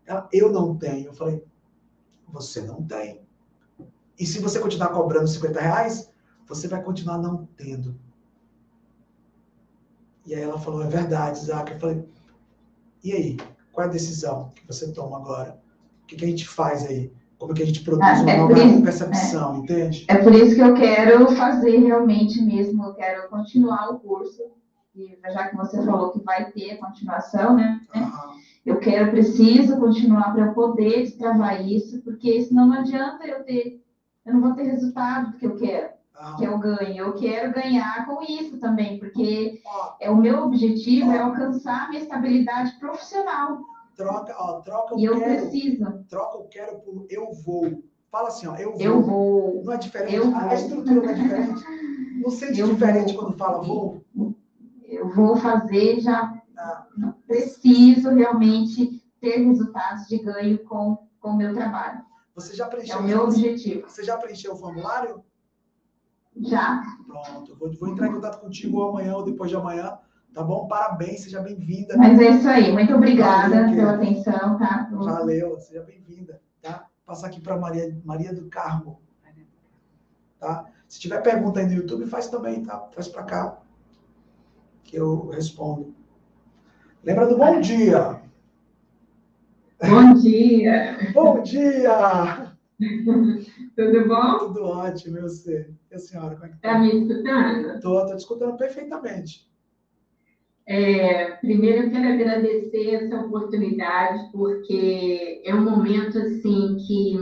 Ela, 0.07 0.29
eu 0.33 0.51
não 0.53 0.77
tenho. 0.77 1.07
Eu 1.07 1.15
falei, 1.15 1.45
você 2.29 2.63
não 2.63 2.83
tem. 2.85 3.21
E 4.19 4.27
se 4.27 4.39
você 4.39 4.61
continuar 4.61 4.91
cobrando 4.91 5.27
50 5.27 5.61
reais, 5.61 6.11
você 6.47 6.69
vai 6.69 6.83
continuar 6.83 7.19
não 7.19 7.49
tendo. 7.57 7.99
E 10.27 10.35
aí 10.35 10.43
ela 10.43 10.59
falou, 10.59 10.83
é 10.83 10.87
verdade, 10.87 11.39
Isaac. 11.39 11.73
Eu 11.73 11.81
falei, 11.81 12.09
e 13.03 13.13
aí? 13.13 13.37
Qual 13.75 13.87
é 13.87 13.91
a 13.91 13.93
decisão 13.93 14.53
que 14.55 14.67
você 14.67 14.93
toma 14.93 15.17
agora? 15.17 15.59
O 16.05 16.07
que, 16.07 16.15
que 16.15 16.25
a 16.25 16.29
gente 16.29 16.47
faz 16.47 16.87
aí? 16.87 17.13
Como 17.39 17.53
é 17.53 17.57
que 17.57 17.63
a 17.65 17.67
gente 17.67 17.83
produz 17.83 18.21
ah, 18.21 18.23
uma 18.23 18.31
é 18.31 18.39
nova 18.39 18.53
isso, 18.53 18.83
percepção, 18.83 19.55
é, 19.55 19.59
entende? 19.59 20.07
É 20.09 20.17
por 20.17 20.33
isso 20.33 20.55
que 20.55 20.61
eu 20.63 20.75
quero 20.75 21.29
fazer 21.33 21.79
realmente 21.79 22.41
mesmo, 22.41 22.85
eu 22.85 22.95
quero 22.95 23.29
continuar 23.29 23.91
o 23.91 23.99
curso, 23.99 24.43
e 24.95 25.19
já 25.25 25.49
que 25.49 25.57
você 25.57 25.85
falou 25.85 26.13
que 26.13 26.23
vai 26.23 26.51
ter 26.53 26.77
continuação, 26.77 27.57
né? 27.57 27.81
Uhum. 27.95 28.35
Eu 28.65 28.79
quero, 28.79 29.11
preciso 29.11 29.77
continuar 29.79 30.33
para 30.33 30.47
eu 30.47 30.55
poder 30.55 31.03
destravar 31.03 31.67
isso, 31.67 32.01
porque 32.03 32.43
senão 32.43 32.69
não 32.69 32.81
adianta 32.81 33.27
eu 33.27 33.43
ter, 33.43 33.83
eu 34.25 34.35
não 34.35 34.41
vou 34.41 34.55
ter 34.55 34.63
resultado 34.63 35.37
que 35.37 35.45
eu 35.45 35.57
quero 35.57 35.94
que 36.37 36.45
eu 36.45 36.59
ganho. 36.59 36.97
Eu 36.97 37.15
quero 37.15 37.53
ganhar 37.53 38.07
com 38.07 38.23
isso 38.23 38.59
também, 38.59 38.99
porque 38.99 39.61
é 40.01 40.11
o 40.11 40.17
meu 40.17 40.45
objetivo 40.45 41.11
é 41.11 41.19
alcançar 41.19 41.85
a 41.85 41.89
minha 41.89 42.03
estabilidade 42.03 42.79
profissional. 42.79 43.61
Troca, 43.97 44.35
ó, 44.39 44.61
troca 44.61 44.95
o 44.95 44.99
e 44.99 45.05
eu 45.05 45.19
quero. 45.19 45.43
preciso. 45.43 46.05
Troca 46.09 46.39
o 46.39 46.49
quero 46.49 46.81
por 46.81 47.07
eu 47.09 47.33
vou. 47.33 47.83
Fala 48.11 48.29
assim, 48.29 48.47
ó, 48.47 48.57
eu 48.57 48.73
vou. 48.73 48.81
Eu 48.81 49.03
vou. 49.03 49.65
Não 49.65 49.73
é 49.73 49.77
diferente? 49.77 50.15
Eu 50.15 50.37
a 50.37 50.55
estrutura 50.55 51.01
não 51.01 51.11
é 51.11 51.15
diferente? 51.15 51.65
Não 52.21 52.31
sente 52.31 52.61
eu 52.61 52.69
diferente 52.69 53.13
vou. 53.13 53.25
quando 53.25 53.37
fala 53.37 53.63
vou? 53.63 54.05
Eu 54.87 55.09
vou 55.11 55.37
fazer, 55.37 56.01
já 56.01 56.33
ah. 56.57 56.87
preciso 57.27 58.11
realmente 58.11 59.03
ter 59.21 59.39
resultados 59.39 60.07
de 60.07 60.19
ganho 60.19 60.59
com 60.65 60.99
o 61.23 61.33
meu 61.33 61.55
trabalho. 61.55 62.05
Você 62.35 62.55
já 62.55 62.67
preencheu? 62.67 62.97
É 62.97 63.01
o 63.01 63.03
meu 63.03 63.25
objetivo. 63.25 63.89
Você 63.89 64.03
já 64.05 64.17
preencheu 64.17 64.55
o 64.55 64.57
formulário? 64.57 65.25
Já. 66.37 66.83
Pronto, 67.07 67.57
vou, 67.57 67.73
vou 67.73 67.89
entrar 67.89 68.09
em 68.09 68.13
contato 68.13 68.41
contigo 68.41 68.83
amanhã 68.83 69.17
ou 69.17 69.25
depois 69.25 69.51
de 69.51 69.57
amanhã. 69.57 69.99
Tá 70.33 70.43
bom? 70.43 70.67
Parabéns, 70.67 71.21
seja 71.21 71.41
bem-vinda. 71.41 71.97
Mas 71.97 72.19
é 72.19 72.31
isso 72.31 72.49
aí, 72.49 72.73
muito 72.73 72.93
obrigada 72.93 73.55
Valeu, 73.55 73.77
pela 73.77 73.95
atenção, 73.95 74.59
tá? 74.59 74.89
Valeu, 74.91 75.61
seja 75.61 75.83
bem-vinda, 75.83 76.41
tá? 76.61 76.89
Passar 77.07 77.29
aqui 77.29 77.41
para 77.41 77.57
Maria, 77.57 77.97
Maria 78.05 78.35
do 78.35 78.49
Carmo. 78.49 79.01
Tá? 80.41 80.67
Se 80.89 81.01
tiver 81.01 81.23
pergunta 81.23 81.61
aí 81.61 81.67
no 81.67 81.73
YouTube, 81.73 82.07
faz 82.07 82.29
também, 82.29 82.63
tá? 82.63 82.79
Traz 82.79 83.09
para 83.09 83.23
cá 83.23 83.59
que 84.83 84.97
eu 84.97 85.29
respondo. 85.31 85.95
Lembra 87.03 87.27
do 87.27 87.39
bom 87.39 87.61
dia. 87.61 88.21
Bom 89.81 90.15
dia. 90.15 91.13
bom 91.15 91.43
dia. 91.43 92.57
Tudo 93.77 94.09
bom? 94.09 94.39
Tudo 94.39 94.65
ótimo, 94.65 95.19
e 95.19 95.23
você? 95.23 95.71
E 95.95 95.97
a 95.97 95.99
senhora, 96.01 96.35
como 96.35 96.47
é 96.47 96.49
que 96.49 96.61
tá? 96.61 96.73
Tá 96.73 96.79
me 96.81 96.89
escutando? 96.89 97.75
Estou, 97.75 98.01
estou 98.01 98.17
te 98.17 98.19
escutando 98.19 98.57
perfeitamente. 98.57 99.49
É, 100.67 101.37
primeiro 101.37 101.85
eu 101.85 101.91
quero 101.91 102.15
agradecer 102.15 102.95
essa 102.95 103.21
oportunidade, 103.21 104.33
porque 104.33 105.41
é 105.45 105.55
um 105.55 105.63
momento 105.63 106.19
assim 106.19 106.77
que, 106.85 107.17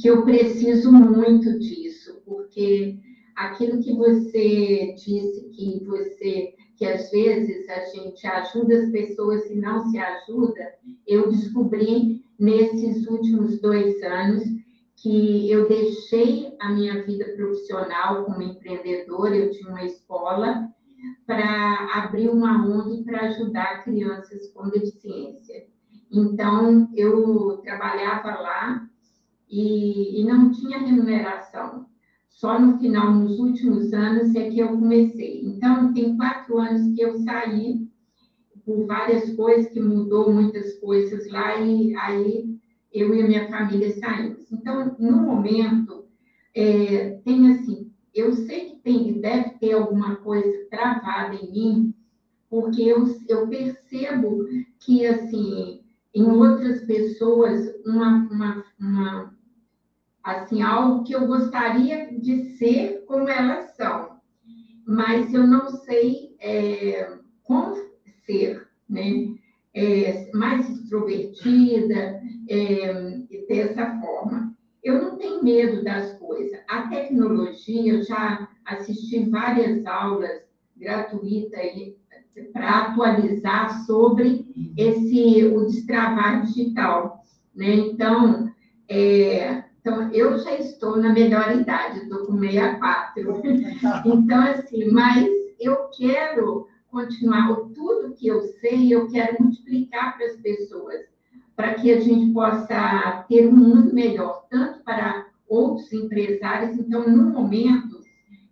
que 0.00 0.08
eu 0.08 0.24
preciso 0.24 0.90
muito 0.90 1.58
disso, 1.58 2.22
porque 2.24 2.96
aquilo 3.36 3.82
que 3.82 3.94
você 3.94 4.94
disse 4.94 5.50
que 5.50 5.84
você 5.84 6.54
que 6.78 6.86
às 6.86 7.10
vezes 7.10 7.68
a 7.68 7.84
gente 7.86 8.24
ajuda 8.24 8.78
as 8.78 8.90
pessoas 8.92 9.44
e 9.50 9.56
não 9.56 9.90
se 9.90 9.98
ajuda, 9.98 10.74
eu 11.06 11.28
descobri 11.28 12.24
nesses 12.38 13.04
últimos 13.08 13.60
dois 13.60 14.00
anos 14.04 14.44
que 15.02 15.50
eu 15.50 15.68
deixei 15.68 16.56
a 16.60 16.70
minha 16.70 17.04
vida 17.04 17.24
profissional 17.36 18.24
como 18.24 18.42
empreendedora, 18.42 19.36
eu 19.36 19.50
tinha 19.50 19.70
uma 19.70 19.84
escola, 19.84 20.68
para 21.26 21.88
abrir 21.94 22.28
uma 22.28 22.66
ONG 22.66 23.04
para 23.04 23.26
ajudar 23.26 23.84
crianças 23.84 24.50
com 24.52 24.68
deficiência. 24.68 25.66
Então, 26.10 26.88
eu 26.96 27.58
trabalhava 27.58 28.40
lá 28.40 28.88
e, 29.48 30.20
e 30.20 30.24
não 30.24 30.50
tinha 30.50 30.78
remuneração. 30.78 31.86
Só 32.28 32.58
no 32.58 32.78
final, 32.78 33.12
nos 33.12 33.38
últimos 33.38 33.92
anos, 33.92 34.34
é 34.34 34.50
que 34.50 34.58
eu 34.58 34.68
comecei. 34.68 35.42
Então, 35.44 35.92
tem 35.92 36.16
quatro 36.16 36.58
anos 36.58 36.94
que 36.94 37.02
eu 37.02 37.18
saí 37.20 37.88
por 38.64 38.86
várias 38.86 39.34
coisas, 39.34 39.72
que 39.72 39.80
mudou 39.80 40.32
muitas 40.32 40.78
coisas 40.78 41.30
lá, 41.30 41.56
e 41.56 41.94
aí 41.96 42.57
eu 42.92 43.14
e 43.14 43.22
a 43.22 43.26
minha 43.26 43.48
família 43.48 43.92
saímos. 43.98 44.50
Então, 44.50 44.96
no 44.98 45.16
momento, 45.18 46.06
é, 46.54 47.20
tem 47.24 47.52
assim, 47.52 47.92
eu 48.14 48.32
sei 48.32 48.70
que 48.70 48.76
tem, 48.76 49.20
deve 49.20 49.50
ter 49.58 49.72
alguma 49.72 50.16
coisa 50.16 50.66
travada 50.70 51.34
em 51.34 51.52
mim, 51.52 51.94
porque 52.50 52.82
eu, 52.82 53.04
eu 53.28 53.46
percebo 53.48 54.46
que, 54.80 55.06
assim, 55.06 55.80
em 56.14 56.22
outras 56.24 56.84
pessoas, 56.84 57.60
uma, 57.86 58.28
uma, 58.30 58.64
uma, 58.80 59.34
assim, 60.22 60.62
algo 60.62 61.04
que 61.04 61.12
eu 61.12 61.26
gostaria 61.26 62.18
de 62.18 62.56
ser 62.56 63.04
como 63.06 63.28
elas 63.28 63.76
são, 63.76 64.18
mas 64.86 65.32
eu 65.34 65.46
não 65.46 65.68
sei 65.68 66.34
é, 66.40 67.18
como 67.42 67.76
ser, 68.24 68.66
né? 68.88 69.34
É, 69.74 70.30
mais 70.32 70.68
extrovertida, 70.68 72.17
é, 72.48 73.18
dessa 73.48 73.98
forma. 74.00 74.56
Eu 74.82 75.02
não 75.02 75.16
tenho 75.16 75.42
medo 75.42 75.82
das 75.84 76.12
coisas. 76.18 76.58
A 76.68 76.88
tecnologia, 76.88 77.94
eu 77.94 78.02
já 78.02 78.48
assisti 78.64 79.28
várias 79.28 79.84
aulas 79.84 80.42
gratuitas 80.76 81.94
para 82.52 82.78
atualizar 82.82 83.84
sobre 83.84 84.46
esse 84.76 85.44
o 85.46 85.66
destravar 85.66 86.46
digital, 86.46 87.24
né? 87.54 87.74
Então, 87.74 88.52
é, 88.88 89.64
então 89.80 90.10
eu 90.12 90.38
já 90.38 90.54
estou 90.54 90.96
na 90.96 91.12
melhor 91.12 91.54
idade, 91.56 92.00
estou 92.00 92.26
com 92.26 92.38
64. 92.38 93.42
Então, 94.06 94.40
assim, 94.42 94.90
mas 94.90 95.26
eu 95.58 95.88
quero 95.96 96.68
continuar 96.90 97.56
tudo 97.74 98.14
que 98.14 98.28
eu 98.28 98.40
sei, 98.60 98.94
eu 98.94 99.08
quero 99.08 99.42
multiplicar 99.42 100.16
para 100.16 100.26
as 100.26 100.36
pessoas 100.36 101.02
para 101.58 101.74
que 101.74 101.90
a 101.90 101.98
gente 101.98 102.32
possa 102.32 103.26
ter 103.28 103.48
um 103.48 103.56
mundo 103.56 103.92
melhor, 103.92 104.46
tanto 104.48 104.78
para 104.84 105.26
outros 105.48 105.92
empresários. 105.92 106.78
Então, 106.78 107.10
no 107.10 107.32
momento, 107.32 107.98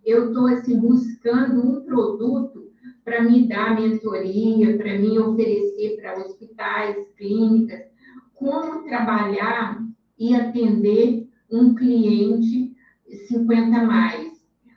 eu 0.05 0.27
estou 0.27 0.47
assim, 0.47 0.77
buscando 0.77 1.65
um 1.65 1.85
produto 1.85 2.69
para 3.05 3.23
me 3.23 3.47
dar 3.47 3.79
mentoria, 3.79 4.77
para 4.77 4.99
me 4.99 5.17
oferecer 5.19 5.95
para 6.01 6.17
hospitais, 6.17 6.97
clínicas, 7.15 7.85
como 8.35 8.83
trabalhar 8.83 9.81
e 10.19 10.35
atender 10.35 11.29
um 11.49 11.73
cliente 11.75 12.75
50 13.29 13.83
mais. 13.85 14.33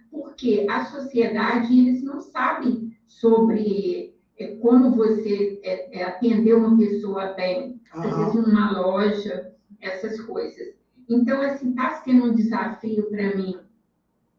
Porque 0.09 0.69
a 0.71 0.85
sociedade, 0.85 1.77
eles 1.77 2.05
não 2.05 2.21
sabem 2.21 2.97
sobre 3.09 4.15
é, 4.39 4.55
como 4.59 4.95
você 4.95 5.61
é, 5.65 5.99
é, 5.99 6.05
atender 6.05 6.55
uma 6.55 6.79
pessoa 6.79 7.33
bem. 7.33 7.80
Às 7.93 8.17
vezes 8.17 8.35
numa 8.35 8.81
loja, 8.81 9.53
essas 9.81 10.21
coisas. 10.21 10.75
Então, 11.09 11.41
assim, 11.41 11.71
está 11.71 12.03
sendo 12.03 12.27
um 12.27 12.35
desafio 12.35 13.09
para 13.11 13.35
mim 13.37 13.59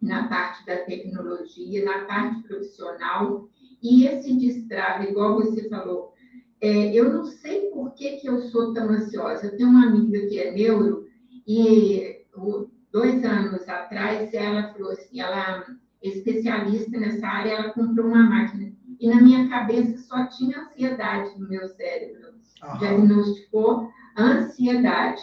na 0.01 0.27
parte 0.27 0.65
da 0.65 0.77
tecnologia, 0.77 1.85
na 1.85 2.05
parte 2.05 2.41
profissional, 2.43 3.49
e 3.81 4.05
esse 4.05 4.35
destrave, 4.35 5.09
igual 5.09 5.35
você 5.35 5.67
falou, 5.69 6.13
é, 6.59 6.93
eu 6.93 7.11
não 7.11 7.25
sei 7.25 7.69
por 7.71 7.93
que, 7.93 8.17
que 8.17 8.27
eu 8.27 8.41
sou 8.43 8.73
tão 8.73 8.89
ansiosa. 8.89 9.47
Eu 9.47 9.57
tenho 9.57 9.69
uma 9.69 9.87
amiga 9.87 10.27
que 10.27 10.39
é 10.39 10.51
neuro, 10.51 11.07
e 11.47 12.21
dois 12.91 13.23
anos 13.23 13.67
atrás 13.67 14.33
ela 14.33 14.73
falou 14.73 14.91
assim, 14.91 15.19
ela 15.19 15.65
é 16.01 16.07
especialista 16.07 16.97
nessa 16.99 17.27
área, 17.27 17.51
ela 17.51 17.73
comprou 17.73 18.07
uma 18.07 18.23
máquina 18.23 18.71
e 19.01 19.07
na 19.07 19.19
minha 19.19 19.49
cabeça 19.49 19.97
só 19.97 20.27
tinha 20.27 20.59
ansiedade 20.59 21.39
no 21.39 21.49
meu 21.49 21.67
cérebro. 21.69 22.35
Aham. 22.61 22.77
Diagnosticou 22.77 23.89
ansiedade. 24.17 25.21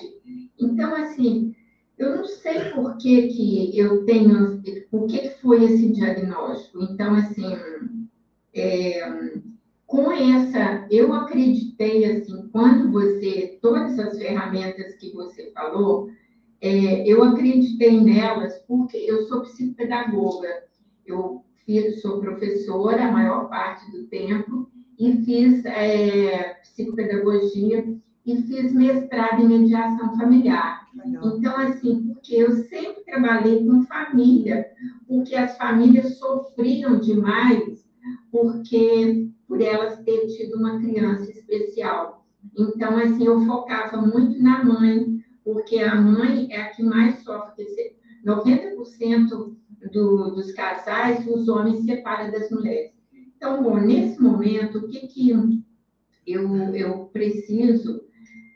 Então, 0.59 0.95
assim, 0.95 1.55
eu 1.97 2.17
não 2.17 2.25
sei 2.25 2.71
por 2.71 2.97
que, 2.99 3.29
que 3.29 3.79
eu 3.79 4.05
tenho, 4.05 4.63
por 4.91 5.07
que 5.07 5.31
foi 5.41 5.65
esse 5.65 5.93
diagnóstico. 5.93 6.83
Então, 6.85 7.15
assim, 7.15 7.57
é, 8.55 9.35
com 9.87 10.13
essa, 10.13 10.87
eu 10.91 11.13
acreditei, 11.13 12.05
assim, 12.05 12.49
quando 12.53 12.91
você, 12.91 13.59
todas 13.63 13.99
as 13.99 14.19
ferramentas 14.19 14.95
que 14.97 15.13
você 15.13 15.51
falou, 15.53 16.11
é, 16.61 17.07
eu 17.07 17.23
acreditei 17.23 18.01
nelas 18.01 18.59
porque 18.67 18.97
eu 18.97 19.27
sou 19.27 19.43
psicopedagoga. 19.43 20.49
Eu 21.07 21.43
sou 22.01 22.21
professora 22.21 23.07
a 23.07 23.13
maior 23.13 23.49
parte 23.49 23.91
do 23.91 24.07
tempo 24.07 24.71
e 24.99 25.13
fiz 25.25 25.65
é, 25.65 26.55
psicopedagogia 26.63 27.97
e 28.27 28.43
fiz 28.43 28.73
mestrado 28.73 29.43
em 29.43 29.49
mediação 29.49 30.17
familiar. 30.17 30.87
Então, 31.05 31.57
assim, 31.57 32.13
porque 32.13 32.35
eu 32.35 32.53
sempre 32.65 33.05
trabalhei 33.05 33.65
com 33.65 33.87
família, 33.87 34.67
porque 35.07 35.35
as 35.35 35.57
famílias 35.57 36.19
sofriam 36.19 36.99
demais 36.99 37.87
porque 38.31 39.29
por 39.47 39.61
elas 39.61 40.03
ter 40.03 40.27
tido 40.27 40.57
uma 40.59 40.79
criança 40.79 41.31
especial. 41.31 42.27
Então, 42.57 42.97
assim, 42.97 43.25
eu 43.25 43.41
focava 43.47 44.01
muito 44.03 44.41
na 44.43 44.63
mãe, 44.65 45.25
porque 45.45 45.79
a 45.79 45.95
mãe 45.95 46.49
é 46.51 46.63
a 46.63 46.71
que 46.71 46.83
mais 46.83 47.23
sofre. 47.23 47.67
90% 48.27 49.57
do, 49.93 50.31
dos 50.35 50.53
casais, 50.53 51.27
os 51.27 51.49
homens 51.49 51.85
separam 51.85 52.31
das 52.31 52.51
mulheres. 52.51 52.98
Então, 53.39 53.63
bom, 53.63 53.77
nesse 53.79 54.21
momento, 54.21 54.79
o 54.79 54.89
que, 54.89 55.07
que 55.07 55.31
eu, 56.27 56.75
eu 56.75 57.05
preciso, 57.13 58.03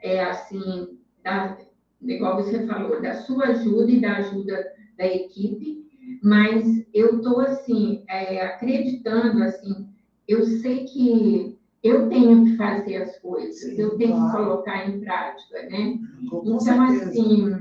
é 0.03 0.25
assim, 0.25 0.99
da, 1.23 1.57
igual 2.03 2.43
você 2.43 2.67
falou, 2.67 3.01
da 3.01 3.15
sua 3.23 3.45
ajuda 3.47 3.93
e 3.93 4.01
da 4.01 4.17
ajuda 4.17 4.73
da 4.99 5.07
equipe, 5.07 5.87
mas 6.21 6.85
eu 6.93 7.19
estou, 7.19 7.39
assim, 7.39 8.03
é, 8.09 8.45
acreditando, 8.45 9.45
assim, 9.45 9.89
eu 10.27 10.43
sei 10.45 10.85
que 10.85 11.57
eu 11.81 12.09
tenho 12.09 12.45
que 12.45 12.57
fazer 12.57 12.97
as 12.97 13.17
coisas, 13.21 13.61
Sim, 13.61 13.81
eu 13.81 13.97
tenho 13.97 14.17
claro. 14.17 14.31
que 14.31 14.37
colocar 14.37 14.91
em 14.91 14.99
prática, 14.99 15.63
né? 15.71 15.97
Com 16.29 16.43
então, 16.45 16.59
certeza. 16.59 17.05
assim, 17.05 17.55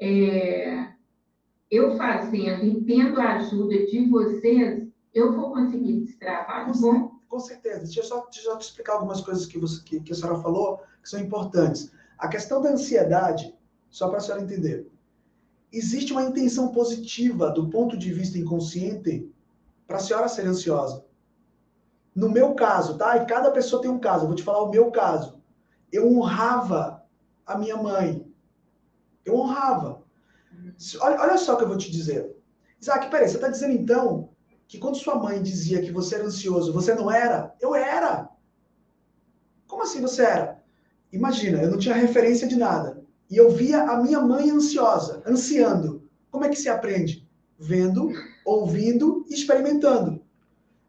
é, 0.00 0.88
eu 1.70 1.96
fazendo 1.96 2.64
e 2.64 2.84
tendo 2.84 3.20
a 3.20 3.36
ajuda 3.36 3.86
de 3.86 4.04
vocês, 4.08 4.89
eu 5.12 5.34
vou 5.34 5.52
conseguir 5.52 6.00
destravar, 6.00 6.66
com, 6.66 6.80
bom? 6.80 7.20
Com 7.28 7.40
certeza. 7.40 7.80
Deixa 7.80 8.00
eu 8.00 8.04
só, 8.04 8.26
deixa 8.32 8.48
eu 8.48 8.58
te 8.58 8.62
explicar 8.62 8.94
algumas 8.94 9.20
coisas 9.20 9.46
que, 9.46 9.58
você, 9.58 9.82
que, 9.82 10.00
que 10.00 10.12
a 10.12 10.14
senhora 10.14 10.40
falou 10.40 10.82
que 11.02 11.08
são 11.08 11.20
importantes. 11.20 11.92
A 12.18 12.28
questão 12.28 12.60
da 12.60 12.70
ansiedade, 12.70 13.54
só 13.88 14.08
para 14.08 14.18
a 14.18 14.20
senhora 14.20 14.42
entender, 14.42 14.90
existe 15.72 16.12
uma 16.12 16.22
intenção 16.22 16.68
positiva 16.68 17.50
do 17.50 17.68
ponto 17.68 17.96
de 17.96 18.12
vista 18.12 18.38
inconsciente 18.38 19.30
para 19.86 19.96
a 19.96 20.00
senhora 20.00 20.28
ser 20.28 20.46
ansiosa. 20.46 21.04
No 22.14 22.28
meu 22.28 22.54
caso, 22.54 22.98
tá? 22.98 23.16
E 23.16 23.26
cada 23.26 23.50
pessoa 23.50 23.80
tem 23.80 23.90
um 23.90 23.98
caso. 23.98 24.24
Eu 24.24 24.28
vou 24.28 24.36
te 24.36 24.42
falar 24.42 24.62
o 24.62 24.70
meu 24.70 24.90
caso. 24.90 25.40
Eu 25.92 26.08
honrava 26.08 27.04
a 27.46 27.56
minha 27.56 27.76
mãe. 27.76 28.26
Eu 29.24 29.36
honrava. 29.36 30.02
Olha, 31.00 31.20
olha 31.20 31.38
só 31.38 31.54
o 31.54 31.56
que 31.56 31.64
eu 31.64 31.68
vou 31.68 31.78
te 31.78 31.90
dizer. 31.90 32.36
Isaac, 32.80 33.10
peraí, 33.10 33.28
você 33.28 33.36
está 33.36 33.48
dizendo 33.48 33.74
então 33.74 34.30
que 34.70 34.78
quando 34.78 34.96
sua 34.96 35.16
mãe 35.16 35.42
dizia 35.42 35.82
que 35.82 35.90
você 35.90 36.14
era 36.14 36.26
ansioso, 36.26 36.72
você 36.72 36.94
não 36.94 37.10
era? 37.10 37.52
Eu 37.60 37.74
era. 37.74 38.30
Como 39.66 39.82
assim 39.82 40.00
você 40.00 40.22
era? 40.22 40.62
Imagina, 41.12 41.60
eu 41.60 41.72
não 41.72 41.76
tinha 41.76 41.92
referência 41.96 42.46
de 42.46 42.54
nada. 42.54 43.02
E 43.28 43.36
eu 43.36 43.50
via 43.50 43.82
a 43.82 44.00
minha 44.00 44.20
mãe 44.20 44.48
ansiosa, 44.48 45.24
ansiando. 45.26 46.08
Como 46.30 46.44
é 46.44 46.48
que 46.48 46.54
se 46.54 46.68
aprende? 46.68 47.28
Vendo, 47.58 48.12
ouvindo 48.44 49.26
e 49.28 49.34
experimentando. 49.34 50.22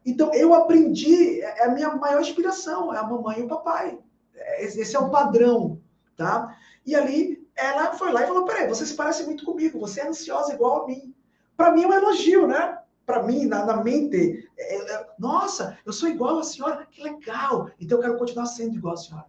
Então, 0.06 0.32
eu 0.32 0.54
aprendi, 0.54 1.42
é, 1.42 1.62
é 1.62 1.64
a 1.64 1.72
minha 1.72 1.92
maior 1.96 2.20
inspiração, 2.20 2.94
é 2.94 2.98
a 2.98 3.02
mamãe 3.02 3.40
e 3.40 3.42
o 3.42 3.48
papai. 3.48 3.98
É, 4.32 4.64
esse 4.64 4.94
é 4.94 4.98
o 5.00 5.10
padrão, 5.10 5.80
tá? 6.16 6.56
E 6.86 6.94
ali, 6.94 7.44
ela 7.56 7.94
foi 7.94 8.12
lá 8.12 8.22
e 8.22 8.28
falou, 8.28 8.44
peraí, 8.44 8.68
você 8.68 8.86
se 8.86 8.94
parece 8.94 9.24
muito 9.24 9.44
comigo, 9.44 9.80
você 9.80 10.02
é 10.02 10.06
ansiosa 10.06 10.54
igual 10.54 10.84
a 10.84 10.86
mim. 10.86 11.12
Para 11.56 11.72
mim 11.72 11.82
é 11.82 11.88
um 11.88 11.92
elogio, 11.92 12.46
né? 12.46 12.78
Para 13.04 13.22
mim, 13.22 13.46
na, 13.46 13.64
na 13.64 13.82
mente, 13.82 14.48
é, 14.56 14.94
é, 14.94 15.06
nossa, 15.18 15.78
eu 15.84 15.92
sou 15.92 16.08
igual 16.08 16.38
a 16.38 16.44
senhora, 16.44 16.86
que 16.90 17.02
legal, 17.02 17.70
então 17.80 17.98
eu 17.98 18.02
quero 18.02 18.18
continuar 18.18 18.46
sendo 18.46 18.76
igual 18.76 18.94
a 18.94 18.96
senhora. 18.96 19.26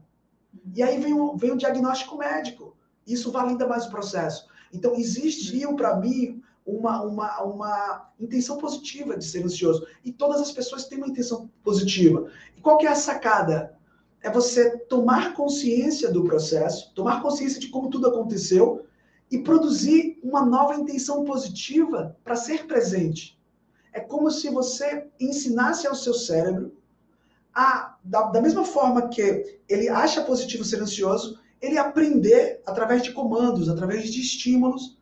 E 0.76 0.84
aí 0.84 1.00
vem 1.00 1.14
um, 1.14 1.36
vem 1.36 1.52
um 1.52 1.58
diagnóstico 1.58 2.18
médico, 2.18 2.78
isso 3.06 3.32
valida 3.32 3.68
mais 3.68 3.86
o 3.86 3.90
processo. 3.90 4.48
Então, 4.72 4.96
existiu 4.96 5.76
para 5.76 5.96
mim 5.98 6.42
uma, 6.66 7.02
uma, 7.04 7.44
uma 7.44 8.12
intenção 8.20 8.58
positiva 8.58 9.18
de 9.18 9.26
ser 9.26 9.44
ansioso. 9.44 9.86
E 10.04 10.12
todas 10.12 10.42
as 10.42 10.52
pessoas 10.52 10.86
têm 10.86 10.98
uma 10.98 11.08
intenção 11.08 11.50
positiva. 11.64 12.30
E 12.58 12.62
qual 12.62 12.78
que 12.78 12.88
é 12.88 12.90
a 12.90 12.96
sacada? 12.96 13.78
É 14.22 14.30
você 14.30 14.78
tomar 14.78 15.34
consciência 15.34 16.10
do 16.10 16.24
processo, 16.24 16.94
tomar 16.94 17.22
consciência 17.22 17.60
de 17.60 17.68
como 17.68 17.90
tudo 17.90 18.08
aconteceu 18.08 18.86
e 19.30 19.38
produzir 19.38 20.18
uma 20.24 20.46
nova 20.46 20.76
intenção 20.76 21.26
positiva 21.26 22.18
para 22.24 22.36
ser 22.36 22.66
presente. 22.66 23.38
É 23.94 24.00
como 24.00 24.32
se 24.32 24.50
você 24.50 25.08
ensinasse 25.20 25.86
ao 25.86 25.96
seu 25.96 26.14
cérebro 26.14 26.76
a, 27.54 27.96
da, 28.04 28.24
da 28.24 28.42
mesma 28.42 28.66
forma 28.66 29.08
que 29.08 29.60
ele 29.70 29.88
acha 29.88 30.24
positivo 30.24 30.64
ser 30.64 30.82
ansioso, 30.82 31.40
ele 31.62 31.78
aprender 31.78 32.62
através 32.66 33.04
de 33.04 33.12
comandos, 33.12 33.70
através 33.70 34.12
de 34.12 34.20
estímulos, 34.20 34.98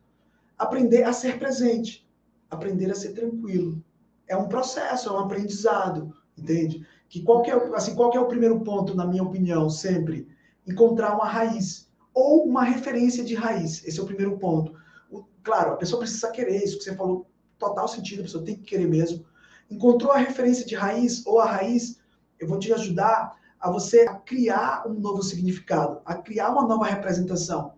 aprender 0.58 1.02
a 1.04 1.12
ser 1.12 1.38
presente, 1.38 2.06
aprender 2.50 2.90
a 2.90 2.94
ser 2.94 3.12
tranquilo. 3.12 3.82
É 4.28 4.36
um 4.36 4.48
processo, 4.48 5.08
é 5.08 5.12
um 5.12 5.18
aprendizado, 5.18 6.14
entende? 6.36 6.86
Que 7.08 7.22
qual 7.22 7.42
que 7.42 7.50
é, 7.50 7.54
assim, 7.74 7.94
qual 7.94 8.12
é 8.12 8.20
o 8.20 8.28
primeiro 8.28 8.60
ponto, 8.60 8.94
na 8.94 9.06
minha 9.06 9.22
opinião, 9.22 9.68
sempre? 9.68 10.28
Encontrar 10.66 11.14
uma 11.14 11.26
raiz 11.26 11.90
ou 12.14 12.44
uma 12.44 12.62
referência 12.62 13.24
de 13.24 13.34
raiz. 13.34 13.84
Esse 13.86 13.98
é 13.98 14.02
o 14.02 14.06
primeiro 14.06 14.38
ponto. 14.38 14.74
O, 15.10 15.24
claro, 15.42 15.72
a 15.72 15.76
pessoa 15.76 16.00
precisa 16.00 16.30
querer 16.30 16.62
isso 16.62 16.78
que 16.78 16.84
você 16.84 16.94
falou, 16.94 17.26
total 17.62 17.86
sentido, 17.86 18.20
a 18.20 18.22
pessoa 18.24 18.44
tem 18.44 18.56
que 18.56 18.64
querer 18.64 18.88
mesmo. 18.88 19.24
Encontrou 19.70 20.12
a 20.12 20.18
referência 20.18 20.66
de 20.66 20.74
raiz 20.74 21.24
ou 21.24 21.38
a 21.38 21.46
raiz, 21.46 22.00
eu 22.38 22.48
vou 22.48 22.58
te 22.58 22.72
ajudar 22.72 23.36
a 23.60 23.70
você 23.70 24.00
a 24.00 24.14
criar 24.14 24.84
um 24.88 24.94
novo 24.94 25.22
significado, 25.22 26.00
a 26.04 26.16
criar 26.16 26.50
uma 26.50 26.66
nova 26.66 26.84
representação. 26.86 27.74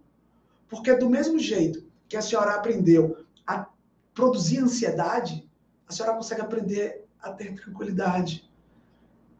Porque 0.68 0.94
do 0.94 1.10
mesmo 1.10 1.38
jeito 1.38 1.84
que 2.08 2.16
a 2.16 2.22
senhora 2.22 2.54
aprendeu 2.54 3.18
a 3.46 3.66
produzir 4.14 4.58
ansiedade, 4.58 5.46
a 5.86 5.92
senhora 5.92 6.16
consegue 6.16 6.40
aprender 6.40 7.04
a 7.20 7.30
ter 7.30 7.54
tranquilidade. 7.54 8.50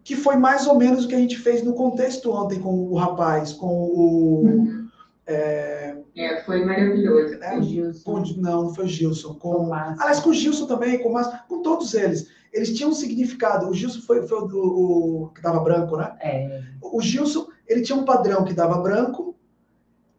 Que 0.03 0.15
foi 0.15 0.37
mais 0.37 0.67
ou 0.67 0.77
menos 0.77 1.07
o 1.07 1.09
que 1.09 1.15
a 1.15 1.19
gente 1.19 1.39
fez 1.39 1.63
no 1.63 1.73
contexto 1.73 2.31
ontem 2.31 2.61
com 2.61 2.91
o 2.91 2.95
rapaz, 2.97 3.55
com 3.55 3.67
o. 3.67 4.43
Uhum. 4.43 4.89
É... 5.27 5.97
é... 6.17 6.43
foi 6.43 6.65
maravilhoso. 6.65 7.35
É, 7.43 7.63
Gilson. 7.63 8.03
Com, 8.05 8.21
não, 8.41 8.63
não 8.65 8.75
foi 8.75 8.87
Gilson. 8.87 9.35
Com, 9.35 9.67
com 9.67 9.75
aliás, 9.75 10.21
com 10.21 10.31
o 10.31 10.35
Gilson 10.35 10.67
também, 10.67 11.03
com, 11.03 11.13
Márcio, 11.13 11.39
com 11.49 11.63
todos 11.63 11.95
eles. 11.95 12.29
Eles 12.53 12.75
tinham 12.77 12.91
um 12.91 12.95
significado. 12.95 13.69
O 13.69 13.75
Gilson 13.75 14.01
foi, 14.01 14.27
foi 14.27 14.39
o, 14.39 15.25
o, 15.25 15.29
que 15.35 15.43
dava 15.43 15.61
branco, 15.61 15.97
né? 15.97 16.17
É. 16.21 16.63
O 16.81 17.01
Gilson, 17.01 17.47
ele 17.67 17.83
tinha 17.83 17.99
um 17.99 18.05
padrão 18.05 18.45
que 18.45 18.53
dava 18.53 18.79
branco, 18.79 19.35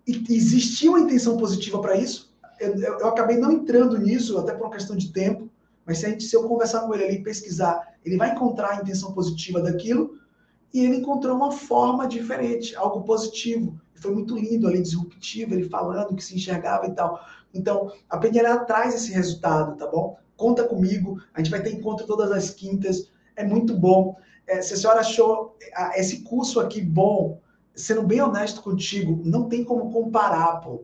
e 0.07 0.24
existia 0.30 0.90
uma 0.90 0.99
intenção 0.99 1.38
positiva 1.38 1.82
para 1.82 1.98
isso, 1.98 2.35
eu, 2.59 2.75
eu, 2.75 3.07
acabei 3.07 3.38
não 3.38 3.51
entrando 3.51 3.98
nisso, 3.98 4.38
até 4.38 4.53
por 4.53 4.65
uma 4.65 4.72
questão 4.72 4.95
de 4.95 5.11
tempo, 5.11 5.49
mas 5.85 5.99
se, 5.99 6.06
a 6.06 6.09
gente, 6.09 6.24
se 6.24 6.35
eu 6.35 6.48
conversar 6.48 6.82
com 6.82 6.93
ele 6.93 7.03
ali 7.03 7.15
e 7.15 7.24
pesquisar, 7.24 7.95
ele 8.03 8.17
vai 8.17 8.32
encontrar 8.32 8.72
a 8.72 8.82
intenção 8.82 9.14
positiva 9.14 9.61
daquilo, 9.61 10.17
e 10.74 10.83
ele 10.83 10.98
encontrou 10.98 11.35
uma 11.35 11.51
forma 11.51 12.07
diferente, 12.07 12.75
algo 12.75 13.03
positivo. 13.03 13.80
Foi 13.95 14.14
muito 14.14 14.38
lindo 14.38 14.67
ali, 14.67 14.82
disruptivo, 14.82 15.53
ele 15.53 15.69
falando 15.69 16.15
que 16.15 16.24
se 16.24 16.35
enxergava 16.35 16.88
e 16.88 16.91
tal. 16.91 17.19
Então, 17.53 17.91
a 18.09 18.17
Penheira 18.17 18.57
traz 18.65 18.93
esse 18.93 19.11
resultado, 19.11 19.77
tá 19.77 19.88
bom? 19.88 20.17
Conta 20.35 20.64
comigo, 20.65 21.22
a 21.33 21.40
gente 21.40 21.51
vai 21.51 21.61
ter 21.61 21.74
encontro 21.74 22.06
todas 22.06 22.32
as 22.32 22.49
quintas, 22.49 23.09
é 23.35 23.43
muito 23.43 23.74
bom. 23.75 24.15
É, 24.45 24.61
se 24.61 24.74
a 24.74 24.77
senhora 24.77 24.99
achou 24.99 25.57
esse 25.95 26.22
curso 26.22 26.59
aqui 26.59 26.82
bom, 26.82 27.40
sendo 27.74 28.03
bem 28.03 28.22
honesto 28.22 28.61
contigo, 28.61 29.22
não 29.24 29.48
tem 29.48 29.64
como 29.64 29.91
comparar, 29.91 30.59
pô 30.61 30.83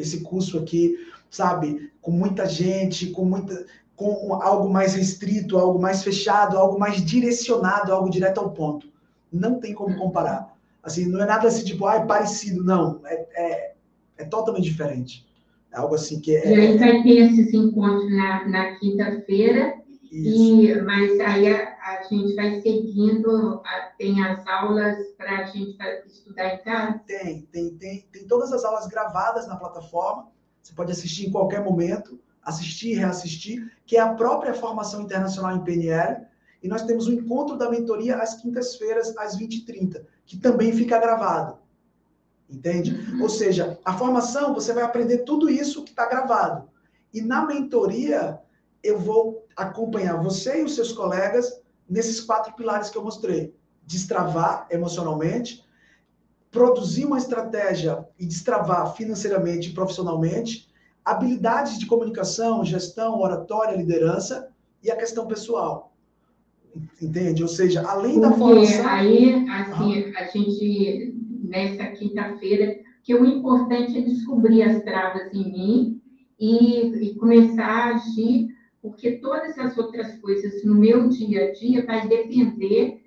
esse 0.00 0.20
curso 0.20 0.58
aqui, 0.58 0.96
sabe, 1.30 1.92
com 2.00 2.10
muita 2.10 2.46
gente, 2.46 3.10
com 3.10 3.24
muita 3.24 3.66
com 3.94 4.32
algo 4.32 4.70
mais 4.70 4.94
restrito, 4.94 5.58
algo 5.58 5.78
mais 5.78 6.02
fechado, 6.02 6.56
algo 6.56 6.78
mais 6.78 7.04
direcionado, 7.04 7.92
algo 7.92 8.08
direto 8.08 8.40
ao 8.40 8.50
ponto. 8.50 8.90
Não 9.30 9.60
tem 9.60 9.74
como 9.74 9.94
comparar. 9.98 10.49
Assim, 10.82 11.06
não 11.06 11.22
é 11.22 11.26
nada 11.26 11.48
assim, 11.48 11.64
tipo, 11.64 11.86
ah, 11.86 11.96
é 11.96 12.06
parecido. 12.06 12.64
Não, 12.64 13.00
é, 13.04 13.26
é, 13.34 13.74
é 14.18 14.24
totalmente 14.24 14.64
diferente. 14.64 15.26
É 15.72 15.78
algo 15.78 15.94
assim 15.94 16.20
que 16.20 16.34
é... 16.34 16.50
E 16.50 16.54
aí 16.54 16.78
vai 16.78 17.02
ter 17.02 17.18
esses 17.18 17.54
encontros 17.54 18.10
na, 18.10 18.48
na 18.48 18.76
quinta-feira, 18.76 19.80
e, 20.10 20.74
mas 20.82 21.20
aí 21.20 21.46
a, 21.46 21.76
a, 21.80 22.02
gente 22.02 22.34
vai 22.34 22.60
seguindo, 22.60 23.62
a, 23.64 23.92
tem 23.96 24.20
as 24.24 24.44
aulas 24.46 24.96
para 25.16 25.38
a 25.38 25.44
gente 25.44 25.78
estudar 26.06 26.54
em 26.54 26.62
casa? 26.62 27.00
Tem, 27.06 27.42
tem, 27.52 27.76
tem, 27.76 28.08
tem 28.10 28.26
todas 28.26 28.52
as 28.52 28.64
aulas 28.64 28.88
gravadas 28.88 29.46
na 29.46 29.56
plataforma, 29.56 30.28
Você 30.60 30.72
pode 30.74 30.90
assistir 30.90 31.28
em 31.28 31.30
qualquer 31.30 31.62
momento, 31.62 32.18
assistir 32.42 32.94
reassistir, 32.94 33.70
que 33.86 33.96
é 33.96 34.00
a 34.00 34.14
própria 34.14 34.52
formação 34.52 35.02
internacional 35.02 35.56
em 35.56 35.62
PNL. 35.62 36.26
E 36.60 36.68
nós 36.68 36.82
temos 36.82 37.06
o 37.06 37.12
encontro 37.12 37.56
da 37.56 37.70
mentoria 37.70 38.16
às 38.16 38.34
quintas-feiras, 38.34 39.16
às 39.16 39.38
20h30, 39.38 40.04
que 40.30 40.36
também 40.36 40.72
fica 40.72 40.96
gravado. 40.96 41.58
Entende? 42.48 42.96
Ou 43.20 43.28
seja, 43.28 43.80
a 43.84 43.98
formação, 43.98 44.54
você 44.54 44.72
vai 44.72 44.84
aprender 44.84 45.24
tudo 45.24 45.50
isso 45.50 45.82
que 45.82 45.90
está 45.90 46.06
gravado. 46.06 46.68
E 47.12 47.20
na 47.20 47.44
mentoria, 47.44 48.38
eu 48.80 48.96
vou 48.96 49.44
acompanhar 49.56 50.22
você 50.22 50.60
e 50.60 50.64
os 50.64 50.76
seus 50.76 50.92
colegas 50.92 51.60
nesses 51.88 52.20
quatro 52.20 52.54
pilares 52.54 52.90
que 52.90 52.96
eu 52.96 53.02
mostrei: 53.02 53.52
destravar 53.84 54.68
emocionalmente, 54.70 55.66
produzir 56.48 57.06
uma 57.06 57.18
estratégia 57.18 58.06
e 58.16 58.24
destravar 58.24 58.94
financeiramente 58.94 59.70
e 59.70 59.74
profissionalmente, 59.74 60.72
habilidades 61.04 61.76
de 61.76 61.86
comunicação, 61.86 62.64
gestão, 62.64 63.20
oratória, 63.20 63.76
liderança 63.76 64.48
e 64.80 64.92
a 64.92 64.96
questão 64.96 65.26
pessoal. 65.26 65.89
Entende? 67.00 67.42
Ou 67.42 67.48
seja, 67.48 67.82
além 67.82 68.20
Porque 68.20 68.28
da 68.28 68.32
formação. 68.32 68.88
Aí, 68.88 69.46
assim, 69.48 70.12
a 70.16 70.24
gente, 70.24 71.14
nessa 71.42 71.86
quinta-feira, 71.86 72.78
que 73.02 73.14
o 73.14 73.24
importante 73.24 73.98
é 73.98 74.02
descobrir 74.02 74.62
as 74.62 74.82
travas 74.82 75.32
em 75.34 75.50
mim 75.50 76.00
e, 76.38 77.10
e 77.10 77.14
começar 77.16 77.66
a 77.66 77.94
agir, 77.94 78.48
porque 78.82 79.12
todas 79.12 79.58
as 79.58 79.76
outras 79.76 80.18
coisas 80.20 80.64
no 80.64 80.74
meu 80.74 81.08
dia 81.08 81.48
a 81.48 81.52
dia 81.52 81.84
vai 81.84 82.06
depender 82.08 83.00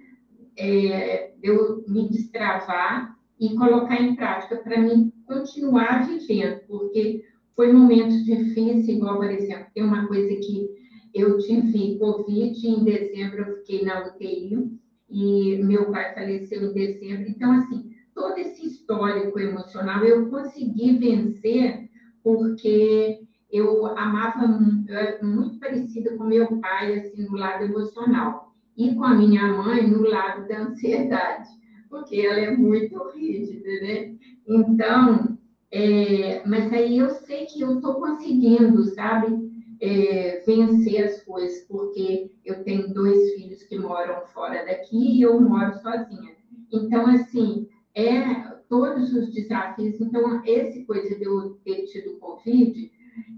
é, 0.58 1.32
de 1.40 1.48
eu 1.48 1.84
me 1.88 2.10
destravar 2.10 3.16
e 3.40 3.56
colocar 3.56 4.02
em 4.02 4.16
prática 4.16 4.58
para 4.58 4.80
mim 4.80 5.12
continuar 5.26 6.08
vivendo, 6.08 6.60
porque 6.68 7.24
foi 7.56 7.72
momentos 7.72 8.24
difíceis, 8.26 8.88
igual, 8.88 9.18
por 9.18 9.30
exemplo, 9.30 9.66
tem 9.74 9.84
uma 9.84 10.08
coisa 10.08 10.30
que 10.36 10.70
eu 11.14 11.38
tive 11.38 11.98
Covid, 12.00 12.68
em 12.68 12.84
dezembro 12.84 13.42
eu 13.42 13.58
fiquei 13.58 13.86
na 13.86 14.08
UTI, 14.08 14.80
e 15.10 15.58
meu 15.64 15.92
pai 15.92 16.14
faleceu 16.14 16.64
em 16.64 16.74
dezembro. 16.74 17.30
Então, 17.30 17.52
assim, 17.52 17.92
todo 18.16 18.38
esse 18.38 18.66
histórico 18.66 19.40
emocional 19.40 20.04
eu 20.04 20.28
consegui 20.30 20.98
vencer 20.98 21.90
porque 22.24 23.20
eu 23.52 23.86
amava, 23.86 24.60
era 24.88 25.24
muito 25.24 25.60
parecida 25.60 26.18
com 26.18 26.24
meu 26.24 26.60
pai, 26.60 27.00
assim, 27.00 27.24
no 27.26 27.38
lado 27.38 27.66
emocional, 27.66 28.52
e 28.76 28.96
com 28.96 29.04
a 29.04 29.14
minha 29.14 29.54
mãe 29.54 29.88
no 29.88 30.02
lado 30.02 30.48
da 30.48 30.62
ansiedade, 30.62 31.48
porque 31.90 32.22
ela 32.22 32.40
é 32.40 32.50
muito 32.50 32.98
rígida, 33.10 33.70
né? 33.82 34.16
Então, 34.48 35.38
é, 35.70 36.42
mas 36.48 36.74
aí 36.74 36.98
eu 36.98 37.12
sei 37.12 37.46
que 37.46 37.62
eu 37.62 37.76
estou 37.76 37.96
conseguindo, 37.96 38.84
sabe? 38.86 39.53
É, 39.86 40.42
vencer 40.46 41.04
as 41.04 41.24
coisas, 41.24 41.66
porque 41.68 42.32
eu 42.46 42.64
tenho 42.64 42.94
dois 42.94 43.34
filhos 43.34 43.64
que 43.64 43.78
moram 43.78 44.22
fora 44.28 44.66
daqui 44.66 45.18
e 45.18 45.22
eu 45.24 45.42
moro 45.42 45.74
sozinha. 45.82 46.32
Então, 46.72 47.06
assim, 47.08 47.68
é 47.94 48.54
todos 48.70 49.14
os 49.14 49.34
desafios. 49.34 50.00
Então, 50.00 50.42
esse 50.46 50.86
coisa 50.86 51.16
de 51.16 51.24
eu 51.24 51.60
ter 51.66 51.86
tido 51.88 52.18
Covid, 52.18 52.92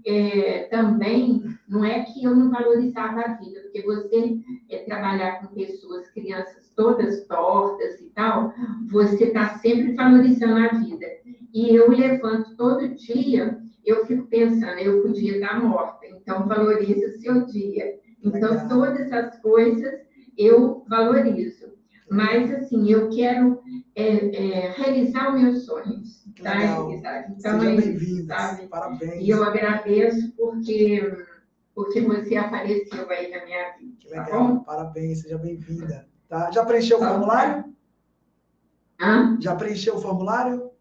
é, 0.06 0.64
também 0.70 1.42
não 1.68 1.84
é 1.84 2.04
que 2.04 2.24
eu 2.24 2.34
não 2.34 2.50
valorizava 2.50 3.20
a 3.20 3.34
vida, 3.34 3.60
porque 3.60 3.82
você 3.82 4.38
é, 4.70 4.78
trabalhar 4.84 5.40
com 5.40 5.54
pessoas, 5.54 6.08
crianças 6.10 6.72
todas 6.74 7.26
tortas 7.26 8.00
e 8.00 8.06
tal, 8.14 8.52
você 8.88 9.24
está 9.24 9.58
sempre 9.58 9.94
valorizando 9.94 10.56
a 10.56 10.68
vida. 10.68 11.06
E 11.56 11.74
eu 11.74 11.90
levanto 11.90 12.54
todo 12.54 12.94
dia, 12.94 13.58
eu 13.82 14.04
fico 14.04 14.26
pensando, 14.26 14.78
eu 14.78 15.00
podia 15.00 15.36
estar 15.36 15.58
morta, 15.58 16.06
então 16.06 16.46
valorize 16.46 17.02
o 17.02 17.18
seu 17.18 17.46
dia. 17.46 17.98
Então, 18.22 18.50
Legal. 18.50 18.68
todas 18.68 19.10
as 19.10 19.40
coisas 19.40 19.94
eu 20.36 20.84
valorizo. 20.86 21.72
Mas, 22.10 22.52
assim, 22.52 22.92
eu 22.92 23.08
quero 23.08 23.62
é, 23.94 24.36
é, 24.36 24.72
realizar 24.72 25.34
os 25.34 25.40
meus 25.40 25.64
sonhos. 25.64 26.26
Tá? 26.42 26.62
Então, 26.62 27.58
Seja 27.60 27.70
é 27.70 27.76
bem-vinda. 27.80 28.36
Parabéns. 28.68 29.24
E 29.24 29.30
eu 29.30 29.42
agradeço 29.42 30.36
porque, 30.36 31.10
porque 31.74 32.02
você 32.02 32.36
apareceu 32.36 33.08
aí 33.08 33.30
na 33.30 33.46
minha 33.46 33.72
vida. 33.78 33.96
Que 33.98 34.10
tá 34.10 34.24
legal. 34.24 34.58
Tá 34.58 34.60
Parabéns, 34.60 35.22
seja 35.22 35.38
bem-vinda. 35.38 36.06
Tá? 36.28 36.50
Já 36.50 36.66
preencheu 36.66 36.98
tá. 36.98 37.06
o 37.06 37.12
formulário? 37.14 37.74
Hã? 39.00 39.38
Já 39.40 39.56
preencheu 39.56 39.96
o 39.96 40.02
formulário? 40.02 40.75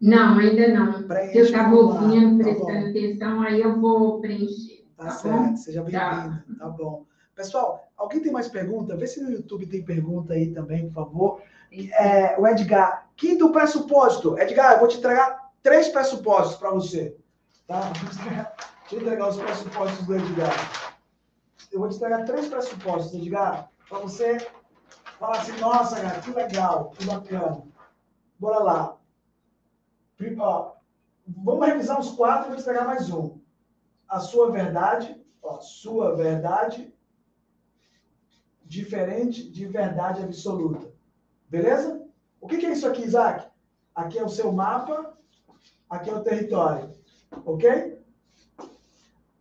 Não, 0.00 0.38
ainda 0.38 0.68
não. 0.68 1.02
Preenche 1.02 1.38
eu 1.38 1.44
estava 1.44 1.74
ouvindo, 1.74 2.38
tá 2.38 2.44
prestando 2.44 2.82
tá 2.84 2.88
atenção, 2.88 3.42
aí 3.42 3.60
eu 3.60 3.78
vou 3.78 4.20
preencher. 4.20 4.86
Tá, 4.96 5.04
tá 5.04 5.10
certo, 5.10 5.36
bom? 5.36 5.56
seja 5.56 5.82
bem-vinda. 5.82 6.00
Tá. 6.00 6.44
tá 6.58 6.68
bom. 6.68 7.04
Pessoal, 7.34 7.90
alguém 7.96 8.20
tem 8.20 8.32
mais 8.32 8.48
pergunta? 8.48 8.96
Vê 8.96 9.06
se 9.06 9.20
no 9.20 9.30
YouTube 9.30 9.66
tem 9.66 9.84
pergunta 9.84 10.32
aí 10.32 10.52
também, 10.52 10.86
por 10.86 10.94
favor. 10.94 11.42
É, 11.72 12.38
o 12.38 12.46
Edgar, 12.46 13.08
quinto 13.16 13.52
pressuposto. 13.52 14.38
Edgar, 14.38 14.72
eu 14.72 14.78
vou 14.78 14.88
te 14.88 14.98
entregar 14.98 15.50
três 15.62 15.88
pressupostos 15.88 16.56
para 16.56 16.70
você. 16.70 17.16
Tá? 17.66 17.92
Deixa 17.92 18.96
eu 18.96 19.00
entregar 19.00 19.28
os 19.28 19.36
pressupostos 19.36 20.06
do 20.06 20.16
Edgar. 20.16 20.90
Eu 21.70 21.78
vou 21.78 21.88
te 21.88 21.96
entregar 21.96 22.24
três 22.24 22.48
pressupostos, 22.48 23.14
Edgar, 23.14 23.70
para 23.88 23.98
você 23.98 24.38
falar 25.18 25.38
assim, 25.38 25.58
nossa, 25.60 26.00
cara, 26.00 26.20
que 26.20 26.30
legal, 26.32 26.90
que 26.90 27.04
bacana. 27.04 27.62
Bora 28.38 28.58
lá. 28.58 28.99
Ó, 30.38 30.74
vamos 31.26 31.66
revisar 31.66 31.98
os 31.98 32.10
quatro 32.10 32.52
e 32.52 32.56
te 32.56 32.62
entregar 32.62 32.86
mais 32.86 33.10
um. 33.10 33.40
A 34.06 34.20
sua 34.20 34.50
verdade, 34.50 35.18
ó, 35.42 35.60
sua 35.60 36.14
verdade 36.14 36.92
diferente 38.64 39.50
de 39.50 39.66
verdade 39.66 40.22
absoluta. 40.22 40.92
Beleza? 41.48 42.06
O 42.40 42.46
que, 42.46 42.64
é 42.64 42.72
isso 42.72 42.86
aqui, 42.86 43.02
Isaac? 43.02 43.50
Aqui 43.94 44.18
é 44.18 44.24
o 44.24 44.28
seu 44.28 44.52
mapa, 44.52 45.18
aqui 45.88 46.10
é 46.10 46.14
o 46.14 46.22
território. 46.22 46.94
Ok? 47.44 47.98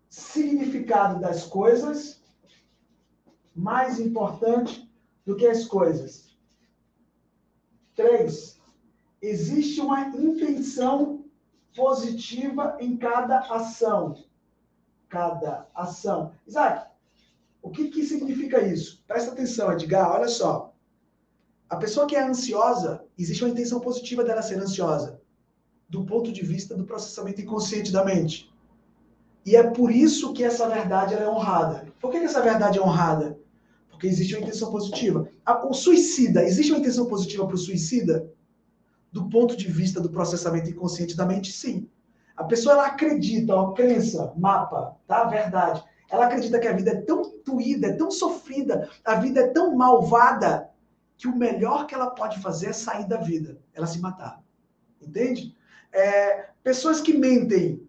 Significado 0.10 1.20
das 1.20 1.44
coisas 1.44 2.24
mais 3.56 4.00
importante 4.00 4.90
do 5.26 5.36
que 5.36 5.46
as 5.46 5.66
coisas. 5.66 6.36
Três. 7.96 8.59
Existe 9.22 9.82
uma 9.82 10.08
intenção 10.10 11.26
positiva 11.76 12.78
em 12.80 12.98
cada 12.98 13.40
ação. 13.40 14.24
Cada 15.08 15.68
ação. 15.74 16.32
Isaac, 16.48 16.90
o 17.62 17.70
que, 17.70 17.90
que 17.90 18.04
significa 18.04 18.62
isso? 18.62 19.04
Presta 19.08 19.32
atenção, 19.32 19.72
Edgar, 19.72 20.12
olha 20.12 20.28
só. 20.28 20.74
A 21.70 21.76
pessoa 21.76 22.08
que 22.08 22.16
é 22.16 22.24
ansiosa, 22.24 23.06
existe 23.18 23.44
uma 23.44 23.52
intenção 23.52 23.80
positiva 23.80 24.24
dela 24.24 24.42
ser 24.42 24.60
ansiosa, 24.60 25.22
do 25.88 26.06
ponto 26.06 26.32
de 26.32 26.44
vista 26.44 26.76
do 26.76 26.86
processamento 26.86 27.42
inconsciente 27.42 27.92
da 27.92 28.04
mente. 28.04 28.52
E 29.46 29.56
é 29.56 29.64
por 29.64 29.92
isso 29.92 30.34
que 30.34 30.44
essa 30.44 30.68
verdade 30.68 31.14
é 31.14 31.30
honrada. 31.30 31.88
Por 32.00 32.12
que, 32.12 32.20
que 32.20 32.26
essa 32.26 32.42
verdade 32.42 32.80
é 32.80 32.82
honrada? 32.82 33.40
Porque 33.90 34.08
existe 34.08 34.36
uma 34.36 34.44
intenção 34.44 34.72
positiva. 34.72 35.30
O 35.66 35.74
suicida, 35.74 36.44
existe 36.44 36.72
uma 36.72 36.80
intenção 36.80 37.06
positiva 37.06 37.46
para 37.46 37.56
o 37.56 37.58
suicida? 37.58 38.32
Do 39.12 39.30
ponto 39.30 39.56
de 39.56 39.68
vista 39.68 40.00
do 40.00 40.10
processamento 40.10 40.70
inconsciente 40.70 41.16
da 41.16 41.26
mente, 41.26 41.52
sim. 41.52 41.90
A 42.36 42.44
pessoa 42.44 42.74
ela 42.74 42.88
acredita, 42.88 43.56
ó, 43.56 43.74
crença, 43.74 44.34
mapa, 44.38 44.96
tá? 45.08 45.26
Verdade. 45.26 45.84
Ela 46.10 46.26
acredita 46.26 46.60
que 46.60 46.68
a 46.68 46.74
vida 46.74 46.92
é 46.92 47.02
tão 47.02 47.22
doída, 47.46 47.88
é 47.88 47.94
tão 47.94 48.10
sofrida, 48.10 48.90
a 49.04 49.16
vida 49.16 49.42
é 49.42 49.48
tão 49.48 49.76
malvada, 49.76 50.70
que 51.20 51.28
o 51.28 51.36
melhor 51.36 51.86
que 51.86 51.94
ela 51.94 52.12
pode 52.12 52.40
fazer 52.40 52.68
é 52.68 52.74
sair 52.74 53.06
da 53.06 53.18
vida, 53.18 53.60
ela 53.74 53.86
se 53.86 54.00
matar. 54.00 54.42
Entende? 55.02 55.54
É, 55.92 56.50
pessoas 56.64 57.02
que 57.02 57.14
mentem. 57.14 57.86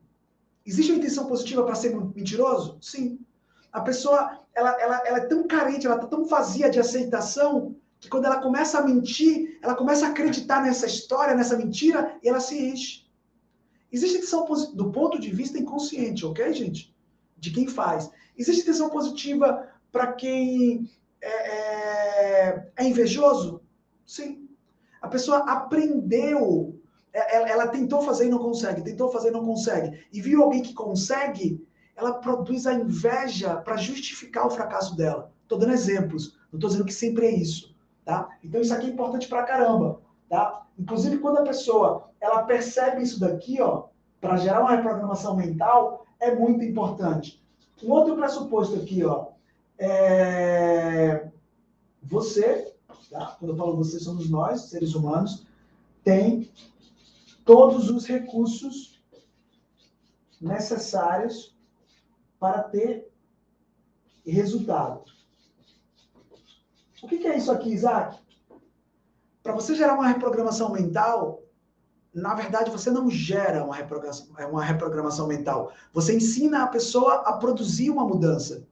Existe 0.67 0.91
uma 0.91 0.99
intenção 0.99 1.27
positiva 1.27 1.63
para 1.63 1.77
ser 1.77 1.97
mentiroso? 1.97 2.77
Sim. 2.81 3.21
A 3.73 3.81
pessoa, 3.81 4.41
ela, 4.53 4.71
ela, 4.81 5.03
ela 5.07 5.19
é 5.19 5.27
tão 5.27 5.47
carente, 5.47 5.87
ela 5.87 5.95
está 5.95 6.09
tão 6.09 6.25
vazia 6.25 6.69
de 6.69 6.81
aceitação, 6.81 7.77
que 8.01 8.09
quando 8.09 8.25
ela 8.25 8.41
começa 8.41 8.79
a 8.79 8.83
mentir, 8.83 9.59
ela 9.63 9.75
começa 9.75 10.07
a 10.07 10.09
acreditar 10.09 10.63
nessa 10.63 10.87
história, 10.87 11.35
nessa 11.35 11.57
mentira, 11.57 12.19
e 12.23 12.29
ela 12.29 12.41
se 12.41 12.59
enche. 12.59 13.07
Existe 13.93 14.17
intenção 14.17 14.47
do 14.75 14.91
ponto 14.91 15.21
de 15.21 15.31
vista 15.31 15.59
inconsciente, 15.59 16.25
ok, 16.25 16.53
gente? 16.55 16.95
De 17.37 17.51
quem 17.51 17.69
faz. 17.69 18.11
Existe 18.39 18.63
intenção 18.63 18.89
positiva 18.89 19.69
para 19.93 20.13
quem 20.13 20.89
é, 21.21 21.29
é, 21.29 22.73
é, 22.77 22.85
invejoso? 22.85 23.61
Sim. 24.07 24.49
A 25.03 25.09
pessoa 25.09 25.39
aprendeu, 25.39 26.81
é, 27.13 27.37
ela, 27.37 27.49
ela, 27.49 27.69
tentou 27.69 28.01
fazer 28.01 28.27
e 28.27 28.31
não 28.31 28.39
consegue, 28.39 28.83
tentou 28.83 29.11
fazer 29.11 29.29
e 29.29 29.33
não 29.33 29.45
consegue, 29.45 30.07
e 30.13 30.23
viu 30.23 30.43
alguém 30.43 30.63
que 30.63 30.73
consegue, 30.73 31.67
ela 31.95 32.15
produz 32.15 32.67
a 32.67 32.73
inveja 32.73 33.57
para 33.57 33.77
justificar 33.77 34.47
o 34.47 34.51
fracasso 34.51 34.97
dela. 34.97 35.33
Estou 35.43 35.59
dando 35.59 35.73
exemplos, 35.73 36.39
não 36.51 36.57
estou 36.57 36.71
dizendo 36.71 36.87
que 36.87 36.95
sempre 36.95 37.27
é 37.27 37.35
isso, 37.35 37.70
tá? 38.11 38.29
Então 38.43 38.61
isso 38.61 38.75
aqui 38.75 38.89
é 38.89 38.91
importante 38.91 39.29
para 39.29 39.45
caramba, 39.45 40.01
tá? 40.29 40.67
Inclusive 40.77 41.19
quando 41.19 41.39
a 41.39 41.45
pessoa 41.45 42.11
ela 42.21 42.43
percebe 42.43 43.03
isso 43.03 43.21
daqui, 43.21 43.63
ó, 43.63 43.85
para 44.21 44.37
gerar 44.37 44.63
uma 44.63 44.75
reprogramação 44.75 45.37
mental 45.37 46.05
é 46.19 46.35
muito 46.35 46.65
importante. 46.65 47.41
Um 47.81 47.93
outro 47.93 48.17
pressuposto 48.17 48.75
aqui, 48.75 49.05
ó, 49.05 49.29
é 49.79 51.31
você, 52.03 52.75
tá? 53.09 53.37
quando 53.39 53.53
eu 53.53 53.57
falo 53.57 53.77
você, 53.77 54.01
somos 54.01 54.29
nós, 54.29 54.63
seres 54.63 54.97
humanos, 54.97 55.47
tem 56.03 56.51
todos 57.45 57.89
os 57.89 58.07
recursos 58.07 59.01
necessários 60.41 61.57
para 62.41 62.65
ter 62.65 63.09
resultado. 64.27 65.05
O 67.03 67.09
que 67.09 67.27
é 67.27 67.37
isso 67.37 67.51
aqui, 67.51 67.71
Isaac? 67.71 68.19
Para 69.43 69.55
você 69.55 69.75
gerar 69.75 69.95
uma 69.95 70.07
reprogramação 70.07 70.71
mental, 70.71 71.43
na 72.13 72.35
verdade, 72.35 72.71
você 72.71 72.91
não 72.91 73.09
gera 73.09 73.65
uma 73.65 73.75
reprogramação, 73.75 74.27
uma 74.51 74.65
reprogramação 74.65 75.27
mental. 75.27 75.73
Você 75.93 76.17
ensina 76.17 76.65
a 76.65 76.67
pessoa 76.67 77.23
a 77.27 77.33
produzir 77.35 77.91
uma 77.91 78.05
mudança. 78.05 78.67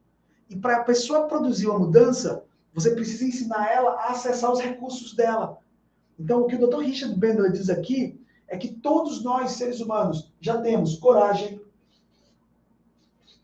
E 0.50 0.56
para 0.56 0.78
a 0.78 0.84
pessoa 0.84 1.28
produzir 1.28 1.68
uma 1.68 1.78
mudança, 1.78 2.44
você 2.74 2.90
precisa 2.94 3.24
ensinar 3.24 3.70
ela 3.70 3.92
a 3.92 4.10
acessar 4.10 4.52
os 4.52 4.60
recursos 4.60 5.14
dela. 5.14 5.58
Então, 6.18 6.42
o 6.42 6.46
que 6.46 6.56
o 6.56 6.66
Dr. 6.66 6.80
Richard 6.80 7.14
Bandler 7.14 7.52
diz 7.52 7.70
aqui 7.70 8.20
é 8.48 8.56
que 8.56 8.68
todos 8.68 9.22
nós, 9.22 9.52
seres 9.52 9.80
humanos, 9.80 10.32
já 10.40 10.60
temos 10.60 10.96
coragem, 10.96 11.60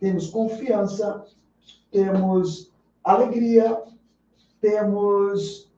temos 0.01 0.29
confiança, 0.29 1.25
temos 1.91 2.73
alegria, 3.03 3.81
temos 4.65 5.71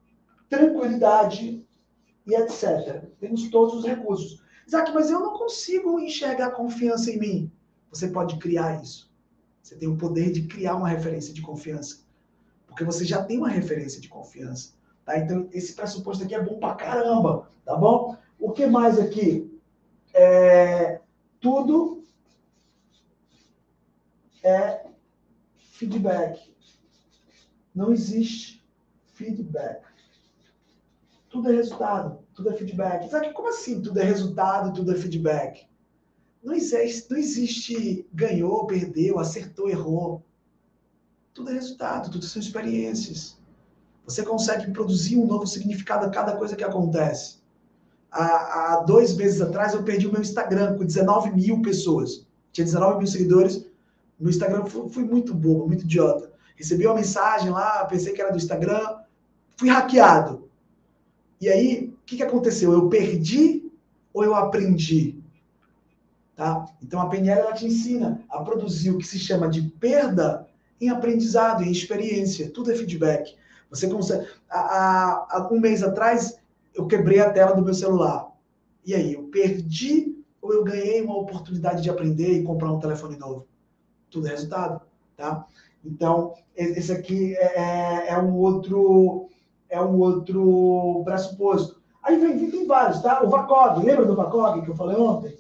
tranquilidade 0.49 1.67
e 2.25 2.35
etc. 2.37 3.05
Temos 3.19 3.49
todos 3.51 3.75
os 3.75 3.85
recursos. 3.85 4.41
Isaac, 4.65 4.93
mas 4.95 5.11
eu 5.11 5.19
não 5.19 5.37
consigo 5.37 5.99
enxergar 5.99 6.53
confiança 6.53 7.11
em 7.11 7.19
mim. 7.19 7.53
Você 7.91 8.07
pode 8.07 8.39
criar 8.39 8.81
isso. 8.81 9.13
Você 9.61 9.75
tem 9.75 9.89
o 9.89 9.97
poder 9.97 10.31
de 10.31 10.47
criar 10.47 10.77
uma 10.77 10.89
referência 10.89 11.35
de 11.35 11.43
confiança. 11.43 12.05
Porque 12.65 12.85
você 12.85 13.05
já 13.05 13.25
tem 13.25 13.39
uma 13.39 13.49
referência 13.49 14.01
de 14.01 14.09
confiança. 14.09 14.75
Tá? 15.05 15.19
Então, 15.19 15.49
esse 15.53 15.75
pressuposto 15.75 16.23
aqui 16.23 16.37
é 16.37 16.43
bom 16.43 16.61
pra 16.61 16.77
caramba. 16.77 17.51
Tá 17.65 17.75
bom? 17.75 18.17
O 18.39 18.53
que 18.53 18.67
mais 18.67 19.01
aqui? 19.01 19.53
É, 20.15 21.01
tudo 21.41 22.05
é 24.45 24.87
feedback. 25.73 26.55
Não 27.75 27.93
existe 27.93 28.65
feedback. 29.17 29.83
Tudo 31.29 31.51
é 31.51 31.57
resultado, 31.57 32.19
tudo 32.35 32.51
é 32.51 32.53
feedback. 32.55 33.11
Sabe 33.11 33.33
como 33.33 33.49
assim 33.49 33.81
tudo 33.83 33.99
é 33.99 34.05
resultado, 34.05 34.73
tudo 34.73 34.93
é 34.93 34.97
feedback? 34.97 35.67
Não 36.43 36.55
existe, 36.55 37.11
não 37.11 37.19
existe 37.19 38.07
ganhou, 38.13 38.67
perdeu, 38.67 39.19
acertou, 39.19 39.69
errou. 39.69 40.23
Tudo 41.35 41.51
é 41.51 41.55
resultado, 41.55 42.11
tudo 42.11 42.25
são 42.25 42.41
experiências. 42.41 43.37
Você 44.05 44.23
consegue 44.23 44.71
produzir 44.71 45.19
um 45.19 45.27
novo 45.27 45.47
significado 45.47 46.07
a 46.07 46.11
cada 46.11 46.37
coisa 46.37 46.55
que 46.55 46.63
acontece. 46.63 47.39
Há, 48.11 48.75
há 48.75 48.81
dois 48.85 49.17
meses 49.17 49.41
atrás 49.41 49.75
eu 49.75 49.83
perdi 49.83 50.07
o 50.07 50.13
meu 50.13 50.21
Instagram 50.21 50.77
com 50.79 50.85
19 50.85 51.33
mil 51.33 51.61
pessoas. 51.61 52.25
Tinha 52.53 52.65
19 52.65 52.99
mil 52.99 53.07
seguidores. 53.07 53.67
No 54.19 54.31
Instagram 54.31 54.65
fui, 54.67 54.89
fui 54.89 55.05
muito 55.05 55.35
bobo, 55.35 55.67
muito 55.67 55.85
idiota. 55.85 56.33
Recebi 56.55 56.87
uma 56.87 56.95
mensagem 56.95 57.51
lá, 57.51 57.85
pensei 57.85 58.15
que 58.15 58.21
era 58.21 58.31
do 58.31 58.39
Instagram, 58.39 58.99
fui 59.57 59.69
hackeado. 59.69 60.49
E 61.41 61.49
aí, 61.49 61.95
o 62.03 62.07
que, 62.07 62.17
que 62.17 62.23
aconteceu? 62.23 62.73
Eu 62.73 62.89
perdi 62.89 63.71
ou 64.13 64.25
eu 64.25 64.35
aprendi? 64.35 65.19
Tá? 66.35 66.67
Então 66.83 67.01
a 67.01 67.09
PNL 67.09 67.41
ela 67.41 67.53
te 67.53 67.67
ensina 67.67 68.23
a 68.29 68.43
produzir 68.43 68.91
o 68.91 68.99
que 68.99 69.07
se 69.07 69.19
chama 69.19 69.49
de 69.49 69.63
perda 69.63 70.47
em 70.81 70.91
aprendizado, 70.91 71.63
em 71.63 71.71
experiência. 71.71 72.51
Tudo 72.51 72.71
é 72.71 72.75
feedback. 72.75 73.35
Você 73.71 73.89
consegue. 73.89 74.29
Há, 74.49 75.27
há 75.31 75.49
um 75.51 75.59
mês 75.59 75.83
atrás 75.83 76.39
eu 76.75 76.87
quebrei 76.87 77.21
a 77.21 77.31
tela 77.31 77.55
do 77.55 77.65
meu 77.65 77.75
celular. 77.75 78.31
E 78.85 78.95
aí, 78.95 79.15
eu 79.15 79.25
perdi 79.25 80.15
ou 80.41 80.53
eu 80.53 80.63
ganhei 80.63 81.03
uma 81.03 81.17
oportunidade 81.17 81.83
de 81.83 81.91
aprender 81.91 82.39
e 82.39 82.45
comprar 82.45 82.71
um 82.71 82.79
telefone 82.79 83.17
novo? 83.17 83.47
Tudo 84.11 84.29
é 84.29 84.31
resultado, 84.31 84.81
tá? 85.17 85.45
Então, 85.85 86.35
esse 86.55 86.93
aqui 86.93 87.35
é, 87.37 87.59
é, 87.59 88.09
é 88.11 88.19
um 88.19 88.35
outro 88.37 89.29
é 89.69 89.81
um 89.81 89.99
outro 89.99 91.03
pressuposto. 91.05 91.81
Aí 92.03 92.19
vem, 92.19 92.51
tem 92.51 92.67
vários, 92.67 93.01
tá? 93.01 93.23
O 93.23 93.29
VACOG, 93.29 93.85
lembra 93.85 94.07
do 94.07 94.15
VACOG 94.15 94.63
que 94.63 94.71
eu 94.71 94.77
falei 94.77 94.97
ontem? 94.97 95.37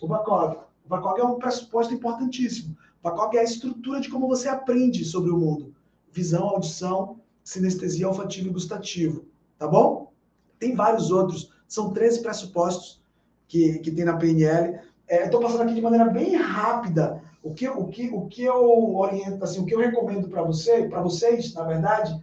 O 0.00 0.06
VACOG. 0.06 0.58
O 0.84 0.88
VACOG 0.88 1.20
é 1.20 1.24
um 1.24 1.38
pressuposto 1.38 1.94
importantíssimo. 1.94 2.76
O 3.02 3.08
VACOG 3.08 3.36
é 3.38 3.40
a 3.40 3.44
estrutura 3.44 4.00
de 4.00 4.10
como 4.10 4.28
você 4.28 4.48
aprende 4.48 5.04
sobre 5.04 5.30
o 5.30 5.38
mundo. 5.38 5.74
Visão, 6.12 6.44
audição, 6.48 7.20
sinestesia 7.42 8.08
olfativo 8.08 8.48
e 8.48 8.52
gustativo. 8.52 9.24
Tá 9.58 9.66
bom? 9.66 10.12
Tem 10.58 10.74
vários 10.74 11.10
outros. 11.10 11.50
São 11.66 11.92
13 11.92 12.20
pressupostos 12.22 13.00
que, 13.48 13.78
que 13.78 13.90
tem 13.90 14.04
na 14.04 14.16
PNL. 14.16 14.80
É, 15.08 15.24
Estou 15.24 15.40
passando 15.40 15.62
aqui 15.62 15.74
de 15.74 15.80
maneira 15.80 16.06
bem 16.06 16.36
rápida 16.36 17.22
o 17.46 17.54
que, 17.54 17.68
o 17.68 17.86
que, 17.86 18.08
o 18.08 18.26
que 18.26 18.42
eu 18.42 18.96
oriento, 18.96 19.44
assim, 19.44 19.60
o 19.60 19.64
que 19.64 19.72
eu 19.72 19.78
recomendo 19.78 20.28
para 20.28 20.42
você, 20.42 20.88
para 20.88 21.00
vocês, 21.00 21.54
na 21.54 21.62
verdade, 21.62 22.20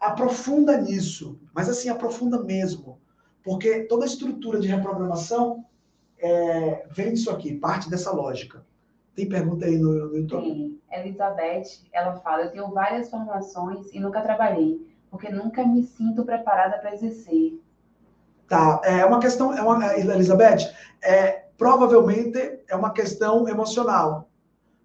aprofunda 0.00 0.76
nisso, 0.80 1.38
mas 1.54 1.68
assim, 1.68 1.88
aprofunda 1.88 2.42
mesmo. 2.42 2.98
Porque 3.42 3.84
toda 3.84 4.04
a 4.04 4.08
estrutura 4.08 4.58
de 4.58 4.68
reprogramação 4.68 5.64
é, 6.18 6.86
vem 6.90 7.12
disso 7.12 7.30
aqui, 7.30 7.54
parte 7.54 7.88
dessa 7.88 8.10
lógica. 8.10 8.64
Tem 9.14 9.28
pergunta 9.28 9.66
aí 9.66 9.78
no, 9.78 10.08
no 10.08 10.16
YouTube? 10.16 10.44
Sim. 10.44 10.78
Elizabeth, 10.92 11.84
ela 11.92 12.16
fala, 12.16 12.44
eu 12.44 12.50
tenho 12.50 12.70
várias 12.70 13.10
formações 13.10 13.92
e 13.92 14.00
nunca 14.00 14.20
trabalhei, 14.20 14.80
porque 15.10 15.30
nunca 15.30 15.64
me 15.66 15.82
sinto 15.82 16.24
preparada 16.24 16.78
para 16.78 16.94
exercer. 16.94 17.60
Tá, 18.48 18.80
é 18.84 19.04
uma 19.04 19.18
questão, 19.18 19.52
é 19.52 19.60
uma, 19.60 19.96
Elizabeth, 19.98 20.72
é, 21.02 21.46
provavelmente 21.58 22.60
é 22.68 22.76
uma 22.76 22.92
questão 22.92 23.48
emocional 23.48 24.28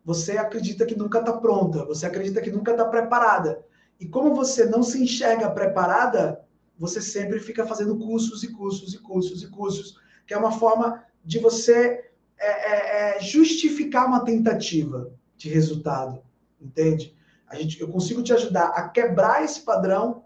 você 0.04 0.38
acredita 0.38 0.86
que 0.86 0.96
nunca 0.96 1.20
está 1.20 1.34
pronta, 1.34 1.86
você 1.86 2.06
acredita 2.06 2.42
que 2.42 2.52
nunca 2.52 2.72
está 2.72 2.86
preparada. 2.86 3.64
E 4.02 4.08
como 4.08 4.34
você 4.34 4.66
não 4.66 4.82
se 4.82 5.00
enxerga 5.00 5.52
preparada, 5.52 6.44
você 6.76 7.00
sempre 7.00 7.40
fica 7.40 7.68
fazendo 7.68 8.00
cursos 8.00 8.42
e 8.42 8.48
cursos 8.48 8.96
e 8.96 8.98
cursos 8.98 9.44
e 9.44 9.48
cursos, 9.48 9.96
que 10.26 10.34
é 10.34 10.38
uma 10.38 10.52
forma 10.52 11.04
de 11.24 11.38
você 11.38 12.10
é, 12.40 12.48
é, 12.48 13.18
é, 13.18 13.22
justificar 13.22 14.08
uma 14.08 14.26
tentativa 14.26 15.14
de 15.38 15.50
resultado, 15.50 16.24
entende? 16.60 17.16
A 17.48 17.56
gente, 17.56 17.80
eu 17.80 17.90
consigo 17.90 18.24
te 18.24 18.34
ajudar 18.34 18.70
a 18.70 18.90
quebrar 18.90 19.44
esse 19.44 19.62
padrão 19.62 20.24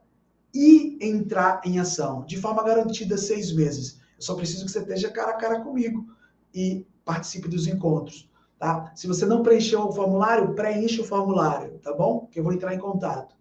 e 0.54 0.98
entrar 1.02 1.60
em 1.66 1.78
ação, 1.78 2.24
de 2.26 2.38
forma 2.38 2.64
garantida 2.64 3.18
seis 3.18 3.52
meses. 3.52 4.00
Eu 4.16 4.22
só 4.22 4.36
preciso 4.36 4.64
que 4.64 4.72
você 4.72 4.80
esteja 4.80 5.12
cara 5.12 5.32
a 5.32 5.38
cara 5.38 5.60
comigo 5.60 6.08
e 6.54 6.88
participe 7.04 7.50
dos 7.50 7.68
encontros. 7.68 8.30
Tá? 8.58 8.94
Se 8.95 9.06
você 9.06 9.26
não 9.26 9.44
preencheu 9.44 9.82
o 9.82 9.92
formulário, 9.92 10.56
preencha 10.56 11.02
o 11.02 11.06
formulário, 11.06 11.78
tá 11.80 11.94
bom? 11.94 12.26
Que 12.32 12.40
eu 12.40 12.44
vou 12.45 12.54
entrar 12.54 12.74
em 12.74 12.80
contato. 12.80 13.36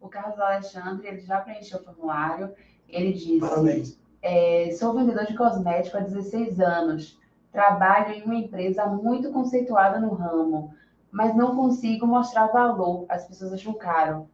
O 0.00 0.08
Carlos 0.08 0.38
Alexandre, 0.38 1.08
ele 1.08 1.20
já 1.20 1.40
preencheu 1.40 1.80
o 1.80 1.84
formulário. 1.84 2.52
Ele 2.88 3.12
disse: 3.12 3.38
Parabéns. 3.38 3.98
É, 4.22 4.74
sou 4.78 4.94
vendedor 4.94 5.26
de 5.26 5.36
cosmético 5.36 5.96
há 5.96 6.00
16 6.00 6.60
anos. 6.60 7.18
Trabalho 7.52 8.14
em 8.14 8.22
uma 8.22 8.34
empresa 8.34 8.86
muito 8.86 9.30
conceituada 9.32 9.98
no 9.98 10.14
ramo, 10.14 10.74
mas 11.10 11.34
não 11.34 11.56
consigo 11.56 12.06
mostrar 12.06 12.48
valor. 12.48 13.06
As 13.08 13.26
pessoas 13.26 13.52
acham 13.52 13.74
caro. 13.74 14.28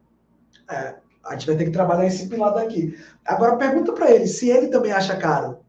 É, 0.69 0.95
a 1.23 1.33
gente 1.33 1.47
vai 1.47 1.55
ter 1.55 1.65
que 1.65 1.71
trabalhar 1.71 2.05
esse 2.05 2.27
pilar 2.27 2.53
daqui. 2.53 2.97
Agora 3.23 3.57
pergunta 3.57 3.93
para 3.93 4.11
ele 4.11 4.27
se 4.27 4.49
ele 4.49 4.67
também 4.67 4.91
acha 4.91 5.17
caro. 5.17 5.59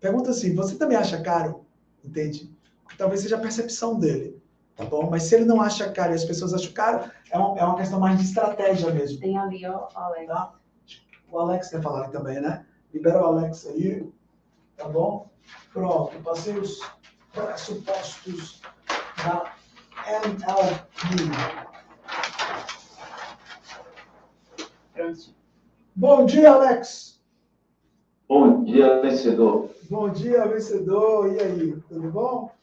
Pergunta 0.00 0.30
assim: 0.30 0.54
você 0.54 0.76
também 0.76 0.96
acha 0.96 1.20
caro? 1.22 1.64
Entende? 2.04 2.54
que 2.94 2.98
talvez 2.98 3.22
seja 3.22 3.36
a 3.36 3.40
percepção 3.40 3.98
dele, 3.98 4.40
tá 4.76 4.84
bom? 4.84 5.08
Mas 5.10 5.24
se 5.24 5.34
ele 5.34 5.44
não 5.44 5.60
acha 5.60 5.90
caro 5.90 6.12
e 6.12 6.14
as 6.14 6.24
pessoas 6.24 6.54
acham 6.54 6.72
caro, 6.72 7.10
é 7.30 7.38
uma, 7.38 7.58
é 7.58 7.64
uma 7.64 7.76
questão 7.76 8.00
mais 8.00 8.18
de 8.18 8.24
estratégia 8.24 8.90
mesmo. 8.90 9.20
Tem 9.20 9.38
ali, 9.38 9.66
ó, 9.66 9.88
o 9.94 9.98
Alex. 9.98 10.26
Tá? 10.26 10.52
O 11.30 11.38
Alex 11.38 11.68
quer 11.68 11.82
falar 11.82 12.08
também, 12.08 12.40
né? 12.40 12.64
Libera 12.92 13.20
o 13.22 13.26
Alex 13.26 13.66
aí, 13.66 14.08
tá 14.76 14.88
bom? 14.88 15.28
Pronto, 15.72 16.16
passei 16.22 16.56
os 16.56 16.80
pressupostos 17.32 18.60
da 19.24 19.52
NLP. 20.06 20.44
Pronto. 24.94 25.34
Bom 25.96 26.24
dia, 26.24 26.52
Alex. 26.52 27.20
Bom 28.28 28.64
dia, 28.64 29.00
vencedor. 29.00 29.70
Bom 29.90 30.08
dia, 30.08 30.46
vencedor. 30.46 31.32
E 31.32 31.40
aí, 31.40 31.76
tudo 31.88 32.10
bom? 32.10 32.53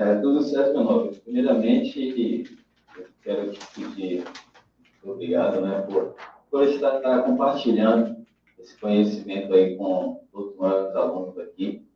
É, 0.00 0.14
tudo 0.14 0.40
certo, 0.40 0.72
meu 0.72 0.84
nome. 0.84 1.14
Primeiramente, 1.16 2.58
quero 3.22 3.52
te 3.52 3.60
pedir 3.74 4.24
obrigado 5.04 5.60
né, 5.60 5.82
por, 5.82 6.16
por 6.50 6.66
estar 6.66 7.22
compartilhando 7.22 8.16
esse 8.58 8.80
conhecimento 8.80 9.52
aí 9.52 9.76
com 9.76 10.24
todos 10.32 10.56
nós 10.56 10.96
alunos 10.96 11.38
aqui. 11.38 11.86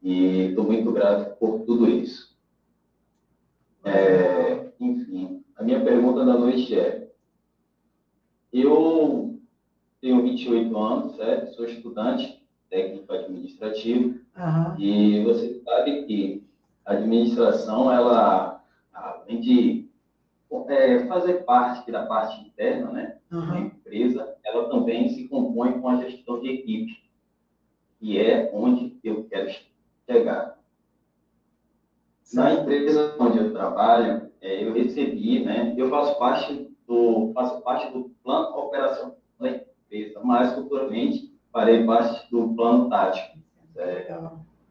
E 0.00 0.50
estou 0.50 0.64
muito 0.64 0.92
grato 0.92 1.36
por 1.36 1.62
tudo 1.62 1.88
isso. 1.88 2.32
É, 3.84 4.70
enfim, 4.78 5.42
a 5.56 5.64
minha 5.64 5.82
pergunta 5.82 6.24
da 6.24 6.38
noite 6.38 6.78
é: 6.78 7.10
eu 8.52 9.40
tenho 10.00 10.22
28 10.22 10.78
anos, 10.78 11.16
certo? 11.16 11.56
Sou 11.56 11.64
estudante 11.64 12.40
técnico 12.70 13.12
administrativo 13.12 14.20
uhum. 14.36 14.78
e 14.78 15.24
você 15.24 15.60
sabe 15.64 16.04
que 16.04 16.41
a 16.84 16.92
administração, 16.92 17.92
ela, 17.92 18.62
além 18.92 19.40
de 19.40 19.90
é, 20.68 21.06
fazer 21.06 21.44
parte 21.44 21.90
da 21.90 22.06
parte 22.06 22.40
interna, 22.46 22.90
né, 22.90 23.18
uhum. 23.30 23.46
da 23.46 23.60
empresa, 23.60 24.36
ela 24.44 24.68
também 24.68 25.08
se 25.10 25.28
compõe 25.28 25.80
com 25.80 25.88
a 25.88 25.96
gestão 25.96 26.40
de 26.40 26.50
equipe, 26.50 27.02
que 27.98 28.18
é 28.18 28.50
onde 28.52 28.98
eu 29.02 29.24
quero 29.24 29.50
chegar. 30.08 30.58
Na 32.32 32.54
empresa 32.54 33.14
onde 33.18 33.38
eu 33.38 33.52
trabalho, 33.52 34.30
é, 34.40 34.64
eu 34.64 34.72
recebi, 34.72 35.44
né, 35.44 35.74
eu 35.76 35.88
faço 35.90 36.18
parte 36.18 36.70
do 36.86 37.32
faço 37.32 37.60
parte 37.62 37.92
do 37.92 38.10
plano 38.22 38.56
operacional 38.56 39.16
da 39.38 39.50
empresa, 39.50 40.20
mas 40.22 40.54
futuramente 40.54 41.32
farei 41.52 41.84
parte 41.84 42.30
do 42.30 42.54
plano 42.54 42.88
tático. 42.88 43.38
É, 43.76 44.18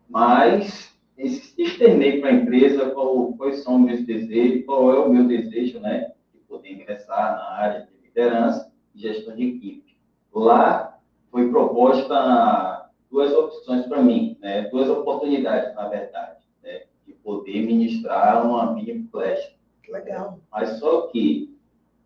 mas 0.10 0.91
externei 1.24 2.20
para 2.20 2.30
a 2.30 2.34
empresa 2.34 2.90
qual, 2.92 3.34
quais 3.34 3.64
são 3.64 3.76
os 3.76 3.82
meus 3.82 4.06
desejos, 4.06 4.66
qual 4.66 4.94
é 4.94 5.00
o 5.00 5.10
meu 5.10 5.26
desejo, 5.28 5.80
né, 5.80 6.12
de 6.34 6.40
poder 6.42 6.74
ingressar 6.74 7.36
na 7.36 7.50
área 7.58 7.82
de 7.82 8.08
liderança 8.08 8.72
e 8.96 9.00
gestão 9.02 9.36
de 9.36 9.44
equipe. 9.44 9.96
Lá 10.34 10.98
foi 11.30 11.50
proposta 11.50 12.90
duas 13.10 13.34
opções 13.34 13.86
para 13.86 14.02
mim, 14.02 14.38
né, 14.42 14.64
duas 14.70 14.90
oportunidades, 14.90 15.76
na 15.76 15.88
verdade, 15.88 16.40
né, 16.64 16.84
de 17.06 17.14
poder 17.14 17.66
ministrar 17.66 18.46
uma 18.46 18.74
mini 18.74 19.04
palestra. 19.04 19.60
Legal. 19.90 20.40
Mas 20.50 20.80
só 20.80 21.08
que 21.08 21.54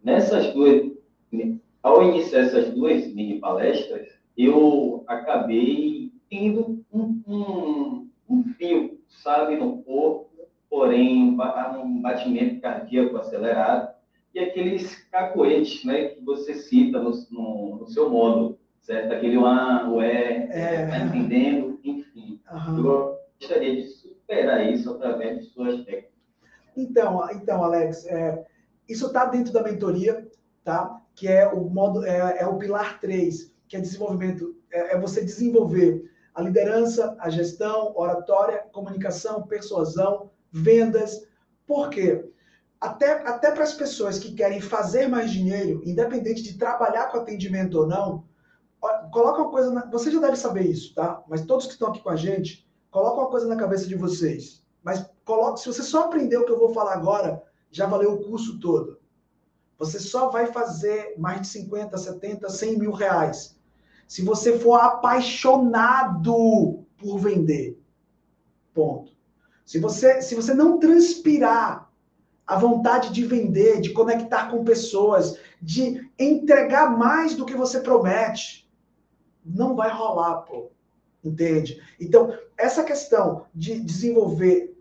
nessas 0.04 0.52
duas, 0.54 0.92
ao 1.84 2.02
iniciar 2.02 2.40
essas 2.40 2.74
duas 2.74 3.14
mini 3.14 3.40
palestras, 3.40 4.08
eu 4.36 5.04
acabei 5.08 6.12
tendo 6.30 6.84
um, 6.92 7.22
um, 7.28 8.10
um 8.28 8.44
fio, 8.58 8.95
sabe, 9.26 9.56
no 9.56 9.82
corpo, 9.82 10.30
porém 10.70 11.36
um 11.84 12.02
batimento 12.02 12.62
cardíaco 12.62 13.18
acelerado 13.18 13.96
e 14.36 14.40
aqueles 14.40 15.04
cacoetes, 15.10 15.84
né, 15.84 16.10
que 16.10 16.24
você 16.24 16.54
cita 16.54 17.00
no, 17.00 17.12
no, 17.32 17.78
no 17.78 17.88
seu 17.88 18.08
modo, 18.08 18.60
certo? 18.82 19.14
Aquele 19.14 19.38
A, 19.38 19.90
o 19.90 20.00
E, 20.00 20.06
é. 20.06 20.88
tá 20.88 21.00
entendendo, 21.00 21.80
enfim. 21.84 22.40
Uhum. 22.52 22.78
Eu 22.78 23.20
gostaria 23.40 23.76
de 23.78 23.88
superar 23.88 24.72
isso 24.72 24.92
através 24.92 25.40
de 25.40 25.46
suas 25.46 25.84
técnicas. 25.86 26.12
Então, 26.78 27.28
então 27.32 27.64
Alex, 27.64 28.06
é, 28.06 28.46
isso 28.88 29.08
está 29.08 29.26
dentro 29.26 29.52
da 29.52 29.64
mentoria, 29.64 30.28
tá? 30.64 31.02
Que 31.16 31.28
é 31.28 31.48
o 31.48 31.68
modo, 31.68 32.06
é, 32.06 32.42
é 32.42 32.46
o 32.46 32.60
pilar 32.60 33.00
3, 33.00 33.56
que 33.68 33.76
é 33.76 33.80
desenvolvimento, 33.80 34.56
é, 34.72 34.96
é 34.96 35.00
você 35.00 35.22
desenvolver 35.24 36.12
a 36.36 36.42
liderança, 36.42 37.16
a 37.20 37.30
gestão, 37.30 37.94
oratória, 37.96 38.66
comunicação, 38.74 39.44
persuasão, 39.44 40.30
vendas. 40.52 41.26
Por 41.66 41.90
quê? 41.90 42.30
Até, 42.80 43.26
até 43.26 43.52
para 43.52 43.64
as 43.64 43.74
pessoas 43.74 44.20
que 44.20 44.36
querem 44.36 44.60
fazer 44.60 45.08
mais 45.08 45.32
dinheiro, 45.32 45.82
independente 45.86 46.44
de 46.44 46.58
trabalhar 46.58 47.08
com 47.08 47.18
atendimento 47.18 47.80
ou 47.80 47.88
não, 47.88 48.26
coloca 49.12 49.42
uma 49.42 49.50
coisa. 49.50 49.72
Na, 49.72 49.86
você 49.86 50.12
já 50.12 50.20
deve 50.20 50.36
saber 50.36 50.64
isso, 50.64 50.94
tá? 50.94 51.24
Mas 51.28 51.46
todos 51.46 51.66
que 51.66 51.72
estão 51.72 51.88
aqui 51.88 52.02
com 52.02 52.10
a 52.10 52.18
gente, 52.18 52.68
coloca 52.92 53.22
uma 53.22 53.30
coisa 53.30 53.48
na 53.48 53.56
cabeça 53.56 53.88
de 53.88 53.96
vocês. 53.96 54.62
Mas 54.84 55.10
coloque, 55.24 55.62
se 55.62 55.68
você 55.68 55.82
só 55.82 56.04
aprender 56.04 56.38
o 56.38 56.46
que 56.46 56.52
eu 56.52 56.60
vou 56.60 56.74
falar 56.74 56.94
agora, 56.94 57.42
já 57.72 57.88
valeu 57.88 58.14
o 58.14 58.24
curso 58.24 58.60
todo. 58.60 59.00
Você 59.78 60.00
só 60.00 60.30
vai 60.30 60.48
fazer 60.48 61.16
mais 61.18 61.42
de 61.42 61.48
50, 61.48 61.98
70, 61.98 62.50
100 62.50 62.78
mil 62.78 62.92
reais. 62.92 63.55
Se 64.08 64.24
você 64.24 64.60
for 64.60 64.76
apaixonado 64.76 66.86
por 66.98 67.18
vender. 67.18 67.80
Ponto. 68.74 69.12
Se 69.66 69.80
você, 69.80 70.22
se 70.22 70.36
você 70.36 70.54
não 70.54 70.80
transpirar 70.80 71.92
a 72.46 72.58
vontade 72.58 73.12
de 73.12 73.26
vender, 73.26 73.82
de 73.82 73.92
conectar 73.92 74.52
com 74.52 74.64
pessoas, 74.64 75.40
de 75.60 76.08
entregar 76.20 76.96
mais 76.96 77.36
do 77.36 77.46
que 77.46 77.56
você 77.56 77.80
promete, 77.80 78.70
não 79.44 79.76
vai 79.76 79.92
rolar, 79.92 80.42
pô. 80.42 80.70
Entende? 81.24 81.82
Então, 82.00 82.38
essa 82.56 82.84
questão 82.84 83.46
de 83.54 83.80
desenvolver 83.80 84.78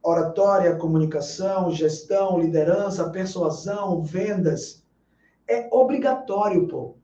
oratória, 0.00 0.76
comunicação, 0.76 1.72
gestão, 1.72 2.38
liderança, 2.38 3.10
persuasão, 3.10 4.02
vendas, 4.02 4.84
é 5.48 5.68
obrigatório, 5.72 6.68
pô. 6.68 6.96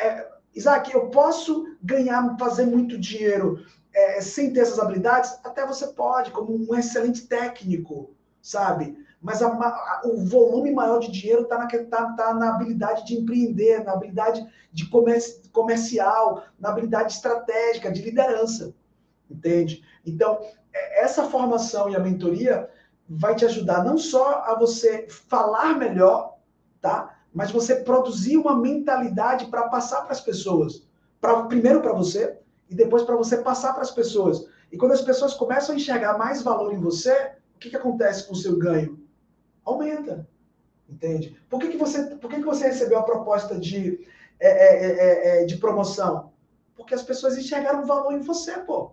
É, 0.00 0.33
Isaac, 0.54 0.92
eu 0.92 1.08
posso 1.10 1.66
ganhar, 1.82 2.36
fazer 2.38 2.66
muito 2.66 2.98
dinheiro 2.98 3.64
é, 3.92 4.20
sem 4.20 4.52
ter 4.52 4.60
essas 4.60 4.78
habilidades? 4.78 5.38
Até 5.44 5.66
você 5.66 5.88
pode, 5.88 6.30
como 6.30 6.54
um 6.54 6.74
excelente 6.74 7.26
técnico, 7.26 8.14
sabe? 8.40 8.96
Mas 9.20 9.42
a, 9.42 9.48
a, 9.48 10.02
o 10.04 10.24
volume 10.24 10.70
maior 10.70 10.98
de 10.98 11.10
dinheiro 11.10 11.42
está 11.42 11.58
na, 11.58 11.66
tá, 11.66 12.12
tá 12.12 12.34
na 12.34 12.50
habilidade 12.50 13.06
de 13.06 13.14
empreender, 13.14 13.82
na 13.82 13.92
habilidade 13.92 14.46
de 14.70 14.86
comerci, 14.88 15.48
comercial, 15.50 16.44
na 16.58 16.68
habilidade 16.68 17.14
estratégica, 17.14 17.90
de 17.90 18.02
liderança. 18.02 18.74
Entende? 19.30 19.82
Então, 20.04 20.40
essa 20.72 21.24
formação 21.24 21.88
e 21.88 21.96
a 21.96 22.00
mentoria 22.00 22.68
vai 23.08 23.34
te 23.34 23.44
ajudar 23.44 23.84
não 23.84 23.96
só 23.96 24.42
a 24.46 24.58
você 24.58 25.06
falar 25.08 25.78
melhor, 25.78 26.36
tá? 26.80 27.13
Mas 27.34 27.50
você 27.50 27.76
produzir 27.76 28.36
uma 28.36 28.56
mentalidade 28.56 29.46
para 29.46 29.68
passar 29.68 30.02
para 30.02 30.12
as 30.12 30.20
pessoas. 30.20 30.86
Pra, 31.20 31.42
primeiro 31.42 31.80
para 31.80 31.92
você 31.92 32.38
e 32.70 32.74
depois 32.74 33.02
para 33.02 33.16
você 33.16 33.38
passar 33.38 33.72
para 33.72 33.82
as 33.82 33.90
pessoas. 33.90 34.46
E 34.70 34.76
quando 34.76 34.92
as 34.92 35.02
pessoas 35.02 35.34
começam 35.34 35.74
a 35.74 35.76
enxergar 35.76 36.16
mais 36.16 36.42
valor 36.42 36.72
em 36.72 36.78
você, 36.78 37.32
o 37.56 37.58
que, 37.58 37.70
que 37.70 37.76
acontece 37.76 38.26
com 38.26 38.34
o 38.34 38.36
seu 38.36 38.56
ganho? 38.56 39.02
Aumenta. 39.64 40.28
Entende? 40.88 41.36
Por 41.50 41.58
que, 41.58 41.68
que, 41.68 41.76
você, 41.76 42.14
por 42.16 42.30
que, 42.30 42.36
que 42.36 42.44
você 42.44 42.66
recebeu 42.66 42.98
a 42.98 43.02
proposta 43.02 43.58
de, 43.58 44.06
é, 44.38 44.48
é, 44.48 44.86
é, 44.86 45.42
é 45.42 45.44
de 45.44 45.56
promoção? 45.56 46.32
Porque 46.76 46.94
as 46.94 47.02
pessoas 47.02 47.36
enxergaram 47.36 47.86
valor 47.86 48.12
em 48.12 48.20
você, 48.20 48.52
pô. 48.58 48.92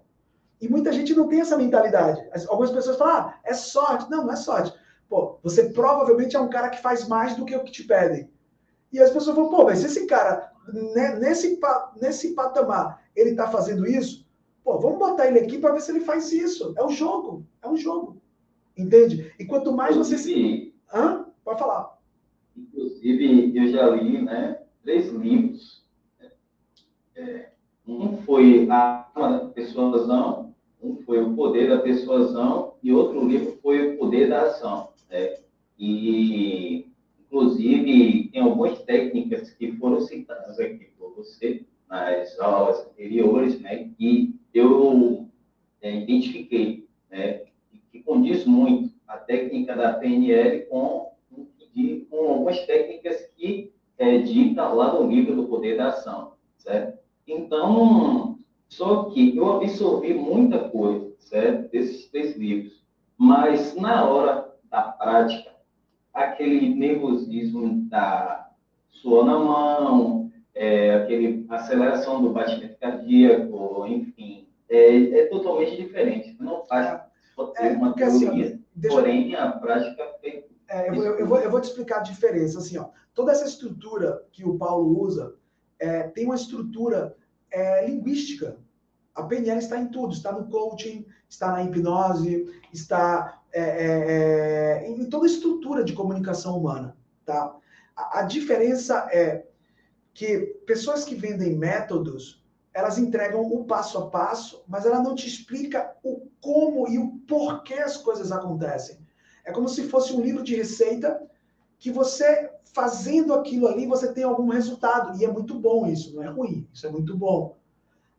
E 0.60 0.70
muita 0.70 0.94
gente 0.94 1.14
não 1.14 1.28
tem 1.28 1.42
essa 1.42 1.58
mentalidade. 1.58 2.24
Algumas 2.48 2.72
pessoas 2.72 2.98
falam, 2.98 3.16
ah, 3.16 3.40
é 3.44 3.54
sorte. 3.54 4.10
Não, 4.10 4.26
não 4.26 4.34
é 4.34 4.36
sorte. 4.36 4.74
Pô, 5.12 5.40
você 5.44 5.72
provavelmente 5.72 6.38
é 6.38 6.40
um 6.40 6.50
cara 6.50 6.70
que 6.70 6.82
faz 6.82 7.06
mais 7.06 7.36
do 7.36 7.44
que 7.44 7.54
o 7.54 7.66
que 7.66 7.72
te 7.72 7.84
pedem. 7.84 8.30
E 8.94 8.98
as 8.98 9.12
pessoas 9.12 9.36
falam, 9.36 9.52
pô, 9.52 9.66
mas 9.66 9.84
esse 9.84 10.08
cara, 10.08 10.54
né, 10.96 11.20
nesse, 11.20 11.60
nesse 12.02 12.34
patamar, 12.34 13.04
ele 13.14 13.36
tá 13.36 13.52
fazendo 13.52 13.86
isso? 13.86 14.26
Pô, 14.64 14.80
vamos 14.80 15.00
botar 15.00 15.28
ele 15.28 15.40
aqui 15.40 15.58
para 15.58 15.74
ver 15.74 15.82
se 15.82 15.92
ele 15.92 16.00
faz 16.00 16.32
isso. 16.32 16.74
É 16.78 16.86
um 16.86 16.92
jogo. 16.92 17.46
É 17.62 17.68
um 17.68 17.76
jogo. 17.76 18.22
Entende? 18.78 19.36
E 19.38 19.44
quanto 19.44 19.74
mais 19.74 19.98
você 19.98 20.18
se. 20.18 20.74
Hã? 20.94 21.26
Pode 21.44 21.60
falar. 21.60 22.00
Inclusive, 22.56 23.58
eu 23.58 23.68
já 23.68 23.90
li 23.90 24.22
né, 24.22 24.62
três 24.82 25.10
livros. 25.10 25.86
É, 27.18 27.50
um 27.86 28.16
foi 28.22 28.66
A 28.72 29.52
Persuasão, 29.54 30.51
um 30.82 30.98
foi 31.02 31.22
O 31.22 31.36
Poder 31.36 31.70
da 31.70 31.80
Persuasão 31.80 32.74
e 32.82 32.92
outro 32.92 33.28
livro 33.28 33.58
foi 33.62 33.94
O 33.94 33.98
Poder 33.98 34.30
da 34.30 34.44
Ação. 34.44 34.90
Né? 35.10 35.38
E, 35.78 36.88
inclusive, 37.20 38.30
tem 38.32 38.42
algumas 38.42 38.80
técnicas 38.84 39.52
que 39.52 39.72
foram 39.74 40.02
citadas 40.02 40.60
aqui 40.60 40.90
por 40.98 41.14
você 41.16 41.64
nas 41.90 42.40
aulas 42.40 42.88
anteriores, 42.88 43.60
né, 43.60 43.90
que 43.98 44.40
eu 44.54 45.28
é, 45.82 45.94
identifiquei, 45.94 46.88
né, 47.10 47.42
que 47.92 48.02
condiz 48.02 48.46
muito 48.46 48.94
a 49.06 49.18
técnica 49.18 49.76
da 49.76 49.94
PNL 49.94 50.62
com, 50.68 51.12
com 52.10 52.30
algumas 52.30 52.66
técnicas 52.66 53.30
que 53.36 53.74
é, 53.98 54.20
dita 54.20 54.70
lá 54.70 54.94
no 54.94 55.10
livro 55.12 55.36
do 55.36 55.48
Poder 55.48 55.76
da 55.76 55.90
Ação, 55.90 56.34
certo? 56.58 56.98
Então, 57.28 58.31
só 58.72 59.04
que 59.10 59.36
eu 59.36 59.52
absorvi 59.52 60.14
muita 60.14 60.70
coisa, 60.70 61.14
certo? 61.20 61.70
Desses 61.72 62.10
três 62.10 62.38
livros. 62.38 62.82
Mas 63.18 63.76
na 63.76 64.06
hora 64.06 64.50
da 64.70 64.84
prática, 64.84 65.52
aquele 66.14 66.74
nervosismo 66.74 67.86
da 67.90 68.50
suor 68.90 69.26
na 69.26 69.38
mão, 69.38 70.32
é, 70.56 70.96
aquele 70.96 71.46
aceleração 71.50 72.22
do 72.22 72.32
batimento 72.32 72.80
cardíaco, 72.80 73.86
enfim, 73.88 74.48
é, 74.70 75.20
é 75.20 75.26
totalmente 75.26 75.76
diferente. 75.76 76.38
Não 76.40 76.64
faz 76.64 76.88
é, 77.58 77.74
uma 77.74 77.90
assim, 77.90 78.20
teoria, 78.22 78.46
assim, 78.46 78.66
deixa... 78.74 78.96
porém 78.96 79.36
a 79.36 79.52
prática 79.52 80.02
é, 80.24 80.44
é 80.70 80.90
eu, 80.90 80.96
eu, 80.96 81.20
eu, 81.20 81.28
vou, 81.28 81.40
eu 81.40 81.52
vou 81.52 81.60
te 81.60 81.66
explicar 81.66 81.98
a 81.98 82.04
diferença. 82.04 82.60
Assim, 82.60 82.78
ó, 82.78 82.88
toda 83.14 83.34
essa 83.34 83.46
estrutura 83.46 84.26
que 84.32 84.46
o 84.46 84.58
Paulo 84.58 84.98
usa 84.98 85.36
é, 85.78 86.04
tem 86.04 86.26
uma 86.26 86.36
estrutura 86.36 87.18
é, 87.52 87.86
linguística, 87.86 88.58
A 89.14 89.24
PNL 89.24 89.60
está 89.60 89.78
em 89.78 89.88
tudo, 89.88 90.14
está 90.14 90.32
no 90.32 90.48
coaching, 90.48 91.06
está 91.30 91.52
na 91.52 91.64
hipnose, 91.64 92.50
está 92.74 93.42
é, 93.52 93.62
é, 93.62 94.84
é 94.86 94.90
em 94.90 95.10
toda 95.10 95.26
a 95.26 95.30
estrutura 95.30 95.84
de 95.84 95.94
comunicação 95.94 96.58
humana, 96.58 96.96
tá? 97.26 97.56
A, 97.96 98.20
a 98.20 98.22
diferença 98.24 99.10
é 99.12 99.46
que 100.14 100.40
pessoas 100.66 101.04
que 101.04 101.16
vendem 101.16 101.58
métodos, 101.58 102.42
elas 102.74 102.98
entregam 102.98 103.42
o 103.42 103.66
passo 103.66 103.98
a 103.98 104.10
passo, 104.10 104.64
mas 104.68 104.86
ela 104.86 105.02
não 105.02 105.16
te 105.16 105.28
explica 105.28 105.94
o 106.04 106.28
como 106.40 106.88
e 106.88 106.98
o 106.98 107.20
porquê 107.28 107.76
as 107.76 107.98
coisas 107.98 108.32
acontecem. 108.32 109.00
É 109.44 109.52
como 109.52 109.68
se 109.68 109.88
fosse 109.90 110.14
um 110.14 110.22
livro 110.22 110.44
de 110.44 110.56
receita 110.56 111.22
que 111.78 111.92
você 111.92 112.50
fazendo 112.74 113.34
aquilo 113.34 113.68
ali, 113.68 113.86
você 113.86 114.14
tem 114.14 114.24
algum 114.24 114.48
resultado. 114.48 115.18
E 115.20 115.26
é 115.26 115.32
muito 115.32 115.60
bom 115.60 115.86
isso, 115.88 116.16
não 116.16 116.24
é 116.24 116.28
ruim, 116.28 116.68
isso 116.74 116.88
é 116.88 116.90
muito 116.90 117.18
bom. 117.18 117.58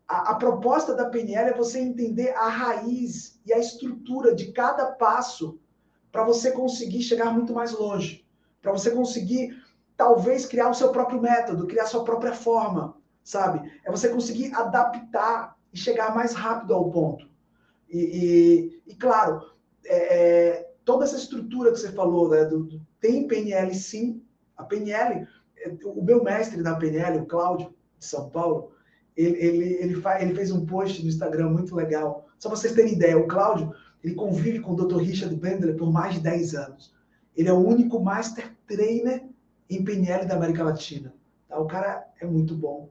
A, 0.07 0.33
a, 0.33 0.35
proposta 0.35 0.95
da 0.95 1.07
PNL 1.07 1.51
é 1.51 1.57
você 1.57 1.79
entender 1.81 2.31
a 2.31 2.49
raiz 2.49 3.41
e 3.47 3.53
a 3.53 3.59
estrutura 3.59 4.35
de 4.35 4.53
cada 4.53 4.87
passo 4.87 5.59
para 6.11 6.25
você 6.25 6.53
conseguir 6.53 7.03
chegar 7.03 7.33
muito 7.33 7.53
mais 7.55 7.73
longe, 7.73 8.27
para 8.61 8.73
você 8.73 8.91
conseguir 8.91 9.57
talvez 9.97 10.45
criar 10.45 10.69
o 10.69 10.75
seu 10.75 10.91
próprio 10.91 11.21
método, 11.21 11.67
criar 11.67 11.85
a 11.85 11.87
sua 11.87 12.05
própria 12.05 12.35
forma, 12.35 12.97
sabe? 13.23 13.73
É 13.85 13.91
você 13.91 14.09
conseguir 14.09 14.53
adaptar 14.55 15.57
e 15.73 15.79
chegar 15.79 16.15
mais 16.15 16.35
rápido 16.35 16.75
ao 16.75 16.91
ponto. 16.91 17.31
E, 17.89 17.99
e, 18.87 18.93
e 18.93 18.95
claro, 18.95 19.43
é, 19.85 20.17
é, 20.17 20.73
toda 20.85 21.05
essa 21.05 21.17
estrutura 21.17 21.71
que 21.71 21.79
você 21.79 21.93
falou, 21.93 22.29
né, 22.29 22.45
do, 22.45 22.65
do, 22.65 22.81
tem 23.01 23.27
PNL 23.27 23.75
sim, 23.75 24.23
a 24.57 24.65
PNL, 24.65 25.27
é, 25.59 25.73
o 25.85 26.03
meu 26.03 26.23
mestre 26.23 26.63
da 26.63 26.75
PNL, 26.75 27.21
o 27.21 27.27
Cláudio, 27.27 27.75
de 27.99 28.05
São 28.05 28.29
Paulo, 28.31 28.72
ele, 29.17 29.37
ele, 29.39 29.65
ele, 29.75 29.95
faz, 29.97 30.23
ele 30.23 30.35
fez 30.35 30.51
um 30.51 30.65
post 30.65 31.03
no 31.03 31.09
Instagram 31.09 31.51
muito 31.51 31.75
legal. 31.75 32.27
Só 32.39 32.49
para 32.49 32.57
vocês 32.57 32.75
terem 32.75 32.95
ideia, 32.95 33.19
o 33.19 33.27
Cláudio, 33.27 33.75
ele 34.03 34.15
convive 34.15 34.61
com 34.61 34.73
o 34.73 34.77
Dr. 34.77 34.99
Richard 34.99 35.35
Bendler 35.37 35.77
por 35.77 35.93
mais 35.93 36.15
de 36.15 36.21
10 36.21 36.55
anos. 36.55 36.95
Ele 37.37 37.49
é 37.49 37.53
o 37.53 37.67
único 37.67 38.01
Master 38.01 38.53
Trainer 38.67 39.25
em 39.69 39.85
PNL 39.85 40.27
da 40.27 40.35
América 40.35 40.65
Latina. 40.65 41.15
Tá? 41.49 41.59
O 41.59 41.67
cara 41.67 42.07
é 42.21 42.27
muito 42.27 42.55
bom. 42.55 42.91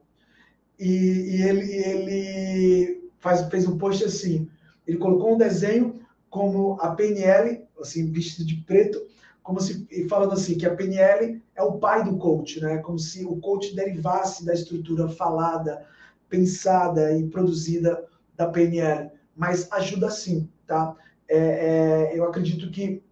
E, 0.78 0.88
e 0.88 1.42
ele, 1.42 1.72
ele 1.72 3.10
faz, 3.18 3.42
fez 3.48 3.68
um 3.68 3.78
post 3.78 4.04
assim, 4.04 4.48
ele 4.86 4.98
colocou 4.98 5.34
um 5.34 5.38
desenho 5.38 6.00
como 6.28 6.78
a 6.80 6.94
PNL, 6.94 7.62
assim, 7.80 8.10
vestido 8.10 8.46
de 8.46 8.56
preto, 8.56 9.00
como 9.42 9.60
se 9.60 9.86
falando 10.08 10.32
assim 10.32 10.56
que 10.56 10.66
a 10.66 10.74
PNL 10.74 11.42
é 11.54 11.62
o 11.62 11.78
pai 11.78 12.04
do 12.04 12.16
coach, 12.16 12.60
né? 12.60 12.78
Como 12.78 12.98
se 12.98 13.24
o 13.24 13.36
coach 13.36 13.74
derivasse 13.74 14.44
da 14.44 14.54
estrutura 14.54 15.08
falada, 15.08 15.84
pensada 16.32 17.12
e 17.12 17.28
produzida 17.28 18.06
da 18.34 18.48
PNL, 18.48 19.10
mas 19.36 19.70
ajuda 19.70 20.08
sim, 20.08 20.48
tá? 20.66 20.96
É, 21.28 21.36
é, 21.36 22.18
eu 22.18 22.24
acredito 22.24 22.70
que 22.70 23.02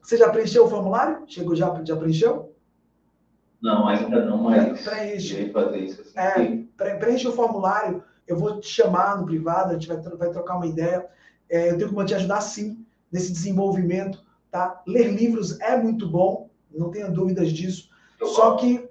você 0.00 0.16
já 0.16 0.30
preencheu 0.30 0.64
o 0.64 0.70
formulário? 0.70 1.24
Chegou 1.26 1.56
já, 1.56 1.82
já 1.84 1.96
preencheu? 1.96 2.54
Não, 3.60 3.88
ainda 3.88 4.24
não, 4.24 4.44
mas 4.44 4.80
preenche. 4.80 5.50
fazer 5.50 5.78
isso 5.78 6.02
assim. 6.02 6.68
É, 6.78 6.94
preenche 6.94 7.26
o 7.26 7.32
formulário. 7.32 8.04
Eu 8.26 8.36
vou 8.36 8.60
te 8.60 8.68
chamar 8.68 9.18
no 9.18 9.26
privado, 9.26 9.70
a 9.70 9.72
gente 9.72 9.88
vai, 9.88 9.96
vai 9.96 10.30
trocar 10.30 10.56
uma 10.56 10.66
ideia. 10.66 11.04
É, 11.50 11.72
eu 11.72 11.76
tenho 11.76 11.90
como 11.90 12.04
te 12.04 12.14
ajudar 12.14 12.40
sim 12.40 12.86
nesse 13.10 13.32
desenvolvimento, 13.32 14.24
tá? 14.52 14.80
Ler 14.86 15.08
livros 15.12 15.58
é 15.60 15.76
muito 15.76 16.08
bom, 16.08 16.48
não 16.70 16.92
tenha 16.92 17.10
dúvidas 17.10 17.50
disso. 17.50 17.90
Só 18.22 18.56
que 18.56 18.88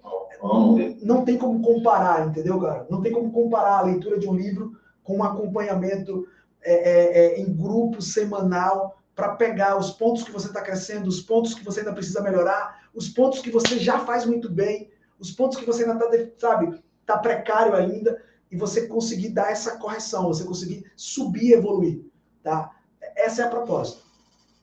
não 1.01 1.25
tem 1.25 1.37
como 1.37 1.61
comparar, 1.61 2.27
entendeu, 2.27 2.59
cara? 2.59 2.85
Não 2.89 3.01
tem 3.01 3.11
como 3.11 3.31
comparar 3.31 3.79
a 3.79 3.83
leitura 3.83 4.19
de 4.19 4.27
um 4.27 4.35
livro 4.35 4.77
com 5.03 5.17
um 5.17 5.23
acompanhamento 5.23 6.27
é, 6.61 6.73
é, 6.73 7.17
é 7.17 7.39
em 7.39 7.53
grupo 7.53 8.01
semanal 8.01 8.97
para 9.15 9.35
pegar 9.35 9.77
os 9.77 9.91
pontos 9.91 10.23
que 10.23 10.31
você 10.31 10.47
está 10.47 10.61
crescendo, 10.61 11.07
os 11.07 11.21
pontos 11.21 11.55
que 11.55 11.65
você 11.65 11.79
ainda 11.79 11.93
precisa 11.93 12.21
melhorar, 12.21 12.87
os 12.93 13.09
pontos 13.09 13.39
que 13.39 13.49
você 13.49 13.79
já 13.79 13.99
faz 13.99 14.25
muito 14.25 14.47
bem, 14.47 14.91
os 15.19 15.31
pontos 15.31 15.57
que 15.57 15.65
você 15.65 15.83
ainda 15.83 16.05
está, 16.15 16.49
sabe, 16.49 16.79
está 17.01 17.17
precário 17.17 17.73
ainda, 17.73 18.21
e 18.51 18.55
você 18.55 18.87
conseguir 18.87 19.29
dar 19.29 19.51
essa 19.51 19.77
correção, 19.77 20.27
você 20.27 20.43
conseguir 20.43 20.85
subir 20.95 21.49
e 21.49 21.53
evoluir, 21.53 22.05
tá? 22.43 22.71
Essa 23.15 23.41
é 23.41 23.45
a 23.45 23.49
proposta, 23.49 24.03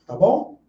tá 0.07 0.17
bom? 0.17 0.61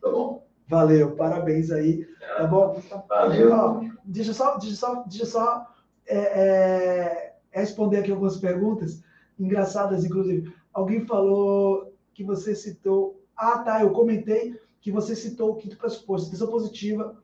Tá 0.00 0.10
bom. 0.10 0.47
Valeu, 0.68 1.16
parabéns 1.16 1.70
aí, 1.70 2.06
tá 2.36 2.46
bom? 2.46 2.80
Valeu. 3.08 3.90
Deixa 4.04 4.34
só, 4.34 4.58
deixa 4.58 4.76
só, 4.76 5.02
deixa 5.04 5.24
só 5.24 5.66
é, 6.06 6.16
é, 6.16 7.34
responder 7.50 7.98
aqui 7.98 8.10
algumas 8.10 8.36
perguntas 8.36 9.02
engraçadas, 9.38 10.04
inclusive. 10.04 10.52
Alguém 10.72 11.06
falou 11.06 11.94
que 12.12 12.22
você 12.22 12.54
citou. 12.54 13.22
Ah, 13.34 13.58
tá, 13.58 13.82
eu 13.82 13.92
comentei 13.92 14.60
que 14.80 14.92
você 14.92 15.16
citou 15.16 15.52
o 15.52 15.56
quinto 15.56 15.76
pressuposto. 15.76 16.28
Intenção 16.28 16.48
positiva, 16.48 17.16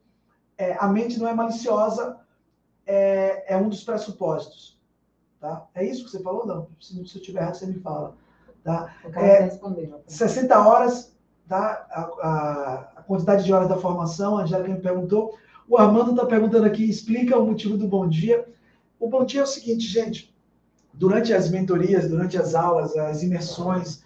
é, 0.56 0.76
a 0.78 0.89
mente 0.89 1.18
não 1.18 1.28
é 1.28 1.34
maliciosa, 1.34 2.18
é, 2.86 3.55
é, 3.55 3.56
um 3.56 3.68
dos 3.68 3.84
pressupostos. 3.84 4.81
Tá? 5.39 5.66
É 5.74 5.84
isso 5.84 6.05
que 6.05 6.10
você 6.10 6.23
falou? 6.23 6.47
Não. 6.47 6.68
Se, 6.81 6.94
se 6.94 7.16
eu 7.16 7.20
estiver 7.20 7.40
errado, 7.40 7.56
você 7.56 7.66
me 7.66 7.81
fala. 7.81 8.16
Tá? 8.62 8.94
É, 9.14 9.40
responder, 9.40 9.94
60 10.06 10.66
horas, 10.66 11.14
tá? 11.47 11.86
A, 11.90 12.00
a, 12.23 12.93
quantidade 13.07 13.44
de 13.44 13.52
horas 13.52 13.68
da 13.68 13.76
formação, 13.76 14.39
a 14.39 14.42
Angélica 14.42 14.74
me 14.74 14.81
perguntou. 14.81 15.36
O 15.68 15.78
Armando 15.78 16.10
está 16.10 16.26
perguntando 16.26 16.66
aqui, 16.66 16.89
explica 16.89 17.39
o 17.39 17.47
motivo 17.47 17.76
do 17.76 17.89
bom 17.89 18.08
dia. 18.08 18.47
O 18.99 19.08
bom 19.08 19.24
dia 19.24 19.41
é 19.41 19.44
o 19.44 19.47
seguinte, 19.47 19.86
gente. 19.86 20.34
Durante 20.92 21.33
as 21.33 21.50
mentorias, 21.50 22.08
durante 22.08 22.36
as 22.36 22.55
aulas, 22.55 22.97
as 22.97 23.23
imersões, 23.23 24.02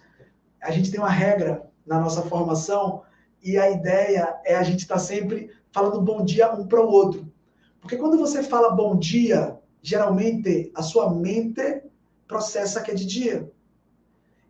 a 0.61 0.71
gente 0.71 0.91
tem 0.91 0.99
uma 0.99 1.09
regra 1.09 1.69
na 1.85 1.99
nossa 1.99 2.21
formação 2.21 3.03
e 3.43 3.57
a 3.57 3.69
ideia 3.69 4.35
é 4.45 4.55
a 4.55 4.63
gente 4.63 4.81
estar 4.81 4.95
tá 4.95 4.99
sempre 4.99 5.51
falando 5.71 6.01
bom 6.01 6.23
dia 6.23 6.53
um 6.53 6.67
para 6.67 6.81
o 6.83 6.89
outro. 6.89 7.31
Porque 7.79 7.97
quando 7.97 8.17
você 8.17 8.43
fala 8.43 8.75
bom 8.75 8.97
dia, 8.97 9.57
geralmente 9.81 10.71
a 10.75 10.81
sua 10.81 11.13
mente 11.13 11.83
processa 12.27 12.81
que 12.81 12.91
é 12.91 12.93
de 12.93 13.05
dia. 13.05 13.51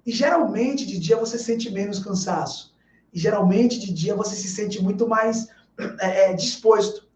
E 0.05 0.11
geralmente 0.11 0.85
de 0.85 0.99
dia 0.99 1.17
você 1.17 1.37
sente 1.37 1.69
menos 1.71 1.99
cansaço. 1.99 2.68
E 3.13 3.19
geralmente 3.19 3.79
de 3.79 3.93
dia 3.93 4.15
você 4.15 4.35
se 4.35 4.47
sente 4.47 4.81
muito 4.81 5.07
mais 5.07 5.47
é, 5.99 6.33
disposto. 6.33 7.07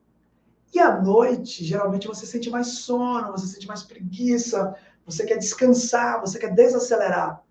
E 0.74 0.80
à 0.80 1.00
noite, 1.00 1.64
geralmente 1.64 2.08
você 2.08 2.26
sente 2.26 2.50
mais 2.50 2.68
sono, 2.80 3.32
você 3.32 3.46
sente 3.46 3.68
mais 3.68 3.84
preguiça, 3.84 4.76
você 5.06 5.26
quer 5.26 5.38
descansar, 5.38 6.20
você 6.20 6.40
quer 6.40 6.54
desacelerar. 6.54 7.44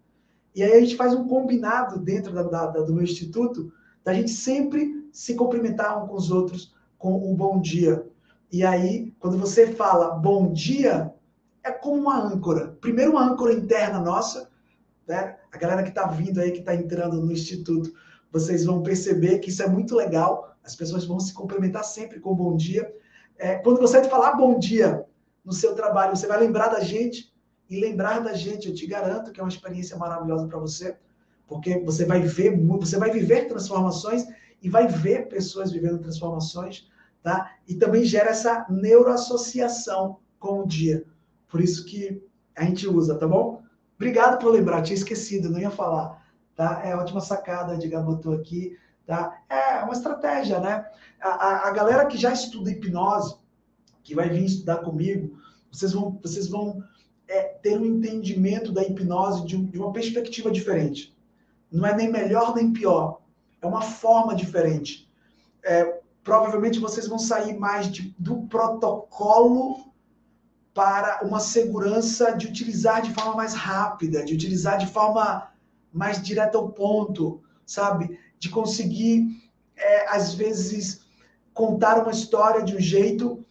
E 0.54 0.62
aí 0.62 0.72
a 0.72 0.80
gente 0.80 0.96
faz 0.96 1.14
um 1.14 1.26
combinado 1.28 1.98
dentro 1.98 2.32
da, 2.32 2.42
da, 2.42 2.66
do 2.66 2.92
meu 2.92 3.04
instituto, 3.04 3.72
da 4.04 4.12
gente 4.12 4.30
sempre 4.30 5.08
se 5.12 5.34
cumprimentar 5.34 6.02
um 6.02 6.08
com 6.08 6.16
os 6.16 6.30
outros 6.30 6.74
com 6.98 7.30
um 7.30 7.34
bom 7.34 7.60
dia. 7.60 8.06
E 8.50 8.64
aí, 8.64 9.14
quando 9.18 9.38
você 9.38 9.68
fala 9.68 10.10
bom 10.10 10.52
dia, 10.52 11.12
é 11.64 11.70
como 11.70 12.02
uma 12.02 12.18
âncora. 12.18 12.76
Primeiro, 12.80 13.12
uma 13.12 13.24
âncora 13.24 13.52
interna 13.52 13.98
nossa, 13.98 14.50
né? 15.06 15.36
A 15.50 15.58
galera 15.58 15.82
que 15.82 15.88
está 15.88 16.06
vindo 16.06 16.40
aí, 16.40 16.50
que 16.50 16.58
está 16.58 16.74
entrando 16.74 17.20
no 17.20 17.32
instituto, 17.32 17.92
vocês 18.32 18.64
vão 18.64 18.82
perceber 18.82 19.38
que 19.38 19.50
isso 19.50 19.62
é 19.62 19.68
muito 19.68 19.94
legal. 19.94 20.56
As 20.64 20.74
pessoas 20.74 21.04
vão 21.04 21.20
se 21.20 21.34
cumprimentar 21.34 21.84
sempre 21.84 22.18
com 22.18 22.34
bom 22.34 22.56
dia. 22.56 22.90
É, 23.38 23.56
quando 23.56 23.80
você 23.80 24.02
falar 24.04 24.32
bom 24.32 24.58
dia 24.58 25.04
no 25.44 25.52
seu 25.52 25.74
trabalho, 25.74 26.16
você 26.16 26.26
vai 26.26 26.40
lembrar 26.40 26.68
da 26.68 26.80
gente 26.80 27.32
e 27.68 27.78
lembrar 27.78 28.20
da 28.20 28.32
gente, 28.32 28.68
eu 28.68 28.74
te 28.74 28.86
garanto 28.86 29.32
que 29.32 29.40
é 29.40 29.42
uma 29.42 29.48
experiência 29.48 29.96
maravilhosa 29.96 30.46
para 30.46 30.58
você, 30.58 30.96
porque 31.46 31.78
você 31.80 32.04
vai 32.04 32.20
ver, 32.20 32.58
você 32.58 32.98
vai 32.98 33.10
viver 33.10 33.48
transformações 33.48 34.26
e 34.62 34.68
vai 34.68 34.86
ver 34.86 35.28
pessoas 35.28 35.72
vivendo 35.72 35.98
transformações, 35.98 36.88
tá? 37.22 37.50
E 37.66 37.74
também 37.74 38.04
gera 38.04 38.30
essa 38.30 38.66
neuroassociação 38.70 40.18
com 40.38 40.60
o 40.60 40.66
dia. 40.66 41.04
Por 41.48 41.60
isso 41.60 41.84
que 41.84 42.22
a 42.56 42.64
gente 42.64 42.86
usa, 42.86 43.16
tá 43.16 43.26
bom? 43.26 43.62
Obrigado 43.96 44.38
por 44.38 44.52
lembrar, 44.52 44.82
tinha 44.82 44.96
esquecido, 44.96 45.50
não 45.50 45.58
ia 45.58 45.70
falar, 45.70 46.21
tá? 46.56 46.82
É 46.84 46.94
ótima 46.96 47.20
sacada, 47.20 47.76
de 47.76 47.88
botou 47.88 48.34
aqui, 48.34 48.78
tá? 49.06 49.42
É 49.48 49.82
uma 49.82 49.92
estratégia, 49.92 50.60
né? 50.60 50.86
A, 51.20 51.28
a, 51.28 51.68
a 51.68 51.70
galera 51.70 52.06
que 52.06 52.16
já 52.16 52.32
estuda 52.32 52.70
hipnose, 52.70 53.36
que 54.02 54.14
vai 54.14 54.28
vir 54.28 54.44
estudar 54.44 54.78
comigo, 54.78 55.38
vocês 55.70 55.92
vão, 55.92 56.18
vocês 56.22 56.48
vão 56.48 56.82
é 57.28 57.42
ter 57.62 57.78
um 57.78 57.84
entendimento 57.84 58.72
da 58.72 58.82
hipnose 58.82 59.46
de, 59.46 59.56
de 59.56 59.78
uma 59.78 59.92
perspectiva 59.92 60.50
diferente. 60.50 61.16
Não 61.70 61.86
é 61.86 61.94
nem 61.94 62.10
melhor 62.10 62.54
nem 62.54 62.72
pior. 62.72 63.20
É 63.60 63.66
uma 63.66 63.80
forma 63.80 64.34
diferente. 64.34 65.08
É, 65.64 66.00
provavelmente 66.22 66.78
vocês 66.78 67.06
vão 67.06 67.18
sair 67.18 67.58
mais 67.58 67.90
de, 67.90 68.14
do 68.18 68.42
protocolo 68.48 69.92
para 70.74 71.20
uma 71.22 71.40
segurança 71.40 72.32
de 72.32 72.46
utilizar 72.46 73.02
de 73.02 73.12
forma 73.12 73.34
mais 73.34 73.54
rápida, 73.54 74.24
de 74.24 74.34
utilizar 74.34 74.78
de 74.78 74.86
forma 74.86 75.51
mais 75.92 76.22
direta 76.22 76.58
ao 76.58 76.70
ponto, 76.70 77.42
sabe? 77.66 78.18
De 78.38 78.48
conseguir, 78.48 79.26
é, 79.76 80.08
às 80.08 80.34
vezes, 80.34 81.02
contar 81.52 82.00
uma 82.02 82.12
história 82.12 82.64
de 82.64 82.74
um 82.76 82.80
jeito 82.80 83.44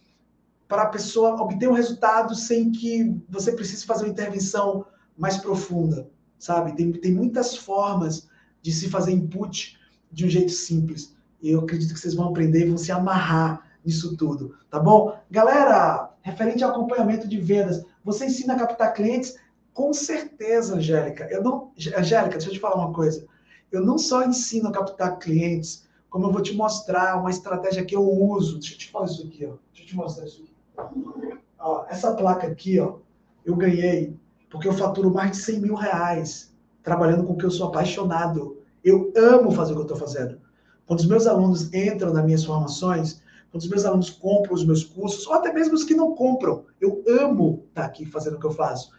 para 0.66 0.82
a 0.82 0.88
pessoa 0.88 1.40
obter 1.40 1.68
um 1.68 1.74
resultado 1.74 2.34
sem 2.34 2.72
que 2.72 3.14
você 3.28 3.52
precise 3.52 3.84
fazer 3.84 4.04
uma 4.04 4.12
intervenção 4.12 4.86
mais 5.16 5.36
profunda, 5.36 6.08
sabe? 6.38 6.74
Tem, 6.74 6.90
tem 6.92 7.12
muitas 7.12 7.56
formas 7.56 8.26
de 8.62 8.72
se 8.72 8.88
fazer 8.88 9.12
input 9.12 9.78
de 10.10 10.24
um 10.24 10.28
jeito 10.30 10.52
simples. 10.52 11.14
E 11.42 11.50
eu 11.50 11.60
acredito 11.60 11.92
que 11.92 12.00
vocês 12.00 12.14
vão 12.14 12.28
aprender 12.28 12.62
e 12.62 12.68
vão 12.68 12.78
se 12.78 12.90
amarrar 12.92 13.68
nisso 13.84 14.16
tudo, 14.16 14.54
tá 14.70 14.78
bom? 14.78 15.18
Galera, 15.30 16.10
referente 16.22 16.62
ao 16.62 16.70
acompanhamento 16.70 17.26
de 17.26 17.38
vendas, 17.38 17.84
você 18.04 18.26
ensina 18.26 18.54
a 18.54 18.58
captar 18.58 18.94
clientes? 18.94 19.36
Com 19.74 19.92
certeza, 19.92 20.76
Angélica. 20.76 21.28
Eu 21.30 21.42
não, 21.42 21.72
Angélica, 21.96 22.36
deixa 22.36 22.48
eu 22.48 22.52
te 22.52 22.60
falar 22.60 22.76
uma 22.76 22.92
coisa. 22.92 23.26
Eu 23.70 23.84
não 23.84 23.96
só 23.96 24.24
ensino 24.24 24.68
a 24.68 24.72
captar 24.72 25.18
clientes, 25.18 25.88
como 26.10 26.26
eu 26.26 26.32
vou 26.32 26.42
te 26.42 26.54
mostrar 26.54 27.18
uma 27.18 27.30
estratégia 27.30 27.84
que 27.84 27.96
eu 27.96 28.02
uso. 28.02 28.58
Deixa 28.58 28.74
eu 28.74 28.78
te 28.78 28.90
falar 28.90 29.06
isso 29.06 29.26
aqui, 29.26 29.46
ó. 29.46 29.54
Deixa 29.72 29.82
eu 29.82 29.86
te 29.86 29.96
mostrar 29.96 30.26
isso 30.26 30.42
aqui. 30.42 31.38
Ó, 31.58 31.86
essa 31.88 32.14
placa 32.14 32.46
aqui, 32.46 32.78
ó, 32.78 32.96
eu 33.44 33.56
ganhei 33.56 34.14
porque 34.50 34.68
eu 34.68 34.72
faturo 34.74 35.10
mais 35.10 35.30
de 35.30 35.36
100 35.38 35.60
mil 35.60 35.74
reais 35.74 36.52
trabalhando 36.82 37.24
com 37.24 37.32
o 37.32 37.36
que 37.38 37.46
eu 37.46 37.50
sou 37.50 37.68
apaixonado. 37.68 38.58
Eu 38.84 39.12
amo 39.16 39.50
fazer 39.52 39.72
o 39.72 39.76
que 39.76 39.80
eu 39.80 39.86
estou 39.86 39.96
fazendo. 39.96 40.38
Quando 40.86 41.00
os 41.00 41.06
meus 41.06 41.26
alunos 41.26 41.72
entram 41.72 42.12
nas 42.12 42.24
minhas 42.24 42.44
formações, 42.44 43.22
quando 43.50 43.62
os 43.62 43.68
meus 43.68 43.84
alunos 43.84 44.10
compram 44.10 44.52
os 44.52 44.64
meus 44.64 44.84
cursos, 44.84 45.26
ou 45.26 45.34
até 45.34 45.52
mesmo 45.52 45.74
os 45.74 45.84
que 45.84 45.94
não 45.94 46.14
compram, 46.14 46.64
eu 46.80 47.02
amo 47.06 47.64
estar 47.68 47.84
aqui 47.84 48.04
fazendo 48.04 48.36
o 48.36 48.40
que 48.40 48.46
eu 48.46 48.50
faço. 48.50 48.90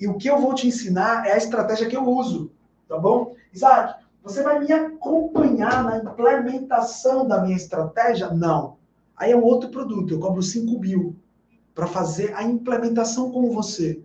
E 0.00 0.08
o 0.08 0.16
que 0.16 0.28
eu 0.28 0.38
vou 0.38 0.54
te 0.54 0.66
ensinar 0.66 1.26
é 1.26 1.32
a 1.32 1.36
estratégia 1.36 1.88
que 1.88 1.96
eu 1.96 2.06
uso, 2.08 2.50
tá 2.88 2.98
bom? 2.98 3.34
Isaac, 3.52 4.02
você 4.22 4.42
vai 4.42 4.58
me 4.58 4.72
acompanhar 4.72 5.84
na 5.84 5.98
implementação 5.98 7.26
da 7.28 7.42
minha 7.42 7.56
estratégia? 7.56 8.30
Não. 8.30 8.76
Aí 9.16 9.32
é 9.32 9.36
um 9.36 9.44
outro 9.44 9.68
produto, 9.70 10.12
eu 10.12 10.18
cobro 10.18 10.42
5 10.42 10.78
mil 10.80 11.16
para 11.74 11.86
fazer 11.86 12.34
a 12.34 12.42
implementação 12.42 13.30
com 13.30 13.50
você. 13.52 14.02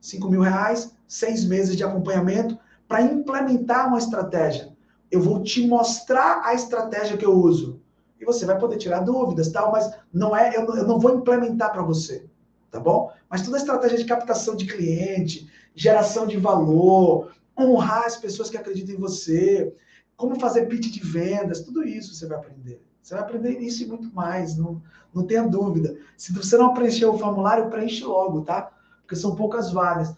5 0.00 0.28
mil 0.28 0.40
reais, 0.40 0.94
seis 1.06 1.44
meses 1.44 1.76
de 1.76 1.84
acompanhamento 1.84 2.58
para 2.86 3.02
implementar 3.02 3.88
uma 3.88 3.98
estratégia. 3.98 4.72
Eu 5.10 5.20
vou 5.20 5.42
te 5.42 5.66
mostrar 5.66 6.42
a 6.44 6.54
estratégia 6.54 7.16
que 7.16 7.26
eu 7.26 7.32
uso. 7.32 7.80
E 8.20 8.24
você 8.24 8.46
vai 8.46 8.58
poder 8.58 8.76
tirar 8.76 9.00
dúvidas, 9.00 9.50
tal, 9.50 9.72
mas 9.72 9.92
não 10.12 10.36
é, 10.36 10.56
eu, 10.56 10.64
eu 10.76 10.86
não 10.86 11.00
vou 11.00 11.16
implementar 11.16 11.72
para 11.72 11.82
você, 11.82 12.28
tá 12.70 12.78
bom? 12.78 13.12
Mas 13.28 13.42
toda 13.42 13.56
a 13.56 13.60
estratégia 13.60 13.98
de 13.98 14.04
captação 14.04 14.54
de 14.54 14.66
cliente, 14.66 15.50
geração 15.74 16.26
de 16.26 16.36
valor, 16.36 17.32
honrar 17.58 18.04
as 18.04 18.16
pessoas 18.16 18.48
que 18.48 18.56
acreditam 18.56 18.94
em 18.94 18.98
você, 18.98 19.74
como 20.16 20.38
fazer 20.38 20.66
pitch 20.66 20.92
de 20.92 21.00
vendas, 21.00 21.60
tudo 21.60 21.82
isso 21.82 22.14
você 22.14 22.26
vai 22.26 22.38
aprender. 22.38 22.82
Você 23.02 23.14
vai 23.14 23.22
aprender 23.22 23.58
isso 23.58 23.82
e 23.82 23.86
muito 23.86 24.14
mais, 24.14 24.56
não, 24.56 24.82
não 25.14 25.26
tenha 25.26 25.42
dúvida. 25.42 25.96
Se 26.16 26.32
você 26.32 26.56
não 26.56 26.74
preencheu 26.74 27.14
o 27.14 27.18
formulário, 27.18 27.70
preenche 27.70 28.04
logo, 28.04 28.42
tá? 28.42 28.70
Porque 29.02 29.16
são 29.16 29.34
poucas 29.34 29.72
vagas. 29.72 30.14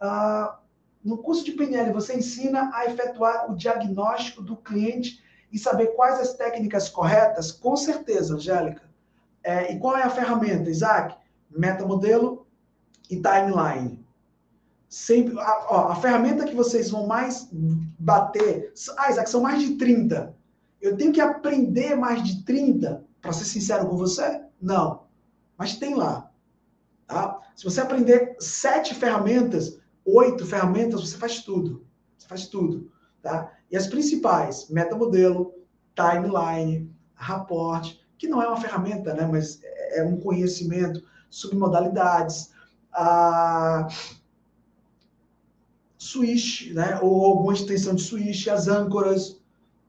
Ah, 0.00 0.58
no 1.04 1.18
curso 1.18 1.44
de 1.44 1.52
PNL, 1.52 1.92
você 1.92 2.16
ensina 2.16 2.70
a 2.74 2.86
efetuar 2.86 3.50
o 3.50 3.54
diagnóstico 3.54 4.42
do 4.42 4.56
cliente 4.56 5.22
e 5.52 5.58
saber 5.58 5.88
quais 5.88 6.18
as 6.18 6.34
técnicas 6.34 6.88
corretas? 6.88 7.52
Com 7.52 7.76
certeza, 7.76 8.34
Angélica. 8.34 8.82
É, 9.42 9.72
e 9.72 9.78
qual 9.78 9.96
é 9.96 10.02
a 10.02 10.10
ferramenta, 10.10 10.70
Isaac? 10.70 11.14
Metamodelo 11.54 12.46
e 13.10 13.16
timeline 13.16 14.04
sempre. 14.94 15.38
A, 15.40 15.66
ó, 15.68 15.88
a 15.88 15.96
ferramenta 15.96 16.46
que 16.46 16.54
vocês 16.54 16.90
vão 16.90 17.06
mais 17.06 17.48
bater. 17.98 18.72
Ah, 18.96 19.10
Isaac, 19.10 19.28
são 19.28 19.40
mais 19.40 19.60
de 19.60 19.74
30. 19.74 20.34
Eu 20.80 20.96
tenho 20.96 21.12
que 21.12 21.20
aprender 21.20 21.96
mais 21.96 22.22
de 22.22 22.44
30 22.44 23.04
para 23.20 23.32
ser 23.32 23.44
sincero 23.44 23.88
com 23.88 23.96
você? 23.96 24.42
Não. 24.60 25.04
Mas 25.58 25.76
tem 25.76 25.94
lá. 25.94 26.30
Tá? 27.06 27.40
Se 27.56 27.64
você 27.64 27.80
aprender 27.80 28.36
sete 28.38 28.94
ferramentas, 28.94 29.78
oito 30.04 30.46
ferramentas, 30.46 31.00
você 31.00 31.16
faz 31.16 31.42
tudo. 31.42 31.84
Você 32.16 32.28
faz 32.28 32.46
tudo. 32.46 32.90
Tá? 33.20 33.52
E 33.70 33.76
as 33.76 33.86
principais, 33.86 34.68
metamodelo, 34.68 35.54
timeline, 35.94 36.90
rapport, 37.14 37.98
que 38.16 38.28
não 38.28 38.40
é 38.40 38.46
uma 38.46 38.60
ferramenta, 38.60 39.12
né? 39.14 39.26
mas 39.26 39.60
é 39.92 40.04
um 40.04 40.20
conhecimento, 40.20 41.02
submodalidades, 41.34 42.52
a 42.92 43.88
switch, 45.98 46.72
né? 46.72 47.00
Ou 47.02 47.24
alguma 47.24 47.52
extensão 47.52 47.94
de 47.94 48.02
switch, 48.02 48.46
as 48.46 48.68
âncoras, 48.68 49.40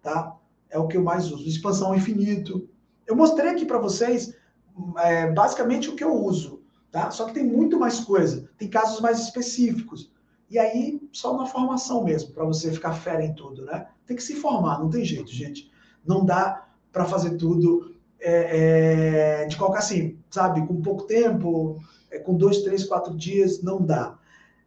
tá? 0.02 0.36
É 0.70 0.80
o 0.80 0.88
que 0.88 0.98
eu 0.98 1.04
mais 1.04 1.32
uso. 1.32 1.48
Expansão 1.48 1.96
infinito. 1.96 2.68
Eu 3.06 3.16
mostrei 3.16 3.52
aqui 3.52 3.66
para 3.66 3.78
vocês 3.78 4.36
é, 4.98 5.32
basicamente 5.32 5.90
o 5.90 5.96
que 5.96 6.04
eu 6.04 6.14
uso, 6.14 6.64
tá? 6.92 7.12
Só 7.12 7.26
que 7.26 7.34
tem 7.34 7.46
muito 7.46 7.80
mais 7.80 8.00
coisa. 8.00 8.50
Tem 8.58 8.68
casos 8.68 9.00
mais 9.00 9.20
específicos. 9.20 10.12
E 10.50 10.58
aí, 10.58 11.00
só 11.12 11.38
na 11.38 11.46
formação 11.46 12.04
mesmo, 12.04 12.34
para 12.34 12.46
você 12.46 12.72
ficar 12.72 12.94
fera 12.94 13.24
em 13.24 13.34
tudo, 13.34 13.66
né? 13.66 13.88
Tem 14.06 14.16
que 14.16 14.24
se 14.24 14.36
formar, 14.36 14.80
não 14.80 14.90
tem 14.90 15.06
jeito, 15.06 15.32
gente. 15.32 15.72
Não 16.06 16.26
dá 16.26 16.68
para 16.92 17.06
fazer 17.06 17.38
tudo 17.38 17.95
é, 18.26 19.44
é, 19.44 19.46
de 19.46 19.56
qualquer 19.56 19.78
assim, 19.80 20.18
sabe? 20.32 20.66
Com 20.66 20.82
pouco 20.82 21.04
tempo, 21.04 21.80
é, 22.10 22.18
com 22.18 22.36
dois, 22.36 22.64
três, 22.64 22.84
quatro 22.84 23.16
dias, 23.16 23.62
não 23.62 23.80
dá. 23.80 24.18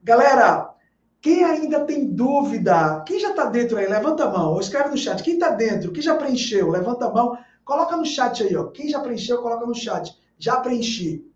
Galera, 0.02 0.74
quem 1.20 1.42
ainda 1.42 1.84
tem 1.84 2.06
dúvida, 2.06 3.02
quem 3.04 3.18
já 3.18 3.30
está 3.30 3.46
dentro 3.46 3.76
aí, 3.76 3.88
levanta 3.88 4.24
a 4.24 4.30
mão, 4.30 4.52
ou 4.52 4.60
escreve 4.60 4.90
no 4.90 4.96
chat. 4.96 5.22
Quem 5.24 5.34
está 5.34 5.50
dentro, 5.50 5.90
quem 5.90 6.02
já 6.02 6.14
preencheu, 6.14 6.70
levanta 6.70 7.06
a 7.06 7.12
mão, 7.12 7.36
coloca 7.64 7.96
no 7.96 8.06
chat 8.06 8.44
aí, 8.44 8.54
ó. 8.54 8.68
Quem 8.68 8.88
já 8.88 9.00
preencheu, 9.00 9.42
coloca 9.42 9.66
no 9.66 9.74
chat. 9.74 10.16
Já 10.38 10.60
preenchi. 10.60 11.28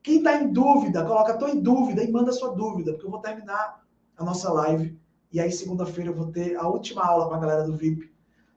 Quem 0.00 0.18
está 0.18 0.40
em 0.40 0.52
dúvida, 0.52 1.04
coloca 1.04 1.32
estou 1.32 1.48
em 1.48 1.60
dúvida 1.60 2.04
e 2.04 2.12
manda 2.12 2.30
sua 2.30 2.54
dúvida, 2.54 2.92
porque 2.92 3.06
eu 3.06 3.10
vou 3.10 3.20
terminar 3.20 3.82
a 4.16 4.24
nossa 4.24 4.52
live. 4.52 4.96
E 5.32 5.40
aí, 5.40 5.50
segunda-feira, 5.50 6.10
eu 6.10 6.14
vou 6.14 6.30
ter 6.30 6.54
a 6.56 6.68
última 6.68 7.04
aula 7.04 7.26
com 7.26 7.34
a 7.34 7.38
galera 7.40 7.64
do 7.64 7.76
VIP. 7.76 8.13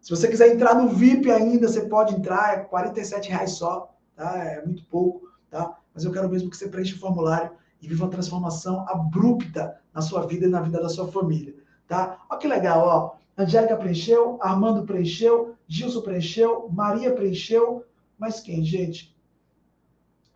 Se 0.07 0.15
você 0.15 0.29
quiser 0.29 0.53
entrar 0.53 0.73
no 0.73 0.87
VIP 0.87 1.29
ainda, 1.29 1.67
você 1.67 1.81
pode 1.81 2.15
entrar, 2.15 2.53
é 2.53 2.63
47 2.63 3.27
reais 3.27 3.51
só, 3.51 3.93
tá? 4.15 4.41
É 4.41 4.65
muito 4.65 4.85
pouco, 4.85 5.27
tá? 5.49 5.77
Mas 5.93 6.05
eu 6.05 6.13
quero 6.13 6.29
mesmo 6.29 6.49
que 6.49 6.55
você 6.55 6.69
preencha 6.69 6.95
o 6.95 6.99
formulário 6.99 7.51
e 7.81 7.89
viva 7.89 8.05
uma 8.05 8.09
transformação 8.09 8.87
abrupta 8.87 9.81
na 9.93 10.01
sua 10.01 10.25
vida 10.25 10.45
e 10.45 10.49
na 10.49 10.61
vida 10.61 10.81
da 10.81 10.87
sua 10.87 11.09
família, 11.09 11.53
tá? 11.89 12.25
Olha 12.29 12.39
que 12.39 12.47
legal, 12.47 12.87
ó. 12.87 13.17
Angélica 13.37 13.75
preencheu, 13.75 14.39
Armando 14.41 14.85
preencheu, 14.85 15.55
Gilson 15.67 15.99
preencheu, 15.99 16.69
Maria 16.71 17.13
preencheu, 17.13 17.83
mas 18.17 18.39
quem, 18.39 18.63
gente? 18.63 19.13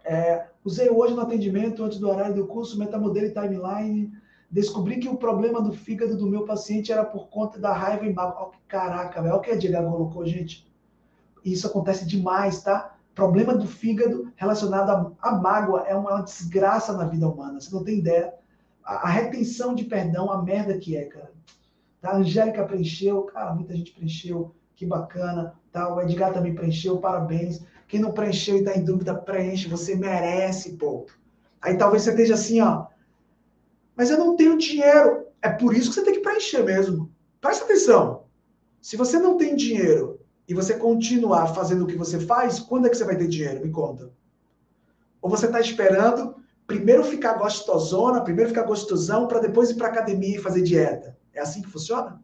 É, 0.04 0.48
usei 0.66 0.90
hoje 0.90 1.14
no 1.14 1.22
atendimento, 1.22 1.82
antes 1.82 1.98
do 1.98 2.10
horário 2.10 2.36
do 2.36 2.46
curso, 2.46 2.78
metamodelo 2.78 3.28
e 3.28 3.34
timeline. 3.34 4.12
Descobri 4.52 5.00
que 5.00 5.08
o 5.08 5.16
problema 5.16 5.62
do 5.62 5.72
fígado 5.72 6.18
do 6.18 6.28
meu 6.28 6.44
paciente 6.44 6.92
era 6.92 7.06
por 7.06 7.30
conta 7.30 7.58
da 7.58 7.74
raiva 7.74 8.06
e 8.06 8.14
mágoa. 8.14 8.52
Caraca, 8.68 9.22
velho, 9.22 9.34
olha 9.34 9.40
o 9.40 9.42
que 9.42 9.52
a 9.52 9.58
Diego 9.58 9.90
colocou, 9.90 10.26
gente. 10.26 10.70
Isso 11.44 11.66
acontece 11.66 12.06
demais, 12.06 12.62
tá? 12.62 12.96
problema 13.14 13.54
do 13.54 13.68
fígado 13.68 14.32
relacionado 14.36 15.16
à, 15.22 15.32
mágoa 15.36 15.86
é 15.88 15.96
uma 15.96 16.22
desgraça 16.22 16.94
na 16.94 17.06
vida 17.06 17.28
humana. 17.28 17.60
Você 17.60 17.74
não 17.74 17.84
tem 17.84 18.00
ideia. 18.00 18.34
A, 18.84 19.08
a 19.08 19.10
retenção 19.10 19.76
de 19.76 19.84
perdão, 19.84 20.32
a 20.32 20.42
merda 20.42 20.78
que 20.78 20.96
é, 20.96 21.06
cara. 21.06 21.32
Tá? 22.02 22.12
A 22.12 22.18
Angélica 22.18 22.64
preencheu, 22.64 23.24
cara, 23.24 23.54
muita 23.54 23.76
gente 23.76 23.92
preencheu, 23.92 24.56
que 24.76 24.86
bacana. 24.86 25.54
Tá? 25.72 25.94
O 25.94 26.02
Edgar 26.02 26.34
também 26.34 26.56
preencheu, 26.56 26.98
parabéns. 26.98 27.62
Quem 27.88 28.00
não 28.00 28.12
preencheu 28.12 28.56
e 28.56 28.60
está 28.60 28.76
em 28.76 28.84
dúvida, 28.84 29.14
preenche, 29.14 29.68
você 29.68 29.96
merece, 29.96 30.74
pô. 30.78 31.06
Aí 31.62 31.78
talvez 31.78 32.04
você 32.04 32.12
esteja 32.12 32.34
assim, 32.34 32.62
ó. 32.62 32.88
Mas 34.02 34.10
eu 34.10 34.18
não 34.18 34.36
tenho 34.36 34.58
dinheiro. 34.58 35.28
É 35.44 35.50
por 35.52 35.78
isso 35.78 35.90
que 35.90 35.94
você 35.94 36.04
tem 36.04 36.16
que 36.16 36.22
preencher 36.22 36.64
mesmo. 36.64 37.14
Presta 37.40 37.66
atenção. 37.66 38.24
Se 38.82 38.98
você 38.98 39.20
não 39.20 39.38
tem 39.38 39.56
dinheiro 39.56 40.20
e 40.48 40.56
você 40.56 40.74
continuar 40.74 41.54
fazendo 41.54 41.84
o 41.84 41.88
que 41.88 41.96
você 41.96 42.20
faz, 42.20 42.60
quando 42.60 42.88
é 42.88 42.90
que 42.90 42.98
você 42.98 43.04
vai 43.04 43.16
ter 43.16 43.28
dinheiro? 43.28 43.64
Me 43.64 43.70
conta. 43.70 44.12
Ou 45.22 45.30
você 45.30 45.46
está 45.46 45.60
esperando 45.60 46.36
primeiro 46.66 47.04
ficar 47.04 47.36
gostosona, 47.36 48.24
primeiro 48.24 48.50
ficar 48.50 48.64
gostosão, 48.64 49.28
para 49.28 49.38
depois 49.38 49.70
ir 49.70 49.76
para 49.76 49.90
academia 49.90 50.38
e 50.38 50.42
fazer 50.42 50.64
dieta? 50.64 51.16
É 51.32 51.40
assim 51.40 51.62
que 51.62 51.70
funciona? 51.70 52.20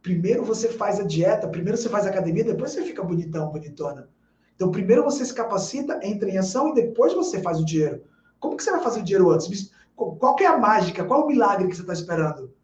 Primeiro 0.00 0.42
você 0.46 0.68
faz 0.68 0.98
a 0.98 1.04
dieta, 1.04 1.46
primeiro 1.46 1.76
você 1.76 1.90
faz 1.90 2.06
a 2.06 2.08
academia, 2.08 2.42
depois 2.42 2.70
você 2.70 2.82
fica 2.84 3.04
bonitão, 3.04 3.52
bonitona. 3.52 4.08
Então, 4.56 4.70
primeiro 4.70 5.04
você 5.04 5.26
se 5.26 5.34
capacita, 5.34 6.00
entra 6.02 6.30
em 6.30 6.38
ação 6.38 6.70
e 6.70 6.74
depois 6.74 7.12
você 7.12 7.42
faz 7.42 7.60
o 7.60 7.66
dinheiro. 7.66 8.02
Como 8.38 8.56
que 8.56 8.64
você 8.64 8.70
vai 8.70 8.82
fazer 8.82 9.00
o 9.00 9.04
dinheiro 9.04 9.30
antes? 9.30 9.70
Qual 10.18 10.36
é 10.40 10.46
a 10.46 10.58
mágica? 10.58 11.04
Qual 11.04 11.20
é 11.20 11.24
o 11.24 11.26
milagre 11.26 11.68
que 11.68 11.74
você 11.74 11.82
está 11.82 11.92
esperando? 11.92 12.54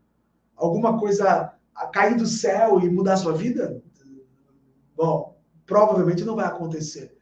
Alguma 0.57 0.99
coisa 0.99 1.53
cair 1.93 2.17
do 2.17 2.27
céu 2.27 2.81
e 2.81 2.89
mudar 2.89 3.15
a 3.15 3.19
sua 3.19 3.35
vida? 3.35 3.83
Bom, 4.97 5.39
provavelmente 5.67 6.25
não 6.25 6.35
vai 6.35 6.47
acontecer. 6.47 7.15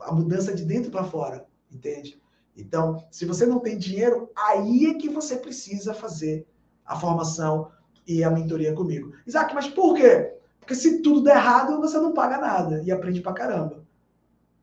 A 0.00 0.12
mudança 0.12 0.54
de 0.54 0.64
dentro 0.64 0.90
para 0.90 1.04
fora, 1.04 1.46
entende? 1.70 2.22
Então, 2.56 3.04
se 3.10 3.24
você 3.24 3.44
não 3.44 3.58
tem 3.58 3.76
dinheiro, 3.76 4.30
aí 4.36 4.86
é 4.86 4.94
que 4.94 5.08
você 5.08 5.36
precisa 5.36 5.92
fazer 5.92 6.46
a 6.84 6.96
formação 6.96 7.70
e 8.06 8.22
a 8.22 8.30
mentoria 8.30 8.72
comigo. 8.72 9.12
Isaac, 9.26 9.54
mas 9.54 9.68
por 9.68 9.94
quê? 9.94 10.36
Porque 10.58 10.74
se 10.74 11.02
tudo 11.02 11.22
der 11.22 11.36
errado, 11.36 11.80
você 11.80 11.98
não 11.98 12.14
paga 12.14 12.38
nada 12.38 12.82
e 12.84 12.92
aprende 12.92 13.20
pra 13.20 13.32
caramba. 13.32 13.84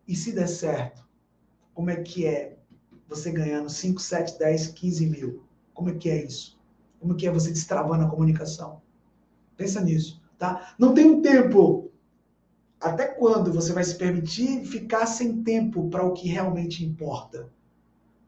E 0.07 0.15
se 0.15 0.31
der 0.31 0.47
certo, 0.47 1.05
como 1.73 1.89
é 1.89 1.97
que 1.97 2.25
é 2.25 2.56
você 3.07 3.31
ganhando 3.31 3.69
5, 3.69 4.01
7, 4.01 4.37
10, 4.37 4.67
15 4.67 5.05
mil? 5.07 5.43
Como 5.73 5.89
é 5.89 5.93
que 5.93 6.09
é 6.09 6.23
isso? 6.23 6.57
como 6.99 7.15
que 7.15 7.27
é 7.27 7.31
você 7.31 7.51
destravando 7.51 8.03
a 8.03 8.09
comunicação. 8.09 8.81
Pensa 9.55 9.81
nisso, 9.81 10.21
tá? 10.37 10.75
Não 10.77 10.93
tem 10.93 11.05
um 11.05 11.21
tempo. 11.21 11.91
Até 12.79 13.07
quando 13.07 13.51
você 13.51 13.73
vai 13.73 13.83
se 13.83 13.95
permitir 13.95 14.63
ficar 14.65 15.05
sem 15.07 15.41
tempo 15.43 15.89
para 15.89 16.05
o 16.05 16.13
que 16.13 16.27
realmente 16.27 16.85
importa? 16.85 17.49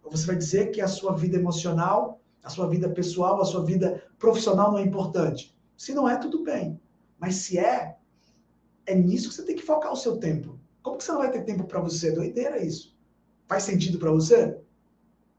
Ou 0.04 0.10
você 0.10 0.26
vai 0.26 0.36
dizer 0.36 0.72
que 0.72 0.82
a 0.82 0.88
sua 0.88 1.16
vida 1.16 1.38
emocional, 1.38 2.20
a 2.44 2.50
sua 2.50 2.68
vida 2.68 2.90
pessoal, 2.90 3.40
a 3.42 3.46
sua 3.46 3.64
vida 3.64 4.04
profissional 4.18 4.72
não 4.72 4.80
é 4.80 4.84
importante? 4.84 5.56
Se 5.78 5.94
não 5.94 6.10
é, 6.10 6.18
tudo 6.18 6.44
bem. 6.44 6.80
Mas 7.20 7.36
se 7.36 7.60
é, 7.60 7.96
é 8.88 8.96
nisso 8.96 9.30
que 9.30 9.36
você 9.36 9.46
tem 9.46 9.56
que 9.56 9.62
focar 9.62 9.92
o 9.92 9.98
seu 9.98 10.18
tempo. 10.18 10.60
Como 10.82 10.98
que 10.98 11.04
você 11.04 11.12
não 11.12 11.20
vai 11.20 11.32
ter 11.32 11.44
tempo 11.44 11.66
para 11.66 11.80
você? 11.80 12.12
Doideira 12.12 12.58
isso. 12.58 12.98
Faz 13.48 13.64
sentido 13.64 14.00
para 14.00 14.12
você? 14.12 14.60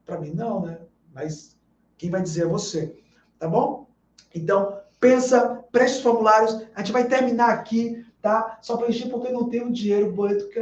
Para 0.05 0.19
mim 0.19 0.31
não, 0.31 0.61
né? 0.61 0.79
Mas 1.13 1.57
quem 1.97 2.09
vai 2.09 2.21
dizer 2.21 2.43
é 2.43 2.47
você. 2.47 2.97
Tá 3.39 3.47
bom? 3.47 3.87
Então, 4.33 4.79
pensa, 4.99 5.63
preste 5.71 5.97
os 5.97 6.03
formulários. 6.03 6.65
A 6.75 6.79
gente 6.79 6.91
vai 6.91 7.07
terminar 7.07 7.49
aqui, 7.49 8.05
tá? 8.21 8.59
Só 8.61 8.77
preencher 8.77 9.09
porque 9.09 9.29
não 9.29 9.49
tenho 9.49 9.71
dinheiro. 9.71 10.09
O 10.09 10.13
boleto 10.13 10.49
que. 10.49 10.59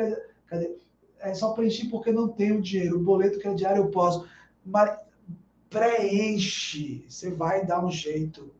Cadê? 0.48 0.78
É 1.20 1.34
só 1.34 1.52
preencher 1.54 1.90
porque 1.90 2.12
não 2.12 2.30
tenho 2.30 2.62
dinheiro. 2.62 2.98
O 2.98 3.04
boleto 3.04 3.40
que 3.40 3.48
é 3.48 3.54
diário 3.54 3.84
eu 3.84 3.92
posso. 3.92 4.28
Mas 4.66 4.98
preenche. 5.70 7.06
Você 7.08 7.32
vai 7.32 7.66
dar 7.66 7.84
um 7.86 7.92
jeito. 7.92 8.52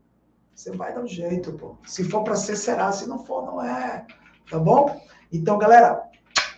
Você 0.54 0.70
vai 0.72 0.94
dar 0.94 1.02
um 1.02 1.08
jeito, 1.08 1.52
pô. 1.54 1.76
Se 1.86 2.04
for 2.04 2.22
para 2.22 2.36
ser, 2.36 2.56
será. 2.56 2.92
Se 2.92 3.08
não 3.08 3.24
for, 3.24 3.46
não 3.46 3.62
é. 3.62 4.06
Tá 4.50 4.58
bom? 4.58 5.00
Então, 5.32 5.56
galera, 5.56 6.02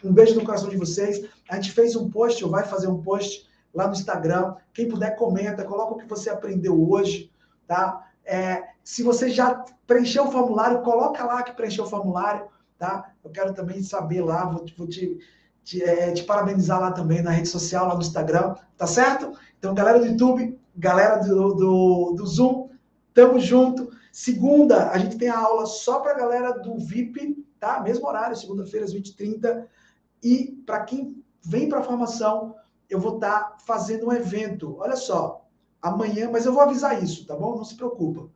um 0.02 0.12
beijo 0.12 0.34
no 0.34 0.44
coração 0.44 0.68
de 0.68 0.76
vocês. 0.76 1.28
A 1.48 1.56
gente 1.56 1.70
fez 1.70 1.94
um 1.94 2.10
post, 2.10 2.44
ou 2.44 2.50
vai 2.50 2.64
fazer 2.64 2.88
um 2.88 3.00
post 3.00 3.48
lá 3.72 3.86
no 3.86 3.92
Instagram. 3.92 4.54
Quem 4.72 4.88
puder, 4.88 5.16
comenta, 5.16 5.64
coloca 5.64 5.94
o 5.94 5.98
que 5.98 6.08
você 6.08 6.30
aprendeu 6.30 6.90
hoje, 6.90 7.32
tá? 7.66 8.08
É, 8.24 8.62
se 8.84 9.02
você 9.02 9.30
já 9.30 9.64
preencheu 9.86 10.24
o 10.24 10.32
formulário, 10.32 10.82
coloca 10.82 11.24
lá 11.24 11.42
que 11.42 11.54
preencheu 11.54 11.84
o 11.84 11.88
formulário, 11.88 12.46
tá? 12.78 13.12
Eu 13.24 13.30
quero 13.30 13.52
também 13.54 13.82
saber 13.82 14.22
lá, 14.22 14.44
vou, 14.44 14.64
vou 14.76 14.86
te, 14.86 15.18
te, 15.64 15.82
é, 15.82 16.12
te, 16.12 16.24
parabenizar 16.24 16.80
lá 16.80 16.92
também 16.92 17.22
na 17.22 17.30
rede 17.30 17.48
social, 17.48 17.88
lá 17.88 17.94
no 17.94 18.02
Instagram, 18.02 18.54
tá 18.76 18.86
certo? 18.86 19.32
Então, 19.58 19.74
galera 19.74 19.98
do 19.98 20.06
YouTube, 20.06 20.58
galera 20.76 21.16
do, 21.16 21.54
do, 21.54 22.14
do 22.16 22.26
Zoom, 22.26 22.70
tamo 23.14 23.38
junto. 23.38 23.90
Segunda, 24.12 24.90
a 24.90 24.98
gente 24.98 25.16
tem 25.16 25.28
a 25.28 25.38
aula 25.38 25.66
só 25.66 26.00
para 26.00 26.12
a 26.12 26.18
galera 26.18 26.52
do 26.52 26.78
VIP, 26.78 27.46
tá? 27.58 27.80
Mesmo 27.80 28.06
horário, 28.06 28.36
segunda-feira, 28.36 28.84
às 28.84 28.94
20h30. 28.94 29.64
E 30.22 30.62
para 30.66 30.84
quem 30.84 31.22
vem 31.44 31.68
para 31.68 31.80
a 31.80 31.84
formação, 31.84 32.54
eu 32.92 33.00
vou 33.00 33.14
estar 33.14 33.40
tá 33.40 33.56
fazendo 33.64 34.08
um 34.08 34.12
evento. 34.12 34.76
Olha 34.78 34.96
só, 34.96 35.46
amanhã, 35.80 36.30
mas 36.30 36.44
eu 36.44 36.52
vou 36.52 36.62
avisar 36.62 37.02
isso, 37.02 37.26
tá 37.26 37.34
bom? 37.34 37.56
Não 37.56 37.64
se 37.64 37.74
preocupa. 37.74 38.28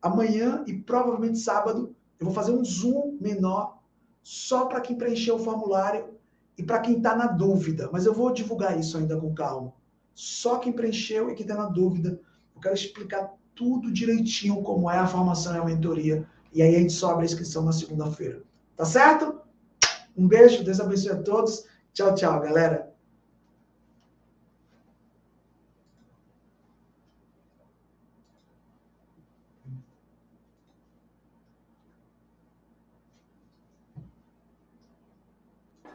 Amanhã 0.00 0.64
e 0.66 0.72
provavelmente 0.72 1.38
sábado, 1.38 1.94
eu 2.18 2.24
vou 2.24 2.34
fazer 2.34 2.52
um 2.52 2.64
Zoom 2.64 3.18
menor 3.20 3.78
só 4.22 4.64
para 4.64 4.80
quem 4.80 4.96
preencheu 4.96 5.36
o 5.36 5.38
formulário 5.38 6.14
e 6.56 6.62
para 6.62 6.80
quem 6.80 6.96
está 6.96 7.14
na 7.14 7.26
dúvida. 7.26 7.90
Mas 7.92 8.06
eu 8.06 8.14
vou 8.14 8.32
divulgar 8.32 8.78
isso 8.78 8.96
ainda 8.96 9.16
com 9.16 9.34
calma. 9.34 9.74
Só 10.14 10.58
quem 10.58 10.72
preencheu 10.72 11.30
e 11.30 11.34
quem 11.34 11.44
está 11.44 11.56
na 11.56 11.68
dúvida. 11.68 12.18
Eu 12.54 12.60
quero 12.60 12.74
explicar 12.74 13.30
tudo 13.54 13.92
direitinho 13.92 14.62
como 14.62 14.90
é 14.90 14.98
a 14.98 15.06
formação 15.06 15.54
e 15.54 15.58
a 15.58 15.64
mentoria. 15.64 16.26
E 16.52 16.62
aí 16.62 16.74
a 16.74 16.78
gente 16.78 16.94
sobe 16.94 17.22
a 17.22 17.26
inscrição 17.26 17.62
na 17.62 17.72
segunda-feira. 17.72 18.42
Tá 18.74 18.84
certo? 18.86 19.40
Um 20.16 20.26
beijo, 20.26 20.64
Deus 20.64 20.80
abençoe 20.80 21.12
a 21.12 21.22
todos. 21.22 21.66
Tchau, 21.92 22.14
tchau, 22.14 22.40
galera. 22.40 22.87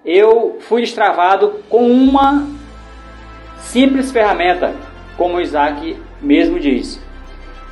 Eu 0.06 0.58
fui 0.62 0.82
destravado 0.82 1.62
com 1.70 1.90
uma 1.90 2.48
simples 3.58 4.12
ferramenta, 4.12 4.74
como 5.18 5.38
o 5.38 5.42
Isaac 5.42 5.98
mesmo 6.22 6.60
diz. 6.60 7.02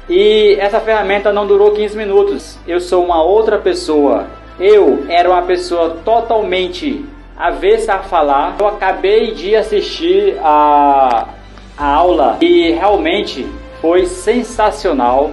E 0.09 0.55
essa 0.59 0.79
ferramenta 0.79 1.31
não 1.31 1.45
durou 1.45 1.71
15 1.71 1.97
minutos. 1.97 2.59
Eu 2.67 2.79
sou 2.79 3.03
uma 3.03 3.21
outra 3.21 3.57
pessoa 3.57 4.27
eu 4.61 5.05
era 5.09 5.27
uma 5.27 5.41
pessoa 5.41 5.97
totalmente 6.05 7.03
avessa 7.35 7.95
a 7.95 7.99
falar. 7.99 8.57
Eu 8.59 8.67
acabei 8.67 9.31
de 9.31 9.55
assistir 9.55 10.37
a, 10.39 11.29
a 11.75 11.85
aula 11.95 12.37
e 12.39 12.69
realmente 12.69 13.47
foi 13.81 14.05
sensacional. 14.05 15.31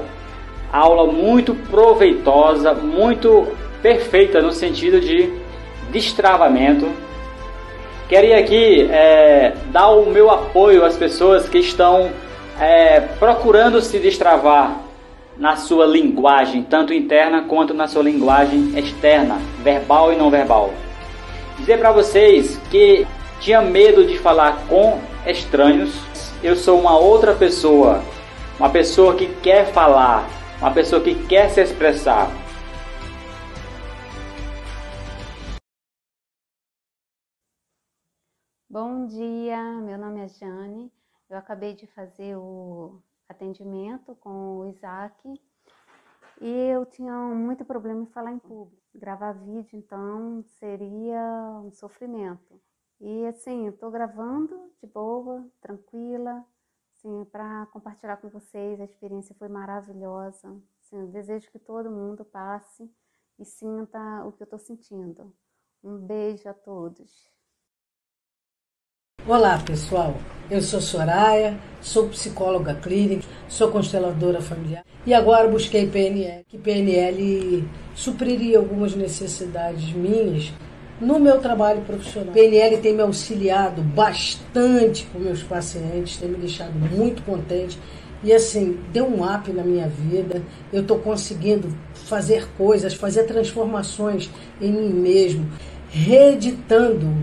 aula 0.73 1.13
muito 1.13 1.55
proveitosa, 1.55 2.73
muito 2.73 3.49
perfeita 3.83 4.41
no 4.41 4.51
sentido 4.51 4.99
de 4.99 5.31
destravamento. 5.91 6.89
Queria 8.09 8.39
aqui 8.39 8.89
é, 8.91 9.55
dar 9.67 9.89
o 9.89 10.07
meu 10.07 10.31
apoio 10.31 10.85
às 10.85 10.97
pessoas 10.97 11.49
que 11.49 11.59
estão 11.59 12.11
é, 12.59 13.01
procurando 13.01 13.81
se 13.81 13.99
destravar 13.99 14.81
na 15.37 15.57
sua 15.57 15.87
linguagem, 15.87 16.63
tanto 16.63 16.93
interna 16.93 17.43
quanto 17.43 17.73
na 17.73 17.87
sua 17.87 18.03
linguagem 18.03 18.73
externa, 18.77 19.39
verbal 19.63 20.13
e 20.13 20.17
não 20.17 20.31
verbal. 20.31 20.75
Dizer 21.59 21.79
para 21.79 21.93
vocês 21.93 22.61
que 22.71 23.07
tinha 23.41 23.61
medo 23.61 24.05
de 24.05 24.19
falar 24.19 24.65
com 24.69 24.99
estranhos, 25.27 25.95
eu 26.43 26.57
sou 26.57 26.79
uma 26.79 26.97
outra 26.99 27.35
pessoa, 27.35 28.03
uma 28.59 28.69
pessoa 28.69 29.15
que 29.15 29.27
quer 29.43 29.67
falar, 29.67 30.29
uma 30.61 30.71
pessoa 30.71 31.01
que 31.01 31.15
quer 31.15 31.51
se 31.51 31.61
expressar. 31.61 32.31
Bom 38.71 39.07
dia, 39.07 39.81
meu 39.81 39.97
nome 39.97 40.21
é 40.21 40.29
Jane. 40.29 40.93
Eu 41.31 41.39
acabei 41.39 41.73
de 41.73 41.87
fazer 41.87 42.37
o 42.37 43.01
atendimento 43.27 44.15
com 44.17 44.59
o 44.59 44.67
Isaac 44.67 45.41
e 46.39 46.47
eu 46.71 46.85
tinha 46.85 47.15
muito 47.15 47.65
problema 47.65 48.03
em 48.03 48.07
falar 48.13 48.31
em 48.31 48.39
público. 48.39 48.83
Gravar 48.95 49.33
vídeo, 49.33 49.79
então, 49.79 50.45
seria 50.61 51.63
um 51.65 51.73
sofrimento. 51.73 52.61
E 53.01 53.25
assim, 53.25 53.67
eu 53.67 53.73
tô 53.73 53.91
gravando 53.91 54.71
de 54.83 54.87
boa, 54.87 55.51
tranquila, 55.63 56.45
assim, 56.93 57.25
para 57.33 57.65
compartilhar 57.73 58.19
com 58.19 58.29
vocês. 58.29 58.79
A 58.79 58.85
experiência 58.85 59.35
foi 59.37 59.49
maravilhosa. 59.49 60.61
Assim, 60.83 61.07
desejo 61.07 61.51
que 61.51 61.59
todo 61.59 61.91
mundo 61.91 62.23
passe 62.23 62.87
e 63.39 63.47
sinta 63.47 64.27
o 64.27 64.33
que 64.33 64.43
eu 64.43 64.45
estou 64.45 64.59
sentindo. 64.59 65.35
Um 65.83 65.97
beijo 65.97 66.47
a 66.51 66.53
todos. 66.53 67.38
Olá, 69.27 69.59
pessoal. 69.59 70.17
Eu 70.51 70.63
sou 70.63 70.81
Soraya, 70.81 71.59
sou 71.83 72.09
psicóloga 72.09 72.73
clínica, 72.73 73.29
sou 73.47 73.71
consteladora 73.71 74.41
familiar 74.41 74.83
e 75.05 75.13
agora 75.13 75.47
busquei 75.47 75.87
PNL, 75.87 76.47
que 76.49 76.57
PNL 76.57 77.69
supriria 77.95 78.57
algumas 78.57 78.95
necessidades 78.95 79.93
minhas 79.93 80.51
no 80.99 81.21
meu 81.21 81.41
trabalho 81.41 81.83
profissional. 81.83 82.33
PNL 82.33 82.79
tem 82.79 82.95
me 82.95 83.03
auxiliado 83.03 83.83
bastante 83.83 85.05
com 85.13 85.19
meus 85.19 85.43
pacientes, 85.43 86.17
tem 86.17 86.31
me 86.31 86.39
deixado 86.39 86.73
muito 86.73 87.23
contente 87.23 87.79
e 88.25 88.33
assim, 88.33 88.81
deu 88.95 89.07
um 89.07 89.23
up 89.23 89.53
na 89.53 89.63
minha 89.63 89.89
vida. 89.89 90.43
Eu 90.73 90.81
estou 90.81 91.01
conseguindo 91.01 91.69
fazer 91.93 92.49
coisas, 92.57 92.95
fazer 92.95 93.25
transformações 93.25 94.31
em 94.59 94.73
mim 94.73 94.89
mesmo, 94.89 95.47
reeditando 95.91 97.15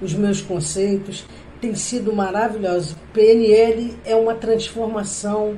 os 0.00 0.14
meus 0.14 0.40
conceitos, 0.40 1.26
tem 1.60 1.74
sido 1.74 2.12
maravilhoso. 2.12 2.96
PNL 3.12 3.94
é 4.04 4.14
uma 4.14 4.34
transformação 4.34 5.56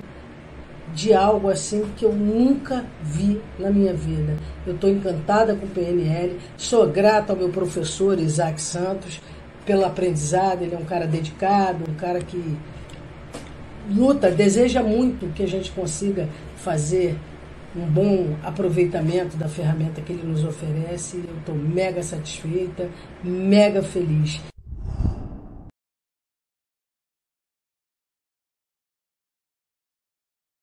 de 0.95 1.15
algo 1.15 1.49
assim 1.49 1.87
que 1.97 2.05
eu 2.05 2.13
nunca 2.13 2.85
vi 3.03 3.41
na 3.59 3.71
minha 3.71 3.95
vida. 3.95 4.37
Eu 4.67 4.75
estou 4.75 4.91
encantada 4.91 5.55
com 5.55 5.67
PNL, 5.67 6.39
sou 6.57 6.87
grata 6.89 7.33
ao 7.33 7.39
meu 7.39 7.49
professor 7.49 8.19
Isaac 8.19 8.61
Santos 8.61 9.21
pelo 9.65 9.85
aprendizado. 9.85 10.63
Ele 10.63 10.75
é 10.75 10.79
um 10.79 10.85
cara 10.85 11.07
dedicado, 11.07 11.85
um 11.89 11.95
cara 11.95 12.21
que 12.21 12.57
luta, 13.91 14.31
deseja 14.31 14.83
muito 14.83 15.33
que 15.35 15.43
a 15.43 15.49
gente 15.49 15.71
consiga 15.71 16.29
fazer 16.57 17.17
um 17.75 17.91
bom 17.91 18.39
aproveitamento 18.43 19.37
da 19.37 19.49
ferramenta 19.49 20.01
que 20.03 20.13
ele 20.13 20.27
nos 20.27 20.45
oferece. 20.45 21.17
Eu 21.17 21.39
estou 21.39 21.55
mega 21.55 22.03
satisfeita, 22.03 22.91
mega 23.25 23.83
feliz. 23.83 24.41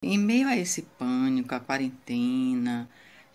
Em 0.02 0.18
meio 0.18 0.48
a 0.48 0.56
esse 0.56 0.84
pânico, 0.98 1.54
a 1.54 1.60
quarentena, 1.60 2.90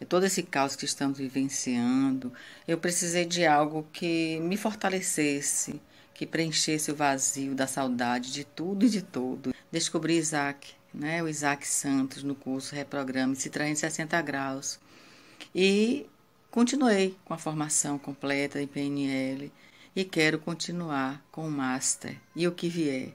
todo 0.09 0.25
esse 0.25 0.43
caos 0.43 0.75
que 0.77 0.85
estamos 0.85 1.19
vivenciando, 1.19 2.33
eu 2.67 2.79
precisei 2.79 3.25
de 3.25 3.47
algo 3.47 3.87
que 3.93 4.39
me 4.41 4.57
fortalecesse, 4.57 5.81
que 6.13 6.27
preenchesse 6.27 6.91
o 6.91 6.97
vazio 6.97 7.55
da 7.55 7.67
saudade 7.67 8.33
de 8.33 8.45
tudo 8.45 8.87
e 8.87 8.89
de 8.89 9.03
todo. 9.03 9.55
Descobri 9.71 10.17
Isaac 10.17 10.75
né, 10.95 11.23
o 11.23 11.29
Isaac 11.29 11.67
Santos 11.67 12.23
no 12.23 12.35
curso 12.35 12.75
Reprograme-se 12.75 13.51
360 13.51 14.23
graus. 14.23 14.79
E 15.55 16.07
continuei 16.51 17.17
com 17.25 17.35
a 17.35 17.39
formação 17.39 17.99
completa 17.99 18.63
em 18.63 18.67
PNL 18.67 19.53
e 19.97 20.05
quero 20.05 20.39
continuar 20.39 21.23
com 21.33 21.47
o 21.47 21.51
Master 21.51 22.17
e 22.35 22.47
o 22.47 22.53
que 22.53 22.69
vier. 22.69 23.13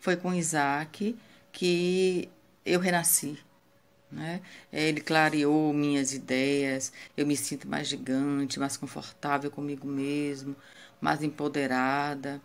Foi 0.00 0.16
com 0.16 0.34
Isaac 0.34 1.16
que 1.52 2.28
eu 2.66 2.80
renasci. 2.80 3.38
Né? 4.10 4.40
Ele 4.72 5.00
clareou 5.00 5.72
minhas 5.72 6.12
ideias, 6.12 6.92
eu 7.16 7.24
me 7.24 7.36
sinto 7.36 7.68
mais 7.68 7.86
gigante, 7.86 8.58
mais 8.58 8.76
confortável 8.76 9.52
comigo 9.52 9.86
mesmo, 9.86 10.56
mais 11.00 11.22
empoderada. 11.22 12.42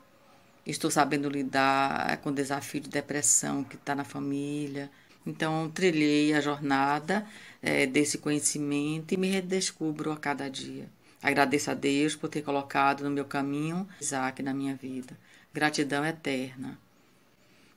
Estou 0.66 0.90
sabendo 0.90 1.30
lidar 1.30 2.18
com 2.18 2.30
o 2.30 2.34
desafio 2.34 2.82
de 2.82 2.90
depressão 2.90 3.64
que 3.64 3.76
está 3.76 3.94
na 3.94 4.04
família. 4.04 4.90
Então, 5.26 5.70
trilhei 5.70 6.34
a 6.34 6.42
jornada 6.42 7.26
é, 7.62 7.86
desse 7.86 8.18
conhecimento 8.18 9.14
e 9.14 9.18
me 9.18 9.28
redescubro 9.28 10.12
a 10.12 10.18
cada 10.18 10.50
dia. 10.50 10.88
Agradeço 11.22 11.72
a 11.72 11.74
Deus 11.74 12.16
por 12.16 12.30
ter 12.30 12.42
colocado 12.42 13.04
no 13.04 13.10
meu 13.10 13.26
caminho 13.26 13.88
Isaac 14.00 14.42
na 14.44 14.54
minha 14.54 14.76
vida. 14.76 15.18
Gratidão 15.54 16.06
eterna. 16.06 16.78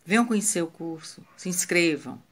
Venham 0.04 0.26
conhecer 0.26 0.62
o 0.62 0.66
curso, 0.66 1.22
se 1.36 1.48
inscrevam. 1.48 2.22